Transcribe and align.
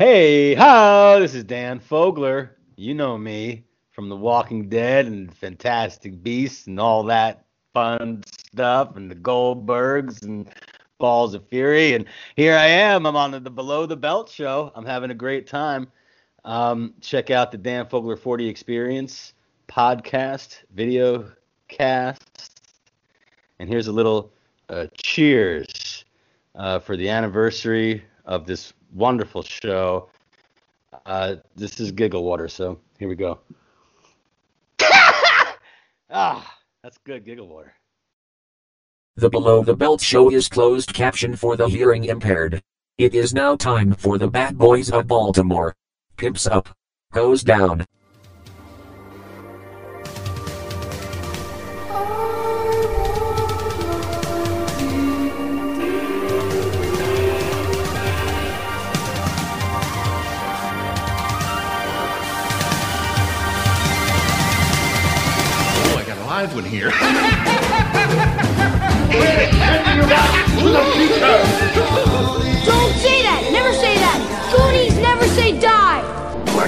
Hey, 0.00 0.54
how? 0.54 1.18
This 1.18 1.34
is 1.34 1.44
Dan 1.44 1.78
Fogler. 1.78 2.52
You 2.74 2.94
know 2.94 3.18
me 3.18 3.66
from 3.90 4.08
The 4.08 4.16
Walking 4.16 4.70
Dead 4.70 5.04
and 5.04 5.30
Fantastic 5.36 6.22
Beasts 6.22 6.66
and 6.68 6.80
all 6.80 7.02
that 7.04 7.44
fun 7.74 8.24
stuff 8.26 8.96
and 8.96 9.10
the 9.10 9.14
Goldbergs 9.14 10.22
and 10.22 10.48
Balls 10.96 11.34
of 11.34 11.46
Fury. 11.48 11.92
And 11.92 12.06
here 12.34 12.56
I 12.56 12.64
am. 12.64 13.04
I'm 13.04 13.14
on 13.14 13.32
the, 13.32 13.40
the 13.40 13.50
Below 13.50 13.84
the 13.84 13.94
Belt 13.94 14.30
show. 14.30 14.72
I'm 14.74 14.86
having 14.86 15.10
a 15.10 15.14
great 15.14 15.46
time. 15.46 15.86
Um, 16.46 16.94
check 17.02 17.28
out 17.28 17.52
the 17.52 17.58
Dan 17.58 17.84
Fogler 17.84 18.18
40 18.18 18.48
Experience 18.48 19.34
podcast, 19.68 20.60
video 20.72 21.30
cast. 21.68 22.58
And 23.58 23.68
here's 23.68 23.88
a 23.88 23.92
little 23.92 24.32
uh, 24.70 24.86
cheers 24.94 26.06
uh, 26.54 26.78
for 26.78 26.96
the 26.96 27.10
anniversary 27.10 28.02
of 28.24 28.46
this 28.46 28.72
wonderful 28.92 29.42
show. 29.42 30.08
Uh, 31.06 31.36
this 31.56 31.80
is 31.80 31.92
Giggle 31.92 32.24
Water, 32.24 32.48
so 32.48 32.78
here 32.98 33.08
we 33.08 33.14
go. 33.14 33.38
ah, 36.10 36.56
that's 36.82 36.98
good 36.98 37.24
Giggle 37.24 37.48
Water. 37.48 37.72
The 39.16 39.30
Below 39.30 39.62
the 39.62 39.76
Belt 39.76 40.00
show 40.00 40.30
is 40.30 40.48
closed 40.48 40.94
caption 40.94 41.36
for 41.36 41.56
the 41.56 41.68
hearing 41.68 42.04
impaired. 42.04 42.62
It 42.98 43.14
is 43.14 43.34
now 43.34 43.56
time 43.56 43.92
for 43.94 44.18
the 44.18 44.28
Bad 44.28 44.58
Boys 44.58 44.90
of 44.90 45.06
Baltimore. 45.06 45.74
Pimps 46.16 46.46
up. 46.46 46.68
Goes 47.12 47.42
down. 47.42 47.86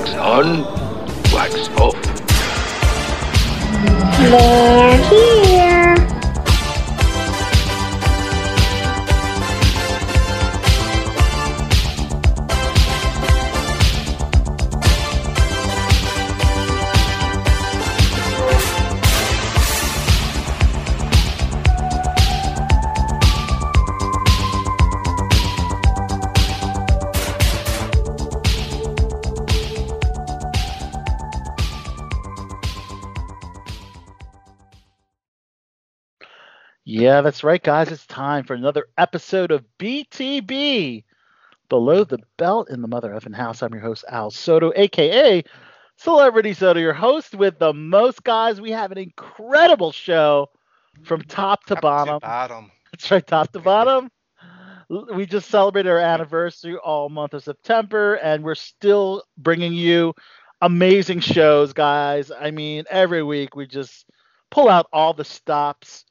Wax 0.03 0.14
on, 0.19 0.64
wax 1.33 1.69
off. 1.78 1.95
Here! 4.19 5.52
Yeah, 37.03 37.20
that's 37.20 37.42
right, 37.42 37.61
guys. 37.61 37.91
It's 37.91 38.06
time 38.06 38.45
for 38.45 38.55
another 38.55 38.86
episode 38.97 39.50
of 39.50 39.64
BTB 39.81 41.03
Below 41.69 42.05
the 42.05 42.20
Belt 42.39 42.70
in 42.70 42.81
the 42.81 42.86
Mother 42.86 43.11
effing 43.11 43.34
House. 43.34 43.61
I'm 43.61 43.72
your 43.72 43.83
host, 43.83 44.05
Al 44.08 44.31
Soto, 44.31 44.72
aka 44.77 45.42
Celebrity 45.97 46.55
Soto, 46.55 46.78
your 46.78 46.92
host 46.92 47.34
with 47.34 47.58
the 47.58 47.73
most 47.73 48.23
guys. 48.23 48.61
We 48.61 48.70
have 48.70 48.92
an 48.92 48.98
incredible 48.98 49.91
show 49.91 50.50
from 51.02 51.23
top 51.23 51.64
to 51.64 51.74
bottom. 51.74 52.20
bottom. 52.20 52.70
That's 52.92 53.11
right, 53.11 53.27
top 53.27 53.51
to 53.51 53.58
bottom. 53.58 54.08
We 55.12 55.27
just 55.27 55.51
celebrated 55.51 55.91
our 55.91 55.98
anniversary 55.98 56.77
all 56.77 57.08
month 57.08 57.35
of 57.35 57.42
September, 57.42 58.14
and 58.14 58.45
we're 58.45 58.55
still 58.55 59.24
bringing 59.36 59.73
you 59.73 60.14
amazing 60.61 61.18
shows, 61.18 61.73
guys. 61.73 62.30
I 62.30 62.52
mean, 62.52 62.85
every 62.89 63.24
week 63.24 63.57
we 63.57 63.67
just 63.67 64.07
pull 64.52 64.68
out 64.68 64.86
all 64.92 65.14
the 65.14 65.24
stops. 65.24 66.05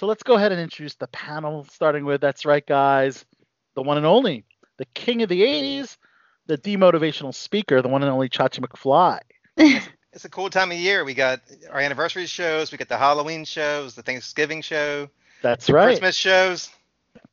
So 0.00 0.06
let's 0.06 0.22
go 0.22 0.36
ahead 0.36 0.50
and 0.50 0.58
introduce 0.58 0.94
the 0.94 1.08
panel, 1.08 1.62
starting 1.64 2.06
with 2.06 2.22
that's 2.22 2.46
right, 2.46 2.66
guys, 2.66 3.26
the 3.74 3.82
one 3.82 3.98
and 3.98 4.06
only, 4.06 4.46
the 4.78 4.86
king 4.94 5.20
of 5.20 5.28
the 5.28 5.42
80s, 5.42 5.98
the 6.46 6.56
demotivational 6.56 7.34
speaker, 7.34 7.82
the 7.82 7.88
one 7.90 8.02
and 8.02 8.10
only 8.10 8.30
Chachi 8.30 8.60
McFly. 8.60 9.20
It's 10.12 10.24
a 10.24 10.30
cool 10.30 10.48
time 10.48 10.72
of 10.72 10.78
year. 10.78 11.04
We 11.04 11.12
got 11.12 11.40
our 11.70 11.78
anniversary 11.78 12.24
shows, 12.24 12.72
we 12.72 12.78
got 12.78 12.88
the 12.88 12.96
Halloween 12.96 13.44
shows, 13.44 13.94
the 13.94 14.02
Thanksgiving 14.02 14.62
show, 14.62 15.08
That's 15.42 15.68
right. 15.68 15.88
Christmas 15.88 16.16
shows. 16.16 16.70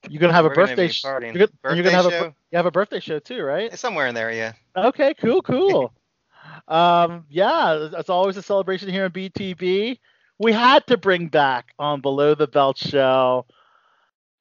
You're 0.09 0.19
gonna 0.19 0.33
have 0.33 0.45
a 0.45 0.49
We're 0.49 0.55
gonna 0.55 0.67
birthday. 0.67 0.87
sh- 0.89 1.05
you're 1.05 1.19
gonna, 1.21 1.47
you're 1.73 1.83
gonna 1.83 1.91
have 1.91 2.05
Birthday 2.05 2.19
a 2.19 2.23
show? 2.23 2.33
you 2.51 2.57
have 2.57 2.65
a 2.65 2.71
birthday 2.71 2.99
show 2.99 3.19
too, 3.19 3.41
right? 3.43 3.71
It's 3.71 3.81
somewhere 3.81 4.07
in 4.07 4.13
there, 4.13 4.31
yeah. 4.31 4.51
Okay, 4.75 5.13
cool, 5.13 5.41
cool. 5.41 5.93
um, 6.67 7.23
yeah, 7.29 7.87
it's 7.93 8.09
always 8.09 8.35
a 8.35 8.41
celebration 8.43 8.89
here 8.89 9.05
in 9.05 9.11
BTB. 9.13 9.99
We 10.39 10.51
had 10.51 10.85
to 10.87 10.97
bring 10.97 11.27
back 11.27 11.73
on 11.79 12.01
Below 12.01 12.35
the 12.35 12.47
Belt 12.47 12.77
show 12.77 13.45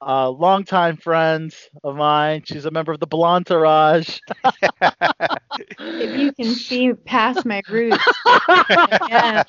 a 0.03 0.09
uh, 0.09 0.29
longtime 0.29 0.99
friend 0.99 1.55
of 1.83 1.97
mine. 1.97 2.43
She's 2.45 2.67
a 2.67 2.71
member 2.71 2.93
of 2.93 3.01
the 3.01 3.07
Blontourage. 3.07 4.21
if 5.79 6.21
you 6.21 6.33
can 6.33 6.55
see 6.55 6.93
past 6.93 7.47
my 7.47 7.63
roots. 7.71 7.97
Yeah. 9.09 9.43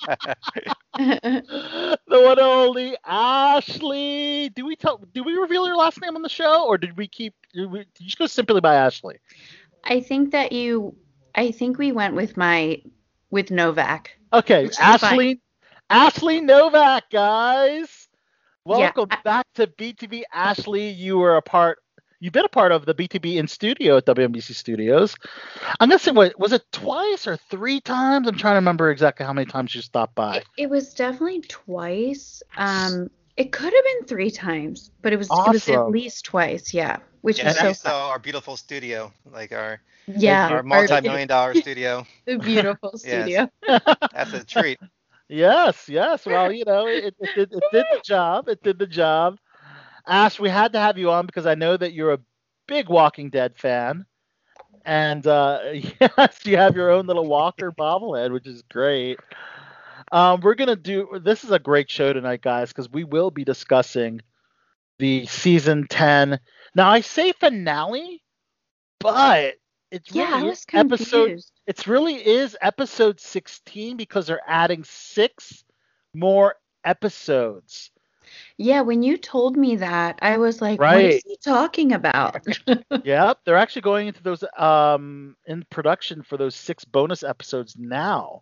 the 0.98 1.98
one 2.08 2.40
only 2.40 2.96
Ashley. 3.06 4.50
Do 4.56 4.66
we 4.66 4.78
tell? 4.78 5.02
Do 5.14 5.24
we 5.24 5.34
reveal 5.34 5.68
your 5.68 5.76
last 5.76 6.02
name 6.02 6.16
on 6.16 6.22
the 6.22 6.30
show, 6.30 6.66
or 6.66 6.78
did 6.78 6.96
we 6.96 7.10
keep? 7.10 7.34
Did, 7.54 7.70
we, 7.70 7.80
did 7.80 7.88
you 8.00 8.06
just 8.06 8.18
go 8.18 8.28
simply 8.28 8.62
by 8.62 8.76
Ashley? 8.76 9.18
I 9.84 10.00
think 10.00 10.32
that 10.32 10.54
you 10.54 10.96
I 11.36 11.52
think 11.52 11.78
we 11.78 11.92
went 11.92 12.16
with 12.16 12.38
my 12.38 12.82
with 13.32 13.52
Novak. 13.52 14.12
Okay, 14.32 14.70
Ashley. 14.80 15.36
fine. 15.36 15.42
Ashley. 15.90 16.38
Ashley 16.38 16.42
Novak, 16.42 17.10
guys. 17.10 18.08
Yeah, 18.66 18.78
Welcome 18.78 19.08
I- 19.12 19.22
back 19.24 19.46
to 19.56 19.68
BTB. 19.68 20.24
Ashley, 20.34 20.90
you 20.90 21.18
were 21.18 21.38
a 21.38 21.42
part. 21.42 21.80
You've 22.20 22.34
been 22.34 22.46
a 22.46 22.50
part 22.50 22.72
of 22.72 22.86
the 22.86 22.96
BTB 22.96 23.36
in 23.38 23.48
studio 23.48 23.98
at 23.98 24.06
WMBC 24.08 24.56
Studios. 24.56 25.16
I'm 25.80 25.88
gonna 25.90 26.00
say, 26.00 26.12
what 26.12 26.38
was 26.40 26.52
it 26.52 26.64
twice 26.72 27.28
or 27.28 27.38
three 27.38 27.80
times? 27.80 28.28
I'm 28.28 28.36
trying 28.38 28.54
to 28.54 28.58
remember 28.58 28.90
exactly 28.90 29.26
how 29.26 29.34
many 29.34 29.46
times 29.46 29.76
you 29.76 29.82
stopped 29.82 30.16
by. 30.16 30.38
It, 30.38 30.46
it 30.58 30.70
was 30.70 30.94
definitely 30.94 31.42
twice. 31.42 32.42
Um 32.58 33.10
it 33.38 33.52
could 33.52 33.72
have 33.72 33.84
been 33.84 34.08
three 34.08 34.32
times, 34.32 34.90
but 35.04 35.14
it 35.14 35.18
was 35.18 35.30
it 35.30 35.34
was 35.52 35.70
at 35.70 35.90
least 35.90 36.26
twice, 36.26 36.74
yeah. 36.74 36.98
Which 37.22 37.38
Yeah, 37.38 37.46
was 37.50 37.56
you 37.62 37.62
so 37.70 37.74
saw 37.74 38.10
our 38.10 38.20
beautiful 38.20 38.58
studio, 38.58 39.14
like 39.32 39.52
our 39.52 39.80
yeah, 40.08 40.50
our 40.50 40.64
multi-million 40.64 41.28
dollar 41.28 41.54
studio. 41.54 42.06
the 42.26 42.38
beautiful 42.40 42.94
Yes. 43.06 43.28
studio. 43.28 43.50
That's 44.12 44.34
a 44.34 44.44
treat. 44.44 44.80
Yes, 45.30 45.90
yes. 45.90 46.26
Well, 46.28 46.52
you 46.52 46.66
know, 46.66 46.96
it, 46.96 47.16
it, 47.20 47.34
did, 47.36 47.54
it 47.54 47.64
did 47.72 47.90
the 47.90 47.98
job. 47.98 48.48
It 48.50 48.62
did 48.64 48.80
the 48.80 48.88
job. 48.88 49.38
Ash, 50.08 50.40
we 50.40 50.50
had 50.50 50.74
to 50.74 50.80
have 50.80 50.98
you 50.98 51.12
on 51.12 51.26
because 51.26 51.46
I 51.46 51.56
know 51.56 51.78
that 51.78 51.94
you're 51.94 52.14
a 52.14 52.20
big 52.68 52.90
Walking 52.90 53.30
Dead 53.30 53.58
fan. 53.58 54.06
And 54.86 55.26
uh, 55.28 55.60
yes, 56.02 56.40
you 56.46 56.58
have 56.58 56.76
your 56.76 56.92
own 56.92 57.08
little 57.08 57.28
Walker 57.28 57.72
bobblehead, 57.72 58.32
which 58.34 58.48
is 58.48 58.64
great. 58.64 59.20
Um, 60.12 60.42
we're 60.42 60.56
going 60.56 60.70
to 60.70 60.76
do 60.76 61.20
this 61.24 61.44
is 61.44 61.52
a 61.52 61.60
great 61.60 61.90
show 61.90 62.14
tonight, 62.14 62.42
guys, 62.42 62.70
because 62.70 62.90
we 62.90 63.04
will 63.04 63.32
be 63.32 63.44
discussing 63.44 64.22
the 65.00 65.26
season 65.28 65.88
10. 65.90 66.40
Now, 66.76 66.90
I 66.90 67.02
say 67.02 67.34
finale, 67.34 68.24
but 69.00 69.56
it's 69.92 70.14
Yeah, 70.14 70.30
I 70.34 70.44
really 70.44 70.44
was 70.44 70.66
episode 70.74 71.34
it 71.66 71.88
really 71.88 72.16
is 72.16 72.58
episode 72.62 73.20
16 73.20 73.98
because 73.98 74.28
they're 74.28 74.42
adding 74.48 74.84
six 74.84 75.64
more 76.14 76.56
episodes. 76.84 77.92
Yeah, 78.58 78.82
when 78.82 79.04
you 79.04 79.18
told 79.18 79.58
me 79.58 79.76
that, 79.78 80.20
I 80.22 80.38
was 80.38 80.62
like, 80.62 80.88
what 80.88 81.06
Right. 81.06 81.06
is 81.06 81.24
he 81.26 81.38
talking 81.44 81.94
about? 81.94 82.46
yep, 83.04 83.40
they're 83.46 83.56
actually 83.58 83.82
going 83.82 84.08
into 84.08 84.24
those 84.24 84.44
um 84.58 85.36
in 85.46 85.64
production 85.70 86.22
for 86.24 86.38
those 86.38 86.56
six 86.56 86.84
bonus 86.86 87.24
episodes 87.24 87.76
now. 87.78 88.42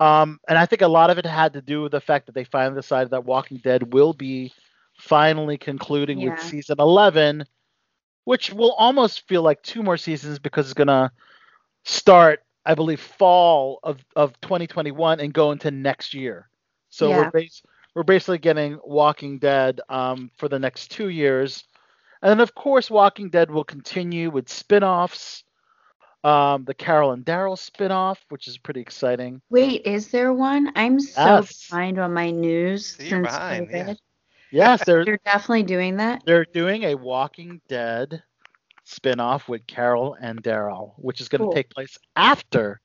Um, 0.00 0.38
and 0.48 0.58
I 0.58 0.66
think 0.66 0.82
a 0.82 0.88
lot 0.88 1.10
of 1.10 1.18
it 1.18 1.26
had 1.26 1.54
to 1.54 1.62
do 1.62 1.82
with 1.82 1.92
the 1.92 2.00
fact 2.00 2.26
that 2.26 2.34
they 2.34 2.44
finally 2.44 2.76
decided 2.80 3.10
that 3.10 3.24
Walking 3.24 3.58
Dead 3.58 3.92
will 3.92 4.12
be 4.12 4.52
finally 4.96 5.56
concluding 5.58 6.20
with 6.20 6.38
season 6.38 6.76
11, 6.80 7.44
which 8.28 8.52
will 8.52 8.72
almost 8.72 9.26
feel 9.26 9.40
like 9.40 9.62
two 9.62 9.82
more 9.82 9.96
seasons 9.96 10.38
because 10.38 10.66
it's 10.66 10.74
gonna 10.74 11.10
start, 11.84 12.40
I 12.66 12.74
believe, 12.74 13.00
fall 13.00 13.80
of 13.82 14.04
of 14.16 14.38
2021 14.42 15.18
and 15.20 15.32
go 15.32 15.50
into 15.50 15.70
next 15.70 16.12
year. 16.12 16.50
So 16.90 17.08
Yeah. 17.08 17.16
we're 17.16 17.30
bas- 17.30 17.62
we're 17.94 18.02
basically 18.02 18.36
getting 18.36 18.78
Walking 18.84 19.38
Dead 19.38 19.80
um, 19.88 20.30
for 20.36 20.46
the 20.46 20.58
next 20.58 20.90
two 20.90 21.08
years. 21.08 21.64
And 22.20 22.28
then, 22.28 22.40
of 22.40 22.54
course, 22.54 22.90
Walking 22.90 23.30
Dead 23.30 23.50
will 23.50 23.64
continue 23.64 24.28
with 24.28 24.50
spin 24.50 24.84
offs. 24.84 25.42
Um, 26.22 26.64
the 26.64 26.74
Carol 26.74 27.12
and 27.12 27.24
Daryl 27.24 27.56
spinoff, 27.56 28.18
which 28.28 28.46
is 28.46 28.58
pretty 28.58 28.80
exciting. 28.80 29.40
Wait, 29.48 29.86
is 29.86 30.08
there 30.08 30.34
one? 30.34 30.70
I'm 30.76 31.00
so 31.00 31.36
Yes. 31.36 31.70
behind 31.70 31.98
on 31.98 32.12
my 32.12 32.30
news 32.30 32.94
You're 32.98 33.08
since 33.08 33.28
behind, 33.28 33.70
yeah. 33.70 33.94
Yes, 34.50 34.84
they're 34.84 35.04
They're 35.04 35.18
definitely 35.24 35.64
doing 35.64 35.96
that. 35.96 36.22
they're 36.26 36.44
doing 36.52 36.84
a 36.84 36.94
Walking 36.94 37.60
Dead 37.68 38.22
spinoff 38.86 39.48
with 39.48 39.66
Carol 39.66 40.16
and 40.20 40.42
Daryl, 40.42 40.92
which 40.96 41.20
is 41.20 41.28
going 41.28 41.40
to 41.40 41.46
Cool. 41.46 41.52
take 41.52 41.70
place 41.70 41.98
after 42.16 42.80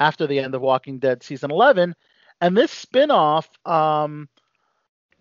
after 0.00 0.26
the 0.26 0.38
end 0.38 0.54
of 0.54 0.62
Walking 0.62 0.98
Dead 0.98 1.22
season 1.22 1.50
11. 1.50 1.94
And 2.40 2.56
this 2.56 2.72
spinoff, 2.86 3.46
um, 3.68 4.28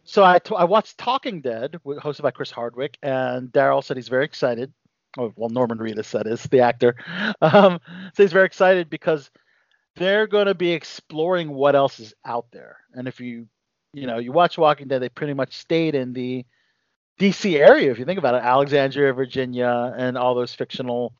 so 0.04 0.24
I 0.24 0.40
t- 0.40 0.56
I 0.56 0.64
watched 0.66 0.98
Talking 0.98 1.42
Dead, 1.42 1.78
hosted 1.86 2.22
by 2.22 2.32
Chris 2.32 2.52
Hardwick, 2.52 2.98
and 3.04 3.50
Daryl 3.52 3.84
said 3.84 3.98
he's 3.98 4.08
very 4.08 4.26
excited. 4.26 4.72
Oh, 5.18 5.34
well, 5.36 5.50
Norman 5.50 5.80
Reedus, 5.80 6.12
that 6.12 6.28
is 6.28 6.44
the 6.44 6.60
actor. 6.62 6.96
Um, 7.42 7.80
so 8.16 8.24
he's 8.24 8.32
very 8.34 8.46
excited 8.46 8.90
because 8.90 9.30
they're 9.96 10.28
going 10.28 10.46
to 10.48 10.56
be 10.56 10.72
exploring 10.72 11.50
what 11.50 11.76
else 11.76 12.00
is 12.00 12.14
out 12.26 12.46
there. 12.52 12.78
And 12.94 13.08
if 13.08 13.20
you, 13.20 13.48
you 13.94 14.08
know, 14.08 14.18
you 14.18 14.32
watch 14.32 14.58
Walking 14.58 14.88
Dead, 14.88 15.02
they 15.02 15.10
pretty 15.10 15.34
much 15.34 15.56
stayed 15.56 15.96
in 15.96 16.14
the 16.14 16.46
DC 17.20 17.58
area. 17.58 17.92
If 17.92 18.00
you 18.00 18.06
think 18.06 18.20
about 18.20 18.36
it, 18.36 18.44
Alexandria, 18.44 19.14
Virginia, 19.14 19.94
and 19.98 20.18
all 20.18 20.36
those 20.36 20.54
fictional 20.54 21.14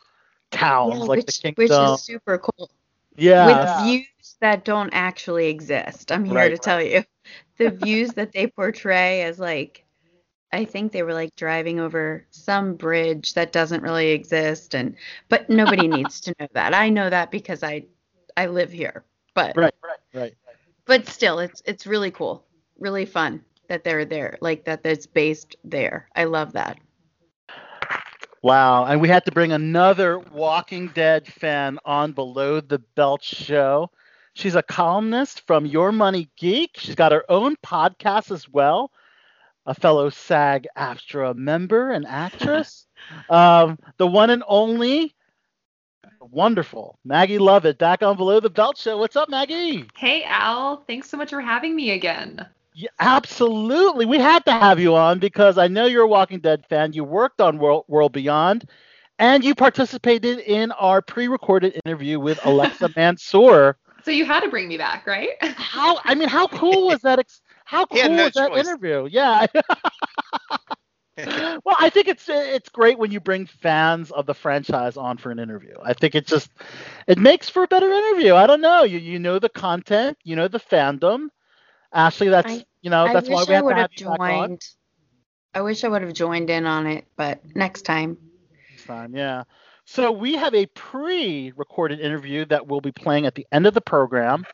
towns 0.52 1.08
Yeah, 1.08 1.08
like 1.08 1.20
which, 1.20 1.26
the 1.26 1.34
which 1.56 1.80
is 1.80 1.96
super 2.04 2.38
cool. 2.38 2.70
yeah, 3.18 3.46
With 3.46 3.64
views 3.76 4.38
that 4.42 4.66
don't 4.66 4.92
actually 4.94 5.48
exist. 5.50 6.12
I'm 6.12 6.26
here 6.26 6.50
Right, 6.50 6.50
to 6.50 6.58
right. 6.60 6.62
tell 6.62 6.82
you. 6.82 7.04
The 7.58 7.70
views 7.72 8.14
that 8.16 8.34
they 8.34 8.48
portray 8.48 9.24
as 9.24 9.40
like 9.40 9.86
I 10.54 10.66
think 10.66 10.92
they 10.92 11.04
were 11.04 11.14
like 11.14 11.36
driving 11.36 11.80
over 11.80 12.26
some 12.32 12.76
bridge 12.76 13.34
that 13.36 13.52
doesn't 13.52 13.84
really 13.84 14.10
exist 14.12 14.76
and 14.76 14.96
but 15.30 15.50
nobody 15.50 15.88
needs 15.90 16.22
to 16.22 16.36
know 16.40 16.48
that. 16.54 16.74
I 16.74 16.90
know 16.90 17.10
that 17.10 17.32
because 17.32 17.64
I 17.64 17.86
I 18.38 18.48
live 18.48 18.72
here. 18.72 19.06
But 19.36 19.58
right, 19.58 19.74
right, 19.84 20.00
right. 20.14 20.36
but 20.86 21.08
still 21.08 21.40
it's 21.40 21.62
it's 21.66 21.88
really 21.88 22.12
cool. 22.12 22.47
Really 22.80 23.06
fun 23.06 23.44
that 23.70 23.84
they're 23.84 24.06
there. 24.06 24.38
Like 24.42 24.66
that 24.66 24.82
it's 24.86 25.06
based 25.06 25.56
there. 25.64 26.08
I 26.16 26.26
love 26.26 26.54
that. 26.54 26.80
Wow, 28.44 28.86
and 28.86 29.02
we 29.02 29.10
had 29.10 29.26
to 29.26 29.32
bring 29.32 29.52
another 29.52 30.20
Walking 30.20 30.90
Dead 30.90 31.28
fan 31.28 31.80
on 31.86 32.12
Below 32.12 32.62
the 32.62 32.80
Belt 32.96 33.24
show. 33.24 33.90
She's 34.36 34.56
a 34.56 34.62
columnist 34.62 35.42
from 35.48 35.66
Your 35.66 35.92
Money 35.92 36.30
Geek. 36.38 36.78
She's 36.78 36.96
got 36.96 37.12
her 37.12 37.26
own 37.30 37.56
podcast 37.66 38.32
as 38.32 38.48
well. 38.48 38.92
A 39.66 39.74
fellow 39.74 40.10
SAG 40.10 40.68
AFTRA 40.78 41.36
member 41.36 41.90
and 41.90 42.06
actress. 42.06 42.86
um, 43.30 43.80
the 43.98 44.08
one 44.08 44.30
and 44.30 44.44
only 44.48 45.16
wonderful 46.22 47.00
Maggie 47.04 47.40
Lovett 47.40 47.78
back 47.80 48.04
on 48.04 48.16
Below 48.16 48.40
the 48.40 48.50
Belt 48.50 48.78
show. 48.78 48.98
What's 48.98 49.16
up, 49.16 49.30
Maggie? 49.30 49.86
Hey, 49.96 50.24
Al. 50.24 50.84
Thanks 50.88 51.10
so 51.10 51.18
much 51.18 51.32
for 51.32 51.42
having 51.42 51.76
me 51.76 51.92
again. 51.92 52.46
Yeah, 52.78 52.90
absolutely. 53.00 54.06
We 54.06 54.20
had 54.20 54.46
to 54.48 54.54
have 54.54 54.80
you 54.80 54.96
on 54.96 55.20
because 55.20 55.58
I 55.58 55.68
know 55.68 55.86
you're 55.86 56.04
a 56.04 56.08
Walking 56.08 56.40
Dead 56.42 56.66
fan. 56.68 56.94
You 56.94 57.04
worked 57.04 57.42
on 57.42 57.58
World, 57.60 57.86
World 57.88 58.14
Beyond, 58.14 58.70
and 59.20 59.44
you 59.44 59.56
participated 59.56 60.40
in 60.40 60.72
our 60.74 61.02
pre-recorded 61.02 61.80
interview 61.86 62.20
with 62.20 62.40
Alexa 62.44 62.90
Mansour. 62.96 63.78
So 64.04 64.12
you 64.12 64.26
had 64.26 64.42
to 64.42 64.50
bring 64.50 64.68
me 64.68 64.78
back, 64.78 65.08
right? 65.08 65.30
How? 65.56 66.00
I 66.06 66.16
mean, 66.16 66.30
how 66.30 66.48
cool 66.48 66.88
was 66.88 67.02
that? 67.02 67.20
Ex- 67.20 67.42
how 67.66 67.86
He 67.90 68.00
had 68.00 68.12
cool 68.12 68.14
no 68.14 68.28
was 68.28 68.34
that 68.34 68.54
choice. 68.54 68.76
interview? 68.76 69.08
Yeah. 69.12 69.48
well, 71.66 71.76
I 71.80 71.90
think 71.90 72.08
it's 72.08 72.30
it's 72.30 72.70
great 72.70 72.98
when 72.98 73.12
you 73.12 73.20
bring 73.20 73.46
fans 73.46 74.12
of 74.12 74.26
the 74.26 74.34
franchise 74.34 74.98
on 74.98 75.18
for 75.18 75.32
an 75.32 75.40
interview. 75.40 75.76
I 75.84 75.94
think 75.94 76.16
it 76.16 76.28
just 76.28 76.52
it 77.08 77.18
makes 77.20 77.50
for 77.50 77.64
a 77.64 77.68
better 77.68 77.92
interview. 77.92 78.36
I 78.36 78.48
don't 78.48 78.62
know. 78.62 78.84
You 78.84 79.00
you 79.00 79.20
know 79.20 79.40
the 79.40 79.50
content, 79.50 80.18
you 80.24 80.36
know 80.36 80.48
the 80.48 80.60
fandom. 80.60 81.28
Ashley, 81.94 82.30
that's 82.30 82.52
I- 82.52 82.66
you 82.82 82.90
know 82.90 83.06
I 83.06 83.14
that's 83.14 83.30
why 83.30 83.44
we 83.48 83.54
I 83.54 83.58
have 83.58 83.64
to 83.64 83.66
would 83.66 83.78
have 83.78 83.90
you 84.00 84.06
back 84.06 84.20
on. 84.20 84.50
joined. 84.50 84.62
I 85.54 85.62
wish 85.62 85.84
I 85.84 85.88
would 85.88 86.02
have 86.04 86.14
joined 86.14 86.50
in 86.50 86.66
on 86.66 86.86
it, 86.88 87.06
but 87.16 87.40
next 87.56 87.84
time. 87.84 88.18
Next 88.72 88.86
time, 88.86 89.16
yeah. 89.16 89.44
So 89.86 90.12
we 90.12 90.34
have 90.36 90.54
a 90.54 90.66
pre-recorded 90.68 92.00
interview 92.00 92.46
that 92.46 92.68
we'll 92.68 92.82
be 92.82 92.92
playing 92.92 93.26
at 93.26 93.36
the 93.36 93.48
end 93.52 93.66
of 93.66 93.74
the 93.74 93.82
program 93.82 94.46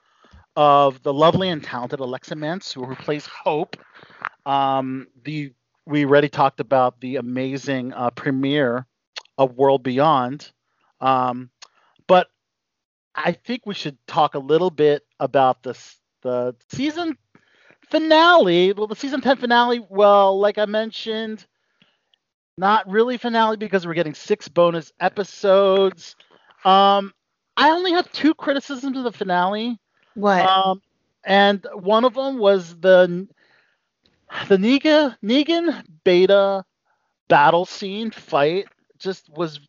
of 0.56 1.02
the 1.02 1.14
lovely 1.14 1.50
and 1.50 1.64
talented 1.64 2.00
Alexa 2.00 2.36
Mansour, 2.36 2.86
who 2.86 2.96
plays 2.96 3.26
Hope. 3.26 3.76
Um, 4.46 5.08
the 5.24 5.52
we 5.86 6.06
already 6.06 6.30
talked 6.30 6.60
about 6.60 7.02
the 7.02 7.18
amazing 7.18 7.94
uh, 7.94 8.12
premiere 8.12 8.86
of 9.38 9.56
World 9.56 9.84
Beyond, 9.84 10.52
um, 11.02 11.50
but 12.08 12.28
I 13.16 13.34
think 13.34 13.66
we 13.66 13.74
should 13.74 13.98
talk 14.08 14.36
a 14.36 14.40
little 14.40 14.70
bit 14.70 15.04
about 15.20 15.64
this 15.64 16.00
the 16.24 16.56
season 16.70 17.18
finale. 17.90 18.74
Well, 18.74 18.88
the 18.88 18.96
season 18.96 19.22
ten 19.22 19.38
finale. 19.38 19.86
Well, 19.90 20.40
like 20.40 20.58
I 20.58 20.66
mentioned, 20.66 21.46
not 22.58 22.90
really 22.90 23.18
finale 23.18 23.58
because 23.58 23.86
we're 23.86 23.94
getting 23.94 24.14
six 24.14 24.48
bonus 24.48 24.92
episodes. 25.00 26.16
Um, 26.66 27.14
I 27.56 27.70
only 27.70 27.92
have 27.92 28.12
two 28.12 28.34
criticisms 28.34 28.98
of 28.98 29.04
the 29.04 29.12
finale. 29.12 29.80
What? 30.16 30.46
Um, 30.46 30.82
and 31.24 31.66
one 31.74 32.06
of 32.06 32.14
them 32.14 32.38
was 32.38 32.76
the 32.80 33.28
the 34.48 34.58
Negan 34.58 35.16
Negan 35.24 35.84
Beta 36.04 36.66
battle 37.28 37.66
scene 37.66 38.12
fight 38.12 38.68
just 39.00 39.30
was 39.30 39.60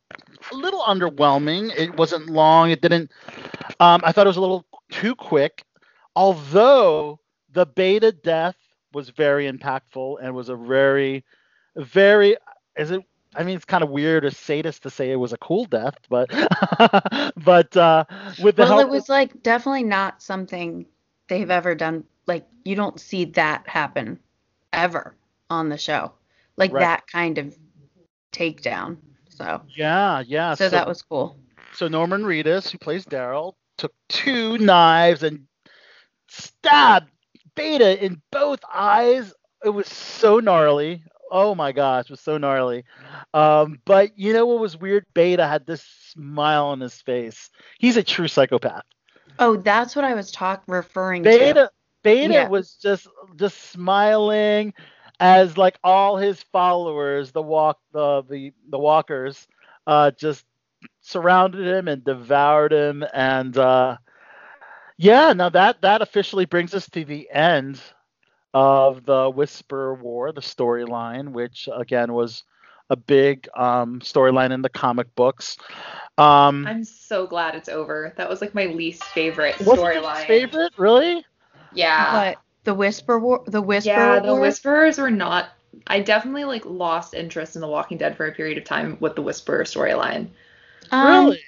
a 0.52 0.54
little 0.54 0.80
underwhelming. 0.80 1.72
It 1.76 1.96
wasn't 1.96 2.30
long. 2.30 2.70
It 2.70 2.80
didn't. 2.80 3.10
Um, 3.80 4.00
I 4.04 4.12
thought 4.12 4.26
it 4.26 4.28
was 4.28 4.36
a 4.36 4.40
little 4.40 4.64
too 4.90 5.14
quick. 5.14 5.64
Although 6.16 7.20
the 7.52 7.66
Beta 7.66 8.12
death 8.12 8.56
was 8.92 9.08
very 9.10 9.50
impactful 9.50 10.18
and 10.22 10.34
was 10.34 10.48
a 10.48 10.56
very, 10.56 11.24
very. 11.76 12.36
Is 12.76 12.90
it? 12.90 13.02
I 13.36 13.42
mean, 13.42 13.56
it's 13.56 13.64
kind 13.64 13.82
of 13.82 13.90
weird 13.90 14.24
or 14.24 14.30
sadist 14.30 14.84
to 14.84 14.90
say 14.90 15.10
it 15.10 15.16
was 15.16 15.32
a 15.32 15.38
cool 15.38 15.64
death, 15.64 15.96
but 16.08 16.30
but 17.44 17.76
uh, 17.76 18.04
with 18.40 18.56
the 18.56 18.62
well, 18.62 18.78
help 18.78 18.80
it 18.82 18.88
was 18.88 19.08
like 19.08 19.42
definitely 19.42 19.82
not 19.82 20.22
something 20.22 20.86
they've 21.28 21.50
ever 21.50 21.74
done. 21.74 22.04
Like 22.26 22.46
you 22.64 22.76
don't 22.76 23.00
see 23.00 23.24
that 23.26 23.66
happen 23.68 24.20
ever 24.72 25.16
on 25.50 25.68
the 25.68 25.76
show, 25.78 26.12
like 26.56 26.72
Right. 26.72 26.80
that 26.80 27.06
kind 27.08 27.38
of 27.38 27.56
takedown. 28.32 28.98
So, 29.28 29.62
yeah, 29.74 30.22
yeah. 30.26 30.54
so 30.54 30.68
that 30.68 30.86
was 30.86 31.02
cool. 31.02 31.36
So 31.72 31.88
Norman 31.88 32.22
Reedus, 32.22 32.70
who 32.70 32.78
plays 32.78 33.04
Daryl, 33.04 33.54
took 33.78 33.92
two 34.08 34.58
knives 34.58 35.24
and 35.24 35.46
stabbed 36.28 37.10
Beta 37.54 38.02
in 38.04 38.20
both 38.30 38.60
eyes. 38.72 39.32
It 39.64 39.70
was 39.70 39.88
so 39.88 40.38
gnarly. 40.40 41.02
Oh 41.30 41.54
my 41.54 41.72
gosh, 41.72 42.04
it 42.06 42.10
was 42.10 42.20
so 42.20 42.38
gnarly. 42.38 42.84
Um, 43.32 43.78
but 43.84 44.18
you 44.18 44.32
know 44.32 44.46
what 44.46 44.60
was 44.60 44.76
weird? 44.76 45.04
Beta 45.14 45.46
had 45.46 45.66
this 45.66 45.82
smile 45.82 46.66
on 46.66 46.80
his 46.80 47.00
face. 47.00 47.50
He's 47.78 47.96
a 47.96 48.02
true 48.02 48.28
psychopath. 48.28 48.84
Oh, 49.38 49.56
that's 49.56 49.94
what 49.96 50.04
I 50.04 50.14
was 50.14 50.30
talk 50.30 50.64
referring 50.66 51.28
to. 51.30 51.52
Beta 51.52 51.70
Beta 52.02 52.42
Yeah. 52.42 52.44
was 52.44 52.74
just 52.76 53.06
just 53.36 53.58
smiling 53.70 54.72
as 55.20 55.56
like 55.56 55.78
all 55.82 56.16
his 56.16 56.42
followers, 56.42 57.32
the 57.32 57.42
walk 57.42 57.78
the 57.92 58.22
the, 58.28 58.52
the 58.68 58.78
walkers, 58.78 59.46
uh, 59.86 60.10
just 60.12 60.44
surrounded 61.00 61.66
him 61.66 61.88
and 61.88 62.04
devoured 62.04 62.72
him 62.72 63.04
and 63.12 63.56
uh, 63.56 63.96
yeah, 64.96 65.32
now 65.32 65.48
that 65.50 65.82
that 65.82 66.02
officially 66.02 66.46
brings 66.46 66.74
us 66.74 66.88
to 66.90 67.04
the 67.04 67.28
end 67.30 67.80
of 68.52 69.04
the 69.04 69.30
Whisper 69.30 69.94
War, 69.94 70.32
the 70.32 70.40
storyline, 70.40 71.32
which 71.32 71.68
again 71.74 72.12
was 72.12 72.44
a 72.90 72.96
big 72.96 73.48
um, 73.56 74.00
storyline 74.00 74.52
in 74.52 74.62
the 74.62 74.68
comic 74.68 75.12
books. 75.14 75.56
Um, 76.18 76.66
I'm 76.66 76.84
so 76.84 77.26
glad 77.26 77.54
it's 77.54 77.68
over. 77.68 78.12
That 78.16 78.28
was 78.28 78.40
like 78.40 78.54
my 78.54 78.66
least 78.66 79.04
favorite 79.04 79.58
wasn't 79.60 79.88
it 79.88 79.94
his 79.96 80.04
storyline. 80.04 80.26
favorite, 80.26 80.72
really? 80.76 81.24
Yeah. 81.72 82.12
But 82.12 82.38
the 82.64 82.74
whisper 82.74 83.18
war, 83.18 83.42
the 83.46 83.62
whisper 83.62 83.90
yeah, 83.90 84.20
the 84.20 84.32
war? 84.32 84.40
Whisperers 84.40 84.98
were 84.98 85.10
not. 85.10 85.48
I 85.88 86.00
definitely 86.00 86.44
like 86.44 86.64
lost 86.64 87.14
interest 87.14 87.56
in 87.56 87.60
The 87.60 87.68
Walking 87.68 87.98
Dead 87.98 88.16
for 88.16 88.26
a 88.26 88.32
period 88.32 88.58
of 88.58 88.64
time 88.64 88.96
with 89.00 89.16
the 89.16 89.22
Whisperer 89.22 89.64
storyline. 89.64 90.28
Um, 90.92 91.26
really? 91.26 91.40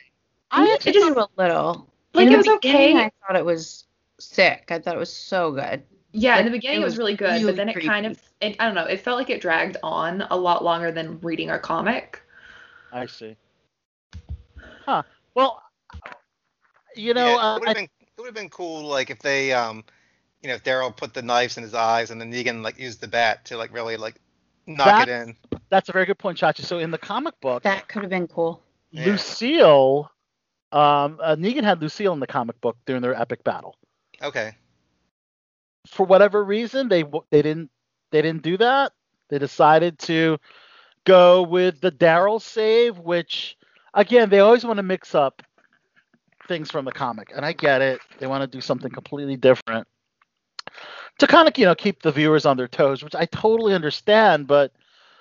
I 0.50 0.64
it 0.64 0.80
just- 0.80 0.94
do 0.94 1.14
a 1.18 1.28
little. 1.40 1.88
Like 2.16 2.28
In 2.28 2.32
it 2.32 2.36
the 2.36 2.38
was 2.38 2.48
okay. 2.48 2.96
I 2.96 3.10
thought 3.26 3.36
it 3.36 3.44
was 3.44 3.84
sick. 4.18 4.64
I 4.70 4.78
thought 4.78 4.96
it 4.96 4.98
was 4.98 5.12
so 5.12 5.52
good. 5.52 5.82
Yeah, 6.12 6.38
in 6.38 6.46
the 6.46 6.50
beginning 6.50 6.78
it 6.78 6.80
it 6.80 6.84
was 6.84 6.92
was 6.92 6.98
really 6.98 7.14
good, 7.14 7.30
really 7.30 7.44
but 7.44 7.56
then 7.56 7.68
it 7.68 7.84
kind 7.84 8.06
of, 8.06 8.18
it, 8.40 8.56
I 8.58 8.64
don't 8.64 8.74
know, 8.74 8.86
it 8.86 9.02
felt 9.02 9.18
like 9.18 9.28
it 9.28 9.42
dragged 9.42 9.76
on 9.82 10.22
a 10.30 10.36
lot 10.36 10.64
longer 10.64 10.90
than 10.90 11.20
reading 11.20 11.50
our 11.50 11.58
comic. 11.58 12.22
I 12.90 13.04
see. 13.04 13.36
Huh. 14.86 15.02
Well, 15.34 15.62
you 16.94 17.12
know, 17.12 17.26
Yeah, 17.26 17.36
uh, 17.36 17.56
it 17.56 17.60
would 17.60 17.68
I, 17.68 17.70
have 17.70 17.76
been 17.76 17.88
it 18.00 18.20
would 18.20 18.26
have 18.26 18.34
been 18.34 18.48
cool 18.48 18.86
like 18.86 19.10
if 19.10 19.18
they 19.18 19.52
um 19.52 19.84
you 20.40 20.48
know 20.48 20.54
if 20.54 20.64
Daryl 20.64 20.96
put 20.96 21.12
the 21.12 21.20
knives 21.20 21.58
in 21.58 21.62
his 21.62 21.74
eyes 21.74 22.10
and 22.10 22.18
then 22.18 22.32
Negan 22.32 22.62
like 22.64 22.78
used 22.78 23.02
the 23.02 23.08
bat 23.08 23.44
to 23.46 23.58
like 23.58 23.74
really 23.74 23.98
like 23.98 24.14
knock 24.66 25.02
it 25.02 25.10
in. 25.10 25.36
that's 25.68 25.90
a 25.90 25.92
very 25.92 26.06
good 26.06 26.18
point, 26.18 26.38
Chachi. 26.38 26.64
So 26.64 26.78
in 26.78 26.90
the 26.90 26.98
comic 26.98 27.38
book, 27.42 27.62
That 27.64 27.88
could 27.88 28.00
have 28.02 28.10
been 28.10 28.26
cool. 28.26 28.62
Yeah. 28.90 29.04
Lucille 29.06 30.10
Um, 30.76 31.18
uh, 31.22 31.36
Negan 31.36 31.64
had 31.64 31.80
Lucille 31.80 32.12
in 32.12 32.20
the 32.20 32.26
comic 32.26 32.60
book 32.60 32.76
during 32.84 33.00
their 33.00 33.18
epic 33.18 33.42
battle. 33.42 33.76
Okay. 34.22 34.54
For 35.86 36.04
whatever 36.04 36.44
reason, 36.44 36.90
they 36.90 37.02
they 37.30 37.40
didn't 37.40 37.70
they 38.10 38.20
didn't 38.20 38.42
do 38.42 38.58
that. 38.58 38.92
They 39.30 39.38
decided 39.38 39.98
to 40.00 40.36
go 41.04 41.42
with 41.42 41.80
the 41.80 41.90
Daryl 41.90 42.42
save, 42.42 42.98
which 42.98 43.56
again 43.94 44.28
they 44.28 44.40
always 44.40 44.66
want 44.66 44.76
to 44.76 44.82
mix 44.82 45.14
up 45.14 45.42
things 46.46 46.70
from 46.70 46.84
the 46.84 46.92
comic, 46.92 47.32
and 47.34 47.46
I 47.46 47.54
get 47.54 47.80
it. 47.80 48.00
They 48.18 48.26
want 48.26 48.42
to 48.42 48.46
do 48.46 48.60
something 48.60 48.90
completely 48.90 49.36
different 49.36 49.88
to 51.20 51.26
kind 51.26 51.48
of 51.48 51.56
you 51.56 51.64
know 51.64 51.74
keep 51.74 52.02
the 52.02 52.12
viewers 52.12 52.44
on 52.44 52.58
their 52.58 52.68
toes, 52.68 53.02
which 53.02 53.14
I 53.14 53.24
totally 53.24 53.72
understand. 53.72 54.46
But 54.46 54.72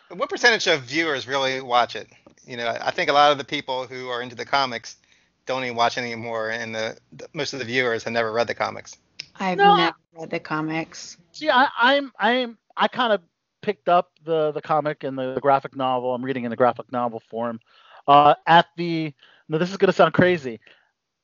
What 0.09 0.29
percentage 0.29 0.67
of 0.67 0.81
viewers 0.81 1.29
really 1.29 1.62
watch 1.62 1.95
it? 1.95 2.09
You 2.45 2.57
know, 2.57 2.75
I 2.81 2.91
think 2.91 3.09
a 3.09 3.13
lot 3.13 3.31
of 3.31 3.38
the 3.38 3.45
people 3.45 3.88
who 3.88 4.09
are 4.09 4.21
into 4.21 4.35
the 4.35 4.45
comics 4.45 4.97
don't 5.45 5.63
even 5.63 5.75
watch 5.75 5.97
anymore, 5.97 6.49
and 6.49 6.75
the, 6.75 6.97
the 7.13 7.27
most 7.33 7.53
of 7.53 7.59
the 7.59 7.65
viewers 7.65 8.03
have 8.03 8.13
never 8.13 8.31
read 8.31 8.47
the 8.47 8.55
comics. 8.55 8.97
I've 9.39 9.59
No. 9.59 9.75
never 9.75 9.95
read 10.13 10.29
the 10.31 10.39
comics. 10.39 11.17
See, 11.31 11.49
I, 11.49 11.67
I'm 11.79 12.11
I'm 12.19 12.57
I 12.75 12.87
kind 12.87 13.13
of 13.13 13.21
picked 13.61 13.89
up 13.89 14.11
the 14.23 14.51
the 14.51 14.61
comic 14.61 15.03
and 15.03 15.17
the, 15.17 15.33
the 15.33 15.41
graphic 15.41 15.75
novel. 15.75 16.13
I'm 16.13 16.23
reading 16.23 16.45
in 16.45 16.49
the 16.51 16.55
graphic 16.55 16.91
novel 16.91 17.21
form. 17.29 17.59
Uh, 18.07 18.35
at 18.47 18.65
the 18.77 19.13
now 19.47 19.57
this 19.57 19.71
is 19.71 19.77
gonna 19.77 19.93
sound 19.93 20.13
crazy. 20.13 20.59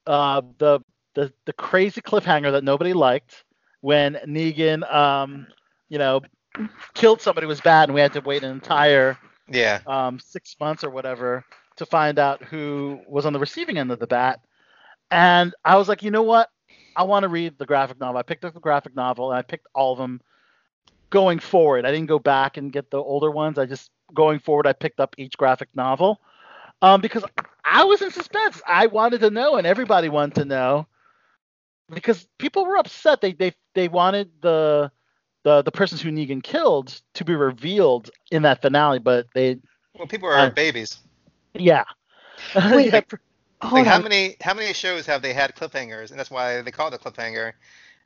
Uh, 0.06 0.42
the 0.58 0.80
the 1.16 1.32
the 1.46 1.54
crazy 1.54 2.02
cliffhanger 2.02 2.52
that 2.52 2.64
nobody 2.64 2.94
liked 2.94 3.44
when 3.82 4.16
Negan 4.28 4.92
um 4.94 5.48
you 5.90 5.98
know 5.98 6.22
killed 6.94 7.22
somebody 7.22 7.48
was 7.48 7.62
bad 7.62 7.90
and 7.90 7.94
we 7.96 8.02
had 8.02 8.14
to 8.14 8.22
wait 8.22 8.44
an 8.44 8.52
entire 8.52 9.18
Yeah. 9.50 9.82
um, 9.86 10.20
six 10.20 10.56
months 10.60 10.84
or 10.84 10.90
whatever 10.90 11.44
to 11.82 11.88
find 11.88 12.20
out 12.20 12.44
who 12.44 13.02
was 13.08 13.26
on 13.26 13.34
the 13.34 13.40
receiving 13.40 13.78
end 13.78 13.92
of 13.92 14.00
the 14.00 14.08
bat. 14.08 14.42
And 15.12 15.54
I 15.66 15.78
was 15.78 15.90
like, 15.90 16.04
you 16.04 16.12
know 16.12 16.24
what? 16.24 16.50
I 16.96 17.04
want 17.04 17.24
to 17.24 17.30
read 17.30 17.58
the 17.58 17.66
graphic 17.66 18.00
novel. 18.00 18.18
I 18.18 18.24
picked 18.24 18.46
up 18.46 18.54
the 18.54 18.60
graphic 18.60 18.96
novel 18.96 19.32
and 19.32 19.40
I 19.40 19.44
picked 19.44 19.68
all 19.76 19.94
of 19.94 20.00
them 20.00 20.22
going 21.10 21.40
forward. 21.40 21.86
I 21.86 21.92
didn't 21.92 22.08
go 22.08 22.20
back 22.20 22.58
and 22.58 22.72
get 22.72 22.90
the 22.92 22.98
older 22.98 23.32
ones. 23.32 23.58
I 23.58 23.66
just 23.66 23.92
going 24.14 24.40
forward. 24.40 24.68
I 24.68 24.74
picked 24.74 25.00
up 25.00 25.16
each 25.18 25.38
graphic 25.38 25.70
novel 25.76 26.22
um, 26.82 27.02
because 27.02 27.24
I 27.64 27.84
was 27.86 28.02
in 28.02 28.12
suspense. 28.12 28.62
I 28.68 28.88
wanted 28.88 29.22
to 29.22 29.30
know, 29.30 29.58
and 29.58 29.68
everybody 29.68 30.10
wanted 30.10 30.36
to 30.36 30.46
know 30.46 30.88
because 31.94 32.28
people 32.38 32.66
were 32.66 32.78
upset. 32.78 33.22
They 33.22 33.34
they 33.34 33.54
they 33.76 33.88
wanted 33.88 34.30
the 34.42 34.92
the 35.44 35.62
the 35.62 35.72
persons 35.72 36.02
who 36.02 36.12
Negan 36.12 36.44
killed 36.44 37.02
to 37.16 37.26
be 37.26 37.36
revealed 37.36 38.10
in 38.32 38.44
that 38.44 38.62
finale, 38.62 39.00
but 39.00 39.28
they 39.34 39.60
Well, 39.98 40.08
people 40.08 40.30
are 40.30 40.48
Uh, 40.48 40.50
babies. 40.50 41.00
Yeah. 41.54 41.84
Wait. 42.74 42.94
yeah. 42.94 43.02
Hold 43.62 43.74
like 43.74 43.86
how 43.86 44.02
many 44.02 44.36
how 44.42 44.54
many 44.54 44.74
shows 44.74 45.06
have 45.06 45.22
they 45.22 45.34
had 45.34 45.56
cliffhangers, 45.56 46.10
and 46.10 46.20
that's 46.20 46.32
why 46.32 46.62
they 46.62 46.72
call 46.72 46.88
it 46.88 46.94
a 46.96 46.98
cliffhanger, 46.98 47.54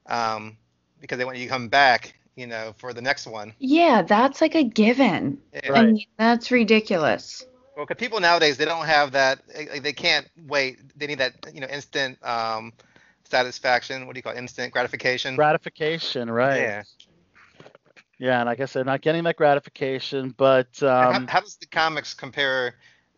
um, 0.08 0.58
because 1.00 1.18
they 1.18 1.26
want 1.26 1.38
you 1.38 1.46
to 1.46 1.50
come 1.50 1.70
back, 1.70 2.14
you 2.36 2.46
know, 2.46 2.74
for 2.78 2.94
the 2.94 3.02
next 3.02 3.26
one. 3.26 3.54
Yeah, 3.60 4.02
that's 4.02 4.42
like 4.42 4.56
a 4.56 4.64
given. 4.64 5.40
Yeah. 5.54 5.72
Right. 5.72 5.80
I 5.80 5.92
mean, 5.92 6.06
that's 6.18 6.52
ridiculous. 6.52 7.46
Well, 7.78 7.86
'cause 7.86 7.98
people 7.98 8.20
nowadays 8.20 8.58
they 8.58 8.66
don't 8.66 8.86
have 8.86 9.12
that. 9.14 9.40
eh, 9.54 9.80
They 9.80 9.94
can't 9.94 10.28
wait. 10.48 10.80
They 10.98 11.08
need 11.08 11.20
that, 11.20 11.34
you 11.54 11.62
know, 11.62 11.68
instant 11.68 12.24
um, 12.26 12.74
satisfaction. 13.30 14.06
What 14.08 14.14
do 14.16 14.20
you 14.20 14.24
call 14.24 14.34
it? 14.34 14.38
Instant 14.38 14.74
gratification. 14.74 15.36
gratification, 15.36 16.30
right? 16.30 16.62
Yeah. 16.62 16.84
Yeah, 18.18 18.40
and 18.40 18.50
I 18.50 18.56
guess 18.56 18.74
they're 18.74 18.86
not 18.86 19.02
getting 19.02 19.24
that 19.26 19.36
gratification, 19.36 20.34
but 20.38 20.82
um, 20.84 21.28
how, 21.28 21.28
how 21.28 21.40
does 21.42 21.58
the 21.58 21.66
comics 21.68 22.14
compare? 22.14 22.76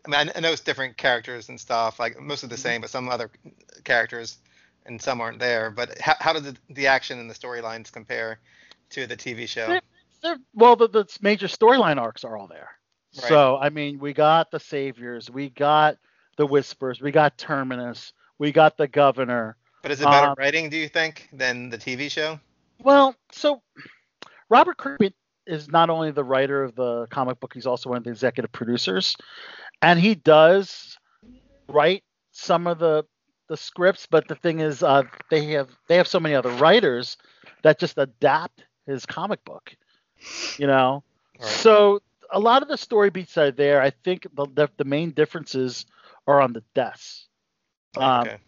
I 0.08 0.24
mean, 0.24 0.32
I, 0.34 0.40
know 0.40 0.52
it's 0.52 0.62
different 0.62 0.96
characters 0.96 1.48
and 1.50 1.60
stuff, 1.60 2.00
like 2.00 2.18
most 2.18 2.42
of 2.42 2.48
the 2.48 2.54
Mm-hmm. 2.56 2.62
same, 2.62 2.80
but 2.80 2.90
some 2.90 3.08
other 3.08 3.30
characters 3.84 4.38
and 4.86 5.00
some 5.00 5.20
aren't 5.20 5.38
there. 5.38 5.70
But 5.70 5.98
how, 6.00 6.14
how 6.18 6.32
do 6.32 6.40
the, 6.40 6.56
the 6.70 6.86
action 6.86 7.18
and 7.18 7.28
the 7.28 7.34
storylines 7.34 7.92
compare 7.92 8.40
to 8.90 9.06
the 9.06 9.16
TV 9.16 9.46
show? 9.46 9.66
They're- 9.66 9.80
they're, 10.20 10.38
well, 10.52 10.74
the, 10.74 10.88
the 10.88 11.18
major 11.22 11.46
storyline 11.46 11.96
arcs 11.96 12.24
are 12.24 12.36
all 12.36 12.48
there. 12.48 12.70
Right. 13.16 13.28
So 13.28 13.56
I 13.56 13.68
mean, 13.68 14.00
we 14.00 14.12
got 14.12 14.50
the 14.50 14.58
saviors, 14.58 15.30
we 15.30 15.50
got 15.50 15.96
the 16.36 16.44
whispers, 16.44 17.00
we 17.00 17.12
got 17.12 17.38
Terminus, 17.38 18.12
we 18.36 18.50
got 18.50 18.76
the 18.76 18.88
governor. 18.88 19.56
But 19.82 19.92
is 19.92 20.00
it 20.00 20.06
better 20.06 20.30
um, 20.30 20.34
writing, 20.36 20.70
do 20.70 20.76
you 20.76 20.88
think, 20.88 21.28
than 21.32 21.70
the 21.70 21.78
TV 21.78 22.10
show? 22.10 22.40
Well, 22.80 23.14
so 23.30 23.62
Robert 24.50 24.76
Kirkman 24.76 25.14
is 25.46 25.68
not 25.68 25.88
only 25.88 26.10
the 26.10 26.24
writer 26.24 26.64
of 26.64 26.74
the 26.74 27.06
comic 27.10 27.38
book, 27.38 27.54
he's 27.54 27.66
also 27.66 27.90
one 27.90 27.98
of 27.98 28.04
the 28.04 28.10
executive 28.10 28.50
producers, 28.50 29.16
and 29.82 29.98
he 29.98 30.14
does 30.14 30.98
write 31.68 32.04
some 32.32 32.66
of 32.66 32.78
the 32.78 33.04
the 33.48 33.56
scripts. 33.56 34.06
But 34.10 34.28
the 34.28 34.34
thing 34.34 34.60
is, 34.60 34.82
uh, 34.82 35.02
they 35.30 35.46
have 35.52 35.70
they 35.88 35.96
have 35.96 36.08
so 36.08 36.20
many 36.20 36.34
other 36.34 36.50
writers 36.50 37.16
that 37.62 37.78
just 37.78 37.98
adapt 37.98 38.64
his 38.86 39.06
comic 39.06 39.44
book, 39.44 39.74
you 40.58 40.66
know. 40.66 41.02
Right. 41.40 41.48
So 41.48 42.00
a 42.30 42.38
lot 42.38 42.62
of 42.62 42.68
the 42.68 42.76
story 42.76 43.10
beats 43.10 43.36
are 43.38 43.50
there. 43.50 43.80
I 43.80 43.90
think 43.90 44.26
the 44.34 44.46
the, 44.54 44.68
the 44.76 44.84
main 44.84 45.10
differences 45.12 45.86
are 46.26 46.40
on 46.40 46.52
the 46.52 46.62
deaths. 46.74 47.28
Um, 47.96 48.28
okay. 48.28 48.38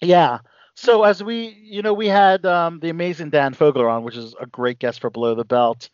yeah. 0.00 0.38
So 0.74 1.04
as 1.04 1.22
we, 1.22 1.48
you 1.62 1.82
know, 1.82 1.92
we 1.92 2.08
had 2.08 2.46
um, 2.46 2.80
the 2.80 2.88
amazing 2.88 3.30
Dan 3.30 3.54
Fogler 3.54 3.90
on, 3.90 4.04
which 4.04 4.16
is 4.16 4.34
a 4.40 4.46
great 4.46 4.78
guest 4.78 5.00
for 5.00 5.10
Below 5.10 5.34
the 5.34 5.44
Belt. 5.44 5.90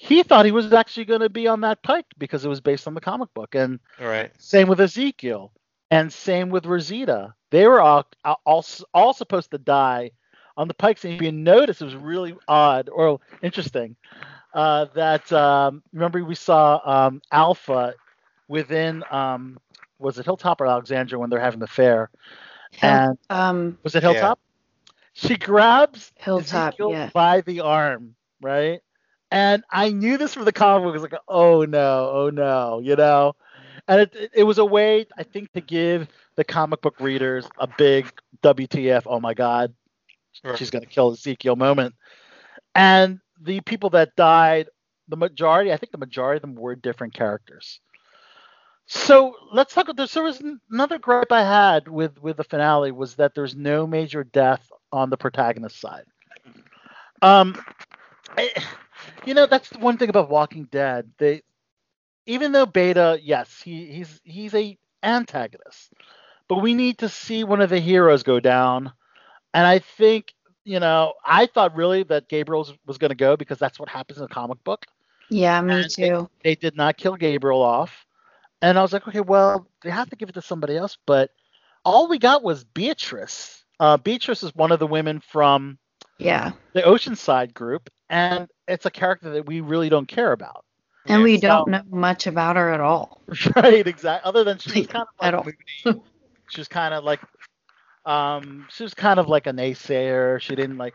He 0.00 0.22
thought 0.22 0.46
he 0.46 0.52
was 0.52 0.72
actually 0.72 1.06
going 1.06 1.20
to 1.22 1.28
be 1.28 1.48
on 1.48 1.60
that 1.62 1.82
pike 1.82 2.06
because 2.18 2.44
it 2.44 2.48
was 2.48 2.60
based 2.60 2.86
on 2.86 2.94
the 2.94 3.00
comic 3.00 3.34
book, 3.34 3.54
and 3.56 3.80
All 4.00 4.06
right. 4.06 4.30
same 4.38 4.68
with 4.68 4.80
Ezekiel, 4.80 5.52
and 5.90 6.12
same 6.12 6.50
with 6.50 6.66
Rosita. 6.66 7.34
They 7.50 7.66
were 7.66 7.80
all 7.80 8.06
all, 8.46 8.64
all 8.94 9.12
supposed 9.12 9.50
to 9.50 9.58
die 9.58 10.12
on 10.56 10.68
the 10.68 10.74
pikes, 10.74 11.04
and 11.04 11.14
if 11.14 11.22
you 11.22 11.32
notice, 11.32 11.80
it 11.80 11.84
was 11.84 11.96
really 11.96 12.36
odd 12.46 12.88
or 12.92 13.18
interesting 13.42 13.96
uh, 14.54 14.86
that 14.94 15.30
um, 15.32 15.82
remember 15.92 16.24
we 16.24 16.34
saw 16.36 16.80
um, 16.84 17.20
Alpha 17.32 17.94
within 18.48 19.02
um, 19.10 19.58
was 19.98 20.18
it 20.18 20.24
Hilltop 20.24 20.60
or 20.60 20.66
Alexandria 20.66 21.18
when 21.18 21.28
they're 21.28 21.40
having 21.40 21.60
the 21.60 21.66
fair, 21.66 22.10
Hill- 22.72 22.90
and 22.90 23.18
um, 23.30 23.78
was 23.82 23.94
it 23.96 24.02
Yeah. 24.02 24.10
Hilltop? 24.12 24.38
She 25.14 25.36
grabs 25.36 26.12
Hilltop, 26.16 26.74
Ezekiel 26.74 26.92
yeah. 26.92 27.10
by 27.12 27.40
the 27.40 27.60
arm, 27.60 28.14
right? 28.40 28.80
And 29.30 29.62
I 29.70 29.90
knew 29.90 30.16
this 30.16 30.34
from 30.34 30.44
the 30.44 30.52
comic 30.52 30.84
book. 30.84 30.94
It 30.94 31.00
was 31.00 31.10
like, 31.10 31.20
oh 31.28 31.64
no, 31.64 32.10
oh 32.12 32.30
no, 32.30 32.80
you 32.82 32.96
know. 32.96 33.34
And 33.86 34.02
it, 34.02 34.30
it, 34.34 34.42
was 34.44 34.58
a 34.58 34.64
way, 34.64 35.06
I 35.16 35.22
think, 35.22 35.52
to 35.52 35.60
give 35.60 36.08
the 36.36 36.44
comic 36.44 36.80
book 36.82 37.00
readers 37.00 37.46
a 37.58 37.66
big 37.78 38.10
WTF, 38.42 39.02
oh 39.06 39.20
my 39.20 39.34
God, 39.34 39.74
Right. 40.44 40.56
she's 40.58 40.70
going 40.70 40.84
to 40.84 40.88
kill 40.90 41.12
Ezekiel 41.12 41.56
moment. 41.56 41.94
And 42.74 43.18
the 43.40 43.60
people 43.62 43.90
that 43.90 44.14
died, 44.14 44.68
the 45.08 45.16
majority, 45.16 45.72
I 45.72 45.76
think 45.76 45.90
the 45.90 45.98
majority 45.98 46.36
of 46.36 46.42
them 46.42 46.54
were 46.54 46.76
different 46.76 47.14
characters. 47.14 47.80
So 48.86 49.34
let's 49.52 49.74
talk 49.74 49.84
about 49.88 49.96
this. 49.96 50.14
There 50.14 50.22
was 50.22 50.42
another 50.70 50.98
gripe 50.98 51.32
I 51.32 51.42
had 51.42 51.88
with 51.88 52.20
with 52.22 52.36
the 52.38 52.44
finale 52.44 52.90
was 52.92 53.16
that 53.16 53.34
there's 53.34 53.54
no 53.54 53.86
major 53.86 54.24
death 54.24 54.70
on 54.92 55.10
the 55.10 55.16
protagonist 55.16 55.80
side. 55.80 56.04
Um, 57.20 57.60
I- 58.36 58.52
you 59.24 59.34
know 59.34 59.46
that's 59.46 59.70
the 59.70 59.78
one 59.78 59.96
thing 59.98 60.08
about 60.10 60.30
Walking 60.30 60.64
Dead. 60.64 61.10
They, 61.18 61.42
even 62.26 62.52
though 62.52 62.66
Beta, 62.66 63.18
yes, 63.22 63.60
he 63.62 63.86
he's 63.86 64.20
he's 64.24 64.54
a 64.54 64.76
antagonist, 65.02 65.92
but 66.48 66.62
we 66.62 66.74
need 66.74 66.98
to 66.98 67.08
see 67.08 67.44
one 67.44 67.60
of 67.60 67.70
the 67.70 67.80
heroes 67.80 68.22
go 68.22 68.40
down, 68.40 68.92
and 69.54 69.66
I 69.66 69.78
think 69.80 70.34
you 70.64 70.80
know 70.80 71.14
I 71.24 71.46
thought 71.46 71.76
really 71.76 72.02
that 72.04 72.28
Gabriel 72.28 72.66
was, 72.86 72.98
going 72.98 73.10
to 73.10 73.14
go 73.16 73.36
because 73.36 73.58
that's 73.58 73.78
what 73.78 73.88
happens 73.88 74.18
in 74.18 74.24
a 74.24 74.28
comic 74.28 74.62
book 74.64 74.86
Yeah, 75.30 75.60
me 75.62 75.84
And 75.84 75.94
they- 76.00 76.10
too. 76.10 76.28
they 76.44 76.54
did 76.54 76.76
not 76.76 76.96
kill 76.96 77.16
Gabriel 77.16 77.62
off. 77.62 78.06
And 78.62 78.78
I 78.78 78.82
was 78.82 78.92
like, 78.92 79.06
okay, 79.08 79.20
well, 79.20 79.66
they 79.82 79.90
have 79.90 80.08
to 80.10 80.16
give 80.16 80.28
it 80.28 80.34
to 80.34 80.42
somebody 80.42 80.76
else. 80.76 80.96
But 81.06 81.30
all 81.84 82.08
we 82.08 82.18
got 82.18 82.42
was 82.42 82.64
Beatrice. 82.64 83.64
Uh, 83.80 83.96
Beatrice 83.96 84.42
is 84.42 84.54
one 84.54 84.72
of 84.72 84.78
the 84.80 84.86
women 84.86 85.20
from 85.20 85.78
Yeah. 86.18 86.52
the 86.74 86.82
Oceanside 86.82 87.54
group, 87.54 87.90
and 88.08 88.48
it's 88.68 88.86
a 88.86 88.90
character 88.90 89.30
that 89.30 89.46
we 89.46 89.60
really 89.60 89.88
don't 89.88 90.06
care 90.06 90.32
about. 90.32 90.64
And 91.06 91.22
we 91.22 91.38
so- 91.40 91.48
don't 91.48 91.68
know 91.70 91.82
much 91.90 92.26
about 92.26 92.56
her 92.56 92.70
at 92.72 92.80
all. 92.80 93.22
right, 93.56 93.86
exactly. 93.86 94.28
Other 94.28 94.44
than 94.44 94.58
she's 94.58 94.74
Like, 94.76 94.88
kind 94.90 95.06
of 95.08 95.22
like 95.22 95.34
all. 95.34 95.44
moody. 95.44 96.02
She 96.50 96.60
was 96.60 96.68
kind 96.68 96.94
of 96.94 97.02
like, 97.04 97.20
um, 98.06 98.66
she 98.70 98.82
was 98.82 98.94
kind 98.94 99.18
of 99.20 99.28
like 99.28 99.46
a 99.46 99.52
naysayer. 99.52 100.40
She 100.40 100.54
didn't 100.54 100.78
like, 100.78 100.94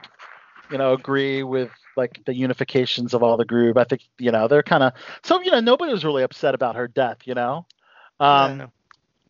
you 0.71 0.77
know, 0.77 0.93
agree 0.93 1.43
with 1.43 1.69
like 1.95 2.19
the 2.25 2.31
unifications 2.33 3.13
of 3.13 3.21
all 3.21 3.37
the 3.37 3.45
group. 3.45 3.77
I 3.77 3.83
think 3.83 4.01
you 4.17 4.31
know 4.31 4.47
they're 4.47 4.63
kind 4.63 4.81
of 4.81 4.93
so 5.23 5.39
you 5.41 5.51
know 5.51 5.59
nobody 5.59 5.91
was 5.91 6.03
really 6.03 6.23
upset 6.23 6.55
about 6.55 6.75
her 6.75 6.87
death. 6.87 7.17
You 7.25 7.35
know, 7.35 7.65
um, 8.19 8.59
Yeah. 8.61 8.65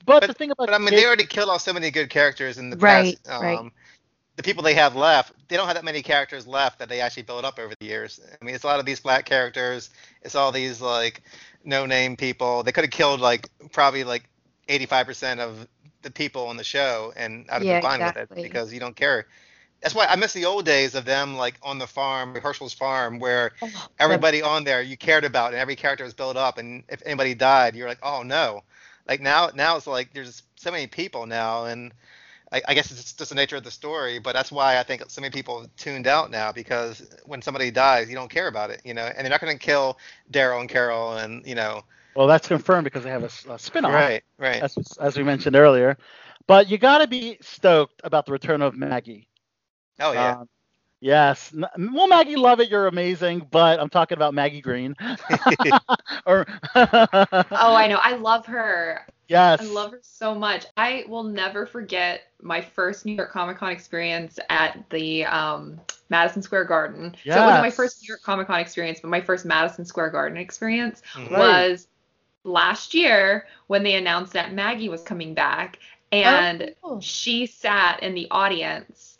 but, 0.05 0.21
But- 0.21 0.27
the 0.27 0.33
thing 0.33 0.51
about 0.51 0.67
But 0.67 0.73
I 0.73 0.77
mean, 0.77 0.89
Gabe- 0.91 0.99
they 0.99 1.05
already 1.05 1.25
killed 1.25 1.49
off 1.49 1.61
so 1.61 1.73
many 1.73 1.91
good 1.91 2.09
characters 2.09 2.57
in 2.57 2.69
the 2.69 2.77
Right, 2.77 3.17
past. 3.25 3.37
Um, 3.37 3.43
right. 3.43 3.71
The 4.35 4.43
people 4.43 4.63
they 4.63 4.73
have 4.75 4.95
left, 4.95 5.33
they 5.47 5.57
don't 5.57 5.67
have 5.67 5.75
that 5.75 5.83
many 5.85 6.01
characters 6.01 6.47
left 6.47 6.79
that 6.79 6.89
they 6.89 7.01
actually 7.01 7.23
built 7.23 7.45
up 7.45 7.59
over 7.59 7.73
the 7.79 7.85
years. 7.85 8.19
I 8.41 8.43
mean, 8.43 8.55
it's 8.55 8.63
a 8.63 8.67
lot 8.67 8.79
of 8.79 8.85
these 8.85 8.99
black 8.99 9.25
characters. 9.25 9.89
It's 10.21 10.35
all 10.35 10.51
these 10.51 10.81
like 10.81 11.21
no-name 11.63 12.15
people. 12.17 12.63
They 12.63 12.71
could 12.71 12.83
have 12.83 12.91
killed 12.91 13.19
like 13.21 13.49
probably 13.71 14.03
like 14.03 14.29
85% 14.69 15.39
of 15.39 15.67
the 16.01 16.11
people 16.11 16.47
on 16.47 16.57
the 16.57 16.63
show 16.63 17.13
and 17.15 17.47
I'd 17.51 17.67
Yeah, 17.67 17.69
be 17.69 17.75
fine 17.77 18.03
with 18.03 18.17
it 18.17 18.29
because 18.41 18.73
you 18.73 18.79
don't 18.79 18.95
care. 18.95 19.27
That's 19.81 19.95
why 19.95 20.05
I 20.07 20.15
miss 20.15 20.33
the 20.33 20.45
old 20.45 20.65
days 20.65 20.95
of 20.95 21.05
them 21.05 21.35
like 21.35 21.55
on 21.63 21.79
the 21.79 21.87
farm, 21.87 22.35
Hershel's 22.35 22.73
farm, 22.73 23.19
where 23.19 23.53
Oh, 23.61 23.89
everybody 23.99 24.41
on 24.41 24.63
there 24.63 24.81
you 24.81 24.97
cared 24.97 25.25
about 25.25 25.53
and 25.53 25.61
every 25.61 25.75
character 25.75 26.03
was 26.03 26.13
built 26.13 26.37
up 26.37 26.57
and 26.57 26.83
if 26.89 27.01
anybody 27.05 27.35
died 27.35 27.75
you're 27.75 27.87
like 27.87 27.99
oh 28.03 28.23
no 28.23 28.61
like 29.07 29.21
now 29.21 29.49
now 29.55 29.77
it's 29.77 29.87
like 29.87 30.13
there's 30.13 30.43
so 30.55 30.71
many 30.71 30.87
people 30.87 31.25
now 31.27 31.65
and 31.65 31.93
I, 32.53 32.61
I 32.69 32.73
guess 32.75 32.91
it's 32.91 33.13
just 33.13 33.29
the 33.29 33.35
nature 33.35 33.57
of 33.57 33.63
the 33.63 33.71
story 33.71 34.19
but 34.19 34.33
that's 34.33 34.51
why 34.51 34.77
i 34.77 34.83
think 34.83 35.03
so 35.07 35.19
many 35.21 35.31
people 35.31 35.61
have 35.61 35.75
tuned 35.75 36.07
out 36.07 36.31
now 36.31 36.51
because 36.51 37.01
when 37.25 37.41
somebody 37.41 37.71
dies 37.71 38.09
you 38.09 38.15
don't 38.15 38.29
care 38.29 38.47
about 38.47 38.69
it 38.69 38.81
you 38.85 38.93
know 38.93 39.01
and 39.03 39.25
they're 39.25 39.31
not 39.31 39.41
going 39.41 39.57
to 39.57 39.59
kill 39.65 39.97
daryl 40.31 40.59
and 40.61 40.69
carol 40.69 41.17
and 41.17 41.45
you 41.45 41.55
know 41.55 41.83
Well, 42.15 42.27
that's 42.27 42.47
confirmed 42.47 42.83
because 42.85 43.03
they 43.03 43.09
have 43.09 43.23
a 43.23 43.57
spin-off, 43.59 43.93
right 43.93 44.23
right 44.37 44.61
as, 44.61 44.77
as 44.99 45.17
we 45.17 45.23
mentioned 45.23 45.55
earlier. 45.55 45.97
But 46.45 46.69
you 46.69 46.77
got 46.77 46.99
to 46.99 47.07
be 47.07 47.37
stoked 47.41 48.01
about 48.03 48.25
the 48.25 48.31
return 48.33 48.61
of 48.61 48.75
Maggie. 48.75 49.27
oh 49.99 50.11
yeah 50.11 50.31
Um, 50.31 50.49
yes. 50.99 51.53
Well, 51.77 52.07
Maggie 52.07 52.35
Lovett, 52.35 52.69
you're 52.69 52.87
amazing, 52.87 53.47
but 53.49 53.79
I'm 53.79 53.89
talking 53.89 54.17
about 54.17 54.33
Maggie 54.33 54.61
Greene. 54.61 54.95
or 56.25 56.45
Oh, 56.75 57.75
I 57.75 57.87
know. 57.87 57.99
I 58.01 58.15
love 58.15 58.45
her. 58.47 59.05
Yes. 59.27 59.59
I 59.59 59.63
love 59.63 59.91
her 59.91 59.99
so 60.01 60.35
much. 60.35 60.65
I 60.77 61.05
will 61.07 61.23
never 61.23 61.65
forget 61.65 62.21
my 62.41 62.61
first 62.61 63.05
New 63.05 63.13
York 63.13 63.31
Comic 63.31 63.57
Con 63.57 63.71
experience 63.71 64.39
at 64.49 64.89
the 64.89 65.25
um, 65.25 65.81
Madison 66.09 66.41
Square 66.41 66.65
Garden. 66.65 67.15
So 67.29 67.41
it 67.41 67.43
wasn't 67.45 67.61
my 67.61 67.71
first 67.71 68.01
New 68.01 68.07
York 68.07 68.21
Comic 68.23 68.47
Con 68.47 68.59
experience, 68.59 68.99
but 69.01 69.09
my 69.09 69.21
first 69.21 69.45
Madison 69.45 69.85
Square 69.85 70.11
Garden 70.11 70.37
experience 70.37 71.01
Mhm. 71.15 71.31
Right. 71.31 71.37
was 71.37 71.87
last 72.43 72.93
year 72.93 73.47
when 73.67 73.83
they 73.83 73.95
announced 73.95 74.33
that 74.33 74.53
Maggie 74.53 74.89
was 74.89 75.03
coming 75.03 75.33
back, 75.33 75.79
and 76.11 76.73
Oh, 76.83 76.99
she 76.99 77.45
sat 77.45 78.01
in 78.03 78.13
the 78.15 78.27
audience 78.31 79.12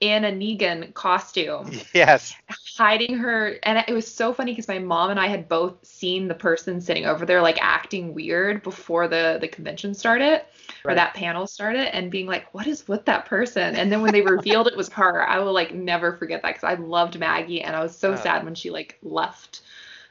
in 0.00 0.24
a 0.24 0.30
Negan 0.30 0.94
costume. 0.94 1.72
Yes. 1.92 2.34
Hiding 2.76 3.16
her 3.18 3.56
and 3.64 3.84
it 3.88 3.92
was 3.92 4.06
so 4.12 4.32
funny 4.32 4.52
because 4.52 4.68
my 4.68 4.78
mom 4.78 5.10
and 5.10 5.18
I 5.18 5.26
had 5.26 5.48
both 5.48 5.84
seen 5.84 6.28
the 6.28 6.34
person 6.34 6.80
sitting 6.80 7.06
over 7.06 7.26
there 7.26 7.42
like 7.42 7.58
acting 7.60 8.14
weird 8.14 8.62
before 8.62 9.08
the 9.08 9.38
the 9.40 9.48
convention 9.48 9.94
started 9.94 10.42
or 10.84 10.94
that 10.94 11.14
panel 11.14 11.46
started 11.48 11.92
and 11.94 12.10
being 12.10 12.26
like 12.26 12.52
what 12.54 12.68
is 12.68 12.86
with 12.86 13.04
that 13.06 13.26
person? 13.26 13.74
And 13.74 13.90
then 13.90 14.00
when 14.02 14.12
they 14.12 14.22
revealed 14.22 14.68
it 14.68 14.76
was 14.76 14.88
her 14.90 15.28
I 15.28 15.40
will 15.40 15.52
like 15.52 15.74
never 15.74 16.12
forget 16.12 16.42
that 16.42 16.54
because 16.54 16.64
I 16.64 16.74
loved 16.80 17.18
Maggie 17.18 17.62
and 17.62 17.74
I 17.74 17.82
was 17.82 17.96
so 17.96 18.12
Oh. 18.12 18.16
sad 18.16 18.44
when 18.44 18.54
she 18.54 18.70
like 18.70 18.96
left. 19.02 19.62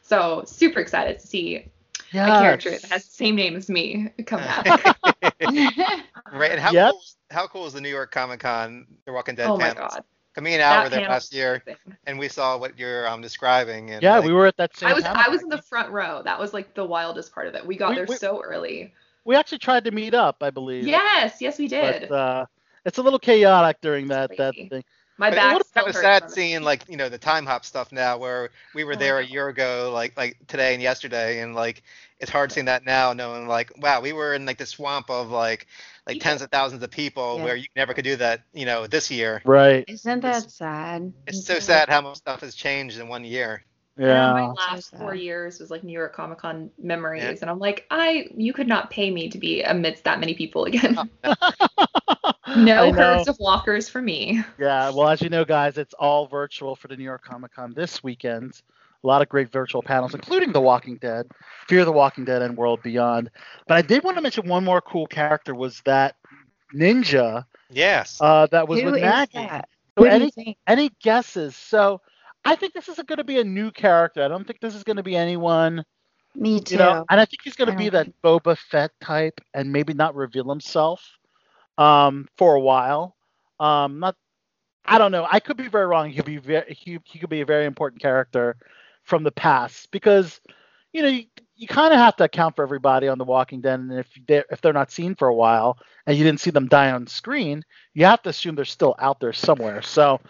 So 0.01 0.44
super 0.46 0.79
excited 0.82 1.20
to 1.20 1.27
see 1.27 1.65
yes. 2.12 2.28
a 2.30 2.38
character 2.42 2.70
that 2.72 2.84
has 2.86 3.06
the 3.06 3.12
same 3.12 3.36
name 3.36 3.56
as 3.56 3.70
me 3.70 4.10
come 4.26 4.40
back 4.44 4.96
right 6.32 6.52
and 6.52 6.60
how 6.60 6.72
Yep. 6.74 6.92
cool 6.92 7.00
is, 7.00 7.16
how 7.32 7.48
cool 7.48 7.66
is 7.66 7.74
the 7.74 7.82
new 7.82 7.90
york 7.90 8.12
comic-con 8.12 8.86
the 9.06 9.12
walking 9.14 9.36
dead 9.36 9.48
oh 9.50 9.58
my 9.58 9.70
panels? 9.70 9.94
god 9.94 10.04
me 10.44 10.54
and 10.54 10.62
al 10.62 10.78
That 10.78 10.84
were 10.84 10.90
there 10.90 11.02
last 11.10 11.34
year 11.34 11.64
thing. 11.66 11.76
and 12.06 12.20
we 12.20 12.28
saw 12.28 12.58
what 12.58 12.78
you're 12.78 13.08
um, 13.08 13.22
describing 13.22 13.92
and 13.92 14.04
Yeah, 14.04 14.18
like, 14.18 14.26
we 14.26 14.34
were 14.34 14.46
at 14.46 14.58
that 14.58 14.76
same 14.76 14.90
I 14.90 14.94
was 14.94 15.04
panel, 15.04 15.24
I 15.26 15.30
was 15.30 15.42
in 15.44 15.50
the 15.50 15.58
front 15.58 15.90
row 15.90 16.22
that 16.24 16.40
was 16.40 16.54
like 16.54 16.74
the 16.74 16.86
wildest 16.86 17.34
part 17.34 17.48
of 17.48 17.56
it 17.56 17.66
we 17.66 17.76
got 17.76 17.90
We- 17.90 17.96
there 17.96 18.08
we- 18.08 18.16
so 18.16 18.42
early 18.42 18.94
We 19.26 19.36
actually 19.36 19.60
tried 19.60 19.84
to 19.86 19.92
meet 19.92 20.14
up, 20.14 20.38
I 20.42 20.52
believe. 20.52 20.86
yes 20.88 21.42
yes 21.42 21.58
we 21.60 21.68
did 21.68 22.10
But 22.10 22.12
uh, 22.12 22.46
it's 22.86 22.98
a 22.98 23.02
little 23.02 23.20
chaotic 23.20 23.82
during 23.82 24.08
that 24.10 24.36
that 24.38 24.56
Crazy. 24.56 24.70
thing. 24.70 24.84
My 25.17 25.29
But 25.29 25.36
back 25.36 25.59
It's 25.59 25.71
kind 25.71 25.88
of 25.88 25.95
sad 25.95 26.29
seeing 26.31 26.62
like 26.63 26.83
you 26.88 26.97
know 26.97 27.09
the 27.09 27.17
time 27.17 27.45
hop 27.45 27.65
stuff 27.65 27.91
now, 27.91 28.17
where 28.17 28.51
we 28.74 28.83
were 28.83 28.95
Oh, 28.95 28.97
there 28.97 29.19
a 29.19 29.25
year 29.25 29.47
ago, 29.50 29.91
like 29.93 30.15
like 30.17 30.38
today 30.47 30.74
and 30.74 30.81
yesterday, 30.81 31.39
and 31.41 31.55
like 31.55 31.83
it's 32.19 32.31
hard 32.31 32.51
seeing 32.51 32.65
that 32.65 32.86
now, 32.86 33.13
knowing 33.13 33.47
like 33.47 33.71
wow, 33.77 34.01
we 34.01 34.13
were 34.13 34.33
in 34.33 34.45
like 34.45 34.57
the 34.57 34.65
swamp 34.65 35.09
of 35.09 35.29
like 35.31 35.67
like 36.07 36.19
People. 36.19 36.29
tens 36.29 36.41
of 36.41 36.50
thousands 36.51 36.83
of 36.83 36.91
people, 36.91 37.39
Yeah. 37.39 37.43
where 37.43 37.55
you 37.55 37.67
never 37.75 37.93
could 37.93 38.05
do 38.05 38.15
that, 38.17 38.41
you 38.53 38.65
know, 38.65 38.88
this 38.88 39.12
year. 39.12 39.43
Right. 39.43 39.88
Isn't 39.88 40.21
that 40.21 40.49
sad? 40.51 41.13
It's 41.27 41.45
so 41.45 41.60
sad 41.60 41.89
how 41.89 42.01
much 42.01 42.17
stuff 42.17 42.41
has 42.41 42.56
changed 42.56 42.99
in 42.99 43.08
one 43.08 43.23
year. 43.23 43.63
Yeah. 43.97 44.27
my 44.27 44.47
last 44.47 44.91
sad. 44.91 44.99
four 44.99 45.15
years 45.15 45.60
was 45.60 45.71
like 45.71 45.84
New 45.84 45.93
York 45.93 46.13
Comic 46.13 46.39
Con 46.39 46.71
memories, 46.77 47.23
Yeah. 47.23 47.36
and 47.41 47.49
I'm 47.49 47.60
like, 47.60 47.86
I 47.89 48.27
you 48.36 48.53
could 48.53 48.67
not 48.67 48.89
pay 48.91 49.10
me 49.12 49.30
to 49.30 49.38
be 49.38 49.63
amidst 49.63 50.03
that 50.06 50.19
many 50.19 50.36
people 50.36 50.65
again. 50.65 50.97
Oh, 51.23 51.36
I 52.79 52.89
no 52.89 52.91
know. 52.91 53.25
herds 53.25 53.27
of 53.27 53.38
walkers 53.39 53.89
for 53.89 54.01
me. 54.01 54.43
Yeah, 54.60 54.89
well, 54.89 55.10
as 55.10 55.21
you 55.21 55.29
know, 55.29 55.45
guys, 55.45 55.77
it's 55.77 55.93
all 55.93 56.27
virtual 56.27 56.75
for 56.75 56.88
the 56.88 56.95
New 56.97 57.03
York 57.03 57.23
Comic 57.23 57.53
Con 57.53 57.73
this 57.73 58.03
weekend. 58.03 58.62
A 59.03 59.07
lot 59.07 59.21
of 59.21 59.29
great 59.29 59.51
virtual 59.51 59.81
panels, 59.83 60.13
including 60.15 60.51
The 60.51 60.62
Walking 60.62 60.97
Dead, 60.97 61.27
Fear 61.67 61.86
the 61.86 61.91
Walking 61.91 62.25
Dead, 62.25 62.41
and 62.41 62.57
World 62.57 62.81
Beyond. 62.83 63.29
But 63.67 63.77
I 63.77 63.81
did 63.81 64.03
want 64.03 64.17
to 64.17 64.21
mention 64.21 64.47
one 64.47 64.63
more 64.63 64.81
cool 64.81 65.07
character 65.07 65.53
was 65.53 65.81
that 65.86 66.15
ninja 66.73 67.45
Yes. 67.69 68.21
uh, 68.21 68.47
that 68.51 68.67
was 68.67 68.81
Who 68.81 68.88
with 68.88 68.95
is 68.95 69.01
Maggie. 69.01 69.33
that? 69.33 69.69
So 69.97 70.03
Who 70.03 70.05
any 70.05 70.57
any 70.67 70.89
guesses? 71.01 71.55
So 71.55 72.01
I 72.45 72.55
think 72.55 72.73
this 72.73 72.88
is 72.89 72.97
going 72.97 73.17
to 73.17 73.23
be 73.23 73.39
a 73.39 73.43
new 73.43 73.71
character. 73.71 74.23
I 74.23 74.27
don't 74.27 74.45
think 74.45 74.60
this 74.60 74.75
is 74.75 74.83
going 74.83 74.97
to 74.97 75.03
be 75.03 75.15
anyone, 75.15 75.83
Me 76.36 76.60
too. 76.62 76.75
you 76.75 76.79
know, 76.79 76.95
and 77.10 77.19
I 77.19 77.25
think 77.25 77.41
he's 77.43 77.55
going 77.55 77.69
to 77.71 77.77
be 77.77 77.89
that 77.89 78.07
Boba 78.23 78.57
Fett 78.57 78.91
type 79.01 79.39
and 79.53 79.71
maybe 79.71 79.93
not 79.93 80.15
reveal 80.15 80.49
himself 80.49 81.16
um, 81.78 82.28
for 82.38 82.56
a 82.56 82.60
while. 82.60 83.16
Um, 83.60 84.00
not, 84.00 84.16
I 84.86 84.98
don't 84.98 85.12
know. 85.12 85.28
I 85.30 85.40
could 85.40 85.58
be 85.58 85.68
very 85.68 85.86
wrong. 85.86 86.10
He 86.10 86.16
could 86.16 86.26
be 86.26 86.38
very, 86.38 86.74
he, 86.74 87.00
he 87.04 87.20
could 87.20 87.30
be 87.30 87.42
a 87.42 87.46
very 87.46 87.66
important 87.66 88.02
character 88.02 88.58
from 89.04 89.24
the 89.24 89.32
past 89.32 89.92
because, 89.92 90.40
you 90.94 91.02
know, 91.02 91.10
you, 91.10 91.26
you 91.56 91.68
kind 91.68 91.94
of 91.94 92.00
have 92.00 92.16
to 92.18 92.24
account 92.26 92.56
for 92.56 92.63
everybody 92.63 93.08
on 93.08 93.18
The 93.18 93.26
Walking 93.26 93.62
Dead, 93.62 93.80
and 93.80 93.92
if 93.92 94.08
they're, 94.28 94.46
if 94.52 94.62
they're 94.62 94.74
not 94.74 94.92
seen 94.92 95.16
for 95.16 95.28
a 95.28 95.36
while 95.36 95.78
and 96.06 96.18
you 96.18 96.24
didn't 96.24 96.40
see 96.40 96.52
them 96.52 96.68
die 96.68 96.92
on 96.92 97.08
screen, 97.08 97.63
you 97.94 98.06
have 98.06 98.22
to 98.24 98.30
assume 98.30 98.56
they're 98.56 98.66
still 98.66 98.96
out 99.00 99.20
there 99.20 99.34
somewhere. 99.34 99.82
So 99.82 100.22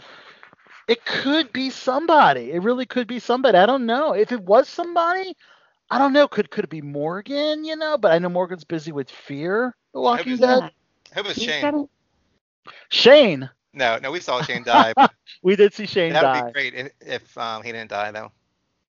it 0.88 1.04
could 1.06 1.52
be 1.52 1.70
somebody. 1.70 2.52
It 2.52 2.64
really 2.64 2.86
could 2.86 3.08
be 3.08 3.20
somebody. 3.20 3.58
I 3.58 3.66
don't 3.66 3.86
know. 3.86 4.14
If 4.14 4.32
it 4.32 4.42
was 4.42 4.70
somebody, 4.70 5.36
I 5.90 5.98
don't 6.00 6.14
know. 6.14 6.28
Could 6.28 6.50
could 6.50 6.64
it 6.64 6.70
be 6.70 6.82
Morgan? 6.82 7.66
You 7.66 7.76
know, 7.76 7.98
but 7.98 8.12
I 8.12 8.20
know 8.20 8.30
Morgan's 8.30 8.64
busy 8.64 8.92
with 8.92 9.10
Fear, 9.10 9.76
The 9.94 10.00
Walking 10.00 10.38
Dead. 10.38 10.72
Yeah. 11.18 11.24
Who 11.24 11.28
was 11.28 11.38
Shane? 11.38 11.62
got 11.62 11.74
a- 11.74 11.90
Shane. 12.90 13.50
No, 13.74 13.98
no, 14.00 14.12
we 14.12 14.20
saw 14.20 14.42
Shane 14.42 14.64
die. 14.66 14.94
We 15.44 15.56
did 15.56 15.74
see 15.74 15.86
Shane 15.86 16.14
that 16.14 16.24
would 16.24 16.48
be 16.48 16.52
great 16.54 16.74
if, 16.74 16.92
if 17.02 17.38
um, 17.38 17.64
he 17.64 17.72
didn't 17.72 17.90
die 17.90 18.12
though. 18.12 18.32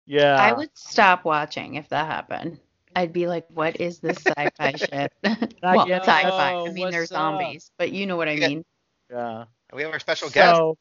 Yeah. 0.06 0.36
I 0.36 0.54
would 0.54 0.70
stop 0.76 1.26
watching 1.26 1.76
if 1.76 1.90
that 1.90 2.08
happened. 2.08 2.60
I'd 2.96 3.12
be 3.12 3.28
like, 3.28 3.46
what 3.50 3.80
is 3.82 4.00
this 4.00 4.18
sci-fi 4.18 4.72
shit? 4.78 5.14
well, 5.64 5.88
Yo, 5.88 5.98
sci-fi. 5.98 6.54
I 6.54 6.64
mean, 6.66 6.78
what's 6.78 6.92
there's 6.92 7.12
up? 7.12 7.40
zombies, 7.40 7.72
but 7.78 7.92
you 7.92 8.06
know 8.06 8.16
what 8.16 8.30
I 8.30 8.36
mean. 8.36 8.64
Yeah. 9.12 9.46
We 9.74 9.82
have 9.82 9.92
our 9.92 10.00
special 10.00 10.30
guest. 10.30 10.56
So 10.56 10.78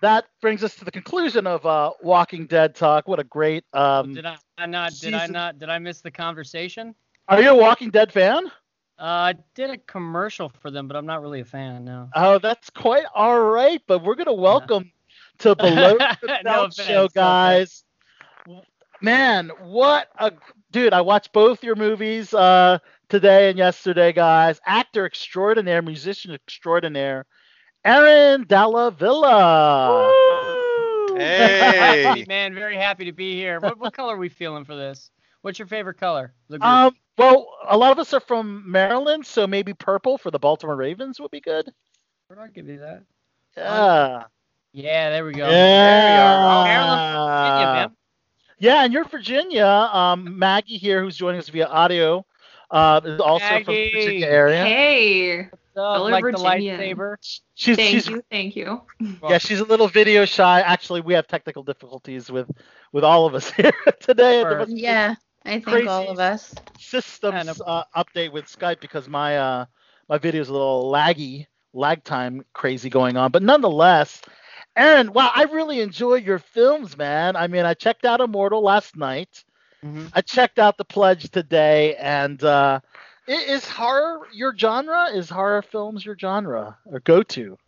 that 0.00 0.24
brings 0.40 0.64
us 0.64 0.74
to 0.76 0.84
the 0.84 0.90
conclusion 0.90 1.46
of 1.46 1.64
uh, 1.64 1.92
Walking 2.02 2.46
Dead 2.46 2.74
talk. 2.74 3.06
What 3.06 3.20
a 3.20 3.24
great. 3.24 3.64
Um, 3.72 4.14
did 4.14 4.26
I, 4.26 4.36
I 4.58 4.66
not? 4.66 4.92
Did 5.00 5.14
I 5.14 5.26
not? 5.26 5.58
Did 5.58 5.68
I 5.68 5.78
miss 5.78 6.00
the 6.00 6.10
conversation? 6.10 6.94
are 7.28 7.40
you 7.40 7.50
a 7.50 7.56
Walking 7.56 7.90
Dead 7.90 8.12
fan? 8.12 8.50
Uh, 9.02 9.04
I 9.04 9.34
did 9.56 9.70
a 9.70 9.78
commercial 9.78 10.48
for 10.48 10.70
them, 10.70 10.86
but 10.86 10.96
I'm 10.96 11.06
not 11.06 11.22
really 11.22 11.40
a 11.40 11.44
fan. 11.44 11.84
No. 11.84 12.08
Oh, 12.14 12.38
that's 12.38 12.70
quite 12.70 13.04
all 13.12 13.40
right. 13.40 13.82
But 13.88 14.04
we're 14.04 14.14
gonna 14.14 14.32
welcome 14.32 14.92
to 15.38 15.56
below 15.56 15.98
the 15.98 16.40
No 16.44 16.66
offense, 16.66 16.76
show, 16.76 17.02
no 17.02 17.08
guys. 17.08 17.82
Man, 19.00 19.50
what 19.60 20.06
a 20.20 20.30
dude! 20.70 20.92
I 20.92 21.00
watched 21.00 21.32
both 21.32 21.64
your 21.64 21.74
movies 21.74 22.32
uh, 22.32 22.78
today 23.08 23.50
and 23.50 23.58
yesterday, 23.58 24.12
guys. 24.12 24.60
Actor 24.64 25.04
extraordinaire, 25.04 25.82
musician 25.82 26.32
extraordinaire, 26.32 27.26
Aaron 27.84 28.46
Dalla 28.46 28.92
Villa. 28.92 30.12
Hey. 31.14 32.02
Happy, 32.04 32.24
man, 32.28 32.54
very 32.54 32.76
happy 32.76 33.04
to 33.04 33.12
be 33.12 33.34
here. 33.34 33.60
What, 33.60 33.78
what 33.78 33.92
color 33.92 34.14
are 34.14 34.18
we 34.18 34.30
feeling 34.30 34.64
for 34.64 34.74
this? 34.74 35.10
What's 35.42 35.58
your 35.58 35.68
favorite 35.68 35.98
color? 35.98 36.32
Um, 36.60 36.96
well, 37.18 37.46
a 37.68 37.76
lot 37.76 37.92
of 37.92 37.98
us 37.98 38.14
are 38.14 38.20
from 38.20 38.64
Maryland, 38.70 39.26
so 39.26 39.46
maybe 39.46 39.74
purple 39.74 40.16
for 40.18 40.30
the 40.30 40.38
Baltimore 40.38 40.76
Ravens 40.76 41.20
would 41.20 41.30
be 41.30 41.40
good. 41.40 41.72
I'll 42.36 42.48
give 42.48 42.66
you 42.68 42.78
that. 42.78 43.02
Yeah. 43.56 44.22
Yeah, 44.72 45.10
there 45.10 45.24
we 45.26 45.32
go. 45.32 45.46
Yeah. 45.50 46.62
Maryland, 46.64 47.50
Virginia, 47.50 47.72
man. 47.74 47.96
Yeah, 48.58 48.84
and 48.84 48.92
you're 48.92 49.04
Virginia. 49.04 49.66
Um, 49.66 50.38
Maggie 50.38 50.78
here, 50.78 51.02
who's 51.02 51.16
joining 51.16 51.40
us 51.40 51.48
via 51.50 51.66
audio, 51.66 52.24
uh, 52.70 53.00
is 53.04 53.20
also 53.20 53.44
from 53.64 53.74
the 53.74 53.90
Virginia 53.92 54.26
area. 54.26 54.64
Hey, 54.64 55.40
Uh, 55.40 55.94
Fellow 55.94 56.10
like 56.10 56.22
Virginian. 56.22 56.78
the 56.78 56.84
lightsaber. 56.94 57.16
She's, 57.54 57.76
thank 57.76 57.90
she's 57.90 58.06
you, 58.08 58.22
thank 58.30 58.56
you. 58.56 58.82
yeah, 59.28 59.38
she's 59.38 59.60
a 59.60 59.64
little 59.64 59.88
video 59.88 60.24
shy. 60.24 60.60
Actually, 60.60 61.00
we 61.00 61.14
have 61.14 61.26
technical 61.26 61.62
difficulties 61.62 62.30
with 62.30 62.50
with 62.92 63.04
all 63.04 63.26
of 63.26 63.34
us 63.34 63.50
here 63.56 63.72
today. 64.00 64.42
There 64.42 64.66
Sure. 64.66 64.66
Yeah, 64.68 65.14
I 65.44 65.50
think 65.50 65.66
Crazy. 65.66 65.88
all 65.88 66.08
of 66.10 66.18
us. 66.18 66.54
systems 66.78 67.34
Kind 67.34 67.48
of. 67.48 67.62
uh, 67.66 67.84
update 67.96 68.32
with 68.32 68.46
Skype 68.46 68.80
because 68.80 69.08
my 69.08 69.36
uh 69.38 69.66
my 70.08 70.18
video's 70.18 70.48
a 70.48 70.52
little 70.52 70.90
laggy, 70.90 71.46
lag 71.72 72.04
time 72.04 72.44
crazy 72.52 72.90
going 72.90 73.16
on. 73.16 73.30
But 73.30 73.42
nonetheless, 73.42 74.20
Aaron, 74.76 75.12
wow, 75.12 75.30
I 75.34 75.44
really 75.44 75.80
enjoy 75.80 76.16
your 76.16 76.38
films, 76.38 76.96
man. 76.96 77.36
I 77.36 77.46
mean, 77.48 77.64
I 77.64 77.74
checked 77.74 78.04
out 78.04 78.20
Immortal 78.20 78.62
last 78.62 78.96
night. 78.96 79.44
Mhm. 79.84 80.10
I 80.14 80.20
checked 80.22 80.58
out 80.58 80.76
The 80.78 80.84
Pledge 80.84 81.30
today, 81.30 81.96
and 81.96 82.42
uh, 82.42 82.80
Is 83.26 83.68
horror 83.68 84.26
your 84.32 84.56
genre? 84.56 85.06
Is 85.12 85.28
horror 85.30 85.62
films 85.62 86.04
your 86.04 86.16
genre 86.18 86.78
or 86.86 87.00
go 87.00 87.22
to? 87.22 87.58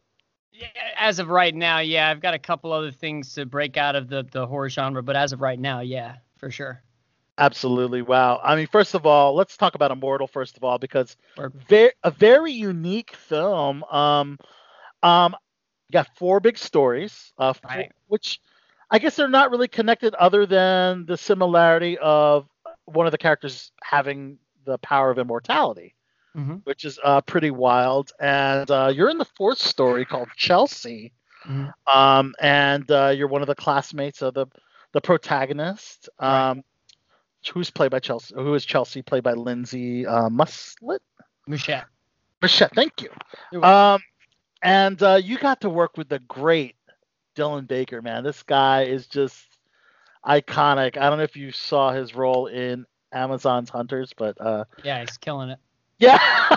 Yeah, 0.52 0.68
as 0.96 1.18
of 1.18 1.28
right 1.30 1.54
now, 1.54 1.80
yeah, 1.80 2.08
I've 2.08 2.20
got 2.20 2.34
a 2.34 2.38
couple 2.38 2.72
other 2.72 2.92
things 2.92 3.34
to 3.34 3.46
break 3.46 3.76
out 3.76 3.96
of 3.96 4.08
the 4.08 4.22
the 4.30 4.46
horror 4.46 4.68
genre, 4.70 5.02
but 5.02 5.16
as 5.16 5.32
of 5.32 5.40
right 5.40 5.58
now, 5.58 5.80
yeah, 5.80 6.18
for 6.38 6.50
sure. 6.50 6.83
Absolutely. 7.38 8.02
Wow. 8.02 8.40
I 8.42 8.54
mean, 8.56 8.66
first 8.68 8.94
of 8.94 9.06
all, 9.06 9.34
let's 9.34 9.56
talk 9.56 9.74
about 9.74 9.90
Immortal 9.90 10.26
first 10.26 10.56
of 10.56 10.64
all 10.64 10.78
because 10.78 11.16
very 11.68 11.92
a 12.02 12.10
very 12.10 12.52
unique 12.52 13.14
film. 13.14 13.82
Um, 13.84 14.38
um, 15.02 15.34
you 15.88 15.92
got 15.92 16.08
four 16.16 16.40
big 16.40 16.56
stories, 16.58 17.32
uh, 17.38 17.52
four- 17.52 17.70
Right. 17.70 17.92
which 18.06 18.40
I 18.90 18.98
guess 18.98 19.16
they're 19.16 19.28
not 19.28 19.50
really 19.50 19.68
connected 19.68 20.14
other 20.14 20.46
than 20.46 21.06
the 21.06 21.16
similarity 21.16 21.98
of 21.98 22.48
one 22.84 23.06
of 23.06 23.12
the 23.12 23.18
characters 23.18 23.72
having 23.82 24.38
the 24.64 24.78
power 24.78 25.10
of 25.10 25.18
immortality, 25.18 25.94
Mhm. 26.36 26.62
which 26.64 26.84
is 26.84 26.98
uh, 27.02 27.20
pretty 27.22 27.50
wild. 27.50 28.12
And 28.20 28.70
uh, 28.70 28.92
you're 28.94 29.10
in 29.10 29.18
the 29.18 29.24
fourth 29.24 29.58
story 29.58 30.04
called 30.04 30.28
Chelsea, 30.36 31.12
Mhm. 31.48 31.72
um, 31.86 32.34
and 32.40 32.88
uh, 32.90 33.08
you're 33.16 33.28
one 33.28 33.42
of 33.42 33.48
the 33.48 33.54
classmates 33.56 34.22
of 34.22 34.34
the 34.34 34.46
the 34.92 35.00
protagonist. 35.00 36.08
Um, 36.20 36.62
Who's 37.52 37.70
played 37.70 37.90
by 37.90 37.98
Chelsea? 38.00 38.34
Who 38.34 38.54
is 38.54 38.64
Chelsea? 38.64 39.02
Played 39.02 39.22
by 39.22 39.32
Lindsay 39.32 40.06
uh, 40.06 40.28
Muslet. 40.30 41.02
Mouchette. 41.46 41.86
Michelle, 42.42 42.68
thank 42.74 43.02
you. 43.02 43.62
Um, 43.62 44.00
and 44.62 45.02
uh, 45.02 45.20
you 45.22 45.38
got 45.38 45.60
to 45.62 45.70
work 45.70 45.96
with 45.96 46.08
the 46.08 46.18
great 46.20 46.74
Dylan 47.36 47.66
Baker, 47.66 48.00
man. 48.02 48.22
This 48.24 48.42
guy 48.42 48.82
is 48.84 49.06
just 49.06 49.44
iconic. 50.26 50.96
I 50.96 51.08
don't 51.08 51.18
know 51.18 51.24
if 51.24 51.36
you 51.36 51.52
saw 51.52 51.92
his 51.92 52.14
role 52.14 52.46
in 52.46 52.86
Amazon's 53.12 53.70
Hunters, 53.70 54.12
but 54.16 54.40
uh, 54.40 54.64
Yeah, 54.82 55.00
he's 55.00 55.16
killing 55.18 55.50
it. 55.50 55.58
yeah, 55.98 56.18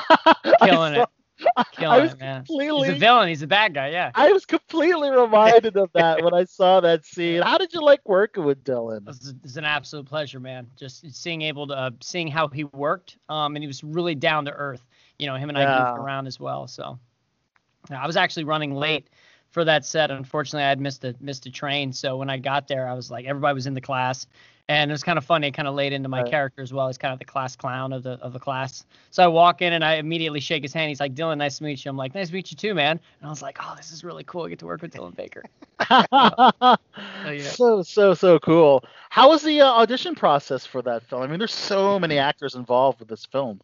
Killing 0.61 0.95
saw- 0.95 1.05
I 1.77 1.99
was 1.99 2.15
man. 2.19 2.45
completely, 2.45 2.87
He's 2.87 2.97
a 2.97 2.99
villain. 2.99 3.27
He's 3.29 3.41
a 3.41 3.47
bad 3.47 3.73
guy. 3.73 3.89
Yeah. 3.89 4.11
I 4.15 4.31
was 4.31 4.45
completely 4.45 5.09
reminded 5.09 5.77
of 5.77 5.91
that 5.93 6.21
when 6.21 6.33
I 6.33 6.45
saw 6.45 6.79
that 6.81 7.05
scene. 7.05 7.41
How 7.41 7.57
did 7.57 7.73
you 7.73 7.81
like 7.83 8.01
working 8.07 8.43
with 8.45 8.63
Dylan? 8.63 9.07
It's, 9.07 9.33
it's 9.43 9.55
an 9.57 9.65
absolute 9.65 10.05
pleasure, 10.05 10.39
man. 10.39 10.67
Just 10.75 11.09
seeing 11.13 11.41
able 11.43 11.67
to 11.67 11.73
uh, 11.73 11.91
seeing 12.01 12.27
how 12.27 12.47
he 12.47 12.63
worked, 12.65 13.17
um, 13.29 13.55
and 13.55 13.63
he 13.63 13.67
was 13.67 13.83
really 13.83 14.15
down 14.15 14.45
to 14.45 14.51
earth. 14.51 14.85
You 15.19 15.27
know, 15.27 15.35
him 15.35 15.49
and 15.49 15.57
I 15.57 15.65
Yeah. 15.65 15.77
goofed 15.77 15.97
around 15.97 16.27
as 16.27 16.39
well. 16.39 16.67
So, 16.67 16.97
I 17.91 18.05
was 18.07 18.17
actually 18.17 18.43
running 18.45 18.73
late 18.75 19.09
for 19.49 19.63
that 19.65 19.85
set. 19.85 20.11
Unfortunately, 20.11 20.63
I 20.65 20.69
had 20.69 20.79
missed 20.79 21.03
a 21.03 21.15
missed 21.19 21.45
a 21.45 21.51
train. 21.51 21.91
So 21.93 22.17
when 22.17 22.29
I 22.29 22.37
got 22.37 22.67
there, 22.67 22.87
I 22.87 22.93
was 22.93 23.09
like, 23.11 23.25
everybody 23.25 23.53
was 23.53 23.67
in 23.67 23.73
the 23.73 23.81
class, 23.81 24.27
and 24.69 24.91
it 24.91 24.93
was 24.93 25.03
kind 25.03 25.17
of 25.17 25.23
funny. 25.25 25.47
It 25.47 25.51
kind 25.51 25.67
of 25.67 25.75
laid 25.75 25.93
into 25.93 26.09
my 26.09 26.21
Right. 26.21 26.29
character 26.31 26.61
as 26.61 26.73
well. 26.73 26.87
He's 26.87 26.97
kind 26.97 27.13
of 27.13 27.19
the 27.19 27.25
class 27.25 27.55
clown 27.55 27.93
of 27.93 28.03
the 28.03 28.11
of 28.21 28.33
the 28.33 28.39
class. 28.39 28.85
So 29.11 29.23
I 29.23 29.27
walk 29.27 29.61
in 29.61 29.73
and 29.73 29.83
I 29.83 29.95
immediately 29.95 30.39
shake 30.39 30.63
his 30.63 30.73
hand. 30.73 30.89
He's 30.89 30.99
like, 30.99 31.13
Dylan, 31.15 31.37
nice 31.37 31.57
to 31.59 31.63
meet 31.63 31.83
you. 31.85 31.89
I'm 31.91 31.97
like, 31.97 32.13
nice 32.13 32.27
to 32.27 32.33
meet 32.33 32.51
you 32.51 32.57
too, 32.57 32.73
man. 32.73 32.99
And 33.19 33.27
I 33.27 33.29
was 33.29 33.41
like, 33.41 33.57
oh, 33.61 33.73
this 33.77 33.91
is 33.91 34.03
really 34.03 34.23
cool. 34.25 34.43
I 34.43 34.49
get 34.49 34.59
to 34.59 34.65
work 34.65 34.81
with 34.81 34.93
Dylan 34.93 35.15
Baker. 35.15 35.43
yeah. 35.89 37.41
So 37.41 37.81
so 37.81 38.13
so 38.13 38.39
cool. 38.39 38.83
How 39.09 39.29
was 39.29 39.41
the 39.43 39.61
uh, 39.61 39.65
audition 39.67 40.15
process 40.15 40.65
for 40.65 40.81
that 40.83 41.03
film? 41.03 41.21
I 41.23 41.27
mean, 41.27 41.39
there's 41.39 41.53
so 41.53 41.99
many 41.99 42.17
actors 42.17 42.55
involved 42.55 42.99
with 42.99 43.07
this 43.09 43.25
film. 43.25 43.61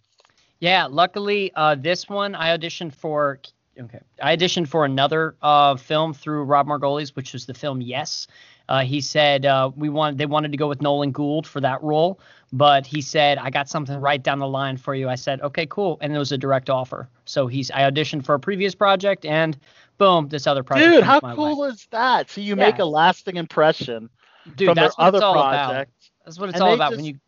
Yeah, 0.60 0.86
luckily, 0.86 1.52
uh, 1.56 1.76
this 1.76 2.08
one 2.08 2.36
I 2.36 2.56
auditioned 2.58 2.94
for. 2.94 3.40
Okay, 3.80 4.00
I 4.22 4.38
auditioned 4.38 4.68
for 4.68 4.86
another 4.86 5.36
uh, 5.42 5.76
film 5.76 6.14
through 6.14 6.44
Rob 6.44 6.68
Margolis, 6.68 7.16
which 7.16 7.34
was 7.34 7.48
the 7.48 7.56
film 7.56 7.82
Yes. 7.82 8.28
Uh, 8.70 8.82
he 8.84 9.02
said 9.02 9.46
uh, 9.46 9.70
we 9.76 9.90
wanted 9.90 10.18
they 10.18 10.26
wanted 10.26 10.52
to 10.52 10.58
go 10.58 10.68
with 10.68 10.82
Nolan 10.82 11.12
Gould 11.12 11.46
for 11.46 11.60
that 11.62 11.82
role, 11.84 12.20
but 12.54 12.86
he 12.86 13.02
said 13.02 13.38
I 13.38 13.50
got 13.50 13.68
something 13.68 14.00
right 14.00 14.22
down 14.22 14.40
the 14.40 14.48
line 14.48 14.78
for 14.78 14.96
you. 14.96 15.10
I 15.10 15.16
said 15.16 15.42
okay, 15.42 15.66
cool, 15.66 15.98
and 16.02 16.16
it 16.16 16.18
was 16.18 16.32
a 16.32 16.38
direct 16.38 16.70
offer. 16.70 17.10
So 17.26 17.48
he's 17.48 17.70
I 17.72 17.82
auditioned 17.82 18.26
for 18.26 18.36
a 18.36 18.40
previous 18.40 18.74
project, 18.74 19.26
and 19.26 19.58
boom, 19.98 20.30
this 20.30 20.48
other 20.48 20.64
project. 20.64 20.94
Dude, 20.94 21.04
how 21.04 21.20
cool 21.20 21.62
way. 21.62 21.68
is 21.68 21.88
that? 21.92 22.30
So 22.30 22.42
you 22.42 22.56
make 22.56 22.80
a 22.80 22.86
lasting 22.86 23.36
impression 23.36 24.10
Dude, 24.56 24.70
from 24.70 24.76
their 24.76 24.86
that's 24.86 24.98
what 24.98 25.08
other 25.08 25.18
it's 25.18 25.24
all 25.24 25.40
about. 25.40 25.88
That's 26.26 26.40
what 26.40 26.50
it's 26.50 26.62
all 26.62 26.74
about. 26.74 26.92
just- 26.92 26.98
when 26.98 27.06
you 27.06 27.20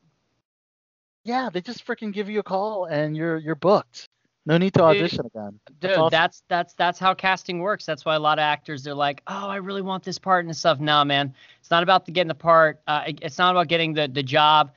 Yeah, 1.26 1.50
they 1.52 1.62
just 1.62 1.86
freaking 1.86 2.14
give 2.14 2.30
you 2.30 2.40
a 2.40 2.44
call 2.44 2.86
and 2.86 3.16
you're 3.16 3.38
you're 3.38 3.56
booked. 3.56 4.08
No 4.48 4.58
need 4.58 4.74
to 4.76 4.80
Dude, 4.80 4.88
audition 4.88 5.26
again. 5.26 5.60
Dude, 5.68 5.78
That's 5.80 5.98
awesome. 5.98 6.10
that's 6.12 6.44
that's 6.48 6.74
that's 6.74 7.00
how 7.00 7.16
casting 7.16 7.60
works. 7.60 7.86
That's 7.86 8.06
why 8.06 8.16
a 8.16 8.20
lot 8.20 8.38
of 8.38 8.44
actors 8.44 8.84
they're 8.84 8.94
like, 8.94 9.24
"Oh, 9.26 9.48
I 9.50 9.56
really 9.56 9.82
want 9.82 10.04
this 10.04 10.20
part 10.20 10.46
and 10.46 10.56
stuff." 10.56 10.80
Nah, 10.80 11.04
man, 11.04 11.34
it's 11.60 11.72
not 11.72 11.82
about 11.82 12.06
the 12.06 12.12
getting 12.12 12.28
the 12.28 12.36
part. 12.36 12.80
Uh, 12.86 13.04
it's 13.08 13.40
not 13.40 13.52
about 13.52 13.68
getting 13.68 13.94
the 13.94 14.08
the 14.08 14.22
job. 14.22 14.72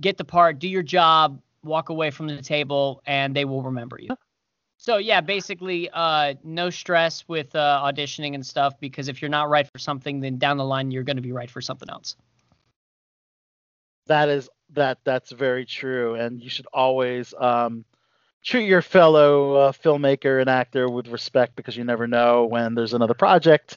Get 0.00 0.16
the 0.16 0.24
part, 0.24 0.60
do 0.60 0.68
your 0.68 0.84
job, 0.84 1.40
walk 1.64 1.88
away 1.88 2.10
from 2.12 2.28
the 2.28 2.40
table, 2.40 3.02
and 3.06 3.34
they 3.34 3.44
will 3.44 3.62
remember 3.62 3.98
you. 4.00 4.10
So 4.76 4.98
yeah, 4.98 5.20
basically, 5.20 5.90
uh, 5.92 6.34
no 6.44 6.70
stress 6.70 7.26
with 7.26 7.52
uh, 7.56 7.82
auditioning 7.84 8.36
and 8.36 8.46
stuff 8.46 8.78
because 8.78 9.08
if 9.08 9.20
you're 9.20 9.28
not 9.28 9.48
right 9.48 9.68
for 9.72 9.78
something, 9.78 10.20
then 10.20 10.38
down 10.38 10.56
the 10.56 10.64
line 10.64 10.92
you're 10.92 11.02
going 11.02 11.16
to 11.16 11.22
be 11.22 11.32
right 11.32 11.50
for 11.50 11.60
something 11.60 11.90
else. 11.90 12.14
That 14.06 14.28
is 14.28 14.48
that 14.74 14.98
that's 15.02 15.32
very 15.32 15.66
true, 15.66 16.14
and 16.14 16.40
you 16.40 16.48
should 16.48 16.68
always 16.72 17.34
um, 17.36 17.84
treat 18.48 18.66
your 18.66 18.80
fellow 18.80 19.54
uh, 19.54 19.72
filmmaker 19.72 20.40
and 20.40 20.48
actor 20.48 20.88
with 20.88 21.08
respect 21.08 21.54
because 21.54 21.76
you 21.76 21.84
never 21.84 22.06
know 22.06 22.46
when 22.46 22.74
there's 22.74 22.94
another 22.94 23.14
project 23.14 23.76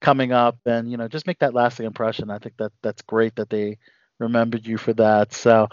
coming 0.00 0.30
up, 0.32 0.58
and 0.66 0.90
you 0.90 0.96
know 0.98 1.08
just 1.08 1.26
make 1.26 1.38
that 1.38 1.54
lasting 1.54 1.86
impression. 1.86 2.30
I 2.30 2.38
think 2.38 2.56
that 2.58 2.72
that's 2.82 3.02
great 3.02 3.34
that 3.36 3.48
they 3.48 3.78
remembered 4.18 4.66
you 4.66 4.76
for 4.76 4.92
that. 4.94 5.32
So, 5.32 5.68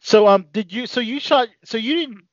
so 0.00 0.26
um, 0.26 0.46
did 0.52 0.72
you? 0.72 0.86
So 0.86 1.00
you 1.00 1.20
shot? 1.20 1.48
So 1.64 1.78
you 1.78 1.94
didn't 1.94 2.24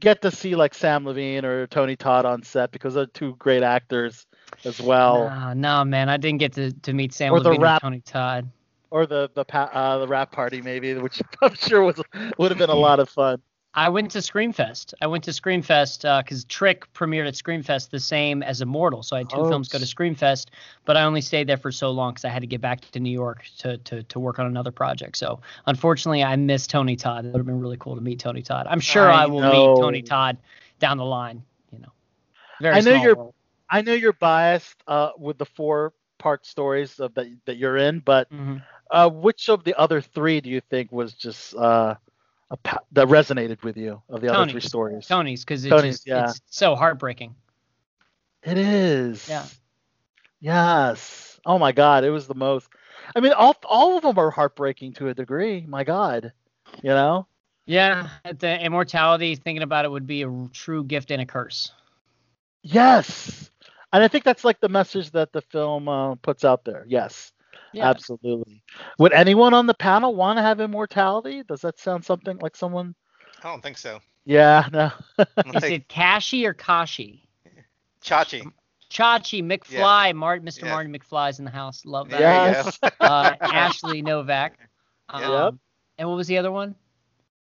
get 0.00 0.20
to 0.22 0.32
see 0.32 0.56
like 0.56 0.74
Samm 0.74 1.04
Levine 1.04 1.44
or 1.44 1.68
Tony 1.68 1.94
Todd 1.96 2.26
on 2.26 2.42
set 2.42 2.72
because 2.72 2.94
they're 2.94 3.06
two 3.06 3.36
great 3.36 3.62
actors 3.62 4.26
as 4.64 4.80
well. 4.80 5.28
no, 5.28 5.52
no, 5.52 5.84
man, 5.84 6.08
I 6.08 6.16
didn't 6.16 6.38
get 6.38 6.54
to, 6.54 6.72
to 6.72 6.92
meet 6.92 7.12
Samm 7.12 7.32
Or 7.32 7.40
the 7.40 7.50
Levine 7.50 7.60
or 7.60 7.64
rap- 7.64 7.82
Tony 7.82 8.00
Todd. 8.00 8.48
or 8.90 9.06
the 9.06 9.30
the 9.34 9.44
pa- 9.44 9.70
uh, 9.72 9.98
the 9.98 10.08
rap 10.08 10.32
party 10.32 10.60
maybe, 10.60 10.92
which 10.94 11.22
I'm 11.42 11.54
sure 11.54 11.82
was 11.84 12.02
would 12.36 12.50
have 12.50 12.58
been 12.58 12.70
a 12.70 12.74
lot 12.74 12.98
of 12.98 13.08
fun. 13.08 13.40
I 13.78 13.88
went 13.88 14.10
to 14.10 14.18
Screamfest. 14.18 14.92
I 15.00 15.06
went 15.06 15.22
to 15.24 15.30
Screamfest 15.30 16.02
because 16.24 16.44
Trick 16.44 16.92
premiered 16.94 17.28
at 17.28 17.34
Screamfest 17.34 17.90
the 17.90 18.00
same 18.00 18.42
as 18.42 18.60
Immortal. 18.60 19.04
So 19.04 19.14
I 19.14 19.20
had 19.20 19.30
two 19.30 19.36
Oh, 19.36 19.48
films 19.48 19.68
go 19.68 19.78
to 19.78 19.84
Screamfest, 19.84 20.46
but 20.84 20.96
I 20.96 21.04
only 21.04 21.20
stayed 21.20 21.46
there 21.46 21.56
for 21.56 21.70
so 21.70 21.90
long 21.92 22.10
because 22.12 22.24
I 22.24 22.28
had 22.30 22.40
to 22.42 22.48
get 22.48 22.60
back 22.60 22.80
to 22.80 22.98
New 22.98 23.12
York 23.12 23.44
to, 23.58 23.78
to 23.78 24.02
to 24.02 24.18
work 24.18 24.40
on 24.40 24.46
another 24.46 24.72
project. 24.72 25.16
So 25.16 25.40
unfortunately, 25.66 26.24
I 26.24 26.34
missed 26.34 26.70
Tony 26.70 26.96
Todd. 26.96 27.24
It 27.24 27.28
would 27.32 27.38
have 27.38 27.46
been 27.46 27.60
really 27.60 27.76
cool 27.78 27.94
to 27.94 28.00
meet 28.00 28.18
Tony 28.18 28.42
Todd. 28.42 28.66
I'm 28.68 28.80
sure 28.80 29.08
I 29.08 29.22
I, 29.22 29.26
will 29.26 29.40
know. 29.42 29.52
meet 29.74 29.80
Tony 29.80 30.02
Todd 30.02 30.38
down 30.80 30.96
the 30.98 31.04
line. 31.04 31.44
You 31.72 31.78
know, 31.78 31.92
very 32.60 32.74
I 32.76 32.80
know 32.80 32.94
you're- 33.00 33.14
world. 33.14 33.34
I 33.70 33.82
know 33.82 33.92
you're 33.92 34.14
biased 34.14 34.82
uh, 34.88 35.10
with 35.18 35.38
the 35.38 35.44
four 35.46 35.92
part 36.18 36.46
stories 36.46 36.98
of 36.98 37.14
that 37.14 37.26
that 37.44 37.58
you're 37.58 37.76
in, 37.76 38.00
but 38.00 38.28
Mhm. 38.32 38.60
uh, 38.90 39.08
which 39.08 39.48
of 39.48 39.62
the 39.62 39.74
other 39.78 40.00
three 40.00 40.40
do 40.40 40.50
you 40.50 40.60
think 40.62 40.90
was 40.90 41.12
just 41.14 41.54
uh, 41.54 41.94
a 42.50 42.56
pa- 42.56 42.80
that 42.92 43.08
resonated 43.08 43.62
with 43.62 43.76
you 43.76 44.02
of 44.08 44.20
the 44.20 44.32
other 44.32 44.50
three 44.50 44.60
stories? 44.60 45.06
Tony's 45.06 45.44
because 45.44 45.64
it's 45.64 45.70
Tony's, 45.70 45.94
just 45.96 46.06
yeah. 46.06 46.30
it's 46.30 46.40
so 46.48 46.74
heartbreaking. 46.74 47.34
It 48.42 48.58
is. 48.58 49.28
Yeah. 49.28 49.44
Yes. 50.40 51.40
Oh 51.44 51.58
my 51.58 51.72
God, 51.72 52.04
it 52.04 52.10
was 52.10 52.26
the 52.26 52.34
most. 52.34 52.68
I 53.14 53.20
mean, 53.20 53.32
all 53.32 53.56
all 53.64 53.96
of 53.96 54.02
them 54.02 54.18
are 54.18 54.30
heartbreaking 54.30 54.94
to 54.94 55.08
a 55.08 55.14
degree. 55.14 55.64
My 55.66 55.84
God, 55.84 56.32
you 56.82 56.90
know. 56.90 57.26
Yeah, 57.66 58.08
the 58.24 58.58
immortality. 58.64 59.34
Thinking 59.34 59.62
about 59.62 59.84
it 59.84 59.90
would 59.90 60.06
be 60.06 60.22
a 60.22 60.48
true 60.52 60.84
gift 60.84 61.10
and 61.10 61.20
a 61.20 61.26
curse. 61.26 61.72
Yes. 62.62 63.50
And 63.92 64.02
I 64.02 64.08
think 64.08 64.24
that's 64.24 64.44
like 64.44 64.60
the 64.60 64.68
message 64.68 65.10
that 65.12 65.32
the 65.32 65.40
film 65.40 65.88
uh, 65.88 66.14
puts 66.16 66.44
out 66.44 66.64
there. 66.64 66.84
Yes. 66.88 67.32
Yeah. 67.72 67.88
Absolutely. 67.90 68.62
Would 68.98 69.12
anyone 69.12 69.54
on 69.54 69.66
the 69.66 69.74
panel 69.74 70.14
want 70.14 70.38
to 70.38 70.42
have 70.42 70.60
immortality? 70.60 71.42
Does 71.46 71.60
that 71.62 71.78
sound 71.78 72.04
something 72.04 72.38
like 72.38 72.56
someone? 72.56 72.94
I 73.42 73.48
don't 73.48 73.62
think 73.62 73.78
so. 73.78 74.00
Yeah, 74.24 74.66
no. 74.72 74.90
Is 75.18 75.26
Like, 75.62 75.64
it 75.72 75.88
Kashi 75.88 76.44
or 76.46 76.52
Kashi? 76.54 77.26
Chachi. 78.02 78.50
Chachi, 78.90 79.42
McFly, 79.42 80.14
Mart, 80.14 80.44
Mr. 80.44 80.62
Yeah. 80.62 80.70
Marty 80.70 80.90
McFly's 80.90 81.38
in 81.38 81.44
the 81.44 81.50
house. 81.50 81.84
Love 81.84 82.08
that. 82.10 82.20
Yes. 82.20 82.78
Uh, 83.00 83.34
Ashley 83.40 84.02
Novak. 84.02 84.58
Um, 85.10 85.22
Yep. 85.22 85.54
And 85.98 86.08
what 86.10 86.16
was 86.16 86.26
the 86.26 86.36
other 86.38 86.52
one? 86.52 86.74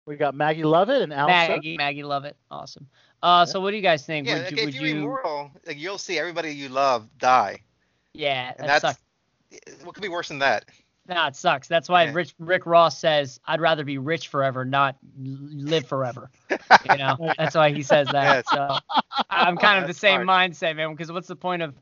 we 0.06 0.16
got 0.16 0.34
Maggie 0.36 0.64
Lovett 0.64 1.02
and 1.04 1.14
Al. 1.14 1.28
Maggie. 1.28 1.78
Maggie 1.78 2.04
Lovett. 2.04 2.36
Awesome. 2.52 2.88
Uh, 3.22 3.46
so 3.46 3.62
what 3.62 3.70
do 3.72 3.78
you 3.78 3.82
guys 3.84 4.06
think? 4.06 4.28
Yeah, 4.28 4.40
would 4.44 4.52
you? 4.52 4.58
if 4.58 4.66
Would 4.66 4.74
you're 4.76 4.86
you? 4.88 4.96
immortal, 4.98 5.52
like 5.66 5.78
you'll 5.78 5.98
see 6.00 6.18
everybody 6.20 6.52
you 6.52 6.68
love 6.70 7.08
die, 7.20 7.60
Yeah, 8.14 8.50
and 8.58 8.68
that 8.68 8.82
that's 8.82 8.82
sucks. 8.82 9.00
What 9.84 9.94
could 9.96 10.02
be 10.04 10.10
worse 10.10 10.28
than 10.30 10.40
that? 10.40 10.66
Nah, 11.08 11.28
it 11.28 11.36
sucks. 11.36 11.68
That's 11.68 11.90
why 11.90 12.06
Yeah. 12.06 12.12
Rich 12.14 12.34
Rick 12.40 12.66
Ross 12.66 12.98
says, 12.98 13.40
"I'd 13.46 13.60
rather 13.62 13.84
be 13.84 13.98
rich 13.98 14.28
forever, 14.30 14.64
not 14.66 14.98
live 15.18 15.86
forever." 15.88 16.30
You 16.86 16.98
know, 16.98 17.18
that's 17.38 17.56
why 17.56 17.72
he 17.72 17.84
says 17.84 18.10
that. 18.12 18.46
Yes. 18.46 18.46
So 18.46 18.78
I'm 19.30 19.58
kind 19.58 19.80
of 19.80 19.88
the 19.88 19.94
same 19.94 20.24
smart. 20.24 20.52
mindset, 20.54 20.76
man. 20.76 20.92
Because 20.92 21.12
what's 21.12 21.28
the 21.28 21.36
point 21.36 21.62
of 21.62 21.76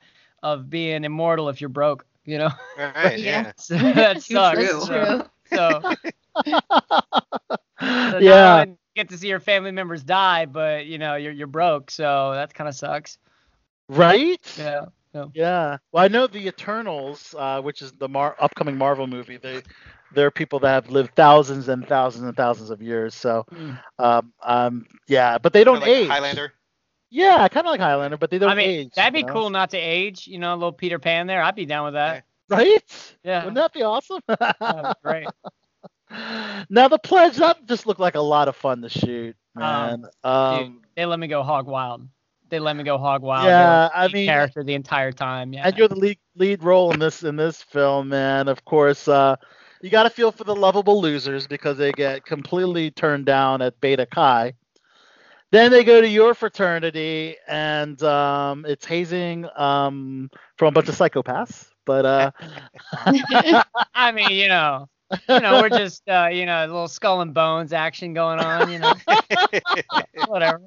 of 0.44 0.70
being 0.70 1.04
immortal 1.04 1.50
if 1.50 1.62
you're 1.62 1.70
broke? 1.70 2.06
You 2.26 2.38
know, 2.40 2.50
Right? 2.78 3.20
Yeah. 3.20 3.44
Yeah. 3.44 3.52
so 3.58 3.76
that 3.94 4.22
Too 4.22 4.36
sucks. 4.36 4.58
true. 4.58 4.80
So, 4.80 5.28
so, 5.46 5.82
so 6.46 6.60
yeah. 8.18 8.64
now 8.66 8.66
get 8.96 9.10
to 9.10 9.18
see 9.18 9.28
your 9.28 9.40
family 9.40 9.72
members 9.72 10.04
die, 10.04 10.46
but 10.46 10.86
you 10.86 10.98
know 10.98 11.16
you're 11.16 11.32
you're 11.34 11.48
broke, 11.48 11.92
so 11.92 12.32
that 12.34 12.54
kind 12.54 12.68
of 12.68 12.76
sucks. 12.76 13.18
Right? 13.90 14.42
Yeah. 14.56 14.86
Yeah. 15.13 15.26
Yeah. 15.34 15.78
Well, 15.91 16.04
I 16.04 16.08
know 16.08 16.28
the 16.28 16.47
Eternals, 16.47 17.34
uh, 17.38 17.62
which 17.62 17.82
is 17.82 17.91
the 17.93 18.08
Mar- 18.10 18.36
upcoming 18.39 18.78
Marvel 18.78 19.08
movie. 19.08 19.38
They, 19.38 19.62
they're 20.13 20.32
people 20.32 20.60
that 20.60 20.69
have 20.71 20.89
lived 20.89 21.15
thousands 21.15 21.67
and 21.69 21.88
thousands 21.88 22.26
and 22.26 22.36
thousands 22.36 22.69
of 22.69 22.82
years. 22.82 23.13
So, 23.15 23.45
Mm. 23.52 23.80
um, 24.00 24.34
um, 24.43 24.86
yeah, 25.08 25.38
but 25.38 25.54
they 25.54 25.63
don't 25.63 25.80
like 25.82 25.89
age. 25.89 26.08
Highlander. 26.10 26.54
Yeah, 27.10 27.38
I 27.41 27.50
kind 27.50 27.67
of 27.67 27.71
like 27.71 27.82
Highlander, 27.82 28.17
but 28.17 28.30
they 28.30 28.38
don't 28.39 28.50
I 28.50 28.56
mean, 28.56 28.69
age. 28.69 28.89
that'd 28.95 29.13
be 29.13 29.19
you 29.19 29.26
know? 29.26 29.34
cool 29.34 29.50
not 29.50 29.69
to 29.71 29.78
age. 29.78 30.28
You 30.28 30.39
know, 30.39 30.54
a 30.54 30.56
little 30.56 30.71
Peter 30.71 30.97
Pan 31.00 31.28
there. 31.28 31.41
I'd 31.43 31.56
be 31.56 31.65
down 31.65 31.86
with 31.86 31.93
that. 31.95 32.24
right? 32.50 33.15
Yeah. 33.24 33.39
Wouldn't 33.39 33.56
that 33.56 33.74
be 33.74 33.82
awesome? 33.84 34.21
That'd 34.28 34.95
great. 35.04 35.28
now 36.69 36.88
the 36.88 37.00
pledge 37.00 37.38
that 37.38 37.65
just 37.65 37.86
looked 37.88 38.00
like 38.00 38.15
a 38.15 38.21
lot 38.21 38.47
of 38.47 38.56
fun 38.56 38.82
to 38.82 38.89
shoot, 38.89 39.36
man. 39.56 40.02
Dude, 40.02 40.10
Um, 40.24 40.82
they 40.95 41.06
let 41.06 41.19
me 41.19 41.28
go 41.28 41.43
hog 41.43 41.67
wild. 41.67 42.08
They 42.52 42.60
let 42.60 42.76
me 42.76 42.84
go 42.84 42.98
hog 42.98 43.22
wild. 43.22 43.46
Yeah, 43.46 43.90
I 43.96 44.10
mean- 44.10 44.28
character 44.28 44.62
the 44.64 44.74
entire 44.76 45.14
time. 45.14 45.54
Yeah. 45.54 45.66
and 45.66 45.78
you're 45.78 45.88
the 45.88 45.96
lead 45.96 46.20
lead 46.36 46.64
role 46.64 46.92
in 46.92 47.00
this 47.00 47.24
in 47.24 47.38
this 47.38 47.64
film, 47.64 48.10
man. 48.10 48.50
Of 48.50 48.66
course, 48.66 49.08
uh, 49.08 49.38
you 49.82 49.90
got 49.90 50.04
to 50.04 50.10
feel 50.10 50.32
for 50.34 50.44
the 50.44 50.56
lovable 50.56 51.02
losers 51.02 51.48
because 51.48 51.78
they 51.78 51.94
get 51.94 52.26
completely 52.26 52.92
turned 52.92 53.26
down 53.26 53.62
at 53.62 53.80
Beta 53.80 54.06
Chi. 54.06 54.54
Then 55.52 55.72
they 55.72 55.84
go 55.84 56.02
to 56.02 56.08
your 56.08 56.34
fraternity, 56.34 57.38
and 57.48 58.02
um, 58.04 58.66
it's 58.68 58.86
hazing 58.86 59.48
um, 59.56 60.30
from 60.58 60.68
a 60.68 60.72
bunch 60.72 60.90
of 60.90 60.96
psychopaths. 60.96 61.68
But 61.86 62.06
uh, 62.06 62.32
I 63.96 64.12
mean, 64.12 64.30
you 64.32 64.50
know, 64.50 64.88
you 65.28 65.40
know, 65.40 65.62
we're 65.62 65.70
just, 65.70 66.08
uh, 66.08 66.30
you 66.32 66.46
know, 66.46 66.66
a 66.66 66.68
little 66.68 66.88
skull 66.88 67.22
and 67.22 67.34
bones 67.34 67.74
action 67.74 68.14
going 68.14 68.40
on. 68.40 68.72
You 68.72 68.80
know, 68.80 68.94
whatever. 70.28 70.62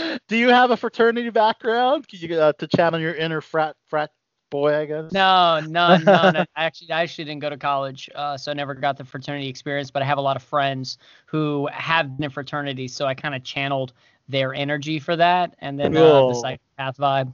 do 0.28 0.36
you 0.36 0.48
have 0.48 0.70
a 0.70 0.76
fraternity 0.76 1.30
background? 1.30 2.08
Can 2.08 2.18
you 2.20 2.40
uh, 2.40 2.52
to 2.54 2.66
channel 2.66 3.00
your 3.00 3.14
inner 3.14 3.40
frat 3.40 3.76
frat 3.86 4.10
boy, 4.50 4.76
I 4.76 4.86
guess? 4.86 5.12
No, 5.12 5.60
none, 5.60 6.04
none. 6.04 6.36
I 6.36 6.46
actually, 6.54 6.92
I 6.92 7.02
actually 7.02 7.24
didn't 7.24 7.40
go 7.40 7.50
to 7.50 7.56
college, 7.56 8.08
uh, 8.14 8.36
so 8.36 8.50
I 8.50 8.54
never 8.54 8.74
got 8.74 8.96
the 8.96 9.04
fraternity 9.04 9.48
experience. 9.48 9.90
But 9.90 10.02
I 10.02 10.04
have 10.06 10.18
a 10.18 10.22
lot 10.22 10.36
of 10.36 10.42
friends 10.42 10.98
who 11.26 11.68
have 11.72 12.16
been 12.16 12.24
in 12.24 12.30
fraternities, 12.30 12.94
so 12.94 13.06
I 13.06 13.14
kind 13.14 13.34
of 13.34 13.42
channeled 13.42 13.92
their 14.28 14.54
energy 14.54 14.98
for 14.98 15.16
that, 15.16 15.56
and 15.58 15.78
then 15.78 15.96
uh, 15.96 16.28
the 16.28 16.34
psychopath 16.34 16.96
vibe, 16.96 17.32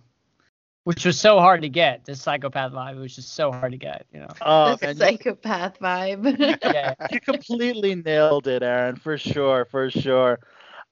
which 0.84 1.04
was 1.04 1.20
so 1.20 1.38
hard 1.38 1.62
to 1.62 1.68
get. 1.68 2.04
The 2.04 2.16
psychopath 2.16 2.72
vibe 2.72 2.98
was 2.98 3.14
just 3.14 3.34
so 3.34 3.52
hard 3.52 3.72
to 3.72 3.78
get. 3.78 4.06
You 4.12 4.20
know. 4.20 4.28
Oh, 4.40 4.76
the 4.76 4.86
man, 4.86 4.96
you- 4.96 5.00
psychopath 5.00 5.78
vibe. 5.78 6.58
Yeah. 6.62 6.94
you 7.10 7.20
completely 7.20 7.94
nailed 7.94 8.46
it, 8.46 8.62
Aaron, 8.62 8.96
for 8.96 9.18
sure, 9.18 9.66
for 9.66 9.90
sure. 9.90 10.38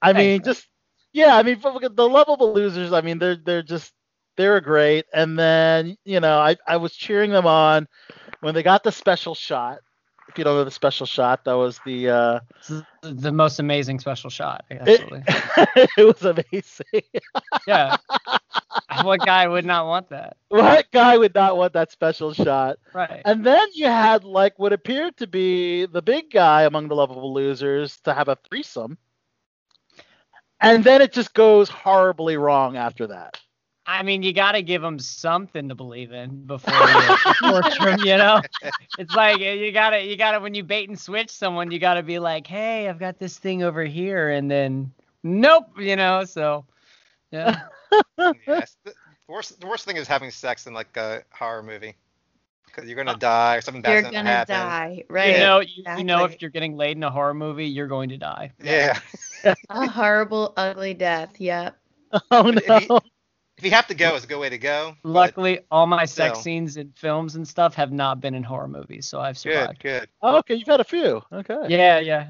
I 0.01 0.13
mean, 0.13 0.43
just 0.43 0.67
yeah, 1.13 1.35
I 1.35 1.43
mean, 1.43 1.59
the 1.61 2.09
lovable 2.09 2.53
losers. 2.53 2.93
I 2.93 3.01
mean, 3.01 3.19
they're 3.19 3.37
they're 3.37 3.63
just 3.63 3.93
they're 4.37 4.61
great. 4.61 5.05
And 5.13 5.37
then 5.37 5.97
you 6.05 6.19
know, 6.19 6.37
I 6.39 6.55
I 6.67 6.77
was 6.77 6.93
cheering 6.93 7.31
them 7.31 7.45
on 7.47 7.87
when 8.39 8.53
they 8.55 8.63
got 8.63 8.83
the 8.83 8.91
special 8.91 9.35
shot. 9.35 9.79
If 10.29 10.37
you 10.37 10.43
don't 10.43 10.55
know 10.55 10.65
the 10.65 10.71
special 10.71 11.05
shot, 11.05 11.45
that 11.45 11.53
was 11.53 11.79
the 11.85 12.09
uh, 12.09 12.39
the 13.01 13.31
most 13.31 13.59
amazing 13.59 13.99
special 13.99 14.29
shot. 14.29 14.65
it, 14.69 14.81
Absolutely. 14.81 15.23
it 15.97 16.03
was 16.05 16.23
amazing. 16.23 17.03
yeah. 17.67 17.95
what 19.03 19.21
guy 19.25 19.47
would 19.47 19.65
not 19.65 19.85
want 19.85 20.09
that? 20.09 20.35
what 20.49 20.91
guy 20.91 21.17
would 21.17 21.33
not 21.33 21.55
want 21.57 21.73
that 21.73 21.91
special 21.91 22.33
shot? 22.33 22.77
Right. 22.93 23.21
And 23.25 23.45
then 23.45 23.67
you 23.73 23.85
had 23.85 24.25
like 24.25 24.59
what 24.59 24.73
appeared 24.73 25.15
to 25.17 25.27
be 25.27 25.85
the 25.85 26.01
big 26.01 26.29
guy 26.29 26.63
among 26.63 26.89
the 26.89 26.95
lovable 26.95 27.33
losers 27.33 27.97
to 28.01 28.13
have 28.13 28.27
a 28.27 28.37
threesome. 28.49 28.97
And 30.59 30.83
then 30.83 31.01
it 31.01 31.13
just 31.13 31.33
goes 31.33 31.69
horribly 31.69 32.37
wrong 32.37 32.77
after 32.77 33.07
that. 33.07 33.39
I 33.85 34.03
mean, 34.03 34.21
you 34.21 34.33
got 34.33 34.51
to 34.51 34.61
give 34.61 34.81
them 34.81 34.99
something 34.99 35.69
to 35.69 35.75
believe 35.75 36.11
in 36.11 36.45
before 36.45 36.73
you 36.89 37.17
torture 37.41 37.89
'em, 37.89 37.99
you 37.99 38.17
know? 38.17 38.41
It's 38.99 39.15
like 39.15 39.37
uh, 39.37 39.45
you 39.45 39.71
got 39.71 39.91
to 39.91 40.03
you 40.03 40.17
got 40.17 40.31
to 40.31 40.39
when 40.39 40.53
you 40.53 40.63
bait 40.63 40.89
and 40.89 40.99
switch 40.99 41.29
someone, 41.29 41.71
you 41.71 41.79
got 41.79 41.93
to 41.93 42.03
be 42.03 42.19
like, 42.19 42.45
"Hey, 42.47 42.89
I've 42.89 42.99
got 42.99 43.17
this 43.17 43.37
thing 43.37 43.63
over 43.63 43.85
here." 43.85 44.31
And 44.31 44.51
then 44.51 44.91
nope, 45.23 45.67
you 45.79 45.95
know, 45.95 46.25
so 46.25 46.65
yeah. 47.31 47.61
yes. 48.45 48.75
The 48.83 48.93
the 49.27 49.33
worst, 49.33 49.59
the 49.61 49.67
worst 49.67 49.85
thing 49.85 49.97
is 49.97 50.07
having 50.07 50.31
sex 50.31 50.67
in 50.67 50.73
like 50.73 50.95
a 50.97 51.23
horror 51.31 51.63
movie, 51.63 51.95
because 52.77 52.89
you're 52.89 52.97
gonna 53.03 53.15
uh, 53.15 53.19
die 53.19 53.55
or 53.55 53.61
something 53.61 53.83
You're 53.83 54.03
bad's 54.03 54.15
gonna 54.15 54.29
happen. 54.29 54.55
die, 54.55 55.03
right? 55.09 55.33
You 55.33 55.39
know, 55.39 55.59
you, 55.61 55.83
you 55.97 56.03
know 56.03 56.25
if 56.25 56.41
you're 56.41 56.51
getting 56.51 56.77
laid 56.77 56.95
in 56.95 57.03
a 57.03 57.09
horror 57.09 57.33
movie, 57.33 57.65
you're 57.65 57.87
going 57.87 58.09
to 58.09 58.17
die. 58.17 58.51
Yeah. 58.63 58.99
A 59.69 59.87
horrible, 59.87 60.53
ugly 60.57 60.93
death. 60.93 61.39
Yep. 61.39 61.77
Oh 62.31 62.47
If 62.55 62.67
no. 62.69 62.77
you, 62.79 62.99
if 63.57 63.63
you 63.65 63.71
have 63.71 63.87
to 63.87 63.95
go, 63.95 64.15
it's 64.15 64.23
a 64.23 64.27
good 64.27 64.39
way 64.39 64.49
to 64.49 64.57
go. 64.57 64.95
but 65.03 65.09
Luckily, 65.09 65.59
all 65.71 65.87
my 65.87 66.05
sex 66.05 66.39
scenes 66.39 66.77
in 66.77 66.93
films 66.95 67.35
and 67.35 67.45
stuff 67.47 67.73
have 67.75 67.91
not 67.91 68.21
been 68.21 68.33
in 68.35 68.43
horror 68.43 68.67
movies, 68.67 69.07
so 69.07 69.19
I've 69.19 69.35
Good, 69.35 69.53
survived. 69.53 69.79
good. 69.81 70.09
Oh, 70.21 70.37
okay, 70.37 70.55
you've 70.55 70.67
had 70.67 70.79
a 70.79 70.85
few. 70.85 71.21
Okay. 71.33 71.65
Yeah, 71.67 71.99
yeah. 71.99 72.29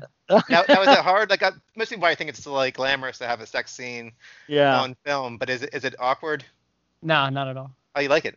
Now, 0.49 0.63
now 0.67 0.81
is 0.81 0.87
it 0.87 0.97
hard? 0.99 1.29
Like, 1.29 1.43
I, 1.43 1.51
most 1.75 1.89
people 1.89 2.01
probably 2.01 2.15
think 2.15 2.29
it's 2.31 2.45
like 2.47 2.75
glamorous 2.75 3.17
to 3.19 3.27
have 3.27 3.39
a 3.41 3.45
sex 3.45 3.71
scene 3.73 4.13
Yeah. 4.47 4.81
on 4.81 4.95
film, 5.05 5.37
but 5.37 5.49
is 5.49 5.61
it 5.63 5.73
is 5.73 5.85
it 5.85 5.95
awkward? 5.99 6.43
No, 7.03 7.29
not 7.29 7.47
at 7.47 7.57
all. 7.57 7.71
Oh, 7.95 8.01
you 8.01 8.09
like 8.09 8.25
it? 8.25 8.35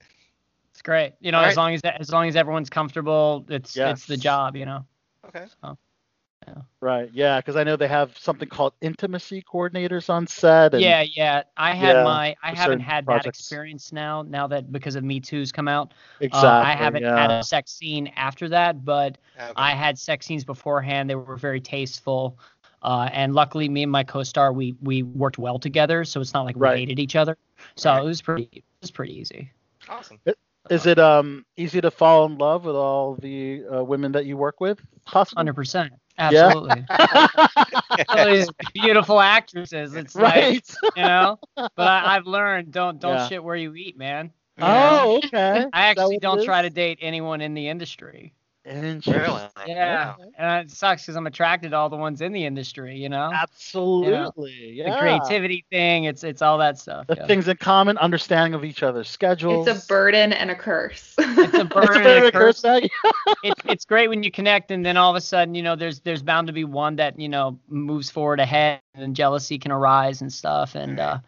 It's 0.80 0.86
great. 0.86 1.12
You 1.20 1.30
know, 1.30 1.38
All 1.40 1.44
as 1.44 1.58
right. 1.58 1.62
long 1.62 1.74
as 1.74 1.82
as 1.82 2.10
long 2.10 2.26
as 2.26 2.36
everyone's 2.36 2.70
comfortable, 2.70 3.44
it's 3.50 3.76
it's 3.76 4.06
the 4.06 4.16
job. 4.16 4.56
You 4.56 4.64
know. 4.64 4.86
Okay. 5.28 5.44
Right. 6.80 7.10
Yeah, 7.12 7.38
because 7.38 7.54
I 7.56 7.64
know 7.64 7.76
they 7.76 7.86
have 7.86 8.16
something 8.16 8.48
called 8.48 8.72
intimacy 8.80 9.42
coordinators 9.42 10.08
on 10.08 10.26
set. 10.26 10.72
And, 10.72 10.82
Yeah, 10.82 11.02
yeah. 11.02 11.42
I 11.58 11.74
had 11.74 11.96
Yeah, 11.96 12.04
my 12.04 12.34
I 12.42 12.54
haven't 12.54 12.80
had 12.80 13.04
projects. 13.04 13.24
that 13.24 13.28
experience 13.28 13.92
now. 13.92 14.22
Now 14.22 14.46
that 14.46 14.72
because 14.72 14.96
of 14.96 15.04
Me 15.04 15.20
Too's 15.20 15.52
come 15.52 15.68
out, 15.68 15.92
Exactly. 16.20 16.48
uh, 16.48 16.62
I 16.62 16.72
haven't 16.72 17.02
yeah. 17.02 17.14
had 17.14 17.30
a 17.30 17.44
sex 17.44 17.72
scene 17.72 18.06
after 18.16 18.48
that, 18.48 18.82
but 18.82 19.18
Okay. 19.38 19.52
I 19.56 19.72
had 19.72 19.98
sex 19.98 20.24
scenes 20.24 20.44
beforehand. 20.44 21.10
They 21.10 21.14
were 21.14 21.36
very 21.36 21.60
tasteful. 21.60 22.38
Uh, 22.82 23.10
and 23.12 23.34
luckily, 23.34 23.68
me 23.68 23.82
and 23.82 23.92
my 23.92 24.02
co-star, 24.02 24.54
we 24.54 24.74
we 24.80 25.02
worked 25.02 25.38
well 25.38 25.58
together, 25.58 26.06
so 26.06 26.22
it's 26.22 26.32
not 26.32 26.46
like 26.46 26.56
we 26.56 26.62
Right. 26.62 26.78
hated 26.78 26.98
each 26.98 27.16
other. 27.16 27.36
So 27.76 27.90
Right. 27.90 28.00
it 28.00 28.04
was 28.06 28.22
pretty, 28.22 28.48
it 28.54 28.64
was 28.80 28.90
pretty 28.90 29.20
easy. 29.20 29.52
awesome. 29.90 30.18
Is 30.68 30.86
it 30.86 30.98
um 30.98 31.44
easy 31.56 31.80
to 31.80 31.90
fall 31.90 32.26
in 32.26 32.36
love 32.38 32.64
with 32.64 32.76
all 32.76 33.14
the 33.14 33.64
uh, 33.66 33.82
women 33.82 34.12
that 34.12 34.26
you 34.26 34.36
work 34.36 34.60
with? 34.60 34.80
Hundred 35.06 35.54
percent, 35.54 35.92
Yeah. 36.18 36.46
absolutely. 36.48 36.84
All 38.08 38.26
these 38.26 38.50
beautiful 38.74 39.20
actresses. 39.20 39.94
It's 39.94 40.14
like 40.14 40.34
right. 40.34 40.76
you 40.96 41.02
know. 41.02 41.38
But 41.56 41.78
I, 41.78 42.16
I've 42.16 42.26
learned 42.26 42.72
don't 42.72 43.00
don't 43.00 43.14
Yeah. 43.14 43.28
shit 43.28 43.42
where 43.42 43.56
you 43.56 43.74
eat, 43.74 43.96
man. 43.96 44.30
oh, 44.60 45.20
okay. 45.24 45.66
I 45.72 45.86
actually 45.86 46.18
don't 46.18 46.44
try 46.44 46.62
to 46.62 46.70
date 46.70 46.98
anyone 47.00 47.40
in 47.40 47.54
the 47.54 47.68
industry. 47.68 48.32
Interesting. 48.64 49.14
Really? 49.14 49.42
Yeah, 49.66 50.14
and 50.36 50.66
it 50.66 50.70
sucks 50.70 51.02
because 51.02 51.16
I'm 51.16 51.26
attracted 51.26 51.70
to 51.70 51.76
all 51.76 51.88
the 51.88 51.96
ones 51.96 52.20
in 52.20 52.32
the 52.32 52.44
industry. 52.44 52.96
You 52.96 53.08
know, 53.08 53.30
Absolutely. 53.32 54.72
Yeah. 54.74 54.90
the 54.94 54.98
creativity 55.00 55.64
thing. 55.70 56.04
It's 56.04 56.22
it's 56.24 56.42
all 56.42 56.58
that 56.58 56.78
stuff. 56.78 57.06
The 57.06 57.16
yeah. 57.16 57.26
things 57.26 57.48
in 57.48 57.56
common, 57.56 57.96
understanding 57.98 58.52
of 58.52 58.64
each 58.64 58.82
other's 58.82 59.08
schedules. 59.08 59.66
It's 59.66 59.84
a 59.84 59.88
burden 59.88 60.34
and 60.34 60.50
a 60.50 60.54
curse. 60.54 61.14
It's 61.18 61.54
a 61.54 61.60
It's 61.60 61.74
burden 61.74 62.06
a 62.06 62.10
and 62.10 62.24
a 62.26 62.32
curse. 62.32 62.60
curse 62.60 62.62
bag. 62.62 62.90
it's 63.42 63.60
it's 63.64 63.84
great 63.84 64.08
when 64.08 64.22
you 64.22 64.30
connect 64.30 64.70
and 64.70 64.84
then 64.84 64.96
all 64.96 65.10
of 65.10 65.16
a 65.16 65.20
sudden 65.20 65.54
you 65.54 65.62
know 65.62 65.76
there's 65.76 66.00
there's 66.00 66.22
bound 66.22 66.46
to 66.46 66.52
be 66.52 66.64
one 66.64 66.96
that 66.96 67.18
you 67.18 67.28
know 67.28 67.58
moves 67.68 68.10
forward 68.10 68.40
ahead 68.40 68.80
and 68.94 69.16
jealousy 69.16 69.58
can 69.58 69.70
arise 69.72 70.20
and 70.20 70.32
stuff 70.32 70.74
and 70.74 71.00
uh 71.00 71.18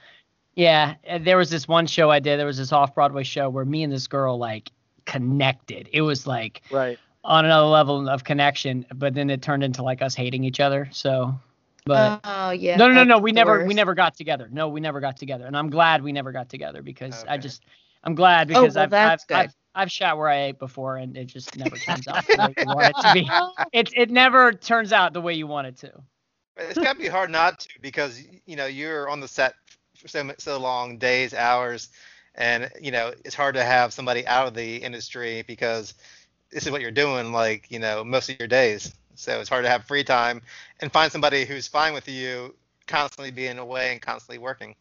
yeah 0.55 0.95
and 1.05 1.27
there 1.27 1.37
was 1.37 1.51
this 1.51 1.67
one 1.67 1.87
show 1.87 2.11
i 2.11 2.19
did 2.19 2.39
there 2.39 2.47
was 2.47 2.59
this 2.59 2.73
off 2.73 2.95
broadway 2.95 3.23
show 3.23 3.49
where 3.49 3.65
me 3.65 3.83
and 3.83 3.93
this 3.93 4.07
girl 4.07 4.39
like 4.39 4.71
connected 5.07 5.89
it 5.93 6.03
was 6.03 6.27
like 6.27 6.63
right. 6.71 6.99
On 7.25 7.45
another 7.45 7.67
level 7.67 8.09
of 8.09 8.25
connection 8.25 8.85
but 8.95 9.15
then 9.15 9.31
it 9.31 9.43
turned 9.43 9.63
into 9.63 9.83
like 9.83 10.03
us 10.03 10.15
hating 10.15 10.45
each 10.45 10.61
other 10.61 10.89
so 10.93 11.35
but 11.85 12.21
oh 12.25 12.51
yeah. 12.51 12.77
no 12.77 12.89
no 12.89 12.95
no 12.95 13.05
no 13.05 13.19
we 13.19 13.31
the 13.31 13.35
never 13.35 13.65
we 13.65 13.75
never 13.75 13.95
got 13.95 14.15
together 14.17 14.49
no 14.53 14.69
we 14.69 14.81
never 14.81 15.01
got 15.01 15.17
together 15.17 15.47
and 15.47 15.57
i'm 15.57 15.71
glad 15.71 16.03
we 16.03 16.13
never 16.13 16.33
got 16.33 16.49
together 16.49 16.83
because 16.83 17.25
i 17.29 17.37
just 17.37 17.65
i'm 18.05 18.15
glad 18.15 18.51
Oh, 18.51 18.61
because 18.63 18.75
well, 18.75 18.85
I've, 18.85 18.91
that's 18.91 19.25
I've, 19.25 19.29
good. 19.29 19.37
I've 19.37 19.55
I've 19.75 19.91
shot 19.91 20.19
where 20.19 20.29
I 20.29 20.43
ate 20.45 20.59
before, 20.59 20.97
and 20.97 21.17
it 21.17 21.27
just 21.27 21.57
never 21.57 21.77
turns 21.77 22.07
out 22.07 22.27
the 22.27 22.37
way 22.37 22.55
you 22.59 22.67
want 22.67 22.87
it 22.87 23.03
to 23.03 23.15
be. 23.15 23.31
It 23.73 23.93
it 23.97 24.11
never 24.11 24.53
turns 24.53 24.93
out 24.93 25.13
the 25.13 25.21
way 25.21 25.35
you 25.35 25.47
want 25.47 25.67
it 25.67 25.77
to. 25.79 25.93
It's 26.59 26.79
got 26.79 26.95
to 26.95 26.99
be 26.99 27.09
hard 27.09 27.31
not 27.31 27.61
to 27.61 27.69
because 27.81 28.23
you 28.47 28.57
know 28.57 28.67
you're 28.67 29.09
on 29.09 29.21
the 29.21 29.29
set 29.29 29.55
for 29.97 30.09
so 30.09 30.31
so 30.39 30.59
long, 30.59 30.99
days, 30.99 31.33
hours, 31.33 31.89
and 32.35 32.71
you 32.81 32.91
know 32.91 33.15
it's 33.25 33.35
hard 33.35 33.55
to 33.55 33.65
have 33.65 33.93
somebody 33.93 34.27
out 34.27 34.47
of 34.47 34.55
the 34.55 34.77
industry 34.77 35.43
because 35.47 35.95
this 36.53 36.65
is 36.67 36.71
what 36.71 36.81
you're 36.81 36.91
doing 36.91 37.33
like 37.33 37.71
you 37.71 37.79
know 37.79 38.05
most 38.05 38.29
of 38.31 38.39
your 38.39 38.49
days. 38.49 38.95
So 39.15 39.41
it's 39.41 39.49
hard 39.49 39.65
to 39.65 39.71
have 39.71 39.85
free 39.85 40.05
time 40.05 40.41
and 40.81 40.91
find 40.93 41.11
somebody 41.13 41.45
who's 41.45 41.67
fine 41.69 41.93
with 41.93 42.09
you 42.09 42.55
constantly 42.87 43.31
being 43.31 43.59
away 43.59 43.93
and 43.93 44.01
constantly 44.01 44.39
working. 44.39 44.75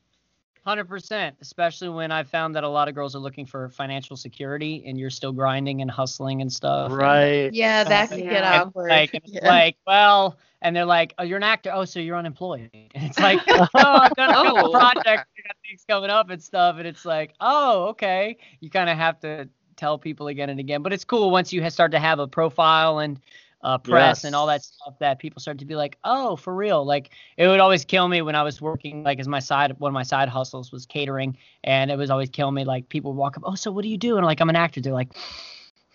Hundred 0.63 0.85
percent, 0.85 1.35
especially 1.41 1.89
when 1.89 2.11
I 2.11 2.21
found 2.23 2.55
that 2.55 2.63
a 2.63 2.69
lot 2.69 2.87
of 2.87 2.93
girls 2.93 3.15
are 3.15 3.19
looking 3.19 3.47
for 3.47 3.67
financial 3.69 4.15
security, 4.15 4.83
and 4.85 4.99
you're 4.99 5.09
still 5.09 5.31
grinding 5.31 5.81
and 5.81 5.89
hustling 5.89 6.41
and 6.41 6.53
stuff. 6.53 6.91
and- 6.91 6.97
Right. 6.99 7.51
Yeah, 7.51 7.83
that 7.83 8.09
could 8.09 8.19
get 8.19 8.31
Yeah. 8.31 8.53
and 8.53 8.61
awkward. 8.69 8.89
Like, 8.91 9.19
Yeah. 9.25 9.47
like, 9.47 9.77
well, 9.87 10.37
and 10.61 10.75
they're 10.75 10.85
like, 10.85 11.15
oh, 11.17 11.23
you're 11.23 11.37
an 11.37 11.43
actor. 11.43 11.71
Oh, 11.73 11.83
so 11.85 11.99
you're 11.99 12.15
unemployed. 12.15 12.69
And 12.93 13.03
it's 13.05 13.17
like, 13.19 13.39
oh, 13.47 13.67
I've 13.73 14.15
got 14.15 14.29
a 14.29 14.33
couple 14.33 14.67
Oh. 14.67 14.71
projects, 14.71 15.05
I 15.07 15.15
got 15.47 15.55
things 15.67 15.83
coming 15.89 16.11
up 16.11 16.29
and 16.29 16.41
stuff. 16.43 16.75
And 16.77 16.87
it's 16.87 17.05
like, 17.05 17.33
oh, 17.39 17.85
okay. 17.89 18.37
You 18.59 18.69
kind 18.69 18.87
of 18.89 18.97
have 18.97 19.19
to 19.21 19.49
tell 19.81 19.97
people 19.97 20.27
again 20.27 20.49
and 20.49 20.59
again. 20.59 20.83
But 20.83 20.93
it's 20.93 21.03
cool 21.03 21.31
once 21.31 21.51
you 21.51 21.67
start 21.71 21.91
to 21.91 21.99
have 21.99 22.19
a 22.19 22.27
profile 22.27 22.99
and 22.99 23.19
uh, 23.63 23.79
press 23.79 24.23
and 24.23 24.35
all 24.35 24.45
that 24.45 24.63
stuff 24.63 24.97
that 24.99 25.17
people 25.17 25.41
start 25.41 25.57
to 25.57 25.65
be 25.65 25.75
like, 25.75 25.97
oh, 26.03 26.35
for 26.35 26.55
real. 26.55 26.85
Like 26.85 27.09
it 27.35 27.47
would 27.47 27.59
always 27.59 27.83
kill 27.83 28.07
me 28.07 28.21
when 28.21 28.35
I 28.35 28.43
was 28.43 28.61
working, 28.61 29.03
like 29.03 29.19
as 29.19 29.27
my 29.27 29.39
side, 29.39 29.79
one 29.79 29.89
of 29.89 29.93
my 29.93 30.03
side 30.03 30.29
hustles 30.29 30.71
was 30.71 30.85
catering, 30.85 31.35
and 31.63 31.89
it 31.89 31.97
was 31.97 32.11
always 32.11 32.29
kill 32.29 32.51
me. 32.51 32.63
Like 32.63 32.89
people 32.89 33.13
would 33.13 33.19
walk 33.19 33.37
up, 33.37 33.43
oh, 33.45 33.55
so 33.55 33.71
what 33.71 33.81
do 33.81 33.89
you 33.89 33.97
do? 33.97 34.17
And 34.17 34.25
like, 34.25 34.39
I'm 34.39 34.49
an 34.49 34.55
actor. 34.55 34.81
They're 34.81 34.93
like, 34.93 35.09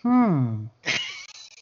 hmm. 0.03 0.65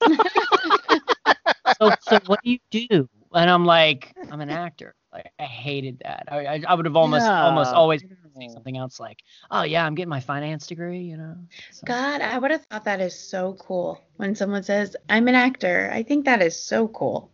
so, 1.78 1.90
so 2.00 2.18
what 2.26 2.40
do 2.42 2.50
you 2.50 2.58
do? 2.70 3.08
And 3.34 3.50
I'm 3.50 3.66
like, 3.66 4.14
I'm 4.30 4.40
an 4.40 4.50
actor. 4.50 4.94
Like 5.14 5.32
I 5.38 5.44
hated 5.44 6.00
that. 6.04 6.24
I 6.30 6.44
I, 6.46 6.62
I 6.68 6.74
would 6.74 6.84
have 6.86 6.96
almost 6.96 7.24
almost 7.26 7.72
always 7.72 8.02
say 8.36 8.48
something 8.52 8.76
else 8.76 8.98
like, 8.98 9.22
oh 9.50 9.62
yeah, 9.62 9.86
I'm 9.86 9.94
getting 9.94 10.08
my 10.10 10.20
finance 10.20 10.66
degree, 10.66 11.00
you 11.02 11.16
know. 11.16 11.36
So- 11.70 11.86
God, 11.86 12.20
I 12.20 12.36
would 12.36 12.50
have 12.50 12.64
thought 12.64 12.84
that 12.84 13.00
is 13.00 13.16
so 13.16 13.56
cool 13.60 14.02
when 14.16 14.34
someone 14.34 14.64
says, 14.64 14.96
I'm 15.08 15.28
an 15.28 15.36
actor. 15.36 15.88
I 15.92 16.02
think 16.02 16.24
that 16.24 16.42
is 16.42 16.60
so 16.60 16.88
cool. 16.88 17.30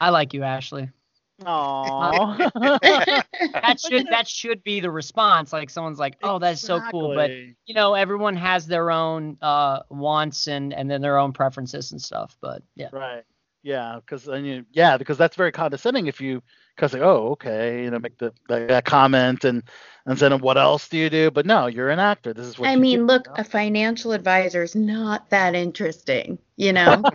I 0.00 0.10
like 0.10 0.34
you, 0.34 0.42
Ashley. 0.42 0.90
Aww. 1.42 2.50
That 3.52 3.80
should 3.80 4.06
that 4.10 4.28
should 4.28 4.62
be 4.62 4.80
the 4.80 4.90
response. 4.90 5.52
Like 5.52 5.70
someone's 5.70 5.98
like, 5.98 6.16
oh, 6.22 6.38
that's 6.38 6.60
so 6.60 6.80
cool. 6.90 7.14
But 7.14 7.30
you 7.66 7.74
know, 7.74 7.94
everyone 7.94 8.36
has 8.36 8.66
their 8.66 8.90
own 8.90 9.38
uh 9.42 9.80
wants 9.90 10.48
and 10.48 10.72
and 10.72 10.90
then 10.90 11.00
their 11.00 11.18
own 11.18 11.32
preferences 11.32 11.92
and 11.92 12.00
stuff. 12.00 12.36
But 12.40 12.62
yeah. 12.74 12.88
Right. 12.92 13.24
Yeah, 13.62 13.98
because 14.00 14.24
then 14.24 14.44
you, 14.44 14.64
yeah, 14.70 14.96
because 14.96 15.18
that's 15.18 15.34
very 15.34 15.50
condescending 15.50 16.06
if 16.06 16.20
you, 16.20 16.40
because 16.76 16.92
like, 16.94 17.02
oh, 17.02 17.30
okay, 17.32 17.84
you 17.84 17.90
know, 17.90 17.98
make 18.00 18.18
the 18.18 18.34
that, 18.48 18.68
that 18.68 18.84
comment 18.84 19.44
and 19.44 19.62
and 20.06 20.18
then 20.18 20.40
what 20.40 20.58
else 20.58 20.88
do 20.88 20.98
you 20.98 21.10
do? 21.10 21.30
But 21.30 21.46
no, 21.46 21.66
you're 21.66 21.90
an 21.90 22.00
actor. 22.00 22.34
This 22.34 22.46
is 22.46 22.58
what. 22.58 22.70
I 22.70 22.76
you 22.76 22.86
mean, 22.86 23.06
do, 23.06 23.06
look, 23.06 23.28
you 23.28 23.30
know? 23.32 23.40
a 23.40 23.44
financial 23.44 24.12
advisor 24.12 24.62
is 24.62 24.74
not 24.74 25.30
that 25.30 25.54
interesting, 25.54 26.38
you 26.56 26.72
know? 26.74 27.08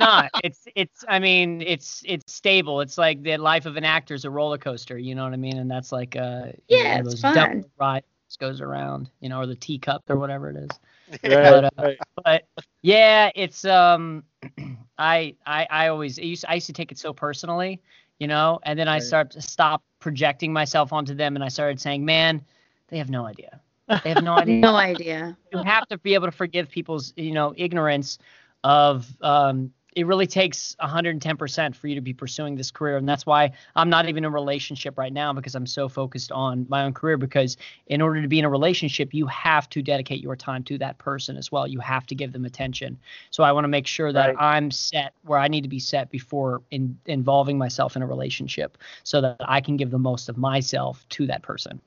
not. 0.00 0.32
It's 0.42 0.66
it's 0.74 1.04
I 1.08 1.18
mean, 1.18 1.62
it's 1.62 2.02
it's 2.06 2.32
stable. 2.32 2.80
It's 2.80 2.98
like 2.98 3.22
the 3.22 3.36
life 3.38 3.66
of 3.66 3.76
an 3.76 3.84
actor 3.84 4.14
is 4.14 4.24
a 4.24 4.30
roller 4.30 4.58
coaster, 4.58 4.98
you 4.98 5.14
know 5.14 5.24
what 5.24 5.32
I 5.32 5.36
mean? 5.36 5.58
And 5.58 5.70
that's 5.70 5.92
like 5.92 6.16
uh 6.16 6.52
you 6.70 6.78
Yeah, 6.78 6.98
know, 6.98 7.02
it's 7.02 7.14
those 7.14 7.24
fun. 7.24 7.64
double 7.64 7.70
rides 7.78 8.06
goes 8.38 8.60
around, 8.60 9.10
you 9.20 9.28
know, 9.28 9.40
or 9.40 9.46
the 9.46 9.56
teacup 9.56 10.04
or 10.10 10.18
whatever 10.18 10.50
it 10.50 10.56
is. 10.56 10.78
Right, 11.22 11.50
but, 11.50 11.64
uh, 11.64 11.70
right. 11.78 11.98
But 12.24 12.44
yeah, 12.82 13.30
it's 13.34 13.64
um 13.64 14.24
I 14.98 15.36
I 15.46 15.66
I 15.70 15.88
always 15.88 16.18
I 16.18 16.22
used 16.22 16.44
I 16.48 16.54
used 16.54 16.66
to 16.68 16.72
take 16.72 16.92
it 16.92 16.98
so 16.98 17.12
personally, 17.12 17.80
you 18.18 18.26
know, 18.26 18.60
and 18.62 18.78
then 18.78 18.88
I 18.88 18.98
start 18.98 19.30
to 19.32 19.40
stop 19.42 19.82
projecting 20.00 20.52
myself 20.52 20.92
onto 20.92 21.14
them 21.14 21.36
and 21.36 21.44
I 21.44 21.48
started 21.48 21.80
saying, 21.80 22.04
"Man, 22.04 22.42
they 22.88 22.98
have 22.98 23.10
no 23.10 23.26
idea. 23.26 23.60
They 24.02 24.10
have 24.10 24.22
no 24.22 24.34
idea." 24.38 24.60
no 24.60 24.76
idea. 24.76 25.36
you 25.52 25.58
have 25.62 25.86
to 25.88 25.98
be 25.98 26.14
able 26.14 26.26
to 26.26 26.32
forgive 26.32 26.70
people's 26.70 27.12
you 27.16 27.32
know 27.32 27.54
ignorance 27.56 28.18
of 28.64 29.06
um 29.22 29.72
it 29.98 30.06
really 30.06 30.28
takes 30.28 30.76
110% 30.80 31.74
for 31.74 31.88
you 31.88 31.96
to 31.96 32.00
be 32.00 32.12
pursuing 32.12 32.54
this 32.54 32.70
career 32.70 32.96
and 32.96 33.08
that's 33.08 33.26
why 33.26 33.50
i'm 33.74 33.90
not 33.90 34.08
even 34.08 34.18
in 34.18 34.24
a 34.26 34.30
relationship 34.30 34.96
right 34.96 35.12
now 35.12 35.32
because 35.32 35.56
i'm 35.56 35.66
so 35.66 35.88
focused 35.88 36.30
on 36.30 36.64
my 36.68 36.84
own 36.84 36.94
career 36.94 37.16
because 37.16 37.56
in 37.88 38.00
order 38.00 38.22
to 38.22 38.28
be 38.28 38.38
in 38.38 38.44
a 38.44 38.48
relationship 38.48 39.12
you 39.12 39.26
have 39.26 39.68
to 39.68 39.82
dedicate 39.82 40.20
your 40.20 40.36
time 40.36 40.62
to 40.62 40.78
that 40.78 40.96
person 40.98 41.36
as 41.36 41.50
well 41.50 41.66
you 41.66 41.80
have 41.80 42.06
to 42.06 42.14
give 42.14 42.32
them 42.32 42.44
attention 42.44 42.96
so 43.30 43.42
i 43.42 43.50
want 43.50 43.64
to 43.64 43.68
make 43.68 43.88
sure 43.88 44.12
that 44.12 44.28
Right. 44.28 44.36
i'm 44.38 44.70
set 44.70 45.12
where 45.24 45.40
i 45.40 45.48
need 45.48 45.62
to 45.62 45.68
be 45.68 45.80
set 45.80 46.10
before 46.10 46.62
in, 46.70 46.96
involving 47.06 47.58
myself 47.58 47.96
in 47.96 48.02
a 48.02 48.06
relationship 48.06 48.78
so 49.02 49.20
that 49.20 49.36
i 49.40 49.60
can 49.60 49.76
give 49.76 49.90
the 49.90 49.98
most 49.98 50.28
of 50.28 50.38
myself 50.38 51.04
to 51.08 51.26
that 51.26 51.42
person 51.42 51.80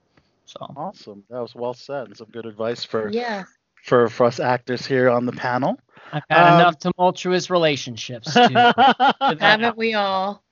so 0.46 0.60
Awesome. 0.76 1.24
That 1.30 1.40
was 1.40 1.56
well 1.56 1.74
said 1.74 2.08
and 2.08 2.18
some 2.18 2.28
good 2.32 2.46
advice 2.46 2.84
for 2.84 3.10
Yeah. 3.10 3.46
For, 3.84 4.08
for 4.10 4.26
us 4.26 4.40
actors 4.40 4.86
here 4.86 5.10
on 5.10 5.26
the 5.26 5.32
panel. 5.32 5.78
i've 6.12 6.24
had 6.30 6.48
Um, 6.48 6.56
enough 6.56 6.78
tumultuous 6.80 7.50
relationships 7.50 8.34
to, 8.34 8.74
Haven't 9.40 9.78
we 9.78 9.94
all? 9.94 10.44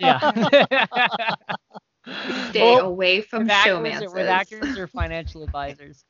yeah. 0.00 0.20
Stay 2.50 2.76
Well, 2.76 2.88
away 2.88 3.20
from 3.22 3.42
with, 3.44 3.50
actors 3.50 3.72
showmances. 3.72 4.14
with 4.14 4.28
actors 4.28 4.78
or 4.78 4.86
financial 4.86 5.42
advisors. 5.42 6.04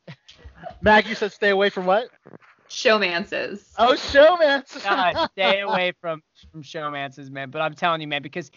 Mag, 0.83 1.07
you 1.07 1.15
said 1.15 1.33
stay 1.33 1.51
away 1.51 1.71
from 1.71 1.87
what? 1.87 2.09
Showmances. 2.69 3.73
Oh, 3.79 3.93
showmans. 3.95 4.83
God, 4.83 5.17
stay 5.33 5.61
away 5.61 5.93
from 6.01 6.23
from 6.51 6.63
showmances, 6.63 7.31
man. 7.31 7.51
But 7.51 7.61
I'm 7.63 7.75
telling 7.75 8.01
you, 8.01 8.09
man, 8.09 8.23
because 8.23 8.51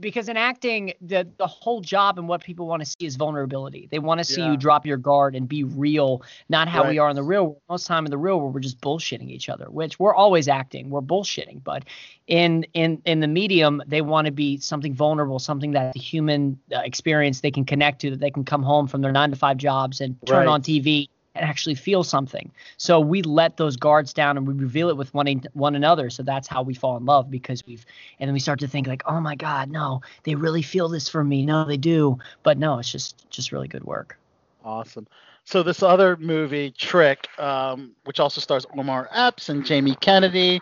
because 0.00 0.28
in 0.28 0.36
acting, 0.36 0.92
the 1.00 1.26
the 1.38 1.46
whole 1.46 1.80
job 1.80 2.18
and 2.18 2.28
what 2.28 2.42
people 2.42 2.66
want 2.66 2.82
to 2.82 2.86
see 2.86 3.06
is 3.06 3.16
vulnerability. 3.16 3.88
They 3.90 3.98
want 3.98 4.18
to 4.18 4.24
see 4.24 4.42
Yeah. 4.42 4.52
you 4.52 4.56
drop 4.56 4.86
your 4.86 4.96
guard 4.96 5.34
and 5.34 5.48
be 5.48 5.64
real, 5.64 6.22
not 6.48 6.68
how 6.68 6.84
we 6.84 6.98
are 6.98 7.08
in 7.08 7.16
the 7.16 7.22
real 7.22 7.44
world. 7.46 7.60
Most 7.68 7.86
time 7.86 8.04
in 8.06 8.10
the 8.10 8.18
real 8.18 8.40
world, 8.40 8.54
we're 8.54 8.60
just 8.60 8.80
bullshitting 8.80 9.30
each 9.30 9.48
other, 9.48 9.66
which 9.70 9.98
we're 9.98 10.14
always 10.14 10.48
acting. 10.48 10.90
We're 10.90 11.00
bullshitting, 11.02 11.62
but 11.64 11.84
in 12.26 12.64
in 12.74 13.00
in 13.04 13.20
the 13.20 13.28
medium, 13.28 13.82
they 13.86 14.00
want 14.02 14.26
to 14.26 14.32
be 14.32 14.58
something 14.58 14.94
vulnerable, 14.94 15.38
something 15.38 15.72
that 15.72 15.92
the 15.92 16.00
human 16.00 16.58
uh, 16.74 16.80
experience 16.84 17.40
they 17.40 17.50
can 17.50 17.64
connect 17.64 18.00
to, 18.02 18.10
that 18.10 18.20
they 18.20 18.30
can 18.30 18.44
come 18.44 18.62
home 18.62 18.86
from 18.86 19.00
their 19.02 19.12
nine 19.12 19.30
to 19.30 19.36
five 19.36 19.56
jobs 19.56 20.00
and 20.00 20.16
turn 20.26 20.46
Right. 20.46 20.48
on 20.48 20.62
TV 20.62 21.08
and 21.34 21.44
actually 21.44 21.74
feel 21.74 22.04
something. 22.04 22.50
So 22.76 23.00
we 23.00 23.22
let 23.22 23.56
those 23.56 23.76
guards 23.76 24.12
down 24.12 24.36
and 24.36 24.46
we 24.46 24.54
reveal 24.54 24.88
it 24.88 24.96
with 24.96 25.12
one 25.14 25.42
one 25.52 25.74
another. 25.74 26.10
So 26.10 26.22
that's 26.22 26.48
how 26.48 26.62
we 26.62 26.74
fall 26.74 26.96
in 26.96 27.04
love 27.04 27.30
because 27.30 27.64
we've 27.66 27.84
and 28.20 28.28
then 28.28 28.34
we 28.34 28.40
start 28.40 28.60
to 28.60 28.68
think 28.68 28.86
like, 28.86 29.02
oh 29.06 29.20
my 29.20 29.34
God, 29.34 29.70
no, 29.70 30.00
they 30.22 30.34
really 30.34 30.62
feel 30.62 30.88
this 30.88 31.08
for 31.08 31.24
me. 31.24 31.44
No, 31.44 31.64
they 31.64 31.76
do. 31.76 32.18
But 32.42 32.58
no, 32.58 32.78
it's 32.78 32.90
just 32.90 33.28
just 33.30 33.52
really 33.52 33.68
good 33.68 33.84
work. 33.84 34.18
Awesome. 34.64 35.06
So 35.46 35.62
this 35.62 35.82
other 35.82 36.16
movie, 36.16 36.70
Trick, 36.70 37.28
um, 37.38 37.92
which 38.04 38.18
also 38.18 38.40
stars 38.40 38.64
Omar 38.76 39.08
Epps 39.12 39.50
and 39.50 39.64
Jamie 39.64 39.94
Kennedy, 39.96 40.60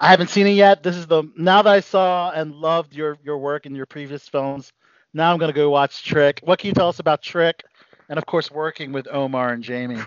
I 0.00 0.08
haven't 0.08 0.30
seen 0.30 0.46
it 0.46 0.52
yet. 0.52 0.82
This 0.82 0.96
is 0.96 1.06
the 1.06 1.24
now 1.36 1.60
that 1.60 1.70
I 1.70 1.80
saw 1.80 2.30
and 2.30 2.54
loved 2.54 2.94
your 2.94 3.18
your 3.22 3.38
work 3.38 3.66
in 3.66 3.74
your 3.74 3.86
previous 3.86 4.26
films. 4.28 4.72
Now 5.12 5.32
I'm 5.32 5.38
gonna 5.38 5.52
go 5.52 5.68
watch 5.68 6.02
Trick. 6.02 6.40
What 6.42 6.58
can 6.58 6.68
you 6.68 6.74
tell 6.74 6.88
us 6.88 6.98
about 6.98 7.20
Trick? 7.22 7.64
And 8.12 8.18
of 8.18 8.26
course, 8.26 8.50
working 8.50 8.92
with 8.92 9.08
Omar 9.10 9.54
and 9.54 9.62
Jamie. 9.62 9.98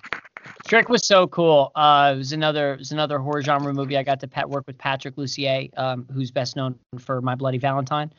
Trick 0.68 0.90
was 0.90 1.08
so 1.08 1.26
cool. 1.26 1.72
Uh, 1.74 2.12
it 2.14 2.18
was 2.20 2.34
another 2.34 2.74
it 2.74 2.78
was 2.78 2.92
another 2.92 3.18
horror 3.18 3.42
genre 3.42 3.74
movie. 3.74 3.98
I 3.98 4.04
got 4.04 4.20
to 4.20 4.28
pat, 4.28 4.48
work 4.48 4.68
with 4.68 4.78
Patrick 4.78 5.16
Lussier, 5.16 5.76
um, 5.76 6.06
who's 6.14 6.30
best 6.30 6.56
known 6.56 6.78
for 7.00 7.20
My 7.20 7.34
Bloody 7.34 7.58
Valentine 7.58 8.14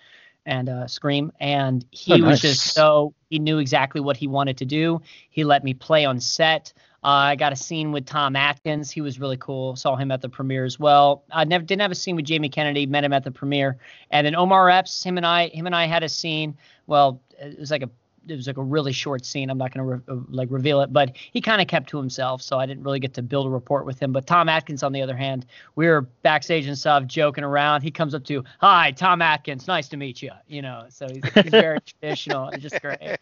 and 0.44 0.68
uh, 0.68 0.88
Scream. 0.88 1.30
And 1.38 1.86
he 1.92 2.20
Oh, 2.20 2.26
was 2.26 2.40
just 2.40 2.74
so 2.74 3.14
he 3.30 3.38
knew 3.38 3.58
exactly 3.58 4.00
what 4.00 4.16
he 4.16 4.26
wanted 4.26 4.56
to 4.56 4.64
do. 4.64 5.00
He 5.30 5.44
let 5.44 5.62
me 5.62 5.72
play 5.72 6.04
on 6.04 6.18
set. 6.18 6.72
Uh, 7.04 7.30
I 7.30 7.36
got 7.36 7.52
a 7.52 7.56
scene 7.56 7.92
with 7.92 8.06
Tom 8.06 8.34
Atkins. 8.34 8.90
He 8.90 9.00
was 9.00 9.20
really 9.20 9.36
cool. 9.36 9.76
Saw 9.76 9.94
him 9.94 10.10
at 10.10 10.20
the 10.20 10.28
premiere 10.28 10.64
as 10.64 10.80
well. 10.80 11.22
I 11.30 11.44
never 11.44 11.64
didn't 11.64 11.82
have 11.82 11.92
a 11.92 11.94
scene 11.94 12.16
with 12.16 12.24
Jamie 12.24 12.48
Kennedy. 12.48 12.86
Met 12.86 13.04
him 13.04 13.12
at 13.12 13.22
the 13.22 13.30
premiere. 13.30 13.76
And 14.10 14.26
then 14.26 14.34
Omar 14.34 14.68
Epps, 14.68 15.04
him 15.04 15.16
and 15.16 15.24
I, 15.24 15.46
him 15.46 15.66
and 15.66 15.76
I 15.76 15.86
had 15.86 16.02
a 16.02 16.08
scene. 16.08 16.56
Well, 16.88 17.20
it 17.38 17.56
was 17.60 17.70
like 17.70 17.84
a 17.84 17.90
it 18.28 18.34
was 18.36 18.46
like 18.46 18.56
a 18.56 18.62
really 18.62 18.92
short 18.92 19.24
scene. 19.24 19.50
I'm 19.50 19.58
not 19.58 19.72
going 19.72 19.86
to 19.86 19.94
re- 19.96 20.16
uh, 20.16 20.20
like 20.28 20.48
reveal 20.50 20.80
it, 20.80 20.92
but 20.92 21.16
he 21.16 21.40
kind 21.40 21.60
of 21.60 21.68
kept 21.68 21.88
to 21.90 21.98
himself, 21.98 22.42
so 22.42 22.58
I 22.58 22.66
didn't 22.66 22.82
really 22.84 22.98
get 23.00 23.14
to 23.14 23.22
build 23.22 23.46
a 23.46 23.50
rapport 23.50 23.82
with 23.84 23.98
him. 24.00 24.12
But 24.12 24.26
Tom 24.26 24.48
Atkins, 24.48 24.82
on 24.82 24.92
the 24.92 25.02
other 25.02 25.16
hand, 25.16 25.46
we 25.74 25.86
were 25.86 26.02
backstage 26.02 26.66
and 26.66 26.76
stuff, 26.76 27.04
joking 27.06 27.44
around. 27.44 27.82
He 27.82 27.90
comes 27.90 28.14
up 28.14 28.24
to, 28.24 28.44
"Hi, 28.60 28.90
Tom 28.92 29.22
Atkins, 29.22 29.66
nice 29.66 29.88
to 29.88 29.96
meet 29.96 30.22
you." 30.22 30.30
You 30.48 30.62
know, 30.62 30.86
so 30.88 31.06
he's, 31.08 31.22
he's 31.34 31.50
very 31.50 31.78
traditional. 31.86 32.48
It's 32.50 32.62
just 32.62 32.80
great. 32.82 33.18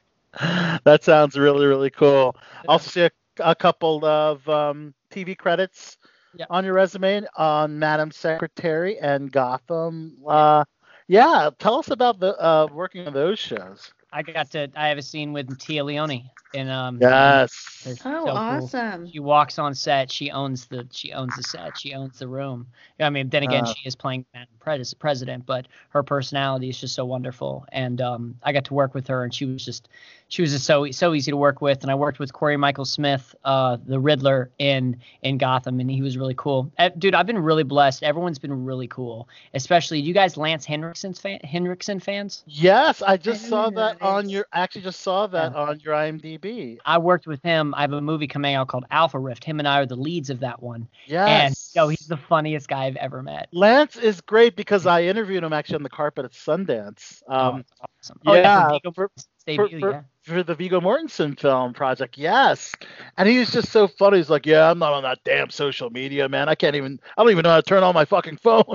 that 0.85 1.01
sounds 1.05 1.37
really 1.39 1.67
really 1.67 1.91
cool. 1.91 2.37
I 2.63 2.73
also 2.73 2.91
see 2.91 3.03
a, 3.03 3.11
a 3.41 3.55
couple 3.55 4.05
of 4.05 4.49
um, 4.49 4.95
TV 5.11 5.37
credits 5.37 5.97
Yeah. 6.37 6.47
on 6.51 6.65
your 6.65 6.75
resume 6.75 7.25
on 7.37 7.79
Madam 7.79 8.11
Secretary 8.11 8.99
and 8.99 9.31
Gotham. 9.31 10.17
Uh, 10.27 10.65
yeah, 11.07 11.51
tell 11.59 11.79
us 11.79 11.91
about 11.91 12.19
the 12.19 12.37
uh, 12.41 12.67
working 12.73 13.07
on 13.07 13.13
those 13.13 13.39
shows. 13.39 13.93
I 14.15 14.23
got 14.23 14.53
to. 14.53 14.71
I 14.77 14.89
have 14.89 14.99
a 14.99 15.03
scene 15.03 15.35
with 15.35 15.59
Téa 15.59 15.85
Leoni 15.85 16.33
and 16.55 16.71
um. 16.71 17.09
Yes. 17.09 18.03
Oh, 18.15 18.27
so 18.27 18.41
cool. 18.49 18.73
awesome. 18.73 19.09
She 19.13 19.21
walks 19.21 19.59
on 19.59 19.75
set. 19.75 20.11
She 20.11 20.31
owns 20.31 20.67
the 20.67 20.89
she 20.93 21.13
owns 21.13 21.37
the 21.37 21.43
set. 21.45 21.77
She 21.79 21.95
owns 21.95 22.19
the 22.19 22.29
room. 22.29 22.69
I 23.01 23.11
mean, 23.11 23.31
then 23.31 23.43
again, 23.45 23.65
Uh. 23.65 23.75
she 23.75 23.87
is 23.87 23.97
playing 23.97 24.27
Madam 24.35 24.55
Pres- 24.61 24.95
President, 24.95 25.47
but 25.47 25.69
her 25.91 26.03
personality 26.03 26.71
is 26.71 26.81
just 26.81 26.95
so 26.95 27.05
wonderful. 27.05 27.67
And 27.73 28.01
um, 28.01 28.37
I 28.43 28.53
got 28.53 28.65
to 28.67 28.75
work 28.75 28.95
with 28.95 29.09
her, 29.09 29.25
and 29.25 29.35
she 29.35 29.47
was 29.47 29.65
just 29.65 29.89
she 30.35 30.43
was 30.43 30.51
just 30.51 30.65
so 30.65 30.91
so 30.91 31.15
easy 31.15 31.31
to 31.31 31.37
work 31.37 31.61
with, 31.61 31.83
and 31.83 31.93
I 31.93 31.95
worked 31.95 32.19
with 32.19 32.33
Cory 32.33 32.57
Michael 32.57 32.85
Smith, 32.85 33.37
uh, 33.45 33.77
the 33.87 34.01
Riddler 34.01 34.51
in 34.59 34.97
in 35.23 35.39
Gotham, 35.39 35.79
and 35.79 35.89
he 35.89 36.03
was 36.03 36.19
really 36.19 36.35
cool. 36.37 36.73
Uh, 36.77 36.89
dude, 36.99 37.15
I've 37.15 37.27
been 37.27 37.39
really 37.39 37.63
blessed. 37.63 38.03
Everyone's 38.03 38.41
been 38.41 38.65
really 38.65 38.89
cool, 38.89 39.29
especially 39.55 40.01
you 40.01 40.13
guys, 40.13 40.37
Lance 40.37 40.67
Henriksen's 40.67 41.21
fan, 41.21 41.39
Henriksen 41.45 42.01
fans. 42.01 42.43
Yes, 42.49 43.01
I 43.01 43.17
just 43.17 43.43
didn't 43.43 43.51
saw 43.51 43.71
that 43.71 44.01
that 44.01 44.05
on 44.05 44.29
your. 44.29 44.47
Actually 44.53 44.83
just 44.83 45.03
saw 45.03 45.29
that 45.29 45.55
on 45.55 45.79
your 45.79 45.95
IMDb. 45.95 46.79
I 46.85 46.99
worked 46.99 47.29
with 47.29 47.41
him. 47.45 47.73
I 47.77 47.83
have 47.83 47.93
a 47.93 48.01
movie 48.01 48.27
coming 48.27 48.57
out 48.57 48.67
called 48.67 48.87
Alpha 48.91 49.21
Rift. 49.21 49.45
Him 49.45 49.61
and 49.61 49.69
I 49.69 49.79
are 49.79 49.87
the 49.87 49.95
leads 49.95 50.31
of 50.31 50.41
that 50.41 50.61
one. 50.61 50.89
Yes. 51.07 51.29
And 51.29 51.81
yo, 51.81 51.89
he's 51.91 52.09
the 52.09 52.17
funniest 52.17 52.67
guy 52.67 52.87
I've 52.87 52.97
ever 52.97 53.23
met. 53.23 53.47
Lance 53.53 53.97
is 53.97 54.21
great 54.21 54.57
because 54.57 54.85
I 54.85 55.05
interviewed 55.05 55.45
him 55.45 55.53
actually 55.53 55.77
on 55.77 55.85
the 55.85 55.91
carpet 55.91 56.25
at 56.25 56.33
Sundance. 56.33 57.23
Um, 57.29 57.65
oh, 57.81 57.87
Oh, 58.27 58.35
yeah, 58.35 58.79
for 58.83 58.93
for- 58.93 59.09
for, 59.09 59.25
debut, 59.47 59.81
for, 59.81 59.91
yeah. 59.91 60.01
for 60.23 60.43
the 60.43 60.55
Viggo 60.55 60.81
Mortensen 60.81 61.39
film 61.39 61.75
project, 61.75 62.17
yes. 62.17 62.73
And 63.19 63.29
he 63.29 63.39
was 63.39 63.51
just 63.51 63.71
so 63.71 63.87
funny. 63.87 64.17
He's 64.17 64.31
like, 64.31 64.47
"Yeah, 64.47 64.71
I'm 64.71 64.79
not 64.79 64.95
on 64.95 65.03
that 65.03 65.19
damn 65.25 65.51
social 65.51 65.91
media, 65.91 66.29
man. 66.31 66.49
I 66.49 66.55
can't 66.55 66.75
even. 66.77 66.99
I 67.19 67.23
don't 67.23 67.31
even 67.31 67.43
know 67.43 67.51
how 67.51 67.57
to 67.57 67.63
turn 67.63 67.83
on 67.83 67.93
my 67.95 68.05
fucking 68.07 68.39
phone." 68.39 68.65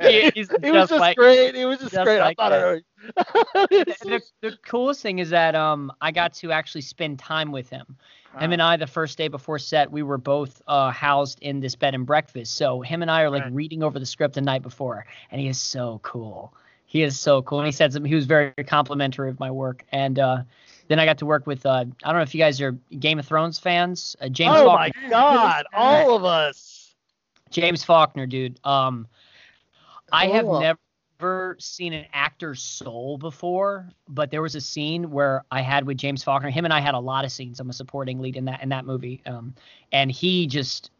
He- 0.00 0.32
was 0.70 0.88
just 0.88 0.92
like- 0.92 1.16
great. 1.16 1.54
It 1.54 1.66
was 1.66 1.78
just, 1.78 1.92
just 1.92 2.04
great. 2.04 2.18
like 2.20 2.36
I 2.38 2.48
thought 2.50 2.82
the, 3.70 3.94
the, 4.02 4.22
the 4.40 4.56
coolest 4.66 5.00
thing 5.02 5.18
is 5.18 5.30
that 5.30 5.54
um 5.54 5.92
I 6.00 6.10
got 6.12 6.32
to 6.34 6.52
actually 6.52 6.82
spend 6.82 7.18
time 7.18 7.52
with 7.52 7.68
him. 7.68 7.96
Him 8.38 8.52
and 8.52 8.62
I, 8.62 8.76
the 8.76 8.86
first 8.86 9.18
day 9.18 9.26
before 9.26 9.58
set, 9.58 9.90
we 9.90 10.04
were 10.04 10.18
both 10.18 10.62
uh, 10.68 10.90
housed 10.92 11.40
in 11.40 11.58
this 11.58 11.74
bed 11.74 11.94
and 11.96 12.06
breakfast. 12.06 12.54
So 12.54 12.82
him 12.82 13.02
and 13.02 13.10
I 13.10 13.22
are 13.22 13.30
like 13.30 13.42
Right. 13.42 13.52
reading 13.52 13.82
over 13.82 13.98
the 13.98 14.06
script 14.06 14.34
the 14.34 14.40
night 14.42 14.62
before, 14.62 15.06
and 15.32 15.40
he 15.40 15.48
is 15.48 15.58
so 15.58 15.98
cool. 16.04 16.54
He 16.88 17.02
is 17.02 17.20
so 17.20 17.42
cool. 17.42 17.60
And 17.60 17.66
he 17.66 17.72
said 17.72 17.92
some, 17.92 18.04
he 18.04 18.14
was 18.14 18.24
very 18.24 18.50
complimentary 18.66 19.28
of 19.28 19.38
my 19.38 19.50
work. 19.50 19.84
And 19.92 20.18
uh, 20.18 20.38
then 20.88 20.98
I 20.98 21.04
got 21.04 21.18
to 21.18 21.26
work 21.26 21.46
with 21.46 21.64
uh, 21.66 21.84
I 22.02 22.08
don't 22.10 22.16
know 22.16 22.22
if 22.22 22.34
you 22.34 22.40
guys 22.40 22.60
are 22.62 22.72
Game 22.98 23.18
of 23.18 23.26
Thrones 23.26 23.58
fans. 23.58 24.16
Uh, 24.20 24.28
James 24.28 24.56
oh 24.56 24.64
Faulkner. 24.64 25.02
my 25.02 25.10
God! 25.10 25.66
All 25.74 26.16
of 26.16 26.24
us. 26.24 26.94
James 27.50 27.84
Faulkner, 27.84 28.26
dude. 28.26 28.58
Um, 28.64 29.06
I 30.10 30.28
have 30.28 30.46
never 30.46 31.56
seen 31.58 31.92
an 31.92 32.06
actor's 32.14 32.62
soul 32.62 33.18
before, 33.18 33.90
but 34.08 34.30
there 34.30 34.40
was 34.40 34.54
a 34.54 34.60
scene 34.60 35.10
where 35.10 35.44
I 35.50 35.60
had 35.60 35.86
with 35.86 35.98
James 35.98 36.24
Faulkner. 36.24 36.48
Him 36.48 36.64
and 36.64 36.72
I 36.72 36.80
had 36.80 36.94
a 36.94 36.98
lot 36.98 37.26
of 37.26 37.32
scenes. 37.32 37.60
I'm 37.60 37.68
a 37.68 37.74
supporting 37.74 38.18
lead 38.18 38.36
in 38.36 38.46
that 38.46 38.62
in 38.62 38.70
that 38.70 38.86
movie. 38.86 39.20
Um, 39.26 39.54
and 39.92 40.10
he 40.10 40.46
just 40.46 40.90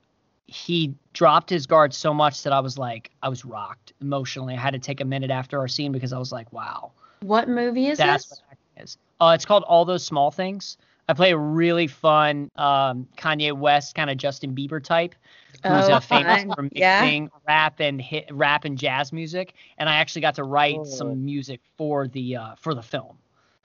he 0.49 0.95
dropped 1.13 1.51
his 1.51 1.67
guard 1.67 1.93
so 1.95 2.13
much 2.15 2.43
that 2.43 2.53
I 2.55 2.61
was 2.61 2.79
like, 2.79 3.11
I 3.23 3.29
was 3.29 3.45
rocked 3.45 3.93
emotionally. 4.01 4.55
I 4.55 4.59
had 4.61 4.73
to 4.73 4.79
take 4.79 5.01
a 5.01 5.05
minute 5.05 5.31
after 5.31 5.59
our 5.59 5.69
scene 5.69 5.93
because 5.93 6.13
I 6.13 6.19
was 6.19 6.33
like, 6.33 6.51
wow, 6.53 6.91
What 7.21 7.49
movie 7.49 7.87
is 7.89 7.99
that's 7.99 8.25
this? 8.25 8.31
what 8.41 8.53
acting 8.53 8.83
is. 8.85 8.97
Uh, 9.21 9.33
it's 9.35 9.45
called 9.45 9.63
All 9.65 9.85
Those 9.85 10.03
Small 10.05 10.31
Things. 10.31 10.79
I 11.07 11.13
play 11.15 11.33
a 11.33 11.39
really 11.39 11.87
fun 11.87 12.51
um, 12.57 13.07
Kanye 13.17 13.53
West 13.53 13.95
kind 13.95 14.09
of 14.11 14.17
Justin 14.17 14.55
Bieber 14.55 14.83
type 14.83 15.15
who's 15.63 15.89
Oh, 15.89 15.93
uh, 15.95 16.01
famous 16.01 16.45
fun. 16.45 16.55
for 16.55 16.63
mixing 16.63 16.81
Yeah. 17.25 17.29
rap 17.47 17.81
and 17.81 18.01
hit 18.01 18.27
rap 18.31 18.65
and 18.65 18.77
jazz 18.79 19.13
music. 19.13 19.55
And 19.79 19.89
I 19.89 19.97
actually 19.97 20.23
got 20.23 20.35
to 20.37 20.45
write 20.45 20.77
Oh. 20.79 20.85
some 20.85 21.25
music 21.25 21.61
for 21.77 22.09
the 22.09 22.37
uh, 22.37 22.55
for 22.57 22.75
the 22.75 22.83
film. 22.83 23.19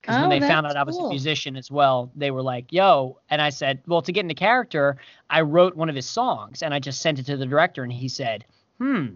Because 0.04 0.18
when 0.20 0.28
Oh, 0.28 0.30
they 0.30 0.40
found 0.40 0.66
that's 0.66 0.68
out 0.68 0.76
I 0.76 0.84
was 0.84 1.00
a 1.00 1.04
musician 1.04 1.56
as 1.56 1.70
well, 1.70 2.10
they 2.14 2.30
were 2.30 2.42
like, 2.42 2.72
"Yo!" 2.72 3.20
And 3.30 3.40
I 3.40 3.50
said, 3.50 3.80
"Well, 3.86 4.02
to 4.02 4.12
get 4.12 4.20
into 4.24 4.34
character, 4.34 4.98
I 5.30 5.40
wrote 5.42 5.76
one 5.76 5.88
of 5.88 5.94
his 5.96 6.06
songs 6.06 6.62
and 6.62 6.74
I 6.74 6.78
just 6.80 7.00
sent 7.02 7.18
it 7.18 7.26
to 7.26 7.36
the 7.36 7.46
director, 7.46 7.82
and 7.82 7.92
he 7.92 8.08
said, 8.08 8.44
"Hmm, 8.78 9.06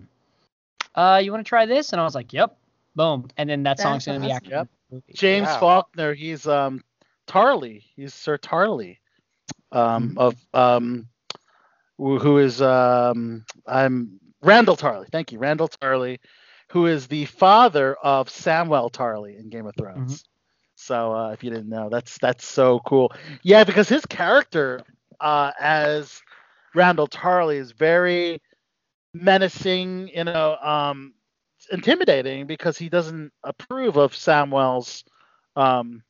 uh, 0.95 1.21
you 1.23 1.33
want 1.33 1.45
to 1.45 1.49
try 1.49 1.67
this?" 1.67 1.93
And 1.93 2.01
I 2.01 2.05
was 2.05 2.15
like, 2.15 2.33
"Yep." 2.33 2.57
Boom. 2.97 3.29
And 3.37 3.49
then 3.49 3.63
that 3.65 3.79
That's 3.79 3.81
song's 3.81 4.07
gonna 4.07 4.21
be 4.21 4.31
awesome. 4.31 4.31
acted. 4.31 4.53
in 4.91 5.03
the. 5.07 5.15
James 5.15 5.45
Wow. 5.45 5.57
Faulkner. 5.57 6.15
He's 6.15 6.47
um 6.47 6.83
Tarley. 7.27 7.83
He's 7.97 8.15
Sir 8.15 8.39
Tarley. 8.39 8.99
Um 9.73 10.13
Mm-hmm. 10.13 10.17
of 10.17 10.37
um 10.55 11.09
who 11.99 12.19
who 12.19 12.39
is 12.39 12.61
um 12.63 13.45
I'm 13.67 14.21
Randyll 14.43 14.79
Tarly. 14.79 15.09
Thank 15.11 15.33
you, 15.33 15.39
Randyll 15.39 15.71
Tarly, 15.79 16.19
who 16.71 16.87
is 16.87 17.07
the 17.09 17.27
father 17.27 17.95
of 17.95 18.29
Samwell 18.29 18.91
Tarly 18.91 19.39
in 19.39 19.49
Game 19.51 19.67
of 19.67 19.75
Thrones. 19.77 20.25
So 20.89 21.15
uh, 21.15 21.31
if 21.33 21.45
you 21.45 21.51
didn't 21.51 21.69
know, 21.69 21.89
that's 21.91 22.19
that's 22.19 22.47
so 22.47 22.81
cool. 22.87 23.13
Yeah, 23.43 23.65
because 23.65 23.89
his 23.89 24.07
character 24.07 24.81
uh, 25.21 25.53
as 25.61 26.21
Randyll 26.75 27.11
Tarly 27.11 27.57
is 27.59 27.73
very 27.73 28.41
menacing, 29.15 30.09
you 30.09 30.25
know, 30.25 30.57
um, 30.63 31.15
intimidating 31.71 32.47
because 32.47 32.79
he 32.79 32.89
doesn't 32.89 33.33
approve 33.45 33.97
of 33.97 34.13
Samwell's, 34.13 35.05
um, 35.57 36.03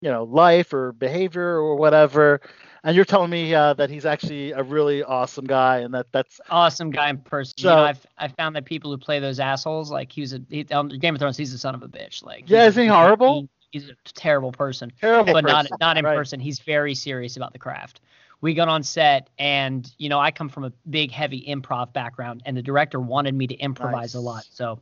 you 0.00 0.10
know, 0.10 0.24
life 0.24 0.72
or 0.72 0.92
behavior 0.92 1.56
or 1.56 1.76
whatever. 1.76 2.40
And 2.84 2.94
you're 2.94 3.06
telling 3.06 3.30
me 3.30 3.54
uh, 3.54 3.74
that 3.74 3.88
he's 3.90 4.04
actually 4.04 4.52
a 4.52 4.62
really 4.62 5.02
awesome 5.02 5.46
guy, 5.46 5.78
and 5.78 5.94
that 5.94 6.06
that's 6.12 6.40
awesome 6.50 6.90
guy 6.90 7.08
in 7.10 7.18
person. 7.18 7.54
So- 7.58 7.70
you 7.70 7.74
know, 7.76 7.82
I've 7.84 8.06
I 8.18 8.28
found 8.28 8.54
that 8.56 8.66
people 8.66 8.90
who 8.90 8.98
play 8.98 9.20
those 9.20 9.40
assholes, 9.40 9.90
like 9.90 10.12
he 10.12 10.20
was 10.20 10.34
a 10.34 10.40
he, 10.50 10.66
on 10.70 10.88
Game 10.88 11.14
of 11.14 11.20
Thrones, 11.20 11.36
he's 11.38 11.54
a 11.54 11.58
son 11.58 11.74
of 11.74 11.82
a 11.82 11.88
bitch. 11.88 12.22
Like 12.22 12.44
Yeah, 12.48 12.66
isn't 12.66 12.82
he 12.82 12.88
horrible? 12.88 13.48
He's 13.74 13.88
a 13.88 13.96
terrible 14.04 14.52
person, 14.52 14.92
terrible. 15.00 15.32
but 15.32 15.42
not 15.42 15.64
person. 15.64 15.76
not 15.80 15.96
in 15.96 16.04
Right. 16.04 16.16
person. 16.16 16.38
He's 16.38 16.60
very 16.60 16.94
serious 16.94 17.36
about 17.36 17.52
the 17.52 17.58
craft. 17.58 18.02
We 18.40 18.54
got 18.54 18.68
on 18.68 18.84
set, 18.84 19.30
and 19.36 19.92
you 19.98 20.08
know, 20.08 20.20
I 20.20 20.30
come 20.30 20.48
from 20.48 20.62
a 20.62 20.72
big, 20.90 21.10
heavy 21.10 21.44
improv 21.48 21.92
background, 21.92 22.44
and 22.46 22.56
the 22.56 22.62
director 22.62 23.00
wanted 23.00 23.34
me 23.34 23.48
to 23.48 23.54
improvise 23.56 24.14
a 24.14 24.20
lot. 24.20 24.46
So 24.48 24.78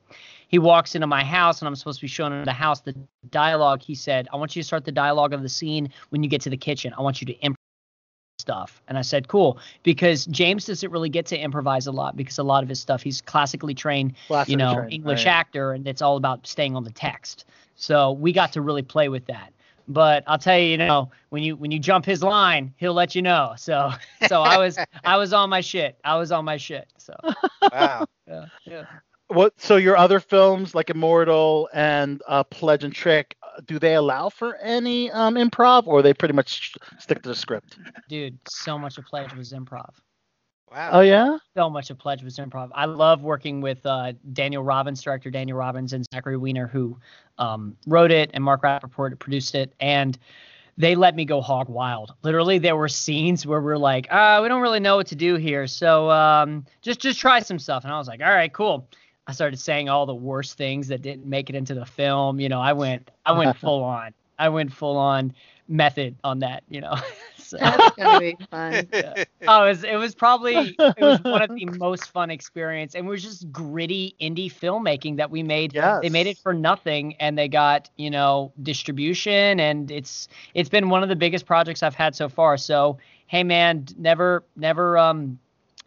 he 0.48 0.58
walks 0.58 0.94
into 0.94 1.06
my 1.06 1.24
house, 1.24 1.62
and 1.62 1.68
I'm 1.68 1.74
supposed 1.74 2.00
to 2.00 2.04
be 2.04 2.08
showing 2.08 2.34
him 2.34 2.44
the 2.44 2.52
house. 2.52 2.82
The 2.82 2.94
dialogue, 3.30 3.80
he 3.80 3.94
said, 3.94 4.28
"I 4.30 4.36
want 4.36 4.54
you 4.54 4.60
to 4.62 4.66
start 4.66 4.84
the 4.84 4.92
dialogue 4.92 5.32
of 5.32 5.40
the 5.40 5.48
scene 5.48 5.88
when 6.10 6.22
you 6.22 6.28
get 6.28 6.42
to 6.42 6.50
the 6.50 6.56
kitchen. 6.58 6.92
I 6.98 7.00
want 7.00 7.22
you 7.22 7.26
to 7.28 7.34
improv." 7.38 7.56
stuff 8.42 8.82
and 8.88 8.98
i 8.98 9.02
said 9.02 9.28
cool 9.28 9.58
because 9.84 10.26
james 10.26 10.64
doesn't 10.66 10.90
really 10.90 11.08
get 11.08 11.24
to 11.26 11.38
improvise 11.38 11.86
a 11.86 11.92
lot 11.92 12.16
because 12.16 12.38
a 12.38 12.42
lot 12.42 12.62
of 12.64 12.68
his 12.68 12.80
stuff 12.80 13.00
he's 13.00 13.20
classically 13.20 13.74
trained 13.74 14.14
Classically 14.26 14.52
you 14.52 14.56
know 14.56 14.74
trained, 14.74 14.92
english 14.92 15.26
right. 15.26 15.32
actor 15.32 15.72
and 15.72 15.86
it's 15.86 16.02
all 16.02 16.16
about 16.16 16.44
staying 16.44 16.74
on 16.74 16.82
the 16.82 16.90
text 16.90 17.44
so 17.74 18.12
we 18.12 18.32
got 18.32 18.52
to 18.52 18.60
really 18.60 18.82
play 18.82 19.08
with 19.08 19.26
that 19.26 19.52
but 19.88 20.22
i'll 20.26 20.38
tell 20.38 20.58
you 20.58 20.66
you 20.66 20.76
know 20.76 21.10
when 21.30 21.42
you 21.42 21.56
when 21.56 21.70
you 21.70 21.78
jump 21.78 22.04
his 22.04 22.22
line 22.22 22.72
he'll 22.76 22.94
let 22.94 23.14
you 23.14 23.22
know 23.22 23.52
so 23.56 23.90
so 24.28 24.42
i 24.42 24.56
was 24.58 24.78
i 25.04 25.16
was 25.16 25.32
on 25.32 25.50
my 25.50 25.60
shit 25.60 25.98
i 26.04 26.16
was 26.16 26.30
on 26.32 26.44
my 26.44 26.56
shit 26.56 26.86
so 26.98 27.14
Wow. 27.72 28.06
yeah 28.28 28.46
yeah 28.66 28.84
What? 29.28 29.58
So 29.60 29.76
your 29.76 29.96
other 29.96 30.20
films 30.20 30.74
like 30.74 30.90
Immortal 30.90 31.68
and 31.72 32.20
uh, 32.28 32.44
Pledge 32.44 32.84
and 32.84 32.92
Trick, 32.94 33.34
uh, 33.42 33.62
do 33.66 33.78
they 33.78 33.94
allow 33.94 34.28
for 34.28 34.56
any 34.56 35.10
um, 35.10 35.36
improv, 35.36 35.86
or 35.86 36.02
they 36.02 36.12
pretty 36.12 36.34
much 36.34 36.74
stick 36.98 37.22
to 37.22 37.30
the 37.30 37.34
script? 37.34 37.78
dude 38.08 38.38
so 38.46 38.78
much 38.78 38.98
of 38.98 39.04
pledge 39.06 39.32
was 39.34 39.52
improv 39.52 39.88
Wow. 40.72 40.90
Oh 40.92 41.00
yeah. 41.00 41.36
so 41.54 41.68
much 41.68 41.90
of 41.90 41.98
Pledge 41.98 42.22
was 42.22 42.38
improv. 42.38 42.70
I 42.74 42.86
love 42.86 43.22
working 43.22 43.60
with 43.60 43.84
uh, 43.84 44.12
Daniel 44.32 44.62
Robbins, 44.62 45.02
director 45.02 45.30
Daniel 45.30 45.58
Robbins, 45.58 45.92
and 45.92 46.06
Zachary 46.14 46.38
Weiner, 46.38 46.66
who 46.66 46.96
um, 47.38 47.76
wrote 47.86 48.10
it, 48.10 48.30
and 48.32 48.42
Mark 48.42 48.62
Rappaport 48.62 49.18
produced 49.18 49.54
it. 49.54 49.74
And 49.80 50.18
they 50.78 50.94
let 50.94 51.14
me 51.14 51.26
go 51.26 51.42
hog 51.42 51.68
wild. 51.68 52.14
Literally, 52.22 52.58
there 52.58 52.76
were 52.76 52.88
scenes 52.88 53.44
where 53.44 53.60
we're 53.60 53.76
like, 53.76 54.10
uh, 54.10 54.40
we 54.42 54.48
don't 54.48 54.62
really 54.62 54.80
know 54.80 54.96
what 54.96 55.08
to 55.08 55.14
do 55.14 55.36
here, 55.36 55.66
so 55.66 56.10
um, 56.10 56.64
just 56.80 57.00
just 57.00 57.20
try 57.20 57.40
some 57.40 57.58
stuff. 57.58 57.84
And 57.84 57.92
I 57.92 57.98
was 57.98 58.08
like, 58.08 58.22
all 58.22 58.32
right, 58.32 58.52
cool. 58.52 58.88
I 59.26 59.32
started 59.32 59.60
saying 59.60 59.90
all 59.90 60.06
the 60.06 60.14
worst 60.14 60.56
things 60.56 60.88
that 60.88 61.02
didn't 61.02 61.26
make 61.26 61.50
it 61.50 61.54
into 61.54 61.74
the 61.74 61.86
film. 61.86 62.40
You 62.40 62.48
know, 62.48 62.60
I 62.60 62.72
went 62.72 63.10
I 63.26 63.32
went 63.32 63.56
full 63.58 63.84
on. 63.84 64.14
I 64.38 64.48
went 64.48 64.72
full 64.72 64.96
on 64.96 65.34
method 65.68 66.16
on 66.24 66.38
that. 66.38 66.64
You 66.70 66.80
know. 66.80 66.96
so. 67.52 67.58
That's 67.60 67.96
gonna 67.96 68.18
be 68.20 68.36
fun. 68.50 68.88
Oh, 69.48 69.64
it 69.64 69.68
was, 69.68 69.84
it 69.84 69.96
was 69.96 70.14
probably 70.14 70.76
it 70.78 71.00
was 71.00 71.20
one 71.22 71.42
of 71.42 71.50
the 71.50 71.66
most 71.78 72.10
fun 72.10 72.30
experience, 72.30 72.94
and 72.94 73.06
it 73.06 73.10
was 73.10 73.22
just 73.22 73.50
gritty 73.52 74.14
indie 74.20 74.52
filmmaking 74.52 75.16
that 75.16 75.30
we 75.30 75.42
made. 75.42 75.72
They 75.72 76.10
made 76.10 76.26
it 76.26 76.38
for 76.38 76.52
nothing, 76.54 77.14
and 77.20 77.36
they 77.36 77.48
got 77.48 77.90
you 77.96 78.10
know 78.10 78.52
distribution, 78.62 79.60
and 79.60 79.90
it's 79.90 80.28
it's 80.54 80.68
been 80.68 80.88
one 80.90 81.02
of 81.02 81.08
the 81.08 81.16
biggest 81.16 81.46
projects 81.46 81.82
I've 81.82 81.94
had 81.94 82.14
so 82.14 82.28
far. 82.28 82.56
So 82.56 82.98
hey, 83.26 83.42
man, 83.42 83.86
never 83.98 84.44
never 84.56 84.96
um 84.96 85.38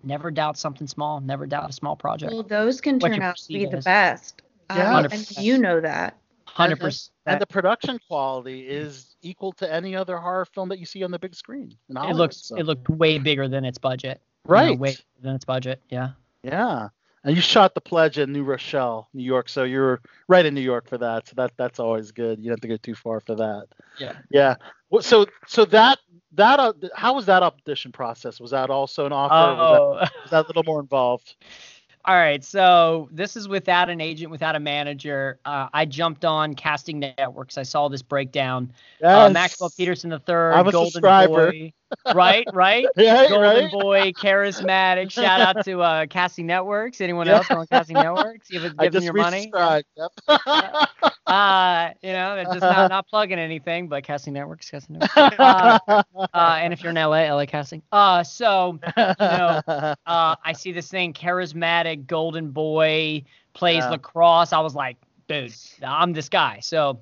never 0.03 0.31
doubt 0.31 0.57
something 0.57 0.87
small. 0.87 1.19
Never 1.21 1.45
doubt 1.45 1.69
a 1.69 1.73
small 1.73 1.95
project. 1.95 2.33
Well, 2.33 2.43
those 2.43 2.81
can 2.81 2.99
What 2.99 3.09
turn 3.09 3.21
out 3.21 3.37
to 3.37 3.47
be 3.47 3.65
the 3.65 3.77
as. 3.77 3.85
best. 3.85 4.41
Yeah. 4.69 4.97
Um, 4.97 5.05
and 5.11 5.31
you 5.37 5.57
know 5.57 5.79
that. 5.81 6.17
Hundred 6.45 6.79
percent. 6.79 7.11
And 7.25 7.41
the 7.41 7.47
production 7.47 7.99
quality 8.07 8.67
is 8.67 9.14
equal 9.25 9.51
to 9.53 9.71
any 9.71 9.95
other 9.95 10.17
horror 10.17 10.45
film 10.45 10.69
that 10.69 10.79
you 10.79 10.85
see 10.85 11.03
on 11.03 11.11
the 11.11 11.19
big 11.19 11.35
screen. 11.35 11.75
It 11.89 12.15
looks 12.15 12.37
so- 12.47 12.55
it 12.57 12.63
looked 12.65 12.89
way 12.89 13.17
bigger 13.19 13.47
than 13.47 13.65
its 13.65 13.77
budget. 13.77 14.21
you 14.45 14.49
know, 14.49 14.53
right. 14.53 14.79
way 14.79 14.91
bigger 14.91 15.01
than 15.21 15.35
its 15.35 15.45
budget. 15.45 15.81
Yeah. 15.89 16.09
Yeah. 16.43 16.89
And 17.23 17.35
you 17.35 17.41
shot 17.41 17.73
the 17.73 17.81
pledge 17.81 18.19
in 18.19 18.31
New 18.31 18.43
Rochelle, 18.43 19.09
New 19.15 19.23
York, 19.23 19.49
so 19.49 19.63
you're 19.63 19.99
right 20.27 20.45
in 20.45 20.53
New 20.53 20.61
York 20.61 20.87
for 20.87 20.99
that. 20.99 21.27
So 21.27 21.33
that 21.37 21.53
that's 21.57 21.79
always 21.79 22.11
good. 22.11 22.37
You 22.37 22.45
don't 22.45 22.51
have 22.53 22.61
to 22.61 22.67
go 22.67 22.77
too 22.77 22.93
far 22.93 23.19
for 23.19 23.33
that. 23.35 23.65
Yeah. 23.99 24.13
Yeah. 24.29 24.55
So 25.01 25.25
so 25.47 25.65
that 25.65 25.97
that 26.33 26.59
uh, 26.59 26.73
how 26.95 27.15
was 27.15 27.25
that 27.25 27.41
audition 27.41 27.91
process? 27.91 28.39
Was 28.39 28.51
that 28.51 28.69
also 28.69 29.07
an 29.07 29.11
offer? 29.13 29.33
or 29.33 29.55
Was, 29.57 29.79
Oh. 29.79 29.99
that, 29.99 30.11
was 30.21 30.31
that 30.31 30.45
a 30.45 30.47
little 30.47 30.63
more 30.63 30.79
involved? 30.79 31.35
All 32.07 32.13
right, 32.15 32.43
so 32.43 33.09
this 33.11 33.35
is 33.35 33.47
without 33.47 33.89
an 33.89 33.99
agent, 33.99 34.29
without 34.29 34.55
a 34.55 34.59
manager. 34.59 35.39
Uh, 35.43 35.69
I 35.73 35.85
jumped 35.85 36.23
on 36.23 36.53
casting 36.53 36.99
networks. 36.99 37.57
I 37.57 37.63
saw 37.63 37.87
this 37.87 38.03
breakdown. 38.03 38.71
Uh, 39.03 39.31
Maxwell 39.31 39.71
Peterson 39.75 40.11
the 40.11 40.19
third, 40.19 40.53
Golden 40.71 40.91
subscriber. 40.91 41.51
Boy, 41.51 41.73
right, 42.13 42.45
right, 42.53 42.85
Right, 42.95 43.29
Golden 43.29 43.41
right. 43.41 43.71
Boy, 43.71 44.11
charismatic. 44.11 45.09
Shout 45.09 45.41
out 45.41 45.65
to 45.65 45.81
uh, 45.81 46.05
Casting 46.05 46.45
Networks. 46.45 47.01
Anyone 47.01 47.27
else 47.27 47.49
on 47.49 47.65
Casting 47.65 47.95
Networks? 47.95 48.49
Give, 48.49 48.65
it, 48.65 48.73
I 48.79 48.83
give 48.83 48.93
them 48.93 49.03
your 49.03 49.13
money. 49.13 49.51
Yep. 49.97 51.11
Uh, 51.27 51.89
you 52.01 52.11
know, 52.13 52.35
they're 52.35 52.45
just 52.45 52.61
not, 52.61 52.89
not 52.89 53.07
plugging 53.07 53.39
anything, 53.39 53.87
but 53.87 54.03
Casting 54.03 54.33
Networks, 54.33 54.69
Casting 54.69 54.99
Networks. 54.99 55.17
Uh, 55.39 55.79
uh, 55.87 56.57
and 56.61 56.71
if 56.71 56.81
you're 56.83 56.91
in 56.91 56.95
LA, 56.95 57.31
LA 57.33 57.45
Casting. 57.45 57.81
Uh, 57.91 58.23
so 58.23 58.79
you 58.97 59.03
know, 59.19 59.61
uh, 59.67 59.95
I 60.05 60.53
see 60.53 60.71
this 60.71 60.87
thing, 60.89 61.13
charismatic 61.13 62.05
golden 62.07 62.51
boy 62.51 63.23
plays 63.53 63.77
Yeah. 63.77 63.89
lacrosse. 63.91 64.53
I 64.53 64.59
was 64.59 64.75
like, 64.75 64.97
dude, 65.27 65.53
I'm 65.83 66.13
this 66.13 66.29
guy. 66.29 66.59
So 66.61 66.99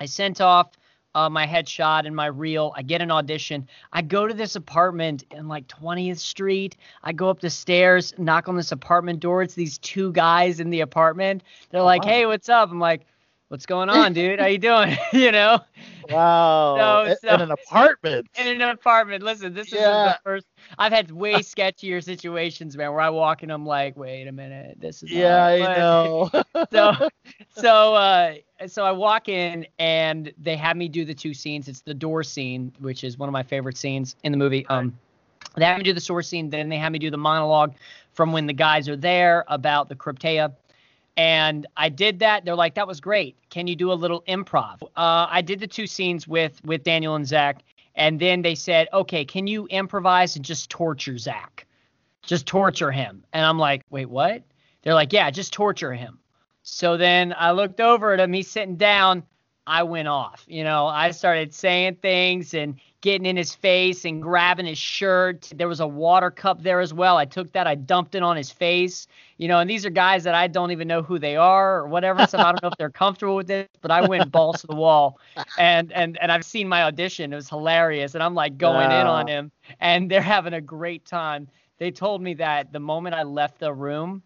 I 0.00 0.06
sent 0.06 0.40
off 0.40 0.70
uh, 1.14 1.28
my 1.28 1.46
headshot 1.46 2.06
and 2.06 2.14
my 2.14 2.26
reel. 2.26 2.72
I 2.76 2.82
get 2.82 3.02
an 3.02 3.10
audition. 3.10 3.66
I 3.92 4.00
go 4.02 4.26
to 4.26 4.32
this 4.32 4.54
apartment 4.56 5.24
in 5.32 5.48
like 5.48 5.66
20th 5.66 6.18
Street. 6.18 6.76
I 7.02 7.12
go 7.12 7.28
up 7.28 7.40
the 7.40 7.50
stairs, 7.50 8.14
knock 8.16 8.48
on 8.48 8.56
this 8.56 8.72
apartment 8.72 9.20
door. 9.20 9.42
It's 9.42 9.54
these 9.54 9.76
two 9.78 10.12
guys 10.12 10.60
in 10.60 10.70
the 10.70 10.80
apartment. 10.80 11.42
They're 11.70 11.82
like, 11.82 12.04
wow. 12.04 12.10
hey, 12.10 12.26
what's 12.26 12.48
up? 12.48 12.70
I'm 12.70 12.78
like, 12.78 13.06
what's 13.50 13.66
going 13.66 13.90
on, 13.90 14.12
dude? 14.12 14.38
How 14.38 14.46
you 14.46 14.58
doing? 14.58 14.96
you 15.12 15.32
know? 15.32 15.58
wow. 16.08 16.76
So- 17.04 17.10
In- 17.10 17.16
so- 17.18 17.34
in 17.34 17.40
an 17.42 17.50
apartment. 17.50 18.28
in 18.38 18.60
an 18.60 18.68
apartment. 18.68 19.22
Listen, 19.24 19.52
this 19.52 19.66
is 19.66 19.72
the 20.14 20.18
first. 20.24 20.46
I've 20.78 20.92
had 20.92 21.10
way 21.10 21.34
sketchier 21.40 22.02
situations, 22.02 22.76
man, 22.76 22.92
where 22.92 23.00
I 23.00 23.10
walk 23.10 23.42
in, 23.42 23.50
I'm 23.50 23.66
like, 23.66 23.96
wait 23.96 24.28
a 24.28 24.32
minute, 24.32 24.78
this 24.80 25.02
is. 25.02 25.10
yeah, 25.10 25.44
I 25.44 25.58
know. 25.78 26.30
So, 26.70 27.08
so, 27.56 27.94
uh, 27.94 28.34
so 28.68 28.84
I 28.84 28.92
walk 28.92 29.28
in 29.28 29.66
and 29.80 30.32
they 30.38 30.56
have 30.56 30.76
me 30.76 30.88
do 30.88 31.04
the 31.04 31.14
two 31.14 31.34
scenes. 31.34 31.66
It's 31.68 31.80
the 31.80 31.94
door 31.94 32.22
scene, 32.22 32.72
which 32.78 33.02
is 33.02 33.18
one 33.18 33.28
of 33.28 33.32
my 33.32 33.42
favorite 33.42 33.76
scenes 33.76 34.14
in 34.22 34.30
the 34.30 34.38
movie. 34.38 34.64
Um, 34.68 34.96
they 35.56 35.64
have 35.64 35.78
me 35.78 35.82
do 35.82 35.92
the 35.92 36.00
door 36.00 36.22
scene, 36.22 36.48
then 36.50 36.68
they 36.68 36.76
have 36.76 36.92
me 36.92 37.00
do 37.00 37.10
the 37.10 37.16
monologue 37.18 37.74
from 38.12 38.30
when 38.32 38.46
the 38.46 38.52
guys 38.52 38.88
are 38.88 38.96
there 38.96 39.44
about 39.48 39.88
the 39.88 39.96
Cryptea. 39.96 40.52
And 41.16 41.66
I 41.76 41.88
did 41.88 42.20
that. 42.20 42.44
They're 42.44 42.54
like, 42.54 42.74
that 42.74 42.86
was 42.86 43.00
great. 43.00 43.36
Can 43.50 43.66
you 43.66 43.76
do 43.76 43.92
a 43.92 43.94
little 43.94 44.22
improv? 44.22 44.82
Uh, 44.82 45.26
I 45.28 45.42
did 45.42 45.60
the 45.60 45.66
two 45.66 45.86
scenes 45.86 46.26
with 46.26 46.64
with 46.64 46.82
Daniel 46.82 47.14
and 47.14 47.26
Zach, 47.26 47.62
and 47.94 48.18
then 48.18 48.42
they 48.42 48.54
said, 48.54 48.88
okay, 48.92 49.24
can 49.24 49.46
you 49.46 49.66
improvise 49.66 50.36
and 50.36 50.44
just 50.44 50.70
torture 50.70 51.18
Zach? 51.18 51.66
Just 52.22 52.46
torture 52.46 52.90
him. 52.90 53.24
And 53.32 53.44
I'm 53.44 53.58
like, 53.58 53.82
wait, 53.90 54.08
what? 54.08 54.42
They're 54.82 54.94
like, 54.94 55.12
yeah, 55.12 55.30
just 55.30 55.52
torture 55.52 55.92
him. 55.92 56.18
So 56.62 56.96
then 56.96 57.34
I 57.36 57.52
looked 57.52 57.80
over 57.80 58.12
at 58.12 58.20
him. 58.20 58.32
He's 58.32 58.50
sitting 58.50 58.76
down. 58.76 59.24
I 59.66 59.82
went 59.82 60.08
off. 60.08 60.44
You 60.48 60.64
know, 60.64 60.86
I 60.86 61.10
started 61.10 61.54
saying 61.54 61.96
things 61.96 62.54
and 62.54 62.80
getting 63.00 63.24
in 63.24 63.36
his 63.36 63.54
face 63.54 64.04
and 64.04 64.22
grabbing 64.22 64.66
his 64.66 64.78
shirt. 64.78 65.50
There 65.54 65.68
was 65.68 65.80
a 65.80 65.86
water 65.86 66.30
cup 66.30 66.62
there 66.62 66.80
as 66.80 66.92
well. 66.92 67.16
I 67.16 67.24
took 67.24 67.52
that, 67.52 67.66
I 67.66 67.74
dumped 67.74 68.14
it 68.14 68.22
on 68.22 68.36
his 68.36 68.50
face. 68.50 69.06
You 69.38 69.48
know, 69.48 69.58
and 69.58 69.70
these 69.70 69.86
are 69.86 69.90
guys 69.90 70.24
that 70.24 70.34
I 70.34 70.48
don't 70.48 70.70
even 70.70 70.86
know 70.86 71.02
who 71.02 71.18
they 71.18 71.34
are 71.34 71.78
or 71.78 71.88
whatever. 71.88 72.26
So 72.26 72.36
I 72.38 72.52
don't 72.52 72.62
know 72.62 72.68
if 72.68 72.76
they're 72.78 72.90
comfortable 72.90 73.36
with 73.36 73.46
this, 73.46 73.68
but 73.80 73.90
I 73.90 74.06
went 74.06 74.30
balls 74.30 74.60
to 74.60 74.66
the 74.66 74.76
wall. 74.76 75.18
And 75.58 75.92
and 75.92 76.18
and 76.20 76.30
I've 76.30 76.44
seen 76.44 76.68
my 76.68 76.82
audition. 76.82 77.32
It 77.32 77.36
was 77.36 77.48
hilarious. 77.48 78.14
And 78.14 78.22
I'm 78.22 78.34
like 78.34 78.58
going 78.58 78.90
in 78.90 79.06
on 79.06 79.26
him 79.26 79.50
and 79.80 80.10
they're 80.10 80.20
having 80.20 80.52
a 80.52 80.60
great 80.60 81.06
time. 81.06 81.48
They 81.78 81.90
told 81.90 82.20
me 82.20 82.34
that 82.34 82.72
the 82.72 82.80
moment 82.80 83.14
I 83.14 83.22
left 83.22 83.58
the 83.58 83.72
room, 83.72 84.22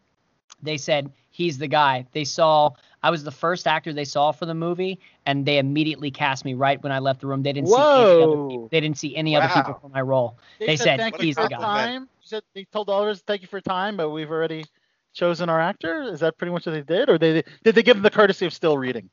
they 0.63 0.77
said 0.77 1.13
he's 1.31 1.59
the 1.59 1.69
guy. 1.69 2.07
They 2.11 2.25
saw 2.25 2.71
I 3.05 3.11
was 3.11 3.23
the 3.23 3.31
first 3.31 3.69
actor 3.69 3.93
they 3.93 4.07
saw 4.07 4.33
for 4.33 4.47
the 4.47 4.55
movie, 4.55 4.99
and 5.27 5.45
they 5.45 5.59
immediately 5.59 6.11
cast 6.11 6.45
me 6.45 6.55
right 6.55 6.83
when 6.83 6.91
I 6.91 7.01
left 7.01 7.21
the 7.21 7.27
room. 7.27 7.43
They 7.43 7.53
didn't 7.53 7.69
see 7.69 7.87
any 7.95 8.23
other 8.23 8.39
people. 8.39 8.69
They 8.71 8.81
didn't 8.81 8.97
see 8.97 9.15
any 9.15 9.37
other 9.37 9.49
people 9.51 9.75
for 9.75 9.91
my 9.91 10.01
role. 10.01 10.39
They 10.59 10.77
said 10.77 10.87
said 10.87 10.97
thank 10.97 11.19
you 11.19 11.27
he's 11.27 11.37
for 11.37 11.43
the 11.43 11.49
your 11.49 11.51
guy. 11.51 11.85
time. 11.85 12.03
You 12.03 12.09
said 12.27 12.43
they 12.55 12.65
told 12.65 12.89
all 12.89 13.03
of 13.03 13.09
us 13.09 13.21
thank 13.21 13.43
you 13.43 13.49
for 13.49 13.59
your 13.59 13.63
time, 13.63 13.97
but 13.99 14.09
we've 14.11 14.31
already 14.31 14.65
chosen 15.13 15.51
our 15.51 15.61
actor. 15.61 16.03
Is 16.03 16.21
that 16.21 16.39
pretty 16.39 16.53
much 16.53 16.67
what 16.67 16.73
they 16.73 16.83
did, 16.83 17.11
or 17.11 17.19
they 17.19 17.43
did 17.63 17.75
they 17.75 17.83
give 17.83 17.97
them 17.97 18.03
the 18.03 18.11
courtesy 18.11 18.47
of 18.47 18.55
still 18.55 18.79
reading? 18.79 19.11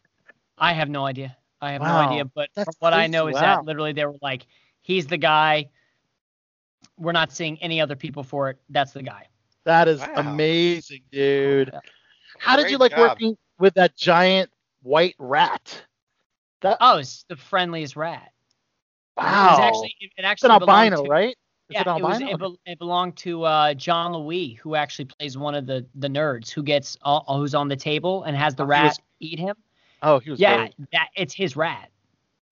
I 0.57 0.73
have 0.73 0.89
no 0.89 1.05
idea. 1.05 1.37
I 1.61 1.73
have 1.73 1.81
Wow. 1.81 1.87
no 1.87 1.97
idea. 1.97 2.25
But 2.25 2.49
That's 2.55 2.75
from 2.75 2.75
what 2.79 2.93
I 2.93 3.07
know 3.07 3.27
is 3.27 3.39
Wow. 3.39 3.41
that 3.41 3.63
literally 3.65 3.93
they 3.93 4.05
were 4.05 4.17
like, 4.21 4.47
he's 4.81 5.07
the 5.07 5.17
guy. 5.17 5.69
We're 6.97 7.11
not 7.13 7.31
seeing 7.31 7.57
any 7.61 7.81
other 7.81 7.95
people 7.95 8.23
for 8.23 8.49
it. 8.49 8.61
That's 8.69 8.93
the 8.93 9.03
guy. 9.03 9.27
That 9.65 9.87
is 9.87 10.07
Wow. 10.07 10.15
amazing, 10.15 11.03
dude. 11.11 11.71
Yeah. 11.73 11.79
How 12.39 12.55
did 12.55 12.69
you 12.71 12.77
like 12.77 12.91
job. 12.91 12.97
working 12.97 13.37
with 13.61 13.75
that 13.75 13.95
giant 13.95 14.49
white 14.83 15.15
rat? 15.19 15.83
That 16.61 16.77
Oh, 16.81 16.97
it's 16.97 17.23
the 17.29 17.35
friendliest 17.37 17.95
rat. 17.95 18.31
It 19.17 19.23
wow. 19.23 19.51
was 19.51 19.59
actually 19.59 19.95
it, 20.01 20.05
it 20.05 20.11
it's 20.17 20.25
actually 20.25 20.47
an 20.47 20.51
albino, 20.61 21.03
to- 21.03 21.09
right? 21.09 21.29
Is 21.69 21.75
Yeah, 21.75 21.81
it 21.81 21.87
it, 21.99 22.03
was, 22.03 22.13
albino? 22.21 22.31
it, 22.35 22.39
bel- 22.39 22.59
it 22.65 22.79
belonged 22.79 23.15
to 23.17 23.43
uh, 23.43 23.73
John 23.75 24.11
Louis, 24.13 24.53
who 24.55 24.75
actually 24.75 25.05
plays 25.05 25.37
one 25.37 25.55
of 25.55 25.65
the 25.65 25.85
the 25.95 26.09
nerds 26.09 26.49
who 26.51 26.63
gets 26.63 26.97
uh, 27.03 27.21
who's 27.21 27.55
on 27.55 27.67
the 27.69 27.75
table 27.77 28.23
and 28.23 28.35
has 28.35 28.55
the 28.55 28.63
Oh, 28.63 28.67
rat 28.67 28.83
was- 28.85 28.99
eat 29.21 29.39
him. 29.39 29.55
oh, 30.01 30.19
he 30.19 30.31
was. 30.31 30.39
Yeah, 30.39 30.57
great. 30.57 30.75
that 30.91 31.09
it's 31.15 31.33
his 31.33 31.55
rat. 31.55 31.89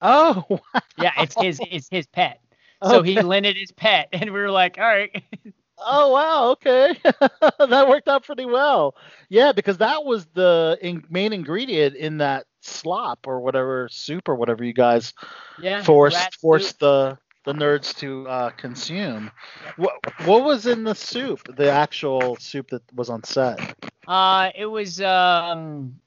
Oh. 0.02 0.46
wow. 0.50 0.60
Yeah, 0.98 1.12
it's 1.18 1.36
his 1.42 1.60
it's 1.70 1.90
his 1.90 2.08
pet. 2.08 2.40
So 2.82 3.02
he 3.04 3.18
Okay. 3.18 3.24
lended 3.28 3.58
his 3.58 3.74
pet, 3.74 4.08
and 4.14 4.24
we 4.32 4.40
were 4.40 4.50
like, 4.52 4.78
all 4.78 4.86
right. 4.86 5.22
Oh 5.84 6.12
wow, 6.12 6.50
okay, 6.52 6.96
that 7.04 7.88
worked 7.90 8.08
out 8.08 8.24
pretty 8.26 8.46
well. 8.46 8.96
Yeah, 9.30 9.52
because 9.54 9.78
that 9.78 10.04
was 10.04 10.26
the 10.28 10.78
in- 10.82 11.04
main 11.10 11.34
ingredient 11.34 11.96
in 11.96 12.18
that 12.18 12.46
slop 12.62 13.28
or 13.28 13.40
whatever 13.42 13.88
soup 13.92 14.28
or 14.28 14.36
whatever 14.36 14.64
you 14.64 14.74
guys 14.74 15.14
Yeah. 15.58 15.84
forced 15.84 16.40
forced 16.42 16.80
soup. 16.80 16.80
the 16.80 17.18
the 17.46 17.54
nerds 17.54 17.96
to 17.98 18.28
uh, 18.28 18.50
consume. 18.52 19.32
What 19.78 19.94
what 20.26 20.44
was 20.44 20.66
in 20.68 20.84
the 20.84 20.96
soup? 20.96 21.56
The 21.56 21.70
actual 21.72 22.36
soup 22.38 22.70
that 22.70 22.84
was 22.94 23.10
on 23.10 23.24
set. 23.24 23.60
Uh, 24.08 24.52
it 24.56 24.66
was 24.66 25.02
um, 25.02 26.00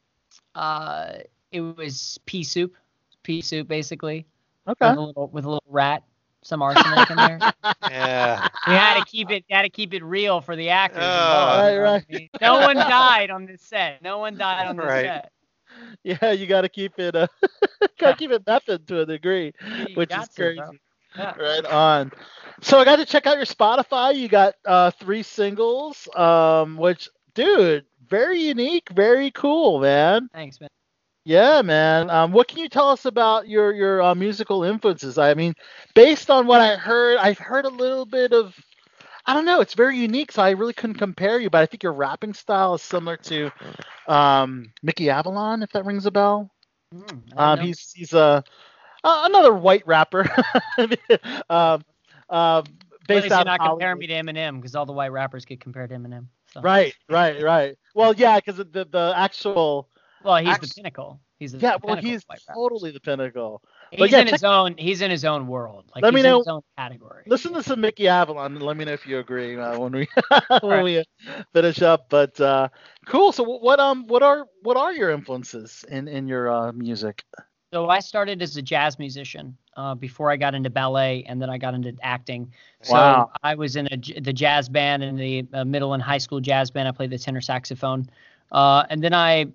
uh, 0.55 1.12
it 1.53 1.61
was 1.61 2.18
pea 2.27 2.45
soup, 2.45 2.75
pea 3.23 3.41
soup 3.43 3.68
basically, 3.68 4.27
Okay. 4.66 4.89
with 4.89 4.97
a 4.97 5.01
little 5.01 5.29
with 5.29 5.45
a 5.45 5.49
little 5.49 5.64
rat, 5.68 6.03
some 6.43 6.62
arsenic 6.62 7.11
in 7.11 7.16
there. 7.16 7.38
Yeah. 7.90 8.47
We 8.66 8.72
had 8.74 8.99
to 8.99 9.05
keep 9.05 9.30
it 9.30 9.45
had 9.51 9.62
to 9.62 9.70
keep 9.70 9.93
it 9.95 10.03
real 10.05 10.40
for 10.40 10.57
the 10.57 10.70
actors. 10.70 11.03
Oh. 11.03 11.68
involved, 11.68 11.74
you 11.74 11.80
Right, 11.80 12.03
I 12.11 12.12
mean? 12.12 12.28
No 12.40 12.61
one 12.61 12.76
died 12.88 13.30
on 13.30 13.47
this 13.47 13.62
set. 13.62 14.03
No 14.03 14.18
one 14.18 14.36
died 14.36 14.66
on 14.66 14.76
this 14.76 14.86
Right. 14.86 15.05
set. 15.05 15.32
Yeah, 16.05 16.32
you 16.32 16.47
got 16.47 16.62
to 16.62 16.68
keep 16.68 16.99
it. 16.99 17.14
Uh, 17.14 17.26
got 17.99 18.12
to 18.12 18.16
keep 18.16 18.30
it 18.30 18.47
method 18.47 18.86
to 18.88 19.01
a 19.01 19.07
degree, 19.07 19.53
You 19.88 19.95
which 19.95 20.16
is 20.16 20.28
to, 20.28 20.34
crazy. 20.34 20.57
bro. 20.57 20.70
Yeah. 21.16 21.34
Right 21.38 21.64
on. 21.64 22.12
So 22.61 22.78
I 22.78 22.84
got 22.84 22.97
to 22.97 23.05
check 23.07 23.26
out 23.26 23.36
your 23.36 23.47
Spotify. 23.47 24.14
You 24.14 24.28
got 24.28 24.55
uh, 24.66 24.90
three 24.93 25.22
singles, 25.22 26.09
um, 26.16 26.76
which, 26.76 27.09
dude, 27.34 27.84
very 28.09 28.40
unique, 28.40 28.88
very 28.90 29.30
cool, 29.30 29.80
man. 29.80 30.28
Thanks, 30.32 30.61
man. 30.61 30.70
Yeah, 31.25 31.62
man. 31.62 32.11
Um, 32.11 32.33
what 32.33 32.49
can 32.49 32.59
you 32.59 32.68
tell 32.68 32.89
us 32.89 33.05
about 33.05 33.49
your 33.49 33.73
your 33.73 34.03
uh, 34.03 34.14
musical 34.14 34.64
influences? 34.64 35.18
I 35.18 35.35
mean, 35.35 35.55
based 35.95 36.31
on 36.31 36.47
what 36.47 36.61
I 36.61 36.77
heard, 36.77 37.18
I've 37.18 37.39
heard 37.39 37.64
a 37.64 37.70
little 37.70 38.07
bit 38.07 38.33
of. 38.33 38.55
I 39.27 39.35
don't 39.35 39.45
know. 39.45 39.61
It's 39.61 39.75
very 39.75 39.97
unique, 39.99 40.33
so 40.33 40.43
I 40.43 40.51
really 40.51 40.73
couldn't 40.73 40.97
compare 40.97 41.39
you. 41.39 41.51
But 41.51 41.62
I 41.62 41.66
think 41.66 41.83
your 41.83 41.93
rapping 41.93 42.35
style 42.35 42.75
is 42.75 42.83
similar 42.83 43.16
to 43.18 43.51
um, 44.09 44.73
Mickey 44.83 45.11
Avalon, 45.11 45.62
if 45.62 45.70
that 45.73 45.85
rings 45.85 46.07
a 46.07 46.11
bell. 46.11 46.51
Mm, 46.95 47.23
Um, 47.37 47.61
he's 47.61 47.93
he's 47.93 48.12
a 48.12 48.43
uh, 49.05 49.23
another 49.27 49.55
white 49.55 49.87
rapper. 49.87 50.27
um, 51.49 51.85
um, 52.31 52.64
At 53.09 53.09
based 53.09 53.25
least 53.25 53.33
out 53.33 53.39
you're 53.39 53.45
not 53.47 53.61
comparing 53.62 53.99
me 53.99 54.07
to 54.09 54.14
Eminem 54.14 54.57
because 54.57 54.75
all 54.75 54.87
the 54.87 54.93
white 54.93 55.12
rappers 55.12 55.45
get 55.45 55.61
compared 55.61 55.91
to 55.91 55.97
Eminem. 55.97 56.27
So. 56.53 56.61
Right, 56.62 56.95
right, 57.09 57.43
right. 57.43 57.77
Well, 57.95 58.14
yeah, 58.14 58.39
because 58.39 58.57
the 58.57 58.85
the 58.85 59.12
actual 59.16 59.89
Well, 60.25 60.37
he's 60.37 60.49
Actu- 60.55 60.66
the 60.68 60.75
pinnacle. 60.75 61.20
He's 61.39 61.53
the 61.53 61.59
yeah, 61.59 61.77
well, 61.83 61.97
he's 61.97 62.25
totally 62.55 62.93
the 62.93 63.01
pinnacle. 63.01 63.62
He's 63.91 63.99
but 63.99 64.11
yeah, 64.11 64.20
in 64.20 64.27
his 64.29 64.45
own. 64.45 64.77
He's 64.79 65.01
in 65.03 65.11
his 65.11 65.25
own 65.25 65.47
world. 65.49 65.85
Like 65.95 66.03
Let 66.03 66.14
me 66.14 66.23
know- 66.23 66.39
his 66.39 66.47
own 66.49 66.62
category. 66.79 67.25
Listen 67.27 67.53
to 67.55 67.62
some 67.62 67.81
Mickey 67.81 68.07
Avalon 68.09 68.55
and 68.55 68.62
let 68.62 68.77
me 68.77 68.85
know 68.85 68.93
if 68.93 69.07
you 69.07 69.18
agree 69.18 69.59
uh, 69.59 69.79
when 69.79 69.93
we 69.93 70.09
when 70.61 70.61
Right. 70.62 70.85
we 70.85 70.99
uh, 70.99 71.05
finish 71.53 71.83
up. 71.83 72.07
But 72.09 72.41
uh, 72.41 72.68
cool. 73.07 73.33
So 73.33 73.43
what 73.43 73.81
um 73.81 74.07
what 74.07 74.23
are 74.23 74.47
what 74.62 74.77
are 74.77 74.93
your 74.93 75.11
influences 75.11 75.85
in 75.89 76.07
in 76.09 76.27
your 76.29 76.51
uh, 76.51 76.73
music? 76.73 77.25
So 77.73 77.89
I 77.89 78.01
started 78.01 78.43
as 78.43 78.57
a 78.59 78.62
jazz 78.62 78.99
musician 78.99 79.57
uh, 79.79 79.95
before 79.95 80.31
I 80.31 80.37
got 80.37 80.55
into 80.55 80.68
ballet, 80.68 81.25
and 81.27 81.41
then 81.41 81.49
I 81.49 81.57
got 81.57 81.73
into 81.75 81.95
acting. 82.03 82.53
So 82.83 82.95
Wow. 82.95 83.31
I 83.43 83.55
was 83.55 83.77
in 83.77 83.87
a, 83.91 84.20
the 84.20 84.33
jazz 84.33 84.68
band 84.68 85.03
in 85.03 85.16
the 85.16 85.47
uh, 85.55 85.64
middle 85.64 85.95
and 85.95 86.03
high 86.03 86.18
school 86.18 86.39
jazz 86.39 86.70
band. 86.70 86.87
I 86.87 86.93
played 86.93 87.11
the 87.11 87.18
tenor 87.18 87.41
saxophone, 87.41 88.09
uh, 88.53 88.85
and 88.91 89.03
then 89.03 89.14
I 89.14 89.47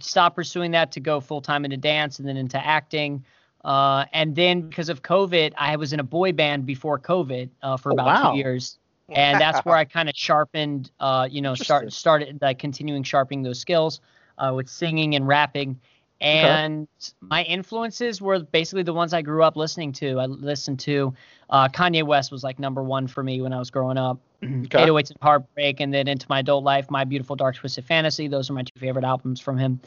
stopped 0.00 0.36
pursuing 0.36 0.72
that 0.72 0.92
to 0.92 1.00
go 1.00 1.20
full 1.20 1.40
time 1.40 1.64
into 1.64 1.76
dance, 1.76 2.18
and 2.18 2.28
then 2.28 2.36
into 2.36 2.64
acting. 2.64 3.24
Uh, 3.64 4.06
and 4.12 4.34
then 4.34 4.62
because 4.68 4.88
of 4.88 5.02
COVID, 5.02 5.52
I 5.58 5.76
was 5.76 5.92
in 5.92 6.00
a 6.00 6.04
boy 6.04 6.32
band 6.32 6.64
before 6.66 6.98
COVID 6.98 7.50
uh, 7.62 7.76
for 7.76 7.92
Oh, 7.92 7.94
about 7.94 8.06
wow. 8.06 8.32
two 8.32 8.38
years. 8.38 8.78
and 9.12 9.40
that's 9.40 9.58
where 9.66 9.76
I 9.76 9.84
kind 9.84 10.08
of 10.08 10.14
sharpened, 10.16 10.90
uh, 11.00 11.26
you 11.30 11.42
know, 11.42 11.54
start 11.54 11.92
started 11.92 12.38
like 12.40 12.58
continuing 12.58 13.02
sharpening 13.02 13.42
those 13.42 13.58
skills 13.60 14.00
uh, 14.38 14.52
with 14.54 14.68
singing 14.68 15.14
and 15.16 15.26
rapping. 15.26 15.78
And 16.20 16.86
my 17.20 17.42
influences 17.44 18.20
were 18.22 18.40
basically 18.40 18.82
the 18.82 18.92
ones 18.92 19.12
I 19.14 19.22
grew 19.22 19.42
up 19.42 19.56
listening 19.56 19.92
to. 19.94 20.18
I 20.20 20.26
listened 20.26 20.78
to 20.80 21.12
uh, 21.48 21.68
Kanye 21.68 22.02
West 22.04 22.30
was 22.30 22.44
like 22.44 22.58
number 22.58 22.82
one 22.82 23.06
for 23.08 23.22
me 23.22 23.40
when 23.40 23.52
I 23.52 23.58
was 23.58 23.70
growing 23.70 23.96
up. 23.98 24.20
Okay. 24.42 24.86
808s 24.86 25.10
and 25.10 25.18
Heartbreak, 25.22 25.80
and 25.80 25.92
then 25.92 26.08
into 26.08 26.26
my 26.28 26.40
adult 26.40 26.64
life, 26.64 26.90
My 26.90 27.04
Beautiful 27.04 27.36
Dark 27.36 27.56
Twisted 27.56 27.84
Fantasy. 27.84 28.28
Those 28.28 28.50
are 28.50 28.52
my 28.52 28.62
two 28.62 28.78
favorite 28.78 29.04
albums 29.04 29.40
from 29.40 29.58
him. 29.58 29.80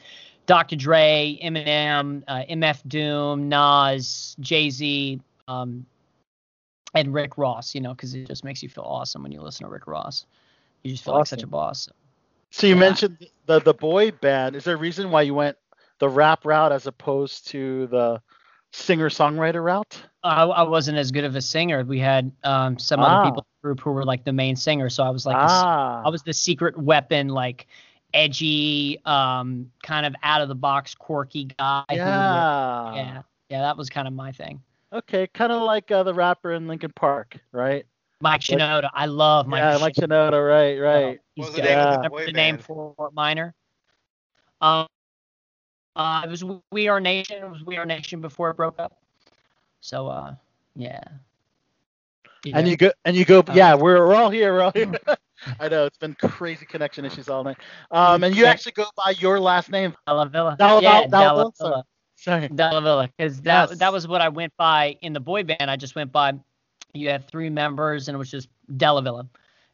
Dr. 0.45 0.75
Dre, 0.75 1.39
Eminem, 1.41 2.23
uh, 2.27 2.43
MF 2.49 2.81
Doom, 2.87 3.49
Nas, 3.49 4.35
Jay 4.39 4.69
Z, 4.69 5.19
um, 5.47 5.85
and 6.93 7.13
Rick 7.13 7.37
Ross. 7.37 7.73
You 7.73 7.81
know, 7.81 7.93
because 7.93 8.13
it 8.13 8.27
just 8.27 8.43
makes 8.43 8.61
you 8.61 8.69
feel 8.69 8.83
awesome 8.83 9.23
when 9.23 9.31
you 9.31 9.41
listen 9.41 9.65
to 9.65 9.71
Rick 9.71 9.87
Ross. 9.87 10.25
You 10.83 10.91
just 10.91 11.03
feel 11.05 11.13
like 11.13 11.27
such 11.27 11.39
a 11.39 11.47
Awesome. 11.47 11.49
boss. 11.49 11.89
So 12.51 12.67
you 12.67 12.75
Yeah. 12.75 12.79
mentioned 12.81 13.29
the 13.45 13.59
the 13.61 13.73
boy 13.73 14.11
band. 14.11 14.55
Is 14.55 14.65
there 14.65 14.75
a 14.75 14.77
reason 14.77 15.09
why 15.11 15.21
you 15.23 15.33
went 15.33 15.57
the 15.99 16.09
rap 16.09 16.45
route 16.45 16.71
as 16.71 16.87
opposed 16.87 17.47
to 17.47 17.87
the 17.87 18.21
singer 18.73 19.09
songwriter 19.09 19.63
route? 19.63 20.03
I, 20.23 20.43
I 20.43 20.61
wasn't 20.63 20.97
as 20.97 21.11
good 21.11 21.25
of 21.25 21.35
a 21.35 21.41
singer. 21.41 21.83
We 21.83 21.99
had 21.99 22.31
um, 22.43 22.79
some 22.79 23.01
Ah. 23.01 23.05
other 23.07 23.29
people 23.29 23.39
in 23.41 23.45
the 23.61 23.67
group 23.67 23.79
who 23.81 23.91
were 23.91 24.05
like 24.05 24.23
the 24.23 24.33
main 24.33 24.55
singer, 24.55 24.89
so 24.89 25.03
I 25.03 25.09
was 25.09 25.25
like, 25.25 25.37
the 25.37 25.43
s- 25.43 25.51
ah, 25.51 26.01
I 26.05 26.09
was 26.09 26.23
the 26.23 26.33
secret 26.33 26.77
weapon, 26.77 27.27
like 27.27 27.67
edgy, 28.13 28.99
um, 29.05 29.71
kind 29.83 30.05
of 30.05 30.15
out 30.23 30.41
of 30.41 30.47
the 30.47 30.55
box, 30.55 30.95
quirky 30.95 31.45
guy. 31.45 31.83
who 31.89 31.95
yeah, 31.97 32.95
yeah, 32.95 33.21
yeah, 33.49 33.61
that 33.61 33.75
was 33.77 33.89
kind 33.89 34.07
of 34.07 34.13
my 34.13 34.31
thing. 34.31 34.61
Okay, 34.93 35.27
kind 35.27 35.51
of 35.51 35.63
like 35.63 35.91
uh, 35.91 36.03
the 36.03 36.13
rapper 36.13 36.53
in 36.53 36.67
Linkin 36.67 36.93
Park, 36.95 37.37
right? 37.51 37.85
Mike 38.21 38.41
Shinoda, 38.41 38.89
I 38.93 39.07
love 39.07 39.47
Mike. 39.47 39.59
yeah, 39.59 39.77
Mike 39.81 39.95
Shinoda, 39.95 40.47
right, 40.47 40.79
right. 40.79 41.19
He's 41.35 41.43
What 41.43 41.53
was 41.53 41.55
the 41.55 41.61
name 41.63 41.79
of 41.79 42.01
the 42.03 42.25
the 42.27 42.31
name 42.31 42.57
for 42.59 42.93
Fort 42.95 43.13
Minor? 43.13 43.53
Um, 44.61 44.87
uh, 45.97 46.21
it 46.23 46.29
was 46.29 46.45
We 46.71 46.87
Are 46.87 47.01
Nation. 47.01 47.43
It 47.43 47.49
was 47.49 47.63
We 47.65 47.75
Are 47.77 47.85
Nation 47.85 48.21
before 48.21 48.49
it 48.51 48.55
broke 48.55 48.79
up. 48.79 49.02
So, 49.83 50.07
uh, 50.07 50.33
yeah. 50.75 51.01
And 52.53 52.65
Yeah. 52.67 52.71
you 52.71 52.77
go, 52.77 52.91
and 53.03 53.15
you 53.17 53.25
go, 53.25 53.39
Uh, 53.39 53.53
yeah, 53.53 53.75
we're, 53.75 53.97
we're 54.07 54.15
all 54.15 54.29
here, 54.29 54.53
we're 54.53 54.61
all 54.61 54.71
here. 54.71 54.91
I 55.59 55.67
know 55.67 55.85
it's 55.85 55.97
been 55.97 56.15
crazy 56.15 56.65
connection 56.65 57.03
issues 57.03 57.27
all 57.27 57.43
night. 57.43 57.57
Um, 57.91 58.23
and 58.23 58.33
you 58.35 58.45
actually 58.45 58.71
go 58.71 58.85
by 58.95 59.11
your 59.19 59.41
last 59.41 59.69
name. 59.69 59.93
Della 60.07 60.25
Villa. 60.27 60.55
Della- 60.57 60.81
yeah, 60.81 61.05
Della- 61.07 61.51
Villa. 61.59 61.83
Sorry. 62.15 62.47
Della 62.47 62.81
Villa, 62.81 63.09
because 63.17 63.41
that 63.41 63.69
Yes. 63.71 63.79
that 63.79 63.91
was 63.91 64.07
what 64.07 64.21
I 64.21 64.29
went 64.29 64.55
by 64.55 64.97
in 65.01 65.11
the 65.11 65.19
boy 65.19 65.43
band. 65.43 65.69
I 65.69 65.75
just 65.75 65.95
went 65.95 66.13
by. 66.13 66.33
You 66.93 67.09
had 67.09 67.27
three 67.27 67.49
members, 67.49 68.07
and 68.07 68.15
it 68.15 68.17
was 68.17 68.31
just 68.31 68.47
Della 68.77 69.01
Villa. 69.01 69.27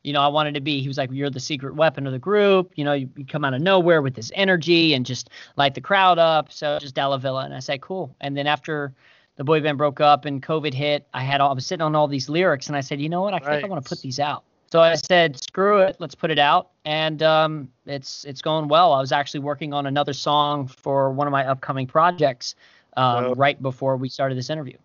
You 0.03 0.13
know, 0.13 0.21
I 0.21 0.27
wanted 0.29 0.55
to 0.55 0.61
be. 0.61 0.81
He 0.81 0.87
was 0.87 0.97
like, 0.97 1.11
"You're 1.11 1.29
the 1.29 1.39
secret 1.39 1.75
weapon 1.75 2.07
of 2.07 2.13
the 2.13 2.19
group." 2.19 2.71
You 2.75 2.85
know, 2.85 2.93
you, 2.93 3.07
you 3.15 3.25
come 3.25 3.45
out 3.45 3.53
of 3.53 3.61
nowhere 3.61 4.01
with 4.01 4.15
this 4.15 4.31
energy 4.33 4.95
and 4.95 5.05
just 5.05 5.29
light 5.55 5.75
the 5.75 5.81
crowd 5.81 6.17
up. 6.17 6.51
So 6.51 6.79
just 6.79 6.95
Della 6.95 7.19
Villa, 7.19 7.43
and 7.45 7.53
I 7.53 7.59
said, 7.59 7.81
"Cool." 7.81 8.15
And 8.21 8.35
then 8.35 8.47
after 8.47 8.93
the 9.39 9.45
boy 9.45 9.61
band 9.61 9.77
broke 9.77 10.01
up 10.01 10.25
and 10.25 10.43
COVID 10.43 10.73
hit, 10.73 11.07
I 11.13 11.23
had 11.23 11.39
all, 11.39 11.49
I 11.49 11.53
was 11.53 11.65
sitting 11.65 11.81
on 11.81 11.95
all 11.95 12.09
these 12.09 12.27
lyrics, 12.27 12.67
and 12.67 12.75
I 12.75 12.81
said, 12.81 12.99
"You 12.99 13.07
know 13.07 13.21
what? 13.21 13.33
I 13.33 13.39
think 13.39 13.63
I 13.63 13.67
want 13.67 13.81
to 13.81 13.87
put 13.87 14.01
these 14.01 14.19
out." 14.19 14.43
So 14.69 14.81
I 14.81 14.95
said, 14.95 15.41
"Screw 15.41 15.77
it, 15.77 15.95
let's 15.99 16.13
put 16.13 16.29
it 16.29 16.37
out," 16.37 16.71
and 16.83 17.23
um, 17.23 17.69
it's 17.85 18.25
it's 18.25 18.41
going 18.41 18.67
well. 18.67 18.91
I 18.91 18.99
was 18.99 19.13
actually 19.13 19.39
working 19.39 19.73
on 19.73 19.85
another 19.85 20.11
song 20.11 20.67
for 20.67 21.11
one 21.11 21.25
of 21.25 21.31
my 21.31 21.45
upcoming 21.45 21.87
projects 21.87 22.55
um, 22.97 23.33
right 23.35 23.59
before 23.61 23.95
we 23.95 24.09
started 24.09 24.37
this 24.37 24.49
interview. 24.49 24.75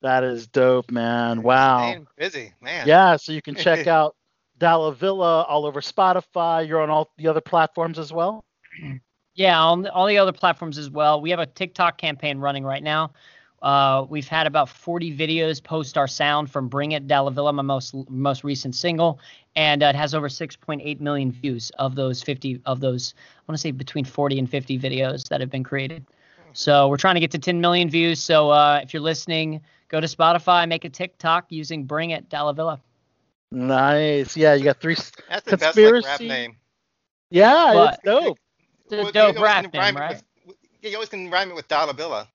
That 0.00 0.24
is 0.24 0.48
dope, 0.48 0.90
man. 0.90 1.42
Wow. 1.42 1.78
Staying 1.78 2.06
busy, 2.16 2.52
man. 2.60 2.88
Yeah, 2.88 3.14
so 3.14 3.30
you 3.30 3.40
can 3.40 3.54
check 3.54 3.86
out 3.86 4.16
Dalla 4.58 4.96
Villa 4.96 5.42
all 5.42 5.64
over 5.64 5.80
Spotify. 5.80 6.66
You're 6.66 6.82
on 6.82 6.90
all 6.90 7.12
the 7.18 7.28
other 7.28 7.40
platforms 7.40 8.00
as 8.00 8.12
well. 8.12 8.44
Yeah, 9.36 9.62
on 9.62 9.82
the, 9.82 9.92
all 9.92 10.08
the 10.08 10.18
other 10.18 10.32
platforms 10.32 10.76
as 10.76 10.90
well. 10.90 11.20
We 11.20 11.30
have 11.30 11.38
a 11.38 11.46
TikTok 11.46 11.98
campaign 11.98 12.38
running 12.38 12.64
right 12.64 12.82
now. 12.82 13.12
Uh, 13.62 14.04
we've 14.08 14.26
had 14.26 14.46
about 14.48 14.68
40 14.68 15.16
videos 15.16 15.62
post 15.62 15.96
our 15.96 16.08
sound 16.08 16.50
from 16.50 16.68
"Bring 16.68 16.92
It 16.92 17.06
Dallavilla," 17.06 17.54
my 17.54 17.62
most 17.62 17.94
most 18.10 18.42
recent 18.44 18.74
single, 18.74 19.20
and 19.54 19.82
uh, 19.82 19.86
it 19.86 19.94
has 19.94 20.14
over 20.14 20.28
6.8 20.28 21.00
million 21.00 21.30
views 21.30 21.70
of 21.78 21.94
those 21.94 22.22
50 22.22 22.60
of 22.66 22.80
those. 22.80 23.14
I 23.16 23.42
want 23.46 23.56
to 23.56 23.60
say 23.60 23.70
between 23.70 24.04
40 24.04 24.40
and 24.40 24.50
50 24.50 24.78
videos 24.80 25.28
that 25.28 25.40
have 25.40 25.50
been 25.50 25.62
created. 25.64 26.04
So 26.54 26.88
we're 26.88 26.96
trying 26.98 27.14
to 27.14 27.20
get 27.20 27.30
to 27.30 27.38
10 27.38 27.60
million 27.60 27.88
views. 27.88 28.20
So 28.20 28.50
uh, 28.50 28.80
if 28.82 28.92
you're 28.92 29.02
listening, 29.02 29.60
go 29.88 30.00
to 30.00 30.06
Spotify, 30.06 30.68
make 30.68 30.84
a 30.84 30.90
TikTok 30.90 31.46
using 31.50 31.84
"Bring 31.84 32.10
It 32.10 32.28
Dallavilla." 32.28 32.80
Nice. 33.52 34.36
Yeah, 34.36 34.54
you 34.54 34.64
got 34.64 34.80
three. 34.80 34.94
s- 34.94 35.12
That's 35.28 35.44
the 35.44 35.56
best 35.56 35.76
like, 35.76 35.84
rap 35.84 35.92
Conspiracy. 36.02 36.28
name. 36.28 36.56
Yeah, 37.30 37.74
What? 37.74 37.94
it's 37.94 38.02
dope. 38.02 38.38
It's 38.84 38.92
a 38.92 38.96
Well, 39.02 39.12
dope 39.12 39.38
rap 39.40 39.72
name, 39.72 39.96
right? 39.96 40.22
with- 40.46 40.56
yeah, 40.80 40.90
you 40.90 40.96
always 40.96 41.08
can 41.10 41.30
rhyme 41.30 41.50
it 41.50 41.54
with 41.54 41.68
dollar 41.68 41.92
billa. 41.92 42.26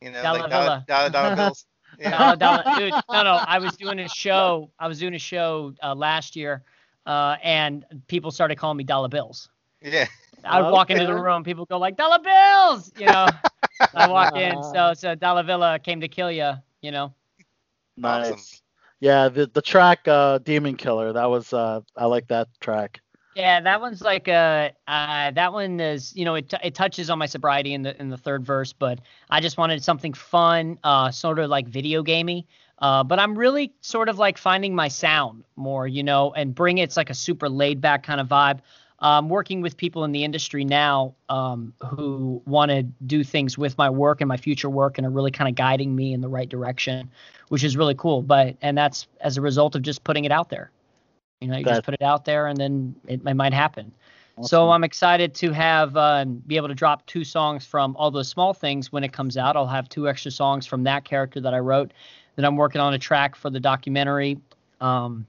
You 0.00 0.10
know, 0.10 0.22
Dollar 0.22 0.38
like 0.40 0.50
dollar, 0.50 0.64
Villa. 0.64 0.84
dollar, 0.86 1.10
dollar 1.10 1.36
bills. 1.36 1.66
Yeah. 1.98 2.10
Dollar, 2.10 2.36
dollar, 2.36 2.78
dude, 2.78 2.92
no, 3.10 3.22
no. 3.22 3.40
I 3.46 3.58
was 3.58 3.76
doing 3.76 3.98
a 4.00 4.08
show. 4.08 4.70
I 4.78 4.88
was 4.88 4.98
doing 4.98 5.14
a 5.14 5.18
show 5.18 5.74
uh, 5.82 5.94
last 5.94 6.36
year, 6.36 6.62
uh, 7.06 7.36
and 7.42 7.84
people 8.06 8.30
started 8.30 8.56
calling 8.56 8.76
me 8.76 8.84
Dollar 8.84 9.08
Bills. 9.08 9.48
yeah. 9.82 10.06
I 10.44 10.60
would 10.62 10.70
walk 10.70 10.90
into 10.90 11.06
the 11.06 11.14
room, 11.14 11.42
people 11.42 11.64
go 11.64 11.78
like 11.78 11.96
Dollar 11.96 12.18
Bills, 12.18 12.92
you 12.98 13.06
know. 13.06 13.26
I 13.94 14.08
walk 14.08 14.36
in, 14.36 14.62
so 14.74 14.92
so 14.94 15.14
Dollar 15.14 15.42
Villa 15.42 15.78
came 15.78 16.00
to 16.00 16.08
kill 16.08 16.30
you, 16.30 16.52
you 16.82 16.92
know. 16.92 17.12
Nice. 17.96 18.32
Awesome. 18.32 18.60
Yeah, 19.00 19.28
the 19.28 19.46
the 19.46 19.62
track 19.62 20.06
uh, 20.06 20.38
Demon 20.38 20.76
Killer. 20.76 21.12
That 21.12 21.26
was 21.30 21.52
uh, 21.52 21.80
I 21.96 22.06
like 22.06 22.28
that 22.28 22.48
track. 22.60 23.00
Yeah, 23.36 23.60
that 23.60 23.82
one's 23.82 24.00
like 24.00 24.28
uh, 24.28 24.70
uh 24.88 25.30
that 25.32 25.52
one 25.52 25.78
is 25.78 26.16
you 26.16 26.24
know 26.24 26.36
it, 26.36 26.48
t- 26.48 26.56
it 26.64 26.74
touches 26.74 27.10
on 27.10 27.18
my 27.18 27.26
sobriety 27.26 27.74
in 27.74 27.82
the 27.82 27.94
in 28.00 28.08
the 28.08 28.16
third 28.16 28.46
verse, 28.46 28.72
but 28.72 28.98
I 29.28 29.40
just 29.40 29.58
wanted 29.58 29.84
something 29.84 30.14
fun, 30.14 30.78
uh, 30.82 31.10
sort 31.10 31.38
of 31.38 31.50
like 31.50 31.68
video 31.68 32.02
gamey. 32.02 32.46
Uh, 32.78 33.04
but 33.04 33.18
I'm 33.18 33.36
really 33.36 33.74
sort 33.82 34.08
of 34.08 34.18
like 34.18 34.38
finding 34.38 34.74
my 34.74 34.88
sound 34.88 35.44
more, 35.56 35.86
you 35.86 36.02
know, 36.02 36.32
and 36.32 36.54
bring 36.54 36.78
it's 36.78 36.96
like 36.96 37.10
a 37.10 37.14
super 37.14 37.46
laid 37.50 37.78
back 37.78 38.02
kind 38.04 38.22
of 38.22 38.28
vibe. 38.28 38.60
Um, 39.00 39.28
working 39.28 39.60
with 39.60 39.76
people 39.76 40.04
in 40.04 40.12
the 40.12 40.24
industry 40.24 40.64
now 40.64 41.14
um, 41.28 41.74
who 41.86 42.40
want 42.46 42.70
to 42.70 42.84
do 43.06 43.22
things 43.22 43.58
with 43.58 43.76
my 43.76 43.90
work 43.90 44.22
and 44.22 44.28
my 44.28 44.38
future 44.38 44.70
work 44.70 44.96
and 44.96 45.06
are 45.06 45.10
really 45.10 45.30
kind 45.30 45.50
of 45.50 45.54
guiding 45.54 45.94
me 45.94 46.14
in 46.14 46.22
the 46.22 46.28
right 46.28 46.48
direction, 46.48 47.10
which 47.48 47.62
is 47.62 47.76
really 47.76 47.94
cool. 47.94 48.22
But 48.22 48.56
and 48.62 48.78
that's 48.78 49.06
as 49.20 49.36
a 49.36 49.42
result 49.42 49.74
of 49.74 49.82
just 49.82 50.04
putting 50.04 50.24
it 50.24 50.32
out 50.32 50.48
there. 50.48 50.70
You 51.40 51.48
know, 51.48 51.58
you 51.58 51.64
That- 51.64 51.70
just 51.70 51.84
put 51.84 51.94
it 51.94 52.02
out 52.02 52.24
there 52.24 52.46
and 52.46 52.56
then 52.56 52.94
it, 53.06 53.20
it 53.26 53.34
might 53.34 53.52
happen. 53.52 53.92
So 54.42 54.70
I'm 54.70 54.84
excited 54.84 55.34
to 55.36 55.50
have 55.52 55.96
um, 55.96 56.42
be 56.46 56.56
able 56.56 56.68
to 56.68 56.74
drop 56.74 57.06
two 57.06 57.24
songs 57.24 57.64
from 57.64 57.96
all 57.96 58.10
those 58.10 58.28
small 58.28 58.52
things 58.52 58.92
when 58.92 59.02
it 59.02 59.10
comes 59.10 59.38
out. 59.38 59.56
I'll 59.56 59.66
have 59.66 59.88
two 59.88 60.10
extra 60.10 60.30
songs 60.30 60.66
from 60.66 60.82
that 60.84 61.06
character 61.06 61.40
that 61.40 61.54
I 61.54 61.58
wrote. 61.58 61.92
Then 62.34 62.44
I'm 62.44 62.54
working 62.56 62.82
on 62.82 62.92
a 62.92 62.98
track 62.98 63.34
for 63.34 63.48
the 63.48 63.58
documentary. 63.58 64.36
Um, 64.82 65.26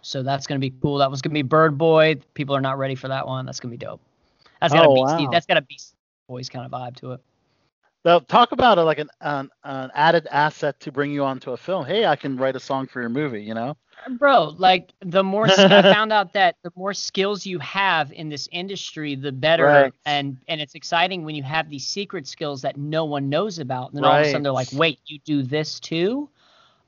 so 0.00 0.22
that's 0.22 0.46
gonna 0.46 0.60
be 0.60 0.72
cool. 0.80 0.98
That 0.98 1.10
was 1.10 1.20
gonna 1.22 1.34
be 1.34 1.42
Bird 1.42 1.76
Boy. 1.76 2.20
People 2.34 2.54
are 2.54 2.60
not 2.60 2.78
ready 2.78 2.94
for 2.94 3.08
that 3.08 3.26
one. 3.26 3.46
That's 3.46 3.58
gonna 3.58 3.72
be 3.72 3.76
dope. 3.76 4.00
That's 4.60 4.72
got 4.72 4.86
Oh, 4.86 4.92
a 4.92 4.94
Beastie. 4.94 5.24
wow. 5.24 5.30
That's 5.32 5.46
got 5.46 5.56
a 5.56 5.62
Beastie 5.62 5.96
Boys 6.28 6.48
kind 6.48 6.64
of 6.64 6.70
vibe 6.70 6.94
to 7.00 7.12
it. 7.14 7.20
Now, 8.04 8.18
talk 8.20 8.52
about 8.52 8.78
it 8.78 8.82
like 8.82 8.98
an, 8.98 9.08
an 9.20 9.50
an 9.64 9.90
added 9.94 10.26
asset 10.30 10.80
to 10.80 10.92
bring 10.92 11.12
you 11.12 11.24
onto 11.24 11.52
a 11.52 11.56
film. 11.56 11.84
Hey, 11.86 12.06
I 12.06 12.16
can 12.16 12.36
write 12.36 12.56
a 12.56 12.60
song 12.60 12.86
for 12.86 13.00
your 13.00 13.10
movie. 13.10 13.42
You 13.42 13.54
know. 13.54 13.76
Uh, 14.06 14.10
bro 14.10 14.54
like 14.58 14.92
the 15.00 15.22
more 15.22 15.48
I 15.68 15.82
found 15.82 16.12
out 16.12 16.32
that 16.32 16.56
the 16.62 16.70
more 16.76 16.92
skills 16.94 17.46
you 17.46 17.58
have 17.58 18.12
in 18.12 18.28
this 18.28 18.48
industry 18.52 19.14
the 19.14 19.32
better 19.32 19.82
Right. 19.82 19.94
and 20.04 20.38
and 20.48 20.60
it's 20.60 20.74
exciting 20.74 21.24
when 21.24 21.34
you 21.34 21.42
have 21.42 21.68
these 21.68 21.86
secret 21.86 22.26
skills 22.26 22.62
that 22.62 22.76
no 22.76 23.04
one 23.04 23.28
knows 23.28 23.58
about 23.58 23.88
and 23.90 23.96
then 23.96 24.04
all 24.04 24.14
of 24.14 24.20
a 24.20 24.24
sudden 24.24 24.42
they're 24.42 24.52
like 24.52 24.72
wait 24.72 25.00
you 25.06 25.18
do 25.24 25.42
this 25.42 25.80
too 25.80 26.28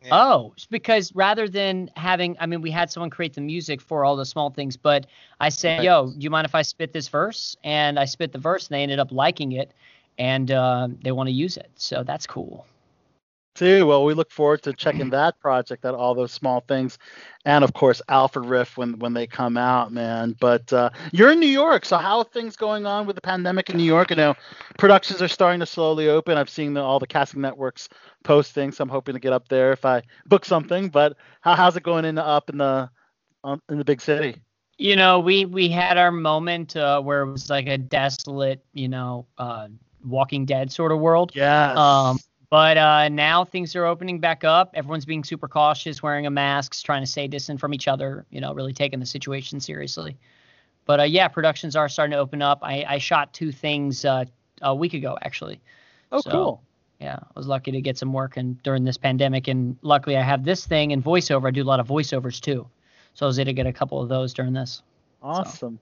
Yeah. 0.00 0.12
oh 0.12 0.54
because 0.70 1.14
rather 1.14 1.48
than 1.48 1.90
having 1.96 2.36
i 2.40 2.46
mean 2.46 2.60
we 2.62 2.70
had 2.70 2.90
someone 2.90 3.10
create 3.10 3.34
the 3.34 3.40
music 3.40 3.80
for 3.80 4.04
all 4.04 4.16
the 4.16 4.26
small 4.26 4.50
things 4.50 4.76
but 4.76 5.06
i 5.40 5.48
said 5.48 5.74
Right. 5.76 5.82
yo 5.82 6.02
do 6.04 6.14
you 6.16 6.20
mind 6.20 6.38
if 6.38 6.46
i 6.46 6.62
spit 6.62 6.84
this 6.84 7.00
verse 7.00 7.56
and 7.62 7.98
i 7.98 8.04
spit 8.04 8.32
the 8.32 8.38
verse 8.38 8.68
and 8.68 8.74
they 8.74 8.82
ended 8.82 8.98
up 8.98 9.10
liking 9.10 9.52
it 9.52 9.72
and 10.18 10.50
uh, 10.50 10.88
they 11.02 11.12
want 11.12 11.28
to 11.28 11.32
use 11.32 11.56
it 11.56 11.70
so 11.76 12.02
that's 12.02 12.26
cool 12.26 12.66
Too 13.54 13.86
well, 13.86 14.04
we 14.04 14.14
look 14.14 14.30
forward 14.30 14.62
to 14.62 14.72
checking 14.72 15.10
that 15.18 15.38
project 15.40 15.84
out, 15.84 15.94
all 15.94 16.14
those 16.14 16.32
small 16.32 16.60
things, 16.60 16.98
and 17.44 17.64
of 17.64 17.74
course 17.74 18.00
Alpha 18.08 18.40
Rift 18.40 18.78
when 18.78 18.98
when 18.98 19.12
they 19.12 19.26
come 19.26 19.56
out, 19.58 19.92
man. 19.92 20.34
But 20.40 20.72
uh, 20.72 20.90
you're 21.12 21.32
in 21.32 21.40
New 21.40 21.46
York, 21.46 21.84
so 21.84 21.98
how 21.98 22.18
are 22.18 22.24
things 22.24 22.56
going 22.56 22.86
on 22.86 23.06
with 23.06 23.16
the 23.16 23.22
pandemic 23.22 23.68
in 23.68 23.76
New 23.76 23.84
York? 23.84 24.10
I 24.10 24.14
know 24.14 24.34
productions 24.78 25.20
are 25.20 25.28
starting 25.28 25.60
to 25.60 25.66
slowly 25.66 26.08
open. 26.08 26.38
I've 26.38 26.48
seen 26.50 26.74
the, 26.74 26.80
all 26.80 26.98
the 26.98 27.06
casting 27.06 27.42
networks 27.42 27.88
posting, 28.24 28.72
so 28.72 28.82
I'm 28.82 28.88
hoping 28.88 29.14
to 29.14 29.20
get 29.20 29.34
up 29.34 29.48
there 29.48 29.72
if 29.72 29.84
I 29.84 30.02
book 30.26 30.44
something. 30.46 30.88
But 30.88 31.16
how, 31.42 31.54
how's 31.54 31.76
it 31.76 31.82
going 31.82 32.06
in 32.06 32.14
the, 32.14 32.24
up 32.24 32.48
in 32.48 32.58
the 32.58 32.90
um, 33.44 33.60
in 33.68 33.78
the 33.78 33.84
big 33.84 34.00
city? 34.00 34.40
you 34.78 34.96
know 34.96 35.20
we 35.20 35.44
we 35.44 35.68
had 35.68 35.98
our 35.98 36.10
moment 36.10 36.76
uh, 36.76 37.00
where 37.00 37.22
it 37.22 37.30
was 37.30 37.50
like 37.50 37.66
a 37.68 37.78
desolate 37.78 38.64
you 38.72 38.88
know 38.88 39.26
uh 39.38 39.68
walking 40.04 40.44
dead 40.44 40.70
sort 40.72 40.92
of 40.92 40.98
world 41.00 41.32
Yeah. 41.34 41.72
um 41.76 42.18
But 42.50 42.76
uh, 42.76 43.08
now 43.08 43.44
things 43.46 43.74
are 43.76 43.86
opening 43.86 44.20
back 44.20 44.44
up. 44.44 44.72
Everyone's 44.74 45.06
being 45.06 45.24
super 45.24 45.48
cautious, 45.48 46.02
wearing 46.02 46.26
a 46.26 46.30
masks, 46.30 46.82
trying 46.82 47.02
to 47.02 47.06
stay 47.06 47.26
distant 47.26 47.58
from 47.60 47.72
each 47.72 47.88
other. 47.88 48.26
You 48.30 48.42
know, 48.42 48.52
really 48.52 48.74
taking 48.74 49.00
the 49.00 49.06
situation 49.06 49.58
seriously. 49.58 50.18
But 50.84 51.00
uh, 51.00 51.04
yeah, 51.04 51.28
productions 51.28 51.76
are 51.76 51.88
starting 51.88 52.10
to 52.12 52.18
open 52.18 52.42
up. 52.42 52.58
I, 52.62 52.84
I 52.86 52.98
shot 52.98 53.32
two 53.32 53.52
things 53.52 54.04
uh, 54.04 54.26
a 54.60 54.74
week 54.74 54.92
ago, 54.92 55.16
actually. 55.22 55.60
Oh, 56.10 56.20
So, 56.20 56.30
cool. 56.30 56.62
Yeah, 57.00 57.16
I 57.22 57.30
was 57.34 57.46
lucky 57.46 57.70
to 57.72 57.80
get 57.80 57.96
some 57.96 58.12
work 58.12 58.36
and 58.36 58.62
during 58.62 58.84
this 58.84 58.98
pandemic, 58.98 59.48
and 59.48 59.76
luckily 59.82 60.16
I 60.16 60.22
have 60.22 60.44
this 60.44 60.66
thing 60.66 60.92
and 60.92 61.02
voiceover. 61.02 61.48
I 61.48 61.50
do 61.52 61.62
a 61.62 61.64
lot 61.64 61.80
of 61.80 61.88
voiceovers 61.88 62.38
too, 62.40 62.68
so 63.14 63.24
I 63.24 63.28
was 63.28 63.38
able 63.38 63.46
to 63.46 63.54
get 63.54 63.66
a 63.66 63.72
couple 63.72 64.00
of 64.02 64.08
those 64.08 64.34
during 64.34 64.52
this. 64.52 64.82
Awesome. 65.22 65.78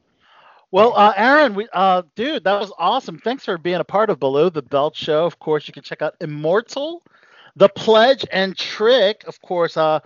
Well, 0.73 0.93
uh, 0.97 1.13
Aaron, 1.17 1.55
we, 1.55 1.67
uh, 1.73 2.03
dude, 2.15 2.45
that 2.45 2.61
was 2.61 2.73
awesome. 2.79 3.19
Thanks 3.19 3.45
for 3.45 3.59
being 3.59 3.81
a 3.81 3.85
part 3.85 4.09
of 4.09 4.21
Below 4.21 4.51
the 4.51 4.63
Belt 4.63 4.95
show. 4.95 5.27
Of 5.27 5.39
course, 5.41 5.67
you 5.67 5.75
can 5.75 5.83
check 5.83 6.01
out 6.01 6.15
Immortal, 6.21 7.03
The 7.57 7.69
Pledge, 7.69 8.25
and 8.31 8.57
Trick. 8.57 9.25
Of 9.27 9.41
course, 9.43 9.77
uh, 9.77 9.99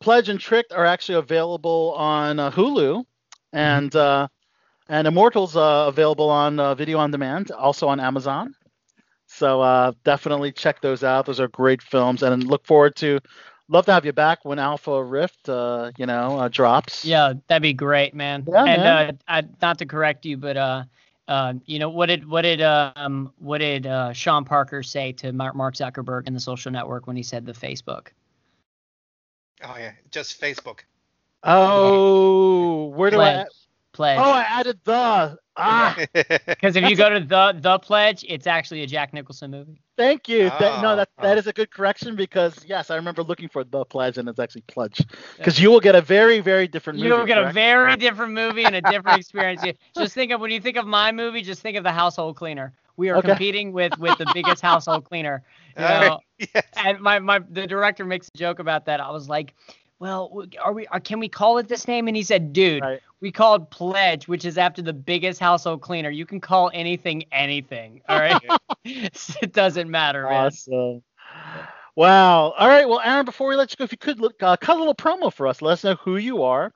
Pledge 0.00 0.28
and 0.28 0.38
Trick 0.38 0.66
are 0.70 0.86
actually 0.86 1.18
available 1.18 1.94
on 1.96 2.38
uh, 2.38 2.52
Hulu, 2.52 3.04
and 3.52 3.94
uh, 3.96 4.28
and 4.88 5.08
Immortal's 5.08 5.56
uh, 5.56 5.86
available 5.88 6.30
on 6.30 6.60
uh, 6.60 6.74
video 6.76 6.98
on 6.98 7.10
demand, 7.10 7.50
also 7.50 7.88
on 7.88 7.98
Amazon. 7.98 8.54
So 9.26 9.60
uh, 9.60 9.92
definitely 10.04 10.52
check 10.52 10.80
those 10.80 11.02
out. 11.02 11.26
Those 11.26 11.40
are 11.40 11.48
great 11.48 11.82
films, 11.82 12.22
and 12.22 12.44
look 12.44 12.64
forward 12.64 12.94
to. 12.96 13.18
Love 13.68 13.86
to 13.86 13.92
have 13.92 14.04
you 14.04 14.12
back 14.12 14.44
when 14.44 14.58
Alpha 14.58 15.02
Rift, 15.02 15.48
uh, 15.48 15.92
you 15.96 16.06
know, 16.06 16.38
uh, 16.38 16.48
drops. 16.48 17.04
Yeah, 17.04 17.34
that'd 17.46 17.62
be 17.62 17.72
great, 17.72 18.14
man. 18.14 18.44
Yeah, 18.46 18.64
and 18.64 18.82
man. 18.82 19.08
Uh, 19.08 19.12
I, 19.28 19.42
not 19.62 19.78
to 19.78 19.86
correct 19.86 20.26
you, 20.26 20.36
but 20.36 20.56
uh, 20.56 20.84
uh, 21.28 21.54
you 21.66 21.78
know 21.78 21.88
what 21.88 22.06
did 22.06 22.28
what 22.28 22.42
did 22.42 22.60
um 22.60 23.32
what 23.38 23.58
did 23.58 23.86
uh, 23.86 24.12
Sean 24.12 24.44
Parker 24.44 24.82
say 24.82 25.12
to 25.12 25.32
Mark, 25.32 25.54
Mark 25.54 25.74
Zuckerberg 25.74 26.26
in 26.26 26.34
the 26.34 26.40
social 26.40 26.72
network 26.72 27.06
when 27.06 27.16
he 27.16 27.22
said 27.22 27.46
the 27.46 27.52
Facebook? 27.52 28.08
Oh 29.62 29.76
yeah, 29.78 29.92
just 30.10 30.40
Facebook. 30.40 30.80
Oh, 31.44 32.86
where 32.86 33.10
do 33.10 33.20
I? 33.20 33.32
Pledge. 33.32 33.46
Pledge. 33.92 34.18
Oh, 34.18 34.30
I 34.30 34.42
added 34.42 34.80
the. 34.84 35.38
Ah, 35.56 35.96
Because 36.12 36.76
if 36.76 36.88
you 36.88 36.96
go 36.96 37.10
to 37.10 37.20
the 37.20 37.56
the 37.60 37.78
pledge, 37.78 38.24
it's 38.28 38.46
actually 38.46 38.82
a 38.82 38.86
Jack 38.86 39.12
Nicholson 39.12 39.50
movie. 39.50 39.81
Thank 39.96 40.28
you. 40.28 40.50
That, 40.58 40.80
no, 40.80 40.94
Oh, 40.94 40.96
that 40.96 41.08
that 41.20 41.36
oh. 41.36 41.38
is 41.38 41.46
a 41.46 41.52
good 41.52 41.70
correction 41.70 42.16
because 42.16 42.64
yes, 42.66 42.90
I 42.90 42.96
remember 42.96 43.22
looking 43.22 43.48
for 43.48 43.64
the 43.64 43.84
pledge 43.84 44.18
and 44.18 44.28
it's 44.28 44.38
actually 44.38 44.62
pledge. 44.62 45.02
Because 45.36 45.58
you 45.60 45.70
will 45.70 45.80
get 45.80 45.94
a 45.94 46.00
very 46.00 46.40
very 46.40 46.66
different 46.68 46.98
movie. 46.98 47.08
You'll 47.08 47.24
get 47.26 47.38
a 47.38 47.52
very 47.52 47.96
different 47.96 48.32
movie 48.32 48.64
and 48.64 48.74
a 48.76 48.80
different 48.82 49.18
experience. 49.20 49.62
Just 49.94 50.14
think 50.14 50.32
of 50.32 50.40
when 50.40 50.50
you 50.50 50.60
think 50.60 50.76
of 50.76 50.86
my 50.86 51.12
movie, 51.12 51.42
just 51.42 51.62
think 51.62 51.76
of 51.76 51.84
the 51.84 51.92
household 51.92 52.36
cleaner. 52.36 52.72
We 52.96 53.10
are 53.10 53.18
Okay. 53.18 53.28
competing 53.28 53.72
with 53.72 53.96
with 53.98 54.16
the 54.18 54.26
biggest 54.26 54.62
household 54.62 55.04
cleaner. 55.04 55.42
You 55.76 55.82
Alright, 55.84 56.00
know, 56.00 56.20
yes. 56.38 56.66
and 56.76 57.00
my 57.00 57.18
my 57.18 57.40
the 57.50 57.66
director 57.66 58.04
makes 58.04 58.28
a 58.34 58.38
joke 58.38 58.58
about 58.58 58.86
that. 58.86 59.00
I 59.00 59.10
was 59.10 59.28
like, 59.28 59.54
"Well, 59.98 60.44
are 60.62 60.72
we? 60.72 60.86
Are, 60.88 61.00
can 61.00 61.18
we 61.20 61.28
call 61.28 61.58
it 61.58 61.68
this 61.68 61.86
name?" 61.86 62.08
And 62.08 62.16
he 62.16 62.22
said, 62.22 62.52
"Dude, 62.52 62.82
Right. 62.82 63.00
We 63.22 63.32
called 63.32 63.70
Pledge, 63.70 64.28
which 64.28 64.44
is 64.44 64.58
after 64.58 64.82
the 64.82 64.92
biggest 64.92 65.40
household 65.40 65.80
cleaner. 65.80 66.10
You 66.10 66.26
can 66.26 66.40
call 66.40 66.70
anything 66.74 67.24
anything. 67.32 68.02
All 68.08 68.18
right, 68.18 68.42
it 68.84 69.52
doesn't 69.52 69.90
matter, 69.90 70.24
man." 70.24 70.46
Awesome. 70.46 71.02
Wow. 71.94 72.50
All 72.50 72.68
right. 72.68 72.88
Well, 72.88 73.00
Aaron, 73.04 73.24
before 73.24 73.48
we 73.48 73.56
let 73.56 73.70
you 73.70 73.76
go, 73.76 73.84
if 73.84 73.92
you 73.92 73.98
could 73.98 74.20
look, 74.20 74.42
uh, 74.42 74.56
cut 74.56 74.76
a 74.76 74.78
little 74.78 74.94
promo 74.94 75.32
for 75.32 75.46
us. 75.46 75.62
Let 75.62 75.72
us 75.72 75.84
know 75.84 75.94
who 75.96 76.16
you 76.16 76.42
are 76.42 76.72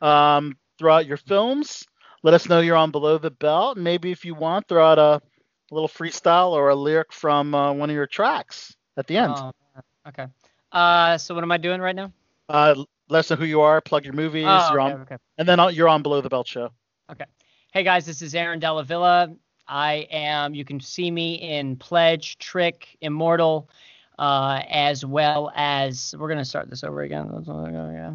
um, 0.00 0.56
throughout 0.78 1.06
your 1.06 1.16
films. 1.16 1.84
Let 2.22 2.34
us 2.34 2.48
know 2.48 2.60
you're 2.60 2.76
on 2.76 2.90
Below 2.90 3.18
the 3.18 3.30
Belt. 3.30 3.76
Maybe 3.76 4.12
if 4.12 4.24
you 4.24 4.34
want, 4.34 4.68
throw 4.68 4.86
out 4.86 4.98
a, 4.98 5.20
little 5.72 5.88
freestyle 5.88 6.50
or 6.50 6.68
a 6.68 6.74
lyric 6.74 7.12
from 7.14 7.54
uh, 7.54 7.72
one 7.72 7.88
of 7.88 7.96
your 7.96 8.06
tracks 8.06 8.76
at 8.98 9.06
the 9.06 9.16
end. 9.16 9.32
Oh, 9.34 9.52
okay. 10.06 10.26
Uh, 10.70 11.16
so 11.16 11.34
what 11.34 11.42
am 11.42 11.50
I 11.50 11.56
doing 11.56 11.80
right 11.80 11.96
now? 11.96 12.12
Uh, 12.48 12.74
let 13.12 13.20
us 13.20 13.30
know 13.30 13.36
who 13.36 13.44
you 13.44 13.60
are. 13.60 13.80
Plug 13.80 14.04
your 14.04 14.14
movies. 14.14 14.46
Oh, 14.48 14.68
you're 14.72 14.80
okay, 14.80 14.92
on, 14.94 15.00
okay. 15.02 15.16
and 15.38 15.46
then 15.46 15.60
you're 15.74 15.88
on 15.88 16.02
Below 16.02 16.20
the 16.22 16.30
Belt 16.30 16.48
show. 16.48 16.70
Okay. 17.10 17.26
Hey 17.72 17.84
guys, 17.84 18.06
this 18.06 18.22
is 18.22 18.34
Aaron 18.34 18.58
Dalla 18.58 18.84
Villa. 18.84 19.34
I 19.68 20.06
am. 20.10 20.54
You 20.54 20.64
can 20.64 20.80
see 20.80 21.10
me 21.10 21.34
in 21.34 21.76
Pledge, 21.76 22.38
Trick, 22.38 22.96
Immortal, 23.02 23.68
uh, 24.18 24.62
as 24.68 25.04
well 25.04 25.52
as 25.54 26.14
we're 26.18 26.28
gonna 26.28 26.44
start 26.44 26.70
this 26.70 26.82
over 26.82 27.02
again. 27.02 27.30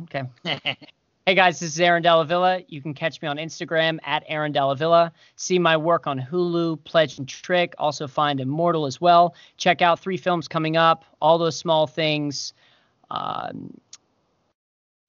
Okay. 0.04 0.24
hey 1.26 1.36
guys, 1.36 1.60
this 1.60 1.74
is 1.74 1.80
Aaron 1.80 2.02
Dalla 2.02 2.26
Villa. 2.26 2.62
You 2.68 2.82
can 2.82 2.96
catch 2.96 3.22
me 3.22 3.28
on 3.28 3.38
Instagram 3.38 4.00
at 4.04 4.24
Aaron 4.28 4.52
Dalla 4.52 4.76
Villa. 4.76 5.14
See 5.36 5.60
my 5.60 5.78
work 5.78 6.08
on 6.08 6.20
Hulu, 6.20 6.84
Pledge 6.86 7.20
and 7.20 7.28
Trick. 7.28 7.76
Also 7.78 8.08
find 8.08 8.40
Immortal 8.40 8.88
as 8.88 9.00
well. 9.00 9.36
Check 9.58 9.84
out 9.84 10.00
three 10.00 10.18
films 10.18 10.48
coming 10.48 10.76
up. 10.76 11.06
All 11.22 11.38
those 11.38 11.56
small 11.56 11.86
things. 11.86 12.54
Um, 13.10 13.74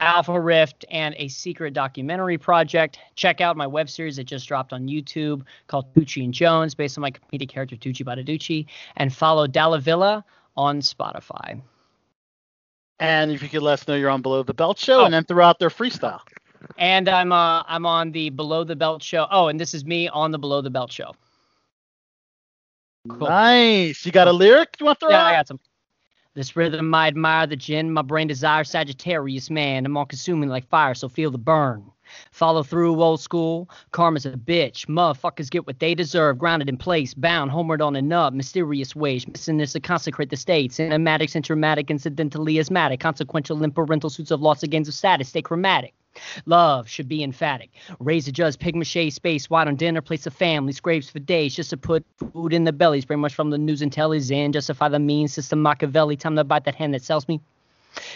Alpha 0.01 0.41
Rift, 0.41 0.85
and 0.91 1.15
a 1.19 1.27
secret 1.29 1.75
documentary 1.75 2.39
project. 2.39 2.99
Check 3.17 3.41
out 3.41 3.57
my 3.57 3.67
web 3.67 3.91
series 3.91 4.17
that 4.17 4.25
just 4.25 4.47
dropped 4.47 4.73
on 4.73 4.87
YouTube 4.87 5.43
called 5.67 5.93
Tucci 5.95 6.23
and 6.25 6.33
Jones, 6.33 6.75
based 6.75 6.97
on 6.97 7.03
my 7.03 7.11
comedic 7.11 7.49
character 7.49 7.77
Tucci 7.77 8.05
Badaducci, 8.05 8.67
and 8.97 9.13
follow 9.13 9.47
Dalla 9.47 9.81
Villa 9.81 10.25
on 10.57 10.81
Spotify. 10.81 11.61
And 13.01 13.31
if 13.31 13.43
you 13.43 13.49
could 13.49 13.63
let 13.63 13.75
us 13.75 13.89
know 13.89 13.95
you're 13.95 14.11
on 14.11 14.23
Below 14.23 14.43
the 14.43 14.55
Belt 14.55 14.79
show, 14.79 15.01
Oh. 15.01 15.05
and 15.05 15.15
then 15.15 15.25
throw 15.25 15.45
out 15.45 15.59
their 15.59 15.71
freestyle. 15.71 16.21
And 16.77 17.09
I'm 17.09 17.31
uh 17.33 17.63
I'm 17.69 17.87
on 17.87 18.11
the 18.11 18.31
Below 18.31 18.65
the 18.65 18.75
Belt 18.77 19.03
show. 19.03 19.27
Oh, 19.31 19.47
and 19.49 19.61
this 19.61 19.75
is 19.75 19.85
me 19.85 20.09
on 20.09 20.33
the 20.33 20.39
Below 20.39 20.61
the 20.61 20.71
Belt 20.71 20.91
show. 20.91 21.15
Cool. 23.09 23.29
Nice. 23.29 24.05
You 24.05 24.11
got 24.13 24.27
a 24.29 24.33
lyric 24.33 24.77
you 24.81 24.87
want 24.87 24.99
to 24.99 25.07
throw 25.07 25.11
Yeah, 25.11 25.23
out? 25.23 25.27
I 25.27 25.37
got 25.37 25.47
some. 25.49 25.61
This 26.39 26.55
rhythm 26.55 26.95
I 26.95 27.09
admire 27.09 27.49
the 27.49 27.57
gin, 27.57 27.93
my 27.93 28.03
brain 28.03 28.28
desires 28.28 28.70
Sagittarius 28.70 29.51
man. 29.51 29.84
I'm 29.84 29.97
all 29.97 30.07
consuming 30.07 30.49
like 30.49 30.68
fire, 30.68 30.95
so 30.95 31.09
feel 31.09 31.32
the 31.32 31.36
burn. 31.36 31.91
Follow 32.30 32.62
through 32.62 33.03
old 33.03 33.20
school, 33.20 33.68
karma's 33.91 34.24
a 34.24 34.30
bitch. 34.30 34.86
Motherfuckers 34.86 35.51
get 35.51 35.66
what 35.66 35.80
they 35.80 35.97
deserve, 35.97 36.39
grounded 36.39 36.68
in 36.68 36.76
place, 36.76 37.12
bound 37.12 37.51
homeward 37.51 37.82
on 37.82 37.97
a 37.97 38.03
nub, 38.03 38.34
mysterious 38.34 38.95
ways. 38.95 39.26
Missing 39.26 39.59
is 39.59 39.72
to 39.72 39.80
consecrate 39.80 40.30
the 40.30 40.36
state. 40.36 40.70
Cinematics 40.70 41.34
and 41.34 41.45
traumatic, 41.45 41.91
incidentally 41.91 42.61
asthmatic, 42.61 43.01
consequential 43.01 43.64
and 43.64 43.74
parental 43.74 44.09
suits 44.09 44.30
of 44.30 44.41
loss 44.41 44.62
against 44.62 44.89
of 44.89 44.95
status, 44.95 45.30
stay 45.30 45.43
chromatic. 45.43 45.93
Love 46.47 46.89
should 46.89 47.09
be 47.09 47.23
emphatic. 47.23 47.71
Raise 48.01 48.29
a 48.29 48.33
judge, 48.33 48.59
pig 48.59 48.75
mache, 48.75 49.12
space 49.12 49.51
wide 49.51 49.69
on 49.69 49.77
dinner, 49.77 50.01
place 50.01 50.27
of 50.27 50.35
family, 50.35 50.73
scrapes 50.73 51.11
for 51.11 51.19
days 51.19 51.55
just 51.55 51.71
to 51.71 51.77
put 51.77 52.05
food 52.33 52.53
in 52.53 52.64
the 52.64 52.73
bellies. 52.73 53.05
Pretty 53.05 53.21
much 53.21 53.35
from 53.35 53.51
the 53.51 53.59
news 53.59 53.83
and 53.83 53.93
tellies 53.93 54.31
in, 54.31 54.53
justify 54.53 54.89
the 54.89 54.99
mean 54.99 55.29
system 55.29 55.62
Machiavelli. 55.62 56.16
Time 56.16 56.37
to 56.37 56.45
bite 56.45 56.64
that 56.64 56.75
hand 56.75 56.95
that 56.95 57.03
sells 57.03 57.29
me. 57.29 57.41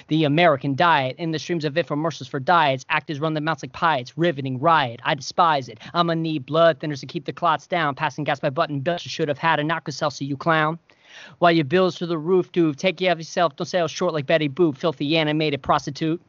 The 0.09 0.25
American 0.25 0.75
diet, 0.77 1.17
in 1.19 1.33
the 1.33 1.39
streams 1.39 1.65
of 1.65 1.75
infomercials 1.75 2.29
for 2.29 2.39
diets, 2.39 2.85
actors 2.89 3.21
run 3.21 3.35
the 3.35 3.41
mouths 3.41 3.63
like 3.63 3.73
pirates, 3.73 4.17
riveting 4.17 4.61
riot. 4.61 5.01
I 5.03 5.15
despise 5.15 5.69
it. 5.69 5.79
I'm 5.95 6.07
gonna 6.07 6.21
need 6.21 6.47
blood 6.47 6.79
thinners 6.79 7.01
to 7.01 7.07
keep 7.07 7.25
the 7.25 7.33
clots 7.33 7.67
down. 7.67 7.95
Passing 7.95 8.25
gas 8.25 8.39
by 8.39 8.51
button 8.51 8.81
belts, 8.81 9.05
you 9.05 9.11
should 9.11 9.29
have 9.29 9.39
had 9.39 9.59
a 9.59 9.67
Alka-Seltzer, 9.67 10.25
you 10.25 10.37
clown. 10.37 10.79
While 11.39 11.53
your 11.53 11.65
bills 11.65 11.97
to 11.97 12.07
the 12.07 12.19
roof, 12.19 12.53
dude, 12.53 12.79
take 12.79 12.99
care 12.99 13.13
of 13.13 13.19
yourself. 13.19 13.57
Don't 13.57 13.67
sell 13.67 13.89
short 13.89 14.13
like 14.13 14.27
Betty 14.27 14.49
Boop, 14.49 14.77
filthy 14.77 15.17
animated 15.17 15.63
prostitute. 15.63 16.21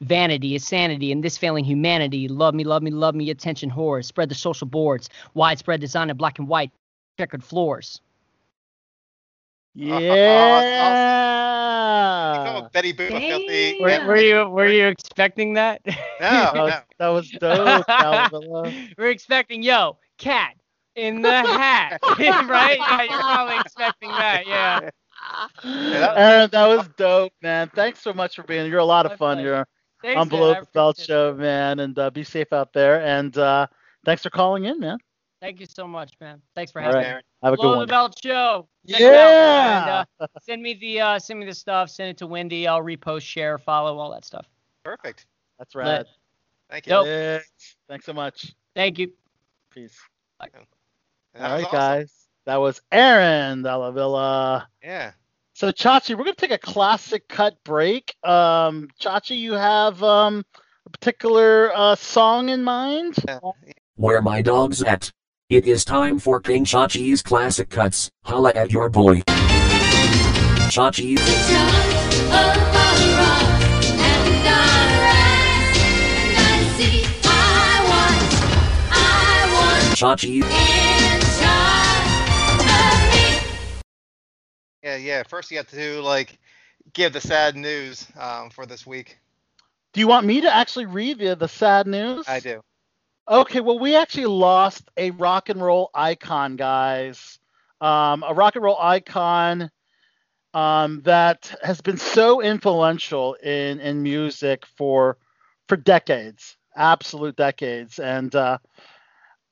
Vanity 0.00 0.54
is 0.54 0.66
sanity 0.66 1.12
in 1.12 1.20
this 1.20 1.38
failing 1.38 1.64
humanity. 1.64 2.28
Love 2.28 2.54
me, 2.54 2.64
love 2.64 2.82
me, 2.82 2.90
love 2.90 3.14
me, 3.14 3.30
attention 3.30 3.70
whores. 3.70 4.06
Spread 4.06 4.28
the 4.28 4.34
social 4.34 4.66
boards. 4.66 5.08
Widespread 5.34 5.80
design 5.80 6.10
in 6.10 6.16
black 6.16 6.38
and 6.38 6.48
white. 6.48 6.70
Checkered 7.18 7.44
floors. 7.44 8.00
Yeah. 9.74 9.94
Oh, 12.46 12.68
Betty 12.72 12.92
Boop, 12.92 13.08
filthy. 13.08 13.78
Were, 13.80 14.06
were 14.06 14.16
you 14.16 14.48
were 14.48 14.68
you 14.68 14.86
expecting 14.86 15.54
that? 15.54 15.80
No, 15.86 15.94
That 16.20 16.54
was, 16.54 16.72
no. 16.72 16.80
that 16.98 17.08
was 17.08 17.30
dope. 17.30 17.86
Alvila. 17.86 18.94
we're 18.98 19.10
expecting 19.10 19.62
yo 19.62 19.98
cat 20.18 20.54
in 20.94 21.22
the 21.22 21.30
hat, 21.30 21.98
right? 22.02 22.78
Yeah, 22.78 23.02
you're 23.02 23.20
probably 23.20 23.56
expecting 23.58 24.08
that. 24.10 24.46
Yeah. 24.46 24.90
Aaron, 25.64 26.50
that 26.50 26.66
was 26.66 26.88
dope, 26.96 27.32
man. 27.42 27.70
Thanks 27.74 28.00
so 28.00 28.12
much 28.12 28.36
for 28.36 28.42
being 28.44 28.62
here. 28.62 28.70
You're 28.72 28.80
a 28.80 28.84
lot 28.84 29.06
of 29.06 29.16
fun 29.18 29.36
pleasure. 29.36 29.54
here 29.56 29.66
Thanks, 30.02 30.20
on. 30.20 30.28
Below 30.28 30.54
I 30.54 30.60
the 30.60 30.66
Belt 30.72 30.98
Show, 30.98 31.30
it. 31.30 31.38
man. 31.38 31.80
And 31.80 31.98
uh, 31.98 32.10
be 32.10 32.24
safe 32.24 32.52
out 32.52 32.72
there. 32.72 33.00
And 33.02 33.36
uh, 33.36 33.66
thanks 34.04 34.22
for 34.22 34.30
calling 34.30 34.64
in, 34.64 34.78
man. 34.80 34.98
Thank 35.40 35.60
you 35.60 35.66
so 35.66 35.86
much, 35.86 36.12
man. 36.20 36.40
Thanks 36.54 36.72
for 36.72 36.80
All 36.80 36.86
having 36.86 36.96
right. 36.96 37.02
me. 37.04 37.10
Aaron. 37.10 37.22
Have 37.42 37.52
a 37.52 37.56
good 37.56 37.62
Below 37.62 37.80
the. 37.80 37.86
Belt 37.86 38.16
Show. 38.22 38.68
Check 38.88 39.00
it 39.00 39.06
out, 39.06 39.10
Yeah. 39.12 39.98
and, 40.00 40.06
uh, 40.20 40.40
send 40.40 40.62
me 40.62 40.74
the 40.74 41.00
uh, 41.00 41.18
send 41.18 41.38
me 41.40 41.46
the 41.46 41.54
stuff. 41.54 41.90
Send 41.90 42.10
it 42.10 42.16
to 42.18 42.26
Wendy. 42.26 42.66
I'll 42.66 42.82
repost, 42.82 43.22
share, 43.22 43.58
follow, 43.58 43.98
all 43.98 44.10
that 44.12 44.24
stuff. 44.24 44.46
Perfect. 44.84 45.26
That's 45.58 45.74
right. 45.74 46.06
Thank 46.70 46.86
you. 46.86 46.90
Dope. 46.90 47.06
Yeah. 47.06 47.38
Thanks 47.88 48.06
so 48.06 48.12
much. 48.12 48.54
Thank 48.74 48.98
you. 48.98 49.12
Peace. 49.70 49.98
That 50.40 50.50
All 50.54 51.56
was 51.56 51.64
right, 51.64 51.64
awesome. 51.66 51.78
guys. 51.78 52.25
That 52.46 52.60
was 52.60 52.80
Aaron 52.92 53.62
Dallavilla. 53.64 54.66
Yeah. 54.80 55.10
So 55.54 55.72
Chachi, 55.72 56.16
we're 56.16 56.22
gonna 56.22 56.36
take 56.36 56.52
a 56.52 56.58
classic 56.58 57.28
cut 57.28 57.56
break. 57.64 58.14
Um, 58.22 58.88
Chachi, 59.00 59.36
you 59.36 59.54
have 59.54 60.00
um, 60.02 60.44
a 60.86 60.90
particular 60.90 61.72
uh, 61.74 61.96
song 61.96 62.48
in 62.48 62.62
mind? 62.62 63.16
Where 63.96 64.22
my 64.22 64.42
dog's 64.42 64.80
at? 64.82 65.10
It 65.48 65.66
is 65.66 65.84
time 65.84 66.20
for 66.20 66.40
King 66.40 66.64
Chachi's 66.64 67.20
classic 67.20 67.68
cuts. 67.68 68.12
Holla 68.22 68.52
at 68.54 68.70
your 68.70 68.90
boy. 68.90 69.22
Chachi, 70.70 71.16
Chachi, 79.96 81.05
Yeah, 84.86 84.94
yeah. 84.94 85.22
First, 85.24 85.50
you 85.50 85.56
have 85.56 85.68
to 85.70 86.00
like 86.00 86.38
give 86.92 87.12
the 87.12 87.20
sad 87.20 87.56
news 87.56 88.06
um, 88.16 88.50
for 88.50 88.66
this 88.66 88.86
week. 88.86 89.18
Do 89.92 89.98
you 89.98 90.06
want 90.06 90.24
me 90.24 90.42
to 90.42 90.54
actually 90.54 90.86
read 90.86 91.18
the, 91.18 91.34
the 91.34 91.48
sad 91.48 91.88
news? 91.88 92.24
I 92.28 92.38
do. 92.38 92.60
Okay, 93.28 93.58
well, 93.58 93.80
we 93.80 93.96
actually 93.96 94.26
lost 94.26 94.88
a 94.96 95.10
rock 95.10 95.48
and 95.48 95.60
roll 95.60 95.90
icon, 95.92 96.54
guys. 96.54 97.40
Um, 97.80 98.22
a 98.22 98.32
rock 98.32 98.54
and 98.54 98.62
roll 98.62 98.78
icon 98.80 99.72
um, 100.54 101.00
that 101.02 101.52
has 101.64 101.80
been 101.80 101.96
so 101.96 102.40
influential 102.40 103.34
in, 103.42 103.80
in 103.80 104.04
music 104.04 104.64
for 104.76 105.18
for 105.66 105.76
decades, 105.76 106.56
absolute 106.76 107.34
decades. 107.34 107.98
And 107.98 108.32
uh, 108.36 108.58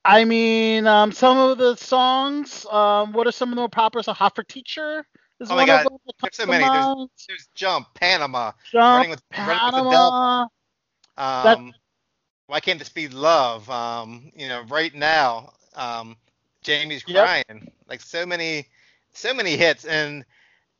I 0.05 0.27
mean, 0.27 0.87
um, 0.87 1.11
some 1.11 1.39
of 1.39 1.59
the 1.59 1.75
songs. 1.75 2.65
Um, 2.67 3.13
what 3.13 3.27
are 3.27 3.33
some 3.33 3.49
of 3.49 3.57
the 3.57 3.63
more 3.63 3.69
popular? 3.69 4.05
So, 4.05 4.13
"Hot 4.13 4.37
for 4.37 4.45
Teacher" 4.45 5.05
is 5.45 5.51
Oh 5.51 5.57
my 5.57 5.65
God. 5.65 5.89
There's 6.23 6.37
so 6.37 6.47
many. 6.47 6.69
There's, 6.69 6.91
there's 7.29 7.49
Jump, 7.55 7.89
Panama, 7.95 8.53
Jump, 8.65 9.09
Running 9.09 9.11
with, 9.11 9.23
Running 9.45 9.75
with 9.75 9.89
the. 9.89 10.13
Panama. 10.17 10.47
Um, 11.17 11.75
why 12.47 12.61
can't 12.61 12.79
this 12.79 12.89
be 12.91 13.09
love? 13.09 13.69
Um, 13.71 14.33
you 14.37 14.49
know, 14.49 14.63
right 14.69 14.95
now, 14.95 15.53
um, 15.77 16.17
Jamie's 16.63 17.05
Yep. 17.07 17.31
crying. 17.31 17.69
Like 17.89 18.01
so 18.01 18.27
many, 18.27 18.69
so 19.13 19.35
many 19.35 19.57
hits, 19.57 19.85
and 19.85 20.25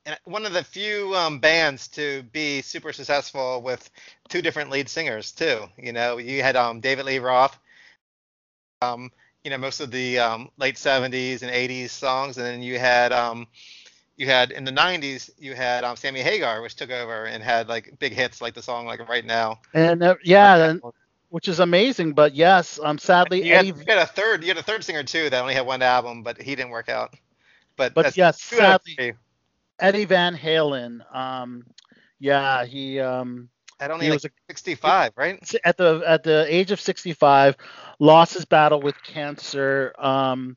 and 0.07 0.19
one 0.25 0.47
of 0.47 0.53
the 0.53 0.65
few 0.65 1.15
um, 1.15 1.39
bands 1.41 1.89
to 1.89 2.23
be 2.33 2.63
super 2.63 2.93
successful 2.93 3.63
with 3.63 3.91
two 4.29 4.43
different 4.43 4.71
lead 4.71 4.89
singers 4.89 5.33
too. 5.33 5.67
You 5.79 5.93
know, 5.93 6.19
you 6.19 6.43
had 6.43 6.57
um, 6.57 6.81
David 6.81 7.07
Lee 7.07 7.19
Roth. 7.19 7.59
Um, 8.83 9.11
you 9.45 9.51
know, 9.51 9.59
most 9.59 9.81
of 9.81 9.91
the 9.91 10.19
um, 10.19 10.51
late 10.59 10.77
'70s 10.77 11.43
and 11.43 11.51
'80s 11.53 11.91
songs, 11.93 12.37
and 12.39 12.47
then 12.47 12.63
you 12.63 12.79
had 12.79 13.13
um, 13.13 13.47
you 14.17 14.27
had 14.27 14.51
in 14.51 14.65
the 14.65 14.73
'90s 14.73 15.31
you 15.39 15.55
had 15.55 15.85
um, 15.85 15.97
Sammy 15.97 16.21
Hagar, 16.21 16.63
which 16.63 16.77
took 16.77 16.91
over 16.91 17.25
and 17.25 17.43
had 17.43 17.69
like 17.69 17.99
big 17.99 18.13
hits 18.13 18.41
like 18.41 18.55
the 18.55 18.63
song 18.63 18.87
like 18.87 19.07
Right 19.09 19.25
Now. 19.25 19.61
And 19.73 20.03
uh, 20.03 20.17
yeah, 20.23 20.71
and, 20.71 20.83
which 21.31 21.49
is 21.49 21.59
amazing. 21.59 22.13
But 22.13 22.35
yes, 22.35 22.79
um, 22.83 22.99
sadly, 22.99 23.47
You 23.47 23.55
had, 23.55 23.67
you 23.67 23.75
had 23.89 23.99
a 23.99 24.07
third. 24.07 24.43
You 24.43 24.49
had 24.49 24.59
a 24.59 24.63
third 24.63 24.85
singer 24.85 25.03
too 25.03 25.31
that 25.31 25.41
only 25.41 25.55
had 25.55 25.67
one 25.67 25.83
album, 25.83 26.23
but 26.23 26.41
he 26.41 26.55
didn't 26.55 26.71
work 26.71 26.89
out. 26.89 27.15
But, 27.77 27.95
But 27.95 28.17
yes, 28.17 28.41
sadly. 28.41 29.15
Eddie 29.81 30.05
Van 30.05 30.37
Halen. 30.37 31.01
Um, 31.15 31.67
yeah, 32.21 32.65
he 32.65 33.01
um, 33.01 33.49
at 33.81 33.91
only 33.91 34.07
he 34.07 34.11
like 34.11 34.19
was 34.19 34.25
a- 34.27 34.31
65, 34.49 35.13
right? 35.17 35.55
at 35.65 35.77
the 35.77 36.03
at 36.07 36.23
the 36.23 36.47
age 36.49 36.71
of 36.71 36.81
65, 36.81 37.57
lost 37.99 38.35
his 38.35 38.45
battle 38.45 38.81
with 38.81 38.95
cancer. 39.03 39.93
Um, 39.99 40.57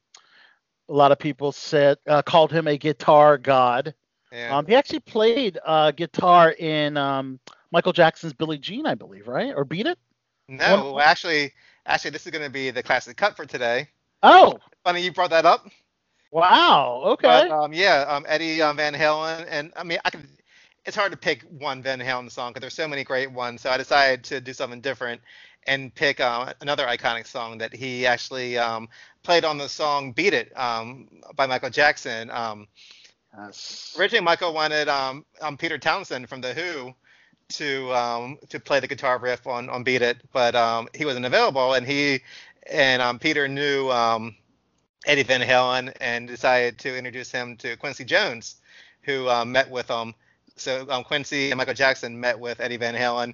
a 0.90 0.94
lot 0.94 1.12
of 1.12 1.20
people 1.20 1.52
said 1.52 1.98
uh, 2.08 2.22
called 2.22 2.52
him 2.52 2.68
a 2.68 2.78
guitar 2.78 3.38
god. 3.38 3.94
Yeah. 4.32 4.58
Um, 4.58 4.66
he 4.66 4.76
actually 4.76 5.00
played 5.00 5.58
uh, 5.66 5.92
guitar 5.92 6.52
in 6.52 6.98
um, 6.98 7.40
Michael 7.72 7.94
Jackson's 7.94 8.34
Billie 8.34 8.58
Jean, 8.58 8.86
I 8.86 8.96
believe, 8.96 9.28
right? 9.28 9.54
Or 9.56 9.64
Beat 9.66 9.88
It? 9.88 9.98
no, 10.50 10.94
well, 10.94 11.00
actually, 11.00 11.54
actually, 11.86 12.12
this 12.12 12.26
is 12.26 12.32
going 12.32 12.44
to 12.44 12.52
be 12.52 12.70
the 12.72 12.84
classic 12.84 13.18
cut 13.18 13.36
for 13.36 13.46
today. 13.46 13.88
Oh, 14.24 14.58
Funny 14.84 15.02
you 15.04 15.12
brought 15.12 15.30
that 15.32 15.46
up. 15.46 15.68
wow. 16.32 17.02
Okay. 17.06 17.28
But 17.28 17.52
um, 17.52 17.74
yeah, 17.74 18.06
um, 18.08 18.26
Eddie 18.28 18.62
um, 18.62 18.78
Van 18.78 18.94
Halen, 18.94 19.46
and 19.50 19.72
I 19.76 19.84
mean, 19.84 20.00
I 20.06 20.10
can. 20.10 20.28
It's 20.86 20.96
hard 20.96 21.12
to 21.12 21.18
pick 21.18 21.44
one 21.44 21.82
Van 21.84 22.00
Halen 22.00 22.32
song 22.32 22.52
because 22.52 22.62
there's 22.62 22.74
so 22.74 22.88
many 22.88 23.04
great 23.04 23.32
ones. 23.32 23.62
So 23.62 23.70
I 23.70 23.78
decided 23.78 24.24
to 24.26 24.40
do 24.40 24.54
something 24.54 24.80
different 24.80 25.22
and 25.68 25.94
pick 25.94 26.20
uh, 26.22 26.54
another 26.62 26.86
iconic 26.86 27.28
song 27.28 27.58
that 27.58 27.76
he 27.76 28.06
actually 28.06 28.58
um, 28.58 28.88
played 29.28 29.44
on 29.44 29.58
the 29.58 29.68
song 29.68 30.14
"Beat 30.14 30.34
It" 30.34 30.58
um, 30.58 31.10
by 31.36 31.48
Michael 31.48 31.70
Jackson. 31.70 32.32
Um, 32.32 32.68
Yes. 33.38 33.94
originally, 34.00 34.24
Michael 34.24 34.54
wanted 34.54 34.88
um, 34.88 35.26
um, 35.42 35.58
Peter 35.58 35.78
Townshend 35.78 36.30
from 36.30 36.40
The 36.40 36.54
Who 36.54 36.96
to 37.50 37.94
um, 37.94 38.38
to 38.50 38.60
play 38.60 38.80
the 38.80 38.88
guitar 38.88 39.20
riff 39.20 39.46
on, 39.46 39.70
on 39.70 39.84
"Beat 39.84 40.02
It," 40.02 40.18
but 40.32 40.56
um, 40.56 40.88
he 40.96 41.04
wasn't 41.04 41.26
available, 41.26 41.74
and 41.74 41.86
he 41.86 42.22
and 42.72 43.02
um, 43.02 43.20
Peter 43.20 43.50
knew 43.50 43.92
um, 43.92 44.34
Eddie 45.06 45.24
Van 45.24 45.42
Halen 45.42 45.94
and 46.00 46.26
decided 46.26 46.80
to 46.80 46.98
introduce 46.98 47.30
him 47.30 47.58
to 47.58 47.76
Quincy 47.76 48.06
Jones, 48.06 48.56
who 49.02 49.28
um, 49.28 49.52
met 49.52 49.70
with 49.70 49.90
him. 49.90 50.16
So 50.56 50.88
um, 50.90 51.04
Quincy 51.04 51.52
and 51.52 51.58
Michael 51.58 51.74
Jackson 51.74 52.18
met 52.18 52.40
with 52.40 52.62
Eddie 52.62 52.78
Van 52.78 52.96
Halen, 52.96 53.34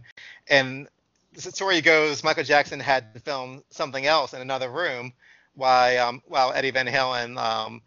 and 0.49 0.87
the 1.33 1.41
story 1.51 1.81
goes 1.81 2.23
Michael 2.23 2.43
Jackson 2.43 2.79
had 2.79 3.13
to 3.13 3.19
film 3.19 3.63
something 3.69 4.07
else 4.07 4.33
in 4.33 4.41
another 4.41 4.69
room, 4.71 5.13
while 5.55 6.07
um, 6.07 6.21
while 6.27 6.51
Eddie 6.53 6.71
Van 6.71 6.87
Halen 6.87 7.37
um, 7.37 7.81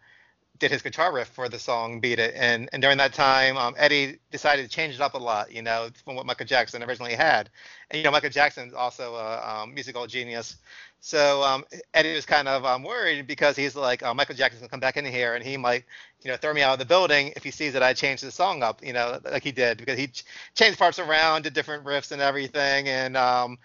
did 0.59 0.71
his 0.71 0.81
guitar 0.81 1.13
riff 1.13 1.27
for 1.27 1.49
the 1.49 1.59
song 1.59 1.99
"Beat 1.99 2.19
It," 2.19 2.33
and 2.35 2.69
and 2.73 2.81
during 2.81 2.97
that 2.97 3.13
time, 3.13 3.57
um, 3.57 3.75
Eddie 3.77 4.19
decided 4.31 4.63
to 4.63 4.69
change 4.69 4.95
it 4.95 5.01
up 5.01 5.13
a 5.13 5.17
lot, 5.17 5.51
you 5.51 5.61
know, 5.61 5.89
from 6.05 6.15
what 6.15 6.25
Michael 6.25 6.45
Jackson 6.45 6.83
originally 6.83 7.15
had. 7.15 7.49
And 7.89 7.97
you 7.97 8.03
know, 8.03 8.11
Michael 8.11 8.29
Jackson's 8.29 8.73
also 8.73 9.15
a 9.15 9.61
um, 9.61 9.73
musical 9.73 10.07
genius, 10.07 10.57
so 10.99 11.43
um, 11.43 11.63
Eddie 11.93 12.15
was 12.15 12.25
kind 12.25 12.47
of 12.47 12.65
um, 12.65 12.83
worried 12.83 13.27
because 13.27 13.55
he's 13.55 13.75
like, 13.75 14.03
oh, 14.03 14.13
Michael 14.13 14.35
Jackson's 14.35 14.61
gonna 14.61 14.69
come 14.69 14.79
back 14.79 14.97
in 14.97 15.05
here 15.05 15.35
and 15.35 15.43
he 15.45 15.55
might, 15.57 15.85
you 16.21 16.31
know, 16.31 16.37
throw 16.37 16.53
me 16.53 16.61
out 16.61 16.73
of 16.73 16.79
the 16.79 16.85
building 16.85 17.33
if 17.35 17.43
he 17.43 17.51
sees 17.51 17.73
that 17.73 17.83
I 17.83 17.93
changed 17.93 18.23
the 18.23 18.31
song 18.31 18.63
up, 18.63 18.83
you 18.83 18.93
know, 18.93 19.19
like 19.23 19.43
he 19.43 19.51
did 19.51 19.77
because 19.77 19.97
he 19.97 20.07
ch- 20.07 20.25
changed 20.55 20.79
parts 20.79 20.99
around, 20.99 21.43
did 21.43 21.53
different 21.53 21.85
riffs 21.85 22.11
and 22.11 22.21
everything, 22.21 22.87
and 22.89 23.15
um, 23.15 23.57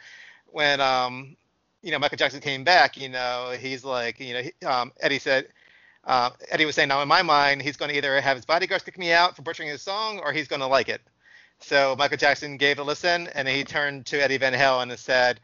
when 0.46 0.80
um, 0.80 1.36
you 1.82 1.90
know 1.90 1.98
Michael 1.98 2.16
Jackson 2.16 2.40
came 2.40 2.64
back, 2.64 2.96
you 2.96 3.08
know, 3.08 3.54
he's 3.58 3.84
like, 3.84 4.20
you 4.20 4.34
know, 4.34 4.42
he, 4.42 4.66
um, 4.66 4.92
Eddie 5.00 5.18
said. 5.18 5.48
Uh, 6.04 6.30
Eddie 6.50 6.64
was 6.64 6.74
saying, 6.74 6.88
now 6.88 7.00
in 7.00 7.06
my 7.06 7.22
mind, 7.22 7.62
he's 7.62 7.76
going 7.76 7.88
to 7.88 7.96
either 7.96 8.20
have 8.20 8.36
his 8.36 8.44
bodyguards 8.44 8.82
kick 8.82 8.98
me 8.98 9.12
out 9.12 9.36
for 9.36 9.42
butchering 9.42 9.68
his 9.68 9.80
song, 9.80 10.18
or 10.18 10.32
he's 10.32 10.48
going 10.48 10.58
to 10.58 10.66
like 10.66 10.88
it. 10.88 11.00
So 11.62 11.94
Michael 11.96 12.16
Jackson 12.16 12.56
gave 12.56 12.78
a 12.78 12.82
listen, 12.82 13.28
and 13.28 13.46
he 13.46 13.62
turned 13.62 14.06
to 14.06 14.22
Eddie 14.22 14.36
Van 14.36 14.52
Halen 14.52 14.90
and 14.90 14.98
said, 14.98 15.38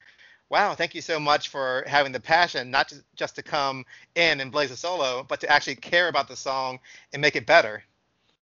"Wow, 0.49 0.75
thank 0.75 0.95
you 0.95 1.01
so 1.01 1.21
much 1.21 1.49
for 1.49 1.85
having 1.87 2.13
the 2.13 2.21
passion, 2.21 2.71
not 2.71 2.93
just, 3.15 3.37
to 3.37 3.43
come 3.43 3.85
in 4.17 4.41
and 4.41 4.51
blaze 4.51 4.71
a 4.73 4.77
solo, 4.77 5.23
but 5.23 5.41
to 5.41 5.49
actually 5.49 5.77
care 5.77 6.09
about 6.09 6.29
the 6.29 6.37
song 6.37 6.81
and 7.13 7.23
make 7.23 7.37
it 7.37 7.47
better." 7.47 7.85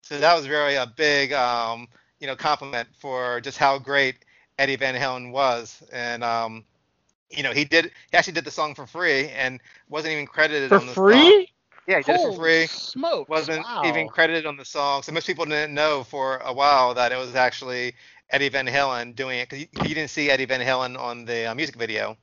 So 0.02 0.20
that 0.20 0.36
was 0.36 0.50
really 0.50 0.76
a 0.76 0.88
big, 0.88 1.32
um, 1.34 1.88
you 2.20 2.26
know, 2.28 2.36
compliment 2.36 2.90
for 2.98 3.40
just 3.42 3.58
how 3.58 3.78
great 3.78 4.26
Eddie 4.58 4.76
Van 4.76 4.96
Halen 4.96 5.32
was, 5.32 5.84
and 5.92 6.24
um, 6.24 6.66
you 7.30 7.44
know, 7.44 7.52
he 7.52 7.66
did. 7.66 7.86
He 8.12 8.18
actually 8.18 8.34
did 8.34 8.46
the 8.46 8.52
song 8.52 8.76
for 8.76 8.86
free 8.86 9.30
and 9.30 9.60
wasn't 9.90 10.14
even 10.14 10.28
credited 10.28 10.72
For 10.72 10.80
on 10.80 10.88
the 10.88 10.96
song. 10.96 11.34
free? 11.36 11.50
Yeah, 11.88 11.98
he 11.98 12.04
did 12.04 12.16
it 12.16 12.22
for 12.22 12.32
Holy 12.32 12.32
free. 12.32 12.70
Smokes. 12.70 13.28
Wasn't 13.28 13.68
wow. 13.68 13.84
even 13.84 14.10
credited 14.10 14.46
on 14.46 14.58
the 14.58 14.66
song, 14.66 15.04
so 15.04 15.12
most 15.12 15.28
people 15.28 15.46
didn't 15.46 15.74
know 15.74 16.04
for 16.04 16.38
a 16.38 16.54
while 16.54 16.94
that 16.96 17.12
it 17.12 17.18
was 17.18 17.36
actually 17.36 17.96
Eddie 18.30 18.50
Van 18.50 18.68
Halen 18.68 19.16
doing 19.16 19.40
it 19.40 19.50
because 19.50 19.62
you, 19.62 19.68
you 19.88 19.96
didn't 19.96 20.10
see 20.10 20.30
Eddie 20.30 20.46
Van 20.46 20.62
Halen 20.62 20.98
on 21.00 21.26
the 21.26 21.46
uh, 21.46 21.56
music 21.56 21.76
video. 21.76 22.18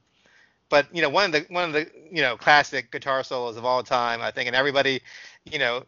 But 0.68 0.86
you 0.94 1.02
know, 1.02 1.08
one 1.10 1.26
of 1.26 1.32
the 1.32 1.46
one 1.52 1.64
of 1.64 1.72
the 1.72 1.90
you 2.10 2.22
know 2.22 2.36
classic 2.36 2.90
guitar 2.90 3.22
solos 3.22 3.56
of 3.56 3.64
all 3.64 3.82
time, 3.82 4.20
I 4.22 4.30
think, 4.30 4.48
and 4.48 4.56
everybody, 4.56 5.00
you 5.44 5.58
know, 5.58 5.84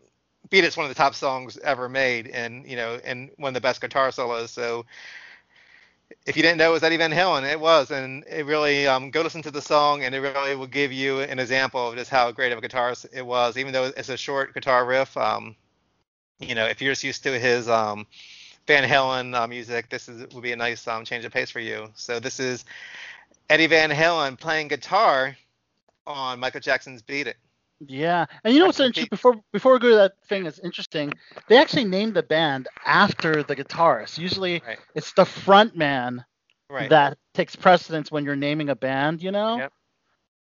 Beat 0.51 0.65
It's 0.65 0.77
one 0.77 0.85
of 0.85 0.91
the 0.91 0.95
top 0.95 1.15
songs 1.15 1.57
ever 1.59 1.89
made, 1.89 2.27
and 2.29 2.67
you 2.67 2.77
know, 2.77 2.99
and 3.05 3.31
one 3.37 3.51
of 3.51 3.55
the 3.55 3.61
best 3.61 3.81
guitar 3.81 4.11
solos. 4.11 4.51
So 4.51 4.85
if 6.27 6.37
you 6.37 6.43
didn't 6.43 6.59
know 6.59 6.71
it 6.71 6.73
was 6.73 6.83
Eddie 6.83 6.97
Van 6.97 7.11
Halen, 7.11 7.51
it 7.51 7.59
was, 7.59 7.91
and 7.91 8.25
it 8.29 8.47
really 8.47 8.87
um, 8.87 9.11
go 9.11 9.23
listen 9.23 9.43
to 9.43 9.51
the 9.51 9.63
song, 9.63 10.05
and 10.05 10.15
it 10.15 10.21
really 10.21 10.55
will 10.57 10.67
give 10.67 10.93
you 10.93 11.21
an 11.21 11.39
example 11.39 11.89
of 11.89 11.97
just 11.97 12.11
how 12.11 12.31
great 12.33 12.53
of 12.53 12.59
a 12.59 12.63
guitarist 12.63 13.07
it 13.13 13.25
was. 13.25 13.57
Even 13.57 13.73
though 13.73 13.85
it's 13.85 14.09
a 14.09 14.17
short 14.17 14.55
guitar 14.55 14.85
riff, 14.85 15.17
um, 15.17 15.55
you 16.39 16.55
know, 16.55 16.67
if 16.67 16.81
you're 16.81 16.93
just 16.93 17.05
used 17.05 17.23
to 17.25 17.39
his 17.39 17.69
um, 17.69 18.07
Van 18.67 18.89
Halen 18.89 19.35
uh, 19.35 19.47
music, 19.47 19.89
this 19.89 20.09
is 20.09 20.27
would 20.35 20.43
be 20.43 20.53
a 20.53 20.57
nice 20.57 20.87
um, 20.87 21.05
change 21.05 21.25
of 21.25 21.33
pace 21.33 21.51
for 21.51 21.61
you. 21.61 21.91
So 21.95 22.21
this 22.21 22.41
is 22.41 22.65
Eddie 23.51 23.67
Van 23.67 23.91
Halen 23.91 24.39
playing 24.39 24.69
guitar 24.69 25.37
on 26.07 26.41
Michael 26.41 26.61
Jackson's 26.61 27.03
"Beat 27.03 27.27
It." 27.27 27.37
Yeah, 27.87 28.27
and 28.43 28.53
you 28.53 28.59
know 28.61 28.67
what's 28.67 28.81
interesting? 28.81 29.09
Before 29.11 29.37
before 29.53 29.73
we 29.75 29.79
go 29.79 29.91
to 29.91 29.95
that 29.97 30.13
thing 30.29 30.43
that's 30.45 30.59
interesting, 30.59 31.13
they 31.49 31.57
actually 31.59 31.85
named 31.85 32.15
the 32.15 32.23
band 32.25 32.67
after 32.85 33.43
the 33.45 33.55
guitarist. 33.55 34.19
Usually, 34.19 34.61
Right. 34.67 34.79
it's 34.95 35.13
the 35.13 35.25
front 35.25 35.77
man 35.77 36.25
Right. 36.69 36.91
that 36.91 37.19
takes 37.35 37.55
precedence 37.55 38.11
when 38.11 38.25
you're 38.25 38.37
naming 38.37 38.69
a 38.69 38.75
band. 38.75 39.23
You 39.23 39.31
know, 39.31 39.59
Yep. 39.59 39.73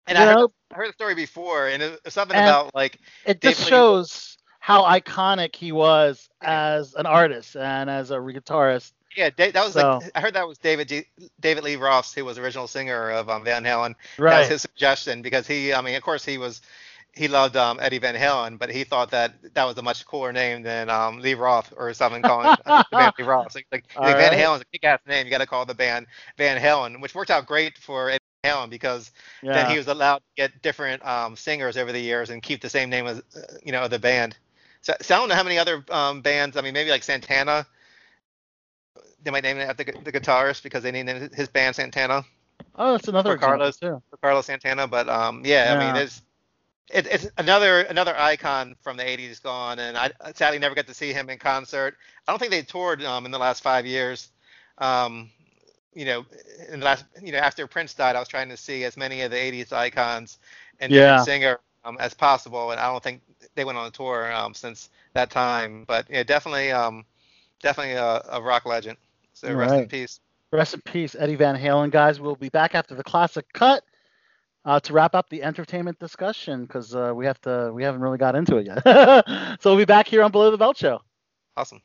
And 0.08 0.16
You 0.18 0.24
I 0.24 0.26
heard, 0.28 0.34
know? 0.36 0.52
I 0.72 0.74
heard 0.76 0.88
the 0.88 0.92
story 0.94 1.14
before, 1.14 1.68
and 1.68 1.82
it 1.82 2.00
was 2.04 2.14
something 2.14 2.36
And- 2.36 2.48
about 2.48 2.74
like 2.74 2.98
it 3.26 3.40
just 3.42 3.68
shows 3.68 4.38
how 4.60 4.82
iconic 4.84 5.54
he 5.54 5.72
was 5.72 6.28
as 6.40 6.94
an 6.94 7.04
artist 7.06 7.54
and 7.56 7.90
as 7.90 8.10
a 8.10 8.14
guitarist. 8.16 8.92
yeah, 9.14 9.28
that 9.36 9.54
was 9.54 9.74
So- 9.74 9.98
like 9.98 10.10
I 10.14 10.20
heard 10.22 10.34
that 10.34 10.48
was 10.48 10.56
David 10.58 10.88
G, 10.88 11.04
David 11.40 11.64
Lee 11.64 11.76
Roth, 11.76 12.14
who 12.14 12.24
was 12.24 12.38
original 12.38 12.66
singer 12.66 13.10
of 13.10 13.28
um, 13.28 13.44
Van 13.44 13.62
Halen. 13.62 13.94
That 14.16 14.38
was 14.40 14.48
his 14.48 14.62
suggestion 14.62 15.20
because 15.22 15.46
he, 15.46 15.74
I 15.74 15.80
mean, 15.82 15.96
of 15.96 16.02
course, 16.02 16.24
he 16.24 16.38
was 16.38 16.62
he 17.16 17.28
loved 17.28 17.56
um, 17.56 17.78
Eddie 17.80 17.98
Van 17.98 18.14
Halen, 18.14 18.58
but 18.58 18.70
he 18.70 18.84
thought 18.84 19.10
that 19.12 19.54
that 19.54 19.64
was 19.64 19.78
a 19.78 19.82
much 19.82 20.04
cooler 20.04 20.34
name 20.34 20.62
than 20.62 20.90
um, 20.90 21.20
Lee 21.20 21.32
Roth 21.32 21.72
or 21.74 21.92
something 21.94 22.20
calling 22.20 22.54
the 22.66 22.84
band 22.92 23.14
Lee 23.18 23.24
Roth. 23.24 23.52
So, 23.52 23.60
like, 23.72 23.84
like 23.98 24.16
Van 24.16 24.32
right. 24.32 24.38
Halen's 24.38 24.60
a 24.60 24.64
kick-ass 24.66 25.00
name. 25.08 25.24
You 25.26 25.30
got 25.30 25.38
to 25.38 25.46
call 25.46 25.64
the 25.64 25.74
band 25.74 26.06
Van 26.36 26.60
Halen, 26.60 27.00
which 27.00 27.14
worked 27.14 27.30
out 27.30 27.46
great 27.46 27.78
for 27.78 28.10
Eddie 28.10 28.20
Van 28.44 28.54
Halen 28.54 28.70
because 28.70 29.12
then 29.42 29.70
he 29.70 29.78
was 29.78 29.88
allowed 29.88 30.18
to 30.18 30.24
get 30.36 30.60
different 30.60 31.04
um, 31.06 31.36
singers 31.36 31.78
over 31.78 31.90
the 31.90 32.00
years 32.00 32.28
and 32.28 32.42
keep 32.42 32.60
the 32.60 32.68
same 32.68 32.90
name 32.90 33.06
as 33.06 33.18
uh, 33.18 33.40
you 33.64 33.72
know 33.72 33.88
the 33.88 33.98
band. 33.98 34.36
So, 34.82 34.92
so 35.00 35.14
I 35.14 35.18
don't 35.18 35.30
know 35.30 35.36
how 35.36 35.42
many 35.42 35.58
other 35.58 35.82
um, 35.90 36.20
bands. 36.20 36.58
I 36.58 36.60
mean, 36.60 36.74
maybe 36.74 36.90
like 36.90 37.02
Santana. 37.02 37.66
They 39.22 39.30
might 39.30 39.42
name 39.42 39.56
it 39.56 39.62
after 39.62 39.84
the, 39.84 39.92
the 40.04 40.12
guitarist 40.12 40.62
because 40.62 40.82
they 40.82 40.92
named 40.92 41.34
his 41.34 41.48
band 41.48 41.74
Santana. 41.74 42.24
Oh, 42.76 42.92
that's 42.92 43.08
another 43.08 43.32
for 43.32 43.38
Carlos. 43.38 43.78
too. 43.78 44.02
for 44.10 44.16
Carlos 44.18 44.46
Santana. 44.46 44.86
But 44.86 45.08
um, 45.08 45.42
yeah, 45.44 45.74
I 45.74 45.92
mean, 45.92 46.02
it's 46.02 46.22
it, 46.92 47.06
it's 47.06 47.28
another 47.38 47.80
another 47.82 48.16
icon 48.16 48.76
from 48.80 48.96
the 48.96 49.04
'80s 49.04 49.40
gone, 49.42 49.78
and 49.78 49.96
I 49.96 50.10
sadly 50.34 50.58
never 50.58 50.74
got 50.74 50.86
to 50.88 50.94
see 50.94 51.12
him 51.12 51.30
in 51.30 51.38
concert. 51.38 51.96
I 52.26 52.32
don't 52.32 52.38
think 52.38 52.50
they 52.52 52.62
toured 52.62 53.02
um, 53.04 53.26
in 53.26 53.32
the 53.32 53.38
last 53.38 53.62
five 53.62 53.86
years. 53.86 54.28
Um, 54.78 55.30
you 55.94 56.04
know, 56.04 56.24
in 56.70 56.80
the 56.80 56.86
last 56.86 57.04
you 57.22 57.32
know 57.32 57.38
after 57.38 57.66
Prince 57.66 57.94
died, 57.94 58.16
I 58.16 58.20
was 58.20 58.28
trying 58.28 58.48
to 58.50 58.56
see 58.56 58.84
as 58.84 58.96
many 58.96 59.22
of 59.22 59.30
the 59.30 59.36
'80s 59.36 59.72
icons 59.72 60.38
and 60.80 60.94
Yeah. 60.94 61.18
singer 61.18 61.58
um, 61.84 61.96
as 62.00 62.14
possible, 62.14 62.70
and 62.70 62.80
I 62.80 62.90
don't 62.90 63.02
think 63.02 63.22
they 63.54 63.64
went 63.64 63.78
on 63.78 63.86
a 63.86 63.90
tour 63.90 64.32
um, 64.32 64.54
since 64.54 64.90
that 65.14 65.30
time. 65.30 65.84
But 65.86 66.06
yeah, 66.10 66.22
definitely 66.22 66.72
um, 66.72 67.04
definitely 67.62 67.94
a, 67.94 68.22
a 68.30 68.42
rock 68.42 68.66
legend. 68.66 68.98
So 69.34 69.52
rest 69.54 69.78
in 69.78 69.86
peace. 69.86 70.20
Rest 70.52 70.74
in 70.74 70.80
peace, 70.82 71.16
Eddie 71.18 71.36
Van 71.36 71.56
Halen, 71.56 71.90
guys. 71.90 72.20
We'll 72.20 72.36
be 72.36 72.48
back 72.50 72.74
after 72.74 72.94
the 72.94 73.04
classic 73.04 73.46
cut 73.52 73.82
uh, 74.66 74.80
to 74.80 74.92
wrap 74.92 75.14
up 75.14 75.30
the 75.30 75.42
entertainment 75.42 75.98
discussion 75.98 76.66
because 76.66 76.94
uh, 76.94 77.12
we 77.14 77.24
have 77.26 77.40
to 77.42 77.72
we 77.72 77.84
haven't 77.84 78.02
really 78.02 78.18
got 78.18 78.34
into 78.36 78.56
it 78.58 78.66
yet. 78.66 78.82
so 79.60 79.70
we'll 79.70 79.78
be 79.78 79.86
back 79.86 80.08
here 80.08 80.22
on 80.22 80.32
Below 80.32 80.50
the 80.50 80.58
Belt 80.58 80.76
Show. 80.76 81.00
Awesome. 81.56 81.80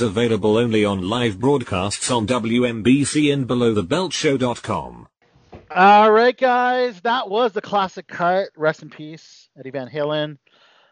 Available 0.00 0.56
only 0.56 0.84
on 0.84 1.08
live 1.08 1.38
broadcasts 1.38 2.10
on 2.10 2.26
WMBC 2.26 3.32
and 3.32 3.46
belowthebeltshow.com. 3.46 5.08
All 5.70 6.10
right, 6.10 6.36
guys, 6.36 7.00
that 7.02 7.30
was 7.30 7.52
the 7.52 7.60
classic 7.60 8.08
cut. 8.08 8.48
Rest 8.56 8.82
in 8.82 8.90
peace, 8.90 9.48
Eddie 9.58 9.70
Van 9.70 9.88
Halen. 9.88 10.38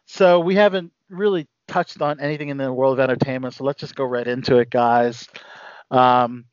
So 0.06 0.40
we 0.40 0.54
haven't 0.54 0.92
really 1.10 1.48
touched 1.66 2.00
on 2.00 2.20
anything 2.20 2.48
in 2.48 2.56
the 2.56 2.72
world 2.72 2.94
of 2.94 3.00
entertainment, 3.00 3.54
so 3.54 3.64
let's 3.64 3.80
just 3.80 3.94
go 3.94 4.04
right 4.04 4.26
into 4.26 4.58
it, 4.58 4.70
guys. 4.70 5.28
Um, 5.90 6.44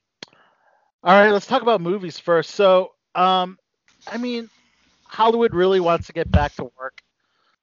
all 1.04 1.14
right, 1.14 1.32
let's 1.32 1.46
talk 1.46 1.62
about 1.62 1.82
movies 1.82 2.20
first. 2.20 2.52
So, 2.52 2.94
um, 3.14 3.58
I 4.08 4.18
mean, 4.18 4.50
Hollywood 5.04 5.54
really 5.54 5.80
wants 5.80 6.08
to 6.08 6.14
get 6.14 6.32
back 6.32 6.56
to 6.56 6.64
work. 6.80 7.02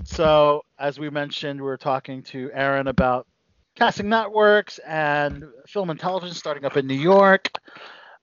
So, 0.04 0.64
as 0.78 0.98
we 0.98 1.10
mentioned, 1.10 1.60
we 1.60 1.66
were 1.66 1.76
talking 1.76 2.22
to 2.24 2.50
Aaron 2.54 2.86
about 2.86 3.26
casting 3.74 4.08
networks 4.08 4.78
and 4.78 5.44
film 5.66 5.90
and 5.90 5.98
television 5.98 6.34
starting 6.34 6.64
up 6.64 6.76
in 6.76 6.86
New 6.86 6.94
York. 6.94 7.50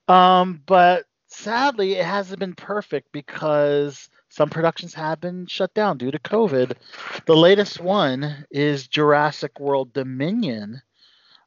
Um, 0.08 0.62
but 0.66 1.04
sadly, 1.26 1.94
it 1.94 2.04
hasn't 2.04 2.40
been 2.40 2.54
perfect 2.54 3.12
because 3.12 4.08
some 4.28 4.50
productions 4.50 4.94
have 4.94 5.20
been 5.20 5.46
shut 5.46 5.74
down 5.74 5.98
due 5.98 6.10
to 6.10 6.18
COVID. 6.18 6.74
The 7.26 7.36
latest 7.36 7.80
one 7.80 8.46
is 8.50 8.88
Jurassic 8.88 9.58
World 9.58 9.92
Dominion, 9.92 10.82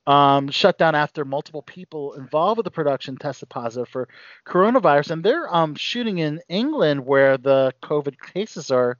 um, 0.06 0.50
shut 0.50 0.78
down 0.78 0.96
after 0.96 1.24
multiple 1.24 1.62
people 1.62 2.14
involved 2.14 2.58
with 2.58 2.66
the 2.66 2.72
production 2.72 3.16
tested 3.16 3.50
positive 3.50 3.88
for 3.88 4.10
coronavirus, 4.46 5.12
and 5.12 5.24
they're 5.24 5.54
um, 5.54 5.76
shooting 5.76 6.18
in 6.18 6.42
England 6.50 7.06
where 7.06 7.38
the 7.38 7.74
COVID 7.82 8.20
cases 8.20 8.70
are 8.70 8.98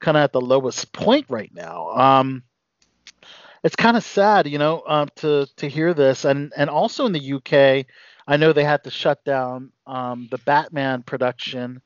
kind 0.00 0.16
of 0.16 0.22
at 0.22 0.32
the 0.32 0.40
lowest 0.40 0.92
point 0.92 1.26
right 1.28 1.52
now. 1.54 1.90
Um, 1.90 2.42
it's 3.68 3.76
kind 3.76 3.98
of 3.98 4.02
sad, 4.02 4.48
you 4.48 4.56
know, 4.56 4.82
um, 4.86 5.10
to 5.16 5.46
to 5.56 5.68
hear 5.68 5.92
this, 5.92 6.24
and 6.24 6.54
and 6.56 6.70
also 6.70 7.04
in 7.04 7.12
the 7.12 7.34
UK, 7.34 7.84
I 8.26 8.38
know 8.38 8.54
they 8.54 8.64
had 8.64 8.82
to 8.84 8.90
shut 8.90 9.22
down 9.26 9.72
um, 9.86 10.26
the 10.30 10.38
Batman 10.38 11.02
production 11.02 11.82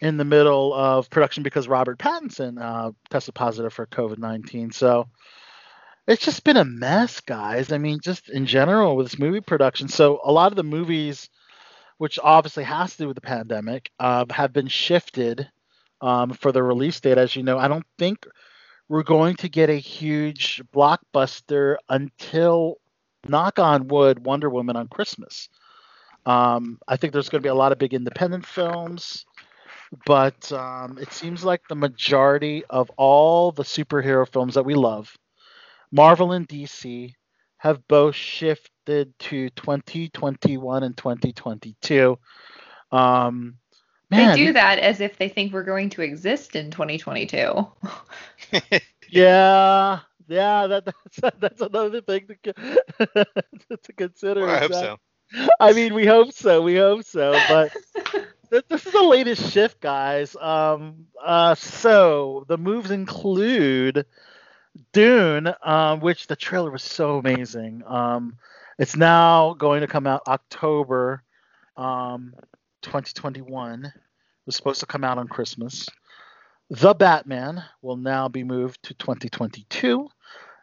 in 0.00 0.16
the 0.16 0.24
middle 0.24 0.72
of 0.72 1.10
production 1.10 1.42
because 1.42 1.68
Robert 1.68 1.98
Pattinson 1.98 2.58
uh, 2.58 2.92
tested 3.10 3.34
positive 3.34 3.74
for 3.74 3.86
COVID 3.86 4.16
nineteen. 4.16 4.70
So 4.70 5.06
it's 6.06 6.24
just 6.24 6.42
been 6.42 6.56
a 6.56 6.64
mess, 6.64 7.20
guys. 7.20 7.70
I 7.70 7.76
mean, 7.76 8.00
just 8.02 8.30
in 8.30 8.46
general 8.46 8.96
with 8.96 9.04
this 9.10 9.18
movie 9.18 9.42
production. 9.42 9.88
So 9.88 10.22
a 10.24 10.32
lot 10.32 10.52
of 10.52 10.56
the 10.56 10.62
movies, 10.62 11.28
which 11.98 12.18
obviously 12.22 12.64
has 12.64 12.92
to 12.92 13.02
do 13.02 13.08
with 13.08 13.16
the 13.16 13.20
pandemic, 13.20 13.90
uh, 14.00 14.24
have 14.30 14.54
been 14.54 14.68
shifted 14.68 15.50
um, 16.00 16.32
for 16.32 16.50
the 16.50 16.62
release 16.62 16.98
date. 16.98 17.18
As 17.18 17.36
you 17.36 17.42
know, 17.42 17.58
I 17.58 17.68
don't 17.68 17.86
think 17.98 18.26
we're 18.88 19.02
going 19.02 19.36
to 19.36 19.48
get 19.48 19.70
a 19.70 19.74
huge 19.74 20.62
blockbuster 20.74 21.76
until 21.88 22.76
knock 23.28 23.58
on 23.58 23.88
wood 23.88 24.24
wonder 24.24 24.50
woman 24.50 24.76
on 24.76 24.88
christmas. 24.88 25.48
Um, 26.26 26.78
i 26.88 26.96
think 26.96 27.12
there's 27.12 27.28
going 27.28 27.42
to 27.42 27.46
be 27.46 27.50
a 27.50 27.54
lot 27.54 27.72
of 27.72 27.78
big 27.78 27.94
independent 27.94 28.46
films 28.46 29.24
but 30.06 30.50
um, 30.52 30.98
it 30.98 31.12
seems 31.12 31.44
like 31.44 31.62
the 31.68 31.76
majority 31.76 32.64
of 32.70 32.90
all 32.96 33.52
the 33.52 33.62
superhero 33.62 34.26
films 34.30 34.54
that 34.54 34.64
we 34.64 34.74
love 34.74 35.14
marvel 35.92 36.32
and 36.32 36.48
dc 36.48 37.12
have 37.58 37.86
both 37.88 38.14
shifted 38.14 39.18
to 39.18 39.48
2021 39.50 40.82
and 40.82 40.96
2022 40.96 42.18
um, 42.92 43.56
man, 44.10 44.36
they 44.36 44.44
do 44.46 44.52
that 44.52 44.78
as 44.78 45.00
if 45.00 45.18
they 45.18 45.28
think 45.28 45.52
we're 45.52 45.64
going 45.64 45.90
to 45.90 46.02
exist 46.02 46.56
in 46.56 46.70
2022. 46.70 47.66
Yeah, 49.10 50.00
yeah, 50.26 50.66
that, 50.66 50.84
that's 50.86 51.36
that's 51.38 51.60
another 51.60 52.00
thing 52.00 52.26
to, 52.44 52.52
to 53.82 53.92
consider. 53.96 54.40
Well, 54.40 54.50
I 54.50 54.58
hope 54.58 54.70
is 54.72 54.76
so. 54.78 54.96
I 55.60 55.72
mean, 55.72 55.94
we 55.94 56.06
hope 56.06 56.32
so. 56.32 56.62
We 56.62 56.76
hope 56.76 57.04
so. 57.04 57.32
But 57.48 57.72
th- 58.50 58.64
this 58.68 58.86
is 58.86 58.92
the 58.92 59.02
latest 59.02 59.52
shift, 59.52 59.80
guys. 59.80 60.36
Um, 60.36 61.06
uh, 61.22 61.54
so 61.54 62.44
the 62.48 62.58
moves 62.58 62.90
include 62.90 64.06
Dune, 64.92 65.52
um, 65.62 66.00
which 66.00 66.26
the 66.26 66.36
trailer 66.36 66.70
was 66.70 66.82
so 66.82 67.18
amazing. 67.18 67.82
Um, 67.86 68.36
it's 68.78 68.96
now 68.96 69.54
going 69.54 69.80
to 69.80 69.86
come 69.86 70.06
out 70.06 70.22
October 70.26 71.22
um, 71.76 72.34
2021. 72.84 73.92
Was 74.46 74.56
supposed 74.56 74.80
to 74.80 74.86
come 74.86 75.04
out 75.04 75.18
on 75.18 75.26
Christmas. 75.26 75.88
The 76.70 76.94
Batman 76.94 77.64
will 77.82 77.96
now 77.96 78.28
be 78.28 78.44
moved 78.44 78.82
to 78.84 78.94
2022, 78.94 80.08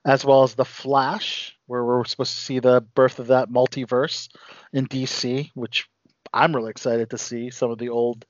as 0.06 0.24
well 0.24 0.44
as 0.44 0.54
The 0.54 0.66
Flash, 0.66 1.58
where 1.66 1.84
we're 1.84 2.06
supposed 2.06 2.36
to 2.36 2.42
see 2.42 2.60
the 2.60 2.82
birth 2.82 3.20
of 3.20 3.28
that 3.28 3.50
multiverse 3.50 4.30
in 4.72 4.88
DC, 4.88 5.50
which 5.56 5.88
I'm 6.34 6.56
really 6.56 6.70
excited 6.70 7.10
to 7.10 7.18
see. 7.18 7.50
Some 7.50 7.72
of 7.72 7.80
the 7.80 7.90
old 7.90 8.26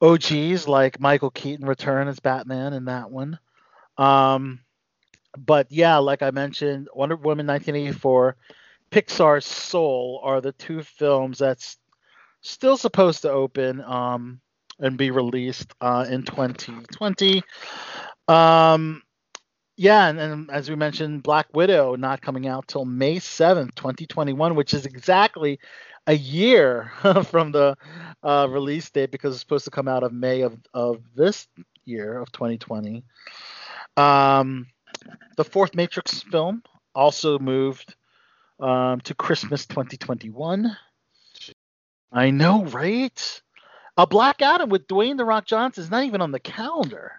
OGs 0.00 0.66
like 0.66 1.00
Michael 1.00 1.30
Keaton 1.30 1.66
return 1.66 2.08
as 2.08 2.18
Batman 2.18 2.72
in 2.72 2.86
that 2.86 3.10
one. 3.10 3.38
Um, 3.98 4.60
but 5.38 5.70
yeah, 5.70 5.98
like 5.98 6.22
I 6.22 6.30
mentioned, 6.30 6.88
Wonder 6.94 7.16
Woman 7.16 7.46
1984, 7.46 8.36
Pixar's 8.90 9.46
Soul 9.46 10.20
are 10.22 10.40
the 10.40 10.52
two 10.52 10.82
films 10.82 11.38
that's 11.38 11.78
still 12.42 12.76
supposed 12.76 13.22
to 13.22 13.30
open 13.30 13.80
um, 13.82 14.40
and 14.78 14.98
be 14.98 15.10
released 15.10 15.72
uh, 15.80 16.06
in 16.08 16.24
2020. 16.24 17.42
Um, 18.28 19.02
yeah, 19.76 20.08
and, 20.08 20.20
and 20.20 20.50
as 20.50 20.68
we 20.68 20.76
mentioned, 20.76 21.22
Black 21.22 21.46
Widow 21.54 21.96
not 21.96 22.20
coming 22.20 22.46
out 22.46 22.68
till 22.68 22.84
May 22.84 23.16
7th, 23.16 23.74
2021, 23.74 24.54
which 24.54 24.74
is 24.74 24.84
exactly 24.86 25.58
a 26.06 26.14
year 26.14 26.92
from 27.24 27.52
the 27.52 27.76
uh, 28.22 28.46
release 28.50 28.90
date 28.90 29.10
because 29.10 29.34
it's 29.34 29.40
supposed 29.40 29.64
to 29.64 29.70
come 29.70 29.88
out 29.88 30.02
of 30.02 30.12
May 30.12 30.42
of, 30.42 30.58
of 30.74 31.00
this 31.14 31.46
year 31.84 32.18
of 32.18 32.30
2020. 32.32 33.04
Um, 33.96 34.66
the 35.36 35.44
fourth 35.44 35.74
Matrix 35.74 36.22
film 36.22 36.62
also 36.94 37.38
moved 37.38 37.94
um, 38.60 39.00
to 39.02 39.14
Christmas 39.14 39.66
2021. 39.66 40.76
I 42.12 42.30
know, 42.30 42.64
right? 42.66 43.42
A 43.96 44.06
Black 44.06 44.42
Adam 44.42 44.68
with 44.68 44.86
Dwayne 44.86 45.16
the 45.16 45.24
Rock 45.24 45.46
Johnson 45.46 45.84
is 45.84 45.90
not 45.90 46.04
even 46.04 46.20
on 46.20 46.32
the 46.32 46.40
calendar. 46.40 47.12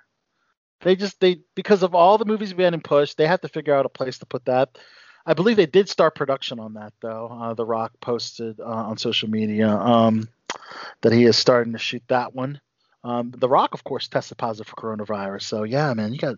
They 0.81 0.95
just 0.95 1.19
they 1.19 1.39
because 1.55 1.83
of 1.83 1.95
all 1.95 2.17
the 2.17 2.25
movies 2.25 2.53
being 2.53 2.79
pushed, 2.81 3.17
they 3.17 3.27
have 3.27 3.41
to 3.41 3.47
figure 3.47 3.73
out 3.73 3.85
a 3.85 3.89
place 3.89 4.19
to 4.19 4.25
put 4.25 4.45
that. 4.45 4.77
I 5.25 5.33
believe 5.33 5.55
they 5.55 5.65
did 5.65 5.87
start 5.87 6.15
production 6.15 6.59
on 6.59 6.73
that 6.73 6.93
though. 7.01 7.27
Uh, 7.41 7.53
the 7.53 7.65
Rock 7.65 7.93
posted 8.01 8.59
uh, 8.59 8.63
on 8.63 8.97
social 8.97 9.29
media 9.29 9.69
um, 9.69 10.27
that 11.01 11.13
he 11.13 11.23
is 11.23 11.37
starting 11.37 11.73
to 11.73 11.79
shoot 11.79 12.03
that 12.09 12.35
one. 12.35 12.59
Um, 13.05 13.33
the 13.35 13.49
Rock, 13.49 13.73
of 13.73 13.83
course, 13.83 14.07
tested 14.07 14.37
positive 14.37 14.67
for 14.67 14.75
coronavirus. 14.75 15.43
So 15.43 15.63
yeah, 15.63 15.93
man, 15.93 16.11
you 16.11 16.19
got 16.19 16.35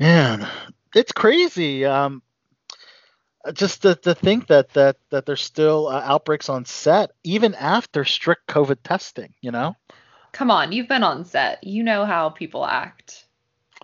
man, 0.00 0.46
it's 0.94 1.12
crazy. 1.12 1.84
Um, 1.84 2.22
just 3.52 3.82
to, 3.82 3.94
to 3.96 4.14
think 4.14 4.46
that 4.48 4.70
that 4.70 4.96
that 5.10 5.26
there's 5.26 5.42
still 5.42 5.88
uh, 5.88 6.00
outbreaks 6.04 6.48
on 6.48 6.64
set 6.64 7.12
even 7.24 7.54
after 7.54 8.04
strict 8.04 8.46
COVID 8.48 8.78
testing. 8.82 9.34
You 9.40 9.50
know. 9.50 9.76
Come 10.32 10.50
on, 10.50 10.72
you've 10.72 10.88
been 10.88 11.02
on 11.02 11.24
set. 11.24 11.64
You 11.64 11.82
know 11.82 12.04
how 12.04 12.28
people 12.28 12.66
act. 12.66 13.26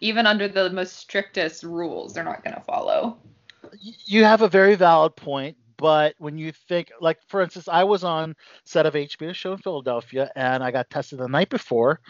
Even 0.00 0.26
under 0.26 0.48
the 0.48 0.68
most 0.70 0.96
strictest 0.96 1.62
rules, 1.62 2.12
they're 2.12 2.24
not 2.24 2.44
going 2.44 2.54
to 2.54 2.62
follow. 2.62 3.18
you 3.80 4.24
have 4.24 4.42
a 4.42 4.48
very 4.48 4.74
valid 4.74 5.16
point, 5.16 5.56
but 5.76 6.14
when 6.18 6.38
you 6.38 6.52
think, 6.52 6.92
like 7.00 7.18
for 7.26 7.40
instance, 7.42 7.68
I 7.68 7.84
was 7.84 8.04
on 8.04 8.36
set 8.64 8.86
of 8.86 8.94
HBO 8.94 9.34
show 9.34 9.52
in 9.52 9.58
Philadelphia, 9.58 10.30
and 10.36 10.62
I 10.62 10.70
got 10.70 10.90
tested 10.90 11.18
the 11.18 11.28
night 11.28 11.48
before. 11.48 12.00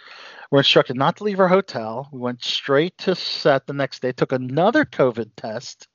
We're 0.51 0.59
instructed 0.59 0.97
not 0.97 1.17
to 1.19 1.25
leave 1.25 1.41
our 1.41 1.49
hotel. 1.49 2.09
We 2.13 2.19
went 2.19 2.43
straight 2.43 2.99
to 2.99 3.15
set 3.15 3.67
the 3.67 3.73
next 3.73 4.03
day, 4.03 4.13
took 4.13 4.33
another 4.33 4.85
COVID 4.85 5.31
test, 5.37 5.89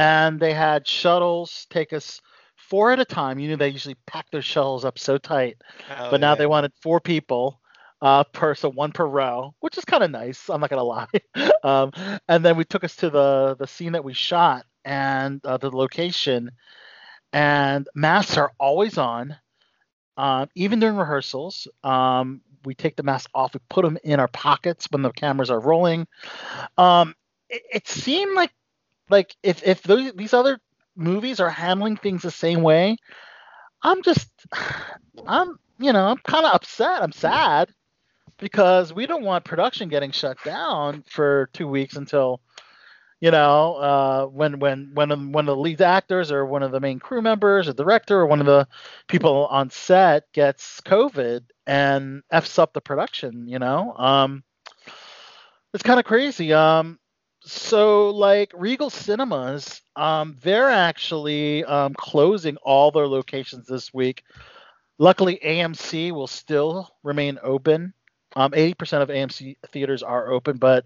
and 0.00 0.40
they 0.40 0.54
had 0.54 0.86
shuttles 0.88 1.66
take 1.70 1.92
us 1.92 2.20
four 2.56 2.92
at 2.92 3.00
a 3.00 3.04
time. 3.04 3.38
You 3.38 3.50
know 3.50 3.56
they 3.56 3.68
usually 3.68 3.96
pack 4.06 4.30
their 4.30 4.42
shuttles 4.42 4.84
up 4.84 4.98
so 4.98 5.18
tight, 5.18 5.56
Oh, 5.90 6.10
but 6.10 6.20
now 6.20 6.32
yeah. 6.32 6.36
they 6.36 6.46
wanted 6.46 6.72
four 6.82 7.00
people. 7.00 7.60
Uh, 8.02 8.24
per 8.24 8.54
so 8.54 8.70
one 8.70 8.92
per 8.92 9.04
row, 9.04 9.54
which 9.60 9.76
is 9.76 9.84
kind 9.84 10.02
of 10.02 10.10
nice. 10.10 10.48
I'm 10.48 10.60
not 10.60 10.70
gonna 10.70 10.82
lie. 10.84 11.06
um, 11.62 11.92
and 12.28 12.42
then 12.44 12.56
we 12.56 12.64
took 12.64 12.82
us 12.82 12.96
to 12.96 13.10
the 13.10 13.56
the 13.58 13.66
scene 13.66 13.92
that 13.92 14.04
we 14.04 14.14
shot 14.14 14.64
and 14.86 15.44
uh, 15.44 15.58
the 15.58 15.70
location, 15.70 16.50
and 17.32 17.86
masks 17.94 18.38
are 18.38 18.52
always 18.58 18.96
on, 18.96 19.36
um, 20.16 20.48
even 20.54 20.80
during 20.80 20.96
rehearsals. 20.96 21.68
Um, 21.84 22.40
we 22.64 22.74
take 22.74 22.96
the 22.96 23.02
mask 23.02 23.28
off. 23.34 23.52
We 23.52 23.60
put 23.68 23.84
them 23.84 23.98
in 24.02 24.18
our 24.18 24.28
pockets 24.28 24.88
when 24.90 25.02
the 25.02 25.12
cameras 25.12 25.50
are 25.50 25.60
rolling. 25.60 26.06
Um, 26.78 27.14
it, 27.50 27.62
it 27.72 27.88
seemed 27.88 28.34
like 28.34 28.50
like 29.10 29.34
if 29.42 29.62
if 29.66 29.82
those, 29.82 30.12
these 30.14 30.34
other 30.34 30.58
movies 30.96 31.40
are 31.40 31.50
handling 31.50 31.96
things 31.96 32.22
the 32.22 32.30
same 32.30 32.62
way, 32.62 32.96
I'm 33.82 34.02
just 34.02 34.28
I'm 35.26 35.58
you 35.78 35.92
know 35.92 36.06
I'm 36.06 36.18
kind 36.18 36.46
of 36.46 36.54
upset. 36.54 37.02
I'm 37.02 37.12
sad 37.12 37.70
because 38.38 38.92
we 38.92 39.06
don't 39.06 39.24
want 39.24 39.44
production 39.44 39.88
getting 39.88 40.12
shut 40.12 40.38
down 40.44 41.04
for 41.08 41.50
two 41.52 41.68
weeks 41.68 41.96
until 41.96 42.40
you 43.20 43.30
know 43.30 43.74
uh, 43.74 44.26
when 44.26 44.58
when 44.60 44.92
when 44.94 45.32
one 45.32 45.48
of 45.48 45.56
the 45.56 45.60
lead 45.60 45.82
actors 45.82 46.30
or 46.30 46.46
one 46.46 46.62
of 46.62 46.72
the 46.72 46.80
main 46.80 46.98
crew 46.98 47.20
members 47.20 47.68
or 47.68 47.72
director 47.72 48.20
or 48.20 48.26
one 48.26 48.40
of 48.40 48.46
the 48.46 48.68
people 49.08 49.46
on 49.48 49.70
set 49.70 50.24
gets 50.32 50.80
COVID 50.82 51.42
and 51.66 52.22
f's 52.30 52.58
up 52.58 52.72
the 52.72 52.80
production. 52.80 53.48
You 53.48 53.58
know, 53.58 53.94
um, 53.96 54.44
it's 55.74 55.82
kind 55.82 55.98
of 56.00 56.06
crazy. 56.06 56.52
Um, 56.52 56.99
so 57.42 58.10
like 58.10 58.52
Regal 58.54 58.90
Cinemas, 58.90 59.82
um, 59.96 60.36
they're 60.42 60.70
actually 60.70 61.64
um, 61.64 61.94
closing 61.94 62.56
all 62.58 62.90
their 62.90 63.08
locations 63.08 63.66
this 63.66 63.92
week. 63.92 64.24
Luckily, 64.98 65.40
AMC 65.44 66.12
will 66.12 66.26
still 66.26 66.90
remain 67.02 67.38
open. 67.42 67.94
Um, 68.36 68.52
80% 68.52 69.02
of 69.02 69.08
AMC 69.08 69.56
theaters 69.68 70.02
are 70.02 70.30
open, 70.30 70.58
but 70.58 70.84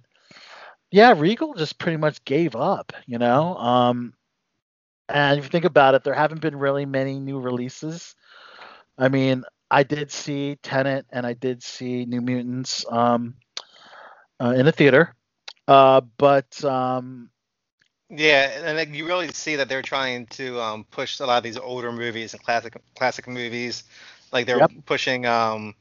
yeah, 0.90 1.12
Regal 1.16 1.55
just 1.55 1.78
pretty 1.78 1.96
much 1.96 2.24
gave 2.24 2.55
up, 2.55 2.92
you 3.07 3.18
know. 3.18 3.57
Um, 3.57 4.14
and 5.09 5.38
if 5.38 5.44
you 5.44 5.50
think 5.50 5.64
about 5.64 5.94
it, 5.94 6.05
there 6.05 6.14
haven't 6.14 6.40
been 6.40 6.57
really 6.57 6.86
many 6.86 7.18
new 7.18 7.40
releases. 7.40 8.14
I 8.96 9.09
mean, 9.09 9.44
I 9.70 9.82
did 9.82 10.12
see 10.12 10.57
Tenet 10.62 11.07
and 11.11 11.26
I 11.26 11.32
did 11.32 11.62
see 11.62 12.05
New 12.05 12.20
Mutants 12.20 12.84
um, 12.88 13.34
uh, 14.40 14.55
in 14.57 14.68
a 14.68 14.72
theater, 14.72 15.14
uh, 15.68 16.00
but 16.18 16.62
um, 16.64 17.30
Yeah, 18.10 18.50
and 18.64 18.76
like, 18.76 18.94
you 18.94 19.06
really 19.06 19.28
see 19.32 19.56
that 19.56 19.68
they're 19.68 19.82
trying 19.82 20.26
to 20.26 20.60
um, 20.60 20.84
push 20.90 21.20
a 21.20 21.26
lot 21.26 21.38
of 21.38 21.42
these 21.44 21.58
older 21.58 21.92
movies 21.92 22.34
and 22.34 22.42
classic 22.42 22.76
classic 22.96 23.26
movies. 23.26 23.84
Like 24.32 24.46
they're 24.46 24.58
Yep. 24.58 24.72
pushing 24.86 25.26
um, 25.26 25.74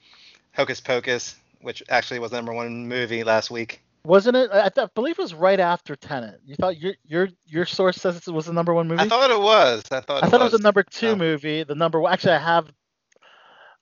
Hocus 0.55 0.79
Pocus, 0.79 1.35
which 1.61 1.83
actually 1.89 2.19
was 2.19 2.31
the 2.31 2.37
number 2.37 2.53
one 2.53 2.87
movie 2.87 3.23
last 3.23 3.49
week. 3.51 3.81
wasn't 4.05 4.37
it? 4.37 4.49
I, 4.51 4.69
I 4.75 4.85
believe 4.95 5.17
it 5.17 5.21
was 5.21 5.33
right 5.33 5.59
after 5.59 5.95
Tenet. 5.95 6.39
You 6.45 6.55
thought 6.55 6.77
your 6.77 6.93
your 7.05 7.29
your 7.45 7.65
source 7.65 7.97
says 7.97 8.17
it 8.27 8.31
was 8.31 8.45
the 8.45 8.53
number 8.53 8.73
one 8.73 8.87
movie. 8.87 9.01
I 9.01 9.09
thought 9.09 9.31
it 9.31 9.39
was. 9.39 9.83
I 9.91 10.01
thought. 10.01 10.23
I 10.23 10.29
thought 10.29 10.41
it 10.41 10.43
was 10.43 10.51
the 10.53 10.59
number 10.59 10.83
two 10.83 11.09
Oh. 11.09 11.15
movie. 11.15 11.63
The 11.63 11.75
number 11.75 11.99
one. 11.99 12.13
Actually, 12.13 12.33
I 12.33 12.39
have 12.39 12.71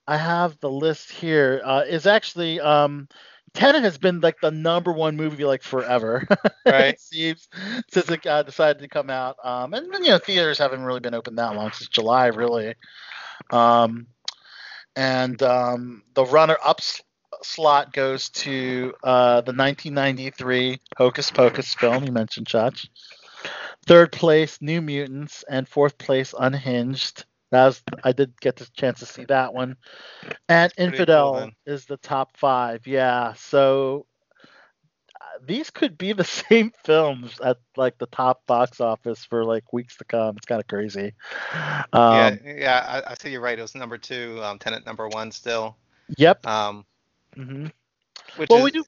I 0.08 0.18
have 0.18 0.60
the 0.60 0.70
list 0.70 1.12
here. 1.12 1.62
Uh, 1.64 1.84
is 1.88 2.06
actually 2.08 2.60
um, 2.60 3.08
Tenet 3.54 3.84
has 3.84 3.98
been 3.98 4.22
like 4.22 4.40
the 4.42 4.52
number 4.52 4.92
one 4.92 5.16
movie 5.18 5.46
like 5.46 5.64
forever. 5.64 6.28
Right. 6.66 7.00
seems 7.00 7.50
since 7.90 8.10
it 8.10 8.26
uh, 8.26 8.44
decided 8.44 8.82
to 8.82 8.88
come 8.88 9.10
out. 9.10 9.36
Um, 9.44 9.74
and 9.74 9.88
you 9.94 10.12
know 10.12 10.20
theaters 10.20 10.58
haven't 10.60 10.84
really 10.84 11.00
been 11.00 11.14
open 11.16 11.36
that 11.36 11.56
long 11.56 11.72
since 11.72 11.90
July 11.90 12.28
really. 12.28 12.76
Um, 13.50 14.08
and 14.96 15.42
um, 15.42 16.04
the 16.14 16.24
runner-up 16.26 16.78
s- 16.80 17.02
slot 17.42 17.94
goes 17.94 18.30
to 18.30 18.94
uh, 19.04 19.42
the 19.42 19.54
1993 19.54 20.80
Hocus 20.98 21.32
Pocus 21.32 21.74
film 21.74 22.04
you 22.04 22.12
mentioned, 22.12 22.48
Chach. 22.48 22.88
Third 23.88 24.12
place, 24.12 24.60
New 24.62 24.82
Mutants, 24.82 25.44
and 25.50 25.68
fourth 25.68 25.98
place, 25.98 26.34
Unhinged. 26.38 27.26
That 27.52 27.66
was 27.66 27.84
I 28.04 28.14
did 28.14 28.40
get 28.40 28.56
the 28.56 28.68
chance 28.74 29.00
to 29.00 29.06
see 29.06 29.26
that 29.26 29.54
one. 29.54 29.76
And 30.48 30.72
Infidel 30.78 31.36
then. 31.36 31.52
is 31.66 31.86
the 31.86 31.98
top 31.98 32.38
five. 32.38 32.88
Yeah, 32.88 33.34
so 33.34 34.06
uh, 35.20 35.40
these 35.46 35.70
could 35.70 35.98
be 35.98 36.14
the 36.14 36.24
same 36.50 36.72
films 36.84 37.40
at 37.44 37.58
like 37.76 37.98
the 37.98 38.08
top 38.08 38.46
box 38.48 38.80
office 38.80 39.26
for 39.26 39.44
like 39.44 39.74
weeks 39.74 39.98
to 39.98 40.06
come. 40.06 40.38
It's 40.38 40.46
kind 40.46 40.62
of 40.62 40.68
crazy. 40.68 41.14
Um, 41.94 42.16
yeah, 42.16 42.36
yeah, 42.46 43.04
I, 43.06 43.12
I 43.12 43.14
see 43.16 43.32
you're 43.32 43.42
right. 43.42 43.60
It 43.60 43.62
was 43.62 43.76
number 43.76 43.98
two, 43.98 44.40
um, 44.42 44.58
Tenet 44.58 44.86
number 44.86 45.10
one 45.10 45.32
still. 45.32 45.76
Yep. 46.18 46.46
Um, 46.48 46.86
hmm 47.36 47.68
which 48.38 48.50
Well, 48.50 48.60
is 48.60 48.66
we 48.66 48.72
do 48.72 48.86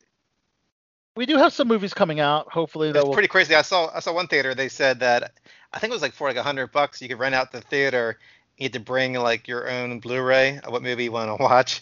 we 1.15 1.25
do 1.25 1.37
have 1.37 1.53
some 1.53 1.67
movies 1.67 1.93
coming 1.93 2.19
out. 2.19 2.51
Hopefully 2.51 2.91
that 2.91 2.99
it's 2.99 3.07
will. 3.07 3.13
pretty 3.13 3.27
crazy. 3.27 3.55
I 3.55 3.61
saw 3.61 3.91
I 3.93 3.99
saw 3.99 4.13
one 4.13 4.27
theater. 4.27 4.55
They 4.55 4.69
said 4.69 4.99
that 5.01 5.33
I 5.73 5.79
think 5.79 5.91
it 5.91 5.93
was 5.95 6.01
like 6.01 6.13
for 6.13 6.27
like 6.27 6.37
a 6.37 6.43
hundred 6.43 6.71
bucks, 6.71 7.01
you 7.01 7.07
could 7.07 7.19
rent 7.19 7.35
out 7.35 7.51
the 7.51 7.61
theater. 7.61 8.17
You 8.57 8.65
had 8.65 8.73
to 8.73 8.79
bring 8.79 9.13
like 9.13 9.47
your 9.47 9.69
own 9.69 9.99
Blu-ray 9.99 10.59
of 10.63 10.71
what 10.71 10.83
movie 10.83 11.05
you 11.05 11.11
want 11.11 11.29
to 11.29 11.35
watch. 11.43 11.81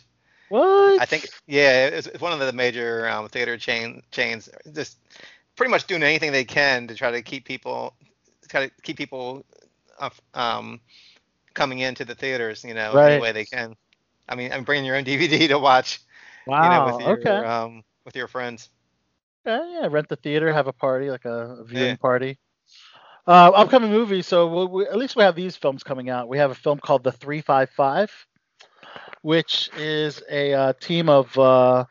What? 0.49 1.02
I 1.02 1.06
think 1.06 1.30
yeah, 1.48 1.88
it's, 1.88 2.07
it's 2.07 2.22
one 2.22 2.34
of 2.34 2.39
the 2.39 2.52
major 2.53 3.07
um, 3.07 3.27
theater 3.30 3.57
chain 3.57 4.02
chains. 4.11 4.49
Just 4.73 4.98
pretty 5.56 5.72
much 5.72 5.85
doing 5.88 6.03
anything 6.03 6.31
they 6.31 6.45
can 6.45 6.88
to 6.88 6.95
try 6.95 7.11
to 7.11 7.22
keep 7.22 7.45
people 7.45 7.95
try 8.49 8.68
to 8.68 8.72
keep 8.84 8.98
people 8.98 9.45
uh, 9.99 10.10
um, 10.34 10.80
coming 11.53 11.80
into 11.80 12.06
the 12.06 12.15
theaters, 12.15 12.64
you 12.64 12.73
know, 12.73 12.95
Right. 12.95 13.15
any 13.15 13.18
way 13.18 13.31
they 13.31 13.45
can. 13.45 13.76
I 14.27 14.35
mean, 14.35 14.52
I'm 14.52 14.64
bringing 14.64 14.85
your 14.85 14.95
own 14.95 15.03
DVD 15.06 15.48
to 15.48 15.60
watch, 15.60 15.99
Wow. 16.45 16.61
you 16.61 16.69
know, 16.69 16.81
with 16.81 16.99
your 16.99 17.18
okay. 17.18 17.43
um, 17.45 17.84
with 18.06 18.15
your 18.15 18.27
friends. 18.27 18.69
Yeah, 19.45 19.65
yeah, 19.69 19.88
rent 19.89 20.10
the 20.10 20.15
theater, 20.18 20.52
have 20.53 20.68
a 20.68 20.73
party, 20.73 21.10
like 21.10 21.26
a, 21.26 21.57
a 21.60 21.64
viewing 21.65 21.95
Yeah. 21.95 21.98
party. 21.98 22.38
Uh, 23.27 23.52
upcoming 23.53 23.91
movies. 23.91 24.27
So 24.27 24.48
we'll, 24.48 24.68
we, 24.68 24.85
at 24.85 24.98
least 24.98 25.15
we 25.15 25.23
have 25.23 25.35
these 25.35 25.56
films 25.56 25.84
coming 25.84 26.10
out. 26.10 26.27
We 26.27 26.38
have 26.38 26.52
a 26.52 26.56
film 26.56 26.80
called 26.80 27.03
The 27.03 27.11
355, 27.11 28.11
which 29.22 29.69
is 29.77 30.23
a 30.30 30.53
uh, 30.53 30.73
team 30.80 31.07
of 31.07 31.38
uh, 31.38 31.85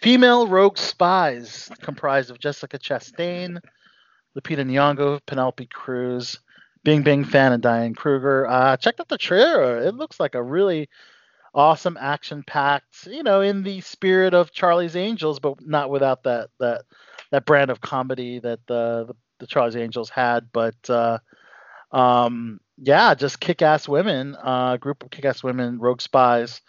female 0.00 0.46
rogue 0.46 0.78
spies 0.78 1.70
comprised 1.80 2.30
of 2.30 2.38
Jessica 2.38 2.78
Chastain, 2.78 3.58
Lupita 4.36 4.64
Nyong'o, 4.64 5.20
Penelope 5.26 5.66
Cruz, 5.66 6.38
Bing 6.84 7.02
Bing 7.02 7.24
Fan, 7.24 7.52
and 7.52 7.62
Diane 7.62 7.94
Kruger. 7.94 8.46
Uh, 8.46 8.76
checked 8.76 9.00
out 9.00 9.08
the 9.08 9.18
trailer. 9.18 9.78
It 9.78 9.94
looks 9.94 10.20
like 10.20 10.34
a 10.34 10.42
really 10.42 10.88
awesome 11.52 11.98
action-packed, 12.00 13.06
you 13.06 13.22
know, 13.22 13.40
in 13.40 13.62
the 13.62 13.80
spirit 13.80 14.34
of 14.34 14.52
Charlie's 14.52 14.96
Angels, 14.96 15.40
but 15.40 15.54
not 15.66 15.90
without 15.90 16.22
that 16.22 16.50
that 16.60 16.82
that 17.32 17.44
brand 17.44 17.70
of 17.70 17.80
comedy 17.80 18.38
that 18.38 18.60
the 18.66 19.06
the, 19.08 19.14
the 19.40 19.46
Charlie's 19.46 19.76
Angels 19.76 20.10
had. 20.10 20.52
But 20.52 20.88
uh, 20.88 21.18
um, 21.90 22.60
yeah, 22.78 23.14
just 23.14 23.40
kick-ass 23.40 23.88
women, 23.88 24.36
uh, 24.40 24.76
group 24.76 25.02
of 25.02 25.10
kick-ass 25.10 25.42
women, 25.42 25.78
rogue 25.78 26.00
spies 26.00 26.60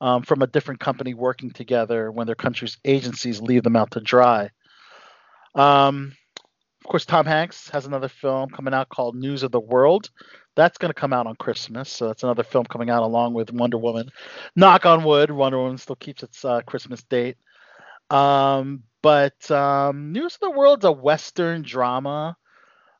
um, 0.00 0.22
from 0.22 0.42
a 0.42 0.46
different 0.46 0.80
company 0.80 1.14
working 1.14 1.50
together 1.50 2.10
when 2.10 2.26
their 2.26 2.36
country's 2.36 2.78
agencies 2.84 3.40
leave 3.40 3.62
them 3.62 3.76
out 3.76 3.90
to 3.92 4.00
dry. 4.00 4.50
Um, 5.54 6.12
of 6.84 6.90
course, 6.90 7.04
Tom 7.04 7.26
Hanks 7.26 7.68
has 7.70 7.84
another 7.84 8.08
film 8.08 8.48
coming 8.48 8.72
out 8.72 8.88
called 8.88 9.14
News 9.14 9.42
of 9.42 9.50
the 9.50 9.60
World. 9.60 10.10
That's 10.56 10.78
going 10.78 10.90
to 10.90 10.98
come 10.98 11.12
out 11.12 11.26
on 11.26 11.36
Christmas, 11.36 11.90
so 11.90 12.06
that's 12.06 12.22
another 12.22 12.42
film 12.42 12.64
coming 12.64 12.90
out 12.90 13.02
along 13.02 13.34
with 13.34 13.52
Wonder 13.52 13.78
Woman. 13.78 14.10
Knock 14.56 14.86
on 14.86 15.04
wood, 15.04 15.30
Wonder 15.30 15.58
Woman 15.58 15.78
still 15.78 15.96
keeps 15.96 16.22
its 16.22 16.44
uh, 16.44 16.62
Christmas 16.62 17.02
date. 17.02 17.36
Um, 18.08 18.82
but 19.02 19.50
um, 19.50 20.12
News 20.12 20.34
of 20.34 20.40
the 20.40 20.50
World's 20.50 20.84
a 20.84 20.92
Western 20.92 21.62
drama. 21.62 22.36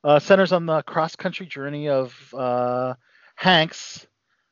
Uh, 0.02 0.18
centers 0.18 0.50
on 0.50 0.64
the 0.64 0.80
cross-country 0.84 1.44
journey 1.44 1.90
of 1.90 2.14
uh, 2.32 2.94
Hanks, 3.36 4.06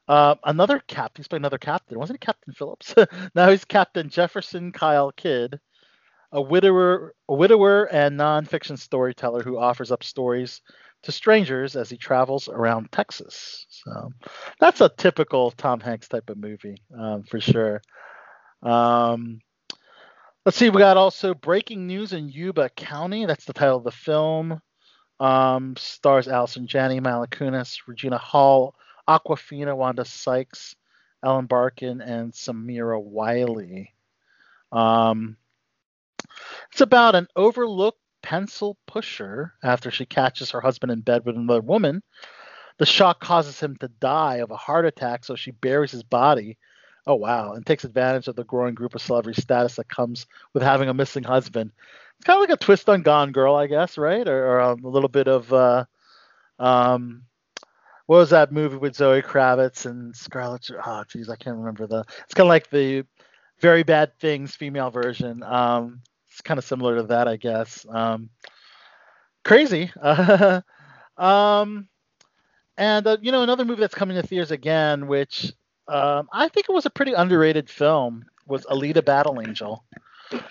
uh, 0.09 0.35
another 0.45 0.83
captain. 0.87 1.23
He's 1.23 1.29
playing 1.29 1.43
another 1.43 1.59
captain. 1.59 1.99
Wasn't 1.99 2.19
he 2.20 2.27
Captain 2.27 2.53
Phillips? 2.55 2.95
now 3.35 3.51
he's 3.51 3.65
Captain 3.65 4.09
Jefferson 4.09 4.73
Kyle 4.73 5.12
Kidd, 5.12 5.61
a 6.33 6.41
widower, 6.41 7.15
a 7.29 7.35
widower 7.35 7.85
and 7.85 8.19
nonfiction 8.19 8.79
storyteller 8.79 9.43
who 9.43 9.59
offers 9.59 9.93
up 9.93 10.03
stories 10.03 10.62
to 11.03 11.12
strangers 11.12 11.77
as 11.77 11.89
he 11.91 11.97
travels 11.97 12.49
around 12.49 12.91
Texas. 12.91 13.66
So 13.69 14.11
that's 14.59 14.81
a 14.81 14.89
typical 14.89 15.51
Tom 15.53 15.81
Hanks 15.81 16.09
type 16.09 16.31
of 16.31 16.39
movie 16.39 16.83
um, 16.99 17.23
for 17.23 17.41
sure. 17.41 17.81
Um, 18.62 19.41
let's 20.49 20.57
see, 20.57 20.70
we 20.70 20.79
got 20.79 20.97
also 20.97 21.35
breaking 21.35 21.87
news 21.87 22.15
in 22.15 22.31
Yuba 22.31 22.70
County. 22.70 23.27
That's 23.27 23.45
the 23.45 23.53
title 23.53 23.77
of 23.77 23.85
the 23.85 23.91
film. 23.91 24.62
Um, 25.20 25.77
stars 25.77 26.27
Allison 26.27 26.66
Janney, 26.66 27.01
Mila 27.01 27.29
Kunis, 27.29 27.81
Regina 27.87 28.16
Hall, 28.16 28.75
Awkwafina, 29.07 29.77
Wanda 29.77 30.07
Sykes, 30.07 30.75
Ellen 31.23 31.45
Barkin, 31.45 32.01
and 32.01 32.33
Samira 32.33 32.99
Wiley. 32.99 33.93
Um, 34.73 35.37
it's 36.73 36.81
about 36.81 37.15
an 37.15 37.29
overlooked 37.37 38.01
pencil 38.23 38.79
pusher 38.87 39.53
after 39.62 39.91
she 39.91 40.07
catches 40.07 40.53
her 40.53 40.62
husband 40.62 40.91
in 40.91 41.03
bed 41.03 41.27
with 41.27 41.37
another 41.37 41.61
woman. 41.61 42.03
The 42.79 42.87
shock 42.87 43.20
causes 43.20 43.61
him 43.61 43.77
to 43.81 43.89
die 43.89 44.37
of 44.37 44.51
a 44.51 44.57
heart 44.57 44.87
attack, 44.87 45.27
so 45.27 45.37
she 45.37 45.51
buries 45.51 45.91
his 45.91 46.05
body. 46.05 46.57
Oh 47.09 47.14
wow! 47.14 47.55
And 47.55 47.64
takes 47.64 47.85
advantage 47.85 48.28
of 48.28 48.36
the 48.36 48.44
growing 48.44 48.74
group 48.74 48.94
of 48.94 49.01
celebrity 49.01 49.40
status 49.40 49.76
that 49.76 49.89
comes 49.89 50.26
with 50.52 50.62
having 50.62 50.90
a 50.90 50.94
missing 50.94 51.24
husband. 51.24 51.72
It's 52.18 52.24
kind 52.24 52.36
of 52.36 52.48
like 52.48 52.60
a 52.60 52.62
twist 52.62 52.89
on 52.90 53.01
Gone 53.01 53.32
Girl, 53.32 53.55
I 53.56 53.66
guess, 53.66 53.97
right? 53.97 54.28
Or, 54.28 54.47
or 54.47 54.60
um, 54.60 54.85
a 54.85 54.89
little 54.89 55.09
bit 55.09 55.26
of 55.26 55.51
uh, 55.51 55.86
um, 56.59 57.22
what 58.05 58.18
was 58.18 58.30
that 58.30 58.52
movie 58.52 58.76
with 58.76 58.94
Zoe 58.94 59.22
Kravitz 59.22 59.86
and 59.86 60.14
Scarlett? 60.14 60.70
Oh, 60.85 61.05
geez, 61.09 61.30
I 61.30 61.36
can't 61.36 61.56
remember 61.56 61.86
the. 61.86 62.05
It's 62.24 62.35
kind 62.35 62.47
of 62.47 62.51
like 62.51 62.68
the 62.70 63.05
Very 63.60 63.85
Bad 63.85 64.18
Things 64.20 64.55
female 64.55 64.90
version. 64.90 65.43
Um, 65.43 66.02
it's 66.30 66.43
kind 66.43 66.59
of 66.59 66.64
similar 66.64 66.97
to 66.97 67.05
that, 67.05 67.26
I 67.26 67.36
guess. 67.36 67.86
Um, 67.89 68.28
crazy. 69.44 69.90
um, 71.16 71.89
and 72.76 73.06
uh, 73.06 73.16
you 73.22 73.32
know, 73.32 73.43
another 73.43 73.64
movie 73.64 73.80
that's 73.80 73.94
coming 73.94 74.16
to 74.20 74.26
theaters 74.26 74.51
again, 74.51 75.06
which 75.06 75.52
um, 75.89 76.28
I 76.32 76.48
think 76.48 76.69
it 76.69 76.73
was 76.73 76.86
a 76.86 76.90
pretty 76.90 77.12
underrated 77.12 77.70
film, 77.70 78.24
was 78.47 78.65
Alita: 78.66 79.05
Battle 79.05 79.40
Angel. 79.40 79.85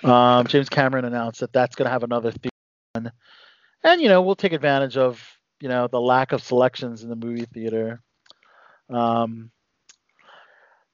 Um, 0.04 0.48
James 0.48 0.70
Cameron 0.70 1.06
announced 1.06 1.40
that 1.42 1.54
that's 1.54 1.76
going 1.76 1.86
to 1.86 1.92
have 1.92 2.04
another 2.04 2.32
theater, 2.32 3.14
and 3.84 4.02
you 4.02 4.10
know, 4.10 4.22
we'll 4.22 4.36
take 4.36 4.54
advantage 4.54 4.98
of 4.98 5.24
you 5.60 5.70
know 5.70 5.88
the 5.88 6.02
lack 6.02 6.32
of 6.32 6.42
selections 6.42 7.04
in 7.04 7.10
the 7.10 7.16
movie 7.16 7.46
theater. 7.46 8.02
Um, 8.90 9.52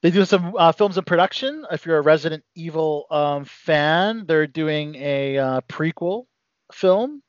they 0.02 0.12
do 0.12 0.26
some 0.26 0.54
uh, 0.58 0.74
films 0.74 0.98
in 0.98 1.06
production. 1.06 1.66
If 1.72 1.86
you're 1.86 1.98
a 1.98 2.02
Resident 2.02 2.44
Evil 2.56 3.06
um, 3.10 3.46
fan, 3.46 4.26
they're 4.28 4.48
doing 4.48 4.96
a 4.96 5.38
uh, 5.38 5.62
prequel 5.70 6.26
film 6.74 7.24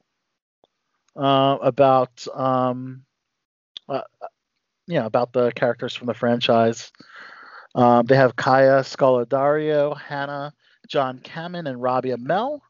uh, 1.15 1.59
about 1.63 2.27
um, 2.35 3.05
uh, 4.89 4.93
yeah 4.93 5.05
about 5.07 5.33
the 5.33 5.53
characters 5.53 5.95
from 5.95 6.07
the 6.07 6.15
franchise. 6.15 6.93
Um, 7.75 8.07
they 8.07 8.17
have 8.17 8.37
Kaya 8.37 8.81
Scodelario, 8.81 9.99
Hannah, 10.01 10.53
John 10.89 11.19
Kamen, 11.19 11.69
and 11.69 11.83
Robbie 11.83 12.11
Amell 12.11 12.61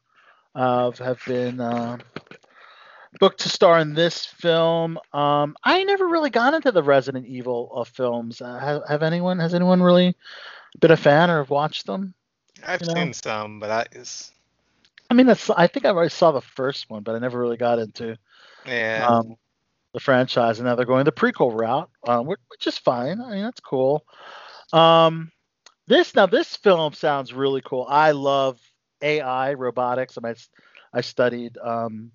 uh, 0.55 0.91
have 0.93 1.19
been 1.27 1.59
uh, 1.59 1.97
booked 3.19 3.41
to 3.41 3.49
star 3.49 3.79
in 3.79 3.93
this 3.93 4.25
film. 4.25 4.97
Um, 5.13 5.55
I 5.63 5.83
never 5.83 6.07
really 6.07 6.31
got 6.31 6.55
into 6.55 6.71
the 6.71 6.81
Resident 6.81 7.27
Evil 7.27 7.71
uh, 7.75 7.83
films. 7.83 8.41
Uh, 8.41 8.57
have, 8.57 8.81
have 8.87 9.03
anyone? 9.03 9.39
Has 9.39 9.53
anyone 9.53 9.81
really 9.81 10.15
been 10.79 10.91
a 10.91 10.97
fan 10.97 11.29
or 11.29 11.37
have 11.37 11.51
watched 11.51 11.85
them? 11.85 12.13
I've 12.65 12.81
You 12.81 12.87
know? 12.87 12.93
seen 12.95 13.13
some, 13.13 13.59
but 13.59 13.69
I 13.69 13.85
is 13.91 14.31
I 15.09 15.13
mean, 15.13 15.27
that's, 15.27 15.49
I 15.49 15.67
think 15.67 15.85
I 15.85 15.89
already 15.89 16.09
saw 16.09 16.31
the 16.31 16.41
first 16.41 16.89
one, 16.89 17.03
but 17.03 17.15
I 17.15 17.19
never 17.19 17.39
really 17.39 17.57
got 17.57 17.79
into 17.79 18.17
yeah. 18.65 19.05
um, 19.07 19.37
the 19.95 20.01
franchise. 20.01 20.59
And 20.59 20.67
now 20.67 20.75
they're 20.75 20.85
going 20.85 21.05
the 21.05 21.11
prequel 21.11 21.59
route, 21.59 21.89
uh, 22.03 22.19
which, 22.19 22.39
which 22.49 22.67
is 22.67 22.77
fine. 22.77 23.19
I 23.19 23.31
mean, 23.31 23.43
that's 23.43 23.61
cool. 23.61 24.05
Um, 24.71 25.31
this 25.87 26.13
now, 26.13 26.27
this 26.27 26.55
film 26.55 26.93
sounds 26.93 27.33
really 27.33 27.61
cool. 27.65 27.87
I 27.89 28.11
love 28.11 28.59
AI 29.01 29.53
robotics. 29.53 30.17
I, 30.23 30.35
I 30.93 31.01
studied, 31.01 31.57
um, 31.57 32.11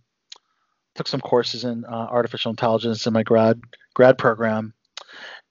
took 0.95 1.09
some 1.09 1.21
courses 1.21 1.65
in 1.65 1.85
uh, 1.85 2.09
artificial 2.11 2.51
intelligence 2.51 3.07
in 3.07 3.13
my 3.13 3.23
grad 3.23 3.61
grad 3.95 4.19
program, 4.19 4.75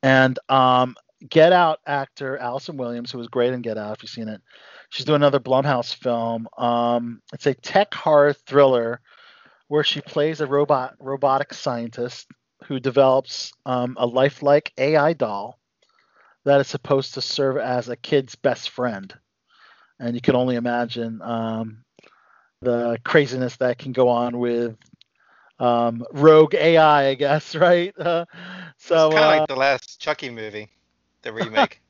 and 0.03 0.38
um, 0.49 0.95
Get 1.30 1.53
Out 1.53 1.80
actor 1.88 2.38
Allison 2.38 2.77
Williams, 2.77 3.11
who 3.11 3.18
was 3.18 3.27
great 3.27 3.53
in 3.53 3.61
Get 3.61 3.77
Out, 3.77 3.97
if 3.97 4.03
you've 4.03 4.11
seen 4.11 4.27
it. 4.27 4.41
She's 4.89 5.06
doing 5.06 5.18
another 5.18 5.39
Blumhouse 5.39 5.93
film. 5.93 6.47
Um, 6.57 7.22
it's 7.34 7.45
a 7.45 7.53
tech 7.53 7.93
horror 7.93 8.34
thriller 8.34 9.01
where 9.69 9.83
she 9.83 10.01
plays 10.01 10.41
a 10.41 10.47
robot 10.47 10.95
robotic 10.99 11.53
scientist 11.53 12.27
who 12.65 12.79
develops 12.79 13.53
um, 13.65 13.95
a 13.97 14.05
lifelike 14.05 14.73
AI 14.77 15.13
doll 15.13 15.57
that 16.43 16.59
is 16.59 16.67
supposed 16.67 17.13
to 17.13 17.21
serve 17.21 17.57
as 17.57 17.87
a 17.87 17.95
kid's 17.95 18.35
best 18.35 18.71
friend. 18.71 19.13
And 19.99 20.15
you 20.15 20.21
can 20.21 20.35
only 20.35 20.55
imagine 20.55 21.21
um, 21.21 21.83
the 22.61 22.97
craziness 23.05 23.57
that 23.57 23.77
can 23.77 23.91
go 23.91 24.09
on 24.09 24.39
with 24.39 24.75
um, 25.59 26.03
rogue 26.11 26.55
AI, 26.55 27.07
I 27.07 27.13
guess, 27.13 27.55
right? 27.55 27.93
Uh, 27.97 28.25
so 28.77 29.07
it's 29.07 29.15
kind 29.15 29.25
of 29.25 29.31
uh, 29.31 29.39
like 29.39 29.47
the 29.47 29.55
last 29.55 30.01
Chucky 30.01 30.29
movie, 30.29 30.67
the 31.21 31.31
remake. 31.31 31.81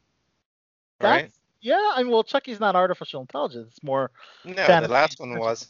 right? 1.01 1.31
yeah. 1.61 1.91
I 1.95 2.03
mean, 2.03 2.11
well, 2.11 2.23
Chucky's 2.23 2.59
not 2.59 2.75
artificial 2.75 3.21
intelligence; 3.21 3.67
it's 3.69 3.83
more. 3.83 4.11
No, 4.43 4.55
fantasy 4.55 4.87
the 4.87 4.93
last 4.93 5.19
one 5.19 5.37
was. 5.37 5.67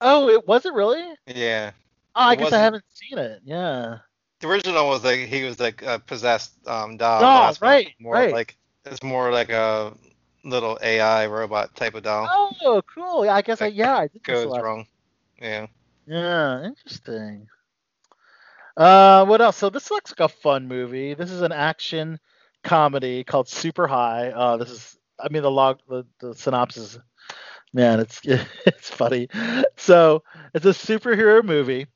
Oh, 0.00 0.28
it 0.28 0.46
was 0.46 0.66
it 0.66 0.72
really? 0.74 1.02
Yeah. 1.26 1.70
Oh, 2.14 2.20
I 2.22 2.32
It 2.32 2.36
guess 2.36 2.42
I 2.42 2.44
wasn't- 2.44 2.62
haven't 2.62 2.84
seen 2.94 3.18
it. 3.18 3.40
Yeah. 3.44 3.98
The 4.40 4.48
original 4.48 4.88
was 4.88 5.02
like 5.04 5.20
he 5.20 5.44
was 5.44 5.58
like 5.58 5.82
a 5.82 5.98
possessed 5.98 6.52
um 6.68 6.96
doll. 6.98 7.22
Oh, 7.22 7.26
one 7.26 7.46
was 7.48 7.62
right, 7.62 7.94
More 7.98 8.14
right. 8.14 8.32
like 8.32 8.56
it's 8.84 9.02
more 9.02 9.32
like 9.32 9.48
a 9.50 9.92
little 10.44 10.78
AI 10.82 11.26
robot 11.26 11.74
type 11.74 11.94
of 11.94 12.02
doll. 12.02 12.28
Oh, 12.62 12.82
cool. 12.94 13.24
Yeah, 13.24 13.34
I 13.34 13.42
guess 13.42 13.60
I 13.62 13.68
yeah 13.68 13.96
I 13.96 14.08
did. 14.08 14.22
Goes 14.22 14.46
wrong. 14.46 14.86
Yeah. 15.40 15.66
Yeah, 16.06 16.64
interesting. 16.64 17.48
Uh, 18.76 19.24
what 19.24 19.40
else? 19.40 19.56
So 19.56 19.70
this 19.70 19.90
looks 19.90 20.10
like 20.12 20.20
a 20.20 20.32
fun 20.32 20.68
movie. 20.68 21.14
This 21.14 21.30
is 21.30 21.40
an 21.42 21.52
action 21.52 22.18
comedy 22.62 23.24
called 23.24 23.48
Super 23.48 23.86
High. 23.86 24.30
Uh, 24.30 24.56
this 24.58 24.70
is, 24.70 24.98
I 25.18 25.28
mean, 25.30 25.42
the 25.42 25.50
log, 25.50 25.78
the, 25.88 26.04
the 26.20 26.34
synopsis, 26.34 26.98
Man, 27.76 28.00
it's 28.00 28.20
it's 28.24 28.88
funny. 28.90 29.28
So 29.76 30.22
it's 30.54 30.64
a 30.64 30.70
superhero 30.70 31.44
movie 31.44 31.86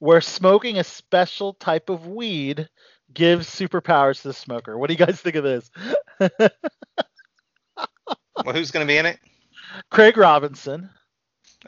where 0.00 0.20
smoking 0.20 0.78
a 0.78 0.84
special 0.84 1.54
type 1.54 1.88
of 1.88 2.06
weed 2.08 2.68
gives 3.14 3.48
superpowers 3.48 4.22
to 4.22 4.28
the 4.28 4.34
smoker. 4.34 4.76
What 4.76 4.88
do 4.88 4.94
you 4.94 5.06
guys 5.06 5.20
think 5.20 5.36
of 5.36 5.44
this? 5.44 5.70
Well, 8.42 8.54
who's 8.54 8.70
going 8.70 8.86
to 8.86 8.90
be 8.90 8.96
in 8.96 9.04
it? 9.04 9.18
Craig 9.90 10.16
Robinson, 10.16 10.88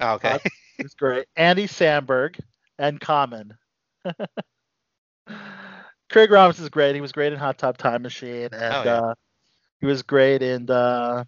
Oh, 0.01 0.15
okay. 0.15 0.31
Uh, 0.31 0.85
great. 0.99 1.27
Andy 1.37 1.67
Samberg 1.67 2.41
and 2.79 2.99
Common. 2.99 3.53
Craig 6.11 6.31
Robinson's 6.31 6.71
great. 6.71 6.95
He 6.95 7.03
was 7.03 7.13
great 7.13 7.33
in 7.35 7.39
Hot 7.39 7.59
Tub 7.59 7.77
Time 7.77 8.01
Machine, 8.03 8.49
and 8.53 8.75
Oh, 8.75 8.83
yeah. 8.85 9.01
uh, 9.01 9.15
he 9.81 9.87
was 9.87 10.03
great 10.03 10.41
in 10.43 10.71
uh, 10.71 11.25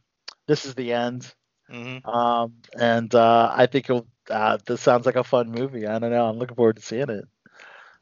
This 0.48 0.64
Is 0.64 0.74
the 0.74 0.94
End. 0.94 1.30
Hmm 1.68 1.98
Um, 2.04 2.54
and 2.78 3.14
uh, 3.14 3.52
I 3.54 3.66
think 3.66 3.88
it'll. 3.90 4.06
Uh, 4.28 4.58
this 4.66 4.80
sounds 4.80 5.06
like 5.06 5.16
a 5.16 5.24
fun 5.24 5.50
movie. 5.50 5.86
I 5.86 5.98
don't 5.98 6.10
know. 6.10 6.26
I'm 6.26 6.38
looking 6.38 6.56
forward 6.56 6.76
to 6.76 6.82
seeing 6.82 7.10
it. 7.10 7.24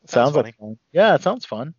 Sounds 0.06 0.36
like 0.36 0.56
fun. 0.58 0.78
Yeah, 0.92 1.14
it 1.14 1.22
sounds 1.22 1.44
fun. 1.44 1.74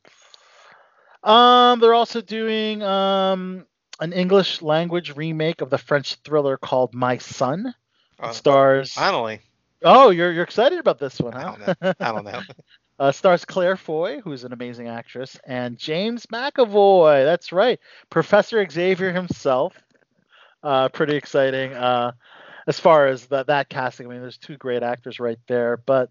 Um, 1.23 1.80
they're 1.80 1.93
also 1.93 2.22
doing 2.22 2.81
um 2.84 3.65
an 3.99 4.14
English 4.14 4.61
language 4.61 5.15
remake 5.15 5.61
of 5.61 5.69
the 5.69 5.77
French 5.77 6.15
thriller 6.15 6.57
called 6.57 6.93
My 6.93 7.18
Son. 7.18 7.73
Uh, 8.19 8.31
stars. 8.31 8.93
finally. 8.93 9.41
Oh, 9.84 10.10
you're 10.10 10.31
you're 10.31 10.43
excited 10.43 10.80
about 10.80 10.99
this 10.99 11.19
one, 11.19 11.34
I 11.34 11.43
don't 11.43 11.60
know. 11.60 11.93
I 11.99 12.11
don't 12.11 12.26
know. 12.26 12.41
uh, 12.99 13.11
stars 13.11 13.45
Claire 13.45 13.77
Foy, 13.77 14.19
who's 14.22 14.43
an 14.43 14.53
amazing 14.53 14.88
actress, 14.88 15.39
and 15.45 15.77
James 15.77 16.26
McAvoy. 16.27 17.23
That's 17.26 17.51
right, 17.51 17.80
Professor 18.10 18.68
Xavier 18.69 19.11
himself. 19.11 19.73
Uh, 20.64 20.90
pretty 20.90 21.15
exciting. 21.15 21.73
Uh, 21.73 22.14
as 22.68 22.80
far 22.80 23.07
as 23.07 23.26
that 23.27 23.48
that 23.48 23.69
casting, 23.69 24.07
I 24.07 24.10
mean, 24.10 24.22
there's 24.22 24.38
two 24.38 24.57
great 24.57 24.84
actors 24.84 25.19
right 25.19 25.40
there. 25.48 25.77
But 25.77 26.10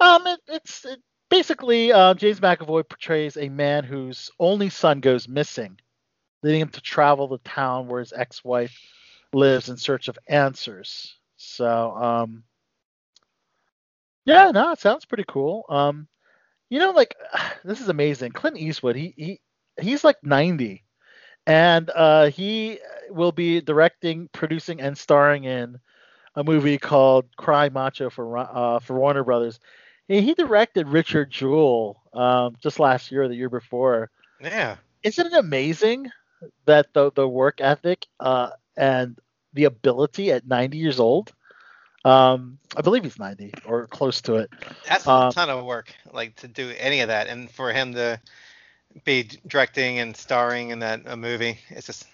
um, 0.00 0.26
it, 0.26 0.40
it's 0.48 0.84
it, 0.84 1.00
basically 1.28 1.92
uh, 1.92 2.14
James 2.14 2.40
McAvoy 2.40 2.88
portrays 2.88 3.36
a 3.36 3.48
man 3.48 3.84
whose 3.84 4.30
only 4.38 4.70
son 4.70 5.00
goes 5.00 5.28
missing, 5.28 5.78
leading 6.42 6.62
him 6.62 6.70
to 6.70 6.80
travel 6.80 7.28
the 7.28 7.38
town 7.38 7.88
where 7.88 8.00
his 8.00 8.14
ex-wife 8.14 8.78
lives 9.32 9.68
in 9.68 9.76
search 9.76 10.08
of 10.08 10.18
answers. 10.26 11.14
So 11.36 11.94
um, 11.94 12.44
yeah, 14.24 14.50
no, 14.50 14.72
it 14.72 14.78
sounds 14.78 15.04
pretty 15.04 15.24
cool. 15.28 15.64
Um, 15.68 16.08
you 16.70 16.78
know, 16.78 16.90
like 16.90 17.14
this 17.64 17.80
is 17.80 17.88
amazing. 17.88 18.32
Clint 18.32 18.58
Eastwood, 18.58 18.96
he 18.96 19.14
he 19.16 19.40
he's 19.80 20.04
like 20.04 20.16
90, 20.22 20.84
and 21.48 21.90
uh, 21.94 22.30
he 22.30 22.80
will 23.10 23.32
be 23.32 23.60
directing, 23.62 24.28
producing, 24.32 24.80
and 24.80 24.98
starring 24.98 25.44
in 25.44 25.80
a 26.36 26.44
movie 26.44 26.78
called 26.78 27.26
Cry 27.36 27.70
Macho 27.70 28.10
for 28.10 28.38
uh, 28.38 28.80
for 28.80 28.98
Warner 28.98 29.24
Brothers. 29.24 29.60
He, 30.08 30.22
he 30.22 30.34
directed 30.34 30.88
Richard 30.88 31.30
Jewell 31.30 32.02
um, 32.14 32.56
just 32.62 32.80
last 32.80 33.12
year 33.12 33.24
or 33.24 33.28
the 33.28 33.36
year 33.36 33.50
before. 33.50 34.10
Yeah. 34.40 34.76
Isn't 35.02 35.26
it 35.26 35.34
amazing 35.34 36.10
that 36.66 36.92
the 36.94 37.12
the 37.12 37.28
work 37.28 37.60
ethic 37.60 38.06
uh, 38.20 38.50
and 38.76 39.18
the 39.54 39.64
ability 39.64 40.32
at 40.32 40.46
90 40.46 40.78
years 40.78 41.00
old? 41.00 41.32
Um, 42.04 42.58
I 42.76 42.82
believe 42.82 43.04
he's 43.04 43.18
90 43.18 43.52
or 43.66 43.86
close 43.86 44.22
to 44.22 44.36
it. 44.36 44.50
That's 44.86 45.06
a 45.06 45.10
Um, 45.10 45.32
ton 45.32 45.50
of 45.50 45.64
work, 45.64 45.94
like 46.12 46.36
to 46.36 46.48
do 46.48 46.72
any 46.78 47.00
of 47.00 47.08
that, 47.08 47.28
and 47.28 47.50
for 47.50 47.72
him 47.72 47.94
to 47.94 48.20
be 49.04 49.28
directing 49.46 49.98
and 49.98 50.16
starring 50.16 50.70
in 50.70 50.80
that 50.80 51.02
a 51.06 51.16
movie, 51.16 51.58
it's 51.70 51.86
just 51.86 52.06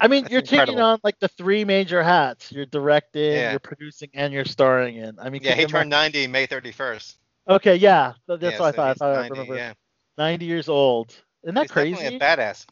I 0.00 0.08
mean, 0.08 0.26
you're 0.30 0.42
taking 0.42 0.80
on 0.80 0.98
like 1.04 1.18
the 1.20 1.28
three 1.28 1.64
major 1.64 2.02
hats. 2.02 2.50
You're 2.50 2.66
directing, 2.66 3.32
Yeah. 3.32 3.50
you're 3.52 3.60
producing, 3.60 4.10
and 4.14 4.32
you're 4.32 4.44
starring 4.44 4.96
in. 4.96 5.18
I 5.18 5.30
mean, 5.30 5.42
yeah. 5.42 5.54
He 5.54 5.66
turned 5.66 5.92
imagine- 5.92 6.22
90 6.22 6.26
May 6.26 6.46
31st. 6.46 7.16
Okay, 7.48 7.76
yeah, 7.76 8.14
that's 8.26 8.42
yeah, 8.42 8.58
what 8.58 8.60
I 8.60 8.72
thought. 8.72 8.90
I 8.90 8.94
thought 8.94 9.12
I 9.12 9.20
90, 9.22 9.30
remember. 9.30 9.56
Yeah. 9.56 9.72
90 10.18 10.44
years 10.46 10.68
old. 10.68 11.14
Isn't 11.42 11.54
that 11.54 11.62
he's 11.62 11.68
definitely 11.70 11.94
crazy? 11.94 12.16
a 12.16 12.20
badass. 12.20 12.66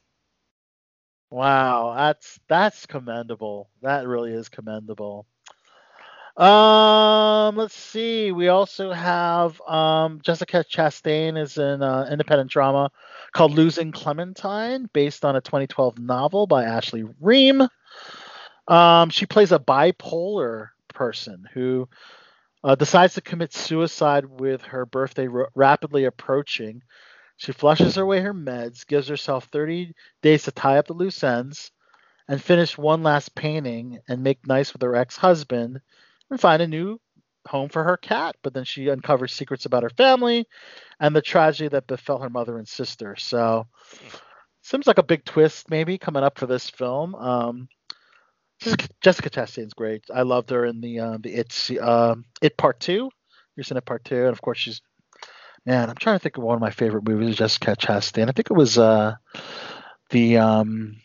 Wow, 1.30 1.94
that's 1.96 2.38
that's 2.48 2.86
commendable. 2.86 3.70
That 3.82 4.06
really 4.06 4.32
is 4.32 4.48
commendable. 4.48 5.26
Um, 6.36 7.56
let's 7.56 7.74
see. 7.74 8.32
We 8.32 8.48
also 8.48 8.90
have 8.92 9.60
um, 9.62 10.20
Jessica 10.22 10.64
Chastain 10.68 11.38
is 11.38 11.58
in 11.58 11.82
uh, 11.82 12.08
independent 12.10 12.50
drama 12.50 12.90
called 13.32 13.52
Losing 13.52 13.92
Clementine, 13.92 14.88
based 14.92 15.24
on 15.24 15.36
a 15.36 15.40
2012 15.40 15.98
novel 15.98 16.46
by 16.46 16.64
Ashley 16.64 17.04
Ream. 17.20 17.68
Um, 18.66 19.10
she 19.10 19.26
plays 19.26 19.52
a 19.52 19.58
bipolar 19.58 20.68
person 20.94 21.44
who 21.52 21.88
uh, 22.64 22.76
decides 22.76 23.14
to 23.14 23.20
commit 23.20 23.52
suicide 23.52 24.24
with 24.24 24.62
her 24.62 24.86
birthday 24.86 25.28
r- 25.28 25.50
rapidly 25.54 26.04
approaching. 26.04 26.82
She 27.36 27.52
flushes 27.52 27.96
away 27.98 28.20
her 28.20 28.32
meds, 28.32 28.86
gives 28.86 29.08
herself 29.08 29.46
30 29.46 29.94
days 30.22 30.44
to 30.44 30.52
tie 30.52 30.78
up 30.78 30.86
the 30.86 30.94
loose 30.94 31.22
ends, 31.24 31.72
and 32.28 32.40
finish 32.40 32.78
one 32.78 33.02
last 33.02 33.34
painting 33.34 33.98
and 34.08 34.22
make 34.22 34.46
nice 34.46 34.72
with 34.72 34.80
her 34.82 34.94
ex-husband 34.94 35.80
and 36.32 36.40
find 36.40 36.62
a 36.62 36.66
new 36.66 36.98
home 37.46 37.68
for 37.68 37.84
her 37.84 37.96
cat. 37.96 38.36
But 38.42 38.54
then 38.54 38.64
she 38.64 38.90
uncovers 38.90 39.32
secrets 39.32 39.66
about 39.66 39.84
her 39.84 39.90
family 39.90 40.46
and 40.98 41.14
the 41.14 41.22
tragedy 41.22 41.68
that 41.68 41.86
befell 41.86 42.18
her 42.18 42.30
mother 42.30 42.58
and 42.58 42.66
sister. 42.66 43.16
So 43.16 43.66
seems 44.62 44.86
like 44.86 44.98
a 44.98 45.02
big 45.04 45.24
twist 45.24 45.70
maybe 45.70 45.98
coming 45.98 46.22
up 46.22 46.38
for 46.38 46.46
this 46.46 46.70
film. 46.70 47.14
Um, 47.14 47.68
Jessica, 48.60 49.30
Chastain's 49.30 49.74
great. 49.74 50.04
I 50.12 50.22
loved 50.22 50.50
her 50.50 50.64
in 50.64 50.80
the 50.80 51.00
uh, 51.00 51.18
the 51.20 51.34
It 51.34 51.70
uh, 51.80 52.14
It 52.40 52.56
Part 52.56 52.78
Two. 52.78 53.10
You're 53.56 53.64
seeing 53.64 53.76
It 53.76 53.84
Part 53.84 54.04
Two, 54.04 54.24
and 54.24 54.28
of 54.28 54.40
course 54.40 54.58
she's 54.58 54.80
man. 55.66 55.90
I'm 55.90 55.96
trying 55.96 56.16
to 56.16 56.22
think 56.22 56.36
of 56.36 56.44
one 56.44 56.54
of 56.54 56.60
my 56.60 56.70
favorite 56.70 57.06
movies. 57.06 57.36
Jessica 57.36 57.74
Chastain. 57.76 58.28
I 58.28 58.32
think 58.32 58.50
it 58.50 58.56
was 58.56 58.78
uh, 58.78 59.14
the 60.10 60.38
um, 60.38 61.00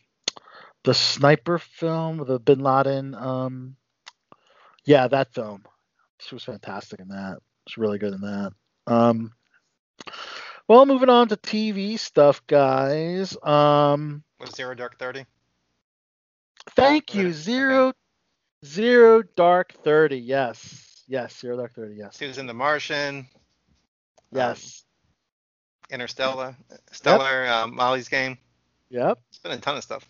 the 0.84 0.94
sniper 0.94 1.58
film, 1.58 2.24
the 2.28 2.40
Bin 2.40 2.60
Laden. 2.60 3.16
Um, 3.16 3.76
yeah, 4.88 5.08
that 5.08 5.34
film. 5.34 5.64
She 6.20 6.34
was 6.34 6.44
fantastic 6.44 7.00
in 7.00 7.10
that. 7.10 7.38
She's 7.68 7.78
really 7.78 8.00
good 8.00 8.14
in 8.14 8.22
that. 8.22 8.52
Um, 8.88 9.32
well, 10.68 10.86
moving 10.86 11.10
on 11.10 11.28
to 11.28 11.38
TV 11.38 12.00
stuff, 12.00 12.42
guys. 12.48 13.38
Um, 13.44 14.24
Was 14.40 14.56
Zero 14.56 14.74
Dark 14.74 14.98
Thirty? 14.98 15.26
Thank 16.72 17.12
Okay. 17.12 17.20
you. 17.20 17.34
Zero 17.34 17.94
zero 18.66 19.22
dark 19.36 19.74
thirty. 19.84 20.18
Yes. 20.18 21.04
Yes, 21.08 21.38
zero 21.40 21.58
dark 21.58 21.74
thirty, 21.74 21.96
yes. 21.96 22.18
She 22.18 22.26
was 22.26 22.38
in 22.38 22.48
The 22.48 22.54
Martian, 22.54 23.28
Yes. 24.32 24.84
Interstellar, 25.90 26.56
Stellar, 26.92 27.48
um, 27.48 27.76
Molly's 27.76 28.10
Game. 28.10 28.38
Yep. 28.90 29.20
It's 29.30 29.40
been 29.40 29.54
a 29.54 29.58
ton 29.58 29.78
of 29.78 29.84
stuff. 29.84 30.10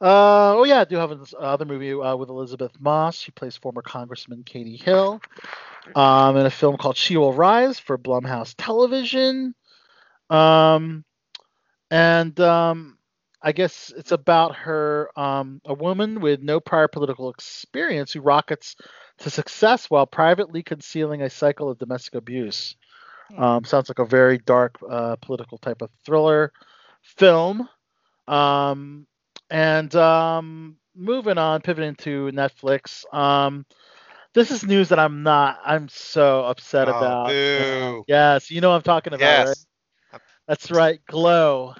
Uh, 0.00 0.56
oh 0.56 0.64
yeah, 0.64 0.80
I 0.80 0.84
do 0.84 0.96
have 0.96 1.10
another 1.10 1.64
movie 1.64 1.92
uh, 1.92 2.16
with 2.16 2.28
Elisabeth 2.28 2.72
Moss. 2.78 3.16
She 3.16 3.30
plays 3.32 3.56
former 3.56 3.82
Congressman 3.82 4.42
Katie 4.44 4.76
Hill. 4.76 5.20
Um, 5.94 6.36
in 6.36 6.44
a 6.44 6.50
film 6.50 6.76
called 6.76 6.96
She 6.96 7.16
Will 7.16 7.32
Rise 7.32 7.78
for 7.78 7.96
Blumhouse 7.96 8.54
Television. 8.58 9.54
Um, 10.28 11.04
and 11.90 12.38
um, 12.40 12.98
I 13.40 13.52
guess 13.52 13.92
it's 13.96 14.12
about 14.12 14.56
her, 14.56 15.08
um, 15.16 15.60
a 15.64 15.72
woman 15.72 16.20
with 16.20 16.42
no 16.42 16.60
prior 16.60 16.88
political 16.88 17.30
experience 17.30 18.12
who 18.12 18.20
rockets 18.20 18.76
to 19.18 19.30
success 19.30 19.88
while 19.88 20.06
privately 20.06 20.62
concealing 20.62 21.22
a 21.22 21.30
cycle 21.30 21.70
of 21.70 21.78
domestic 21.78 22.16
abuse. 22.16 22.76
Um, 23.36 23.64
sounds 23.64 23.88
like 23.88 23.98
a 23.98 24.04
very 24.04 24.38
dark 24.38 24.76
uh, 24.88 25.16
political 25.16 25.58
type 25.58 25.80
of 25.80 25.90
thriller 26.04 26.52
film. 27.02 27.68
Um, 28.28 29.06
and 29.50 29.94
um, 29.94 30.76
moving 30.94 31.38
on, 31.38 31.60
pivoting 31.62 31.94
to 31.96 32.30
Netflix. 32.32 33.04
Um, 33.14 33.64
this 34.34 34.50
is 34.50 34.64
news 34.64 34.90
that 34.90 34.98
I'm 34.98 35.22
not. 35.22 35.58
I'm 35.64 35.88
so 35.88 36.44
upset 36.44 36.88
Oh, 36.88 36.96
about. 36.96 37.28
boo. 37.28 38.04
Yes, 38.06 38.50
you 38.50 38.60
know 38.60 38.70
what 38.70 38.76
I'm 38.76 38.82
talking 38.82 39.14
about. 39.14 39.46
Yes. 39.46 39.66
Right? 40.12 40.20
That's 40.46 40.70
right. 40.70 41.00
Glow, 41.06 41.74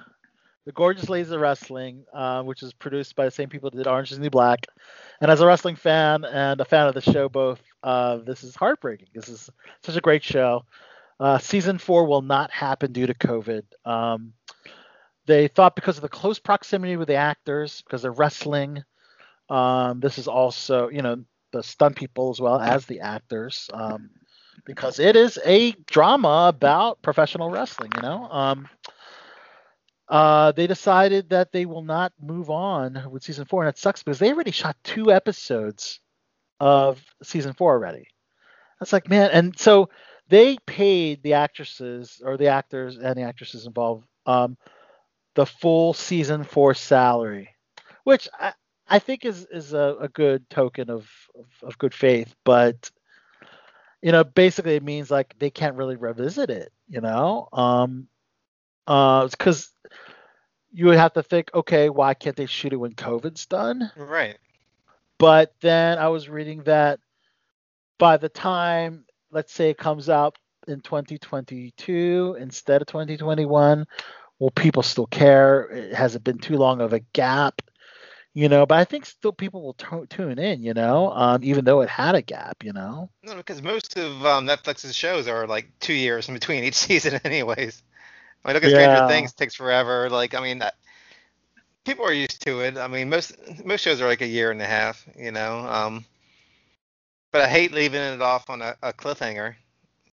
the 0.65 0.71
gorgeous 0.73 1.09
ladies 1.09 1.31
of 1.31 1.39
wrestling, 1.39 2.03
uh, 2.13 2.43
which 2.43 2.61
is 2.63 2.73
produced 2.73 3.15
by 3.15 3.25
the 3.25 3.31
same 3.31 3.47
people 3.47 3.69
that 3.69 3.77
did 3.77 3.87
Orange 3.87 4.11
is 4.11 4.17
the 4.17 4.23
New 4.23 4.29
Black. 4.29 4.65
And 5.21 5.31
as 5.31 5.39
a 5.39 5.47
wrestling 5.47 5.75
fan 5.75 6.25
and 6.25 6.59
a 6.59 6.65
fan 6.65 6.87
of 6.87 6.93
the 6.93 7.01
show, 7.01 7.29
both, 7.29 7.61
uh, 7.83 8.17
this 8.17 8.43
is 8.43 8.55
heartbreaking. 8.55 9.07
This 9.13 9.29
is 9.29 9.49
such 9.83 9.95
a 9.95 10.01
great 10.01 10.23
show. 10.23 10.65
Uh, 11.19 11.37
season 11.37 11.77
four 11.77 12.05
will 12.05 12.21
not 12.21 12.51
happen 12.51 12.91
due 12.91 13.07
to 13.07 13.13
COVID. 13.13 13.63
Um, 13.85 14.33
they 15.27 15.47
thought 15.47 15.75
because 15.75 15.97
of 15.97 16.01
the 16.01 16.09
close 16.09 16.39
proximity 16.39 16.97
with 16.97 17.07
the 17.07 17.15
actors, 17.15 17.81
because 17.81 18.01
they're 18.01 18.11
wrestling, 18.11 18.83
um, 19.49 19.99
this 19.99 20.17
is 20.17 20.27
also, 20.27 20.89
you 20.89 21.01
know, 21.01 21.23
the 21.51 21.63
stunt 21.63 21.95
people 21.95 22.29
as 22.31 22.41
well 22.41 22.59
as 22.59 22.85
the 22.85 23.01
actors, 23.01 23.69
um, 23.73 24.09
because 24.65 24.99
it 24.99 25.15
is 25.15 25.39
a 25.45 25.71
drama 25.85 26.47
about 26.49 27.01
professional 27.01 27.49
wrestling, 27.49 27.91
you 27.95 28.01
know. 28.01 28.27
Um, 28.29 28.69
uh, 30.09 30.51
they 30.53 30.67
decided 30.67 31.29
that 31.29 31.51
they 31.51 31.65
will 31.65 31.83
not 31.83 32.13
move 32.21 32.49
on 32.49 33.05
with 33.11 33.23
season 33.23 33.45
four, 33.45 33.63
and 33.63 33.69
it 33.69 33.77
sucks 33.77 34.03
because 34.03 34.19
they 34.19 34.31
already 34.31 34.51
shot 34.51 34.77
two 34.83 35.11
episodes 35.11 35.99
of 36.59 37.03
season 37.23 37.53
four 37.53 37.73
already. 37.73 38.07
That's 38.79 38.93
like, 38.93 39.09
man, 39.09 39.29
and 39.31 39.57
so 39.57 39.89
they 40.29 40.57
paid 40.65 41.23
the 41.23 41.33
actresses 41.33 42.21
or 42.23 42.37
the 42.37 42.47
actors 42.47 42.97
and 42.97 43.15
the 43.17 43.23
actresses 43.23 43.65
involved 43.65 44.05
um, 44.25 44.57
the 45.37 45.45
full 45.45 45.93
season 45.93 46.43
four 46.43 46.73
salary, 46.73 47.55
which 48.03 48.27
I, 48.39 48.53
I 48.87 48.97
think 48.97 49.23
is 49.23 49.45
is 49.51 49.71
a, 49.71 49.95
a 50.01 50.07
good 50.09 50.49
token 50.49 50.89
of, 50.89 51.07
of, 51.35 51.45
of 51.61 51.77
good 51.77 51.93
faith, 51.93 52.35
but 52.43 52.89
you 54.01 54.11
know, 54.11 54.23
basically 54.23 54.75
it 54.75 54.83
means 54.83 55.11
like 55.11 55.35
they 55.37 55.51
can't 55.51 55.75
really 55.75 55.95
revisit 55.95 56.49
it, 56.49 56.73
you 56.89 57.01
know, 57.01 57.49
um, 57.53 58.07
uh, 58.87 59.27
because 59.27 59.69
you 60.71 60.87
would 60.87 60.97
have 60.97 61.13
to 61.13 61.21
think, 61.21 61.51
okay, 61.53 61.89
why 61.89 62.15
can't 62.15 62.35
they 62.35 62.47
shoot 62.47 62.73
it 62.73 62.77
when 62.77 62.93
COVID's 62.93 63.45
done? 63.45 63.91
Right. 63.95 64.39
But 65.19 65.53
then 65.61 65.99
I 65.99 66.07
was 66.07 66.29
reading 66.29 66.63
that 66.63 66.99
by 67.99 68.17
the 68.17 68.29
time, 68.29 69.05
let's 69.29 69.53
say, 69.53 69.69
it 69.69 69.77
comes 69.77 70.09
out 70.09 70.35
in 70.67 70.81
2022 70.81 72.37
instead 72.39 72.81
of 72.81 72.87
2021, 72.87 73.85
will 74.39 74.51
people 74.51 74.83
still 74.83 75.07
care? 75.07 75.91
Has 75.93 76.15
it 76.15 76.23
been 76.23 76.37
too 76.37 76.57
long 76.57 76.81
of 76.81 76.93
a 76.93 76.99
gap? 76.99 77.61
You 78.33 78.49
know, 78.49 78.65
but 78.65 78.77
I 78.77 78.83
think 78.83 79.05
still 79.05 79.31
people 79.31 79.63
will 79.63 79.73
t- 79.73 80.05
tune 80.09 80.37
in. 80.37 80.61
You 80.61 80.73
know, 80.73 81.11
um, 81.11 81.43
even 81.43 81.65
though 81.65 81.81
it 81.81 81.89
had 81.89 82.15
a 82.15 82.21
gap. 82.21 82.63
You 82.63 82.73
know. 82.73 83.09
No, 83.23 83.35
because 83.35 83.61
most 83.61 83.97
of 83.97 84.25
um, 84.25 84.47
Netflix's 84.47 84.95
shows 84.95 85.27
are 85.27 85.47
like 85.47 85.71
two 85.79 85.93
years 85.93 86.27
in 86.27 86.33
between 86.33 86.63
each 86.63 86.75
season, 86.87 87.19
anyways. 87.23 87.81
I 88.45 88.49
mean, 88.49 88.53
look 88.53 88.63
at 88.63 88.71
Yeah. 88.71 88.85
Stranger 88.85 89.07
Things 89.07 89.33
takes 89.33 89.55
forever. 89.55 90.09
Like, 90.09 90.35
I 90.35 90.41
mean, 90.41 90.59
that, 90.59 90.75
people 91.87 92.05
are 92.05 92.13
used 92.13 92.41
to 92.45 92.59
it. 92.59 92.77
I 92.77 92.87
mean, 92.87 93.09
most 93.09 93.33
most 93.65 93.81
shows 93.81 94.01
are 94.01 94.07
like 94.07 94.21
a 94.21 94.27
year 94.27 94.51
and 94.51 94.61
a 94.61 94.65
half, 94.65 95.07
you 95.17 95.31
know. 95.31 95.59
Um, 95.59 96.05
but 97.31 97.41
I 97.41 97.47
hate 97.47 97.71
leaving 97.71 98.01
it 98.01 98.21
off 98.21 98.49
on 98.49 98.61
a, 98.61 98.75
a 98.83 98.93
cliffhanger. 98.93 99.55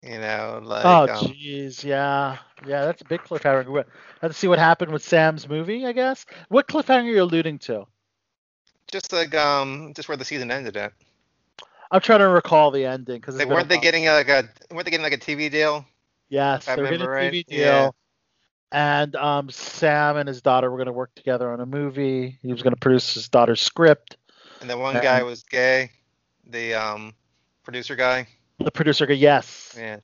You 0.04 0.20
know, 0.20 0.62
like 0.64 0.86
oh, 0.86 1.04
um, 1.04 1.26
jeez, 1.26 1.84
yeah, 1.84 2.38
yeah, 2.66 2.86
that's 2.86 3.02
a 3.02 3.06
big 3.06 3.22
cliffhanger. 3.22 3.86
To 4.22 4.34
see 4.34 4.48
what 4.48 4.60
happened 4.60 4.92
with 4.92 5.04
Sam's 5.04 5.50
movie, 5.50 5.86
I 5.86 5.92
guess. 5.92 6.26
What 6.50 6.68
cliffhanger 6.68 7.06
are 7.06 7.16
you 7.16 7.24
alluding 7.24 7.60
to? 7.60 7.88
just 8.88 9.12
like 9.12 9.36
um, 9.36 9.94
just 9.96 10.08
where 10.08 10.18
the 10.18 10.26
season 10.26 10.52
ended 10.52 10.78
at. 10.78 10.94
I'm 11.92 12.02
trying 12.02 12.20
to 12.20 12.28
recall 12.28 12.72
the 12.72 12.86
ending 12.86 13.20
because 13.20 13.38
Like, 13.38 13.48
weren't 13.48 13.70
they 13.70 13.80
getting 13.80 14.06
like 14.06 14.30
a 14.30 14.50
weren't 14.72 14.86
they 14.86 14.92
getting 14.92 15.04
like 15.04 15.14
a 15.14 15.18
TV 15.18 15.52
deal? 15.52 15.86
Yes, 16.30 16.66
they're 16.66 16.76
getting 16.78 17.02
a 17.02 17.10
remember 17.10 17.38
TV 17.38 17.46
deal. 17.46 17.60
Yeah. 17.60 17.90
And 18.70 19.16
um, 19.16 19.50
Sam 19.50 20.18
and 20.18 20.28
his 20.28 20.42
daughter 20.42 20.70
were 20.70 20.76
going 20.76 20.88
to 20.88 20.94
work 20.94 21.16
together 21.16 21.50
on 21.52 21.62
a 21.62 21.66
movie. 21.66 22.38
He 22.42 22.52
was 22.52 22.64
going 22.64 22.74
to 22.74 22.80
produce 22.80 23.14
his 23.14 23.30
daughter's 23.30 23.62
script. 23.62 24.18
And 24.60 24.70
the 24.70 24.78
one 24.78 24.96
guy 24.96 25.24
was 25.24 25.44
gay, 25.44 25.92
the 26.46 26.74
um, 26.74 27.14
producer 27.64 27.96
guy. 27.96 28.28
The 28.60 28.72
producer 28.72 29.06
go, 29.06 29.14
yes. 29.14 29.78
Yeah. 29.78 30.00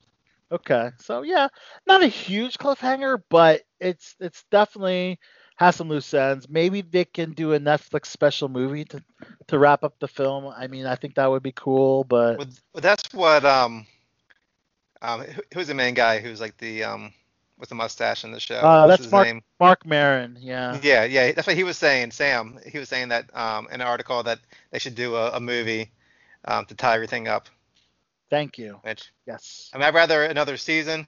Okay, 0.51 0.91
so 0.99 1.23
yeah, 1.23 1.47
not 1.87 2.03
a 2.03 2.07
huge 2.07 2.57
cliffhanger, 2.57 3.21
but 3.29 3.63
it's 3.79 4.15
it's 4.19 4.43
definitely 4.51 5.19
has 5.55 5.75
some 5.75 5.89
loose 5.89 6.13
ends. 6.13 6.47
Maybe 6.47 6.81
they 6.81 7.05
can 7.05 7.33
do 7.33 7.53
a 7.53 7.59
Netflix 7.59 8.07
special 8.07 8.49
movie 8.49 8.85
to 8.85 9.03
to 9.47 9.57
wrap 9.57 9.83
up 9.83 9.99
the 9.99 10.07
film. 10.07 10.47
I 10.47 10.67
mean, 10.67 10.85
I 10.85 10.95
think 10.95 11.15
that 11.15 11.29
would 11.29 11.43
be 11.43 11.53
cool, 11.53 12.03
but 12.03 12.41
Well, 12.73 12.81
that's 12.81 13.11
what 13.13 13.45
um, 13.45 13.85
um, 15.01 15.23
who's 15.53 15.67
the 15.67 15.73
main 15.73 15.93
guy 15.93 16.19
who's 16.19 16.39
like 16.41 16.57
the 16.57 16.83
um, 16.83 17.13
with 17.57 17.69
the 17.69 17.75
mustache 17.75 18.23
in 18.23 18.31
the 18.31 18.39
show? 18.39 18.55
uh, 18.61 18.85
What's 18.85 18.97
that's 18.97 19.05
his 19.05 19.11
Mark 19.11 19.27
name? 19.27 19.41
Marc 19.59 19.85
Maron. 19.85 20.37
Yeah. 20.39 20.79
Yeah, 20.81 21.03
yeah, 21.03 21.31
that's 21.31 21.47
what 21.47 21.55
he 21.55 21.63
was 21.63 21.77
saying. 21.77 22.11
Sam, 22.11 22.59
he 22.65 22.77
was 22.79 22.89
saying 22.89 23.09
that 23.09 23.35
um, 23.35 23.67
in 23.67 23.81
an 23.81 23.87
article 23.87 24.23
that 24.23 24.39
they 24.71 24.79
should 24.79 24.95
do 24.95 25.15
a, 25.15 25.31
a 25.31 25.39
movie 25.39 25.91
um, 26.45 26.65
to 26.65 26.75
tie 26.75 26.95
everything 26.95 27.27
up. 27.27 27.47
Thank 28.29 28.57
you. 28.57 28.79
Which 28.81 29.11
Yes. 29.25 29.69
I 29.73 29.77
mean, 29.77 29.85
I'd 29.85 29.93
rather 29.93 30.23
another 30.23 30.57
season. 30.57 31.05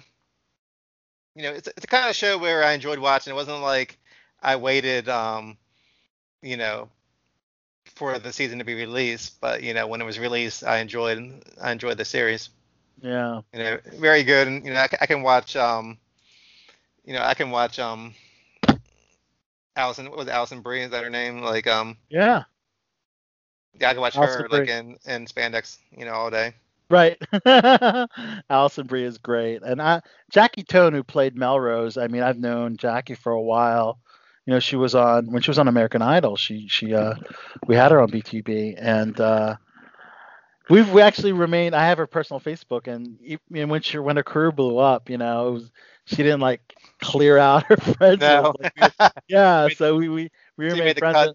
You 1.36 1.44
know, 1.44 1.52
it's, 1.52 1.68
it's 1.68 1.82
the 1.82 1.88
kind 1.88 2.10
of 2.10 2.16
show 2.16 2.38
where 2.38 2.64
I 2.64 2.74
enjoyed 2.74 3.00
watching. 3.00 3.32
It 3.32 3.36
wasn't 3.36 3.62
like 3.62 3.98
I 4.42 4.56
waited, 4.56 5.10
um, 5.10 5.58
you 6.42 6.56
know, 6.58 6.90
for 7.96 8.18
the 8.20 8.32
season 8.32 8.60
to 8.60 8.66
be 8.66 8.74
released. 8.74 9.40
But 9.42 9.64
you 9.64 9.74
know, 9.74 9.88
when 9.88 10.02
it 10.02 10.06
was 10.06 10.20
released, 10.20 10.64
I 10.64 10.80
enjoyed 10.80 11.44
I 11.62 11.72
enjoyed 11.72 11.98
the 11.98 12.06
series. 12.06 12.50
Yeah. 13.02 13.42
You 13.54 13.60
know, 13.60 13.78
very 14.00 14.24
good. 14.24 14.48
And 14.48 14.66
you 14.66 14.74
know, 14.74 14.80
I, 14.80 14.88
I 15.02 15.06
can 15.06 15.22
watch, 15.24 15.56
um, 15.56 15.98
you 17.06 17.14
know, 17.14 17.22
I 17.22 17.34
can 17.34 17.52
watch 17.52 17.80
um, 17.80 18.14
Allison. 19.76 20.10
What 20.10 20.18
was 20.18 20.28
it, 20.28 20.32
Alison 20.32 20.62
Brie? 20.62 20.84
Is 20.84 20.92
that 20.92 21.04
her 21.04 21.10
name? 21.10 21.42
Like, 21.42 21.68
um, 21.68 21.98
Yeah. 22.10 22.44
yeah, 23.80 23.90
I 23.90 23.94
can 23.94 24.02
watch 24.02 24.16
Alison 24.16 24.42
her 24.44 24.50
like 24.50 24.68
in 24.68 24.98
in 25.06 25.26
spandex, 25.26 25.78
you 25.96 26.06
know, 26.06 26.14
all 26.14 26.32
day. 26.32 26.54
Right. 26.90 27.18
Alison 28.50 28.88
Brie 28.88 29.04
is 29.04 29.18
great. 29.18 29.64
And 29.64 29.82
I 29.82 30.02
Jackie 30.30 30.64
Tohn 30.64 30.94
who 30.94 31.04
played 31.04 31.36
Melrose, 31.36 31.98
I 31.98 32.08
mean, 32.08 32.24
I've 32.24 32.38
known 32.38 32.78
Jackie 32.78 33.16
for 33.16 33.32
a 33.32 33.42
while. 33.42 34.00
You 34.46 34.54
know, 34.54 34.60
she 34.60 34.76
was 34.76 34.94
on 34.94 35.32
when 35.32 35.42
she 35.42 35.50
was 35.50 35.58
on 35.60 35.68
American 35.68 36.02
Idol, 36.02 36.36
she 36.36 36.68
she 36.68 36.94
uh 36.94 37.16
we 37.68 37.76
had 37.76 37.92
her 37.92 38.02
on 38.02 38.10
BTB 38.12 38.76
and 38.78 39.20
uh 39.20 39.56
we've 40.70 40.92
we 40.92 41.02
actually 41.02 41.34
remained 41.34 41.76
I 41.76 41.88
have 41.88 41.98
her 41.98 42.08
personal 42.08 42.40
Facebook 42.40 42.88
and 42.88 43.18
and 43.54 43.70
when 43.70 43.82
she 43.82 43.98
when 43.98 44.18
her 44.18 44.24
career 44.24 44.52
blew 44.52 44.78
up, 44.78 45.10
you 45.10 45.18
know, 45.18 45.48
it 45.48 45.52
was 45.52 45.72
she 46.06 46.18
didn't 46.18 46.42
like 46.42 46.62
clear 47.02 47.38
out 47.38 47.64
her 47.68 47.78
friends. 47.78 48.22
No. 48.22 48.54
like 48.60 48.92
yeah, 49.28 49.70
so 49.76 49.96
we 49.96 50.10
we, 50.10 50.30
we 50.58 50.66
remained 50.66 51.00
friends. 51.00 51.34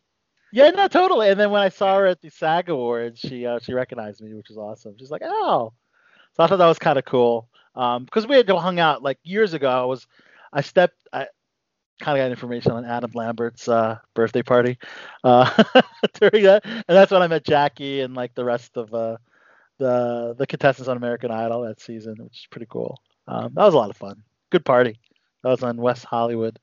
Yeah, 0.52 0.70
no, 0.70 0.89
totally. 0.89 1.28
And 1.28 1.39
then 1.39 1.51
when 1.51 1.62
I 1.62 1.68
saw 1.68 1.98
her 1.98 2.06
at 2.06 2.20
the 2.20 2.31
SAG 2.31 2.68
Awards, 2.68 3.20
she 3.20 3.47
uh, 3.47 3.59
she 3.60 3.72
recognized 3.72 4.20
me, 4.20 4.35
which 4.35 4.48
was 4.48 4.59
awesome. 4.59 4.97
She's 4.98 5.10
like, 5.10 5.22
"Oh," 5.24 5.72
so 6.35 6.43
I 6.43 6.47
thought 6.47 6.59
that 6.59 6.66
was 6.66 6.78
kind 6.78 6.98
of 6.98 7.05
cool. 7.05 7.48
Um, 7.74 8.05
because 8.05 8.27
we 8.27 8.36
had 8.36 8.48
hung 8.48 8.81
out 8.81 9.02
like 9.02 9.18
years 9.22 9.55
ago. 9.55 9.68
I 9.70 9.85
was, 9.85 10.06
I 10.52 10.60
stepped, 10.60 10.97
I 11.12 11.27
kind 12.01 12.18
of 12.18 12.24
got 12.24 12.31
information 12.31 12.72
on 12.72 12.85
Adam 12.85 13.12
Lambert's 13.14 13.68
uh, 13.68 13.98
birthday 14.14 14.43
party 14.43 14.78
uh, 15.22 15.62
during 16.20 16.44
that, 16.44 16.64
and 16.64 16.85
that's 16.89 17.12
when 17.12 17.22
I 17.22 17.28
met 17.28 17.44
Jackie 17.44 18.01
and 18.01 18.14
like 18.14 18.35
the 18.35 18.44
rest 18.44 18.77
of 18.77 18.93
uh, 18.93 19.16
the 19.78 20.35
the 20.39 20.47
contestants 20.47 20.89
on 20.89 20.97
American 20.97 21.31
Idol 21.31 21.62
that 21.62 21.81
season, 21.81 22.16
which 22.18 22.40
is 22.40 22.47
pretty 22.51 22.66
cool. 22.68 22.98
Um, 23.28 23.52
that 23.55 23.64
was 23.64 23.74
a 23.74 23.78
lot 23.78 23.90
of 23.90 23.97
fun. 23.97 24.22
Good 24.51 24.64
party. 24.64 24.98
That 25.43 25.51
was 25.51 25.62
on 25.62 25.77
West 25.77 26.05
Hollywood. 26.05 26.59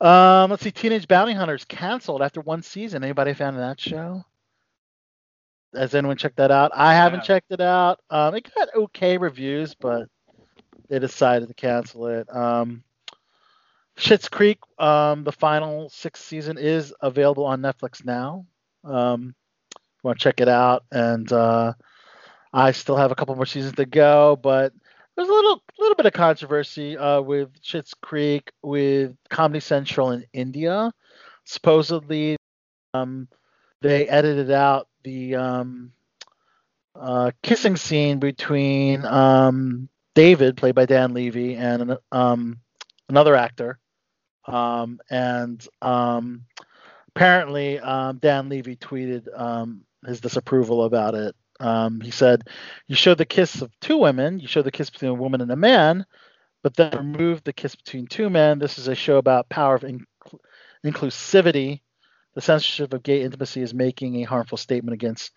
Um, 0.00 0.50
let's 0.50 0.62
see. 0.62 0.70
Teenage 0.70 1.08
Bounty 1.08 1.32
Hunters 1.32 1.64
canceled 1.64 2.22
after 2.22 2.40
one 2.40 2.62
season. 2.62 3.02
Anybody 3.02 3.30
a 3.30 3.34
fan 3.34 3.54
of 3.54 3.60
that 3.60 3.80
show? 3.80 4.24
Has 5.74 5.94
anyone 5.94 6.16
checked 6.16 6.36
that 6.36 6.50
out? 6.50 6.70
I 6.74 6.94
haven't 6.94 7.24
checked 7.24 7.50
it 7.50 7.60
out. 7.60 8.00
Um, 8.10 8.34
it 8.34 8.50
got 8.54 8.74
okay 8.74 9.18
reviews, 9.18 9.74
but 9.74 10.08
they 10.88 10.98
decided 10.98 11.48
to 11.48 11.54
cancel 11.54 12.06
it. 12.06 12.34
Um, 12.34 12.82
Schitt's 13.96 14.28
Creek, 14.28 14.58
um, 14.78 15.24
the 15.24 15.32
final 15.32 15.88
sixth 15.88 16.24
season 16.24 16.58
is 16.58 16.94
available 17.00 17.44
on 17.44 17.62
Netflix 17.62 18.04
now. 18.04 18.46
Um, 18.84 19.34
want 20.02 20.18
to 20.18 20.22
check 20.22 20.40
it 20.40 20.48
out, 20.48 20.84
and 20.92 21.30
uh, 21.32 21.72
I 22.52 22.72
still 22.72 22.96
have 22.96 23.10
a 23.10 23.14
couple 23.14 23.34
more 23.34 23.46
seasons 23.46 23.74
to 23.76 23.86
go, 23.86 24.36
but 24.36 24.72
there's 25.16 25.28
a 25.28 25.32
little 25.32 25.62
little 25.78 25.94
bit 25.94 26.06
of 26.06 26.12
controversy 26.12 26.96
uh, 26.96 27.20
with 27.20 27.60
Schitt's 27.62 27.94
Creek 27.94 28.50
with 28.62 29.16
Comedy 29.30 29.60
Central 29.60 30.10
in 30.10 30.26
India. 30.32 30.92
Supposedly, 31.44 32.36
um, 32.92 33.28
they 33.80 34.08
edited 34.08 34.50
out 34.50 34.88
the 35.04 35.36
um, 35.36 35.92
uh, 36.94 37.30
kissing 37.42 37.76
scene 37.76 38.18
between 38.18 39.04
um, 39.04 39.88
David, 40.14 40.56
played 40.56 40.74
by 40.74 40.86
Dan 40.86 41.14
Levy, 41.14 41.54
and 41.54 41.96
um, 42.12 42.58
another 43.08 43.34
actor. 43.36 43.78
Um, 44.46 45.00
and 45.08 45.66
um, 45.82 46.44
apparently, 47.08 47.78
Dan 48.20 48.48
Levy 48.48 48.76
tweeted 48.76 49.76
his 50.06 50.20
disapproval 50.20 50.84
about 50.84 51.14
it. 51.14 51.34
Um, 51.60 52.00
he 52.00 52.10
said, 52.10 52.48
"You 52.86 52.96
showed 52.96 53.18
the 53.18 53.24
kiss 53.24 53.62
of 53.62 53.72
two 53.80 53.98
women. 53.98 54.38
You 54.38 54.48
showed 54.48 54.64
the 54.64 54.70
kiss 54.70 54.90
between 54.90 55.10
a 55.10 55.14
woman 55.14 55.40
and 55.40 55.50
a 55.50 55.56
man, 55.56 56.06
but 56.62 56.74
then 56.74 56.96
removed 56.96 57.44
the 57.44 57.52
kiss 57.52 57.74
between 57.74 58.06
two 58.06 58.30
men. 58.30 58.58
This 58.58 58.78
is 58.78 58.88
a 58.88 58.94
show 58.94 59.16
about 59.16 59.48
power 59.48 59.74
of 59.74 59.82
incl- 59.82 60.38
inclusivity. 60.84 61.80
The 62.34 62.40
censorship 62.42 62.92
of 62.92 63.02
gay 63.02 63.22
intimacy 63.22 63.62
is 63.62 63.72
making 63.72 64.16
a 64.16 64.24
harmful 64.24 64.58
statement 64.58 64.94
against 64.94 65.32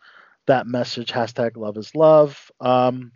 that 0.48 0.68
message. 0.68 1.12
Hashtag 1.12 1.56
love 1.56 1.78
is 1.78 1.96
love. 1.96 2.52
Um, 2.60 3.12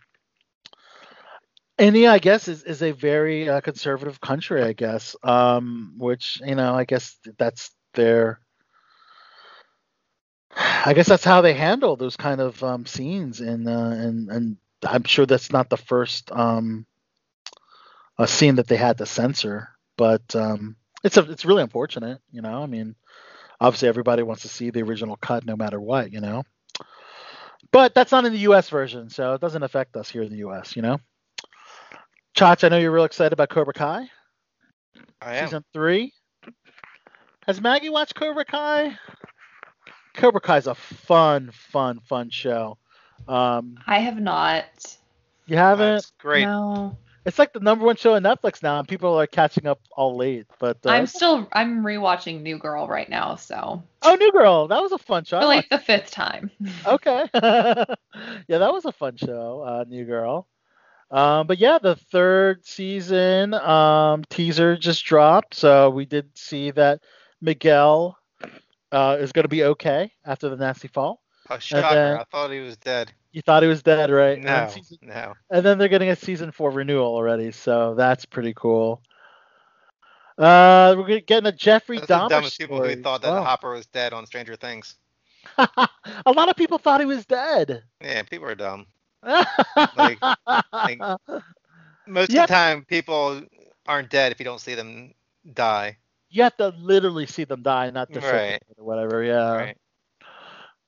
India, 1.77 2.11
I 2.11 2.19
guess, 2.19 2.47
is, 2.47 2.63
is 2.63 2.83
a 2.83 2.91
very 2.91 3.49
uh, 3.49 3.61
conservative 3.61 4.21
country, 4.21 4.61
I 4.61 4.73
guess, 4.73 5.15
um, 5.23 5.95
which, 5.97 6.39
you 6.45 6.55
know, 6.55 6.73
I 6.75 6.85
guess 6.85 7.17
that's 7.37 7.71
their. 7.93 8.39
I 10.55 10.93
guess 10.93 11.07
that's 11.07 11.23
how 11.23 11.41
they 11.41 11.53
handle 11.53 11.95
those 11.95 12.17
kind 12.17 12.41
of 12.41 12.63
um, 12.63 12.85
scenes, 12.85 13.41
and 13.41 13.67
uh, 13.67 13.71
and 13.71 14.29
and 14.29 14.57
I'm 14.87 15.03
sure 15.03 15.25
that's 15.25 15.51
not 15.51 15.69
the 15.69 15.77
first 15.77 16.31
um, 16.31 16.85
a 18.17 18.27
scene 18.27 18.55
that 18.55 18.67
they 18.67 18.75
had 18.77 18.97
to 18.99 19.05
censor, 19.05 19.69
but 19.97 20.35
um, 20.35 20.75
it's 21.03 21.17
a, 21.17 21.29
it's 21.31 21.45
really 21.45 21.63
unfortunate, 21.63 22.19
you 22.31 22.41
know. 22.41 22.61
I 22.61 22.67
mean, 22.67 22.95
obviously 23.59 23.87
everybody 23.87 24.23
wants 24.23 24.43
to 24.43 24.49
see 24.49 24.69
the 24.69 24.83
original 24.83 25.15
cut 25.15 25.45
no 25.45 25.55
matter 25.55 25.79
what, 25.79 26.11
you 26.11 26.21
know. 26.21 26.43
But 27.71 27.95
that's 27.95 28.11
not 28.11 28.25
in 28.25 28.33
the 28.33 28.39
U.S. 28.39 28.69
version, 28.69 29.09
so 29.09 29.33
it 29.33 29.41
doesn't 29.41 29.63
affect 29.63 29.95
us 29.95 30.09
here 30.09 30.21
in 30.21 30.29
the 30.31 30.37
U.S. 30.39 30.75
You 30.75 30.81
know. 30.83 30.99
Chach, 32.37 32.63
I 32.63 32.69
know 32.69 32.77
you're 32.77 32.91
real 32.91 33.03
excited 33.03 33.33
about 33.33 33.49
Cobra 33.49 33.73
Kai 33.73 34.09
I 35.21 35.35
am. 35.37 35.47
season 35.47 35.63
three. 35.73 36.13
Has 37.47 37.61
Maggie 37.61 37.89
watched 37.89 38.15
Cobra 38.15 38.45
Kai? 38.45 38.97
Cobra 40.13 40.41
Kai 40.41 40.57
is 40.57 40.67
a 40.67 40.75
fun, 40.75 41.51
fun, 41.51 41.99
fun 41.99 42.29
show. 42.29 42.77
Um, 43.27 43.77
I 43.87 43.99
have 43.99 44.19
not. 44.19 44.65
you 45.45 45.57
haven't? 45.57 45.95
That's 45.95 46.11
great. 46.19 46.45
No. 46.45 46.97
It's 47.25 47.39
like 47.39 47.53
the 47.53 47.61
number 47.61 47.85
one 47.85 47.95
show 47.95 48.15
on 48.15 48.23
Netflix 48.23 48.61
now, 48.61 48.79
and 48.79 48.87
people 48.87 49.17
are 49.17 49.27
catching 49.27 49.65
up 49.65 49.79
all 49.95 50.17
late. 50.17 50.45
But 50.59 50.79
uh, 50.85 50.89
I'm 50.89 51.07
still 51.07 51.47
I'm 51.53 51.81
rewatching 51.81 52.41
New 52.41 52.57
Girl 52.57 52.85
right 52.87 53.09
now, 53.09 53.35
so 53.35 53.81
oh, 54.01 54.15
New 54.15 54.31
Girl, 54.33 54.67
that 54.67 54.81
was 54.81 54.91
a 54.91 54.97
fun 54.97 55.23
show. 55.23 55.39
For 55.39 55.45
like 55.45 55.69
the 55.69 55.79
fifth 55.79 56.11
time. 56.11 56.51
okay, 56.85 57.23
yeah, 57.33 57.85
that 58.57 58.73
was 58.73 58.83
a 58.83 58.91
fun 58.91 59.15
show, 59.15 59.63
uh, 59.65 59.85
New 59.87 60.03
Girl. 60.03 60.47
Um, 61.11 61.47
but 61.47 61.59
yeah, 61.59 61.77
the 61.81 61.95
third 61.95 62.65
season 62.65 63.53
um, 63.53 64.25
teaser 64.29 64.75
just 64.75 65.05
dropped, 65.05 65.53
so 65.53 65.91
we 65.91 66.05
did 66.05 66.37
see 66.37 66.71
that 66.71 67.01
Miguel 67.39 68.17
uh, 68.93 69.17
is 69.19 69.31
going 69.31 69.43
to 69.43 69.49
be 69.49 69.63
okay 69.65 70.11
after 70.25 70.47
the 70.49 70.55
nasty 70.55 70.87
fall. 70.87 71.21
Oh, 71.49 71.57
shocker. 71.59 71.93
then- 71.93 72.17
I 72.19 72.23
thought 72.31 72.51
he 72.51 72.59
was 72.59 72.77
dead. 72.77 73.11
You 73.33 73.41
thought 73.41 73.63
he 73.63 73.67
was 73.69 73.81
dead, 73.83 74.11
right? 74.11 74.37
And 74.37 74.45
No, 74.45 74.67
season- 74.69 74.97
no. 75.01 75.33
and 75.49 75.65
then 75.65 75.77
they're 75.79 75.87
getting 75.89 76.09
a 76.09 76.15
season 76.15 76.51
four 76.51 76.69
renewal 76.71 77.07
already, 77.15 77.51
so 77.51 77.95
that's 77.95 78.25
pretty 78.25 78.53
cool. 78.55 79.01
Uh, 80.37 80.95
we're 80.97 81.19
getting 81.19 81.47
a 81.47 81.51
Jeffrey 81.51 81.97
That's 81.97 82.07
the 82.07 82.13
Dahmer 82.15 82.29
dumbest 82.29 82.59
people 82.59 82.83
who 82.83 82.95
thought 83.01 83.21
that. 83.23 83.43
Hopper 83.43 83.71
was 83.73 83.85
dead 83.87 84.13
on 84.13 84.25
Stranger 84.25 84.55
Things. 84.55 84.95
a 85.57 86.31
lot 86.33 86.49
of 86.49 86.55
people 86.55 86.77
thought 86.77 86.99
he 87.01 87.05
was 87.05 87.25
dead. 87.25 87.83
Yeah, 88.01 88.23
people 88.23 88.47
are 88.47 88.55
dumb. 88.55 88.85
like, 89.23 90.19
Most 92.07 92.31
Yeah. 92.31 92.43
of 92.43 92.47
the 92.49 92.53
time, 92.53 92.85
people 92.85 93.41
aren't 93.87 94.09
dead 94.09 94.31
if 94.31 94.39
you 94.39 94.45
don't 94.45 94.61
see 94.61 94.75
them 94.75 95.13
die. 95.53 95.97
You 96.33 96.43
have 96.43 96.57
to 96.57 96.73
literally 96.79 97.27
see 97.27 97.43
them 97.45 97.61
die, 97.61 97.89
not 97.91 98.11
just 98.11 98.25
Right. 98.25 98.61
or 98.77 98.85
whatever. 98.85 99.23
Yeah. 99.23 99.51
Right. 99.55 99.77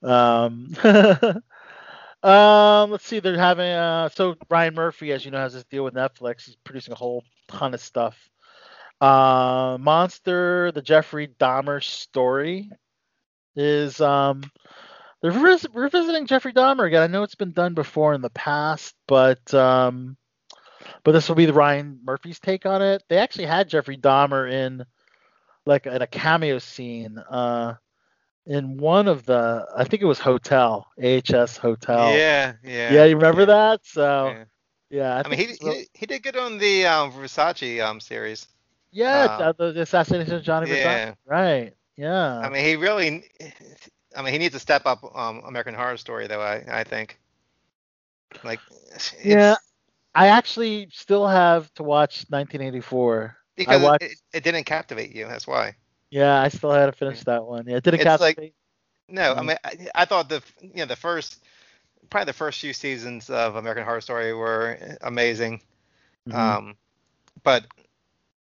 Um, 0.04 0.74
um, 2.24 2.92
let's 2.92 3.06
see. 3.06 3.20
They're 3.20 3.38
having 3.38 3.70
uh, 3.70 4.10
so 4.10 4.36
Ryan 4.50 4.74
Murphy, 4.76 5.12
as 5.12 5.24
you 5.24 5.32
know, 5.32 5.38
has 5.38 5.54
this 5.54 5.64
deal 5.66 5.84
with 5.84 5.94
Netflix. 5.94 6.46
He's 6.46 6.56
producing 6.58 6.94
a 6.94 6.98
whole 6.98 7.24
ton 7.48 7.74
of 7.74 7.80
stuff. 7.80 8.18
Uh, 9.00 9.78
Monster, 9.80 10.72
the 10.72 10.82
Jeffrey 10.82 11.28
Dahmer 11.40 11.84
story, 11.84 12.72
is 13.56 14.02
um, 14.02 14.42
they're 15.22 15.32
revis- 15.32 15.74
revisiting 15.74 16.28
Jeffrey 16.28 16.54
Dahmer 16.54 16.88
again. 16.88 17.04
I 17.04 17.08
know 17.08 17.24
it's 17.24 17.36
been 17.36 17.52
done 17.52 17.74
before 17.74 18.14
in 18.14 18.22
the 18.22 18.30
past, 18.32 18.96
but 19.08 19.54
um, 19.54 20.18
but 21.04 21.12
this 21.12 21.28
will 21.30 21.36
be 21.36 21.46
the 21.46 21.54
Ryan 21.54 22.00
Murphy's 22.04 22.40
take 22.40 22.66
on 22.66 22.82
it. 22.82 23.04
They 23.10 23.18
actually 23.18 23.46
had 23.46 23.70
Jeffrey 23.70 23.98
Dahmer 23.98 24.52
in 24.52 24.86
like 25.66 25.86
in 25.86 26.02
a 26.02 26.08
cameo 26.08 26.60
scene. 26.60 27.18
Uh, 27.18 27.76
in 28.48 28.78
one 28.78 29.08
of 29.08 29.26
the 29.26 29.66
I 29.76 29.84
think 29.86 30.02
it 30.04 30.06
was 30.06 30.20
Hotel, 30.20 30.86
AHS 31.02 31.58
Hotel. 31.58 32.16
Yeah, 32.16 32.54
yeah. 32.64 32.94
Yeah, 32.94 33.04
you 33.06 33.16
remember 33.16 33.46
that? 33.48 33.82
So 33.86 34.28
Yeah. 34.28 34.44
yeah, 34.92 35.24
I, 35.26 35.28
mean, 35.28 35.40
he, 35.40 35.54
so- 35.56 35.72
he 35.72 35.88
he 35.94 36.06
did 36.06 36.22
good 36.24 36.38
on 36.38 36.58
the 36.60 36.86
um, 36.86 37.12
Versace 37.12 37.84
um 37.84 38.00
series. 38.00 38.48
yeah, 38.92 39.38
um, 39.42 39.54
the, 39.58 39.72
the 39.72 39.82
assassination 39.82 40.36
of 40.36 40.44
Gianni 40.44 40.68
Versace. 40.68 40.84
yeah. 40.84 41.14
Right. 41.26 41.74
Yeah. 41.98 42.40
I 42.40 42.50
mean, 42.50 42.64
he 42.64 42.76
really. 42.76 43.24
I 44.16 44.22
mean, 44.22 44.32
he 44.34 44.40
needs 44.40 44.54
to 44.54 44.60
step 44.60 44.86
up 44.86 45.04
um, 45.16 45.42
American 45.46 45.74
Horror 45.74 45.98
Story, 45.98 46.28
though. 46.28 46.42
I 46.42 46.64
I 46.70 46.84
think. 46.84 47.18
Like. 48.44 48.60
Yeah. 49.24 49.56
I 50.14 50.28
actually 50.28 50.88
still 50.94 51.28
have 51.28 51.74
to 51.74 51.84
watch 51.84 52.26
1984. 52.30 53.36
Because 53.56 53.82
watched, 53.82 54.04
it, 54.04 54.18
it 54.34 54.44
didn't 54.44 54.66
captivate 54.66 55.16
you. 55.16 55.28
That's 55.28 55.48
why. 55.48 55.76
yeah, 56.10 56.42
I 56.42 56.50
still 56.50 56.72
had 56.72 56.88
to 56.88 56.92
finish 56.92 57.22
that 57.24 57.46
one. 57.46 57.66
Yeah, 57.68 57.78
it 57.78 57.84
didn't 57.84 58.02
It's 58.02 58.22
like- 58.22 58.36
captivate. 58.36 58.54
No, 59.08 59.34
I 59.36 59.42
mean, 59.44 59.58
I, 59.64 59.88
I 59.94 60.06
thought 60.06 60.30
the 60.30 60.42
you 60.62 60.78
know 60.78 60.86
the 60.86 60.96
first 60.96 61.44
probably 62.10 62.26
the 62.26 62.34
first 62.34 62.60
few 62.60 62.74
seasons 62.74 63.30
of 63.30 63.56
American 63.56 63.84
Horror 63.86 64.02
Story 64.02 64.34
were 64.34 64.78
amazing. 65.02 65.62
Mhm. 66.28 66.34
Um, 66.36 66.76
but 67.44 67.66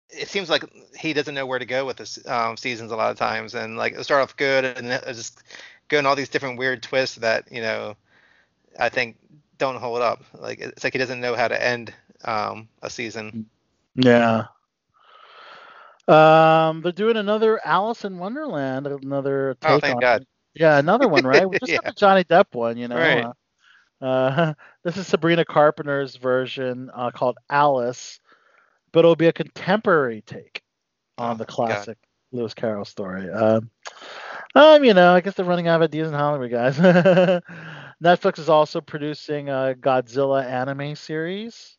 it 0.10 0.30
seems 0.30 0.50
like 0.50 0.64
he 0.98 1.12
doesn't 1.12 1.36
know 1.36 1.46
where 1.46 1.60
to 1.60 1.66
go 1.66 1.86
with 1.86 1.98
the 1.98 2.34
um, 2.34 2.56
seasons 2.56 2.92
a 2.94 2.96
lot 2.96 3.12
of 3.12 3.18
times, 3.18 3.56
and 3.56 3.76
like 3.78 3.94
it 3.94 4.04
start 4.06 4.22
off 4.24 4.38
good 4.38 4.64
and 4.64 4.90
then 4.90 5.02
it's 5.06 5.18
just 5.18 5.44
going 5.90 6.06
all 6.06 6.16
these 6.16 6.30
different 6.30 6.58
weird 6.58 6.82
twists 6.82 7.18
that 7.18 7.52
you 7.52 7.62
know 7.62 7.96
I 8.80 8.88
think 8.88 9.18
don't 9.58 9.76
hold 9.76 10.02
up. 10.02 10.24
Like 10.34 10.60
it's 10.60 10.84
like 10.86 10.94
he 10.94 11.00
doesn't 11.00 11.20
know 11.20 11.36
how 11.36 11.50
to 11.50 11.62
end 11.62 11.94
um, 12.24 12.70
a 12.82 12.90
season. 12.90 13.48
Yeah. 13.96 14.46
Um, 16.08 16.82
they're 16.82 16.92
doing 16.92 17.18
another 17.18 17.60
Alice 17.66 18.04
in 18.06 18.18
Wonderland, 18.18 18.88
another 18.88 19.56
take 19.62 19.80
Oh, 19.80 19.80
thank 19.80 20.00
on 20.00 20.04
God. 20.04 20.24
it. 20.24 20.28
Yeah, 20.54 20.78
another 20.80 21.08
one, 21.08 21.26
right? 21.26 21.48
We 21.50 21.56
just 21.60 21.74
Yeah. 21.74 21.78
got 21.78 21.86
the 21.86 21.94
Johnny 21.94 22.24
Depp 22.24 22.54
one, 22.54 22.78
you 22.78 22.88
know. 22.88 23.14
Right. 23.14 23.30
Uh, 24.02 24.06
uh, 24.06 24.54
this 24.84 24.98
is 24.98 25.08
Sabrina 25.08 25.46
Carpenter's 25.46 26.16
version 26.16 26.90
uh, 26.94 27.12
called 27.12 27.38
Alice, 27.50 28.20
but 28.92 29.00
it'll 29.00 29.16
be 29.16 29.28
a 29.28 29.34
contemporary 29.34 30.22
take 30.22 30.62
on 31.18 31.38
Oh, 31.38 31.38
the 31.38 31.46
thank 31.48 31.68
God. 31.68 31.88
classic 31.88 31.98
Lewis 32.32 32.54
Carroll 32.54 32.86
story. 32.86 33.30
Um, 33.30 33.70
um, 34.56 34.84
you 34.84 34.94
know, 34.94 35.14
I 35.14 35.22
guess 35.22 35.36
they're 35.36 35.46
running 35.46 35.68
out 35.68 35.78
of 35.78 35.84
ideas 35.84 36.08
in 36.10 36.14
Hollywood, 36.14 36.52
guys. 36.52 36.78
Netflix 38.04 38.40
is 38.40 38.50
also 38.50 38.82
producing 38.82 39.50
a 39.50 39.76
Godzilla 39.80 40.44
anime 40.46 40.96
series. 40.96 41.78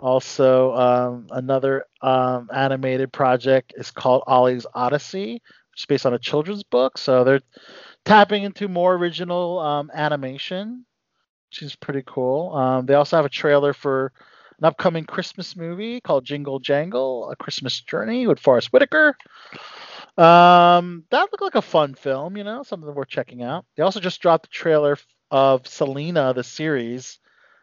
Also, 0.00 0.74
um, 0.74 1.26
another 1.30 1.84
um, 2.00 2.48
animated 2.52 3.12
project 3.12 3.74
is 3.76 3.90
called 3.90 4.24
Ollie's 4.26 4.66
Odyssey, 4.74 5.34
which 5.34 5.80
is 5.82 5.86
based 5.86 6.06
on 6.06 6.14
a 6.14 6.18
children's 6.18 6.62
book. 6.62 6.98
So 6.98 7.24
they're 7.24 7.40
tapping 8.04 8.42
into 8.42 8.68
more 8.68 8.94
original 8.94 9.58
um, 9.58 9.90
animation, 9.94 10.84
which 11.50 11.62
is 11.62 11.76
pretty 11.76 12.02
cool. 12.06 12.54
Um, 12.54 12.86
they 12.86 12.94
also 12.94 13.16
have 13.16 13.26
a 13.26 13.30
trailer 13.30 13.72
for 13.72 14.12
an 14.58 14.64
upcoming 14.64 15.04
Christmas 15.04 15.56
movie 15.56 16.00
called 16.00 16.24
Jingle 16.24 16.58
Jangle: 16.58 17.30
A 17.30 17.36
Christmas 17.36 17.80
Journey 17.80 18.26
with 18.26 18.40
Forest 18.40 18.72
Whitaker. 18.72 19.14
Um, 20.18 21.04
that 21.10 21.28
looked 21.32 21.42
like 21.42 21.54
a 21.54 21.62
fun 21.62 21.94
film, 21.94 22.36
you 22.36 22.44
know, 22.44 22.62
something 22.62 22.92
worth 22.94 23.08
checking 23.08 23.42
out. 23.42 23.64
They 23.76 23.82
also 23.82 24.00
just 24.00 24.20
dropped 24.20 24.44
the 24.44 24.52
trailer 24.52 24.98
of 25.30 25.66
Selena, 25.66 26.34
the 26.34 26.44
series, 26.44 27.18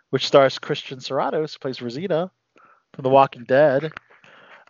which 0.10 0.28
stars 0.28 0.60
Christian 0.60 1.00
Serratos, 1.00 1.54
who 1.54 1.60
plays 1.60 1.82
Rosita 1.82 2.32
from 2.94 3.04
The 3.04 3.10
Walking 3.10 3.44
Dead. 3.44 3.92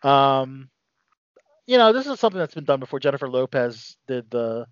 Um, 0.04 0.70
you 1.68 1.78
know, 1.78 1.94
this 1.94 2.08
is 2.08 2.20
something 2.20 2.40
that's 2.40 2.56
been 2.56 2.66
done 2.66 2.80
before. 2.80 3.00
Jennifer 3.00 3.30
Lopez 3.30 3.98
did 4.08 4.30
the 4.32 4.66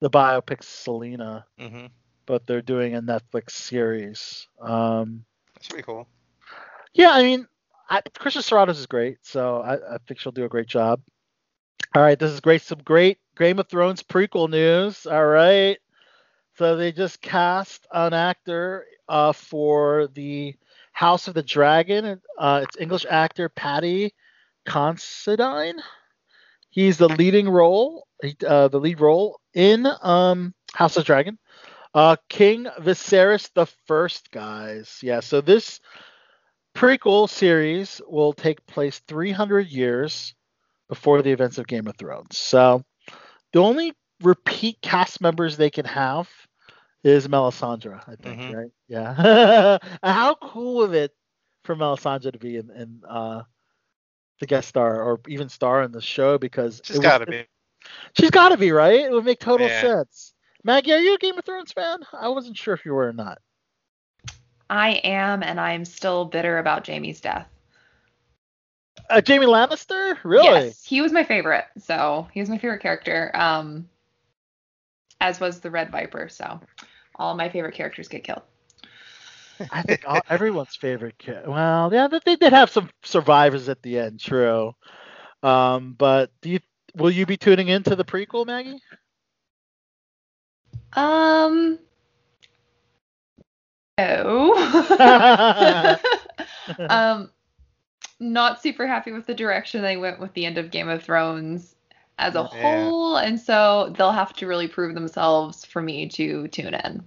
the 0.00 0.10
biopic 0.10 0.62
Selena, 0.62 1.44
hmm 1.58 1.86
but 2.26 2.46
they're 2.46 2.62
doing 2.62 2.94
a 2.94 3.02
Netflix 3.02 3.50
series. 3.50 4.46
Um, 4.60 5.24
That's 5.54 5.68
pretty 5.68 5.82
cool. 5.82 6.06
yeah, 6.94 7.10
I 7.10 7.22
mean, 7.22 7.48
I, 7.88 8.02
Christian 8.16 8.42
Serratos 8.42 8.78
is 8.78 8.86
great, 8.86 9.18
so 9.22 9.60
I, 9.60 9.94
I 9.94 9.98
think 10.06 10.20
she'll 10.20 10.30
do 10.30 10.44
a 10.44 10.48
great 10.48 10.68
job. 10.68 11.00
All 11.94 12.02
right, 12.02 12.18
this 12.18 12.30
is 12.30 12.40
great. 12.40 12.62
Some 12.62 12.78
great 12.84 13.18
Game 13.36 13.58
of 13.58 13.68
Thrones 13.68 14.02
prequel 14.04 14.48
news. 14.48 15.06
All 15.06 15.26
right, 15.26 15.76
so 16.60 16.76
they 16.76 16.92
just 16.92 17.22
cast 17.22 17.86
an 17.90 18.12
actor 18.12 18.84
uh, 19.08 19.32
for 19.32 20.08
the 20.08 20.54
House 20.92 21.26
of 21.26 21.32
the 21.32 21.42
Dragon. 21.42 22.20
Uh, 22.38 22.60
it's 22.64 22.76
English 22.78 23.06
actor 23.08 23.48
Paddy 23.48 24.12
Considine. 24.66 25.80
He's 26.68 26.98
the 26.98 27.08
leading 27.08 27.48
role, 27.48 28.06
uh, 28.46 28.68
the 28.68 28.78
lead 28.78 29.00
role 29.00 29.40
in 29.54 29.88
um, 30.02 30.52
House 30.74 30.98
of 30.98 31.04
the 31.04 31.06
Dragon. 31.06 31.38
Uh, 31.94 32.16
King 32.28 32.66
Viserys 32.78 33.50
the 33.54 33.64
First, 33.86 34.30
guys. 34.30 34.98
Yeah, 35.02 35.20
so 35.20 35.40
this 35.40 35.80
prequel 36.76 37.30
series 37.30 38.02
will 38.06 38.34
take 38.34 38.66
place 38.66 38.98
300 39.08 39.66
years 39.66 40.34
before 40.90 41.22
the 41.22 41.32
events 41.32 41.56
of 41.56 41.66
Game 41.66 41.86
of 41.86 41.96
Thrones. 41.96 42.36
So 42.36 42.84
the 43.54 43.60
only 43.60 43.94
repeat 44.20 44.82
cast 44.82 45.22
members 45.22 45.56
they 45.56 45.70
can 45.70 45.86
have 45.86 46.28
is 47.04 47.28
Melisandre, 47.28 48.02
I 48.06 48.16
think, 48.16 48.40
Mhm. 48.40 48.48
right? 48.48 48.70
Yeah. 48.88 49.78
How 50.02 50.34
cool 50.34 50.82
of 50.82 50.94
it 50.94 51.12
for 51.64 51.74
Melisandre 51.76 52.32
to 52.32 52.38
be 52.38 52.56
in, 52.56 52.70
in 52.70 53.02
uh, 53.08 53.42
the 54.40 54.46
guest 54.46 54.68
star 54.68 55.02
or 55.02 55.20
even 55.28 55.48
star 55.48 55.82
in 55.82 55.92
the 55.92 56.00
show 56.00 56.38
because 56.38 56.82
She's 56.82 56.98
it 56.98 57.00
got 57.00 57.18
to 57.18 57.26
be. 57.26 57.46
She's 58.18 58.30
got 58.30 58.50
to 58.50 58.56
be 58.58 58.72
right. 58.72 59.00
It 59.00 59.12
would 59.12 59.24
make 59.24 59.40
total 59.40 59.68
Yeah. 59.68 59.80
sense. 59.80 60.34
Maggie, 60.64 60.92
are 60.92 60.98
you 60.98 61.14
a 61.14 61.18
Game 61.18 61.38
of 61.38 61.44
Thrones 61.44 61.72
fan? 61.72 62.00
I 62.12 62.28
wasn't 62.28 62.56
sure 62.56 62.74
if 62.74 62.84
you 62.84 62.92
were 62.94 63.08
or 63.08 63.12
not. 63.12 63.38
I 64.70 65.00
am, 65.04 65.42
and 65.42 65.60
I 65.60 65.72
am 65.72 65.84
still 65.84 66.24
bitter 66.24 66.58
about 66.58 66.86
Jaime's 66.86 67.20
death. 67.20 67.48
Uh, 69.10 69.20
Jaime 69.26 69.46
Lannister, 69.46 70.18
really? 70.24 70.74
Yes, 70.74 70.84
he 70.84 71.00
was 71.00 71.12
my 71.12 71.24
favorite. 71.24 71.64
So 71.78 72.28
he 72.32 72.40
was 72.40 72.48
my 72.48 72.58
favorite 72.58 72.80
character. 72.80 73.30
Um, 73.34 73.88
as 75.20 75.40
was 75.40 75.60
the 75.60 75.70
Red 75.70 75.90
Viper. 75.90 76.28
So 76.28 76.60
all 77.20 77.34
my 77.34 77.48
favorite 77.50 77.74
characters 77.74 78.08
get 78.08 78.24
killed. 78.24 78.42
I 79.70 79.82
think 79.82 80.04
all, 80.06 80.20
everyone's 80.28 80.74
favorite. 80.74 81.22
Well, 81.46 81.92
yeah, 81.92 82.08
they 82.08 82.36
did 82.36 82.52
have 82.52 82.70
some 82.70 82.88
survivors 83.04 83.68
at 83.68 83.82
the 83.82 83.98
end, 83.98 84.18
true. 84.18 84.74
Um, 85.42 85.94
but 85.96 86.30
do 86.40 86.50
you 86.50 86.60
will 86.96 87.10
you 87.10 87.26
be 87.26 87.36
tuning 87.36 87.68
into 87.68 87.94
the 87.94 88.04
prequel, 88.04 88.46
Maggie? 88.46 88.80
Um. 90.94 91.78
No. 93.98 94.54
um, 96.88 97.30
not 98.18 98.62
super 98.62 98.86
happy 98.86 99.12
with 99.12 99.26
the 99.26 99.34
direction 99.34 99.82
they 99.82 99.98
went 99.98 100.20
with 100.20 100.32
the 100.32 100.46
end 100.46 100.56
of 100.56 100.70
Game 100.70 100.88
of 100.88 101.02
Thrones 101.02 101.74
as 102.20 102.36
a 102.36 102.44
Yeah. 102.52 102.90
whole, 102.90 103.16
and 103.16 103.40
so 103.40 103.94
they'll 103.96 104.12
have 104.12 104.34
to 104.34 104.46
really 104.46 104.68
prove 104.68 104.94
themselves 104.94 105.64
for 105.64 105.82
me 105.82 106.08
to 106.10 106.48
tune 106.48 106.74
in. 106.74 107.04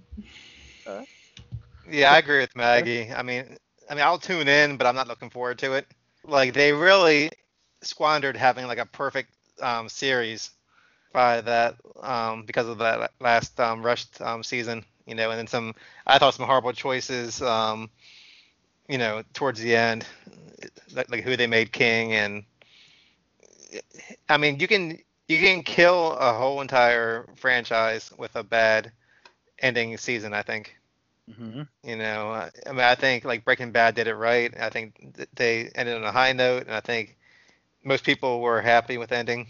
Yeah, 1.90 2.12
I 2.12 2.18
agree 2.18 2.40
with 2.40 2.56
Maggie. 2.56 3.10
I 3.12 3.22
mean, 3.22 3.56
I 3.90 3.94
mean, 3.94 4.04
I'll 4.04 4.18
tune 4.18 4.48
in, 4.48 4.76
but 4.76 4.86
I'm 4.86 4.94
not 4.94 5.08
looking 5.08 5.30
forward 5.30 5.58
to 5.60 5.74
it. 5.74 5.86
Like 6.24 6.54
they 6.54 6.72
really 6.72 7.30
squandered 7.82 8.36
having 8.36 8.66
like 8.66 8.78
a 8.78 8.86
perfect 8.86 9.30
um, 9.60 9.88
series 9.88 10.50
by 11.12 11.40
that 11.42 11.76
um, 12.02 12.44
because 12.44 12.68
of 12.68 12.78
that 12.78 13.12
last 13.20 13.58
um, 13.60 13.82
rushed 13.82 14.20
um, 14.20 14.42
season, 14.42 14.84
you 15.06 15.14
know, 15.14 15.30
and 15.30 15.38
then 15.38 15.46
some. 15.46 15.74
I 16.06 16.18
thought 16.18 16.34
some 16.34 16.46
horrible 16.46 16.72
choices, 16.72 17.42
um, 17.42 17.90
you 18.88 18.98
know, 18.98 19.22
towards 19.34 19.60
the 19.60 19.74
end, 19.76 20.06
like, 20.94 21.10
like 21.10 21.22
who 21.22 21.36
they 21.36 21.46
made 21.46 21.72
king, 21.72 22.12
and 22.14 22.44
I 24.28 24.36
mean, 24.36 24.60
you 24.60 24.68
can 24.68 24.98
you 25.28 25.38
can 25.38 25.62
kill 25.62 26.12
a 26.12 26.32
whole 26.32 26.60
entire 26.60 27.26
franchise 27.36 28.12
with 28.18 28.34
a 28.36 28.42
bad 28.42 28.92
ending 29.58 29.96
season. 29.96 30.34
I 30.34 30.42
think. 30.42 30.76
Mm-hmm. 31.30 31.62
You 31.82 31.96
know, 31.96 32.32
I 32.66 32.70
mean, 32.70 32.80
I 32.80 32.94
think 32.94 33.24
like 33.24 33.44
Breaking 33.44 33.72
Bad 33.72 33.94
did 33.94 34.08
it 34.08 34.14
right. 34.14 34.52
I 34.60 34.68
think 34.68 35.14
th- 35.16 35.28
they 35.34 35.70
ended 35.74 35.96
on 35.96 36.04
a 36.04 36.12
high 36.12 36.32
note, 36.32 36.66
and 36.66 36.74
I 36.74 36.80
think 36.80 37.16
most 37.82 38.04
people 38.04 38.40
were 38.40 38.60
happy 38.60 38.98
with 38.98 39.12
ending. 39.12 39.48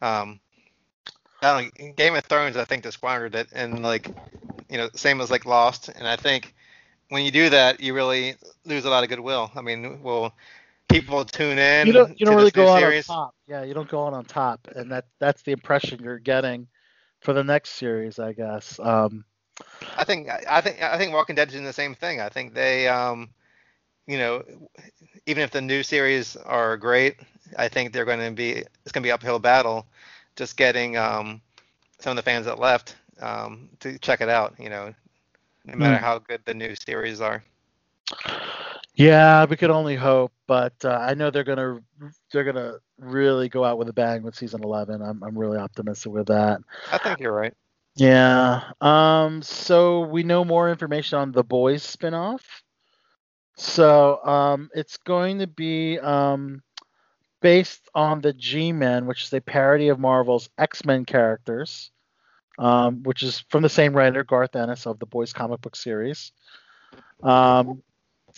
Um, 0.00 0.40
I 1.42 1.60
don't 1.60 1.78
know, 1.78 1.92
Game 1.96 2.14
of 2.14 2.24
Thrones, 2.24 2.56
I 2.56 2.64
think 2.64 2.82
they 2.82 2.90
squandered 2.90 3.34
it, 3.34 3.48
and 3.52 3.82
like, 3.82 4.08
you 4.70 4.78
know, 4.78 4.88
same 4.94 5.20
as 5.20 5.30
like 5.30 5.44
Lost, 5.44 5.88
and 5.88 6.08
I 6.08 6.16
think 6.16 6.54
when 7.08 7.24
you 7.24 7.30
do 7.30 7.50
that, 7.50 7.80
you 7.80 7.94
really 7.94 8.34
lose 8.64 8.84
a 8.84 8.90
lot 8.90 9.02
of 9.02 9.10
goodwill. 9.10 9.50
I 9.54 9.60
mean, 9.60 10.02
will 10.02 10.32
people 10.88 11.24
tune 11.24 11.58
in? 11.58 11.88
You 11.88 11.92
don't 11.92 12.18
you 12.18 12.26
don't 12.26 12.36
really 12.36 12.50
go 12.50 12.68
out 12.70 12.82
series? 12.82 12.84
on 12.84 12.96
top. 13.06 13.34
Yeah, 13.46 13.62
you 13.62 13.74
don't 13.74 13.88
go 13.88 14.06
out 14.06 14.12
on 14.14 14.24
top, 14.24 14.68
and 14.74 14.90
that 14.92 15.06
that's 15.20 15.42
the 15.42 15.52
impression 15.52 16.02
you're 16.02 16.18
getting 16.18 16.68
for 17.20 17.32
the 17.32 17.44
next 17.44 17.70
series, 17.70 18.18
I 18.18 18.32
guess. 18.32 18.78
Um, 18.80 19.24
I 19.96 20.04
think 20.04 20.28
I 20.48 20.60
think 20.60 20.82
I 20.82 20.96
think 20.98 21.12
Walking 21.12 21.34
Dead 21.36 21.48
is 21.48 21.52
doing 21.54 21.64
the 21.64 21.72
same 21.72 21.94
thing. 21.94 22.20
I 22.20 22.28
think 22.28 22.54
they, 22.54 22.88
um, 22.88 23.30
you 24.06 24.18
know, 24.18 24.42
even 25.26 25.42
if 25.42 25.50
the 25.50 25.60
new 25.60 25.82
series 25.82 26.36
are 26.36 26.76
great, 26.76 27.16
I 27.56 27.68
think 27.68 27.92
they're 27.92 28.04
going 28.04 28.20
to 28.20 28.30
be 28.32 28.52
it's 28.52 28.92
going 28.92 29.02
to 29.02 29.06
be 29.06 29.12
uphill 29.12 29.38
battle, 29.38 29.86
just 30.36 30.56
getting 30.56 30.96
um, 30.96 31.40
some 31.98 32.10
of 32.12 32.16
the 32.16 32.22
fans 32.22 32.46
that 32.46 32.58
left 32.58 32.96
um, 33.20 33.68
to 33.80 33.98
check 33.98 34.20
it 34.20 34.28
out. 34.28 34.54
You 34.58 34.70
know, 34.70 34.94
no 35.64 35.76
matter 35.76 35.98
Hmm. 35.98 36.00
how 36.00 36.18
good 36.18 36.42
the 36.44 36.54
new 36.54 36.74
series 36.74 37.20
are. 37.20 37.42
Yeah, 38.98 39.44
we 39.44 39.56
could 39.56 39.70
only 39.70 39.94
hope, 39.94 40.32
but 40.48 40.74
uh, 40.84 40.98
I 41.00 41.14
know 41.14 41.30
they're 41.30 41.44
gonna 41.44 41.78
they're 42.32 42.42
gonna 42.42 42.78
really 42.98 43.48
go 43.48 43.64
out 43.64 43.78
with 43.78 43.88
a 43.88 43.92
bang 43.92 44.24
with 44.24 44.34
season 44.34 44.60
11. 44.64 45.00
I'm 45.00 45.22
I'm 45.22 45.38
really 45.38 45.56
optimistic 45.56 46.10
with 46.10 46.26
that. 46.26 46.60
I 46.90 46.98
think 46.98 47.20
you're 47.20 47.32
right. 47.32 47.54
Yeah. 47.94 48.62
Um. 48.80 49.40
So 49.40 50.00
we 50.00 50.24
know 50.24 50.44
more 50.44 50.68
information 50.68 51.16
on 51.16 51.30
the 51.30 51.44
Boys 51.44 51.84
spinoff. 51.84 52.40
So 53.56 54.24
um, 54.24 54.68
it's 54.74 54.96
going 54.96 55.38
to 55.38 55.46
be 55.46 56.00
um, 56.00 56.62
based 57.40 57.88
on 57.94 58.20
the 58.20 58.32
G-Men, 58.32 59.06
which 59.06 59.24
is 59.24 59.32
a 59.32 59.40
parody 59.40 59.88
of 59.88 60.00
Marvel's 60.00 60.48
X-Men 60.58 61.04
characters, 61.04 61.90
um, 62.58 63.02
which 63.04 63.22
is 63.22 63.44
from 63.48 63.62
the 63.62 63.68
same 63.68 63.94
writer, 63.94 64.24
Garth 64.24 64.56
Ennis 64.56 64.86
of 64.86 64.98
the 64.98 65.06
Boys 65.06 65.32
comic 65.32 65.60
book 65.60 65.76
series. 65.76 66.32
Um, 67.22 67.82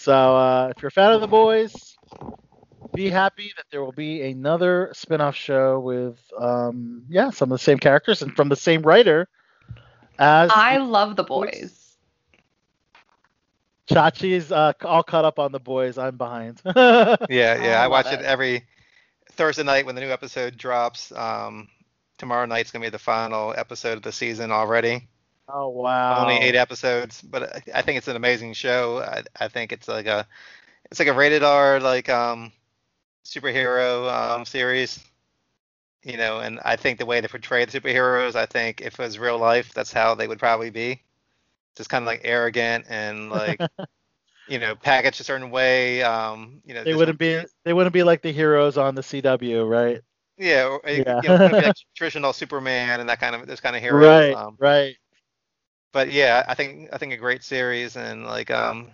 so 0.01 0.37
uh, 0.37 0.73
if 0.75 0.83
you're 0.83 0.89
a 0.89 0.93
fan 0.93 1.13
of 1.13 1.21
the 1.21 1.29
Boys, 1.29 1.99
be 2.95 3.11
happy 3.11 3.53
that 3.57 3.67
there 3.71 3.85
will 3.85 3.93
be 3.93 4.23
another 4.23 4.91
spin-off 4.95 5.37
show 5.37 5.79
with 5.79 6.19
um, 6.39 7.05
yeah 7.09 7.31
some 7.31 7.53
of 7.53 7.59
the 7.59 7.63
same 7.63 7.79
characters 7.79 8.23
and 8.23 8.35
from 8.35 8.49
the 8.49 8.57
same 8.57 8.83
writer 8.83 9.29
as 10.19 10.51
I 10.55 10.79
love 10.79 11.17
the 11.17 11.25
boys. 11.25 11.97
Chachi's 13.89 14.53
uh, 14.53 14.73
all 14.83 15.03
caught 15.03 15.25
up 15.25 15.39
on 15.39 15.53
the 15.53 15.61
boys. 15.61 15.99
I'm 15.99 16.17
behind. 16.17 16.61
Yeah, 17.29 17.63
yeah. 17.63 17.81
I 17.83 17.87
I 17.87 17.89
watch 17.89 18.07
love 18.07 18.15
it 18.15 18.21
it. 18.21 18.25
every 18.25 18.67
Thursday 19.33 19.63
night 19.65 19.87
when 19.87 19.95
the 19.95 20.01
new 20.01 20.11
episode 20.11 20.57
drops. 20.57 21.13
Um, 21.13 21.69
tomorrow 22.19 22.47
night's 22.47 22.71
gonna 22.71 22.85
be 22.85 22.91
the 22.91 22.99
final 22.99 23.55
episode 23.57 23.97
of 23.99 24.03
the 24.03 24.13
season 24.13 24.51
already. 24.53 25.09
Oh 25.53 25.69
wow. 25.69 25.91
only 26.11 26.41
eight 26.41 26.55
episodes, 26.57 27.23
but 27.23 27.43
I- 27.57 27.79
I 27.81 27.83
think 27.83 27.99
it's 27.99 28.09
an 28.09 28.17
amazing 28.17 28.55
show. 28.55 29.01
I, 29.01 29.23
I 29.39 29.49
think 29.49 29.73
it's 29.73 29.89
like 29.89 30.07
a 30.07 30.27
it's 30.91 31.01
like 31.01 31.09
a 31.09 31.15
rated 31.15 31.43
R 31.45 31.81
like 31.81 32.09
um 32.11 32.53
superhero 33.25 34.11
um 34.13 34.45
series. 34.47 35.01
You 36.03 36.17
know, 36.17 36.41
and 36.41 36.61
I 36.65 36.77
think 36.77 36.99
the 36.99 37.05
way 37.07 37.21
they 37.21 37.29
portray 37.29 37.65
the 37.67 37.79
superheroes, 37.81 38.35
I 38.35 38.47
think 38.47 38.81
if 38.81 38.95
it 38.95 39.03
was 39.03 39.19
real 39.19 39.39
life, 39.39 39.75
that's 39.75 39.93
how 39.93 40.15
they 40.15 40.29
would 40.29 40.39
probably 40.39 40.71
be. 40.71 41.03
Just 41.77 41.91
kind 41.91 42.03
of 42.03 42.07
like 42.07 42.23
arrogant 42.25 42.87
and 42.89 43.31
like 43.31 43.63
you 44.47 44.59
know, 44.61 44.77
packaged 44.77 45.21
a 45.21 45.25
certain 45.25 45.51
way. 45.51 46.03
Um, 46.03 46.63
you 46.65 46.75
know, 46.75 46.85
They 46.85 46.93
wouldn't 46.95 47.19
be. 47.19 47.43
They 47.65 47.73
wouldn't 47.73 47.95
be 47.95 48.03
like 48.03 48.21
the 48.23 48.33
heroes 48.33 48.77
on 48.77 48.95
the 48.95 49.03
CW, 49.03 49.65
right? 49.65 50.03
Yeah, 50.37 50.67
or, 50.83 50.91
you 50.91 51.05
Yeah. 51.07 51.23
know, 51.23 51.37
like 51.43 51.59
traditional 51.95 52.33
Superman 52.33 53.01
and 53.01 53.09
that 53.09 53.21
kind 53.21 53.35
of 53.35 53.47
those 53.47 53.61
kind 53.61 53.77
of 53.77 53.83
heroes. 53.83 54.27
Right. 54.27 54.39
Um, 54.39 54.59
Right. 54.59 54.97
But 55.93 56.11
yeah, 56.13 56.45
I 56.49 56.55
think 56.55 56.91
I 56.93 56.99
think 56.99 57.13
a 57.13 57.17
great 57.17 57.43
series 57.45 57.97
and 57.97 58.25
like 58.25 58.51
um 58.51 58.91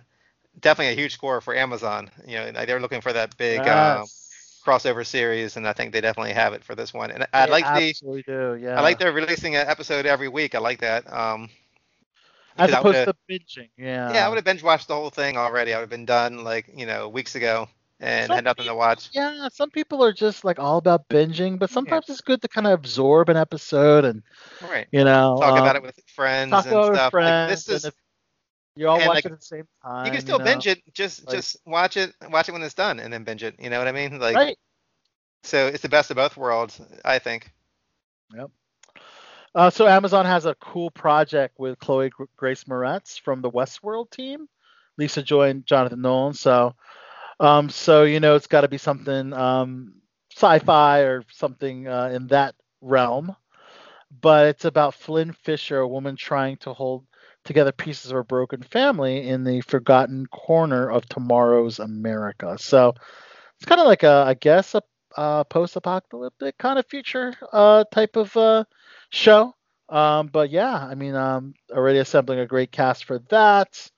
definitely 0.59 0.93
a 0.93 0.95
huge 0.95 1.13
score 1.13 1.41
for 1.41 1.55
Amazon. 1.55 2.09
You 2.25 2.37
know, 2.39 2.51
like, 2.55 2.67
they're 2.67 2.79
looking 2.79 3.01
for 3.01 3.13
that 3.13 3.37
big 3.37 3.67
um, 3.67 4.05
crossover 4.65 5.05
series, 5.05 5.57
and 5.57 5.67
I 5.67 5.73
think 5.73 5.93
they 5.93 6.01
definitely 6.01 6.33
have 6.33 6.53
it 6.53 6.63
for 6.63 6.75
this 6.75 6.93
one. 6.93 7.11
And 7.11 7.27
I 7.33 7.45
They 7.45 7.51
like 7.51 7.65
the 7.73 7.93
do. 8.25 8.55
Yeah. 8.59 8.75
I 8.75 8.81
like 8.81 8.99
they're 8.99 9.11
releasing 9.13 9.55
an 9.55 9.67
episode 9.67 10.05
every 10.05 10.27
week. 10.29 10.55
I 10.55 10.59
like 10.59 10.79
that. 10.81 11.11
Um, 11.11 11.49
As 12.57 12.71
I 12.73 12.79
opposed 12.79 13.03
to 13.05 13.15
binging. 13.29 13.69
Yeah. 13.77 14.11
yeah, 14.11 14.25
I 14.25 14.29
would 14.29 14.35
have 14.35 14.45
binge 14.45 14.63
watched 14.63 14.87
the 14.87 14.95
whole 14.95 15.09
thing 15.09 15.37
already. 15.37 15.73
I 15.73 15.77
would 15.77 15.83
have 15.83 15.89
been 15.89 16.05
done 16.05 16.43
like 16.43 16.69
you 16.73 16.85
know 16.85 17.09
weeks 17.09 17.35
ago 17.35 17.69
and 17.99 18.27
Some 18.27 18.35
had 18.35 18.43
nothing 18.43 18.65
to 18.65 18.75
watch. 18.75 19.09
Yeah, 19.13 19.47
some 19.51 19.71
people 19.71 20.03
are 20.03 20.13
just 20.13 20.45
like 20.45 20.59
all 20.59 20.77
about 20.77 21.07
binging, 21.09 21.57
but 21.57 21.69
sometimes 21.69 22.09
it's 22.09 22.21
good 22.21 22.41
to 22.43 22.47
kind 22.47 22.67
of 22.67 22.73
absorb 22.73 23.29
an 23.29 23.37
episode 23.37 24.05
and 24.05 24.23
Right. 24.61 24.87
you 24.91 25.03
know 25.03 25.37
Talk 25.39 25.57
about 25.59 25.75
um, 25.75 25.83
it 25.83 25.87
with 25.87 25.99
friends 26.07 26.51
talk 26.51 26.65
and 26.65 26.73
about 26.73 26.95
stuff. 26.95 27.13
Like, 27.13 27.49
this 27.49 27.69
is 27.69 27.91
you 28.75 28.87
all 28.87 28.97
watch 28.99 29.07
like, 29.07 29.25
it 29.25 29.31
at 29.31 29.39
the 29.39 29.45
same 29.45 29.67
time. 29.83 30.05
you 30.05 30.11
can 30.11 30.21
still 30.21 30.37
know? 30.37 30.45
binge 30.45 30.67
it. 30.67 30.81
Just 30.93 31.25
Like- 31.25 31.35
just 31.35 31.57
watch 31.65 31.97
it 31.97 32.13
watch 32.29 32.47
it 32.49 32.51
when 32.51 32.61
it's 32.61 32.75
done 32.75 32.99
and 32.99 33.11
then 33.11 33.23
binge 33.23 33.43
it. 33.43 33.55
You 33.59 33.69
know 33.69 33.79
what 33.79 33.87
I 33.87 33.91
mean? 33.91 34.19
Like 34.19 34.35
right. 34.35 34.57
so 35.43 35.67
it's 35.67 35.81
the 35.81 35.89
best 35.89 36.11
of 36.11 36.17
both 36.17 36.37
worlds, 36.37 36.79
I 37.03 37.19
think. 37.19 37.51
Uh, 39.55 39.71
so 39.71 39.87
Amazon 39.87 40.25
has 40.25 40.45
a 40.45 40.53
cool 40.55 40.91
project 40.91 41.55
with 41.57 41.79
Chloe 41.79 42.11
Grace 42.35 42.65
Moretz 42.65 43.19
from 43.19 43.41
the 43.41 43.49
Westworld 43.49 44.11
team, 44.11 44.47
Lisa 44.97 45.23
Joy 45.23 45.49
and 45.49 45.65
Jonathan 45.65 46.01
Nolan. 46.01 46.33
So, 46.35 46.75
um, 47.39 47.69
so 47.69 48.03
you 48.03 48.19
know 48.19 48.35
it's 48.35 48.47
got 48.47 48.61
to 48.61 48.67
be 48.67 48.77
something 48.77 49.33
um, 49.33 49.93
sci-fi 50.35 50.99
or 51.01 51.23
something 51.31 51.87
uh, 51.87 52.09
in 52.13 52.27
that 52.27 52.55
realm. 52.81 53.35
But 54.21 54.47
it's 54.47 54.65
about 54.65 54.95
Flynn 54.95 55.33
Fisher, 55.33 55.79
a 55.79 55.87
woman 55.87 56.15
trying 56.15 56.57
to 56.57 56.73
hold 56.73 57.05
together 57.43 57.71
pieces 57.71 58.11
of 58.11 58.15
her 58.15 58.23
broken 58.23 58.61
family 58.61 59.27
in 59.27 59.43
the 59.43 59.61
forgotten 59.61 60.25
corner 60.27 60.89
of 60.89 61.07
tomorrow's 61.07 61.79
America. 61.79 62.57
So 62.59 62.93
it's 63.55 63.65
kind 63.65 63.81
of 63.81 63.87
like 63.87 64.03
a, 64.03 64.23
I 64.27 64.33
guess, 64.33 64.75
a 64.75 64.83
uh, 65.15 65.43
post-apocalyptic 65.45 66.57
kind 66.57 66.77
of 66.77 66.85
future 66.87 67.33
uh, 67.51 67.83
type 67.91 68.15
of 68.15 68.35
uh, 68.37 68.63
show. 69.09 69.53
Um, 69.89 70.27
but 70.27 70.49
yeah, 70.51 70.75
I 70.75 70.95
mean, 70.95 71.15
um, 71.15 71.53
already 71.71 71.99
assembling 71.99 72.39
a 72.39 72.45
great 72.45 72.71
cast 72.71 73.05
for 73.05 73.19
that. 73.29 73.89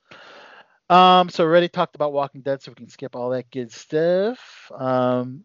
Um, 0.90 1.30
so 1.30 1.44
already 1.44 1.68
talked 1.68 1.94
about 1.94 2.12
Walking 2.12 2.42
Dead, 2.42 2.62
so 2.62 2.72
we 2.72 2.74
can 2.74 2.88
skip 2.88 3.16
all 3.16 3.30
that 3.30 3.50
good 3.50 3.72
stuff. 3.72 4.70
Um, 4.76 5.44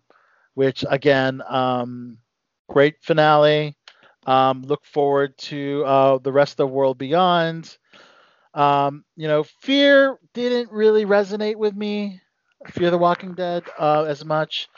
which 0.56 0.84
again, 0.90 1.42
um, 1.48 2.18
great 2.68 2.96
finale. 3.02 3.76
Um, 4.26 4.64
look 4.64 4.86
forward 4.86 5.38
to 5.38 5.84
uh, 5.86 6.18
the 6.18 6.32
rest 6.34 6.54
of 6.54 6.58
the 6.58 6.68
world 6.68 6.98
beyond. 6.98 7.78
Um, 8.56 9.06
you 9.16 9.28
know, 9.28 9.44
fear 9.62 10.18
didn't 10.34 10.72
really 10.72 11.06
resonate 11.06 11.58
with 11.58 11.76
me 11.76 12.22
Fear 12.70 12.90
the 12.92 12.98
Walking 12.98 13.34
Dead 13.36 13.64
uh, 13.78 14.06
as 14.06 14.26
much, 14.26 14.70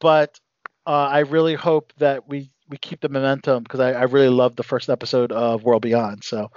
but 0.00 0.40
uh, 0.86 1.08
I 1.08 1.20
really 1.20 1.54
hope 1.54 1.92
that 1.98 2.28
we 2.28 2.50
we 2.68 2.78
keep 2.78 3.00
the 3.00 3.08
momentum 3.08 3.62
because 3.62 3.80
I, 3.80 3.92
I 3.92 4.02
really 4.04 4.28
loved 4.28 4.56
the 4.56 4.62
first 4.64 4.88
episode 4.90 5.32
of 5.32 5.64
World 5.64 5.82
Beyond. 5.82 6.24
So 6.24 6.50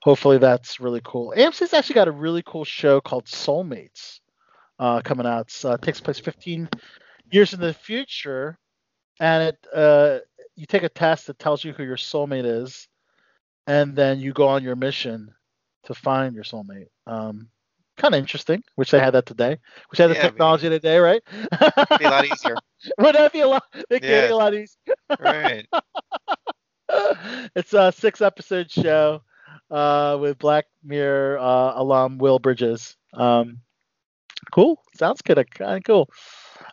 hopefully 0.00 0.38
that's 0.38 0.80
really 0.80 1.00
cool. 1.04 1.32
AMC's 1.36 1.72
actually 1.74 1.94
got 1.94 2.08
a 2.08 2.12
really 2.12 2.42
cool 2.46 2.64
show 2.64 3.00
called 3.00 3.26
Soulmates 3.26 4.20
uh, 4.78 5.00
coming 5.02 5.26
out. 5.26 5.48
It 5.48 5.64
uh, 5.64 5.76
takes 5.78 6.00
place 6.00 6.18
15 6.18 6.68
years 7.30 7.52
in 7.54 7.60
the 7.60 7.72
future, 7.74 8.58
and 9.20 9.42
it 9.48 9.66
uh, 9.74 10.18
you 10.56 10.66
take 10.66 10.82
a 10.82 10.88
test 10.88 11.26
that 11.26 11.38
tells 11.38 11.64
you 11.64 11.72
who 11.72 11.84
your 11.84 11.96
soulmate 11.96 12.44
is, 12.46 12.88
and 13.66 13.94
then 13.94 14.18
you 14.20 14.32
go 14.32 14.48
on 14.48 14.62
your 14.62 14.76
mission 14.76 15.32
to 15.84 15.94
find 15.94 16.34
your 16.34 16.44
soulmate. 16.44 16.88
Um, 17.06 17.48
kind 17.96 18.14
of 18.14 18.18
interesting. 18.18 18.62
Wish 18.76 18.90
they 18.90 19.00
had 19.00 19.14
that 19.14 19.26
today. 19.26 19.58
Wish 19.90 19.98
they 19.98 20.04
had 20.04 20.10
the 20.10 20.14
Yeah, 20.14 20.20
technology 20.20 20.68
today, 20.68 20.98
right? 20.98 21.22
It'd 21.52 21.98
be 21.98 22.04
a 22.04 22.10
lot 22.10 22.24
easier. 22.24 22.56
Would 22.98 23.14
that 23.14 23.32
be 23.32 23.40
a 23.40 23.48
lot? 23.48 23.62
Make 23.90 24.08
Yeah. 24.08 24.26
it 24.26 24.30
a 24.30 24.36
lot 24.36 24.54
easier. 24.54 24.94
Right. 25.18 25.66
it's 27.54 27.72
a 27.74 27.92
six 27.92 28.20
episode 28.20 28.70
show 28.70 29.22
uh, 29.70 30.18
with 30.20 30.38
Black 30.38 30.66
Mirror 30.82 31.38
uh, 31.38 31.72
alum 31.76 32.18
Will 32.18 32.38
Bridges. 32.38 32.96
Um, 33.12 33.60
cool. 34.52 34.82
Sounds 34.94 35.22
good. 35.22 35.36
Kind 35.50 35.78
of 35.78 35.84
cool. 35.84 36.10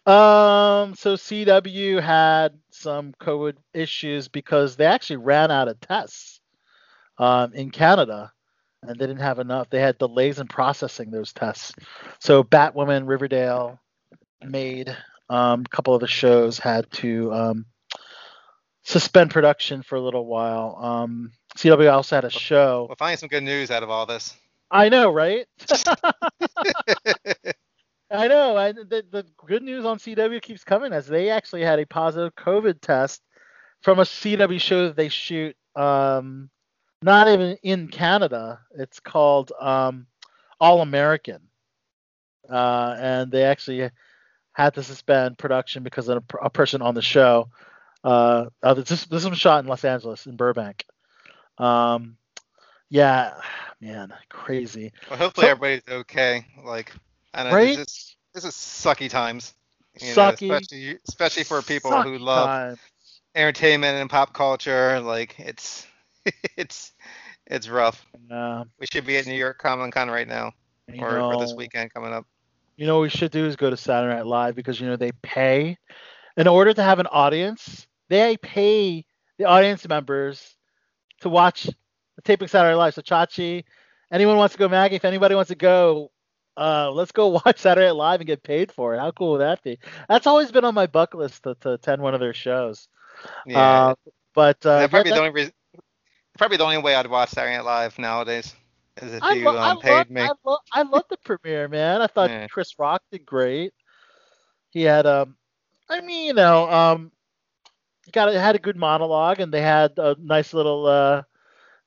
Um, 0.06 0.94
so 0.96 1.16
CW 1.16 2.02
had 2.02 2.60
some 2.70 3.14
COVID 3.20 3.56
issues 3.74 4.28
because 4.28 4.76
they 4.76 4.86
actually 4.86 5.18
ran 5.18 5.52
out 5.52 5.68
of 5.68 5.80
tests 5.80 6.42
um, 7.18 7.54
in 7.54 7.72
Canada 7.72 8.32
and 8.84 9.00
they 9.00 9.08
didn't 9.08 9.22
have 9.22 9.40
enough. 9.40 9.70
They 9.70 9.80
had 9.80 9.98
delays 9.98 10.40
in 10.40 10.48
processing 10.48 11.12
those 11.12 11.34
tests. 11.34 11.74
So 12.20 12.44
Batwoman, 12.44 13.08
Riverdale, 13.08 13.80
Made, 14.44 14.96
um, 15.30 15.64
a 15.66 15.70
couple 15.70 15.96
of 15.96 16.02
the 16.02 16.08
shows 16.08 16.60
had 16.60 16.92
to 16.92 17.34
um, 17.34 17.66
suspend 18.84 19.32
production 19.32 19.82
for 19.82 19.96
a 19.96 20.02
little 20.02 20.26
while. 20.26 20.78
Um, 20.80 21.32
CW 21.56 21.92
also 21.92 22.16
had 22.16 22.26
a 22.26 22.30
show. 22.30 22.86
We'll 22.90 22.96
find 22.96 23.18
some 23.18 23.30
good 23.30 23.44
news 23.44 23.72
out 23.72 23.84
of 23.84 23.90
all 23.90 24.06
this. 24.06 24.36
I 24.72 24.90
know, 24.90 25.12
right? 25.12 25.48
I 28.12 28.28
know. 28.28 28.58
I, 28.58 28.72
the, 28.72 29.04
the 29.10 29.26
good 29.46 29.64
news 29.64 29.86
on 29.86 29.98
CW 29.98 30.42
keeps 30.42 30.64
coming 30.64 30.94
as 30.94 31.08
they 31.08 31.30
actually 31.30 31.64
had 31.64 31.80
a 31.80 31.86
positive 31.86 32.36
COVID 32.36 32.82
test 32.82 33.22
from 33.82 34.00
a 34.00 34.04
CW 34.04 34.60
show 34.60 34.88
that 34.88 34.96
they 34.96 35.10
shoot, 35.10 35.56
um, 35.76 36.50
not 37.02 37.28
even 37.28 37.58
in 37.64 37.88
Canada. 37.88 38.60
It's 38.78 39.00
called 39.00 39.52
um, 39.60 40.08
All 40.60 40.82
American, 40.82 41.42
uh, 42.50 42.96
and 43.00 43.32
they 43.32 43.44
actually 43.44 43.90
had 44.54 44.74
to 44.76 44.84
suspend 44.84 45.38
production 45.38 45.84
because 45.84 46.08
of 46.08 46.24
a, 46.34 46.46
a 46.46 46.50
person 46.50 46.82
on 46.82 46.96
the 46.96 47.02
show. 47.02 47.50
Uh, 48.04 48.46
uh, 48.62 48.74
this 48.76 49.06
this 49.06 49.26
was 49.26 49.38
shot 49.38 49.64
in 49.64 49.70
Los 49.70 49.84
Angeles 49.84 50.26
in 50.28 50.36
Burbank. 50.36 50.86
Um, 51.58 52.18
yeah, 52.90 53.34
man, 53.82 54.14
crazy. 54.30 54.92
Well, 55.10 55.18
hopefully 55.20 55.46
So- 55.46 55.52
everybody's 55.52 55.84
okay. 55.88 56.46
Like, 56.64 56.92
I 57.34 57.44
don't 57.44 57.52
know. 57.52 57.56
Right? 57.58 57.78
This 57.78 57.88
is, 57.88 58.16
this 58.34 58.46
is 58.46 58.54
sucky 58.54 59.10
times. 59.10 59.54
You 60.02 60.08
know, 60.08 60.14
Sucky, 60.14 60.52
especially 60.52 60.98
especially 61.08 61.44
for 61.44 61.62
people 61.62 62.02
who 62.02 62.18
love 62.18 62.48
time. 62.48 62.76
entertainment 63.34 63.98
and 63.98 64.10
pop 64.10 64.34
culture. 64.34 65.00
Like, 65.00 65.40
it's 65.40 65.88
it's 66.58 66.92
it's 67.48 67.70
rough. 67.70 68.06
Yeah, 68.30 68.64
We 68.80 68.88
should 68.92 69.06
be 69.06 69.18
at 69.18 69.26
New 69.26 69.36
York 69.36 69.58
Comic 69.60 69.94
Con 69.94 70.10
right 70.10 70.28
now, 70.28 70.52
or, 71.00 71.20
or 71.20 71.40
this 71.40 71.54
weekend 71.54 71.94
coming 71.94 72.12
up. 72.12 72.26
You 72.76 72.88
know 72.88 72.96
what 72.96 73.04
we 73.04 73.10
should 73.10 73.32
do 73.32 73.46
is 73.46 73.56
go 73.56 73.70
to 73.70 73.78
Saturday 73.78 74.16
Night 74.16 74.26
Live 74.26 74.56
because 74.56 74.82
you 74.82 74.88
know 74.88 74.98
they 74.98 75.12
pay 75.22 75.78
in 76.36 76.48
order 76.48 76.74
to 76.74 76.84
have 76.84 77.00
an 77.00 77.08
audience. 77.08 77.88
They 78.10 78.36
pay 78.38 79.06
the 79.38 79.46
audience 79.46 79.88
members 79.88 80.55
to 81.26 81.30
watch 81.30 81.66
the 81.66 82.22
taping 82.24 82.48
Saturday 82.48 82.76
Live. 82.76 82.96
So 82.96 83.02
Chachi, 83.02 83.66
anyone 84.12 84.38
wants 84.38 84.54
to 84.56 84.60
go, 84.60 84.70
Maggie? 84.70 84.96
If 84.96 85.06
anybody 85.06 85.36
wants 85.36 85.50
to 85.50 85.56
go, 85.56 86.12
uh, 86.58 86.92
let's 86.92 87.12
go 87.12 87.28
watch 87.46 87.60
Saturday 87.60 87.92
Live 87.92 88.22
and 88.22 88.28
get 88.28 88.44
paid 88.44 88.72
for 88.72 88.96
it. 88.96 89.00
How 89.00 89.12
cool 89.12 89.34
would 89.34 89.42
that 89.42 89.64
be? 89.64 89.80
That's 90.10 90.28
always 90.28 90.52
been 90.52 90.66
on 90.66 90.76
my 90.76 90.88
bucket 90.88 91.20
list 91.20 91.44
to, 91.44 91.56
to 91.62 91.74
attend 91.74 92.02
one 92.02 92.16
of 92.16 92.22
their 92.22 92.34
shows. 92.34 92.90
Yeah, 93.46 93.80
Uh, 93.80 93.96
but 94.34 94.66
uh, 94.66 94.88
probably 94.90 95.12
yeah, 95.12 95.12
the 95.12 95.20
only 95.20 95.32
reason, 95.32 95.54
probably 96.38 96.58
the 96.58 96.64
only 96.64 96.78
way 96.78 96.96
I'd 96.96 97.08
watch 97.08 97.30
Saturday 97.30 97.56
Night 97.58 97.66
Live 97.66 98.00
nowadays 98.00 98.56
is 99.02 99.14
if 99.14 99.22
I, 99.22 99.34
you 99.34 99.54
lo- 99.54 99.58
um, 99.58 99.62
I, 99.62 99.74
paid 99.78 99.94
love, 99.94 100.08
me. 100.10 100.20
I, 100.20 100.32
lo- 100.44 100.58
I 100.74 100.82
love 100.84 101.06
the 101.10 101.18
premiere, 101.18 101.68
man. 101.68 102.02
I 102.02 102.08
thought 102.08 102.32
Yeah. 102.32 102.48
Chris 102.50 102.78
Rock 102.80 103.04
did 103.12 103.26
great. 103.26 103.74
He 104.70 104.82
had 104.84 105.06
um, 105.06 105.38
I 105.90 106.02
mean, 106.02 106.28
you 106.28 106.34
know, 106.34 106.70
um, 106.70 107.12
got 108.12 108.30
it 108.30 108.36
had 108.40 108.56
a 108.56 108.60
good 108.60 108.78
monologue, 108.78 109.40
and 109.40 109.54
they 109.54 109.62
had 109.62 109.98
a 109.98 110.16
nice 110.20 110.54
little 110.54 110.86
uh 110.88 111.24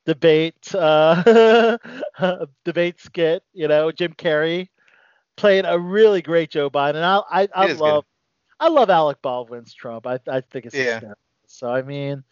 debate 0.05 0.73
uh 0.75 1.77
debate 2.65 2.99
skit. 2.99 3.43
You 3.53 3.67
know, 3.67 3.91
Jim 3.91 4.13
Carrey 4.13 4.69
played 5.37 5.65
a 5.67 5.79
really 5.79 6.21
great 6.21 6.49
Joe 6.51 6.69
Biden. 6.69 6.95
And 6.95 7.05
I 7.05 7.21
I, 7.31 7.47
I 7.53 7.65
is 7.65 7.81
good. 7.81 7.93
love 7.93 8.05
I 8.59 8.69
love 8.69 8.89
Alec 8.89 9.21
Baldwin's 9.21 9.73
Trump. 9.73 10.05
I 10.07 10.19
I 10.27 10.41
think 10.41 10.65
it's 10.65 10.77
Yeah. 10.77 11.01
hysterical. 11.01 11.17
So 11.47 11.69
I 11.69 11.81
mean, 11.81 12.23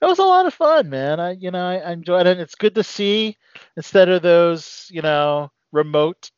it 0.00 0.06
was 0.06 0.18
a 0.18 0.22
lot 0.24 0.46
of 0.46 0.54
fun, 0.54 0.88
man. 0.90 1.20
I 1.20 1.32
you 1.32 1.50
know 1.50 1.64
I, 1.66 1.76
I 1.76 1.92
enjoyed 1.92 2.26
it. 2.26 2.38
It's 2.40 2.54
good 2.54 2.74
to 2.74 2.82
see 2.84 3.36
instead 3.76 4.08
of 4.08 4.22
those 4.22 4.88
you 4.90 5.02
know 5.02 5.50
remote 5.72 6.30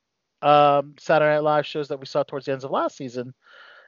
um, 0.42 0.94
Saturday 0.98 1.34
Night 1.34 1.42
Live 1.42 1.66
shows 1.66 1.88
that 1.88 2.00
we 2.00 2.06
saw 2.06 2.22
towards 2.22 2.46
the 2.46 2.52
ends 2.52 2.64
of 2.64 2.70
last 2.70 2.96
season. 2.96 3.34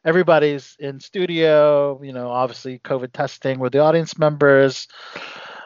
Everybody's 0.07 0.77
in 0.79 1.01
studio, 1.01 2.01
you 2.03 2.13
know, 2.13 2.29
obviously 2.29 2.79
COVID 2.79 3.13
testing 3.13 3.59
with 3.59 3.73
the 3.73 3.81
audience 3.81 4.17
members. 4.17 4.87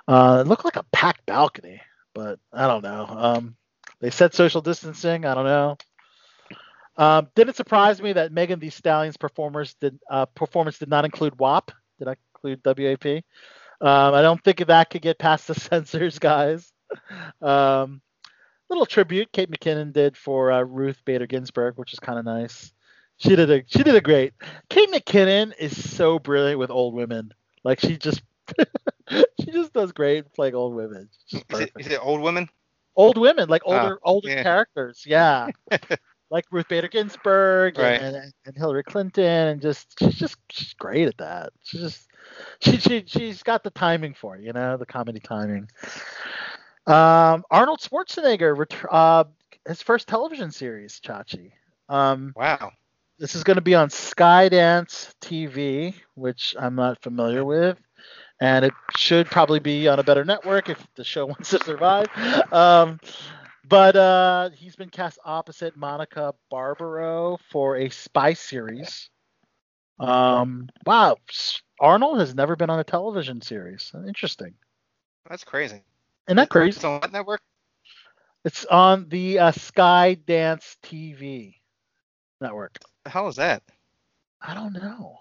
Uh, 0.09 0.39
it 0.41 0.49
looked 0.49 0.65
like 0.65 0.77
a 0.77 0.87
packed 0.93 1.27
balcony, 1.27 1.83
but 2.15 2.41
I 2.53 2.67
don't 2.67 2.83
know. 2.83 3.07
Um, 3.07 3.57
they 4.01 4.11
said 4.11 4.33
social 4.33 4.63
distancing. 4.63 5.27
I 5.27 5.35
don't 5.35 5.45
know. 5.45 5.77
Um, 6.97 7.29
didn't 7.35 7.57
surprise 7.57 8.01
me 8.01 8.15
that 8.15 8.33
Megan 8.33 8.59
Thee 8.59 8.71
Stallion's 8.71 9.17
performers 9.17 9.75
did 9.81 9.99
uh, 10.11 10.27
performance 10.27 10.79
did 10.79 10.89
not 10.89 11.05
include 11.05 11.39
WAP? 11.39 11.71
Did 11.99 12.09
I 12.09 12.17
include 12.35 12.61
WAP? 12.65 13.23
Um, 13.83 14.15
I 14.15 14.23
don't 14.23 14.43
think 14.43 14.67
that 14.67 14.91
could 14.91 15.03
get 15.03 15.19
past 15.19 15.49
the 15.49 15.55
censors, 15.55 16.19
guys. 16.19 16.73
Um, 17.41 18.01
little 18.71 18.87
tribute 18.87 19.33
Kate 19.33 19.51
McKinnon 19.51 19.93
did 19.93 20.17
for 20.17 20.53
uh, 20.53 20.63
Ruth 20.63 21.03
Bader 21.05 21.27
Ginsburg, 21.27 21.77
which 21.77 21.93
is 21.93 22.01
kind 22.01 22.19
of 22.19 22.25
nice. 22.25 22.73
She 23.21 23.37
did 23.37 23.51
a 23.51 23.63
she 23.67 23.83
did 23.83 23.95
a 23.95 24.01
great. 24.01 24.33
Kate 24.71 24.91
McKinnon 24.91 25.53
is 25.59 25.91
so 25.95 26.19
brilliant 26.19 26.59
with 26.59 26.71
old 26.71 26.95
women. 26.95 27.33
Like 27.65 27.79
she 27.79 27.99
just 27.99 28.23
she 29.11 29.51
just 29.53 29.75
does 29.75 29.93
great 29.93 30.33
playing 30.33 30.55
old 30.55 30.75
women. 30.75 31.07
Is 31.31 31.61
it, 31.61 31.71
it 31.77 32.01
old 32.03 32.23
women? 32.23 32.49
Old 32.97 33.19
women, 33.19 33.51
like 33.51 33.61
Oh, 33.67 33.77
older 33.77 33.99
older 34.03 34.29
yeah. 34.31 34.43
characters. 34.43 35.05
Yeah. 35.07 35.49
like 36.31 36.47
Ruth 36.51 36.67
Bader 36.69 36.89
Ginsburg 36.89 37.79
and, 37.79 37.85
Right. 37.85 38.01
and, 38.01 38.33
and 38.47 38.57
Hillary 38.57 38.85
Clinton 38.85 39.25
and 39.49 39.61
just 39.61 39.99
she's 39.99 40.15
just 40.15 40.37
she's 40.49 40.73
great 40.73 41.07
at 41.07 41.19
that. 41.19 41.53
She's 41.63 41.83
just 41.83 42.09
she 42.61 42.79
she 42.79 43.05
she's 43.07 43.43
got 43.43 43.63
the 43.63 43.71
timing 43.71 44.15
for 44.15 44.37
it, 44.37 44.43
you 44.43 44.55
know, 44.55 44.79
the 44.79 44.87
comedy 44.87 45.21
timing. 45.21 45.69
Um, 46.87 47.45
Arnold 47.51 47.81
Schwarzenegger, 47.81 48.67
uh, 48.91 49.25
his 49.69 49.83
first 49.83 50.09
television 50.09 50.51
series, 50.51 50.99
Chachi. 51.01 51.53
Um, 51.91 52.33
Wow. 52.35 52.73
This 53.21 53.35
is 53.35 53.45
going 53.45 53.57
to 53.57 53.61
be 53.61 53.75
on 53.75 53.91
Skydance 53.91 55.13
TV, 55.21 55.95
which 56.15 56.57
I'm 56.59 56.75
not 56.75 57.03
familiar 57.03 57.45
with, 57.45 57.79
and 58.41 58.65
it 58.65 58.73
should 58.97 59.27
probably 59.27 59.61
be 59.61 59.87
on 59.89 59.99
a 59.99 60.03
better 60.03 60.25
network 60.25 60.71
if 60.71 60.85
the 60.97 61.05
show 61.05 61.27
wants 61.27 61.51
to 61.51 61.63
survive. 61.63 62.07
Um, 62.51 62.99
but 63.69 63.95
uh, 63.95 64.51
he's 64.55 64.75
been 64.75 64.89
cast 64.89 65.19
opposite 65.23 65.77
Monica 65.77 66.35
Barbaro 66.51 67.39
for 67.51 67.77
a 67.77 67.91
spy 67.91 68.33
series. 68.33 69.11
Um, 69.99 70.71
wow, 70.87 71.17
Arnold 71.79 72.21
has 72.21 72.35
never 72.35 72.57
been 72.57 72.71
on 72.71 72.81
a 72.81 72.85
television 72.85 73.43
series. 73.43 73.93
Interesting. 74.09 74.55
That's 75.29 75.45
crazy. 75.45 75.83
Isn't 76.27 76.39
that 76.39 76.49
crazy? 76.49 76.77
It's 76.77 76.85
on 76.85 77.01
what 77.01 77.13
network? 77.13 77.43
It's 78.47 78.65
on 78.65 79.11
the 79.11 79.39
uh, 79.39 79.53
Skydance 79.53 80.77
TV 80.83 81.60
network. 82.41 82.79
The 83.05 83.11
hell 83.11 83.29
is 83.29 83.37
that? 83.37 83.63
I 84.43 84.55
don't 84.55 84.73
know. 84.73 85.19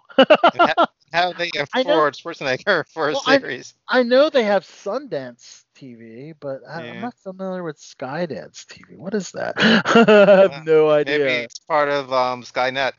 How, 0.57 0.87
how 1.11 1.33
they 1.33 1.51
I 1.73 1.81
afford 1.81 2.15
Schwarzenegger 2.15 2.85
for 2.87 3.09
a 3.09 3.11
Well, 3.13 3.23
I- 3.27 3.39
series? 3.39 3.73
I 3.87 4.03
know 4.03 4.29
they 4.29 4.43
have 4.43 4.63
Sundance 4.63 5.63
TV, 5.75 6.33
but 6.39 6.61
I, 6.69 6.85
Yeah. 6.85 6.91
I'm 6.93 7.01
not 7.01 7.15
familiar 7.19 7.63
with 7.63 7.77
Skydance 7.77 8.65
TV. 8.65 8.97
What 8.97 9.13
is 9.13 9.31
that? 9.31 9.55
I 9.57 10.41
have 10.53 10.65
no 10.65 10.89
idea. 10.89 11.19
Maybe 11.19 11.33
it's 11.43 11.59
part 11.59 11.89
of 11.89 12.11
um, 12.13 12.43
Skynet. 12.43 12.93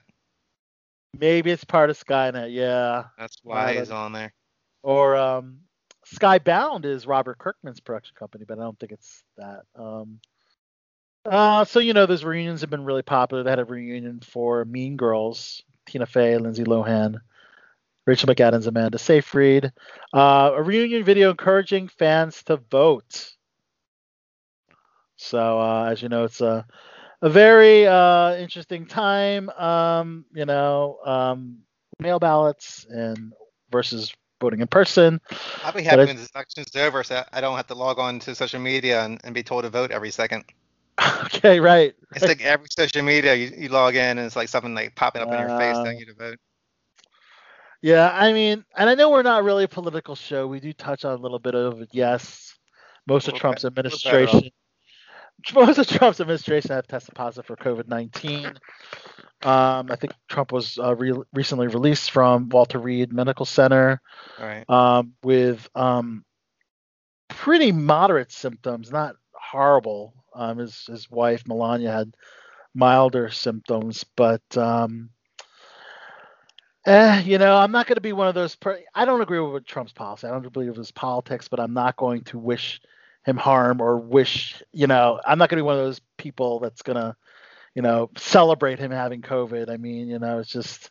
Maybe 1.19 1.51
it's 1.51 1.65
part 1.65 1.91
of 1.91 1.99
Skynet, 1.99 2.53
yeah. 2.53 3.05
That's 3.19 3.39
why 3.43 3.75
he's 3.75 3.91
on 3.91 4.13
there. 4.13 4.33
Or 4.83 5.17
um, 5.17 5.61
Skybound 6.07 6.85
is 6.85 7.07
Robert 7.07 7.39
Kirkman's 7.39 7.81
production 7.81 8.15
company, 8.19 8.45
but 8.47 8.59
I 8.59 8.63
don't 8.63 8.79
think 8.79 8.93
it's 8.93 9.25
that. 9.37 9.63
Um, 9.75 10.21
Uh, 11.25 11.65
so 11.65 11.81
you 11.81 11.93
know, 11.93 12.07
those 12.07 12.25
reunions 12.25 12.63
have 12.63 12.71
been 12.71 12.85
really 12.85 13.03
popular. 13.03 13.43
They 13.43 13.51
had 13.51 13.59
a 13.59 13.65
reunion 13.65 14.21
for 14.21 14.65
Mean 14.65 14.97
Girls, 14.97 15.63
Tina 15.87 16.07
Fey, 16.07 16.37
Lindsay 16.39 16.65
Lohan, 16.65 17.21
Rachel 18.07 18.29
McAdams, 18.29 18.67
Amanda 18.67 18.99
Seyfried. 18.99 19.73
Uh, 20.15 20.53
a 20.55 20.63
reunion 20.63 21.05
video 21.05 21.31
encouraging 21.31 21.89
fans 21.89 22.43
to 22.45 22.57
vote. 22.57 23.35
So 25.17 25.61
uh, 25.61 25.89
as 25.91 26.01
you 26.01 26.09
know, 26.09 26.25
it's 26.25 26.41
a 26.41 26.67
a 27.23 27.29
very 27.29 27.87
uh, 27.87 28.35
interesting 28.37 28.87
time. 28.87 29.51
Um, 29.51 30.25
you 30.33 30.47
know, 30.47 30.99
um, 31.05 31.59
mail 31.99 32.19
ballots 32.19 32.87
and 32.89 33.33
versus 33.71 34.13
voting 34.41 34.61
in 34.61 34.67
person. 34.67 35.21
I'll 35.63 35.73
be 35.73 35.83
happy 35.83 36.07
when 36.07 36.17
this 36.17 36.31
election's 36.35 36.75
over, 36.75 37.05
so 37.05 37.23
I 37.33 37.43
don't 37.43 37.57
have 37.57 37.67
to 37.67 37.75
log 37.75 37.99
on 37.99 38.19
to 38.21 38.35
social 38.35 38.61
media 38.61 39.05
and, 39.05 39.21
and 39.23 39.35
be 39.35 39.43
told 39.43 39.65
to 39.65 39.71
vote 39.71 39.91
every 39.91 40.11
second. 40.11 40.45
okay, 41.25 41.61
right. 41.61 41.95
It's 42.15 42.25
like 42.25 42.43
every 42.43 42.67
social 42.71 43.03
media 43.03 43.35
you, 43.35 43.53
you 43.57 43.69
log 43.69 43.95
in 43.95 44.19
and 44.19 44.21
it's 44.21 44.37
like 44.37 44.49
something 44.49 44.75
like 44.75 44.95
popping 44.97 45.23
up 45.23 45.29
in 45.29 45.39
your 45.39 45.59
face 45.59 45.77
Uh, 45.77 45.85
telling 45.85 45.99
you 45.99 46.07
to 46.07 46.15
vote. 46.15 46.39
Yeah, 47.83 48.11
I 48.13 48.33
mean, 48.33 48.65
and 48.77 48.91
I 48.91 48.95
know 48.95 49.11
we're 49.11 49.23
not 49.23 49.43
really 49.45 49.65
a 49.65 49.69
political 49.69 50.15
show. 50.15 50.47
We 50.47 50.61
do 50.61 50.73
touch 50.73 51.05
on 51.05 51.19
a 51.19 51.23
little 51.23 51.39
bit 51.39 51.55
of. 51.55 51.83
Yes, 51.93 52.55
most 53.07 53.27
of 53.27 53.35
Little 53.35 53.41
Trump's 53.41 53.63
bit- 53.63 53.77
little 53.77 53.99
better 53.99 54.19
administration, 54.19 54.51
most 55.55 55.79
of 55.79 55.87
Trump's 55.89 56.21
administration 56.21 56.73
have 56.73 56.87
tested 56.87 57.15
positive 57.15 57.47
for 57.47 57.57
COVID 57.57 57.89
nineteen. 57.89 58.47
Um, 59.43 59.91
I 59.91 59.97
think 59.97 60.13
Trump 60.29 60.53
was 60.53 60.79
uh, 60.79 60.95
re- 60.95 61.23
recently 61.33 61.69
released 61.69 62.11
from 62.11 62.51
Walter 62.51 62.79
Reed 62.79 63.11
Medical 63.11 63.47
Center 63.47 64.03
right. 64.39 64.69
um, 64.69 65.15
with 65.23 65.67
um, 65.75 66.27
pretty 67.29 67.73
moderate 67.73 68.31
symptoms, 68.31 68.93
not 68.93 69.17
horrible. 69.41 70.15
Um, 70.35 70.59
his 70.59 70.87
his 70.87 71.11
wife 71.11 71.47
Melania 71.47 71.93
had 71.93 72.15
milder 72.75 73.31
symptoms, 73.31 74.05
but 74.17 74.43
um, 74.57 75.11
eh, 76.87 77.21
you 77.23 77.39
know, 77.39 77.57
I'm 77.57 77.73
not 77.73 77.87
going 77.87 77.97
to 77.97 78.01
be 78.01 78.13
one 78.13 78.29
of 78.29 78.35
those. 78.35 78.55
Per- 78.57 78.81
I 78.95 79.05
don't 79.05 79.21
agree 79.21 79.41
with 79.41 79.67
Trump's 79.67 79.93
policy. 79.93 80.27
I 80.27 80.31
don't 80.31 80.53
believe 80.53 80.77
his 80.77 80.93
politics, 80.93 81.49
but 81.49 81.61
I'm 81.61 81.75
not 81.75 81.97
going 81.97 82.23
to 82.25 82.39
wish 82.39 82.81
him 83.25 83.37
harm 83.37 83.81
or 83.81 83.99
wish, 83.99 84.63
you 84.73 84.87
know, 84.87 85.21
I'm 85.25 85.39
not 85.39 85.49
going 85.49 85.59
to 85.59 85.63
be 85.63 85.67
one 85.67 85.77
of 85.77 85.85
those 85.85 86.01
people 86.17 86.61
that's 86.61 86.83
going 86.83 86.97
to, 86.97 87.15
you 87.75 87.83
know, 87.83 88.11
celebrate 88.17 88.79
him 88.79 88.91
having 88.91 89.23
COVID. 89.23 89.71
I 89.71 89.77
mean, 89.77 90.09
you 90.09 90.19
know, 90.19 90.39
it's 90.39 90.51
just, 90.51 90.91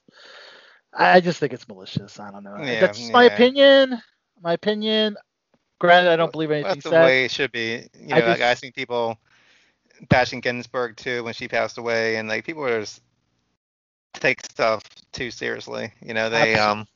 I 0.94 1.22
just 1.22 1.40
think 1.40 1.54
it's 1.54 1.68
malicious. 1.68 2.20
I 2.20 2.32
don't 2.32 2.44
know. 2.44 2.58
Yeah, 2.58 2.80
That's 2.80 3.12
my 3.12 3.24
opinion. 3.26 4.00
My 4.42 4.54
opinion. 4.54 5.18
Granted, 5.80 6.12
I 6.12 6.16
don't 6.18 6.32
believe 6.32 6.52
anything 6.52 6.70
That's 6.70 6.84
the 6.84 6.90
said. 6.92 7.04
way 7.06 7.26
it 7.26 7.32
should 7.32 7.52
be. 7.52 7.88
You 8.00 8.08
know, 8.10 8.16
I 8.18 8.20
like 8.28 8.42
I 8.42 8.52
just- 8.52 8.62
think 8.62 8.76
people 8.76 9.18
bashing 10.10 10.40
Ginsburg 10.42 10.98
too 10.98 11.24
when 11.24 11.34
she 11.34 11.48
passed 11.48 11.78
away, 11.78 12.18
and 12.18 12.28
like 12.30 12.46
people 12.46 12.66
are 12.66 12.82
just 12.82 13.02
take 14.14 14.44
stuff 14.46 14.84
too 15.12 15.32
seriously. 15.32 15.94
You 16.02 16.14
know, 16.14 16.30
they 16.30 16.56
um 16.56 16.88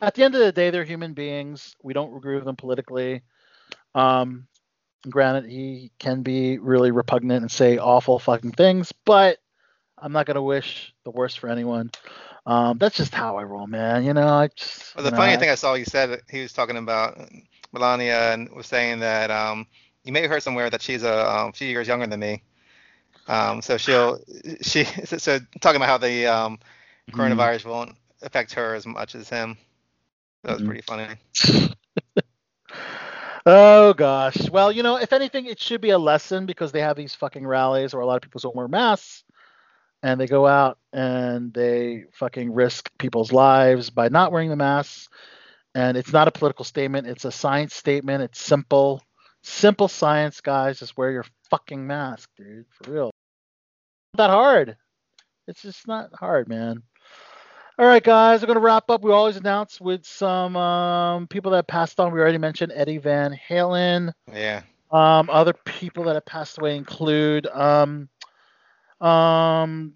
At 0.00 0.14
the 0.14 0.22
end 0.22 0.34
of 0.34 0.40
the 0.40 0.52
day, 0.52 0.70
they're 0.70 0.84
human 0.84 1.12
beings. 1.12 1.74
We 1.82 1.92
don't 1.92 2.16
agree 2.16 2.36
with 2.36 2.44
them 2.44 2.56
politically. 2.56 3.22
Um, 3.94 4.46
granted, 5.08 5.50
he 5.50 5.90
can 5.98 6.22
be 6.22 6.58
really 6.58 6.92
repugnant 6.92 7.42
and 7.42 7.50
say 7.50 7.78
awful 7.78 8.18
fucking 8.20 8.52
things, 8.52 8.92
but 9.04 9.38
I'm 9.96 10.12
not 10.12 10.26
gonna 10.26 10.42
wish 10.42 10.94
the 11.04 11.10
worst 11.10 11.40
for 11.40 11.48
anyone. 11.48 11.90
Um, 12.46 12.78
that's 12.78 12.96
just 12.96 13.12
how 13.14 13.36
I 13.38 13.42
roll, 13.42 13.66
man. 13.66 14.04
You 14.04 14.14
know, 14.14 14.28
I 14.28 14.48
just. 14.54 14.94
Well, 14.94 15.02
the 15.02 15.08
you 15.08 15.12
know, 15.12 15.16
funny 15.16 15.32
I- 15.32 15.36
thing 15.36 15.50
I 15.50 15.56
saw 15.56 15.74
he 15.74 15.84
said 15.84 16.20
he 16.30 16.42
was 16.42 16.52
talking 16.52 16.76
about 16.76 17.18
Melania 17.72 18.32
and 18.32 18.50
was 18.52 18.66
saying 18.66 19.00
that 19.00 19.30
um, 19.30 19.66
you 20.04 20.12
may 20.12 20.22
have 20.22 20.30
heard 20.30 20.42
somewhere 20.42 20.70
that 20.70 20.82
she's 20.82 21.02
a 21.02 21.30
um, 21.30 21.52
few 21.52 21.68
years 21.68 21.88
younger 21.88 22.06
than 22.06 22.20
me. 22.20 22.42
Um, 23.28 23.60
so 23.62 23.76
she'll 23.76 24.18
she 24.62 24.84
so, 24.84 25.18
so 25.18 25.38
talking 25.60 25.76
about 25.76 25.88
how 25.88 25.98
the 25.98 26.26
um, 26.26 26.58
Mm-hmm. 27.10 27.14
coronavirus 27.14 27.66
won't 27.66 27.96
affect 28.22 28.52
her 28.54 28.74
as 28.74 28.86
much 28.86 29.14
as 29.14 29.28
him. 29.28 29.56
That 30.44 30.52
was 30.54 30.62
Mhm. 30.62 30.66
pretty 30.66 30.82
funny. 30.82 31.14
Oh 33.46 33.92
gosh. 33.94 34.48
Well, 34.50 34.70
you 34.72 34.82
know, 34.82 34.96
if 34.98 35.12
anything, 35.12 35.46
it 35.46 35.60
should 35.60 35.80
be 35.80 35.90
a 35.90 35.98
lesson 35.98 36.46
because 36.46 36.72
they 36.72 36.80
have 36.80 36.96
these 36.96 37.14
fucking 37.14 37.46
rallies 37.46 37.94
where 37.94 38.02
a 38.02 38.06
lot 38.06 38.16
of 38.16 38.22
people 38.22 38.40
don't 38.40 38.56
wear 38.56 38.68
masks, 38.68 39.24
and 40.02 40.20
they 40.20 40.26
go 40.26 40.46
out 40.46 40.78
and 40.92 41.52
they 41.52 42.04
fucking 42.12 42.52
risk 42.52 42.90
people's 42.98 43.32
lives 43.32 43.90
by 43.90 44.08
not 44.08 44.32
wearing 44.32 44.50
the 44.50 44.56
masks. 44.56 45.08
And 45.78 45.96
it's 45.96 46.12
not 46.12 46.26
a 46.26 46.32
political 46.32 46.64
statement; 46.64 47.06
it's 47.06 47.24
a 47.24 47.30
science 47.30 47.72
statement. 47.72 48.24
It's 48.24 48.40
simple, 48.40 49.00
simple 49.44 49.86
science, 49.86 50.40
guys. 50.40 50.80
Just 50.80 50.96
wear 50.96 51.12
your 51.12 51.24
fucking 51.50 51.86
mask, 51.86 52.28
dude, 52.36 52.66
for 52.68 52.90
real. 52.90 53.10
Not 54.16 54.26
that 54.26 54.30
hard. 54.30 54.76
It's 55.46 55.62
just 55.62 55.86
not 55.86 56.10
hard, 56.12 56.48
man. 56.48 56.82
All 57.78 57.86
right, 57.86 58.02
guys, 58.02 58.40
we're 58.40 58.48
gonna 58.48 58.58
wrap 58.58 58.90
up. 58.90 59.04
We 59.04 59.12
always 59.12 59.36
announce 59.36 59.80
with 59.80 60.04
some 60.04 60.56
um, 60.56 61.28
people 61.28 61.52
that 61.52 61.68
passed 61.68 62.00
on. 62.00 62.10
We 62.10 62.18
already 62.18 62.38
mentioned 62.38 62.72
Eddie 62.74 62.98
Van 62.98 63.38
Halen. 63.48 64.10
Yeah. 64.32 64.62
Um, 64.90 65.30
other 65.30 65.52
people 65.52 66.02
that 66.04 66.14
have 66.14 66.26
passed 66.26 66.58
away 66.58 66.76
include 66.76 67.46
um, 67.46 68.08
um, 69.00 69.92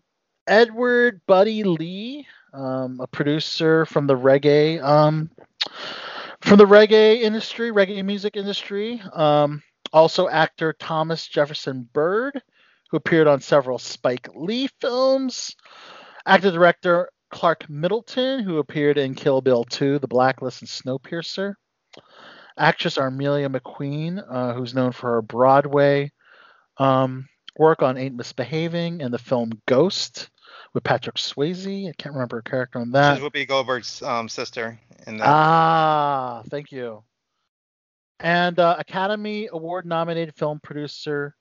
Edward 0.47 1.23
Buddy 1.27 1.65
Lee, 1.65 2.29
um, 2.55 3.01
a 3.01 3.09
producer 3.09 3.85
from 3.85 4.07
the 4.07 4.17
reggae 4.17 4.81
um, 4.81 5.29
from 6.41 6.59
the 6.59 6.67
reggae 6.67 7.21
industry, 7.21 7.71
reggae 7.71 8.05
music 8.05 8.37
industry. 8.37 9.01
Um, 9.13 9.63
also, 9.93 10.29
actor 10.29 10.73
Thomas 10.73 11.27
Jefferson 11.27 11.89
Byrd, 11.93 12.41
who 12.91 12.97
appeared 12.97 13.27
on 13.27 13.41
several 13.41 13.79
Spike 13.79 14.29
Lee 14.35 14.69
films. 14.81 15.55
Actor 16.27 16.53
director 16.53 17.11
Clark 17.31 17.69
Middleton, 17.69 18.41
who 18.43 18.59
appeared 18.59 18.99
in 18.99 19.15
Kill 19.15 19.41
Bill 19.41 19.65
2, 19.65 19.99
The 19.99 20.09
Blacklist, 20.09 20.63
and 20.63 20.69
Snowpiercer. 20.69 21.55
Actress 22.59 22.99
Armelia 22.99 23.49
McQueen, 23.49 24.23
uh, 24.29 24.53
who's 24.53 24.75
known 24.75 24.93
for 24.93 25.15
her 25.15 25.23
Broadway 25.23 26.13
um, 26.79 27.29
work 27.57 27.83
on 27.83 27.97
Ain't 27.97 28.17
Misbehaving 28.17 29.03
and 29.03 29.13
the 29.13 29.19
film 29.19 29.53
Ghost 29.67 30.31
with 30.75 30.85
Patrick 30.85 31.17
Swayze. 31.17 31.89
I 31.89 31.93
can't 31.99 32.15
remember 32.15 32.37
her 32.37 32.43
character 32.43 32.79
on 32.79 32.91
that. 32.93 33.17
She's 33.17 33.25
Whoopi 33.25 33.47
Goldberg's 33.47 34.03
um, 34.03 34.29
sister 34.29 34.79
in 35.07 35.19
that. 35.19 35.27
Ah, 35.27 36.43
thank 36.49 36.73
you. 36.73 37.03
And 38.21 38.59
uh, 38.59 38.77
Academy 38.79 39.49
Award 39.53 39.85
nominated 39.85 40.35
film 40.37 40.61
producer 40.61 41.35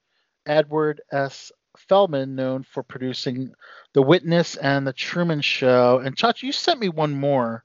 Edward 0.46 1.02
S. 1.12 1.52
Feldman, 1.78 2.36
known 2.36 2.64
for 2.64 2.84
producing 2.84 3.54
The 3.94 4.02
Witness 4.02 4.56
and 4.56 4.86
The 4.86 4.94
Truman 4.94 5.42
Show. 5.42 6.02
And 6.04 6.16
Chachi, 6.16 6.44
you 6.44 6.52
sent 6.52 6.80
me 6.80 6.90
one 6.90 7.14
more 7.14 7.64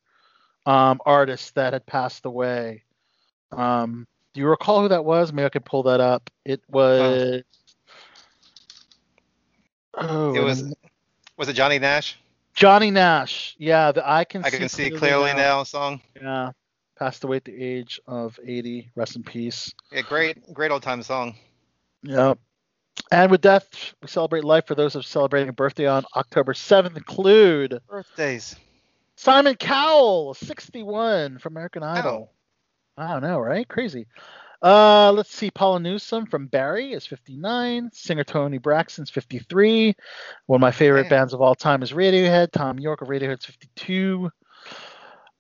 um, 0.67 1.01
artist 1.05 1.55
that 1.55 1.73
had 1.73 1.87
passed 1.87 2.25
away. 2.27 2.85
Um, 3.53 4.07
do 4.35 4.41
you 4.41 4.49
recall 4.49 4.83
who 4.83 4.89
that 4.89 5.05
was? 5.05 5.33
Maybe 5.33 5.47
I 5.47 5.49
could 5.49 5.65
pull 5.65 5.85
that 5.85 6.01
up. 6.01 6.31
It 6.45 6.61
was. 6.69 7.43
Oh, 9.95 10.35
it 10.35 10.41
was 10.41 10.75
was 11.37 11.49
it 11.49 11.55
Johnny 11.55 11.79
Nash? 11.79 12.19
Johnny 12.55 12.91
Nash. 12.91 13.55
Yeah, 13.59 13.93
the 13.93 14.09
I 14.09 14.25
can 14.25 14.45
I 14.45 14.51
see 14.51 14.59
can 14.59 14.69
see 14.69 14.91
clearly 14.91 15.33
now 15.35 15.63
song. 15.63 16.01
Yeah, 16.21 16.53
passed 16.99 17.25
away 17.25 17.37
at 17.37 17.45
the 17.45 17.57
age 17.57 18.01
of 18.07 18.39
80. 18.45 18.91
Rest 18.95 19.17
in 19.17 19.23
peace. 19.23 19.73
Yeah, 19.93 20.03
great 20.03 20.53
great 20.55 20.71
old 20.71 20.83
time 20.83 21.03
song. 21.03 21.35
Yep. 22.03 22.39
And 23.13 23.31
with 23.31 23.43
death, 23.43 23.95
we 24.01 24.09
celebrate 24.09 24.43
life 24.43 24.67
for 24.67 24.75
those 24.75 24.95
who 24.95 25.01
are 25.01 25.03
celebrating 25.03 25.51
a 25.51 25.53
birthday 25.53 25.87
on 25.87 26.05
October 26.17 26.55
7th. 26.55 26.97
Include 26.97 27.81
Birthdays. 27.89 28.57
Simon 29.17 29.55
Cowell, 29.55 30.35
61 30.35 31.39
from 31.39 31.55
American 31.55 31.83
Idol. 31.83 32.33
I 32.97 33.13
don't 33.13 33.23
know, 33.23 33.39
right? 33.39 33.67
Crazy. 33.69 34.07
Uh, 34.63 35.13
let's 35.13 35.35
see. 35.35 35.51
Paula 35.51 35.81
Newsome 35.81 36.27
from 36.27 36.47
Barry 36.47 36.93
is 36.93 37.07
59. 37.07 37.91
Singer 37.93 38.25
Toni 38.25 38.59
Braxton's 38.59 39.11
53. 39.11 39.95
One 40.47 40.59
of 40.59 40.61
my 40.61 40.71
favorite 40.71 41.03
Damn. 41.05 41.11
bands 41.11 41.35
of 41.35 41.41
all 41.41 41.55
time 41.55 41.83
is 41.83 41.93
Radiohead. 41.93 42.53
Thom 42.53 42.79
Yorke 42.79 43.03
of 43.03 43.09
Radiohead's 43.09 43.47
52. 43.47 44.31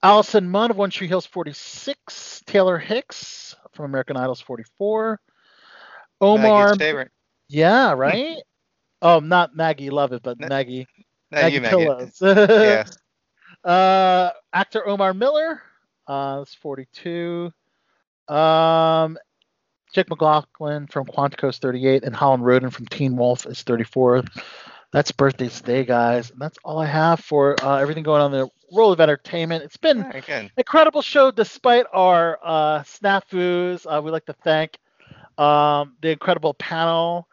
Allison 0.02 0.48
Munn 0.48 0.70
of 0.70 0.76
One 0.76 0.90
Tree 0.90 1.08
Hill's 1.08 1.26
46. 1.26 2.42
Taylor 2.46 2.78
Hicks 2.78 3.56
from 3.72 3.86
American 3.86 4.16
Idol's 4.16 4.40
44. 4.40 5.20
Omar. 6.20 6.66
Maggie's 6.66 6.78
favorite. 6.78 7.10
Yeah, 7.48 7.92
right? 7.92 8.36
oh, 9.02 9.20
not 9.20 9.56
Maggie 9.56 9.90
Lovett, 9.90 10.22
but 10.22 10.38
Maggie. 10.38 10.86
You, 11.00 11.04
Maggie. 11.30 11.60
Pillows. 11.60 12.18
yeah. 12.20 12.84
Uh, 13.64 14.30
actor 14.52 14.86
Omar 14.86 15.12
Miller, 15.12 15.60
uh, 16.06 16.38
that's 16.38 16.54
42. 16.54 17.52
Um, 18.28 19.18
Jake 19.92 20.08
McLaughlin 20.10 20.86
from 20.88 21.06
Quantico's 21.06 21.58
38, 21.58 22.04
and 22.04 22.14
Holland 22.14 22.44
Roden 22.44 22.70
from 22.70 22.86
Teen 22.86 23.16
Wolf 23.16 23.46
is 23.46 23.62
34. 23.62 24.24
That's 24.92 25.10
birthdays 25.12 25.60
today, 25.60 25.84
guys. 25.84 26.30
And 26.30 26.40
that's 26.40 26.58
all 26.64 26.78
I 26.78 26.86
have 26.86 27.20
for 27.20 27.56
uh, 27.62 27.76
everything 27.78 28.02
going 28.04 28.22
on 28.22 28.32
in 28.34 28.40
the 28.40 28.48
world 28.70 28.92
of 28.92 29.00
entertainment. 29.00 29.64
It's 29.64 29.76
been 29.76 30.02
right, 30.02 30.24
good. 30.26 30.50
incredible 30.56 31.02
show 31.02 31.30
despite 31.30 31.86
our 31.92 32.38
uh, 32.42 32.80
snafus. 32.82 33.86
Uh, 33.86 34.00
we'd 34.02 34.10
like 34.10 34.26
to 34.26 34.32
thank 34.32 34.78
um, 35.38 35.96
the 36.00 36.10
incredible 36.10 36.54
panel 36.54 37.28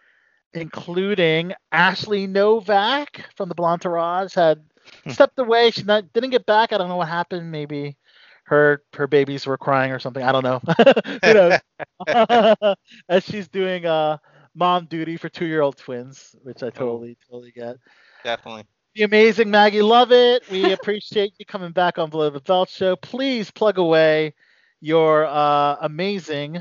including 0.54 1.54
Ashley 1.72 2.28
Novak 2.28 3.26
from 3.36 3.50
the 3.50 3.56
Blantarage 3.56 4.36
had 4.36 4.64
Hmm. 5.04 5.12
stepped 5.12 5.40
away. 5.40 5.72
She 5.72 5.84
not, 5.84 6.12
didn't 6.12 6.32
get 6.32 6.46
back. 6.46 6.74
I 6.74 6.78
don't 6.78 6.90
know 6.90 6.98
what 6.98 7.08
happened. 7.08 7.50
Maybe 7.50 7.96
her 8.44 8.84
her 8.94 9.08
babies 9.08 9.46
were 9.46 9.58
crying 9.58 9.92
or 9.92 10.00
something. 10.00 10.24
I 10.24 10.32
don't 10.32 10.44
know. 10.44 10.62
Who 11.24 11.34
knows? 11.34 11.60
As 13.10 13.24
she's 13.24 13.48
doing 13.48 13.86
uh 13.86 14.18
mom 14.56 14.86
duty 14.86 15.18
for 15.18 15.30
two 15.30 15.46
year 15.46 15.62
old 15.62 15.78
twins, 15.78 16.36
which 16.44 16.64
I 16.64 16.70
totally 16.70 17.18
totally 17.30 17.52
get. 17.52 17.78
Definitely. 18.24 18.66
The 18.96 19.04
amazing 19.04 19.50
Maggie 19.52 19.82
Lovett. 19.82 20.48
We 20.50 20.72
appreciate 20.74 21.34
you 21.40 21.46
coming 21.46 21.72
back 21.72 21.98
on 22.00 22.10
Below 22.10 22.30
the 22.30 22.40
Belt 22.42 22.70
Show. 22.70 22.96
Please 22.96 23.52
plug 23.52 23.78
away 23.78 24.34
your 24.82 25.26
uh, 25.26 25.78
amazing, 25.82 26.60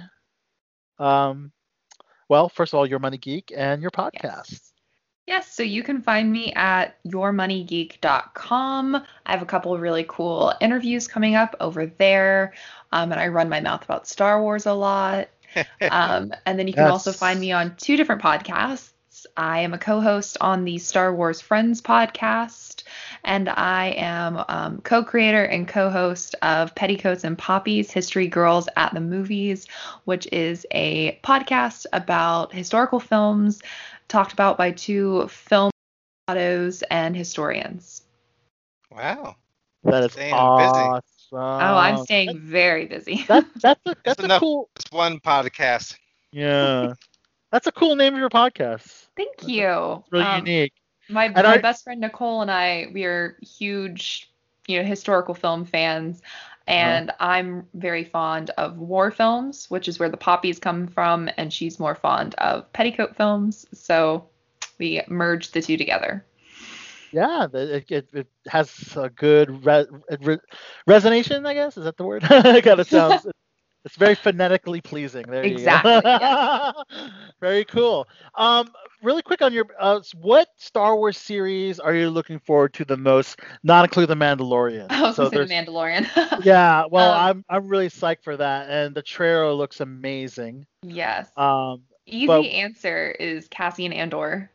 um, 0.99 1.53
well, 2.29 2.49
first 2.49 2.73
of 2.73 2.79
all, 2.79 2.87
your 2.87 2.99
Money 3.01 3.19
Geek 3.19 3.53
and 3.57 3.83
your 3.83 3.91
podcast. 3.91 4.61
Yes, 4.61 4.72
so 5.53 5.63
you 5.63 5.83
can 5.83 6.03
find 6.03 6.31
me 6.31 6.53
at 6.55 6.97
yourmoneygeek.com. 7.05 8.97
I 8.97 9.31
have 9.31 9.43
a 9.43 9.47
couple 9.47 9.75
of 9.75 9.81
really 9.81 10.05
cool 10.09 10.53
interviews 10.61 11.07
coming 11.07 11.35
up 11.35 11.55
over 11.61 11.87
there, 11.87 12.55
um, 12.91 13.13
and 13.13 13.21
I 13.21 13.29
run 13.29 13.49
my 13.49 13.61
mouth 13.61 13.85
about 13.85 14.09
Star 14.09 14.43
Wars 14.43 14.67
a 14.67 14.73
lot. 14.73 15.29
Um, 15.83 16.33
and 16.47 16.59
then 16.59 16.67
you 16.67 16.73
can 16.73 16.87
also 16.87 17.13
find 17.13 17.39
me 17.39 17.53
on 17.53 17.77
two 17.77 17.99
different 17.99 18.23
podcasts. 18.23 18.93
I 19.37 19.61
am 19.61 19.75
a 19.75 19.79
co-host 19.79 20.39
on 20.41 20.65
the 20.65 20.79
Star 20.79 21.15
Wars 21.15 21.43
Friends 21.43 21.83
podcast, 21.83 22.85
and 23.23 23.49
I 23.49 23.89
am 23.99 24.43
um, 24.49 24.81
co-creator 24.81 25.45
and 25.45 25.69
co-host 25.69 26.35
of 26.41 26.75
Petticoats 26.75 27.25
and 27.25 27.37
Poppies: 27.37 27.91
History 27.91 28.27
Girls 28.27 28.69
at 28.77 28.95
the 28.95 29.01
Movies, 29.01 29.67
which 30.05 30.27
is 30.33 30.67
a 30.71 31.19
podcast 31.23 31.85
about 31.93 32.55
historical 32.55 33.01
films 33.01 33.61
talked 34.13 34.33
about 34.33 34.57
by 34.59 34.71
two 34.71 35.27
film 35.29 35.71
aficionados 36.29 36.83
and 36.91 37.17
historians. 37.17 38.03
Wow. 38.91 39.37
That 39.85 40.05
is 40.05 40.13
Staying 40.13 40.31
busy. 40.31 40.39
awesome. 40.39 41.03
oh, 41.33 41.39
I'm 41.77 42.05
staying 42.05 42.39
very 42.39 42.87
busy. 42.87 43.25
That, 43.29 43.47
that's 43.61 43.81
a, 43.87 43.97
that's 44.05 44.21
a 44.21 44.25
enough. 44.25 44.41
cool. 44.41 44.69
It's 44.77 44.93
one 44.93 45.19
podcast. 45.19 45.97
Yeah. 46.31 46.95
That's 47.51 47.67
a 47.67 47.73
cool 47.73 47.97
name 47.97 48.15
of 48.15 48.21
your 48.21 48.31
podcast. 48.31 49.07
Thank 49.17 49.47
you. 49.49 50.03
It's 50.05 50.13
really 50.13 50.25
Um, 50.25 50.47
unique. 50.47 50.73
My 51.09 51.25
And 51.27 51.35
my 51.35 51.55
I- 51.55 51.59
best 51.59 51.83
friend 51.85 52.01
Nicole 52.01 52.43
and 52.43 52.51
I 52.51 52.87
we 52.95 53.05
are 53.05 53.37
huge, 53.43 54.31
you 54.69 54.79
know, 54.79 54.85
historical 54.89 55.35
film 55.35 55.65
fans. 55.65 56.23
Uh-huh. 56.69 56.79
And 56.79 57.11
I'm 57.19 57.67
very 57.75 58.05
fond 58.05 58.51
of 58.51 58.79
war 58.79 59.11
films, 59.11 59.67
which 59.69 59.89
is 59.89 59.99
where 59.99 60.09
the 60.09 60.17
poppies 60.17 60.59
come 60.59 60.87
from, 60.87 61.29
and 61.37 61.53
she's 61.53 61.81
more 61.81 61.95
fond 61.95 62.35
of 62.37 62.73
petticoat 62.73 63.17
films. 63.17 63.67
So 63.73 64.29
we 64.79 65.03
merged 65.09 65.55
the 65.55 65.63
two 65.63 65.77
together. 65.77 66.25
Yeah, 67.13 67.47
it, 67.53 67.91
it, 67.91 68.09
it 68.13 68.27
has 68.47 68.97
a 68.97 69.11
good 69.11 69.65
re, 69.65 69.87
re, 70.21 70.39
resonation, 70.89 71.47
I 71.47 71.55
guess. 71.55 71.77
Is 71.77 71.85
that 71.85 71.97
the 71.97 72.05
word? 72.05 72.23
it 72.31 72.65
kind 72.65 72.81
of 72.81 72.89
sounds. 72.89 73.27
It's 73.85 73.97
very 73.97 74.15
phonetically 74.15 74.81
pleasing. 74.81 75.25
There 75.29 75.43
Exactly, 75.43 75.95
you 75.97 76.03
go. 76.03 76.73
very 77.41 77.65
cool. 77.65 78.07
Um, 78.37 78.69
really 79.03 79.23
quick 79.23 79.43
on 79.43 79.53
your, 79.53 79.67
uh, 79.81 80.01
what 80.21 80.47
Star 80.57 80.95
Wars 80.97 81.19
series 81.19 81.81
are 81.81 81.93
you 81.95 82.09
looking 82.09 82.39
forward 82.39 82.75
to 82.75 82.85
the 82.85 82.97
most? 82.97 83.41
Not 83.65 83.85
include 83.85 84.09
the 84.09 84.15
Mandalorian. 84.15 84.87
I 84.91 85.03
was 85.03 85.17
So 85.17 85.29
gonna 85.29 85.49
say 85.49 85.55
there's- 85.55 85.67
the 85.67 85.73
Mandalorian. 85.73 86.45
yeah, 86.45 86.85
well, 86.91 87.13
Um, 87.13 87.45
I'm 87.49 87.63
I'm 87.65 87.69
really 87.69 87.89
psyched 87.89 88.23
for 88.23 88.37
that, 88.37 88.71
and 88.71 88.95
the 88.95 89.03
trailer 89.03 89.53
looks 89.53 89.81
amazing. 89.81 90.65
yes. 90.85 91.29
Um, 91.37 91.83
Easy 92.07 92.27
but- 92.29 92.45
answer 92.45 93.11
is 93.19 93.49
Cassian 93.49 93.93
Andor. 93.93 94.49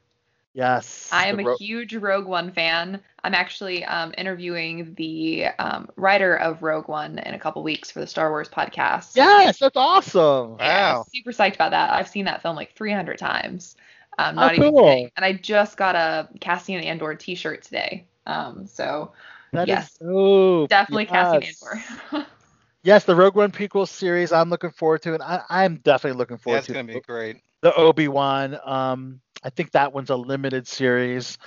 Yes. 0.57 1.09
I 1.11 1.27
am 1.27 1.37
the 1.37 1.49
a 1.49 1.55
huge 1.57 1.95
Rogue 1.95 2.25
One 2.25 2.51
fan. 2.51 2.99
I'm 3.23 3.33
actually 3.33 3.85
um, 3.85 4.13
interviewing 4.17 4.93
the 4.95 5.45
um, 5.59 5.89
writer 5.95 6.35
of 6.35 6.63
Rogue 6.63 6.87
One 6.87 7.19
in 7.19 7.33
a 7.33 7.39
couple 7.39 7.63
weeks 7.63 7.91
for 7.91 7.99
the 7.99 8.07
Star 8.07 8.29
Wars 8.31 8.49
podcast. 8.49 9.15
Yes, 9.15 9.59
that's 9.59 9.77
awesome. 9.77 10.57
Yeah, 10.59 10.93
Wow. 10.95 11.05
super 11.13 11.31
psyched 11.31 11.55
about 11.55 11.71
that. 11.71 11.91
I've 11.93 12.07
seen 12.07 12.25
that 12.25 12.41
film 12.41 12.55
like 12.55 12.73
300 12.75 13.17
times. 13.17 13.75
Um, 14.17 14.37
Oh, 14.37 14.41
not 14.41 14.55
even 14.55 14.71
cool. 14.71 14.83
kidding. 14.83 15.11
And 15.15 15.25
I 15.25 15.33
just 15.33 15.77
got 15.77 15.95
a 15.95 16.27
Cassian 16.41 16.83
Andor 16.83 17.15
T-shirt 17.15 17.63
today. 17.63 18.05
Um, 18.25 18.65
so 18.67 19.13
That 19.53 19.63
is 19.63 19.67
yes, 19.69 19.97
dope. 19.99 20.69
definitely 20.69 21.05
Cassian 21.05 21.41
yes. 21.43 21.63
Andor. 22.11 22.25
Yes, 22.83 23.03
the 23.03 23.15
Rogue 23.15 23.35
One 23.35 23.51
prequel 23.51 23.87
series. 23.87 24.31
I'm 24.31 24.49
looking 24.49 24.71
forward 24.71 25.01
to, 25.01 25.13
and 25.13 25.21
I, 25.21 25.41
I'm 25.49 25.77
definitely 25.77 26.17
looking 26.17 26.37
forward 26.37 26.57
That's 26.59 26.67
to 26.67 26.73
gonna 26.73 26.87
be 26.87 27.01
great. 27.01 27.41
the 27.61 27.73
Obi 27.75 28.07
Wan. 28.07 28.57
Um, 28.63 29.19
I 29.43 29.49
think 29.49 29.71
that 29.71 29.93
one's 29.93 30.09
a 30.09 30.15
limited 30.15 30.67
series, 30.67 31.37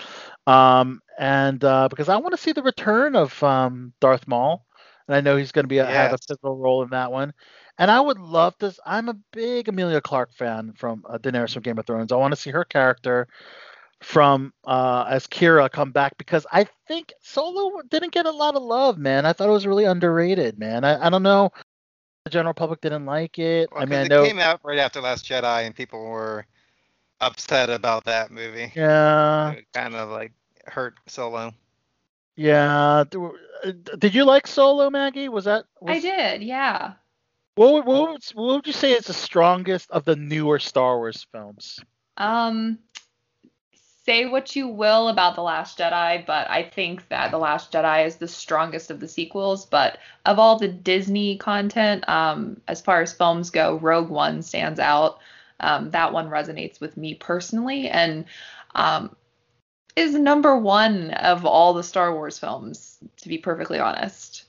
um, 0.46 1.00
and 1.18 1.62
uh, 1.64 1.88
because 1.88 2.08
I 2.08 2.16
want 2.16 2.32
to 2.32 2.40
see 2.40 2.52
the 2.52 2.62
return 2.62 3.16
of 3.16 3.42
um, 3.42 3.92
Darth 4.00 4.26
Maul, 4.26 4.64
and 5.08 5.14
I 5.16 5.20
know 5.20 5.36
he's 5.36 5.52
going 5.52 5.64
to 5.64 5.68
be 5.68 5.78
a, 5.78 5.90
have 5.92 6.12
a 6.12 6.18
Yes. 6.18 6.26
pivotal 6.28 6.56
role 6.56 6.82
in 6.82 6.90
that 6.90 7.12
one. 7.12 7.32
And 7.78 7.90
I 7.90 8.00
would 8.00 8.18
love 8.18 8.56
to. 8.58 8.72
I'm 8.86 9.08
a 9.08 9.14
big 9.32 9.68
Emilia 9.68 10.00
Clarke 10.00 10.32
fan 10.34 10.72
from 10.76 11.04
uh, 11.08 11.18
Daenerys 11.18 11.52
from 11.54 11.62
Game 11.62 11.78
of 11.78 11.86
Thrones. 11.86 12.12
I 12.12 12.16
want 12.16 12.32
to 12.32 12.40
see 12.40 12.50
her 12.50 12.64
character 12.64 13.28
from 14.02 14.52
uh, 14.64 15.04
as 15.08 15.26
Qi'ra 15.26 15.70
come 15.70 15.92
back 15.92 16.16
because 16.18 16.46
I 16.52 16.66
think 16.86 17.12
Solo 17.20 17.80
didn't 17.88 18.12
get 18.12 18.26
a 18.26 18.30
lot 18.30 18.56
of 18.56 18.62
love, 18.62 18.98
man. 18.98 19.26
I 19.26 19.32
thought 19.32 19.48
it 19.48 19.52
was 19.52 19.66
really 19.66 19.84
underrated, 19.84 20.58
man. 20.58 20.84
I, 20.84 21.06
I 21.06 21.10
don't 21.10 21.22
know. 21.22 21.50
The 22.24 22.30
general 22.30 22.54
public 22.54 22.80
didn't 22.80 23.06
like 23.06 23.38
it. 23.38 23.70
Well, 23.70 23.82
I 23.82 23.86
mean, 23.86 24.00
I 24.00 24.04
it 24.04 24.14
came 24.14 24.38
out 24.38 24.60
right 24.64 24.78
after 24.78 25.00
Last 25.00 25.24
Jedi, 25.26 25.64
and 25.66 25.74
people 25.74 26.02
were 26.04 26.46
upset 27.20 27.70
about 27.70 28.04
that 28.04 28.30
movie. 28.30 28.72
Yeah, 28.74 29.52
It 29.52 29.66
kind 29.72 29.94
of 29.94 30.08
like 30.10 30.32
hurt 30.66 30.94
Solo. 31.06 31.52
yeah. 32.36 33.04
Uh, 33.14 33.72
Did 33.98 34.14
you 34.14 34.24
like 34.24 34.46
Solo, 34.46 34.90
Maggie? 34.90 35.28
Was 35.28 35.44
that? 35.44 35.64
Was, 35.80 35.96
I 35.96 36.00
did, 36.00 36.42
yeah. 36.42 36.92
What 37.56 37.72
would, 37.74 37.84
what, 37.86 38.10
would, 38.10 38.24
what 38.34 38.54
would 38.56 38.66
you 38.66 38.72
say 38.72 38.92
is 38.92 39.04
the 39.06 39.12
strongest 39.12 39.90
of 39.90 40.04
the 40.04 40.16
newer 40.16 40.58
Star 40.58 40.96
Wars 40.96 41.26
films? 41.30 41.78
Um, 42.16 42.78
say 44.06 44.26
what 44.26 44.56
you 44.56 44.68
will 44.68 45.08
about 45.08 45.34
The 45.34 45.42
Last 45.42 45.78
Jedi, 45.78 46.24
but 46.24 46.48
I 46.48 46.62
think 46.62 47.06
that 47.08 47.30
The 47.30 47.38
Last 47.38 47.72
Jedi 47.72 48.06
is 48.06 48.16
the 48.16 48.28
strongest 48.28 48.90
of 48.90 49.00
the 49.00 49.08
sequels. 49.08 49.66
But 49.66 49.98
of 50.24 50.38
all 50.38 50.58
the 50.58 50.68
Disney 50.68 51.36
content, 51.36 52.08
um, 52.08 52.60
as 52.66 52.80
far 52.80 53.02
as 53.02 53.12
films 53.12 53.50
go, 53.50 53.76
Rogue 53.78 54.08
One 54.08 54.40
stands 54.42 54.80
out. 54.80 55.18
Um, 55.60 55.90
that 55.90 56.12
one 56.12 56.28
resonates 56.28 56.80
with 56.80 56.96
me 56.96 57.14
personally 57.14 57.88
and 57.88 58.24
um, 58.74 59.14
is 59.96 60.14
number 60.14 60.56
one 60.56 61.10
of 61.12 61.44
all 61.44 61.74
the 61.74 61.82
Star 61.82 62.14
Wars 62.14 62.38
films, 62.38 62.98
to 63.18 63.28
be 63.28 63.38
perfectly 63.38 63.78
honest. 63.78 64.44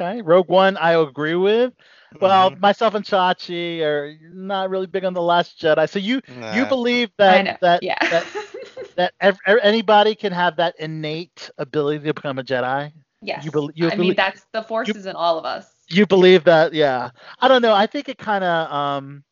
Okay, 0.00 0.22
Rogue 0.22 0.48
One, 0.48 0.76
I 0.76 0.92
agree 0.92 1.34
with. 1.34 1.72
Well, 2.20 2.52
Mhm. 2.52 2.60
myself 2.60 2.94
and 2.94 3.04
Chachi 3.04 3.80
are 3.82 4.14
not 4.32 4.70
really 4.70 4.86
big 4.86 5.04
on 5.04 5.12
the 5.12 5.20
Last 5.20 5.60
Jedi. 5.60 5.88
So 5.88 5.98
you 5.98 6.20
you 6.54 6.64
believe 6.66 7.10
that 7.18 7.60
that 7.60 7.82
yeah. 7.82 7.98
that 8.00 8.24
that 8.96 9.12
ev- 9.20 9.38
ev- 9.44 9.58
anybody 9.62 10.14
can 10.14 10.32
have 10.32 10.56
that 10.56 10.74
innate 10.78 11.50
ability 11.58 11.98
to 12.06 12.14
become 12.14 12.38
a 12.38 12.44
Jedi? 12.44 12.92
yes. 13.20 13.44
you 13.44 13.50
bel- 13.50 13.70
you 13.74 13.88
I 13.88 13.90
believe- 13.90 14.08
mean, 14.10 14.14
that's 14.16 14.46
the 14.52 14.62
force 14.62 14.88
is 14.88 15.04
in 15.06 15.16
all 15.16 15.38
of 15.38 15.44
us. 15.44 15.70
You 15.88 16.06
believe 16.06 16.44
that? 16.44 16.72
Yeah. 16.72 17.10
I 17.40 17.48
don't 17.48 17.62
know. 17.62 17.74
I 17.74 17.86
think 17.86 18.08
it 18.08 18.18
kind 18.18 18.44
of 18.44 18.72
um 18.72 19.24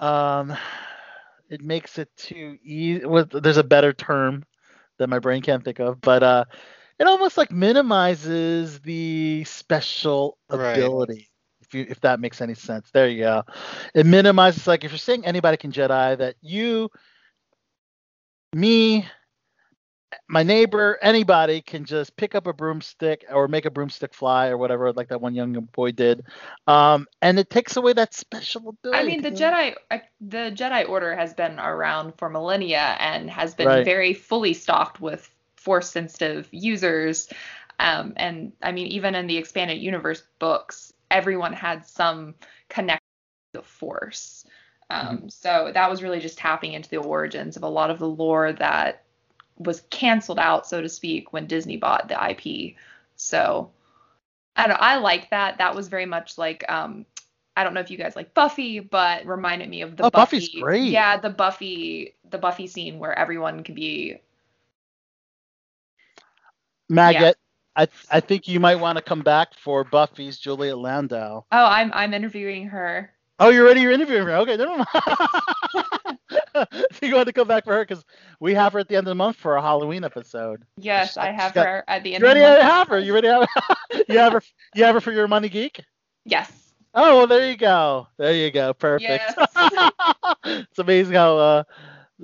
um 0.00 0.56
it 1.48 1.62
makes 1.62 1.98
it 1.98 2.08
too 2.16 2.58
easy. 2.62 3.04
With 3.04 3.30
there's 3.30 3.56
a 3.56 3.64
better 3.64 3.92
term 3.92 4.44
that 4.98 5.08
my 5.08 5.18
brain 5.18 5.42
can't 5.42 5.64
think 5.64 5.78
of, 5.80 6.02
but 6.02 6.22
uh, 6.22 6.44
it 6.98 7.06
almost 7.06 7.36
like 7.36 7.50
minimizes 7.50 8.80
the 8.80 9.44
special 9.44 10.38
Right. 10.50 10.92
ability. 10.94 11.28
If 11.60 11.74
you 11.74 11.86
if 11.88 12.00
that 12.00 12.20
makes 12.20 12.40
any 12.40 12.54
sense. 12.54 12.90
There 12.92 13.08
you 13.08 13.22
go. 13.24 13.42
It 13.94 14.06
minimizes 14.06 14.66
like 14.66 14.84
if 14.84 14.90
you're 14.92 14.98
saying 14.98 15.26
anybody 15.26 15.56
can 15.56 15.72
Jedi, 15.72 16.18
that 16.18 16.36
you, 16.40 16.90
me, 18.54 19.06
my 20.28 20.42
neighbor, 20.42 20.98
anybody 21.02 21.60
can 21.60 21.84
just 21.84 22.16
pick 22.16 22.34
up 22.34 22.46
a 22.46 22.52
broomstick 22.52 23.24
or 23.30 23.48
make 23.48 23.64
a 23.64 23.70
broomstick 23.70 24.14
fly 24.14 24.48
or 24.48 24.58
whatever, 24.58 24.92
like 24.92 25.08
that 25.08 25.20
one 25.20 25.34
young 25.34 25.52
boy 25.72 25.92
did. 25.92 26.24
Um, 26.66 27.06
and 27.22 27.38
it 27.38 27.50
takes 27.50 27.76
away 27.76 27.92
that 27.94 28.14
special 28.14 28.68
ability. 28.70 28.98
I 28.98 29.04
mean, 29.04 29.22
the 29.22 29.30
Jedi, 29.30 29.74
the 30.20 30.52
Jedi 30.54 30.88
Order 30.88 31.14
has 31.14 31.34
been 31.34 31.58
around 31.58 32.14
for 32.18 32.28
millennia 32.28 32.96
and 32.98 33.30
has 33.30 33.54
been 33.54 33.66
Right. 33.66 33.84
very 33.84 34.14
fully 34.14 34.54
stocked 34.54 35.00
with 35.00 35.30
Force-sensitive 35.56 36.48
users. 36.52 37.28
Um, 37.80 38.12
and 38.16 38.52
I 38.62 38.72
mean, 38.72 38.86
even 38.86 39.14
in 39.14 39.26
the 39.26 39.36
expanded 39.36 39.78
universe 39.78 40.22
books, 40.38 40.92
everyone 41.10 41.52
had 41.52 41.84
some 41.86 42.34
connection 42.68 43.02
to 43.52 43.60
the 43.60 43.66
Force. 43.66 44.44
Um, 44.90 45.28
So 45.28 45.72
that 45.74 45.90
was 45.90 46.02
really 46.02 46.20
just 46.20 46.38
tapping 46.38 46.72
into 46.74 46.88
the 46.88 46.98
origins 46.98 47.56
of 47.56 47.64
a 47.64 47.68
lot 47.68 47.90
of 47.90 47.98
the 47.98 48.08
lore 48.08 48.52
that 48.52 49.02
was 49.58 49.82
canceled 49.90 50.38
out, 50.38 50.66
so 50.66 50.80
to 50.80 50.88
speak, 50.88 51.32
when 51.32 51.46
Disney 51.46 51.76
bought 51.76 52.08
the 52.08 52.30
IP. 52.30 52.74
So 53.16 53.70
I 54.56 54.66
don't, 54.66 54.80
I 54.80 54.96
like 54.96 55.30
that. 55.30 55.58
That 55.58 55.74
was 55.74 55.88
very 55.88 56.06
much 56.06 56.38
like 56.38 56.64
um, 56.70 57.06
I 57.56 57.64
don't 57.64 57.74
know 57.74 57.80
if 57.80 57.90
you 57.90 57.96
guys 57.96 58.16
like 58.16 58.34
Buffy, 58.34 58.80
but 58.80 59.24
reminded 59.26 59.68
me 59.70 59.82
of 59.82 59.96
the 59.96 60.04
Oh, 60.04 60.10
Buffy. 60.10 60.36
Buffy's 60.38 60.48
great. 60.60 60.82
Yeah, 60.90 61.16
the 61.18 61.30
Buffy, 61.30 62.14
the 62.30 62.38
Buffy 62.38 62.66
scene 62.66 62.98
where 62.98 63.18
everyone 63.18 63.62
can 63.62 63.74
be. 63.74 64.20
Maggot, 66.88 67.36
I 67.76 67.88
I 68.10 68.20
think 68.20 68.46
you 68.46 68.60
might 68.60 68.76
want 68.76 68.96
to 68.98 69.02
come 69.02 69.22
back 69.22 69.54
for 69.54 69.84
Buffy's 69.84 70.38
Juliet 70.38 70.78
Landau. 70.78 71.44
Oh, 71.50 71.64
I'm 71.64 71.92
I'm 71.94 72.12
interviewing 72.14 72.68
her. 72.68 73.12
Oh, 73.38 73.50
you're 73.50 73.64
ready? 73.64 73.80
You're 73.80 73.92
interviewing 73.92 74.26
her. 74.26 74.34
Okay, 74.36 74.56
never 74.56 74.76
mind. 74.76 74.88
so 76.92 77.06
you 77.06 77.14
want 77.14 77.26
to 77.26 77.32
come 77.32 77.48
back 77.48 77.64
for 77.64 77.72
her 77.74 77.84
because 77.84 78.04
we 78.40 78.54
have 78.54 78.72
her 78.72 78.78
at 78.78 78.88
the 78.88 78.96
end 78.96 79.06
of 79.06 79.10
the 79.10 79.14
month 79.14 79.36
for 79.36 79.56
a 79.56 79.62
Halloween 79.62 80.04
episode. 80.04 80.62
Yes, 80.78 81.16
I 81.16 81.30
have 81.32 81.54
got- 81.54 81.66
her 81.66 81.84
at 81.88 82.02
the 82.02 82.14
end. 82.14 82.22
You 82.22 82.28
of 82.28 82.34
the 82.34 82.40
ready 82.40 82.40
to 82.40 82.58
month. 82.62 82.72
have 82.72 82.88
her? 82.88 82.98
You 82.98 83.14
ready 83.14 83.28
to 83.28 83.32
have 83.34 83.48
her? 83.54 84.02
you 84.08 84.18
have 84.18 84.32
her? 84.32 84.42
You 84.74 84.84
have 84.84 84.94
her 84.94 85.00
for 85.00 85.12
your 85.12 85.28
money 85.28 85.48
geek? 85.48 85.80
Yes. 86.24 86.50
Oh, 86.94 87.18
well, 87.18 87.26
there 87.26 87.50
you 87.50 87.56
go. 87.58 88.08
There 88.16 88.32
you 88.32 88.50
go. 88.50 88.72
Perfect. 88.72 89.22
Yes. 89.36 89.90
it's 90.44 90.78
amazing 90.78 91.14
how 91.14 91.36
uh, 91.36 91.62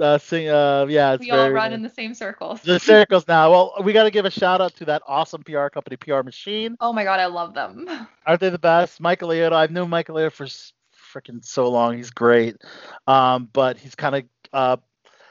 uh, 0.00 0.16
sing, 0.16 0.48
uh 0.48 0.86
yeah, 0.88 1.12
it's 1.12 1.20
We 1.20 1.30
all 1.30 1.50
run 1.50 1.74
in 1.74 1.82
the 1.82 1.90
same 1.90 2.14
circles. 2.14 2.62
the 2.62 2.80
circles 2.80 3.28
now. 3.28 3.50
Well, 3.50 3.74
we 3.84 3.92
got 3.92 4.04
to 4.04 4.10
give 4.10 4.24
a 4.24 4.30
shout 4.30 4.62
out 4.62 4.74
to 4.76 4.86
that 4.86 5.02
awesome 5.06 5.42
PR 5.42 5.68
company, 5.68 5.96
PR 5.96 6.22
Machine. 6.22 6.76
Oh 6.80 6.92
my 6.92 7.04
god, 7.04 7.20
I 7.20 7.26
love 7.26 7.52
them. 7.52 7.86
Aren't 8.26 8.40
they 8.40 8.48
the 8.48 8.58
best? 8.58 8.98
Michael 9.00 9.28
Liotta. 9.28 9.52
I've 9.52 9.70
known 9.70 9.90
Michael 9.90 10.14
Liotta 10.16 10.32
for 10.32 10.46
freaking 11.12 11.44
so 11.44 11.68
long. 11.68 11.96
He's 11.96 12.10
great. 12.10 12.56
Um, 13.06 13.48
but 13.52 13.76
he's 13.76 13.94
kind 13.94 14.16
of 14.16 14.24
uh, 14.52 14.76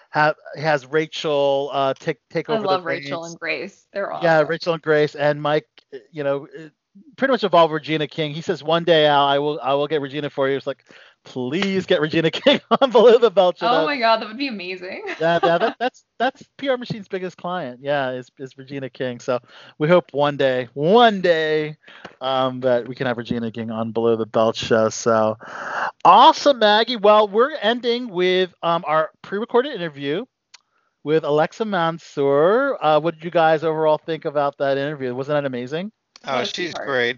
have 0.09 0.35
has 0.55 0.85
Rachel 0.85 1.69
uh 1.73 1.93
take 1.93 2.17
take 2.29 2.49
over. 2.49 2.63
I 2.65 2.71
love 2.71 2.85
Rachel 2.85 3.25
and 3.25 3.37
Grace. 3.39 3.87
They're 3.93 4.11
awesome. 4.11 4.25
Yeah, 4.25 4.41
Rachel 4.41 4.73
and 4.73 4.81
Grace 4.81 5.15
and 5.15 5.41
Mike. 5.41 5.67
uh, 5.93 5.97
You 6.11 6.23
know, 6.23 6.47
uh, 6.47 6.69
pretty 7.15 7.31
much 7.31 7.43
involved 7.43 7.73
Regina 7.73 8.07
King. 8.07 8.33
He 8.33 8.41
says 8.41 8.63
one 8.63 8.83
day 8.83 9.05
Al, 9.05 9.25
I 9.25 9.39
will 9.39 9.59
I 9.61 9.73
will 9.73 9.87
get 9.87 10.01
Regina 10.01 10.29
for 10.29 10.49
you. 10.49 10.57
It's 10.57 10.67
like, 10.67 10.85
please 11.23 11.85
get 11.85 12.01
Regina 12.01 12.31
King 12.31 12.59
on 12.81 12.91
below 12.91 13.17
the 13.17 13.29
belt. 13.31 13.57
show. 13.59 13.67
Oh 13.67 13.79
That- 13.79 13.85
my 13.85 13.97
god, 13.97 14.21
that 14.21 14.27
would 14.27 14.37
be 14.37 14.47
amazing. 14.47 15.03
yeah, 15.19 15.39
yeah, 15.43 15.57
that, 15.57 15.75
that's 15.79 16.03
that's 16.19 16.43
PR 16.57 16.77
Machine's 16.77 17.07
biggest 17.07 17.37
client. 17.37 17.79
Yeah, 17.81 18.11
is 18.11 18.29
is 18.39 18.57
Regina 18.57 18.89
King. 18.89 19.19
So 19.19 19.39
we 19.77 19.87
hope 19.87 20.13
one 20.13 20.37
day, 20.37 20.69
one 20.73 21.21
day, 21.21 21.77
um, 22.21 22.59
that 22.61 22.87
we 22.87 22.95
can 22.95 23.07
have 23.07 23.17
Regina 23.17 23.51
King 23.51 23.71
on 23.71 23.91
Below 23.91 24.15
the 24.15 24.25
Belt 24.25 24.55
show. 24.55 24.89
So 24.89 25.37
awesome, 26.05 26.59
Maggie. 26.59 26.95
Well, 26.97 27.27
we're 27.27 27.55
ending 27.61 28.09
with 28.09 28.53
um 28.63 28.83
our 28.87 29.11
pre-recorded 29.21 29.73
interview 29.73 30.25
with 31.03 31.23
Alexa 31.23 31.65
Mansour. 31.65 32.77
Uh, 32.83 32.99
what 32.99 33.15
did 33.15 33.23
you 33.23 33.31
guys 33.31 33.63
overall 33.63 33.97
think 33.97 34.25
about 34.25 34.57
that 34.59 34.77
interview? 34.77 35.13
Wasn't 35.15 35.35
that 35.35 35.45
amazing? 35.45 35.91
Oh, 36.25 36.43
she's 36.43 36.73
great. 36.73 37.17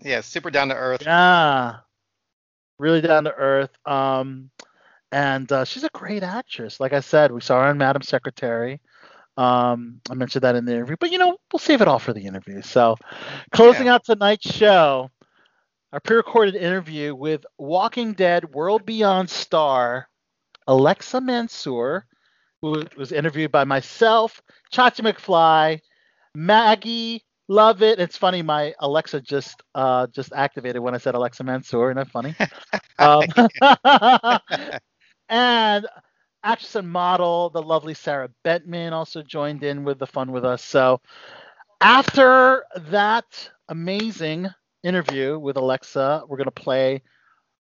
Yeah, 0.00 0.20
super 0.20 0.50
down 0.50 0.68
to 0.68 0.74
earth. 0.74 1.02
Yeah, 1.04 1.76
really 2.82 3.00
down 3.00 3.24
to 3.24 3.32
earth. 3.32 3.70
Um, 3.86 4.50
and 5.12 5.50
uh, 5.52 5.64
she's 5.64 5.84
a 5.84 5.90
great 5.94 6.22
actress. 6.22 6.80
Like 6.80 6.92
I 6.92 7.00
said, 7.00 7.30
we 7.30 7.40
saw 7.40 7.62
her 7.62 7.70
in 7.70 7.78
Madam 7.78 8.02
Secretary. 8.02 8.80
Um, 9.36 10.00
I 10.10 10.14
mentioned 10.14 10.42
that 10.42 10.56
in 10.56 10.64
the 10.64 10.72
interview, 10.72 10.96
but 10.98 11.12
you 11.12 11.18
know, 11.18 11.38
we'll 11.52 11.60
save 11.60 11.80
it 11.80 11.88
all 11.88 11.98
for 11.98 12.12
the 12.12 12.26
interview. 12.26 12.60
So, 12.60 12.96
closing 13.52 13.88
out 13.88 14.04
tonight's 14.04 14.52
show, 14.52 15.10
our 15.92 16.00
pre-recorded 16.00 16.54
interview 16.54 17.14
with 17.14 17.46
Walking 17.56 18.12
Dead 18.12 18.52
World 18.52 18.84
Beyond 18.84 19.30
star 19.30 20.08
Alexa 20.66 21.20
Mansour, 21.20 22.06
who 22.60 22.84
was 22.96 23.12
interviewed 23.12 23.52
by 23.52 23.64
myself, 23.64 24.42
Chachi 24.72 25.00
McFly, 25.00 25.80
Maggie. 26.34 27.24
Love 27.52 27.82
it. 27.82 28.00
It's 28.00 28.16
funny. 28.16 28.40
My 28.40 28.72
Alexa 28.78 29.20
just 29.20 29.62
uh 29.74 30.06
just 30.06 30.32
activated 30.32 30.80
when 30.80 30.94
I 30.94 30.98
said 30.98 31.14
Alexa 31.14 31.44
Mansour. 31.44 31.90
Isn't 31.90 31.98
that 31.98 32.08
funny? 32.08 32.34
um, 32.98 33.28
and 35.28 35.86
actress 36.42 36.76
and 36.76 36.88
model, 36.88 37.50
the 37.50 37.60
lovely 37.60 37.92
Sarah 37.92 38.30
Bentman, 38.42 38.92
also 38.92 39.22
joined 39.22 39.64
in 39.64 39.84
with 39.84 39.98
the 39.98 40.06
fun 40.06 40.32
with 40.32 40.46
us. 40.46 40.64
So 40.64 41.02
after 41.82 42.64
that 42.86 43.50
amazing 43.68 44.48
interview 44.82 45.38
with 45.38 45.58
Alexa, 45.58 46.22
we're 46.26 46.38
gonna 46.38 46.50
play 46.50 47.02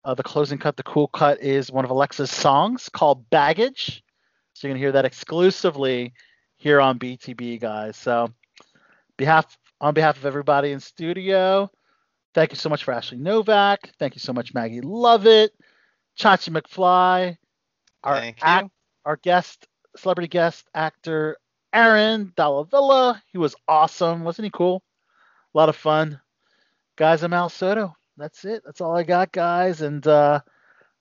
uh, 0.06 0.14
the 0.14 0.22
closing 0.22 0.56
cut. 0.56 0.78
The 0.78 0.82
cool 0.84 1.08
cut 1.08 1.42
is 1.42 1.70
one 1.70 1.84
of 1.84 1.90
Alexa's 1.90 2.30
songs 2.30 2.88
called 2.88 3.28
Baggage. 3.28 4.02
So 4.54 4.66
you're 4.66 4.72
gonna 4.72 4.82
hear 4.82 4.92
that 4.92 5.04
exclusively 5.04 6.14
here 6.56 6.80
on 6.80 6.98
BTB, 6.98 7.60
guys. 7.60 7.98
So 7.98 8.32
behalf 9.18 9.58
on 9.80 9.94
behalf 9.94 10.16
of 10.16 10.26
everybody 10.26 10.72
in 10.72 10.80
studio, 10.80 11.70
thank 12.34 12.52
you 12.52 12.56
so 12.56 12.68
much 12.68 12.84
for 12.84 12.92
Ashley 12.92 13.18
Novak. 13.18 13.90
Thank 13.98 14.14
you 14.14 14.20
so 14.20 14.32
much, 14.32 14.54
Maggie 14.54 14.80
Lovett, 14.80 15.52
Chachi 16.18 16.50
McFly, 16.50 17.36
our 18.02 18.32
act, 18.42 18.70
our 19.04 19.16
guest, 19.16 19.66
celebrity 19.96 20.28
guest 20.28 20.66
actor 20.74 21.36
Aaron 21.72 22.32
Dalla 22.36 22.64
Villa. 22.66 23.22
He 23.32 23.38
was 23.38 23.56
awesome, 23.66 24.22
wasn't 24.24 24.44
he 24.44 24.50
cool? 24.50 24.82
A 25.54 25.58
lot 25.58 25.68
of 25.68 25.76
fun. 25.76 26.20
Guys, 26.96 27.22
I'm 27.22 27.32
Al 27.32 27.48
Soto. 27.48 27.94
That's 28.16 28.44
it. 28.44 28.62
That's 28.64 28.80
all 28.80 28.96
I 28.96 29.02
got, 29.02 29.32
guys. 29.32 29.80
And 29.80 30.06
uh, 30.06 30.40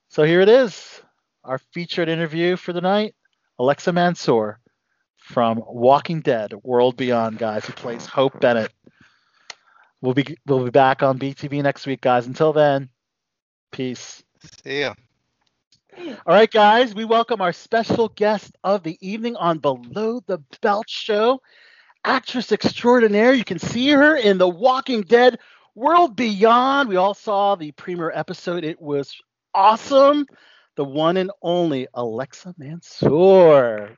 so 0.08 0.24
here 0.24 0.40
it 0.40 0.48
is, 0.48 1.00
our 1.44 1.58
featured 1.72 2.08
interview 2.08 2.56
for 2.56 2.72
the 2.72 2.80
night. 2.80 3.14
Alexa 3.60 3.92
Mansour 3.92 4.58
from 5.24 5.62
Walking 5.66 6.20
Dead: 6.20 6.52
World 6.62 6.96
Beyond, 6.98 7.38
guys, 7.38 7.64
who 7.64 7.72
plays 7.72 8.04
Hope 8.04 8.40
Bennett. 8.40 8.72
We'll 10.02 10.12
be 10.12 10.36
we'll 10.46 10.64
be 10.64 10.70
back 10.70 11.02
on 11.02 11.18
BTB 11.18 11.62
next 11.62 11.86
week, 11.86 12.02
guys. 12.02 12.26
Until 12.26 12.52
then, 12.52 12.90
peace. 13.72 14.22
See 14.62 14.80
ya. 14.80 14.94
All 15.96 16.34
right, 16.34 16.50
guys, 16.50 16.94
we 16.94 17.06
welcome 17.06 17.40
our 17.40 17.54
special 17.54 18.08
guest 18.08 18.54
of 18.64 18.82
the 18.82 18.98
evening 19.00 19.36
on 19.36 19.58
Below 19.58 20.20
the 20.26 20.38
Belt 20.60 20.90
Show, 20.90 21.40
actress 22.04 22.52
extraordinaire. 22.52 23.32
You 23.32 23.44
can 23.44 23.58
see 23.58 23.90
her 23.90 24.16
in 24.16 24.36
The 24.36 24.48
Walking 24.48 25.02
Dead 25.02 25.38
World 25.74 26.16
Beyond. 26.16 26.88
We 26.88 26.96
all 26.96 27.14
saw 27.14 27.54
the 27.54 27.72
premiere 27.72 28.10
episode, 28.14 28.64
it 28.64 28.80
was 28.82 29.16
awesome. 29.54 30.26
The 30.76 30.84
one 30.84 31.16
and 31.16 31.30
only 31.40 31.86
Alexa 31.94 32.54
Mansour. 32.58 33.96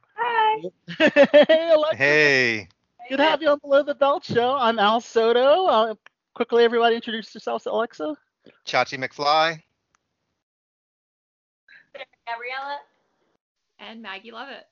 Hi. 0.57 1.11
hey, 1.49 1.71
Alexa. 1.75 1.97
Hey. 1.97 2.69
Good 3.09 3.19
to 3.19 3.23
have 3.25 3.43
you 3.43 3.49
on 3.51 3.59
Below 3.59 3.83
the 3.83 3.95
Belt 3.95 4.25
Show. 4.25 4.57
I'm 4.57 4.79
Al 4.79 5.01
Soto. 5.01 5.67
Uh, 5.67 5.95
quickly, 6.35 6.65
everybody 6.65 6.97
introduce 6.97 7.33
yourselves 7.35 7.65
to 7.65 7.71
Alexa. 7.73 8.17
Chachi 8.67 8.99
McFly. 8.99 9.61
Gabriella. 12.27 12.79
And 13.79 14.03
Maggie 14.03 14.33
Lovett. 14.33 14.65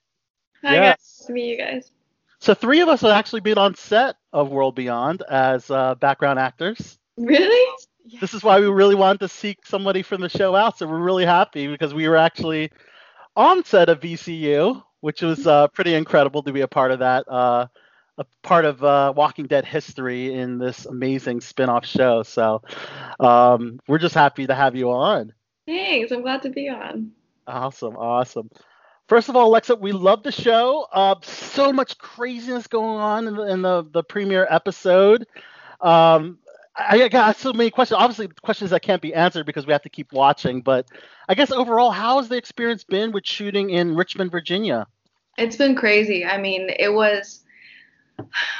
Hi 0.63 0.73
Yes. 0.73 0.75
guys. 0.75 0.97
Nice 1.19 1.25
to 1.27 1.33
meet 1.33 1.49
you 1.51 1.57
guys. 1.57 1.91
So, 2.39 2.53
three 2.53 2.81
of 2.81 2.89
us 2.89 3.01
have 3.01 3.11
actually 3.11 3.41
been 3.41 3.57
on 3.57 3.75
set 3.75 4.17
of 4.33 4.49
World 4.49 4.75
Beyond 4.75 5.23
as 5.29 5.69
uh, 5.71 5.95
background 5.95 6.39
actors. 6.39 6.97
Really? 7.17 7.75
This 8.19 8.33
is 8.33 8.43
why 8.43 8.59
we 8.59 8.67
really 8.67 8.95
wanted 8.95 9.19
to 9.21 9.27
seek 9.29 9.65
somebody 9.65 10.01
from 10.03 10.21
the 10.21 10.29
show 10.29 10.55
out. 10.55 10.77
So, 10.77 10.87
we're 10.87 10.99
really 10.99 11.25
happy 11.25 11.67
because 11.67 11.93
we 11.93 12.07
were 12.07 12.17
actually 12.17 12.71
on 13.35 13.63
set 13.63 13.89
of 13.89 13.99
VCU, 14.01 14.83
which 15.05 15.21
was 15.21 15.45
uh, 15.45 15.67
pretty 15.67 15.93
incredible 15.93 16.41
to 16.41 16.51
be 16.51 16.61
a 16.61 16.67
part 16.67 16.89
of 16.89 16.97
that, 16.97 17.31
uh, 17.31 17.67
a 18.17 18.25
part 18.41 18.65
of 18.65 18.83
uh, 18.83 19.13
Walking 19.15 19.45
Dead 19.45 19.63
history 19.63 20.33
in 20.33 20.57
this 20.57 20.87
amazing 20.87 21.41
spin 21.41 21.69
off 21.69 21.85
show. 21.85 22.23
So, 22.23 22.63
um, 23.19 23.79
we're 23.87 23.99
just 23.99 24.15
happy 24.15 24.47
to 24.47 24.55
have 24.55 24.75
you 24.75 24.89
on. 24.89 25.31
Thanks. 25.67 26.11
I'm 26.11 26.23
glad 26.23 26.41
to 26.41 26.49
be 26.49 26.69
on. 26.69 27.11
Awesome, 27.45 27.95
awesome. 27.95 28.49
First 29.07 29.29
of 29.29 29.35
all, 29.35 29.49
Alexa, 29.49 29.75
we 29.75 29.91
love 29.91 30.23
the 30.23 30.31
show. 30.31 30.87
Uh, 30.91 31.13
so 31.21 31.71
much 31.71 31.99
craziness 31.99 32.65
going 32.65 32.99
on 32.99 33.27
in 33.27 33.35
the, 33.35 33.43
in 33.43 33.61
the, 33.61 33.83
the 33.91 34.03
premiere 34.03 34.47
episode. 34.49 35.27
Um, 35.81 36.39
I, 36.75 37.03
I 37.03 37.07
got 37.09 37.37
so 37.37 37.53
many 37.53 37.69
questions. 37.69 37.99
Obviously, 37.99 38.27
questions 38.41 38.71
that 38.71 38.81
can't 38.81 39.03
be 39.03 39.13
answered 39.13 39.45
because 39.45 39.67
we 39.67 39.71
have 39.71 39.83
to 39.83 39.89
keep 39.89 40.11
watching. 40.11 40.61
But 40.61 40.87
I 41.29 41.35
guess 41.35 41.51
overall, 41.51 41.91
how 41.91 42.17
has 42.17 42.27
the 42.27 42.37
experience 42.37 42.83
been 42.83 43.11
with 43.11 43.23
shooting 43.23 43.69
in 43.69 43.95
Richmond, 43.95 44.31
Virginia? 44.31 44.87
It's 45.37 45.55
been 45.55 45.75
crazy. 45.75 46.25
I 46.25 46.37
mean, 46.37 46.69
it 46.79 46.93
was. 46.93 47.41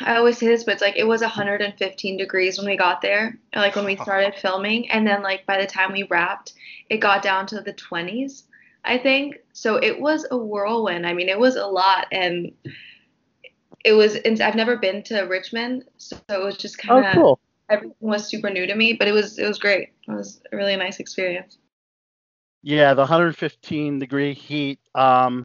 I 0.02 0.18
always 0.18 0.38
say 0.38 0.48
this, 0.48 0.66
but 0.66 0.74
it's 0.74 0.82
like 0.82 0.98
it 0.98 1.08
was 1.08 1.22
115 1.22 2.18
degrees 2.18 2.58
when 2.58 2.68
we 2.68 2.76
got 2.76 3.02
there, 3.02 3.38
like 3.56 3.76
when 3.76 3.86
we 3.86 3.96
started 4.02 4.36
filming, 4.36 4.90
and 4.92 5.08
then 5.08 5.24
like 5.24 5.46
by 5.46 5.60
the 5.60 5.68
time 5.68 5.94
we 5.94 6.04
wrapped, 6.04 6.54
it 6.90 6.98
got 6.98 7.22
down 7.22 7.48
to 7.48 7.62
the 7.62 7.74
20s, 7.74 8.44
I 8.84 8.98
think. 8.98 9.38
So 9.54 9.78
it 9.78 10.00
was 10.00 10.28
a 10.32 10.38
whirlwind. 10.38 11.08
I 11.08 11.14
mean, 11.14 11.30
it 11.30 11.40
was 11.40 11.56
a 11.56 11.66
lot, 11.66 12.08
and 12.12 12.52
it 13.86 13.94
was. 13.94 14.18
I've 14.26 14.56
never 14.56 14.76
been 14.76 15.04
to 15.04 15.22
Richmond, 15.22 15.86
so 15.98 16.18
it 16.28 16.44
was 16.44 16.58
just 16.58 16.78
kind 16.78 17.06
Oh, 17.06 17.10
of 17.10 17.16
cool. 17.16 17.40
everything 17.70 17.96
was 18.02 18.28
super 18.28 18.50
new 18.50 18.68
to 18.68 18.76
me, 18.76 18.94
but 18.94 19.08
it 19.08 19.14
was 19.14 19.40
it 19.40 19.48
was 19.48 19.58
great. 19.60 19.94
It 20.08 20.12
was 20.12 20.42
a 20.52 20.58
really 20.58 20.76
nice 20.76 21.00
experience. 21.00 21.58
Yeah, 22.62 22.94
the 22.94 23.04
115 23.04 24.00
degree 24.00 24.34
heat 24.34 24.80
um, 24.96 25.44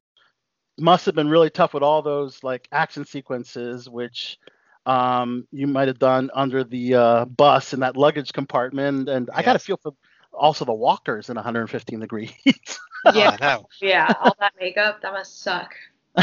must 0.78 1.06
have 1.06 1.14
been 1.14 1.28
really 1.28 1.50
tough 1.50 1.74
with 1.74 1.82
all 1.82 2.02
those 2.02 2.42
like 2.42 2.68
action 2.72 3.04
sequences, 3.04 3.88
which 3.88 4.38
um, 4.86 5.46
you 5.52 5.66
might 5.66 5.88
have 5.88 5.98
done 5.98 6.30
under 6.34 6.64
the 6.64 6.94
uh, 6.94 7.24
bus 7.26 7.72
in 7.74 7.80
that 7.80 7.96
luggage 7.96 8.32
compartment. 8.32 9.08
And 9.08 9.28
I 9.34 9.42
got 9.42 9.56
a 9.56 9.58
feel 9.58 9.76
for 9.76 9.92
also 10.32 10.64
the 10.64 10.72
walkers 10.72 11.28
in 11.28 11.36
115 11.36 12.00
degree 12.00 12.26
heat. 12.44 12.78
Yeah. 13.14 13.36
Oh, 13.40 13.44
no. 13.46 13.66
Yeah, 13.80 14.14
all 14.20 14.36
that 14.40 14.52
makeup, 14.60 15.00
that 15.00 15.12
must 15.14 15.40
suck. 15.40 15.74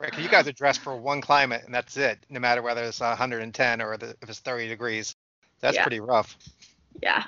Right, 0.00 0.12
'cause 0.12 0.22
you 0.22 0.28
guys 0.28 0.46
are 0.48 0.52
dressed 0.52 0.80
for 0.80 0.96
one 0.96 1.20
climate 1.20 1.62
and 1.64 1.74
that's 1.74 1.96
it, 1.96 2.18
no 2.28 2.38
matter 2.40 2.62
whether 2.62 2.82
it's 2.82 3.00
110 3.00 3.80
or 3.80 3.96
the, 3.96 4.14
if 4.22 4.28
it's 4.28 4.40
30 4.40 4.68
degrees. 4.68 5.14
That's 5.60 5.76
Yeah. 5.76 5.82
pretty 5.82 6.00
rough. 6.00 6.36
Yeah, 7.02 7.20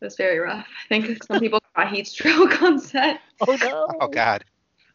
it 0.00 0.04
was 0.04 0.16
very 0.16 0.38
rough. 0.38 0.66
I 0.84 0.88
think 1.00 1.22
some 1.24 1.38
people 1.38 1.60
got 1.76 1.92
heat 1.92 2.06
stroke 2.08 2.60
on 2.62 2.78
set. 2.78 3.20
oh 3.46 3.56
no. 3.62 3.86
Oh 4.00 4.08
God. 4.08 4.44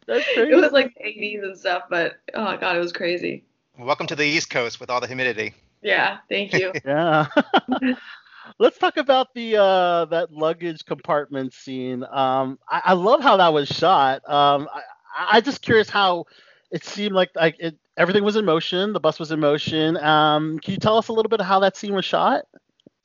That's 0.06 0.26
It 0.36 0.54
was 0.54 0.72
like 0.72 0.94
80s 1.02 1.42
and 1.42 1.58
stuff, 1.58 1.84
but 1.88 2.14
oh 2.34 2.56
god, 2.56 2.76
it 2.76 2.80
was 2.80 2.92
crazy. 2.92 3.44
Welcome 3.78 4.06
to 4.08 4.16
the 4.16 4.24
East 4.24 4.50
Coast 4.50 4.78
with 4.78 4.90
all 4.90 5.00
the 5.00 5.06
humidity. 5.06 5.54
Yeah, 5.82 6.18
thank 6.28 6.52
you. 6.52 6.72
Yeah. 6.84 7.26
Let's 8.58 8.76
talk 8.76 8.98
about 8.98 9.32
the 9.34 9.56
uh, 9.56 10.04
that 10.06 10.30
luggage 10.30 10.84
compartment 10.84 11.54
scene. 11.54 12.04
Um, 12.04 12.58
I, 12.68 12.82
I 12.84 12.92
love 12.92 13.22
how 13.22 13.38
that 13.38 13.54
was 13.54 13.68
shot. 13.68 14.28
Um, 14.28 14.68
I, 14.72 15.38
I 15.38 15.40
just 15.40 15.62
curious 15.62 15.88
how 15.88 16.26
it 16.70 16.84
seemed 16.84 17.14
like 17.14 17.30
like 17.34 17.56
it, 17.58 17.76
everything 17.96 18.22
was 18.22 18.36
in 18.36 18.44
motion. 18.44 18.92
The 18.92 19.00
bus 19.00 19.18
was 19.18 19.30
in 19.30 19.40
motion. 19.40 19.96
Um, 19.96 20.58
can 20.58 20.72
you 20.72 20.78
tell 20.78 20.98
us 20.98 21.08
a 21.08 21.12
little 21.12 21.30
bit 21.30 21.40
of 21.40 21.46
how 21.46 21.60
that 21.60 21.78
scene 21.78 21.94
was 21.94 22.04
shot? 22.04 22.44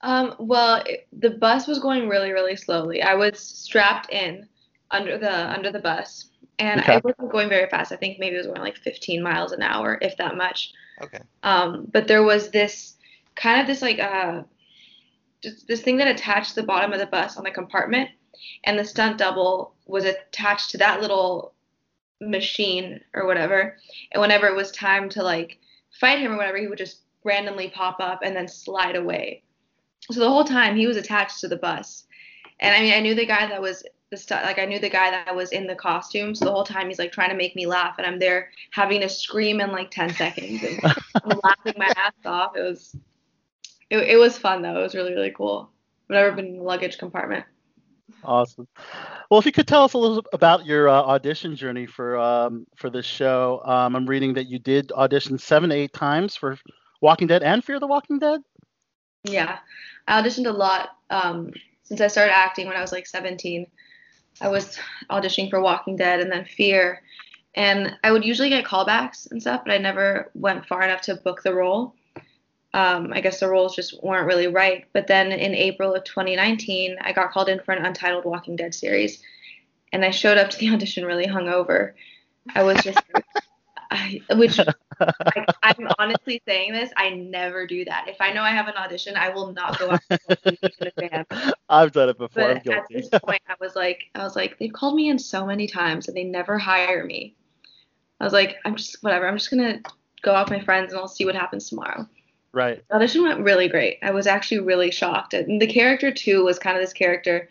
Um, 0.01 0.35
well, 0.39 0.83
it, 0.85 1.07
the 1.13 1.31
bus 1.31 1.67
was 1.67 1.79
going 1.79 2.09
really, 2.09 2.31
really 2.31 2.57
slowly. 2.57 3.01
I 3.01 3.13
was 3.15 3.39
strapped 3.39 4.11
in 4.11 4.47
under 4.91 5.17
the 5.17 5.49
under 5.51 5.71
the 5.71 5.79
bus, 5.79 6.28
and 6.59 6.81
Okay. 6.81 6.97
it 6.97 7.03
wasn't 7.03 7.31
going 7.31 7.49
very 7.49 7.69
fast. 7.69 7.91
I 7.91 7.95
think 7.95 8.19
maybe 8.19 8.35
it 8.35 8.39
was 8.39 8.47
going 8.47 8.61
like 8.61 8.77
15 8.77 9.23
miles 9.23 9.51
an 9.51 9.61
hour, 9.61 9.97
if 10.01 10.17
that 10.17 10.35
much. 10.37 10.71
Okay. 11.01 11.19
Um, 11.43 11.87
but 11.91 12.07
there 12.07 12.23
was 12.23 12.51
this 12.51 12.95
kind 13.35 13.61
of 13.61 13.67
this 13.67 13.81
like 13.81 13.99
uh, 13.99 14.43
just 15.41 15.67
this 15.67 15.81
thing 15.81 15.97
that 15.97 16.07
attached 16.07 16.55
the 16.55 16.63
bottom 16.63 16.91
of 16.91 16.99
the 16.99 17.05
bus 17.07 17.37
on 17.37 17.43
the 17.43 17.51
compartment, 17.51 18.09
and 18.65 18.77
the 18.77 18.85
stunt 18.85 19.17
double 19.17 19.73
was 19.85 20.05
attached 20.05 20.71
to 20.71 20.77
that 20.77 21.01
little 21.01 21.53
machine 22.21 22.99
or 23.13 23.25
whatever. 23.25 23.77
And 24.11 24.21
whenever 24.21 24.47
it 24.47 24.55
was 24.55 24.71
time 24.71 25.09
to 25.09 25.23
like 25.23 25.57
fight 25.99 26.19
him 26.19 26.33
or 26.33 26.37
whatever, 26.37 26.57
he 26.57 26.67
would 26.67 26.77
just 26.77 27.01
randomly 27.23 27.69
pop 27.69 27.97
up 27.99 28.19
and 28.23 28.35
then 28.35 28.47
slide 28.47 28.95
away. 28.95 29.43
So 30.11 30.19
the 30.19 30.29
whole 30.29 30.43
time 30.43 30.75
he 30.75 30.87
was 30.87 30.97
attached 30.97 31.39
to 31.41 31.47
the 31.47 31.57
bus. 31.57 32.05
And 32.59 32.75
I 32.75 32.81
mean, 32.81 32.93
I 32.93 32.99
knew 32.99 33.15
the 33.15 33.25
guy 33.25 33.47
that 33.47 33.61
was 33.61 33.83
the 34.11 34.17
stuff, 34.17 34.43
like 34.43 34.59
I 34.59 34.65
knew 34.65 34.79
the 34.79 34.89
guy 34.89 35.11
that 35.11 35.35
was 35.35 35.51
in 35.51 35.67
the 35.67 35.75
costume. 35.75 36.33
So 36.33 36.45
the 36.45 36.51
whole 36.51 36.63
time 36.63 36.87
he's 36.87 36.99
like 36.99 37.11
trying 37.11 37.29
to 37.29 37.35
make 37.35 37.55
me 37.55 37.65
laugh, 37.65 37.95
and 37.97 38.07
I'm 38.07 38.19
there 38.19 38.49
having 38.71 39.01
to 39.01 39.09
scream 39.09 39.61
in 39.61 39.71
like 39.71 39.91
10 39.91 40.13
seconds 40.15 40.63
and 40.63 40.79
I'm 41.23 41.39
laughing 41.43 41.73
my 41.77 41.91
ass 41.95 42.13
off. 42.25 42.55
It 42.55 42.61
was, 42.61 42.95
it, 43.89 43.97
it 43.97 44.17
was 44.17 44.37
fun 44.37 44.61
though. 44.61 44.79
It 44.79 44.83
was 44.83 44.95
really 44.95 45.13
really 45.13 45.31
cool. 45.31 45.69
I've 46.09 46.15
never 46.15 46.31
been 46.31 46.47
in 46.47 46.57
the 46.57 46.63
luggage 46.63 46.97
compartment. 46.97 47.45
Awesome. 48.23 48.67
Well, 49.29 49.39
if 49.39 49.45
you 49.45 49.51
could 49.51 49.67
tell 49.67 49.83
us 49.83 49.93
a 49.93 49.97
little 49.97 50.25
about 50.33 50.65
your 50.65 50.89
uh, 50.89 50.93
audition 50.93 51.55
journey 51.55 51.85
for 51.85 52.17
um, 52.17 52.65
for 52.75 52.89
this 52.89 53.05
show. 53.05 53.61
Um, 53.63 53.95
I'm 53.95 54.07
reading 54.07 54.33
that 54.33 54.47
you 54.47 54.59
did 54.59 54.91
audition 54.91 55.37
seven 55.37 55.69
to 55.69 55.75
eight 55.75 55.93
times 55.93 56.35
for 56.35 56.57
Walking 57.01 57.27
Dead 57.27 57.43
and 57.43 57.63
Fear 57.63 57.79
the 57.79 57.87
Walking 57.87 58.19
Dead. 58.19 58.41
Yeah, 59.23 59.59
I 60.07 60.21
auditioned 60.21 60.47
a 60.47 60.51
lot 60.51 60.89
um, 61.09 61.51
since 61.83 62.01
I 62.01 62.07
started 62.07 62.33
acting 62.33 62.67
when 62.67 62.75
I 62.75 62.81
was 62.81 62.91
like 62.91 63.05
17. 63.05 63.67
I 64.41 64.49
was 64.49 64.77
auditioning 65.09 65.49
for 65.49 65.61
Walking 65.61 65.95
Dead 65.95 66.19
and 66.19 66.31
then 66.31 66.45
Fear, 66.45 67.01
and 67.55 67.97
I 68.03 68.11
would 68.11 68.23
usually 68.23 68.49
get 68.49 68.65
callbacks 68.65 69.29
and 69.31 69.41
stuff, 69.41 69.63
but 69.65 69.73
I 69.73 69.77
never 69.77 70.31
went 70.33 70.65
far 70.65 70.83
enough 70.83 71.01
to 71.01 71.15
book 71.15 71.43
the 71.43 71.53
role. 71.53 71.95
Um, 72.73 73.11
I 73.13 73.21
guess 73.21 73.39
the 73.39 73.49
roles 73.49 73.75
just 73.75 74.01
weren't 74.03 74.27
really 74.27 74.47
right. 74.47 74.85
But 74.93 75.07
then 75.07 75.31
in 75.31 75.55
April 75.55 75.95
of 75.95 76.03
2019, 76.03 76.97
I 77.01 77.11
got 77.11 77.31
called 77.31 77.49
in 77.49 77.59
for 77.59 77.73
an 77.73 77.83
Untitled 77.85 78.25
Walking 78.25 78.55
Dead 78.55 78.75
series, 78.75 79.21
and 79.91 80.05
I 80.05 80.11
showed 80.11 80.37
up 80.37 80.49
to 80.51 80.57
the 80.57 80.69
audition 80.73 81.05
really 81.05 81.25
hungover. 81.25 81.93
I 82.55 82.63
was 82.63 82.81
just, 82.83 82.99
I, 83.91 84.21
which 84.35 84.57
like, 84.99 85.47
I'm 85.63 85.87
honestly 85.97 86.41
saying 86.47 86.73
this. 86.73 86.91
I 86.95 87.09
never 87.09 87.65
do 87.65 87.85
that. 87.85 88.07
If 88.07 88.17
I 88.19 88.31
know 88.31 88.41
I 88.43 88.51
have 88.51 88.67
an 88.67 88.75
audition, 88.75 89.15
I 89.15 89.29
will 89.29 89.51
not 89.51 89.79
go 89.79 89.91
out 89.91 90.01
in 90.09 90.57
advance. 90.81 91.27
I've 91.69 91.91
done 91.91 92.09
it 92.09 92.17
before. 92.17 92.43
I'm 92.51 92.61
But 92.63 92.75
at 92.75 92.83
this 92.89 93.09
point, 93.09 93.41
I 93.47 93.55
was 93.59 93.75
like, 93.75 94.03
I 94.15 94.23
was 94.23 94.35
like, 94.35 94.59
they've 94.59 94.71
called 94.73 94.95
me 94.95 95.09
in 95.09 95.17
so 95.17 95.45
many 95.45 95.67
times 95.67 96.07
and 96.07 96.15
they 96.15 96.23
never 96.23 96.57
hire 96.57 97.03
me. 97.03 97.35
I 98.19 98.25
was 98.25 98.33
like, 98.33 98.57
I'm 98.65 98.75
just 98.75 99.01
whatever. 99.01 99.27
I'm 99.27 99.37
just 99.37 99.49
gonna 99.49 99.79
go 100.21 100.35
out 100.35 100.49
with 100.49 100.59
my 100.59 100.63
friends 100.65 100.91
and 100.91 100.99
I'll 100.99 101.07
see 101.07 101.25
what 101.25 101.35
happens 101.35 101.69
tomorrow. 101.69 102.07
right. 102.51 102.83
The 102.89 102.95
audition 102.97 103.23
went 103.23 103.39
really 103.39 103.69
great. 103.69 103.97
I 104.03 104.11
was 104.11 104.27
actually 104.27 104.59
really 104.59 104.91
shocked. 104.91 105.33
And 105.33 105.61
the 105.61 105.67
character 105.67 106.11
too 106.11 106.43
was 106.43 106.59
kind 106.59 106.77
of 106.77 106.83
this 106.83 106.93
character 106.93 107.49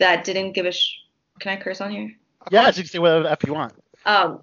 that 0.00 0.24
didn't 0.24 0.52
give 0.52 0.66
a. 0.66 0.72
Sh- 0.72 0.96
Can 1.40 1.56
I 1.56 1.60
curse 1.62 1.80
on 1.80 1.90
here? 1.90 2.12
Yeah, 2.50 2.66
you 2.66 2.72
can 2.74 2.86
say 2.86 2.98
whatever 2.98 3.22
the 3.24 3.30
f 3.30 3.38
you 3.46 3.54
want. 3.54 3.72
um 4.04 4.42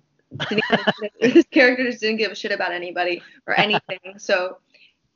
didn't 0.49 0.63
give 0.69 0.79
a 0.79 0.93
shit- 1.01 1.13
this 1.33 1.45
character 1.51 1.83
just 1.85 2.01
didn't 2.01 2.17
give 2.17 2.31
a 2.31 2.35
shit 2.35 2.51
about 2.51 2.71
anybody 2.71 3.21
or 3.47 3.57
anything. 3.65 3.99
So 4.17 4.57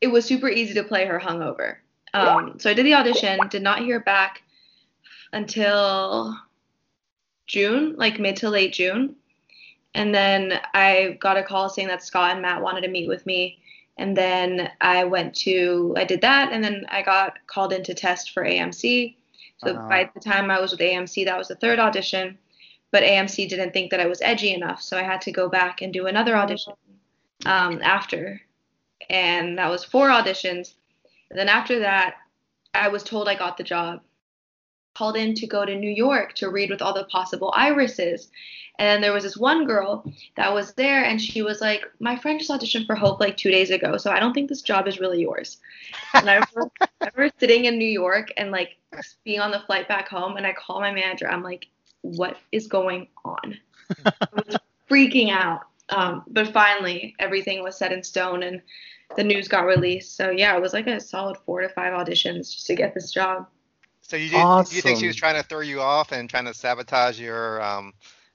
it 0.01 0.07
was 0.07 0.25
super 0.25 0.49
easy 0.49 0.73
to 0.75 0.83
play 0.83 1.05
her 1.05 1.19
hungover. 1.19 1.77
Um 2.13 2.57
so 2.59 2.69
i 2.69 2.73
did 2.73 2.85
the 2.85 2.95
audition 2.95 3.39
did 3.49 3.61
not 3.61 3.79
hear 3.79 3.99
back 3.99 4.41
until 5.33 6.35
june 7.47 7.95
like 7.97 8.19
mid 8.19 8.35
to 8.37 8.49
late 8.49 8.73
june. 8.73 9.15
And 9.93 10.13
then 10.13 10.59
i 10.73 11.17
got 11.19 11.37
a 11.37 11.43
call 11.43 11.69
saying 11.69 11.87
that 11.89 12.03
scott 12.03 12.31
and 12.33 12.41
matt 12.41 12.61
wanted 12.61 12.81
to 12.81 12.87
meet 12.87 13.07
with 13.07 13.25
me. 13.25 13.59
And 13.97 14.15
then 14.17 14.71
i 14.81 15.03
went 15.03 15.35
to 15.45 15.93
i 15.97 16.03
did 16.03 16.21
that 16.21 16.51
and 16.51 16.63
then 16.63 16.85
i 16.89 17.01
got 17.01 17.37
called 17.47 17.73
in 17.73 17.83
to 17.83 17.93
test 17.93 18.31
for 18.31 18.43
amc 18.43 19.15
so 19.63 19.71
Uh-huh. 19.73 19.89
by 19.89 20.09
the 20.13 20.19
time 20.19 20.49
i 20.49 20.59
was 20.59 20.71
with 20.71 20.79
amc 20.79 21.25
that 21.25 21.37
was 21.37 21.49
the 21.49 21.55
third 21.55 21.79
audition 21.79 22.37
but 22.91 23.03
AMC 23.03 23.47
didn't 23.47 23.71
think 23.71 23.91
that 23.91 23.99
I 23.99 24.07
was 24.07 24.21
edgy 24.21 24.53
enough, 24.53 24.81
so 24.81 24.97
I 24.97 25.03
had 25.03 25.21
to 25.21 25.31
go 25.31 25.47
back 25.47 25.81
and 25.81 25.93
do 25.93 26.07
another 26.07 26.35
audition 26.35 26.73
um, 27.45 27.79
after, 27.83 28.41
and 29.09 29.57
that 29.57 29.69
was 29.69 29.83
four 29.83 30.09
auditions. 30.09 30.73
And 31.29 31.37
then 31.37 31.49
after 31.49 31.79
that, 31.79 32.15
I 32.73 32.87
was 32.87 33.03
told 33.03 33.27
I 33.27 33.35
got 33.35 33.57
the 33.57 33.63
job. 33.63 34.01
Called 34.95 35.15
in 35.15 35.33
to 35.35 35.47
go 35.47 35.65
to 35.65 35.75
New 35.75 35.91
York 35.91 36.33
to 36.35 36.49
read 36.49 36.71
with 36.71 36.81
all 36.81 36.93
the 36.93 37.05
possible 37.05 37.53
irises, 37.55 38.31
and 38.79 38.87
then 38.87 39.01
there 39.01 39.13
was 39.13 39.23
this 39.23 39.37
one 39.37 39.65
girl 39.65 40.03
that 40.35 40.53
was 40.53 40.73
there, 40.73 41.05
and 41.05 41.21
she 41.21 41.41
was 41.41 41.61
like, 41.61 41.85
"My 41.99 42.17
friend 42.17 42.39
just 42.39 42.49
auditioned 42.51 42.85
for 42.85 42.95
Hope 42.95 43.19
like 43.19 43.37
two 43.37 43.51
days 43.51 43.69
ago, 43.69 43.97
so 43.97 44.11
I 44.11 44.19
don't 44.19 44.33
think 44.33 44.49
this 44.49 44.61
job 44.61 44.87
is 44.87 44.99
really 44.99 45.21
yours." 45.21 45.57
And 46.13 46.29
I 46.29 46.33
remember, 46.35 46.71
I 46.81 47.09
remember 47.15 47.35
sitting 47.39 47.65
in 47.65 47.77
New 47.77 47.87
York 47.87 48.29
and 48.35 48.51
like 48.51 48.77
being 49.23 49.39
on 49.39 49.51
the 49.51 49.59
flight 49.61 49.87
back 49.87 50.09
home, 50.09 50.37
and 50.37 50.45
I 50.45 50.53
call 50.53 50.79
my 50.79 50.91
manager. 50.91 51.29
I'm 51.29 51.43
like, 51.43 51.67
what 52.01 52.37
is 52.51 52.67
going 52.67 53.07
on? 53.25 53.57
I 54.05 54.11
was 54.33 54.57
freaking 54.89 55.31
out. 55.31 55.61
Um, 55.89 56.23
but 56.27 56.53
finally, 56.53 57.15
everything 57.19 57.63
was 57.63 57.77
set 57.77 57.91
in 57.91 58.03
stone 58.03 58.43
and 58.43 58.61
the 59.15 59.23
news 59.23 59.47
got 59.47 59.65
released. 59.65 60.15
So 60.15 60.29
yeah, 60.29 60.55
it 60.55 60.61
was 60.61 60.73
like 60.73 60.87
a 60.87 60.99
solid 60.99 61.37
four 61.45 61.61
to 61.61 61.69
five 61.69 61.93
auditions 61.93 62.53
just 62.53 62.67
to 62.67 62.75
get 62.75 62.93
this 62.93 63.11
job. 63.11 63.47
So 64.01 64.15
you 64.15 64.29
do, 64.29 64.63
do 64.69 64.75
you 64.75 64.81
think 64.81 64.99
she 64.99 65.07
was 65.07 65.15
trying 65.15 65.35
to 65.35 65.47
throw 65.47 65.59
you 65.59 65.81
off 65.81 66.11
and 66.11 66.29
trying 66.29 66.45
to 66.45 66.53
sabotage 66.53 67.19
your 67.19 67.61
um 67.61 67.93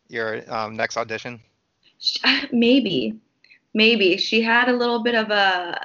your 0.08 0.42
um, 0.52 0.76
next 0.76 0.96
audition? 0.96 1.40
Maybe, 2.52 3.18
maybe 3.72 4.16
she 4.18 4.42
had 4.42 4.68
a 4.68 4.72
little 4.72 5.02
bit 5.02 5.14
of 5.14 5.30
a 5.30 5.80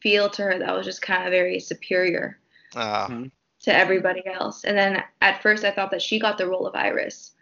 feel 0.00 0.28
to 0.30 0.42
her 0.42 0.58
that 0.58 0.74
was 0.74 0.86
just 0.86 1.02
kind 1.02 1.24
of 1.24 1.30
very 1.30 1.58
superior 1.58 2.38
Uh, 2.74 3.24
to 3.62 3.74
everybody 3.74 4.22
else. 4.26 4.64
And 4.64 4.76
then 4.76 5.02
at 5.20 5.42
first 5.42 5.64
I 5.64 5.70
thought 5.70 5.90
that 5.90 6.02
she 6.02 6.18
got 6.18 6.38
the 6.38 6.48
role 6.48 6.66
of 6.66 6.74
Iris. 6.74 7.32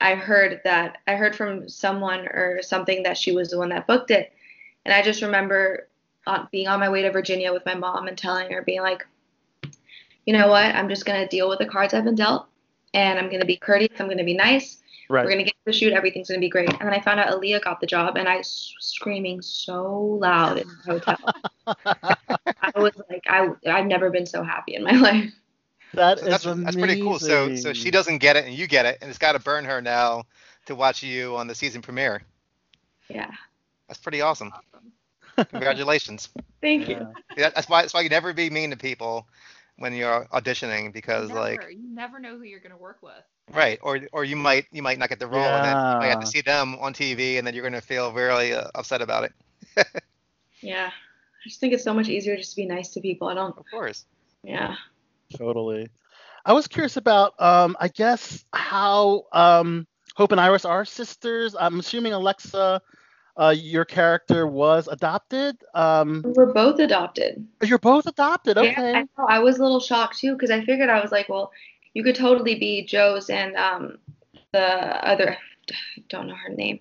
I 0.00 0.14
heard 0.14 0.60
that 0.64 0.98
I 1.06 1.14
heard 1.14 1.36
from 1.36 1.68
someone 1.68 2.26
or 2.26 2.60
something 2.62 3.02
that 3.04 3.16
she 3.16 3.32
was 3.32 3.50
the 3.50 3.58
one 3.58 3.68
that 3.68 3.86
booked 3.86 4.10
it. 4.10 4.32
And 4.84 4.92
I 4.92 5.02
just 5.02 5.22
remember 5.22 5.88
uh, 6.26 6.46
being 6.50 6.68
on 6.68 6.80
my 6.80 6.88
way 6.88 7.02
to 7.02 7.12
Virginia 7.12 7.52
with 7.52 7.64
my 7.66 7.74
mom 7.74 8.08
and 8.08 8.18
telling 8.18 8.50
her, 8.50 8.62
being 8.62 8.80
like, 8.82 9.06
you 10.26 10.32
know 10.32 10.48
what? 10.48 10.74
I'm 10.74 10.88
just 10.88 11.04
going 11.04 11.20
to 11.20 11.28
deal 11.28 11.48
with 11.48 11.58
the 11.58 11.66
cards 11.66 11.94
I've 11.94 12.04
been 12.04 12.14
dealt 12.14 12.46
and 12.94 13.18
I'm 13.18 13.28
going 13.28 13.40
to 13.40 13.46
be 13.46 13.56
courteous. 13.56 14.00
I'm 14.00 14.06
going 14.06 14.18
to 14.18 14.24
be 14.24 14.34
nice. 14.34 14.78
Right. 15.08 15.24
We're 15.24 15.32
going 15.32 15.44
to 15.44 15.50
get 15.50 15.54
to 15.54 15.64
the 15.66 15.72
shoot. 15.72 15.92
Everything's 15.92 16.28
going 16.28 16.40
to 16.40 16.44
be 16.44 16.48
great. 16.48 16.70
And 16.70 16.80
then 16.80 16.92
I 16.94 17.00
found 17.00 17.20
out 17.20 17.28
Aliyah 17.28 17.62
got 17.62 17.80
the 17.80 17.86
job 17.86 18.16
and 18.16 18.28
I 18.28 18.38
was 18.38 18.74
screaming 18.80 19.42
so 19.42 20.18
loud 20.20 20.58
in 20.58 20.68
the 20.68 20.92
hotel. 20.92 21.18
I 21.66 22.72
was 22.76 22.92
like, 23.10 23.24
I, 23.28 23.48
I've 23.66 23.86
never 23.86 24.10
been 24.10 24.26
so 24.26 24.42
happy 24.42 24.74
in 24.74 24.84
my 24.84 24.92
life. 24.92 25.32
That 25.94 26.18
so 26.18 26.26
is 26.26 26.30
that's 26.30 26.44
that's 26.44 26.76
pretty 26.76 27.02
cool. 27.02 27.18
So 27.18 27.54
so 27.56 27.72
she 27.72 27.90
doesn't 27.90 28.18
get 28.18 28.36
it 28.36 28.44
and 28.46 28.54
you 28.54 28.66
get 28.66 28.86
it, 28.86 28.98
and 29.00 29.10
it's 29.10 29.18
got 29.18 29.32
to 29.32 29.38
burn 29.38 29.64
her 29.64 29.82
now 29.82 30.24
to 30.66 30.74
watch 30.74 31.02
you 31.02 31.36
on 31.36 31.46
the 31.46 31.54
season 31.54 31.82
premiere. 31.82 32.22
Yeah. 33.08 33.30
That's 33.88 34.00
pretty 34.00 34.20
awesome. 34.20 34.52
Congratulations. 35.36 36.28
Thank 36.60 36.88
you. 36.88 36.96
Yeah. 36.96 37.12
Yeah, 37.36 37.50
That's 37.54 37.68
why 37.68 37.82
that's 37.82 37.94
why 37.94 38.00
you 38.00 38.08
never 38.08 38.32
be 38.32 38.48
mean 38.50 38.70
to 38.70 38.76
people 38.76 39.26
when 39.76 39.94
you're 39.94 40.26
auditioning 40.32 40.92
because 40.92 41.28
never, 41.28 41.40
like 41.40 41.66
you 41.70 41.94
never 41.94 42.18
know 42.18 42.36
who 42.38 42.44
you're 42.44 42.60
gonna 42.60 42.76
work 42.76 42.98
with. 43.02 43.24
right 43.52 43.78
or 43.82 44.00
or 44.12 44.24
you 44.24 44.36
might 44.36 44.66
you 44.70 44.82
might 44.82 44.98
not 44.98 45.08
get 45.08 45.18
the 45.18 45.26
role 45.26 45.42
and 45.42 45.64
then 45.64 45.76
you 45.76 45.98
might 45.98 46.08
have 46.08 46.20
to 46.20 46.26
see 46.26 46.42
them 46.42 46.76
on 46.80 46.92
TV 46.94 47.38
and 47.38 47.46
then 47.46 47.54
you're 47.54 47.64
gonna 47.64 47.80
feel 47.80 48.12
really 48.12 48.52
uh, 48.52 48.68
upset 48.74 49.02
about 49.02 49.24
it. 49.24 49.86
Yeah. 50.60 50.90
I 50.90 51.48
just 51.48 51.58
think 51.58 51.72
it's 51.72 51.82
so 51.82 51.92
much 51.92 52.08
easier 52.08 52.36
just 52.36 52.50
to 52.50 52.56
be 52.56 52.66
nice 52.66 52.90
to 52.90 53.00
people. 53.00 53.26
I 53.28 53.34
don't, 53.34 53.56
Of 53.58 53.64
course. 53.68 54.04
yeah. 54.44 54.76
Totally. 55.36 55.88
I 56.44 56.52
was 56.52 56.66
curious 56.66 56.96
about, 56.96 57.40
um, 57.40 57.76
I 57.80 57.88
guess, 57.88 58.44
how 58.52 59.24
um, 59.32 59.86
Hope 60.16 60.32
and 60.32 60.40
Iris 60.40 60.64
are 60.64 60.84
sisters. 60.84 61.54
I'm 61.58 61.78
assuming 61.78 62.12
Alexa, 62.12 62.80
uh, 63.36 63.54
your 63.56 63.84
character 63.84 64.46
was 64.46 64.88
adopted. 64.88 65.56
Um, 65.74 66.22
We 66.24 66.32
were 66.32 66.52
both 66.52 66.80
adopted. 66.80 67.46
you're 67.62 67.78
both 67.78 68.06
adopted. 68.06 68.56
Yeah, 68.56 68.62
Okay. 68.72 68.92
I, 68.94 69.00
know. 69.02 69.26
I 69.28 69.38
was 69.38 69.58
a 69.58 69.62
little 69.62 69.80
shocked 69.80 70.18
too 70.18 70.32
because 70.34 70.50
I 70.50 70.64
figured 70.64 70.90
I 70.90 71.00
was 71.00 71.12
like, 71.12 71.28
well, 71.28 71.52
you 71.94 72.02
could 72.02 72.16
totally 72.16 72.56
be 72.56 72.84
Joe's 72.84 73.30
and 73.30 73.54
um, 73.56 73.98
the 74.52 74.60
other, 75.08 75.36
I 75.70 76.02
don't 76.08 76.26
know 76.26 76.34
her 76.34 76.52
name, 76.52 76.80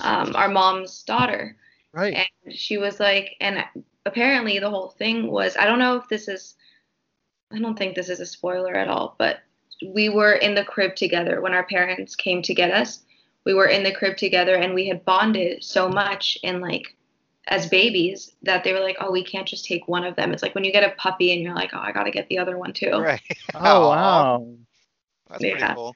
um, 0.00 0.34
our 0.34 0.48
mom's 0.48 1.02
daughter. 1.04 1.56
Right. 1.92 2.26
And 2.44 2.54
she 2.54 2.76
was 2.76 2.98
like, 3.00 3.36
and 3.40 3.64
apparently 4.04 4.58
the 4.58 4.68
whole 4.70 4.90
thing 4.90 5.30
was, 5.30 5.56
I 5.56 5.64
don't 5.64 5.78
know 5.78 5.96
if 5.96 6.08
this 6.08 6.28
is, 6.28 6.56
I 7.52 7.58
don't 7.58 7.78
think 7.78 7.94
this 7.94 8.08
is 8.08 8.20
a 8.20 8.26
spoiler 8.26 8.74
at 8.74 8.88
all, 8.88 9.14
but 9.18 9.40
we 9.86 10.08
were 10.08 10.32
in 10.32 10.54
the 10.54 10.64
crib 10.64 10.96
together 10.96 11.40
when 11.40 11.52
our 11.54 11.64
parents 11.64 12.16
came 12.16 12.42
to 12.42 12.54
get 12.54 12.70
us. 12.70 13.00
We 13.44 13.54
were 13.54 13.66
in 13.66 13.84
the 13.84 13.92
crib 13.92 14.16
together 14.16 14.56
and 14.56 14.74
we 14.74 14.88
had 14.88 15.04
bonded 15.04 15.62
so 15.62 15.88
much 15.88 16.36
in 16.42 16.60
like 16.60 16.96
as 17.48 17.68
babies 17.68 18.32
that 18.42 18.64
they 18.64 18.72
were 18.72 18.80
like, 18.80 18.96
oh, 19.00 19.12
we 19.12 19.22
can't 19.22 19.46
just 19.46 19.64
take 19.64 19.86
one 19.86 20.04
of 20.04 20.16
them. 20.16 20.32
It's 20.32 20.42
like 20.42 20.54
when 20.54 20.64
you 20.64 20.72
get 20.72 20.82
a 20.82 20.96
puppy 20.96 21.32
and 21.32 21.40
you're 21.42 21.54
like, 21.54 21.70
oh, 21.72 21.78
I 21.78 21.92
got 21.92 22.04
to 22.04 22.10
get 22.10 22.28
the 22.28 22.38
other 22.38 22.58
one 22.58 22.72
too. 22.72 22.98
Right. 22.98 23.20
Oh 23.54 23.90
wow. 23.90 24.54
That's 25.28 25.40
pretty 25.40 25.74
cool. 25.74 25.94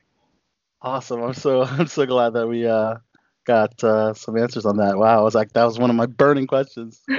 Awesome. 0.82 1.22
I'm 1.22 1.35
so 1.35 1.62
I'm 1.64 1.86
so 1.89 2.06
glad 2.06 2.35
that 2.35 2.47
we 2.47 2.66
uh 2.66 2.97
got 3.44 3.82
uh, 3.82 4.14
some 4.14 4.36
answers 4.36 4.66
on 4.66 4.77
that. 4.77 4.97
Wow, 4.97 5.20
I 5.20 5.22
was 5.22 5.35
like 5.35 5.52
that 5.55 5.64
was 5.64 5.78
one 5.78 5.90
of 5.90 5.97
my 5.97 6.06
burning 6.06 6.47
questions. 6.47 7.02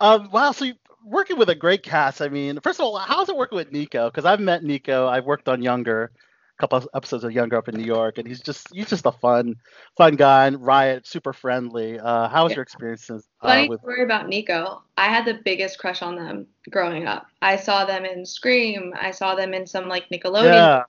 Um, 0.00 0.28
wow, 0.32 0.50
so 0.50 0.64
you, 0.64 0.74
working 1.04 1.38
with 1.38 1.50
a 1.50 1.54
great 1.54 1.82
cast. 1.82 2.22
I 2.22 2.28
mean, 2.28 2.60
first 2.60 2.80
of 2.80 2.84
all, 2.86 2.98
how's 2.98 3.28
it 3.28 3.36
working 3.36 3.56
with 3.56 3.72
Nico? 3.72 4.10
Because 4.10 4.24
I've 4.24 4.40
met 4.40 4.64
Nico. 4.64 5.06
I've 5.08 5.24
worked 5.26 5.48
on 5.48 5.62
Younger, 5.62 6.12
a 6.58 6.60
couple 6.60 6.78
of 6.78 6.88
episodes 6.94 7.24
of 7.24 7.32
Younger 7.32 7.56
up 7.56 7.68
in 7.68 7.76
New 7.76 7.84
York, 7.84 8.18
and 8.18 8.26
he's 8.28 8.40
just 8.42 8.68
he's 8.72 8.88
just 8.88 9.06
a 9.06 9.12
fun 9.12 9.56
fun 9.96 10.16
guy. 10.16 10.46
And 10.46 10.64
Riot, 10.64 11.06
super 11.06 11.32
friendly. 11.32 11.98
Uh, 12.00 12.28
how 12.28 12.44
was 12.44 12.52
Yeah. 12.52 12.56
your 12.56 12.62
experiences 12.62 13.28
uh, 13.42 13.48
Funny 13.48 13.68
with? 13.68 13.80
story 13.80 14.02
about 14.02 14.28
Nico. 14.28 14.82
I 14.96 15.08
had 15.08 15.24
the 15.24 15.34
biggest 15.44 15.78
crush 15.78 16.02
on 16.02 16.16
them 16.16 16.46
growing 16.70 17.06
up. 17.06 17.26
I 17.42 17.56
saw 17.56 17.84
them 17.84 18.04
in 18.04 18.24
Scream. 18.26 18.94
I 19.00 19.10
saw 19.10 19.34
them 19.34 19.54
in 19.54 19.66
some 19.66 19.88
like 19.88 20.08
Nickelodeon 20.10 20.44
Yeah. 20.44 20.84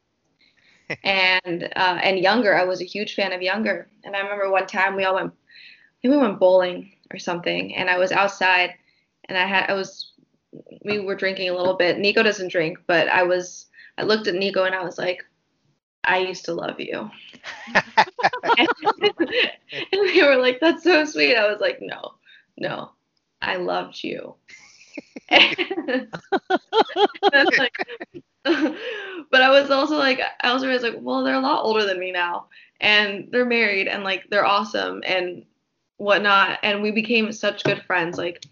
and 1.04 1.64
uh, 1.76 2.00
and 2.04 2.20
Younger. 2.20 2.56
I 2.56 2.64
was 2.64 2.82
a 2.82 2.86
huge 2.86 3.16
fan 3.16 3.34
of 3.34 3.42
Younger. 3.42 3.88
And 4.04 4.16
I 4.16 4.20
remember 4.20 4.50
one 4.52 4.68
time 4.68 4.96
we 4.96 5.04
all 5.06 5.16
went, 5.16 5.32
I 5.32 6.02
think 6.02 6.12
we 6.14 6.18
went 6.18 6.40
bowling 6.40 6.92
or 7.12 7.20
something, 7.20 7.76
and 7.76 7.90
I 7.90 7.98
was 7.98 8.12
outside, 8.12 8.72
and 9.28 9.38
I 9.38 9.46
had 9.48 9.70
I 9.70 9.74
was, 9.74 10.05
we 10.84 11.00
were 11.00 11.16
drinking 11.16 11.50
a 11.50 11.56
little 11.56 11.76
bit. 11.76 12.00
Nico 12.00 12.24
doesn't 12.24 12.52
drink, 12.52 12.80
but 12.88 13.08
I 13.08 13.24
was. 13.24 13.68
I 13.98 14.04
looked 14.04 14.28
at 14.28 14.36
Nico 14.36 14.66
and 14.66 14.76
I 14.76 14.84
was 14.84 14.98
like, 14.98 15.24
I 16.04 16.20
used 16.20 16.46
to 16.46 16.54
love 16.54 16.80
you. 16.80 17.10
and 18.44 18.78
they 19.92 20.22
were 20.24 20.38
like, 20.38 20.60
that's 20.60 20.84
so 20.84 21.06
sweet. 21.06 21.36
I 21.36 21.50
was 21.50 21.60
like, 21.60 21.80
no, 21.82 22.16
no, 22.58 22.92
I 23.42 23.56
loved 23.56 24.04
you. 24.04 24.36
Then, 25.30 26.10
like, 27.58 27.76
but 28.44 29.42
I 29.42 29.50
was 29.50 29.72
also 29.72 29.98
like, 29.98 30.22
I 30.42 30.50
also 30.50 30.68
was 30.68 30.84
like, 30.84 30.96
well, 31.00 31.24
they're 31.24 31.36
a 31.36 31.40
lot 31.40 31.64
older 31.64 31.86
than 31.86 32.00
me 32.00 32.12
now, 32.12 32.48
and 32.80 33.28
they're 33.32 33.46
married, 33.46 33.88
and 33.88 34.04
like 34.04 34.26
they're 34.30 34.46
awesome 34.46 35.02
and 35.06 35.46
whatnot, 35.98 36.60
and 36.64 36.82
we 36.82 36.92
became 36.92 37.32
such 37.32 37.64
good 37.64 37.82
friends. 37.84 38.18
Like 38.18 38.46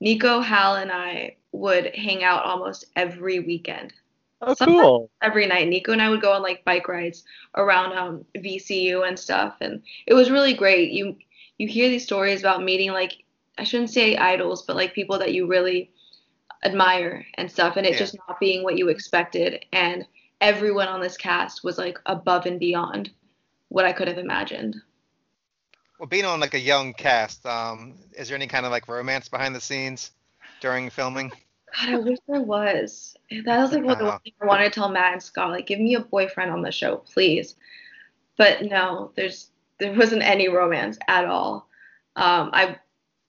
Nico, 0.00 0.40
Hal, 0.40 0.76
and 0.76 0.90
I 0.92 1.36
would 1.52 1.94
hang 1.94 2.22
out 2.24 2.44
almost 2.44 2.84
every 2.96 3.40
weekend 3.40 3.92
Oh, 4.40 4.54
Sometimes- 4.54 4.80
cool. 4.80 5.10
every 5.20 5.46
night. 5.46 5.66
Nico 5.66 5.90
and 5.90 6.00
I 6.00 6.08
would 6.08 6.20
go 6.20 6.32
on 6.32 6.42
like 6.42 6.64
bike 6.64 6.86
rides 6.86 7.24
around 7.56 7.92
um, 7.98 8.24
VCU 8.36 9.02
and 9.06 9.18
stuff, 9.18 9.56
and 9.60 9.82
it 10.06 10.14
was 10.14 10.30
really 10.30 10.54
great. 10.54 10.92
You 10.92 11.16
you 11.58 11.66
hear 11.66 11.88
these 11.88 12.04
stories 12.04 12.38
about 12.38 12.62
meeting 12.62 12.92
like 12.92 13.24
I 13.58 13.64
shouldn't 13.64 13.90
say 13.90 14.16
idols, 14.16 14.62
but 14.62 14.76
like 14.76 14.94
people 14.94 15.18
that 15.18 15.34
you 15.34 15.48
really 15.48 15.90
admire 16.64 17.26
and 17.34 17.50
stuff, 17.50 17.76
and 17.76 17.84
it 17.84 17.94
Yeah. 17.94 17.98
just 17.98 18.16
not 18.28 18.38
being 18.38 18.62
what 18.62 18.78
you 18.78 18.88
expected. 18.90 19.64
And 19.72 20.06
everyone 20.40 20.86
on 20.86 21.00
this 21.00 21.16
cast 21.16 21.64
was 21.64 21.76
like 21.78 21.98
above 22.06 22.46
and 22.46 22.60
beyond 22.60 23.10
what 23.70 23.84
I 23.84 23.92
could 23.92 24.06
have 24.06 24.18
imagined. 24.18 24.76
Well, 25.98 26.06
being 26.08 26.24
on 26.24 26.38
like 26.38 26.54
a 26.54 26.60
young 26.60 26.94
cast, 26.94 27.44
um, 27.44 27.98
is 28.16 28.28
there 28.28 28.36
any 28.36 28.46
kind 28.46 28.64
of 28.64 28.70
like 28.70 28.86
romance 28.86 29.28
behind 29.28 29.52
the 29.56 29.60
scenes 29.60 30.12
during 30.60 30.90
filming? 30.90 31.30
God, 31.76 31.88
I 31.90 31.98
wish 31.98 32.18
there 32.26 32.40
was. 32.40 33.16
That 33.44 33.58
was 33.58 33.72
like 33.72 33.84
what 33.84 33.98
the 33.98 34.06
Uh-huh. 34.06 34.18
I 34.42 34.46
wanted 34.46 34.64
to 34.64 34.70
tell 34.70 34.88
Matt 34.88 35.12
and 35.12 35.22
Scott, 35.22 35.50
like, 35.50 35.66
give 35.66 35.80
me 35.80 35.94
a 35.94 36.00
boyfriend 36.00 36.50
on 36.50 36.62
the 36.62 36.72
show, 36.72 36.96
please. 36.96 37.56
But 38.36 38.62
no, 38.64 39.12
there's 39.16 39.50
there 39.78 39.92
wasn't 39.94 40.22
any 40.22 40.48
romance 40.48 40.98
at 41.08 41.24
all. 41.26 41.68
Um, 42.16 42.50
I 42.52 42.78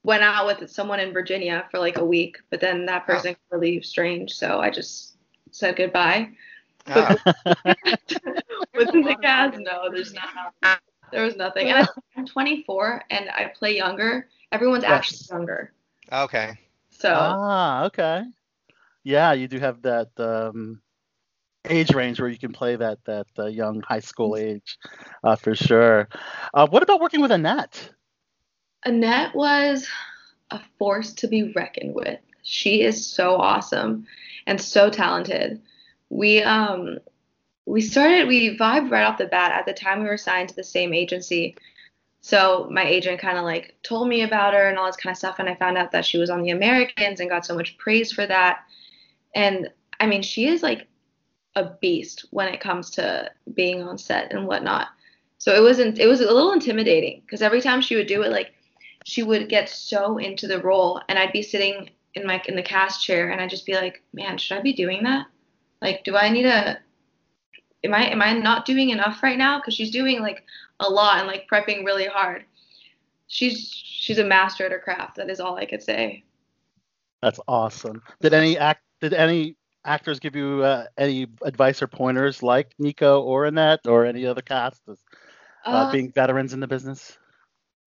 went 0.03 0.23
out 0.23 0.45
with 0.45 0.69
someone 0.69 0.99
in 0.99 1.13
Virginia 1.13 1.65
for 1.71 1.79
like 1.79 1.97
a 1.97 2.05
week, 2.05 2.37
but 2.49 2.59
then 2.59 2.85
that 2.85 3.05
person 3.05 3.33
got 3.33 3.57
really 3.57 3.81
strange, 3.81 4.31
so 4.33 4.59
I 4.59 4.69
just 4.69 5.17
said 5.51 5.75
goodbye. 5.75 6.29
Ah, 6.87 7.15
Within 8.75 9.01
the 9.03 9.15
cast, 9.21 9.59
no, 9.59 9.89
there's 9.91 10.13
not. 10.13 10.79
There 11.11 11.23
was 11.23 11.35
nothing. 11.35 11.69
And 11.69 11.87
I'm 12.15 12.25
24 12.25 13.03
and 13.09 13.29
I 13.31 13.45
play 13.55 13.75
younger. 13.75 14.27
Everyone's 14.51 14.83
actually 14.83 15.19
younger. 15.29 15.73
okay. 16.11 16.57
So 16.99 17.09
Ah, 17.13 17.85
okay. 17.85 18.23
Yeah, 19.03 19.33
you 19.33 19.47
do 19.47 19.59
have 19.59 19.81
that 19.83 20.09
um, 20.17 20.81
age 21.67 21.93
range 21.93 22.19
where 22.19 22.29
you 22.29 22.37
can 22.37 22.51
play 22.51 22.75
that 22.75 22.99
that 23.05 23.27
uh, 23.37 23.45
young 23.45 23.81
high 23.81 24.01
school 24.01 24.35
age, 24.35 24.77
uh, 25.23 25.35
for 25.35 25.55
sure. 25.55 26.09
Uh, 26.53 26.67
what 26.67 26.83
about 26.83 26.99
working 27.01 27.21
with 27.21 27.31
Annet? 27.31 27.89
Annet 28.85 29.33
was 29.33 29.87
a 30.51 30.59
force 30.77 31.13
to 31.13 31.27
be 31.27 31.51
reckoned 31.53 31.95
with. 31.95 32.19
She 32.43 32.81
is 32.81 33.05
so 33.05 33.35
awesome 33.35 34.07
and 34.47 34.59
so 34.59 34.89
talented. 34.89 35.61
We 36.09 36.41
um 36.43 36.99
we 37.65 37.81
started 37.81 38.27
we 38.27 38.57
vibed 38.57 38.91
right 38.91 39.03
off 39.03 39.17
the 39.17 39.27
bat. 39.27 39.51
At 39.51 39.65
the 39.65 39.73
time 39.73 39.99
we 40.03 40.09
were 40.09 40.17
signed 40.17 40.49
to 40.49 40.55
the 40.55 40.63
same 40.63 40.93
agency. 40.93 41.55
So 42.21 42.67
my 42.71 42.83
agent 42.83 43.19
kind 43.19 43.37
of 43.37 43.45
like 43.45 43.75
told 43.81 44.07
me 44.07 44.23
about 44.23 44.53
her 44.53 44.67
and 44.67 44.77
all 44.77 44.87
this 44.87 44.97
kind 44.97 45.13
of 45.13 45.17
stuff 45.17 45.39
and 45.39 45.47
I 45.47 45.55
found 45.55 45.77
out 45.77 45.91
that 45.91 46.05
she 46.05 46.17
was 46.17 46.29
on 46.29 46.41
the 46.41 46.51
Americans 46.51 47.19
and 47.19 47.29
got 47.29 47.45
so 47.45 47.55
much 47.55 47.77
praise 47.77 48.11
for 48.11 48.25
that. 48.25 48.59
And 49.33 49.69
I 49.99 50.07
mean, 50.07 50.21
she 50.21 50.47
is 50.47 50.61
like 50.61 50.87
a 51.55 51.71
beast 51.81 52.25
when 52.31 52.47
it 52.47 52.59
comes 52.59 52.89
to 52.91 53.31
being 53.53 53.81
on 53.83 53.97
set 53.97 54.33
and 54.33 54.47
whatnot. 54.47 54.87
So 55.37 55.55
it 55.55 55.61
wasn't 55.61 55.99
it 55.99 56.07
was 56.07 56.19
a 56.19 56.25
little 56.31 56.51
intimidating 56.51 57.21
because 57.21 57.41
every 57.41 57.61
time 57.61 57.81
she 57.81 57.95
would 57.95 58.07
do 58.07 58.21
it 58.23 58.31
like 58.31 58.53
she 59.05 59.23
would 59.23 59.49
get 59.49 59.69
so 59.69 60.17
into 60.17 60.47
the 60.47 60.61
role 60.61 61.01
and 61.07 61.17
I'd 61.17 61.31
be 61.31 61.41
sitting 61.41 61.89
in 62.15 62.27
my 62.27 62.41
in 62.47 62.55
the 62.55 62.61
cast 62.61 63.03
chair 63.03 63.29
and 63.29 63.39
I'd 63.39 63.49
just 63.49 63.65
be 63.65 63.75
like, 63.75 64.03
man, 64.13 64.37
should 64.37 64.57
I 64.57 64.61
be 64.61 64.73
doing 64.73 65.03
that? 65.03 65.27
Like, 65.81 66.03
do 66.03 66.17
I 66.17 66.29
need 66.29 66.45
a 66.45 66.79
am 67.83 67.93
I 67.93 68.09
am 68.09 68.21
I 68.21 68.33
not 68.33 68.65
doing 68.65 68.89
enough 68.89 69.23
right 69.23 69.37
now? 69.37 69.59
Because 69.59 69.73
she's 69.73 69.91
doing 69.91 70.21
like 70.21 70.43
a 70.79 70.89
lot 70.89 71.19
and 71.19 71.27
like 71.27 71.47
prepping 71.49 71.85
really 71.85 72.07
hard. 72.07 72.45
She's 73.27 73.69
she's 73.71 74.19
a 74.19 74.23
master 74.23 74.65
at 74.65 74.71
her 74.71 74.79
craft. 74.79 75.15
That 75.17 75.29
is 75.29 75.39
all 75.39 75.55
I 75.55 75.65
could 75.65 75.83
say. 75.83 76.23
That's 77.21 77.39
awesome. 77.47 78.01
Did 78.21 78.33
any 78.33 78.57
act 78.57 78.81
did 79.01 79.13
any 79.13 79.55
actors 79.85 80.19
give 80.19 80.35
you 80.35 80.63
uh, 80.63 80.85
any 80.97 81.27
advice 81.43 81.81
or 81.81 81.87
pointers 81.87 82.43
like 82.43 82.73
Nico 82.79 83.21
or 83.21 83.45
Annet 83.45 83.87
or 83.87 84.05
any 84.05 84.25
other 84.25 84.41
cast 84.41 84.81
as, 84.89 85.01
uh, 85.71 85.85
Uh, 85.87 85.91
being 85.91 86.11
veterans 86.11 86.53
in 86.53 86.59
the 86.59 86.67
business? 86.67 87.17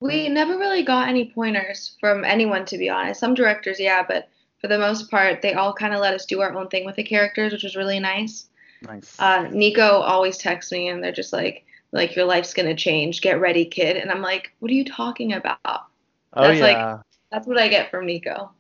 We 0.01 0.29
never 0.29 0.59
really 0.59 0.83
got 0.83 1.09
any 1.09 1.31
pointers 1.33 1.97
from 2.01 2.25
anyone, 2.25 2.65
to 2.67 2.79
be 2.79 2.89
honest. 2.91 3.21
Some 3.21 3.35
directors, 3.35 3.79
yeah, 3.79 4.03
but 4.07 4.29
for 4.61 4.69
the 4.69 4.79
most 4.79 5.11
part, 5.11 5.43
they 5.43 5.55
all 5.55 5.73
kind 5.73 5.95
of 5.95 6.01
let 6.01 6.15
us 6.15 6.27
do 6.27 6.41
our 6.41 6.55
own 6.55 6.69
thing 6.69 6.85
with 6.85 6.97
the 6.97 7.05
characters, 7.05 7.53
which 7.53 7.63
was 7.63 7.77
really 7.77 8.01
nice. 8.01 8.49
Nice. 8.87 9.17
Uh, 9.19 9.49
Nico 9.51 10.01
always 10.01 10.39
texts 10.39 10.73
me, 10.73 10.89
and 10.89 11.03
they're 11.03 11.13
just 11.13 11.33
like, 11.33 11.65
like 11.93 12.17
your 12.17 12.25
life's 12.25 12.55
gonna 12.55 12.75
change. 12.77 13.21
Get 13.21 13.41
ready, 13.41 13.65
kid. 13.65 13.97
And 13.97 14.11
I'm 14.11 14.23
like, 14.23 14.53
what 14.61 14.71
are 14.71 14.75
you 14.75 14.85
talking 14.85 15.33
about? 15.35 15.59
oh 15.65 16.43
that's 16.43 16.61
like- 16.61 17.01
That's 17.31 17.47
what 17.47 17.59
I 17.59 17.69
get 17.69 17.91
from 17.91 18.07
Nico. 18.07 18.51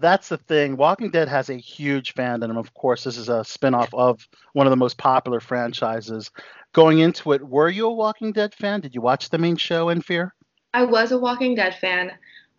That's 0.00 0.30
the 0.30 0.38
thing. 0.38 0.76
Walking 0.76 1.10
Dead 1.10 1.28
has 1.28 1.50
a 1.50 1.54
huge 1.54 2.14
fandom. 2.14 2.56
Of 2.56 2.72
course, 2.72 3.04
this 3.04 3.18
is 3.18 3.28
a 3.28 3.44
spin-off 3.44 3.92
of 3.92 4.26
one 4.54 4.66
of 4.66 4.70
the 4.70 4.76
most 4.76 4.96
popular 4.96 5.40
franchises. 5.40 6.30
Going 6.72 7.00
into 7.00 7.32
it, 7.32 7.46
were 7.46 7.68
you 7.68 7.86
a 7.86 7.92
Walking 7.92 8.32
Dead 8.32 8.54
fan? 8.54 8.80
Did 8.80 8.94
you 8.94 9.02
watch 9.02 9.28
the 9.28 9.36
main 9.38 9.56
show 9.56 9.90
in 9.90 10.00
Fear? 10.00 10.34
I 10.72 10.84
was 10.84 11.12
a 11.12 11.18
Walking 11.18 11.54
Dead 11.54 11.74
fan. 11.74 12.12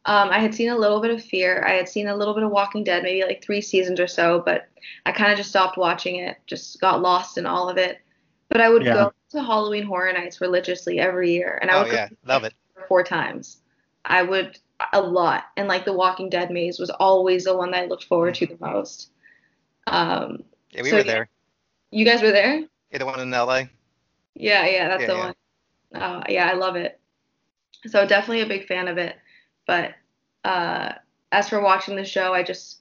Um, 0.05 0.30
I 0.30 0.39
had 0.39 0.55
seen 0.55 0.69
a 0.69 0.77
little 0.77 1.01
bit 1.01 1.11
of 1.11 1.23
Fear. 1.23 1.63
I 1.67 1.73
had 1.73 1.89
seen 1.89 2.07
a 2.07 2.15
little 2.15 2.34
bit 2.34 2.43
of 2.43 2.51
Walking 2.51 2.84
Dead, 2.84 3.03
maybe 3.03 3.23
like 3.23 3.43
three 3.43 3.61
seasons 3.61 3.99
or 3.99 4.07
so, 4.07 4.41
but 4.43 4.67
I 5.05 5.11
kind 5.11 5.31
of 5.31 5.38
just 5.38 5.49
stopped 5.49 5.77
watching 5.77 6.15
it. 6.17 6.38
Just 6.47 6.80
got 6.81 7.01
lost 7.01 7.38
in 7.38 7.45
all 7.45 7.69
of 7.69 7.77
it. 7.77 7.99
But 8.49 8.61
I 8.61 8.69
would 8.69 8.85
Yeah. 8.85 8.93
go 8.93 9.13
to 9.31 9.43
Halloween 9.43 9.84
Horror 9.84 10.13
Nights 10.13 10.41
religiously 10.41 10.99
every 10.99 11.31
year, 11.34 11.59
and 11.61 11.69
I 11.69 11.77
Oh 11.77 11.84
would 11.84 11.91
yeah, 11.91 12.09
go 12.09 12.15
love 12.26 12.43
it. 12.45 12.53
four 12.88 13.03
times. 13.03 13.61
I 14.05 14.23
would 14.23 14.57
a 14.93 15.01
lot, 15.01 15.45
and 15.57 15.67
like 15.67 15.85
the 15.85 15.93
Walking 15.93 16.30
Dead 16.30 16.49
maze 16.49 16.80
was 16.80 16.89
always 16.89 17.43
the 17.43 17.55
one 17.55 17.71
that 17.71 17.84
I 17.84 17.85
looked 17.88 18.05
forward 18.05 18.35
to 18.35 18.47
the 18.47 18.57
most. 18.59 19.11
Um, 19.88 20.43
Yeah, 20.71 20.84
we 20.84 20.89
So, 20.89 20.97
were 20.97 21.03
yeah. 21.03 21.11
there. 21.11 21.30
You 21.91 22.05
guys 22.05 22.21
were 22.21 22.31
there? 22.31 22.63
Yeah, 22.91 22.97
the 22.99 23.05
one 23.05 23.19
in 23.19 23.34
L.A. 23.34 23.69
Yeah, 24.35 24.65
yeah, 24.65 24.88
that's 24.88 25.01
Yeah, 25.03 25.07
the 25.07 25.17
yeah. 25.17 25.26
one. 25.26 25.35
Uh, 26.01 26.23
yeah, 26.30 26.49
I 26.49 26.53
love 26.53 26.76
it. 26.76 26.99
So 27.88 28.05
definitely 28.05 28.41
a 28.41 28.45
big 28.47 28.67
fan 28.67 28.88
of 28.88 28.97
it. 28.97 29.15
But 29.69 29.93
uh, 30.45 30.93
as 31.31 31.47
for 31.47 31.61
watching 31.61 31.95
the 31.95 32.03
show, 32.03 32.33
I 32.33 32.41
just 32.41 32.79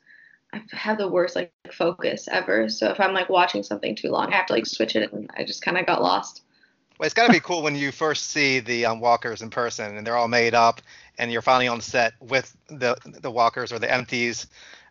I 0.55 0.62
have 0.73 0.97
the 0.97 1.06
worst 1.06 1.36
like 1.36 1.52
focus 1.70 2.27
ever. 2.32 2.70
So 2.70 2.89
if 2.89 2.98
I'm 2.98 3.12
like 3.12 3.28
watching 3.28 3.62
something 3.62 3.94
too 3.94 4.09
long, 4.09 4.32
I 4.32 4.36
have 4.36 4.47
to 4.47 4.55
like 4.55 4.65
switch 4.65 4.97
it, 4.97 5.12
and 5.12 5.31
I 5.36 5.44
just 5.44 5.60
kind 5.60 5.77
of 5.77 5.85
got 5.85 6.01
lost. 6.01 6.44
Well, 6.98 7.05
it's 7.05 7.12
got 7.12 7.27
to 7.27 7.32
be 7.32 7.40
cool 7.40 7.62
when 7.62 7.77
you 7.77 7.93
first 7.93 8.31
see 8.31 8.60
the 8.60 8.86
um, 8.86 9.01
walkers 9.01 9.43
in 9.43 9.51
person 9.51 9.98
and 9.98 10.06
they're 10.06 10.16
all 10.16 10.28
made 10.28 10.55
up, 10.55 10.81
and 11.19 11.31
you're 11.31 11.43
finally 11.43 11.69
on 11.69 11.82
set 11.82 12.15
with 12.20 12.56
the 12.69 12.97
the 13.05 13.31
walkers 13.31 13.70
or 13.70 13.78
the 13.78 13.93
empties, 13.93 14.47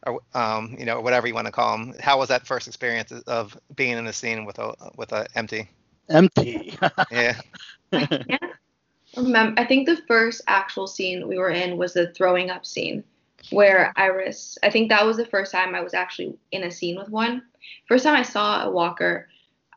or 0.05 0.21
um, 0.35 0.75
you 0.77 0.85
know 0.85 1.01
whatever 1.01 1.25
you 1.25 1.33
want 1.33 1.47
to 1.47 1.51
call 1.51 1.79
them. 1.79 1.95
How 1.99 2.19
was 2.19 2.29
that 2.29 2.45
first 2.45 2.67
experience 2.67 3.11
of 3.25 3.57
being 3.75 3.97
in 3.97 4.05
a 4.05 4.13
scene 4.13 4.45
with 4.45 4.59
a 4.59 4.75
with 4.97 5.13
a 5.13 5.25
empty? 5.33 5.67
Empty. 6.11 6.77
Yeah. 7.09 7.41
Remember, 9.17 9.59
I 9.59 9.65
think 9.65 9.87
the 9.87 9.97
first 10.07 10.41
actual 10.47 10.87
scene 10.87 11.27
we 11.27 11.37
were 11.37 11.49
in 11.49 11.77
was 11.77 11.93
the 11.93 12.11
throwing 12.13 12.49
up 12.49 12.65
scene, 12.65 13.03
where 13.49 13.91
Iris. 13.95 14.57
I 14.63 14.69
think 14.69 14.89
that 14.89 15.05
was 15.05 15.17
the 15.17 15.25
first 15.25 15.51
time 15.51 15.75
I 15.75 15.81
was 15.81 15.93
actually 15.93 16.37
in 16.51 16.63
a 16.63 16.71
scene 16.71 16.97
with 16.97 17.09
one. 17.09 17.43
First 17.87 18.03
time 18.03 18.15
I 18.15 18.23
saw 18.23 18.63
a 18.63 18.71
walker, 18.71 19.27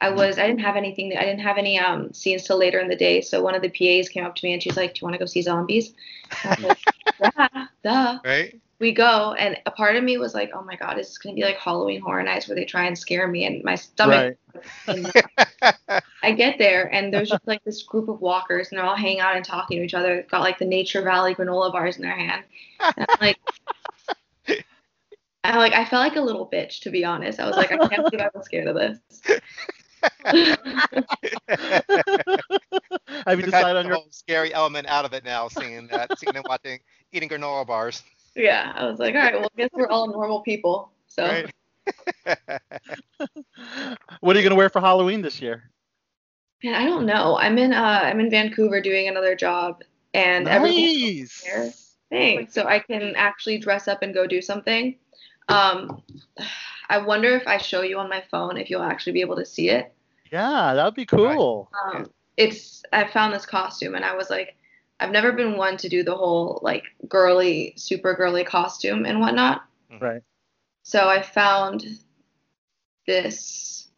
I 0.01 0.11
was 0.11 0.39
I 0.39 0.47
didn't 0.47 0.61
have 0.61 0.77
anything. 0.77 1.15
I 1.17 1.25
didn't 1.25 1.41
have 1.41 1.59
any 1.59 1.79
um 1.79 2.13
scenes 2.13 2.45
till 2.45 2.59
later 2.59 2.81
in 2.81 2.89
the 2.89 2.97
day. 2.97 3.21
So 3.21 3.43
one 3.43 3.55
of 3.55 3.63
the 3.63 3.69
PAs 3.69 4.09
came 4.09 4.25
up 4.25 4.35
to 4.37 4.47
me 4.47 4.53
and 4.53 4.63
she's 4.63 4.77
like, 4.77 4.95
"Do 4.95 5.01
you 5.01 5.05
want 5.05 5.15
to 5.15 5.19
go 5.19 5.27
see 5.27 5.43
zombies?" 5.43 5.95
And 6.43 6.53
I 6.53 6.57
was 6.57 6.65
like, 6.65 6.79
yeah, 7.55 7.67
duh. 7.85 8.19
Right. 8.25 8.61
We 8.79 8.93
go, 8.93 9.35
and 9.35 9.59
a 9.67 9.71
part 9.71 9.97
of 9.97 10.05
me 10.05 10.17
was 10.17 10.33
like, 10.33 10.53
"Oh 10.55 10.63
my 10.63 10.75
god, 10.75 10.99
is 10.99 11.09
this 11.09 11.19
gonna 11.19 11.35
be 11.35 11.45
like 11.45 11.59
Halloween 11.59 12.01
Horror 12.01 12.23
Nights 12.23 12.49
where 12.49 12.55
they 12.55 12.65
try 12.65 12.87
and 12.87 12.99
scare 12.99 13.29
me?" 13.29 13.45
And 13.45 13.63
my 13.63 13.75
stomach 13.75 14.39
I 16.23 16.33
get 16.33 16.59
there 16.59 16.93
and 16.93 17.13
there's 17.13 17.31
just 17.31 17.47
like 17.47 17.65
this 17.65 17.83
group 17.83 18.09
of 18.09 18.21
walkers 18.21 18.69
and 18.69 18.79
they're 18.79 18.87
all 18.87 18.97
hanging 18.97 19.21
out 19.21 19.37
and 19.37 19.45
talking 19.45 19.79
to 19.79 19.85
each 19.85 19.95
other. 19.95 20.17
They've 20.17 20.29
got 20.29 20.41
like 20.41 20.59
the 20.59 20.65
Nature 20.67 21.03
Valley 21.03 21.35
granola 21.35 21.73
bars 21.73 21.97
in 21.97 22.03
their 22.03 22.17
hand. 22.17 22.45
And 22.81 23.07
I'm 23.09 23.17
like, 23.21 23.39
I 25.43 25.57
like 25.57 25.73
I 25.73 25.85
felt 25.85 26.07
like 26.07 26.17
a 26.17 26.21
little 26.21 26.49
bitch 26.49 26.81
to 26.81 26.91
be 26.91 27.05
honest. 27.05 27.41
I 27.41 27.47
was 27.47 27.57
like, 27.57 27.73
I 27.73 27.79
can't 27.89 28.11
believe 28.11 28.21
I 28.21 28.31
was 28.35 28.45
scared 28.45 28.67
of 28.69 28.77
this. 28.77 28.99
Have 33.27 33.39
you 33.39 33.45
decided 33.45 33.77
on 33.77 33.87
your? 33.87 33.99
scary 34.11 34.53
element 34.53 34.87
out 34.87 35.05
of 35.05 35.13
it 35.13 35.25
now, 35.25 35.49
seeing 35.49 35.87
that, 35.89 36.19
seeing 36.19 36.35
them 36.35 36.45
watching, 36.47 36.79
eating 37.13 37.29
granola 37.29 37.67
bars. 37.67 38.03
Yeah, 38.35 38.73
I 38.75 38.85
was 38.85 38.99
like, 38.99 39.15
all 39.15 39.21
right, 39.21 39.35
well, 39.35 39.51
I 39.57 39.61
guess 39.61 39.71
we're 39.73 39.89
all 39.89 40.09
normal 40.09 40.41
people. 40.41 40.93
So 41.09 41.25
Right. 41.25 41.51
What 44.21 44.37
are 44.37 44.39
you 44.39 44.45
gonna 44.45 44.55
wear 44.55 44.69
for 44.69 44.81
Halloween 44.81 45.23
this 45.23 45.41
year? 45.41 45.71
Man, 46.63 46.75
I 46.75 46.85
don't 46.85 47.07
know. 47.07 47.37
I'm 47.39 47.59
in 47.59 47.73
uh 47.73 48.01
I'm 48.03 48.21
in 48.21 48.31
Vancouver 48.31 48.81
doing 48.81 49.09
another 49.09 49.35
job 49.35 49.83
and 50.15 50.49
everything's 50.49 51.03
Nice. 51.03 51.43
there. 51.45 51.73
Thanks. 52.11 52.55
So 52.55 52.67
I 52.67 52.81
can 52.81 53.15
actually 53.17 53.59
dress 53.59 53.87
up 53.87 54.03
and 54.03 54.13
go 54.13 54.27
do 54.27 54.43
something. 54.43 54.97
Um, 55.49 56.03
I 56.89 56.99
wonder 56.99 57.31
if 57.37 57.47
I 57.47 57.59
show 57.59 57.83
you 57.83 57.99
on 57.99 58.09
my 58.09 58.23
phone 58.31 58.57
if 58.57 58.69
you'll 58.69 58.83
actually 58.83 59.13
be 59.13 59.21
able 59.21 59.37
to 59.37 59.47
see 59.47 59.71
it. 59.71 59.93
Yeah, 60.33 60.75
that 60.75 60.85
would 60.85 60.95
be 60.95 61.07
cool. 61.07 61.71
Um, 61.85 62.11
it's 62.37 62.83
I 62.93 63.07
found 63.07 63.35
this 63.35 63.47
costume 63.47 63.95
and 63.95 64.05
I 64.05 64.15
was 64.17 64.31
like, 64.31 64.57
I've 64.99 65.11
never 65.11 65.33
been 65.33 65.57
one 65.57 65.77
to 65.79 65.89
do 65.89 66.03
the 66.03 66.15
whole 66.17 66.61
like 66.63 66.85
girly, 67.09 67.75
super 67.77 68.15
girly 68.15 68.45
costume 68.45 69.07
and 69.07 69.21
whatnot. 69.21 69.65
Right. 70.01 70.23
So 70.83 71.09
I 71.09 71.23
found 71.23 71.87
this. 73.07 73.90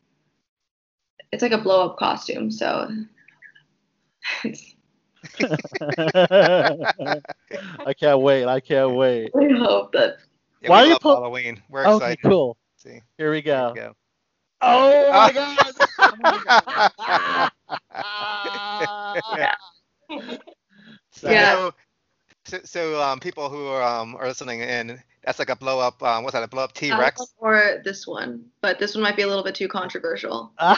It's 1.32 1.42
like 1.42 1.52
a 1.52 1.58
blow 1.58 1.88
up 1.90 1.98
costume. 1.98 2.50
So 2.50 2.88
I 7.86 7.94
can't 7.98 8.20
wait. 8.20 8.46
I 8.46 8.60
can't 8.60 8.94
wait. 8.94 9.32
I 9.34 9.48
hope 9.58 9.92
that. 9.92 10.18
Yeah, 10.60 10.70
Why 10.70 10.82
are 10.82 10.84
you 10.84 10.90
love 10.92 11.00
pull- 11.00 11.16
Halloween. 11.16 11.60
We're 11.68 11.86
Okay, 11.86 11.96
excited. 11.96 12.22
cool. 12.22 12.56
See. 12.76 13.00
Here 13.18 13.30
we 13.30 13.42
go. 13.42 13.72
Go. 13.74 13.94
Oh 14.60 15.12
my 15.12 15.32
Yeah. 19.36 19.54
So, 21.14 21.30
Yeah. 21.30 21.70
so, 22.46 22.60
so 22.64 23.02
um, 23.02 23.20
people 23.20 23.48
who 23.48 23.66
are, 23.66 23.82
um, 23.82 24.16
are 24.16 24.26
listening 24.26 24.60
in, 24.60 25.00
that's 25.24 25.38
like 25.38 25.50
a 25.50 25.56
blow 25.56 25.78
up. 25.78 26.02
Um, 26.02 26.24
what's 26.24 26.34
that? 26.34 26.42
A 26.42 26.48
blow 26.48 26.64
up 26.64 26.72
T 26.72 26.90
Rex? 26.92 27.20
one 27.38 27.54
Or 27.54 27.82
this 27.84 28.06
one, 28.06 28.44
but 28.60 28.78
this 28.78 28.94
one 28.94 29.02
might 29.02 29.16
be 29.16 29.22
a 29.22 29.26
little 29.26 29.44
bit 29.44 29.54
too 29.54 29.68
controversial. 29.68 30.52
You're 30.60 30.72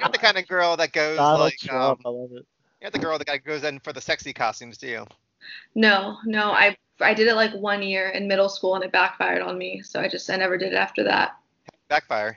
not 0.00 0.12
the 0.12 0.18
kind 0.20 0.38
of 0.38 0.48
girl 0.48 0.76
that 0.76 0.92
goes 0.92 1.16
Donald 1.16 1.40
like, 1.40 1.58
Trump, 1.58 2.00
um, 2.04 2.06
I 2.06 2.08
love 2.08 2.30
it. 2.32 2.46
you're 2.80 2.86
not 2.86 2.92
the 2.92 2.98
girl 2.98 3.18
that 3.18 3.44
goes 3.44 3.64
in 3.64 3.80
for 3.80 3.92
the 3.92 4.00
sexy 4.00 4.32
costumes, 4.32 4.78
do 4.78 4.88
you? 4.88 5.06
No, 5.74 6.18
no, 6.24 6.50
I 6.50 6.76
I 7.00 7.14
did 7.14 7.28
it 7.28 7.34
like 7.34 7.52
one 7.54 7.82
year 7.82 8.08
in 8.08 8.26
middle 8.26 8.48
school 8.48 8.74
and 8.74 8.84
it 8.84 8.92
backfired 8.92 9.42
on 9.42 9.56
me, 9.56 9.82
so 9.82 10.00
I 10.00 10.08
just 10.08 10.28
I 10.30 10.36
never 10.36 10.58
did 10.58 10.72
it 10.72 10.76
after 10.76 11.04
that. 11.04 11.36
Backfire. 11.88 12.36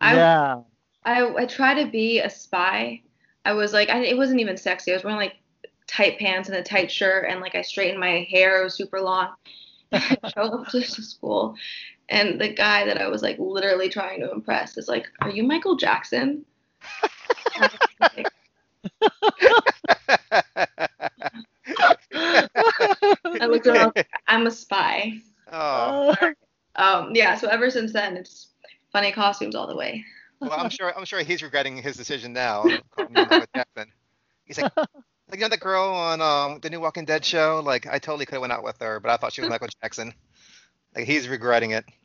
I 0.00 0.16
yeah. 0.16 0.60
I 1.04 1.34
I 1.34 1.46
tried 1.46 1.82
to 1.82 1.90
be 1.90 2.18
a 2.18 2.28
spy. 2.28 3.02
I 3.44 3.52
was 3.52 3.72
like 3.72 3.88
I, 3.88 4.02
it 4.04 4.16
wasn't 4.16 4.40
even 4.40 4.56
sexy. 4.56 4.92
I 4.92 4.94
was 4.94 5.04
wearing 5.04 5.18
like 5.18 5.36
tight 5.92 6.18
pants 6.18 6.48
and 6.48 6.56
a 6.56 6.62
tight 6.62 6.90
shirt 6.90 7.26
and 7.28 7.40
like 7.40 7.54
I 7.54 7.62
straightened 7.62 8.00
my 8.00 8.26
hair. 8.30 8.60
It 8.60 8.64
was 8.64 8.74
super 8.74 9.00
long. 9.00 9.28
I 9.92 10.16
showed 10.34 10.52
up 10.52 10.68
to 10.68 10.82
school 10.82 11.54
and 12.08 12.40
the 12.40 12.48
guy 12.48 12.84
that 12.86 13.00
I 13.00 13.08
was 13.08 13.22
like 13.22 13.38
literally 13.38 13.88
trying 13.88 14.20
to 14.20 14.30
impress 14.32 14.76
is 14.78 14.88
like, 14.88 15.06
"Are 15.20 15.30
you 15.30 15.42
Michael 15.42 15.76
Jackson?" 15.76 16.44
I 17.56 17.68
was 17.68 18.16
like- 18.16 18.28
I 22.14 23.46
looked 23.46 23.66
at 23.66 23.76
him, 23.76 23.82
I 23.82 23.86
was 23.86 23.92
like, 23.96 24.08
I'm 24.28 24.46
a 24.46 24.50
spy. 24.50 25.12
oh, 25.52 26.14
Um, 26.76 27.10
yeah, 27.14 27.36
so 27.36 27.48
ever 27.48 27.70
since 27.70 27.92
then, 27.92 28.16
it's 28.16 28.48
funny 28.92 29.12
costumes 29.12 29.54
all 29.54 29.66
the 29.66 29.76
way. 29.76 30.04
well, 30.40 30.52
I'm 30.52 30.70
sure. 30.70 30.96
I'm 30.96 31.04
sure 31.04 31.20
he's 31.20 31.42
regretting 31.42 31.76
his 31.76 31.96
decision 31.96 32.32
now. 32.32 32.62
calling 32.90 33.14
you 33.14 33.26
Michael 33.26 33.46
Jackson. 33.54 33.92
He's 34.46 34.58
like, 34.60 34.72
like 35.32 35.40
you 35.40 35.44
know 35.46 35.48
the 35.48 35.56
girl 35.56 35.84
on 35.88 36.20
um 36.20 36.60
the 36.60 36.70
new 36.70 36.78
Walking 36.78 37.04
Dead 37.06 37.24
show. 37.24 37.60
Like 37.64 37.86
I 37.86 37.98
totally 37.98 38.26
could 38.26 38.34
have 38.34 38.42
went 38.42 38.52
out 38.52 38.62
with 38.62 38.78
her, 38.80 39.00
but 39.00 39.10
I 39.10 39.16
thought 39.16 39.32
she 39.32 39.40
was 39.40 39.50
Michael 39.50 39.68
Jackson. 39.82 40.12
Like 40.94 41.06
he's 41.06 41.26
regretting 41.26 41.70
it. 41.72 41.84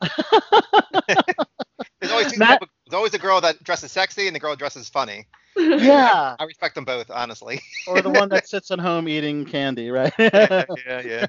There's 2.00 2.12
always 2.12 2.32
two 2.32 2.38
Matt- 2.38 2.48
type 2.60 2.62
of- 2.62 2.68
there's 2.86 2.96
always 2.96 3.12
the 3.12 3.18
girl 3.18 3.40
that 3.42 3.62
dresses 3.62 3.92
sexy 3.92 4.26
and 4.28 4.34
the 4.34 4.40
girl 4.40 4.50
that 4.50 4.58
dresses 4.58 4.88
funny. 4.88 5.26
Yeah. 5.56 6.36
I 6.38 6.44
respect 6.44 6.74
them 6.74 6.84
both, 6.86 7.10
honestly. 7.10 7.60
Or 7.86 8.00
the 8.00 8.08
one 8.08 8.28
that 8.30 8.48
sits 8.48 8.70
at 8.70 8.78
home 8.78 9.08
eating 9.08 9.44
candy, 9.44 9.90
right? 9.90 10.12
yeah, 10.18 10.64
yeah. 10.86 11.26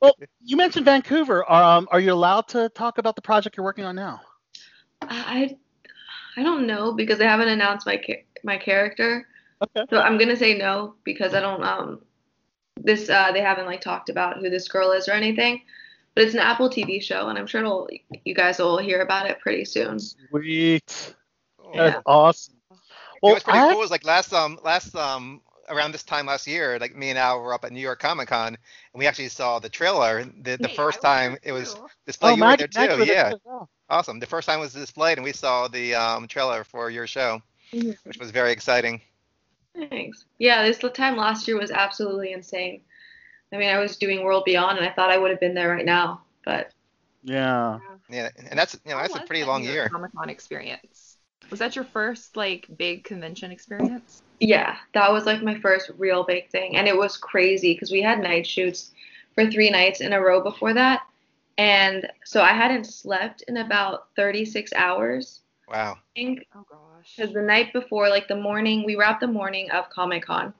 well, 0.00 0.16
you 0.42 0.56
mentioned 0.56 0.86
Vancouver. 0.86 1.50
Um, 1.52 1.86
are 1.90 2.00
you 2.00 2.12
allowed 2.12 2.48
to 2.48 2.70
talk 2.70 2.96
about 2.98 3.14
the 3.16 3.20
project 3.20 3.56
you're 3.56 3.64
working 3.64 3.84
on 3.84 3.94
now? 3.96 4.20
I 5.02 5.56
I 6.36 6.42
don't 6.42 6.66
know 6.66 6.92
because 6.92 7.18
they 7.18 7.26
haven't 7.26 7.48
announced 7.48 7.84
my 7.86 7.96
cha- 7.96 8.22
my 8.44 8.56
character. 8.56 9.26
Okay. 9.62 9.84
So 9.90 10.00
I'm 10.00 10.18
gonna 10.18 10.36
say 10.36 10.56
no 10.56 10.94
because 11.04 11.34
I 11.34 11.40
don't 11.40 11.62
um 11.64 12.00
this 12.76 13.08
uh 13.10 13.32
they 13.32 13.40
haven't 13.40 13.66
like 13.66 13.80
talked 13.80 14.08
about 14.08 14.38
who 14.38 14.48
this 14.50 14.68
girl 14.68 14.92
is 14.92 15.08
or 15.08 15.12
anything. 15.12 15.62
But 16.14 16.24
it's 16.24 16.34
an 16.34 16.40
Apple 16.40 16.68
TV 16.70 17.00
show 17.00 17.28
and 17.28 17.38
I'm 17.38 17.46
sure 17.46 17.60
it'll 17.60 17.88
you 18.24 18.34
guys 18.34 18.58
will 18.58 18.78
hear 18.78 19.00
about 19.02 19.28
it 19.28 19.40
pretty 19.40 19.64
soon. 19.64 20.10
Sweet. 20.30 21.14
Cool. 21.58 21.82
That's 21.82 21.96
Yeah. 21.96 22.02
awesome. 22.06 22.54
You 23.22 23.28
know 23.28 23.32
Well, 23.32 23.32
what's 23.34 23.44
pretty 23.44 23.60
I- 23.60 23.62
cool 23.62 23.82
is 23.82 23.90
like 23.90 24.04
last 24.04 24.32
um 24.32 24.58
last 24.62 24.94
um 24.94 25.42
around 25.68 25.92
this 25.92 26.02
time 26.04 26.26
last 26.26 26.46
year, 26.46 26.78
like 26.78 26.94
me 26.96 27.10
and 27.10 27.18
Al 27.18 27.40
were 27.40 27.52
up 27.54 27.64
at 27.64 27.72
New 27.72 27.80
York 27.80 28.00
Comic 28.00 28.28
Con 28.28 28.48
and 28.48 28.56
we 29.00 29.06
actually 29.06 29.28
saw 29.28 29.58
the 29.58 29.68
trailer. 29.68 30.24
The 30.24 30.56
the 30.56 30.68
Hey, 30.68 30.68
first 30.68 31.00
time 31.00 31.32
was 31.32 31.38
it 31.42 31.52
was 31.52 31.80
displayed. 32.06 32.36
oh, 32.36 32.36
you 32.36 32.44
were 32.44 32.56
there 32.56 32.68
too. 32.68 32.98
was 32.98 33.08
Yeah, 33.08 33.32
too 33.32 33.38
well. 33.44 33.68
awesome. 33.88 34.18
The 34.20 34.26
first 34.26 34.46
time 34.46 34.58
it 34.58 34.62
was 34.62 34.72
displayed 34.74 35.18
and 35.18 35.24
we 35.24 35.32
saw 35.32 35.68
the 35.68 35.94
um 35.94 36.28
trailer 36.28 36.64
for 36.64 36.90
your 36.90 37.06
show, 37.06 37.40
Mhm. 37.72 37.96
which 38.06 38.18
was 38.18 38.30
very 38.30 38.52
exciting. 38.52 39.00
Thanks. 39.90 40.24
Yeah, 40.38 40.62
this 40.62 40.78
time 40.94 41.16
last 41.16 41.46
year 41.46 41.58
was 41.58 41.70
absolutely 41.70 42.32
insane. 42.32 42.82
I 43.52 43.56
mean, 43.56 43.68
I 43.68 43.78
was 43.78 43.96
doing 43.96 44.24
World 44.24 44.44
Beyond 44.44 44.78
and 44.78 44.86
I 44.86 44.92
thought 44.92 45.10
I 45.10 45.18
would 45.18 45.30
have 45.30 45.40
been 45.40 45.54
there 45.54 45.70
right 45.70 45.84
now, 45.84 46.22
but 46.44 46.70
Yeah. 47.22 47.78
Yeah, 48.10 48.30
and 48.50 48.58
that's 48.58 48.74
you 48.84 48.90
know 48.90 48.96
How 48.96 49.02
that's 49.02 49.16
a 49.16 49.20
pretty 49.20 49.42
that 49.42 49.48
long 49.48 49.62
New 49.62 49.68
York 49.68 49.74
year. 49.74 49.88
Comic 49.88 50.12
Con 50.16 50.30
experience. 50.30 51.16
Was 51.50 51.60
that 51.60 51.76
your 51.76 51.84
first 51.84 52.36
like 52.36 52.66
big 52.76 53.04
convention 53.04 53.50
experience? 53.50 54.22
Yeah, 54.40 54.76
that 54.94 55.12
was 55.12 55.26
like 55.26 55.42
my 55.42 55.58
first 55.60 55.90
real 55.98 56.24
big 56.24 56.50
thing. 56.50 56.76
And 56.76 56.86
it 56.86 56.96
was 56.96 57.16
crazy 57.16 57.74
because 57.74 57.90
we 57.90 58.02
had 58.02 58.20
night 58.20 58.46
shoots 58.46 58.92
for 59.34 59.50
three 59.50 59.70
nights 59.70 60.00
in 60.00 60.12
a 60.12 60.20
row 60.20 60.42
before 60.42 60.74
that. 60.74 61.02
And 61.56 62.08
so 62.24 62.42
I 62.42 62.52
hadn't 62.52 62.84
slept 62.84 63.42
in 63.48 63.56
about 63.56 64.08
36 64.16 64.72
hours. 64.74 65.40
Wow. 65.68 65.98
I 65.98 65.98
think 66.14 66.46
Oh 66.54 66.64
gosh. 66.70 66.87
Because 67.16 67.32
the 67.32 67.42
night 67.42 67.72
before, 67.72 68.08
like 68.08 68.28
the 68.28 68.36
morning, 68.36 68.84
we 68.84 68.96
wrapped 68.96 69.20
the 69.20 69.26
morning 69.26 69.70
of 69.70 69.90
Comic 69.90 70.26
Con. 70.26 70.54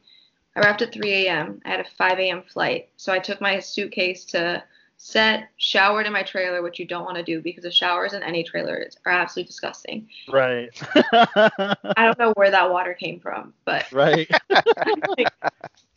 I 0.57 0.61
wrapped 0.61 0.83
at 0.83 0.93
3 0.93 1.27
a.m. 1.27 1.61
I 1.65 1.71
had 1.71 1.81
a 1.81 1.85
5 1.97 2.19
a.m. 2.19 2.43
flight. 2.43 2.89
So 2.97 3.13
I 3.13 3.19
took 3.19 3.41
my 3.41 3.61
suitcase 3.61 4.25
to 4.27 4.63
set, 4.97 5.49
showered 5.57 6.07
in 6.07 6.13
my 6.13 6.25
trailer, 6.25 6.63
which 6.63 6.79
you 6.79 6.85
don't 6.85 7.05
want 7.05 7.17
to 7.17 7.23
do 7.23 7.41
because 7.41 7.63
the 7.63 7.71
showers 7.71 8.13
in 8.13 8.23
any 8.23 8.43
trailer 8.43 8.89
are 9.07 9.13
absolutely 9.13 9.47
disgusting. 9.47 10.09
Right. 10.29 10.71
I 10.95 11.95
don't 11.97 12.19
know 12.19 12.33
where 12.35 12.51
that 12.51 12.71
water 12.71 12.95
came 12.95 13.21
from, 13.21 13.55
but 13.65 13.87
right. 13.93 14.29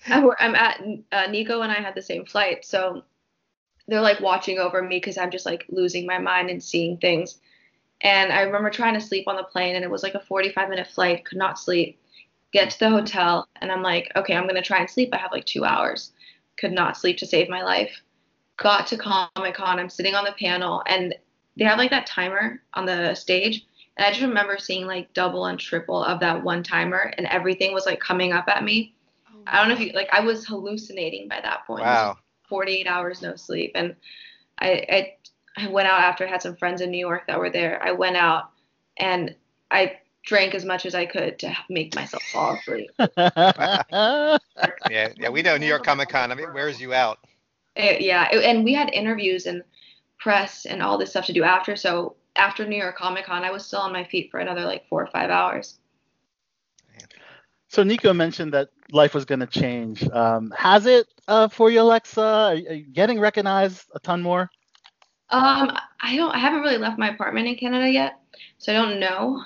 Wor- 0.10 0.42
I'm 0.42 0.56
at 0.56 0.82
uh, 1.12 1.28
Nico 1.28 1.62
and 1.62 1.72
I 1.72 1.82
had 1.82 1.96
the 1.96 2.02
same 2.02 2.26
flight, 2.26 2.64
so 2.64 3.04
they're 3.88 4.02
like 4.02 4.20
watching 4.20 4.60
over 4.60 4.82
me 4.82 4.98
because 4.98 5.18
I'm 5.18 5.32
just 5.32 5.46
like 5.46 5.66
losing 5.70 6.06
my 6.06 6.20
mind 6.20 6.50
and 6.50 6.64
seeing 6.64 6.98
things. 6.98 7.40
And 8.04 8.32
I 8.32 8.42
remember 8.42 8.70
trying 8.70 8.94
to 8.96 9.02
sleep 9.02 9.28
on 9.28 9.36
the 9.36 9.44
plane, 9.44 9.76
and 9.76 9.84
it 9.84 9.92
was 9.92 10.04
like 10.04 10.16
a 10.16 10.20
45 10.20 10.70
minute 10.70 10.88
flight, 10.88 11.26
could 11.26 11.38
not 11.38 11.60
sleep. 11.60 12.00
Get 12.52 12.72
to 12.72 12.80
the 12.80 12.90
hotel, 12.90 13.48
and 13.62 13.72
I'm 13.72 13.82
like, 13.82 14.12
okay, 14.16 14.36
I'm 14.36 14.48
gonna 14.48 14.62
try 14.62 14.80
and 14.80 14.90
sleep. 14.90 15.10
I 15.14 15.18
have 15.18 15.32
like 15.32 15.46
two 15.46 15.64
hours. 15.64 16.12
Could 16.58 16.74
not 16.74 16.98
sleep 16.98 17.18
to 17.18 17.26
save 17.26 17.48
my 17.48 17.62
life. 17.62 17.92
Got 18.58 18.88
to 18.88 18.98
Comic 18.98 19.56
Con, 19.56 19.80
I'm 19.80 19.90
sitting 19.90 20.16
on 20.16 20.26
the 20.26 20.34
panel, 20.34 20.84
and 20.88 21.16
they 21.58 21.66
have 21.66 21.78
like 21.78 21.92
that 21.92 22.08
timer 22.08 22.62
on 22.74 22.86
the 22.86 23.14
stage. 23.16 23.66
And 23.98 24.06
I 24.06 24.10
just 24.10 24.22
remember 24.22 24.58
seeing 24.58 24.86
like 24.86 25.14
double 25.14 25.46
and 25.46 25.60
triple 25.60 26.04
of 26.04 26.20
that 26.20 26.44
one 26.44 26.64
timer, 26.64 27.14
and 27.18 27.28
everything 27.28 27.74
was 27.74 27.86
like 27.86 28.00
coming 28.00 28.34
up 28.34 28.48
at 28.48 28.64
me. 28.64 28.96
Oh 29.30 29.40
I 29.48 29.58
don't 29.60 29.70
know 29.70 29.76
if 29.76 29.80
you 29.80 29.94
like. 29.94 30.10
I 30.12 30.20
was 30.20 30.46
hallucinating 30.46 31.28
by 31.28 31.40
that 31.42 31.66
point. 31.66 31.84
Wow. 31.84 32.18
48 32.50 32.86
hours 32.88 33.22
no 33.22 33.36
sleep, 33.36 33.72
and 33.76 33.96
I, 34.60 34.86
I 34.90 35.14
I 35.58 35.68
went 35.68 35.88
out 35.88 36.00
after 36.00 36.26
I 36.26 36.30
had 36.30 36.42
some 36.42 36.56
friends 36.56 36.82
in 36.82 36.92
New 36.92 36.98
York 37.00 37.28
that 37.28 37.40
were 37.40 37.50
there. 37.50 37.82
I 37.84 37.92
went 37.92 38.16
out 38.18 38.52
and 38.98 39.36
I 39.70 39.98
drank 40.24 40.54
as 40.56 40.66
much 40.66 40.86
as 40.86 40.96
I 40.96 41.06
could 41.06 41.40
to 41.40 41.56
make 41.70 41.96
myself 41.96 42.24
fall 42.32 42.56
asleep. 42.56 42.92
Yeah, 44.90 45.10
yeah, 45.18 45.30
we 45.30 45.42
know 45.42 45.58
New 45.58 45.66
York 45.66 45.84
Comic 45.84 46.10
Con. 46.10 46.32
I 46.32 46.36
mean, 46.36 46.54
wears 46.54 46.80
you 46.80 46.94
out. 46.94 47.20
It- 47.76 48.02
yeah, 48.02 48.30
it- 48.32 48.44
and 48.44 48.64
we 48.64 48.74
had 48.74 48.90
interviews 48.94 49.46
and 49.46 49.64
press 50.20 50.66
and 50.66 50.82
all 50.82 50.98
this 50.98 51.10
stuff 51.12 51.26
to 51.28 51.34
do 51.34 51.44
after. 51.44 51.76
So 51.76 52.16
after 52.36 52.66
New 52.66 52.78
York 52.78 52.98
Comic 52.98 53.26
Con, 53.26 53.44
I 53.44 53.52
was 53.52 53.66
still 53.66 53.80
on 53.80 53.92
my 53.94 54.04
feet 54.04 54.30
for 54.32 54.40
another 54.40 54.62
like 54.66 54.88
four 54.88 55.02
or 55.02 55.08
five 55.08 55.30
hours. 55.30 55.80
So 57.70 57.84
Nico 57.84 58.12
mentioned 58.14 58.54
that 58.54 58.70
life 58.92 59.14
was 59.14 59.24
going 59.26 59.40
to 59.40 59.48
change. 59.48 60.08
Um, 60.10 60.52
has 60.58 60.86
it 60.86 61.08
uh, 61.30 61.48
for 61.48 61.72
you, 61.72 61.82
Alexa? 61.82 62.22
Are 62.22 62.56
you 62.56 62.70
are 62.70 62.74
you 62.74 62.86
getting 62.86 63.20
recognized 63.20 63.90
a 63.96 64.00
ton 64.00 64.22
more? 64.22 64.50
Um, 65.32 65.72
I 66.02 66.16
don't. 66.16 66.32
I 66.32 66.40
haven't 66.40 66.62
really 66.62 66.78
left 66.78 67.00
my 67.00 67.10
apartment 67.10 67.48
in 67.48 67.56
Canada 67.56 67.90
yet, 67.90 68.20
so 68.58 68.74
I 68.74 68.76
don't 68.76 69.00
know. 69.00 69.44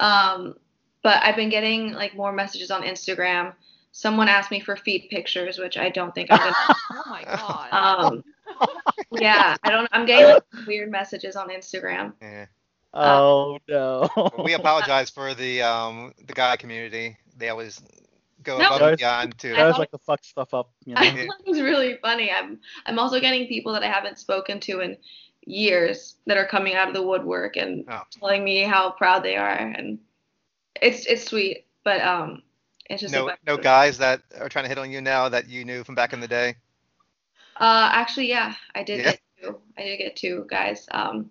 Um, 0.00 0.54
but 1.02 1.22
I've 1.22 1.36
been 1.36 1.50
getting 1.50 1.92
like 1.92 2.14
more 2.14 2.32
messages 2.32 2.70
on 2.70 2.82
Instagram. 2.82 3.54
Someone 3.92 4.28
asked 4.28 4.50
me 4.50 4.60
for 4.60 4.76
feet 4.76 5.10
pictures, 5.10 5.58
which 5.58 5.76
I 5.76 5.90
don't 5.90 6.14
think 6.14 6.30
I'm 6.30 6.38
gonna. 6.38 6.54
Oh 6.90 7.02
my 7.10 7.24
god. 7.24 7.68
um, 7.72 8.24
yeah, 9.12 9.56
I 9.62 9.70
don't. 9.70 9.88
I'm 9.92 10.06
getting 10.06 10.26
like 10.26 10.66
weird 10.66 10.90
messages 10.90 11.36
on 11.36 11.48
Instagram. 11.50 12.14
Yeah. 12.22 12.46
Oh 12.94 13.58
no. 13.68 14.08
We 14.42 14.54
apologize 14.54 15.10
for 15.10 15.34
the 15.34 15.62
um 15.62 16.14
the 16.26 16.32
guy 16.32 16.56
community. 16.56 17.16
They 17.36 17.50
always 17.50 17.80
go 18.48 18.58
No. 18.58 18.66
above 18.66 18.82
and 18.82 18.96
beyond 18.98 19.38
to. 19.38 19.54
Guys 19.54 19.78
like 19.78 19.90
to 19.90 19.98
fuck 19.98 20.24
stuff 20.24 20.54
up. 20.54 20.70
You 20.84 20.94
know? 20.94 21.00
I 21.00 21.10
thought 21.10 21.40
it 21.44 21.48
was 21.48 21.60
really 21.60 21.98
funny. 22.02 22.30
I'm 22.32 22.58
I'm 22.86 22.98
also 22.98 23.20
getting 23.20 23.46
people 23.46 23.72
that 23.74 23.82
I 23.82 23.88
haven't 23.88 24.18
spoken 24.18 24.60
to 24.60 24.80
in 24.80 24.96
years 25.46 26.16
that 26.26 26.36
are 26.36 26.46
coming 26.46 26.74
out 26.74 26.88
of 26.88 26.94
the 26.94 27.02
woodwork 27.02 27.56
and 27.56 27.84
Oh. 27.88 28.02
telling 28.10 28.44
me 28.44 28.62
how 28.62 28.90
proud 28.90 29.22
they 29.22 29.36
are, 29.36 29.50
and 29.50 29.98
it's 30.80 31.06
it's 31.06 31.24
sweet, 31.26 31.66
but 31.84 32.00
um, 32.00 32.42
it's 32.90 33.00
just 33.02 33.14
No, 33.14 33.30
no 33.46 33.56
guys 33.56 33.98
that 33.98 34.22
are 34.40 34.48
trying 34.48 34.64
to 34.64 34.68
hit 34.68 34.78
on 34.78 34.90
you 34.90 35.00
now 35.00 35.28
that 35.28 35.48
you 35.48 35.64
knew 35.64 35.84
from 35.84 35.94
back 35.94 36.12
in 36.12 36.20
the 36.20 36.28
day. 36.28 36.56
Uh, 37.56 37.90
actually, 37.92 38.28
yeah, 38.28 38.54
I 38.74 38.82
did 38.82 38.98
Yeah. 38.98 39.10
get 39.12 39.20
two. 39.40 39.60
I 39.76 39.82
did 39.82 39.96
get 39.98 40.16
two 40.16 40.46
guys. 40.48 40.86
Um. 40.90 41.30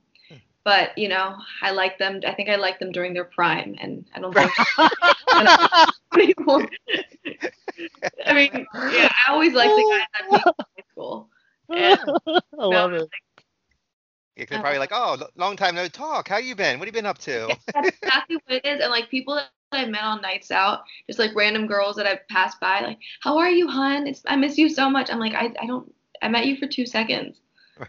But 0.67 0.97
you 0.97 1.07
know, 1.07 1.33
I 1.61 1.71
like 1.71 1.97
them. 1.97 2.19
I 2.27 2.33
think 2.33 2.49
I 2.49 2.57
like 2.57 2.77
them 2.77 2.91
during 2.91 3.13
their 3.13 3.23
prime, 3.23 3.77
and 3.79 4.05
I 4.13 4.19
don't 4.19 4.33
think 4.33 4.51
anymore. 6.13 6.67
I 8.27 8.33
mean, 8.33 8.67
yeah, 8.91 9.07
I 9.25 9.31
always 9.31 9.53
like 9.53 9.69
the 9.69 9.81
guys 9.81 10.07
I 10.13 10.27
played 10.27 10.41
in 10.45 10.53
high 10.75 10.83
school. 10.91 11.29
And 11.69 11.99
I 12.59 12.65
love 12.65 12.91
it. 12.91 13.09
Yeah, 14.35 14.43
'cause 14.43 14.49
they're 14.49 14.59
probably 14.59 14.79
like, 14.79 14.91
oh, 14.91 15.25
long 15.37 15.55
time 15.55 15.73
no 15.73 15.87
talk. 15.87 16.27
How 16.27 16.37
you 16.37 16.53
been? 16.53 16.79
What 16.79 16.87
have 16.89 16.93
you 16.93 16.99
been 16.99 17.05
up 17.05 17.17
to? 17.19 17.47
that's 17.73 17.95
exactly 18.03 18.35
what 18.35 18.55
it 18.57 18.65
is. 18.65 18.81
And 18.81 18.91
like 18.91 19.09
people 19.09 19.35
that 19.35 19.47
I've 19.71 19.87
met 19.87 20.03
on 20.03 20.21
nights 20.21 20.51
out, 20.51 20.81
just 21.07 21.17
like 21.17 21.33
random 21.33 21.65
girls 21.65 21.95
that 21.95 22.05
I've 22.05 22.27
passed 22.27 22.59
by, 22.59 22.81
like, 22.81 22.99
how 23.21 23.37
are 23.37 23.49
you, 23.49 23.69
hun? 23.69 24.05
It's 24.05 24.21
I 24.27 24.35
miss 24.35 24.57
you 24.57 24.67
so 24.67 24.89
much. 24.89 25.09
I'm 25.09 25.19
like, 25.19 25.33
I, 25.33 25.53
I 25.61 25.65
don't 25.65 25.93
I 26.21 26.27
met 26.27 26.45
you 26.45 26.57
for 26.57 26.67
two 26.67 26.85
seconds. 26.85 27.39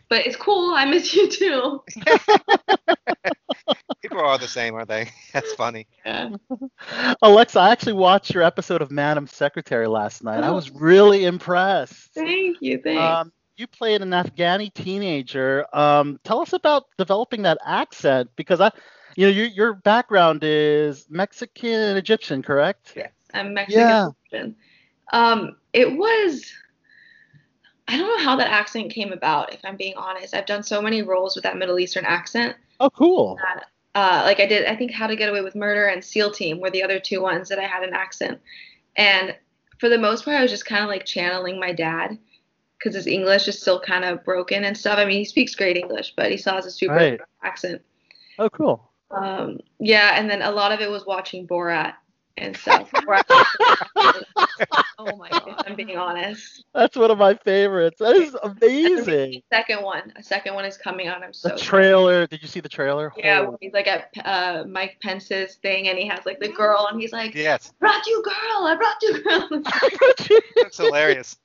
But 0.09 0.27
it's 0.27 0.37
cool, 0.37 0.75
I 0.75 0.85
miss 0.85 1.15
you 1.15 1.29
too. 1.29 1.83
People 4.03 4.19
are 4.19 4.25
all 4.25 4.39
the 4.39 4.49
same, 4.49 4.75
aren't 4.75 4.89
they? 4.89 5.11
That's 5.33 5.53
funny. 5.55 5.87
Yeah. 6.05 6.31
Alexa, 7.23 7.59
I 7.59 7.71
actually 7.71 7.95
watched 7.95 8.33
your 8.33 8.43
episode 8.43 8.83
of 8.83 8.91
Madam 8.91 9.27
Secretary 9.27 9.87
last 9.87 10.23
night. 10.23 10.45
I 10.45 10.51
was 10.51 10.71
really 10.71 11.25
impressed. 11.25 12.15
Thank 12.15 12.59
you, 12.61 12.81
thanks. 12.83 13.01
Um, 13.01 13.33
you 13.57 13.67
played 13.67 14.03
an 14.03 14.11
Afghani 14.11 14.73
teenager. 14.73 15.67
Um, 15.73 16.21
tell 16.23 16.41
us 16.41 16.53
about 16.53 16.85
developing 16.97 17.43
that 17.43 17.59
accent 17.65 18.31
because 18.37 18.61
I, 18.61 18.71
you 19.17 19.27
know, 19.27 19.33
your 19.33 19.47
your 19.47 19.75
background 19.75 20.45
is 20.45 21.07
Mexican 21.11 21.71
and 21.71 21.99
Egyptian, 21.99 22.43
correct? 22.43 22.93
Yes, 22.95 23.11
I'm 23.35 23.55
Mexican. 23.55 23.81
Yeah. 23.81 24.09
Egyptian. 24.31 24.57
Um, 25.13 25.57
it 25.73 25.97
was. 25.97 26.45
I 27.89 27.97
don't 27.97 28.07
know 28.09 28.23
how 28.25 28.37
that 28.37 28.51
accent 28.51 28.93
came 28.93 29.13
about. 29.13 29.53
If 29.55 29.61
I'm 29.65 29.77
being 29.77 29.95
honest, 29.97 30.35
I've 30.35 30.47
done 30.47 30.63
so 30.63 30.81
many 30.83 31.03
roles 31.03 31.35
with 31.35 31.43
that 31.45 31.57
Middle 31.57 31.79
Eastern 31.79 32.05
accent. 32.05 32.55
Oh, 32.81 32.91
cool. 32.91 33.37
that, 33.37 33.65
uh, 33.95 34.23
like 34.25 34.41
I 34.41 34.47
did, 34.47 34.67
I 34.67 34.77
think 34.77 34.93
How 34.93 35.07
to 35.07 35.17
Get 35.17 35.31
Away 35.31 35.41
with 35.41 35.55
Murder 35.57 35.87
and 35.87 36.05
SEAL 36.05 36.33
Team 36.33 36.61
were 36.61 36.71
the 36.71 36.83
other 36.83 37.01
two 37.01 37.21
ones 37.23 37.49
that 37.49 37.59
I 37.59 37.65
had 37.65 37.83
an 37.83 37.95
accent. 37.95 38.39
And 38.97 39.35
for 39.81 39.89
the 39.89 39.99
most 39.99 40.25
part, 40.25 40.37
I 40.37 40.43
was 40.43 40.51
just 40.51 40.67
kind 40.67 40.83
of 40.85 40.89
like 40.91 41.05
channeling 41.07 41.59
my 41.59 41.73
dad 41.73 42.19
because 42.79 42.95
his 42.95 43.07
English 43.07 43.49
is 43.49 43.61
still 43.61 43.81
kind 43.81 44.05
of 44.05 44.23
broken 44.25 44.65
and 44.65 44.77
stuff. 44.77 44.99
I 44.99 45.05
mean, 45.05 45.19
he 45.19 45.25
speaks 45.25 45.55
great 45.55 45.77
English, 45.77 46.13
but 46.17 46.31
he 46.31 46.37
still 46.37 46.55
has 46.55 46.67
a 46.67 46.71
super 46.71 46.95
Right. 46.95 47.21
accent. 47.43 47.83
Oh, 48.39 48.51
cool. 48.51 48.93
Um, 49.11 49.59
yeah, 49.81 50.13
and 50.17 50.29
then 50.31 50.43
a 50.43 50.51
lot 50.51 50.71
of 50.73 50.81
it 50.81 50.91
was 50.91 51.07
watching 51.07 51.49
Borat 51.49 51.95
and 52.41 52.57
stuff. 52.57 52.91
Borat, 52.95 53.25
oh 54.99 55.17
my 55.17 55.29
god. 55.31 55.65
I'm 55.67 55.75
being 55.77 55.97
honest. 55.97 56.65
That's 56.75 56.97
one 56.97 57.11
of 57.11 57.19
my 57.19 57.35
favorites. 57.35 57.99
That 58.01 58.17
is 58.17 58.35
amazing. 58.43 59.43
Second 59.53 59.83
one, 59.83 60.13
a 60.17 60.23
second 60.23 60.55
one 60.55 60.65
is 60.65 60.77
coming 60.77 61.09
on. 61.09 61.23
I'm 61.23 61.33
so 61.33 61.51
The 61.51 61.57
trailer. 61.59 62.27
Did 62.27 62.43
you 62.43 62.49
see 62.49 62.61
the 62.61 62.69
trailer? 62.69 63.13
Yeah, 63.17 63.37
Holy- 63.39 63.49
when 63.49 63.59
he's 63.61 63.73
like 63.73 63.87
at 63.87 64.11
uh, 64.25 64.65
Mike 64.69 64.99
Pence's 65.03 65.57
thing, 65.57 65.89
and 65.89 65.99
he 65.99 66.07
has 66.09 66.25
like 66.27 66.41
the 66.41 66.49
girl, 66.49 66.89
and 66.91 67.01
he's 67.01 67.13
like, 67.13 67.35
Yes, 67.35 67.73
"Brought 67.79 68.07
you, 68.07 68.23
girl! 68.25 68.67
I 68.67 68.77
brought 68.77 69.03
you, 69.03 69.23
girl." 69.23 69.49
looks 70.63 70.77
hilarious. 70.77 71.37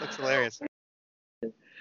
Looks 0.00 0.16
hilarious. 0.16 0.60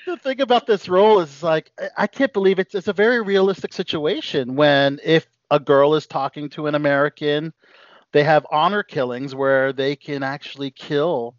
the 0.06 0.18
thing 0.18 0.42
about 0.42 0.68
this 0.68 0.88
role 0.88 1.20
is 1.20 1.42
like 1.42 1.72
I- 1.80 1.90
I 2.04 2.08
can't 2.08 2.34
believe 2.34 2.60
it's 2.60 2.76
it's 2.76 2.88
a 2.88 2.94
very 2.94 3.22
realistic 3.22 3.74
situation 3.74 4.56
when 4.56 5.00
if 5.04 5.26
a 5.52 5.60
girl 5.60 5.94
is 5.96 6.08
talking 6.08 6.50
to 6.50 6.68
an 6.68 6.76
American, 6.76 7.54
they 8.16 8.24
have 8.24 8.48
honor 8.50 8.82
killings 8.82 9.36
where 9.36 9.74
they 9.74 9.98
can 9.98 10.24
actually 10.24 10.72
kill 10.72 11.36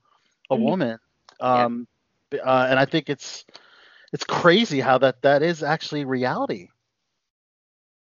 a 0.50 0.56
Mhm. 0.56 0.62
woman. 0.62 0.98
Um, 1.40 1.88
b- 2.28 2.38
uh, 2.38 2.66
and 2.66 2.78
I 2.78 2.84
think 2.84 3.08
it's 3.08 3.46
it's 4.12 4.24
crazy 4.24 4.80
how 4.80 4.98
that 4.98 5.22
that 5.22 5.42
is 5.42 5.62
actually 5.62 6.04
reality. 6.04 6.68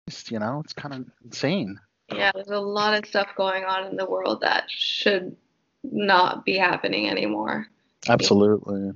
It's, 0.07 0.29
you 0.29 0.39
know, 0.39 0.59
it's 0.63 0.73
kind 0.73 0.93
of 0.93 1.05
insane. 1.23 1.79
yeah, 2.13 2.31
there's 2.35 2.49
a 2.49 2.59
lot 2.59 2.95
of 2.95 3.05
stuff 3.05 3.29
going 3.37 3.63
on 3.63 3.85
in 3.87 3.95
the 3.95 4.05
world 4.05 4.41
that 4.41 4.69
should 4.69 5.37
not 5.83 6.43
be 6.43 6.57
happening 6.57 7.09
anymore. 7.09 7.67
Absolutely, 8.09 8.91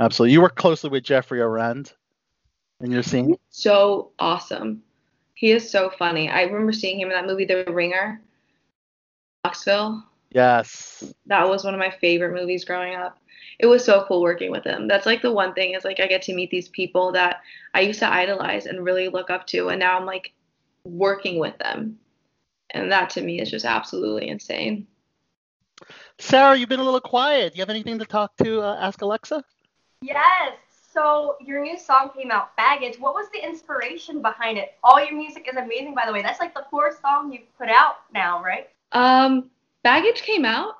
absolutely. 0.00 0.32
You 0.32 0.42
work 0.42 0.56
closely 0.56 0.90
with 0.90 1.04
Geoffrey 1.04 1.40
Arend 1.40 1.94
in 2.80 2.90
your 2.90 3.04
scene. 3.04 3.36
So 3.50 4.10
awesome. 4.18 4.82
He 5.34 5.52
is 5.52 5.70
so 5.70 5.88
funny. 5.88 6.28
I 6.28 6.42
remember 6.42 6.72
seeing 6.72 6.98
him 6.98 7.10
in 7.10 7.14
that 7.14 7.26
movie, 7.26 7.44
The 7.44 7.64
Ringer, 7.70 8.20
Knoxville. 9.44 10.04
Yes. 10.30 11.12
That 11.26 11.48
was 11.48 11.64
one 11.64 11.74
of 11.74 11.80
my 11.80 11.90
favorite 11.90 12.34
movies 12.34 12.64
growing 12.64 12.94
up. 12.94 13.18
It 13.58 13.66
was 13.66 13.84
so 13.84 14.04
cool 14.06 14.22
working 14.22 14.50
with 14.50 14.64
him. 14.64 14.86
That's 14.86 15.06
like 15.06 15.22
the 15.22 15.32
one 15.32 15.54
thing 15.54 15.74
is 15.74 15.84
like 15.84 16.00
I 16.00 16.06
get 16.06 16.22
to 16.22 16.34
meet 16.34 16.50
these 16.50 16.68
people 16.68 17.12
that 17.12 17.40
I 17.74 17.80
used 17.80 17.98
to 18.00 18.12
idolize 18.12 18.66
and 18.66 18.84
really 18.84 19.08
look 19.08 19.30
up 19.30 19.46
to, 19.48 19.68
and 19.68 19.80
now 19.80 19.98
I'm 19.98 20.06
like 20.06 20.32
working 20.84 21.38
with 21.38 21.58
them. 21.58 21.98
And 22.70 22.92
that 22.92 23.10
to 23.10 23.22
me 23.22 23.40
is 23.40 23.50
just 23.50 23.64
absolutely 23.64 24.28
insane. 24.28 24.86
Sarah, 26.18 26.56
you've 26.56 26.68
been 26.68 26.80
a 26.80 26.84
little 26.84 27.00
quiet. 27.00 27.52
Do 27.52 27.58
you 27.58 27.62
have 27.62 27.70
anything 27.70 27.98
to 27.98 28.04
talk 28.04 28.36
to 28.38 28.60
uh, 28.60 28.76
Ask 28.80 29.00
Alexa? 29.02 29.42
Yes. 30.02 30.52
So 30.92 31.36
your 31.40 31.62
new 31.62 31.78
song 31.78 32.10
came 32.16 32.30
out, 32.30 32.56
Baggage. 32.56 32.98
What 32.98 33.14
was 33.14 33.28
the 33.32 33.44
inspiration 33.44 34.20
behind 34.20 34.58
it? 34.58 34.74
All 34.82 35.02
your 35.02 35.16
music 35.16 35.48
is 35.50 35.56
amazing, 35.56 35.94
by 35.94 36.06
the 36.06 36.12
way. 36.12 36.22
That's 36.22 36.40
like 36.40 36.54
the 36.54 36.66
fourth 36.70 37.00
song 37.00 37.32
you've 37.32 37.56
put 37.56 37.68
out 37.68 37.96
now, 38.12 38.42
right? 38.42 38.68
Um, 38.92 39.50
Baggage 39.82 40.22
came 40.22 40.44
out. 40.44 40.74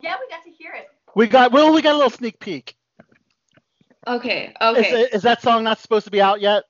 Yeah, 0.00 0.16
we 0.20 0.28
got 0.34 0.44
to 0.44 0.50
hear 0.50 0.72
it. 0.72 0.86
We 1.14 1.26
got 1.26 1.52
well, 1.52 1.72
we 1.72 1.82
got 1.82 1.92
a 1.94 1.96
little 1.96 2.10
sneak 2.10 2.38
peek. 2.38 2.76
Okay. 4.06 4.54
Okay. 4.60 5.02
Is, 5.02 5.14
is 5.16 5.22
that 5.22 5.42
song 5.42 5.64
not 5.64 5.78
supposed 5.78 6.04
to 6.06 6.10
be 6.10 6.20
out 6.22 6.40
yet? 6.40 6.64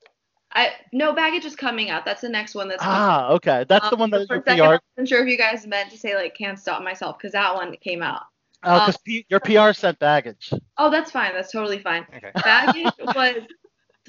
I 0.52 0.70
no 0.92 1.12
baggage 1.12 1.44
is 1.44 1.54
coming 1.54 1.90
out. 1.90 2.04
That's 2.04 2.22
the 2.22 2.28
next 2.28 2.54
one 2.54 2.68
that's. 2.68 2.82
coming 2.82 2.98
Ah, 2.98 3.28
okay. 3.32 3.64
That's 3.68 3.88
the 3.88 3.94
Um, 3.94 4.00
one 4.00 4.10
that 4.10 4.26
for 4.26 4.34
your 4.34 4.42
a 4.42 4.44
second, 4.44 4.62
I 4.64 4.76
PR. 4.76 4.82
wasn't 4.96 5.08
sure 5.08 5.22
if 5.22 5.28
you 5.28 5.38
guys 5.38 5.66
meant 5.66 5.90
to 5.92 5.98
say 5.98 6.16
like 6.16 6.34
"Can't 6.34 6.58
Stop 6.58 6.82
Myself" 6.82 7.18
because 7.18 7.32
that 7.32 7.54
one 7.54 7.76
came 7.76 8.02
out. 8.02 8.22
Oh, 8.64 8.86
because 8.86 9.24
your 9.28 9.40
PR 9.40 9.72
sent 9.72 9.98
baggage. 10.00 10.52
Oh, 10.76 10.90
that's 10.90 11.10
fine. 11.10 11.32
That's 11.34 11.52
totally 11.52 11.78
fine. 11.78 12.04
Okay. 12.14 12.32
Baggage 12.42 12.84
was 12.98 13.14
the 13.14 13.46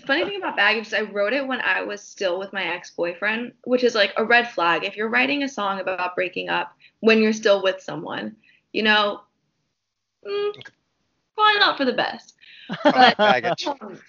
funny 0.06 0.26
thing 0.26 0.38
about 0.38 0.56
baggage 0.56 0.88
is 0.88 0.94
I 0.94 1.02
wrote 1.02 1.34
it 1.34 1.46
when 1.48 1.62
I 1.62 1.82
was 1.82 2.02
still 2.02 2.40
with 2.40 2.54
my 2.54 2.64
ex-boyfriend, 2.64 3.54
which 3.64 3.84
is 3.84 3.96
like 3.96 4.14
a 4.18 4.26
red 4.26 4.50
flag. 4.50 4.84
If 4.84 4.96
you're 4.96 5.10
writing 5.10 5.44
a 5.44 5.50
song 5.50 5.80
about 5.80 6.16
breaking 6.16 6.50
up 6.50 6.76
when 7.00 7.22
you're 7.22 7.34
still 7.34 7.64
with 7.64 7.82
someone, 7.82 8.36
you 8.74 8.84
know, 8.84 9.22
mm, 10.26 10.54
probably 11.36 11.60
not 11.60 11.78
for 11.78 11.86
the 11.86 11.94
best. 11.94 12.36
But 12.84 13.18
Baggage. 13.18 13.68
um, 13.68 14.00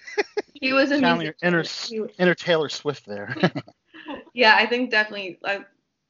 he 0.53 0.71
was 0.71 0.91
a 0.91 0.95
inner 1.41 1.63
He- 1.63 2.01
inner 2.17 2.35
Taylor 2.35 2.69
Swift 2.69 3.05
there. 3.05 3.35
yeah, 4.33 4.55
I 4.57 4.65
think 4.65 4.91
definitely 4.91 5.39
I, 5.43 5.65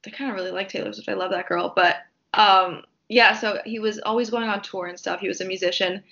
I 0.06 0.10
kind 0.10 0.30
of 0.30 0.36
really 0.36 0.50
like 0.50 0.68
Taylor 0.68 0.92
Swift. 0.92 1.08
I 1.08 1.14
love 1.14 1.30
that 1.30 1.48
girl. 1.48 1.72
But 1.74 1.96
um, 2.32 2.82
yeah, 3.08 3.34
so 3.34 3.58
he 3.64 3.78
was 3.78 3.98
always 4.00 4.30
going 4.30 4.48
on 4.48 4.62
tour 4.62 4.86
and 4.86 4.98
stuff. 4.98 5.20
He 5.20 5.28
was 5.28 5.40
a 5.40 5.44
musician, 5.44 6.02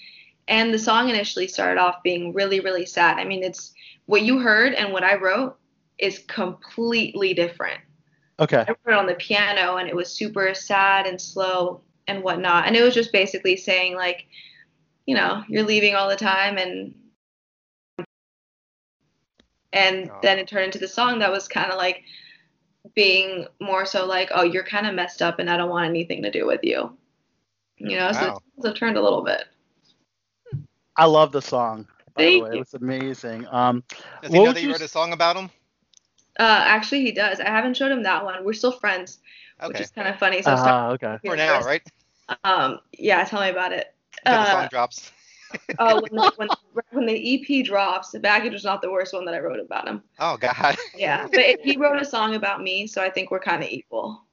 and 0.52 0.72
the 0.72 0.78
song 0.78 1.08
initially 1.08 1.48
started 1.48 1.80
off 1.80 2.02
being 2.02 2.34
really, 2.34 2.60
really 2.60 2.84
sad. 2.84 3.18
I 3.18 3.24
mean, 3.24 3.42
it's 3.42 3.72
what 4.04 4.22
you 4.22 4.38
heard 4.38 4.74
and 4.74 4.92
what 4.92 5.02
I 5.02 5.16
wrote 5.16 5.56
is 5.98 6.18
completely 6.28 7.32
different. 7.32 7.80
okay. 8.38 8.64
I 8.68 8.70
wrote 8.84 8.94
it 8.94 8.94
on 8.94 9.06
the 9.06 9.14
piano, 9.14 9.76
and 9.76 9.88
it 9.88 9.96
was 9.96 10.12
super 10.12 10.52
sad 10.54 11.06
and 11.06 11.20
slow 11.20 11.82
and 12.06 12.22
whatnot. 12.22 12.66
And 12.66 12.76
it 12.76 12.82
was 12.82 12.92
just 12.94 13.12
basically 13.12 13.56
saying 13.56 13.94
like, 13.96 14.26
you 15.06 15.14
know, 15.14 15.42
you're 15.48 15.62
leaving 15.64 15.94
all 15.94 16.08
the 16.10 16.16
time 16.16 16.58
and 16.58 16.94
and 19.72 20.10
Oh. 20.10 20.18
then 20.22 20.38
it 20.38 20.48
turned 20.48 20.66
into 20.66 20.78
the 20.78 20.88
song 20.88 21.18
that 21.20 21.30
was 21.32 21.48
kind 21.48 21.70
of 21.70 21.78
like 21.78 22.02
being 22.94 23.46
more 23.60 23.86
so 23.86 24.04
like, 24.06 24.30
oh, 24.34 24.42
you're 24.42 24.64
kind 24.64 24.86
of 24.86 24.94
messed 24.94 25.22
up 25.22 25.38
and 25.38 25.48
I 25.48 25.56
don't 25.56 25.70
want 25.70 25.88
anything 25.88 26.22
to 26.22 26.30
do 26.30 26.46
with 26.46 26.60
you. 26.62 26.96
You 27.78 27.96
know, 27.96 28.12
so 28.12 28.28
Wow. 28.28 28.40
the 28.58 28.68
tables 28.68 28.78
turned 28.78 28.96
a 28.98 29.02
little 29.02 29.24
bit. 29.24 29.44
I 30.96 31.06
love 31.06 31.32
the 31.32 31.42
song. 31.42 31.86
By 32.14 32.22
Thank 32.22 32.32
the 32.32 32.38
way, 32.38 32.50
you. 32.52 32.56
it 32.56 32.58
was 32.58 32.74
amazing. 32.74 33.46
Um, 33.50 33.82
Does 34.22 34.32
what 34.32 34.40
he 34.40 34.40
know 34.40 34.52
would 34.52 34.54
that 34.54 34.62
you 34.62 34.68
you 34.68 34.72
wrote 34.72 34.82
a 34.82 34.88
s- 34.88 34.88
song 34.88 35.12
about 35.12 35.36
him? 35.36 35.50
Uh, 36.38 36.62
actually, 36.66 37.02
he 37.02 37.12
does. 37.12 37.40
I 37.40 37.48
haven't 37.48 37.76
showed 37.76 37.92
him 37.92 38.02
that 38.04 38.24
one. 38.24 38.44
We're 38.44 38.52
still 38.54 38.72
friends, 38.72 39.20
which 39.64 39.80
is 39.80 39.90
kind 39.90 40.08
of 40.08 40.18
funny. 40.18 40.42
So 40.42 40.52
I'll 40.52 40.58
Ah, 40.58 40.90
okay. 40.90 41.18
For 41.24 41.36
now, 41.36 41.62
right? 41.64 41.82
Um, 42.44 42.80
yeah, 42.98 43.24
tell 43.24 43.40
me 43.40 43.50
about 43.50 43.72
it. 43.72 43.94
Until 44.24 44.38
the 44.38 44.46
Uh, 44.46 44.46
song 44.46 44.68
drops. 44.68 45.12
oh, 45.78 46.00
when 46.00 46.14
the, 46.14 46.32
when, 46.36 46.50
when 46.90 47.06
the 47.06 47.14
EP 47.34 47.62
drops, 47.62 48.10
the 48.10 48.20
baggage 48.20 48.52
was 48.52 48.64
not 48.64 48.80
the 48.82 48.90
worst 48.90 49.12
one 49.12 49.24
that 49.26 49.34
I 49.34 49.40
wrote 49.40 49.60
about 49.60 49.88
him. 49.88 50.02
Oh 50.18 50.36
God. 50.36 50.76
Yeah, 50.94 51.28
but 51.34 51.44
it, 51.44 51.60
he 51.62 51.76
wrote 51.76 52.00
a 52.00 52.04
song 52.04 52.34
about 52.34 52.62
me, 52.62 52.86
so 52.86 53.02
I 53.02 53.10
think 53.10 53.30
we're 53.30 53.40
kind 53.40 53.62
of 53.62 53.68
equal. 53.70 54.24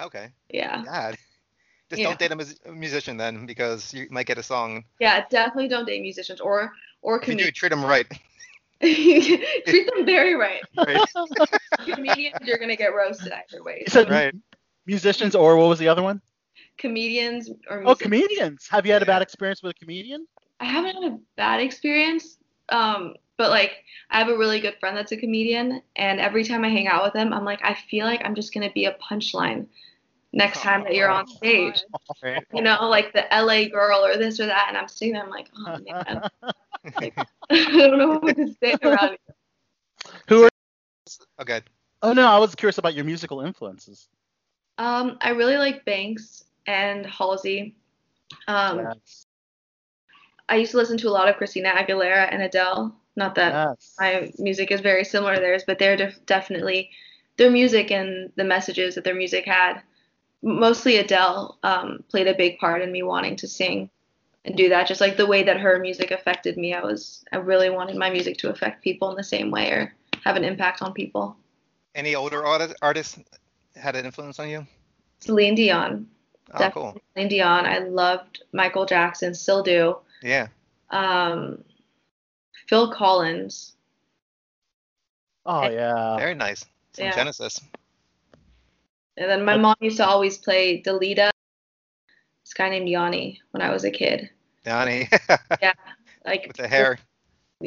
okay. 0.00 0.30
Yeah, 0.50 0.84
God. 0.84 1.16
Just 1.90 2.00
Yeah. 2.00 2.08
don't 2.08 2.18
date 2.18 2.30
a, 2.30 2.36
mus- 2.36 2.60
musician 2.72 3.16
then, 3.16 3.46
because 3.46 3.92
you 3.92 4.06
might 4.10 4.26
get 4.26 4.38
a 4.38 4.42
song. 4.42 4.84
yeah, 5.00 5.24
definitely 5.28 5.68
don't 5.68 5.84
date 5.86 6.00
musicians 6.02 6.40
or 6.40 6.72
or 7.02 7.20
If 7.20 7.28
you 7.28 7.34
do, 7.36 7.50
treat 7.50 7.70
them 7.70 7.84
right. 7.84 8.06
Treat 8.80 9.90
them 9.94 10.06
very 10.06 10.34
right. 10.34 10.62
right. 10.76 11.00
Comedians, 11.84 12.36
you're 12.44 12.58
gonna 12.58 12.76
get 12.76 12.94
roasted 12.94 13.32
either 13.32 13.62
way. 13.62 13.82
You 13.84 13.90
said 13.90 14.08
right. 14.08 14.34
musicians, 14.86 15.34
or 15.34 15.56
what 15.56 15.68
was 15.68 15.78
the 15.78 15.88
other 15.88 16.02
one? 16.02 16.20
Comedians 16.78 17.50
or 17.68 17.80
musicians. 17.80 17.86
Oh, 17.86 17.94
comedians. 17.94 18.68
Have 18.70 18.86
you 18.86 18.92
had 18.92 19.02
a 19.02 19.06
bad 19.06 19.20
experience 19.22 19.62
with 19.62 19.76
a 19.76 19.78
comedian? 19.78 20.26
I 20.60 20.64
haven't 20.66 20.94
had 20.94 21.12
a 21.12 21.18
bad 21.36 21.60
experience, 21.60 22.38
um, 22.70 23.14
but 23.36 23.50
like 23.50 23.84
I 24.10 24.18
have 24.18 24.28
a 24.28 24.36
really 24.38 24.60
good 24.60 24.76
friend 24.80 24.96
that's 24.96 25.12
a 25.12 25.16
comedian, 25.16 25.82
and 25.96 26.20
every 26.20 26.44
time 26.44 26.64
I 26.64 26.68
hang 26.68 26.86
out 26.88 27.02
with 27.04 27.14
him, 27.14 27.32
I'm 27.32 27.44
like, 27.44 27.60
I 27.64 27.74
feel 27.74 28.06
like 28.06 28.22
I'm 28.24 28.34
just 28.34 28.54
gonna 28.54 28.70
be 28.72 28.84
a 28.86 28.96
punchline 29.10 29.66
next 30.32 30.60
time 30.60 30.84
that 30.84 30.94
you're 30.94 31.10
on 31.10 31.26
stage. 31.26 31.82
You 32.52 32.62
know, 32.62 32.88
like 32.88 33.12
the 33.14 33.24
LA 33.32 33.68
girl 33.68 34.04
or 34.04 34.16
this 34.18 34.40
or 34.40 34.46
that, 34.46 34.66
and 34.68 34.76
I'm 34.76 34.88
sitting 34.88 35.14
there, 35.14 35.22
I'm 35.22 35.30
like, 35.30 35.48
oh 35.56 35.78
man, 35.88 36.28
like, 37.00 37.14
I 37.50 37.86
don't 37.86 37.98
know 37.98 38.18
what 38.18 38.36
to 38.36 38.54
say 38.62 38.74
around 38.82 39.12
you. 39.12 40.12
Who 40.28 40.44
are? 40.44 40.50
Okay. 41.40 41.62
Oh 42.02 42.12
no, 42.12 42.26
I 42.26 42.38
was 42.38 42.54
curious 42.54 42.76
about 42.76 42.94
your 42.94 43.04
musical 43.04 43.40
influences. 43.40 44.08
Um, 44.76 45.16
I 45.22 45.30
really 45.30 45.56
like 45.56 45.84
Banks 45.84 46.44
and 46.66 47.06
Halsey. 47.06 47.74
Um, 48.48 48.80
yes. 48.80 49.26
I 50.48 50.56
used 50.56 50.72
to 50.72 50.76
listen 50.76 50.98
to 50.98 51.08
a 51.08 51.10
lot 51.10 51.28
of 51.28 51.36
Christina 51.36 51.70
Aguilera 51.70 52.28
and 52.30 52.42
Adele. 52.42 52.94
Not 53.16 53.34
that 53.36 53.52
yes. 53.52 53.96
my 53.98 54.32
music 54.38 54.70
is 54.70 54.80
very 54.80 55.04
similar 55.04 55.36
to 55.36 55.40
theirs, 55.40 55.64
but 55.66 55.78
they're 55.78 55.96
def- 55.96 56.24
definitely 56.26 56.90
their 57.36 57.50
music 57.50 57.90
and 57.90 58.30
the 58.36 58.44
messages 58.44 58.94
that 58.94 59.04
their 59.04 59.14
music 59.14 59.46
had. 59.46 59.82
Mostly 60.42 60.96
Adele 60.96 61.58
um, 61.62 62.02
played 62.08 62.26
a 62.28 62.34
big 62.34 62.58
part 62.58 62.82
in 62.82 62.90
me 62.90 63.02
wanting 63.02 63.36
to 63.36 63.48
sing 63.48 63.90
and 64.44 64.56
do 64.56 64.70
that. 64.70 64.86
Just 64.86 65.00
like 65.00 65.16
the 65.16 65.26
way 65.26 65.42
that 65.42 65.60
her 65.60 65.78
music 65.78 66.10
affected 66.10 66.56
me, 66.56 66.72
I 66.74 66.82
was 66.82 67.24
I 67.32 67.36
really 67.36 67.68
wanted 67.70 67.96
my 67.96 68.10
music 68.10 68.38
to 68.38 68.50
affect 68.50 68.82
people 68.82 69.10
in 69.10 69.16
the 69.16 69.24
same 69.24 69.50
way 69.50 69.70
or 69.70 69.94
have 70.24 70.36
an 70.36 70.44
impact 70.44 70.80
on 70.82 70.92
people. 70.94 71.36
Any 71.94 72.14
older 72.14 72.46
artist, 72.46 72.74
artists 72.80 73.18
had 73.76 73.96
an 73.96 74.06
influence 74.06 74.38
on 74.38 74.48
you? 74.48 74.66
Celine 75.20 75.54
Dion, 75.54 76.06
Oh, 76.52 76.58
Definitely. 76.58 76.92
cool. 76.92 77.02
Celine 77.14 77.28
Dion. 77.28 77.66
I 77.66 77.78
loved 77.78 78.42
Michael 78.52 78.86
Jackson, 78.86 79.34
still 79.34 79.62
do. 79.62 79.96
Yeah. 80.22 80.48
Um, 80.90 81.62
Phil 82.68 82.90
Collins. 82.92 83.74
Oh 85.46 85.68
yeah. 85.68 86.16
Very 86.16 86.34
nice. 86.34 86.64
Some 86.92 87.04
Yeah. 87.06 87.14
Genesis. 87.14 87.60
And 89.20 89.30
then 89.30 89.44
my 89.44 89.56
mom 89.58 89.76
used 89.80 89.98
to 89.98 90.06
always 90.06 90.38
play 90.38 90.80
Delita, 90.82 91.28
this 92.44 92.54
guy 92.54 92.70
named 92.70 92.88
Yanni, 92.88 93.40
when 93.50 93.60
I 93.60 93.70
was 93.70 93.84
a 93.84 93.90
kid. 93.90 94.30
Yanni. 94.64 95.08
Yeah, 95.62 95.74
like 96.24 96.46
with 96.48 96.56
the 96.56 96.66
hair, 96.66 96.98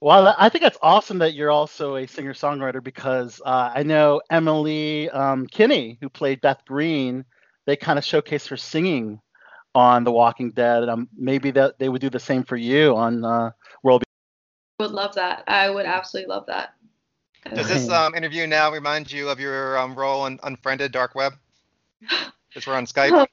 Well, 0.01 0.35
I 0.37 0.49
think 0.49 0.63
that's 0.63 0.79
awesome 0.81 1.19
that 1.19 1.35
you're 1.35 1.51
also 1.51 1.95
a 1.95 2.07
singer-songwriter 2.07 2.83
because 2.83 3.39
uh, 3.45 3.71
I 3.73 3.83
know 3.83 4.19
Emily 4.31 5.09
um, 5.11 5.45
Kinney, 5.45 5.97
who 6.01 6.09
played 6.09 6.41
Beth 6.41 6.61
Greene, 6.67 7.23
they 7.67 7.75
kind 7.75 7.99
of 7.99 8.03
showcased 8.03 8.47
her 8.49 8.57
singing 8.57 9.21
on 9.75 10.03
The 10.03 10.11
Walking 10.11 10.51
Dead. 10.51 10.89
Um, 10.89 11.07
maybe 11.15 11.51
that 11.51 11.77
they 11.77 11.87
would 11.87 12.01
do 12.01 12.09
the 12.09 12.19
same 12.19 12.43
for 12.43 12.57
you 12.57 12.95
on 12.95 13.23
uh, 13.23 13.29
World. 13.29 13.51
I 13.51 13.62
would 14.83 14.91
love 14.91 15.15
that. 15.15 15.43
I 15.47 15.69
would 15.69 15.85
absolutely 15.85 16.29
love 16.29 16.45
that. 16.47 16.75
Does 17.53 17.67
this 17.67 17.89
um, 17.89 18.15
interview 18.15 18.47
now 18.47 18.71
remind 18.71 19.11
you 19.11 19.29
of 19.29 19.39
your 19.39 19.77
um, 19.77 19.95
role 19.95 20.25
in 20.27 20.39
Unfriended 20.43 20.91
Dark 20.91 21.15
Web? 21.15 21.33
Because 22.49 22.67
we're 22.67 22.75
on 22.75 22.85
Skype. 22.85 23.25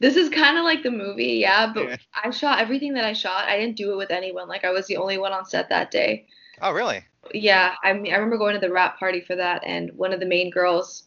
This 0.00 0.16
is 0.16 0.28
kind 0.28 0.58
of 0.58 0.64
like 0.64 0.82
the 0.82 0.90
movie, 0.90 1.38
yeah, 1.40 1.72
but 1.72 1.88
Yeah. 1.88 1.96
I 2.22 2.28
shot 2.28 2.60
everything 2.60 2.92
that 2.92 3.06
I 3.06 3.14
shot. 3.14 3.48
I 3.48 3.56
didn't 3.56 3.78
do 3.78 3.90
it 3.94 3.96
with 3.96 4.10
anyone. 4.10 4.48
Like 4.48 4.66
I 4.66 4.70
was 4.70 4.86
the 4.86 4.98
only 4.98 5.16
one 5.16 5.32
on 5.32 5.46
set 5.46 5.70
that 5.70 5.90
day. 5.90 6.26
Oh, 6.60 6.72
really? 6.72 7.02
Yeah, 7.32 7.74
I 7.82 7.94
mean, 7.94 8.12
I 8.12 8.16
remember 8.16 8.36
going 8.36 8.52
to 8.52 8.60
the 8.60 8.70
wrap 8.70 8.98
party 8.98 9.22
for 9.22 9.34
that, 9.34 9.62
and 9.64 9.90
one 9.96 10.12
of 10.12 10.20
the 10.20 10.26
main 10.26 10.50
girls 10.50 11.04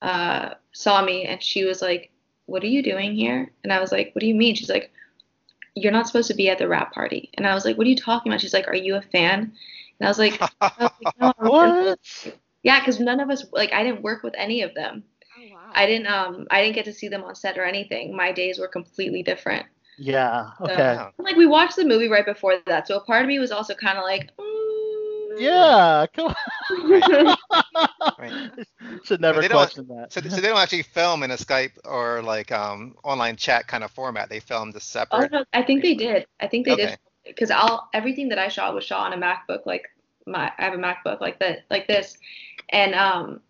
uh, 0.00 0.54
saw 0.72 1.04
me, 1.04 1.26
and 1.26 1.42
she 1.42 1.64
was 1.66 1.82
like, 1.82 2.10
"What 2.46 2.62
are 2.62 2.68
you 2.68 2.82
doing 2.82 3.14
here?" 3.14 3.52
And 3.62 3.70
I 3.70 3.78
was 3.78 3.92
like, 3.92 4.14
"What 4.14 4.20
do 4.20 4.26
you 4.26 4.34
mean?" 4.34 4.54
She's 4.54 4.70
like, 4.70 4.90
"You're 5.76 5.92
not 5.92 6.08
supposed 6.08 6.28
to 6.28 6.34
be 6.34 6.48
at 6.48 6.58
the 6.58 6.66
wrap 6.68 6.92
party." 6.92 7.30
And 7.34 7.46
I 7.46 7.54
was 7.54 7.64
like, 7.64 7.78
"What 7.78 7.86
are 7.86 7.90
you 7.90 7.96
talking 7.96 8.32
about?" 8.32 8.40
She's 8.40 8.54
like, 8.54 8.66
"Are 8.66 8.74
you 8.74 8.96
a 8.96 9.02
fan?" 9.02 9.52
And 10.00 10.06
I 10.06 10.08
was 10.08 10.18
like, 10.18 10.40
I 10.60 10.72
was 10.80 10.90
like, 11.04 11.20
"No, 11.20 11.32
What? 11.38 11.98
yeah, 12.62 12.80
because 12.80 12.98
none 12.98 13.20
of 13.20 13.30
us 13.30 13.44
like 13.52 13.72
I 13.72 13.84
didn't 13.84 14.02
work 14.02 14.22
with 14.22 14.34
any 14.36 14.62
of 14.62 14.74
them. 14.74 15.04
Oh 15.38 15.54
wow. 15.54 15.70
I 15.72 15.86
didn't 15.86 16.08
um 16.08 16.46
I 16.50 16.62
didn't 16.62 16.74
get 16.74 16.86
to 16.86 16.92
see 16.92 17.08
them 17.08 17.22
on 17.24 17.34
set 17.34 17.58
or 17.58 17.64
anything. 17.64 18.16
My 18.16 18.32
days 18.32 18.58
were 18.58 18.68
completely 18.68 19.22
different. 19.22 19.66
Yeah. 19.98 20.50
Okay. 20.60 20.96
Wow. 20.96 21.12
Like 21.18 21.36
we 21.36 21.46
watched 21.46 21.76
the 21.76 21.84
movie 21.84 22.08
right 22.08 22.26
before 22.26 22.58
that, 22.66 22.88
so 22.88 22.96
a 22.96 23.04
part 23.04 23.22
of 23.22 23.28
me 23.28 23.38
was 23.38 23.52
also 23.52 23.74
kind 23.74 23.98
of 23.98 24.04
like, 24.04 24.30
mm. 24.36 25.40
Yeah. 25.40 26.06
Come 26.14 26.28
on. 26.28 27.36
Right. 29.06 29.14
Should 29.14 29.20
never 29.20 29.40
they 29.40 29.48
question 29.48 29.86
that. 29.88 30.12
So, 30.12 30.20
so 30.20 30.36
they 30.40 30.48
don't 30.48 30.58
actually 30.58 30.82
film 30.82 31.22
in 31.22 31.30
a 31.30 31.36
Skype 31.36 31.72
or 31.84 32.22
like 32.22 32.50
um, 32.52 32.96
online 33.04 33.36
chat 33.36 33.66
kind 33.68 33.84
of 33.84 33.90
format. 33.92 34.28
They 34.28 34.40
filmed 34.40 34.74
this 34.74 34.96
Oh 35.10 35.26
no, 35.30 35.44
I 35.52 35.62
think 35.62 35.82
they 35.82 35.94
did. 35.94 36.26
I 36.40 36.46
think 36.48 36.66
they 36.66 36.72
Okay. 36.72 36.86
did 36.86 36.98
because 37.24 37.50
I'll 37.50 37.88
everything 37.94 38.28
that 38.30 38.38
I 38.38 38.48
shot 38.48 38.74
was 38.74 38.84
shot 38.84 39.12
on 39.12 39.20
a 39.20 39.24
MacBook. 39.24 39.64
Like 39.66 39.84
my 40.26 40.50
I 40.58 40.64
have 40.64 40.74
a 40.74 40.76
MacBook 40.76 41.20
like 41.20 41.38
that 41.40 41.64
like 41.70 41.86
this, 41.86 42.16
and 42.70 42.94
um 42.94 43.40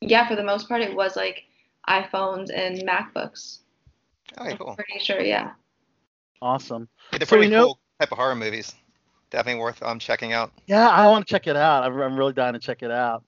yeah, 0.00 0.26
for 0.28 0.36
the 0.36 0.44
most 0.44 0.68
part 0.68 0.82
it 0.82 0.94
was 0.94 1.16
like 1.16 1.44
iPhones 1.88 2.50
and 2.52 2.78
MacBooks. 2.78 3.58
Okay, 4.38 4.50
I'm 4.50 4.56
cool. 4.58 4.74
pretty 4.74 4.98
sure, 4.98 5.20
yeah. 5.20 5.52
Awesome. 6.42 6.88
Yeah, 7.12 7.18
they're 7.18 7.26
So 7.26 7.36
we 7.36 7.42
pretty 7.42 7.54
know- 7.54 7.64
cool 7.66 7.78
type 8.00 8.12
of 8.12 8.18
horror 8.18 8.34
movies. 8.34 8.74
Definitely 9.30 9.60
worth 9.60 9.82
um, 9.82 9.98
checking 9.98 10.32
out. 10.32 10.52
Yeah, 10.66 10.88
I 10.88 11.08
want 11.08 11.26
to 11.26 11.32
check 11.32 11.46
it 11.48 11.56
out. 11.56 11.82
I'm, 11.84 12.00
I'm 12.00 12.16
really 12.16 12.32
dying 12.32 12.52
to 12.52 12.60
check 12.60 12.82
it 12.84 12.90
out. 12.92 13.24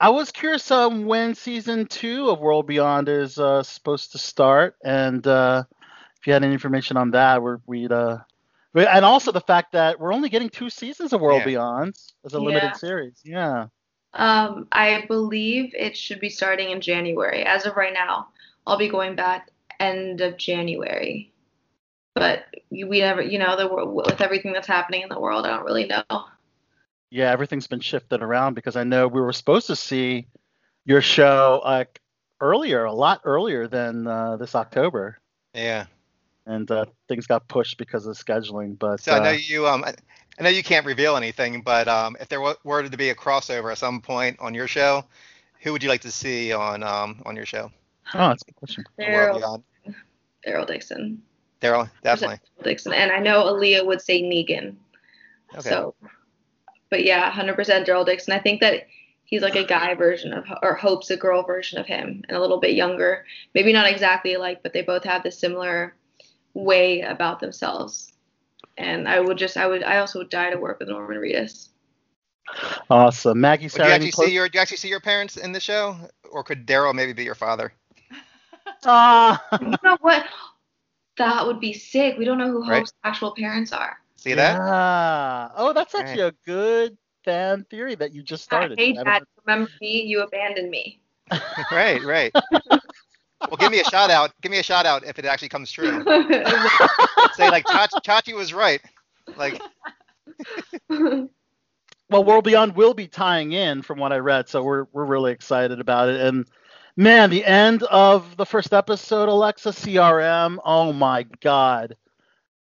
I 0.00 0.10
was 0.10 0.30
curious 0.30 0.70
um, 0.70 1.06
when 1.06 1.34
season 1.34 1.86
two 1.86 2.30
of 2.30 2.38
World 2.38 2.66
Beyond 2.66 3.08
is 3.08 3.38
uh, 3.38 3.62
supposed 3.64 4.12
to 4.12 4.18
start, 4.18 4.76
and 4.84 5.26
uh, 5.26 5.64
if 6.20 6.26
you 6.26 6.32
had 6.32 6.44
any 6.44 6.52
information 6.52 6.96
on 6.96 7.10
that, 7.12 7.42
we're, 7.42 7.58
we'd. 7.66 7.90
Uh, 7.90 8.18
and 8.74 9.04
also 9.04 9.32
the 9.32 9.40
fact 9.40 9.72
that 9.72 9.98
we're 9.98 10.12
only 10.12 10.28
getting 10.28 10.50
two 10.50 10.70
seasons 10.70 11.12
of 11.12 11.20
World 11.20 11.40
Yeah. 11.40 11.46
Beyond 11.46 11.98
as 12.24 12.34
a 12.34 12.38
limited 12.38 12.66
Yeah. 12.66 12.72
series. 12.74 13.20
Yeah. 13.24 13.66
Um, 14.14 14.68
I 14.70 15.04
believe 15.08 15.74
it 15.74 15.96
should 15.96 16.20
be 16.20 16.28
starting 16.28 16.70
in 16.70 16.80
January. 16.80 17.42
As 17.44 17.66
of 17.66 17.76
right 17.76 17.92
now, 17.92 18.28
I'll 18.66 18.78
be 18.78 18.88
going 18.88 19.16
back 19.16 19.50
end 19.80 20.20
of 20.20 20.36
January. 20.36 21.32
But 22.14 22.46
we 22.70 23.00
never, 23.00 23.22
you 23.22 23.38
know, 23.38 23.56
the 23.56 23.84
with 23.84 24.20
everything 24.20 24.52
that's 24.52 24.66
happening 24.66 25.02
in 25.02 25.08
the 25.08 25.20
world, 25.20 25.46
I 25.46 25.50
don't 25.50 25.64
really 25.64 25.86
know. 25.86 26.24
Yeah, 27.10 27.30
everything's 27.30 27.66
been 27.66 27.80
shifted 27.80 28.22
around 28.22 28.54
because 28.54 28.76
I 28.76 28.84
know 28.84 29.08
we 29.08 29.20
were 29.20 29.32
supposed 29.32 29.66
to 29.68 29.76
see 29.76 30.26
your 30.84 31.00
show 31.00 31.60
like 31.64 32.00
earlier, 32.40 32.84
a 32.84 32.92
lot 32.92 33.22
earlier 33.24 33.66
than 33.66 34.06
uh, 34.06 34.36
this 34.36 34.54
October, 34.54 35.18
Yeah. 35.54 35.86
and 36.46 36.70
uh, 36.70 36.84
things 37.08 37.26
got 37.26 37.48
pushed 37.48 37.78
because 37.78 38.06
of 38.06 38.16
scheduling. 38.16 38.78
But 38.78 39.00
So 39.00 39.14
I 39.14 39.18
know 39.20 39.30
uh, 39.30 39.32
you 39.32 39.66
um 39.66 39.84
I 39.84 39.94
I 40.38 40.42
know 40.42 40.50
you 40.50 40.62
can't 40.62 40.86
reveal 40.86 41.16
anything, 41.16 41.62
but 41.62 41.88
um 41.88 42.16
if 42.20 42.28
there 42.28 42.40
wa- 42.40 42.56
were 42.64 42.82
to 42.82 42.96
be 42.96 43.10
a 43.10 43.14
crossover 43.14 43.72
at 43.72 43.78
some 43.78 44.00
point 44.00 44.38
on 44.40 44.54
your 44.54 44.68
show, 44.68 45.04
who 45.62 45.72
would 45.72 45.82
you 45.82 45.88
like 45.88 46.02
to 46.02 46.10
see 46.10 46.52
on 46.52 46.82
um 46.82 47.22
on 47.24 47.36
your 47.36 47.46
show? 47.46 47.70
oh, 48.14 48.28
that's 48.28 48.42
a 48.42 48.46
good 48.46 48.56
question. 48.56 48.84
on 48.98 49.12
World 49.12 49.30
Daryl, 49.30 49.36
Beyond? 49.40 49.64
Daryl 50.46 50.66
Dixon. 50.66 51.22
Daryl, 51.60 51.90
definitely. 52.02 52.36
Daryl 52.36 52.64
Dixon. 52.64 52.92
And 52.92 53.10
I 53.10 53.18
know 53.18 53.44
Aliyah 53.44 53.84
would 53.84 54.00
say 54.00 54.22
Negan. 54.22 54.76
Okay. 55.56 55.70
So, 55.70 55.94
but 56.90 57.04
yeah, 57.04 57.30
100% 57.30 57.56
Daryl 57.86 58.06
Dixon. 58.06 58.34
I 58.34 58.38
think 58.38 58.60
that 58.60 58.86
he's 59.24 59.42
like 59.42 59.56
a 59.56 59.64
guy 59.64 59.94
version 59.94 60.32
of, 60.32 60.44
or 60.62 60.74
Hope's 60.74 61.10
a 61.10 61.16
girl 61.16 61.42
version 61.42 61.78
of 61.78 61.86
him, 61.86 62.24
and 62.28 62.36
a 62.36 62.40
little 62.40 62.60
bit 62.60 62.74
younger. 62.74 63.24
Maybe 63.54 63.72
not 63.72 63.90
exactly 63.90 64.34
alike, 64.34 64.60
but 64.62 64.72
they 64.72 64.82
both 64.82 65.04
have 65.04 65.22
this 65.22 65.38
similar 65.38 65.94
way 66.54 67.02
about 67.02 67.40
themselves. 67.40 68.12
And 68.76 69.08
I 69.08 69.20
would 69.20 69.38
just, 69.38 69.56
I 69.56 69.66
would, 69.66 69.82
I 69.82 69.98
also 69.98 70.20
would 70.20 70.30
die 70.30 70.50
to 70.50 70.58
work 70.58 70.78
with 70.78 70.88
Norman 70.88 71.18
Reedus. 71.18 71.68
Awesome, 72.88 73.40
Maggie. 73.40 73.64
Would 73.64 73.72
you 73.72 73.78
Sarah, 73.78 73.86
any 73.88 73.94
actually 73.94 74.10
close- 74.12 74.26
see 74.26 74.34
your 74.34 74.48
do 74.48 74.56
you 74.56 74.62
actually 74.62 74.76
see 74.78 74.88
your 74.88 75.00
parents 75.00 75.36
in 75.36 75.52
the 75.52 75.60
show, 75.60 75.96
or 76.30 76.42
could 76.42 76.66
Daryl 76.66 76.94
maybe 76.94 77.12
be 77.12 77.24
your 77.24 77.34
father? 77.34 77.72
Ah. 78.84 79.42
you 79.60 79.74
know 79.82 79.98
what? 80.00 80.24
That 81.16 81.46
would 81.46 81.60
be 81.60 81.72
sick. 81.72 82.16
We 82.16 82.24
don't 82.24 82.38
know 82.38 82.50
who 82.50 82.62
Right. 82.62 82.78
Hope's 82.78 82.92
actual 83.04 83.34
parents 83.34 83.72
are. 83.72 83.98
See 84.18 84.34
that? 84.34 84.62
Yeah. 84.62 85.48
Oh, 85.56 85.72
that's 85.72 85.94
Right. 85.98 86.02
actually 86.02 86.22
a 86.22 86.32
good 86.46 86.96
fan 87.24 87.64
theory 87.70 87.94
that 87.96 88.12
you 88.12 88.22
just 88.22 88.44
started. 88.44 88.78
Hey, 88.78 88.94
I 88.96 89.04
don't 89.04 89.06
Dad, 89.06 89.22
remember 89.46 89.70
me? 89.80 90.02
You 90.04 90.22
abandoned 90.22 90.70
me. 90.70 91.00
right, 91.72 92.02
right. 92.04 92.32
well, 93.48 93.56
give 93.58 93.70
me 93.70 93.80
a 93.80 93.84
shout 93.84 94.10
out. 94.10 94.32
Give 94.42 94.50
me 94.50 94.58
a 94.58 94.62
shout 94.62 94.86
out 94.86 95.04
if 95.04 95.18
it 95.18 95.24
actually 95.24 95.48
comes 95.50 95.70
true. 95.70 96.02
Say 97.34 97.48
like 97.50 97.66
Chachi, 97.66 98.00
Chachi 98.04 98.34
was 98.34 98.52
right. 98.54 98.80
Like 99.36 99.60
well, 100.88 101.28
World 102.24 102.44
Beyond 102.44 102.76
will 102.76 102.94
be 102.94 103.08
tying 103.08 103.52
in 103.52 103.82
from 103.82 103.98
what 103.98 104.12
I 104.12 104.18
read, 104.18 104.48
so 104.48 104.62
we're 104.62 104.86
we're 104.92 105.04
really 105.06 105.32
excited 105.32 105.80
about 105.80 106.08
it. 106.08 106.20
And 106.20 106.46
man, 106.96 107.30
the 107.30 107.44
end 107.44 107.82
of 107.84 108.36
the 108.36 108.46
first 108.46 108.72
episode, 108.72 109.28
Alexa 109.28 109.70
CRM, 109.70 110.58
oh 110.64 110.92
my 110.92 111.24
god, 111.40 111.96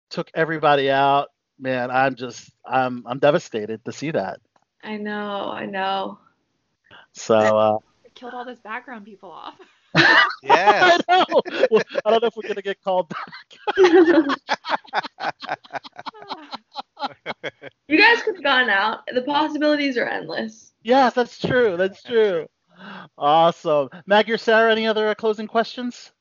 took 0.10 0.32
everybody 0.36 0.92
out. 0.92 1.30
Man, 1.62 1.92
I'm 1.92 2.16
just 2.16 2.52
I'm 2.66 3.04
I'm 3.06 3.20
devastated 3.20 3.86
to 3.86 3.92
see 3.92 4.10
that. 4.12 4.40
I 4.84 4.98
know, 4.98 5.52
I 5.52 5.68
know. 5.68 6.18
So 7.14 7.36
uh, 7.38 7.78
It 8.04 8.16
killed 8.16 8.34
all 8.34 8.44
those 8.46 8.60
background 8.60 9.06
people 9.06 9.32
off. 9.32 9.54
yeah. 10.42 10.98
I 10.98 11.00
know. 11.08 11.26
Well, 11.70 11.84
I 12.04 12.10
don't 12.10 12.22
know 12.24 12.28
if 12.28 12.36
we're 12.36 12.48
gonna 12.48 12.64
get 12.64 12.82
called 12.82 13.10
back. 13.10 13.78
You 17.88 17.98
guys 17.98 18.22
could 18.24 18.36
have 18.36 18.44
gone 18.44 18.70
out. 18.70 19.00
The 19.14 19.22
possibilities 19.24 19.98
are 19.98 20.08
endless. 20.08 20.72
yes, 20.84 21.14
that's 21.14 21.38
true. 21.40 21.76
That's 21.78 22.02
true. 22.04 22.48
Awesome, 23.18 23.90
Maggie 24.06 24.32
or 24.32 24.38
Sarah. 24.38 24.72
Any 24.72 24.88
other 24.88 25.10
uh, 25.10 25.16
closing 25.16 25.48
questions? 25.48 26.12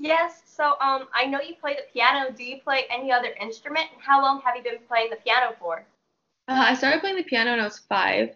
Yes, 0.00 0.42
so 0.44 0.76
um, 0.80 1.08
I 1.12 1.26
know 1.26 1.40
you 1.40 1.54
play 1.56 1.74
the 1.74 1.82
piano. 1.92 2.30
Do 2.30 2.44
you 2.44 2.60
play 2.60 2.84
any 2.90 3.10
other 3.10 3.30
instrument? 3.40 3.86
And 3.92 4.00
how 4.00 4.22
long 4.22 4.40
have 4.42 4.56
you 4.56 4.62
been 4.62 4.78
playing 4.86 5.10
the 5.10 5.16
piano 5.16 5.54
for? 5.58 5.84
Uh, 6.46 6.64
I 6.68 6.74
started 6.74 7.00
playing 7.00 7.16
the 7.16 7.24
piano 7.24 7.50
when 7.50 7.60
I 7.60 7.64
was 7.64 7.78
five. 7.78 8.30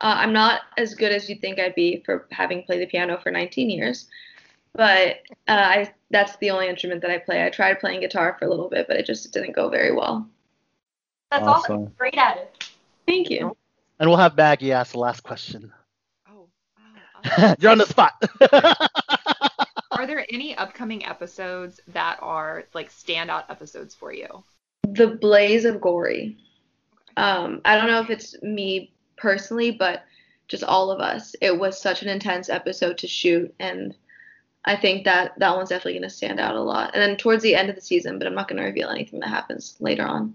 Uh, 0.00 0.14
I'm 0.16 0.32
not 0.32 0.62
as 0.76 0.94
good 0.94 1.12
as 1.12 1.28
you'd 1.28 1.40
think 1.40 1.58
I'd 1.58 1.74
be 1.74 2.02
for 2.06 2.26
having 2.30 2.62
played 2.62 2.80
the 2.80 2.86
piano 2.86 3.18
for 3.22 3.30
19 3.30 3.68
years, 3.68 4.06
but 4.74 5.16
uh, 5.48 5.52
I, 5.52 5.92
that's 6.10 6.36
the 6.36 6.50
only 6.50 6.68
instrument 6.68 7.02
that 7.02 7.10
I 7.10 7.18
play. 7.18 7.44
I 7.44 7.50
tried 7.50 7.80
playing 7.80 8.00
guitar 8.00 8.36
for 8.38 8.46
a 8.46 8.48
little 8.48 8.68
bit, 8.68 8.86
but 8.86 8.96
it 8.96 9.06
just 9.06 9.32
didn't 9.32 9.56
go 9.56 9.68
very 9.68 9.92
well. 9.92 10.26
That's 11.30 11.46
Awesome. 11.46 11.80
awesome. 11.80 11.92
Great 11.98 12.16
at 12.16 12.38
it. 12.38 12.70
Thank 13.06 13.28
you. 13.28 13.56
And 13.98 14.08
we'll 14.08 14.18
have 14.18 14.36
Maggie 14.36 14.72
ask 14.72 14.92
the 14.92 15.00
last 15.00 15.22
question. 15.22 15.72
Oh, 16.30 16.48
wow. 17.38 17.54
You're 17.58 17.72
on 17.72 17.78
the 17.78 17.86
spot. 17.86 18.22
Are 20.08 20.14
there 20.14 20.26
any 20.30 20.56
upcoming 20.56 21.04
episodes 21.04 21.82
that 21.88 22.18
are 22.22 22.64
like 22.72 22.90
standout 22.90 23.44
episodes 23.50 23.94
for 23.94 24.10
you? 24.10 24.42
The 24.84 25.08
Blaze 25.08 25.66
of 25.66 25.82
Gory. 25.82 26.38
Um, 27.18 27.60
I 27.66 27.76
don't 27.76 27.88
know 27.88 28.00
if 28.00 28.08
it's 28.08 28.40
me 28.40 28.94
personally, 29.18 29.70
but 29.70 30.04
just 30.46 30.64
all 30.64 30.90
of 30.90 31.00
us. 31.00 31.36
It 31.42 31.58
was 31.58 31.78
such 31.78 32.00
an 32.00 32.08
intense 32.08 32.48
episode 32.48 32.96
to 32.98 33.06
shoot, 33.06 33.54
and 33.60 33.94
I 34.64 34.76
think 34.76 35.04
that 35.04 35.38
that 35.40 35.54
one's 35.54 35.68
definitely 35.68 35.98
going 35.98 36.08
to 36.08 36.16
stand 36.16 36.40
out 36.40 36.56
a 36.56 36.62
lot. 36.62 36.92
And 36.94 37.02
then 37.02 37.18
towards 37.18 37.42
the 37.42 37.54
end 37.54 37.68
of 37.68 37.74
the 37.74 37.82
season, 37.82 38.16
but 38.16 38.26
I'm 38.26 38.34
not 38.34 38.48
going 38.48 38.62
to 38.62 38.66
reveal 38.66 38.88
anything 38.88 39.20
that 39.20 39.28
happens 39.28 39.76
later 39.78 40.06
on. 40.06 40.32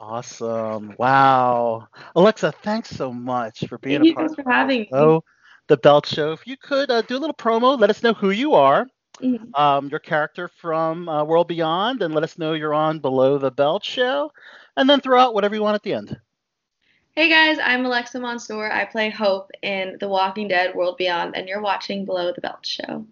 Awesome. 0.00 0.94
Wow. 0.98 1.88
Alexa, 2.16 2.52
thanks 2.62 2.88
so 2.88 3.12
much 3.12 3.66
for 3.68 3.76
being 3.76 3.96
Thank 3.96 4.04
a 4.04 4.08
you 4.08 4.14
part 4.14 4.28
guys 4.28 4.34
for 4.34 4.50
having 4.50 4.80
me. 4.80 4.88
Oh, 4.94 5.22
the 5.68 5.76
Belt 5.76 6.06
Show. 6.06 6.32
If 6.32 6.46
you 6.46 6.56
could 6.56 6.90
uh, 6.90 7.02
do 7.02 7.16
a 7.16 7.20
little 7.20 7.34
promo, 7.34 7.78
let 7.78 7.90
us 7.90 8.02
know 8.02 8.12
who 8.14 8.30
you 8.30 8.54
are, 8.54 8.86
Mhm. 9.20 9.56
um, 9.58 9.88
your 9.88 10.00
character 10.00 10.48
from 10.48 11.08
uh, 11.08 11.24
World 11.24 11.48
Beyond, 11.48 12.02
and 12.02 12.14
let 12.14 12.24
us 12.24 12.36
know 12.38 12.52
you're 12.52 12.74
on 12.74 12.98
Below 12.98 13.38
the 13.38 13.50
Belt 13.50 13.84
Show, 13.84 14.30
and 14.76 14.88
then 14.90 15.00
throw 15.00 15.18
out 15.20 15.34
whatever 15.34 15.54
you 15.54 15.62
want 15.62 15.76
at 15.76 15.82
the 15.82 15.94
end. 15.94 16.18
Hey 17.12 17.28
guys, 17.28 17.58
I'm 17.62 17.86
Alexa 17.86 18.18
Mansour. 18.18 18.72
I 18.72 18.84
play 18.84 19.08
Hope 19.08 19.50
in 19.62 19.96
The 20.00 20.08
Walking 20.08 20.48
Dead 20.48 20.74
World 20.74 20.96
Beyond, 20.96 21.36
and 21.36 21.48
you're 21.48 21.60
watching 21.62 22.04
Below 22.04 22.32
the 22.32 22.40
Belt 22.40 22.66
Show. 22.66 23.06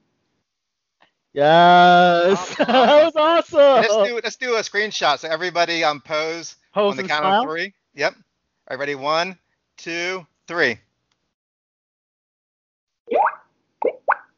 Yes, 1.32 2.54
that 2.56 2.68
was 3.04 3.16
awesome. 3.16 3.58
Let's 3.58 3.96
do 4.08 4.20
let's 4.22 4.36
do 4.36 4.54
a 4.56 4.60
screenshot 4.60 5.18
so 5.18 5.28
everybody 5.28 5.82
um 5.82 6.00
pose 6.00 6.56
Pose 6.74 6.90
on 6.90 6.96
the 6.98 7.04
count 7.04 7.22
smile. 7.22 7.42
of 7.42 7.48
three. 7.48 7.72
Yep. 7.94 8.14
All 8.14 8.22
right, 8.70 8.78
ready? 8.78 8.94
One, 8.96 9.38
two, 9.78 10.26
three. 10.46 10.78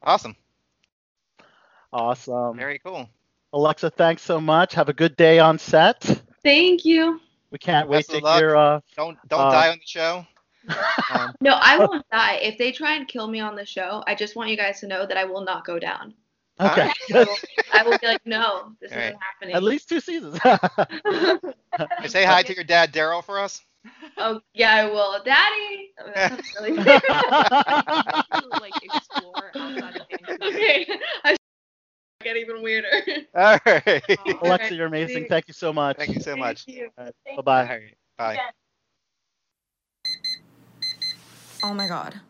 Awesome. 0.02 0.36
Awesome. 1.92 2.56
Very 2.56 2.78
cool. 2.78 3.08
Alexa, 3.52 3.90
thanks 3.90 4.22
so 4.22 4.40
much. 4.40 4.74
Have 4.74 4.88
a 4.88 4.92
good 4.92 5.16
day 5.16 5.38
on 5.38 5.58
set. 5.58 6.02
Thank 6.42 6.84
you. 6.84 7.20
We 7.50 7.58
can't 7.58 7.88
wait 7.88 7.98
Best 7.98 8.10
of 8.10 8.18
to 8.18 8.24
luck. 8.24 8.38
hear. 8.40 8.56
Uh, 8.56 8.80
Don't 8.96 9.16
don't 9.28 9.40
Uh, 9.40 9.50
die 9.50 9.68
on 9.70 9.78
the 9.78 9.86
show. 9.86 10.26
Um, 11.14 11.34
No, 11.40 11.56
I 11.60 11.78
won't 11.78 12.04
die. 12.10 12.36
If 12.42 12.58
they 12.58 12.72
try 12.72 12.96
and 12.96 13.06
kill 13.06 13.28
me 13.28 13.38
on 13.40 13.54
the 13.54 13.64
show, 13.66 14.02
I 14.06 14.14
just 14.14 14.34
want 14.34 14.50
you 14.50 14.56
guys 14.56 14.80
to 14.80 14.86
know 14.88 15.06
that 15.06 15.16
I 15.16 15.24
will 15.24 15.42
not 15.42 15.64
go 15.64 15.78
down. 15.78 16.14
okay. 16.58 16.90
Alright. 17.12 17.28
I 17.72 17.82
will 17.84 17.98
be 17.98 18.06
like, 18.06 18.24
no, 18.26 18.72
this 18.80 18.90
All 18.90 18.98
right. 18.98 19.06
isn't 19.08 19.20
happening. 19.20 19.54
At 19.54 19.62
least 19.62 19.88
two 19.88 20.00
seasons. 20.00 20.38
and 21.04 22.10
say 22.10 22.24
hi 22.24 22.42
to 22.42 22.54
your 22.54 22.64
dad, 22.64 22.92
Daryl, 22.92 23.22
for 23.22 23.38
us. 23.38 23.60
Oh, 24.18 24.40
yeah, 24.54 24.74
I 24.74 24.84
will. 24.90 25.22
Daddy! 25.24 25.90
Oh, 26.00 26.10
that 26.14 26.30
sounds 26.30 26.54
really 26.60 26.76
To, 28.54 28.60
like 28.60 28.72
explore 28.82 29.50
outside 29.56 29.96
of 29.96 30.06
Vancouver. 30.10 30.44
okay. 30.44 30.86
I 31.24 31.36
get 32.24 32.36
even 32.36 32.62
weirder. 32.62 32.88
All 33.34 33.58
right. 33.66 34.02
Alexa, 34.42 34.74
you're 34.74 34.86
amazing. 34.86 35.26
Thank 35.28 35.48
you 35.48 35.54
so 35.54 35.72
much. 35.72 35.96
Thank 35.98 36.14
you 36.14 36.20
so 36.20 36.36
much. 36.36 36.64
Thank 36.64 36.78
you. 36.78 36.88
Bye 36.96 37.10
All 37.36 37.42
bye. 37.42 37.64
right. 37.66 37.96
Bye. 38.18 38.38
Oh 41.62 41.72
my 41.74 41.86
god. 41.88 42.20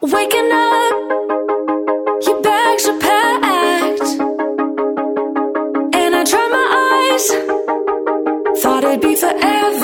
Waking 0.00 0.50
up, 0.52 0.92
your 2.24 2.42
bags 2.42 2.86
are 2.88 2.98
packed, 2.98 4.02
and 5.94 6.14
I 6.16 6.24
dry 6.24 6.48
my 6.48 6.66
eyes. 7.12 8.60
Thought 8.62 8.84
it'd 8.84 9.00
be 9.00 9.14
forever, 9.14 9.81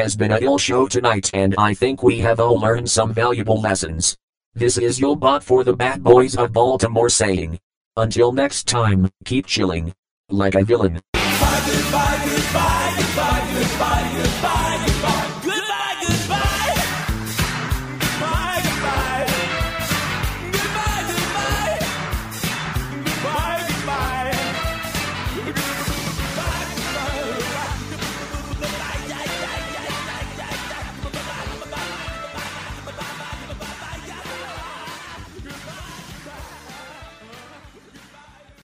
has 0.00 0.16
been 0.16 0.32
a 0.32 0.38
ill 0.38 0.56
show 0.56 0.88
tonight 0.88 1.30
and 1.34 1.54
I 1.58 1.74
think 1.74 2.02
we 2.02 2.18
have 2.20 2.40
all 2.40 2.58
learned 2.58 2.88
some 2.88 3.12
valuable 3.12 3.60
lessons. 3.60 4.16
This 4.54 4.78
is 4.78 4.98
your 4.98 5.14
bot 5.14 5.44
for 5.44 5.62
the 5.62 5.76
bad 5.76 6.02
boys 6.02 6.36
of 6.36 6.54
Baltimore 6.54 7.10
saying. 7.10 7.58
Until 7.96 8.32
next 8.32 8.66
time, 8.66 9.10
keep 9.26 9.44
chilling. 9.46 9.92
Like 10.30 10.54
a 10.54 10.64
villain. 10.64 11.00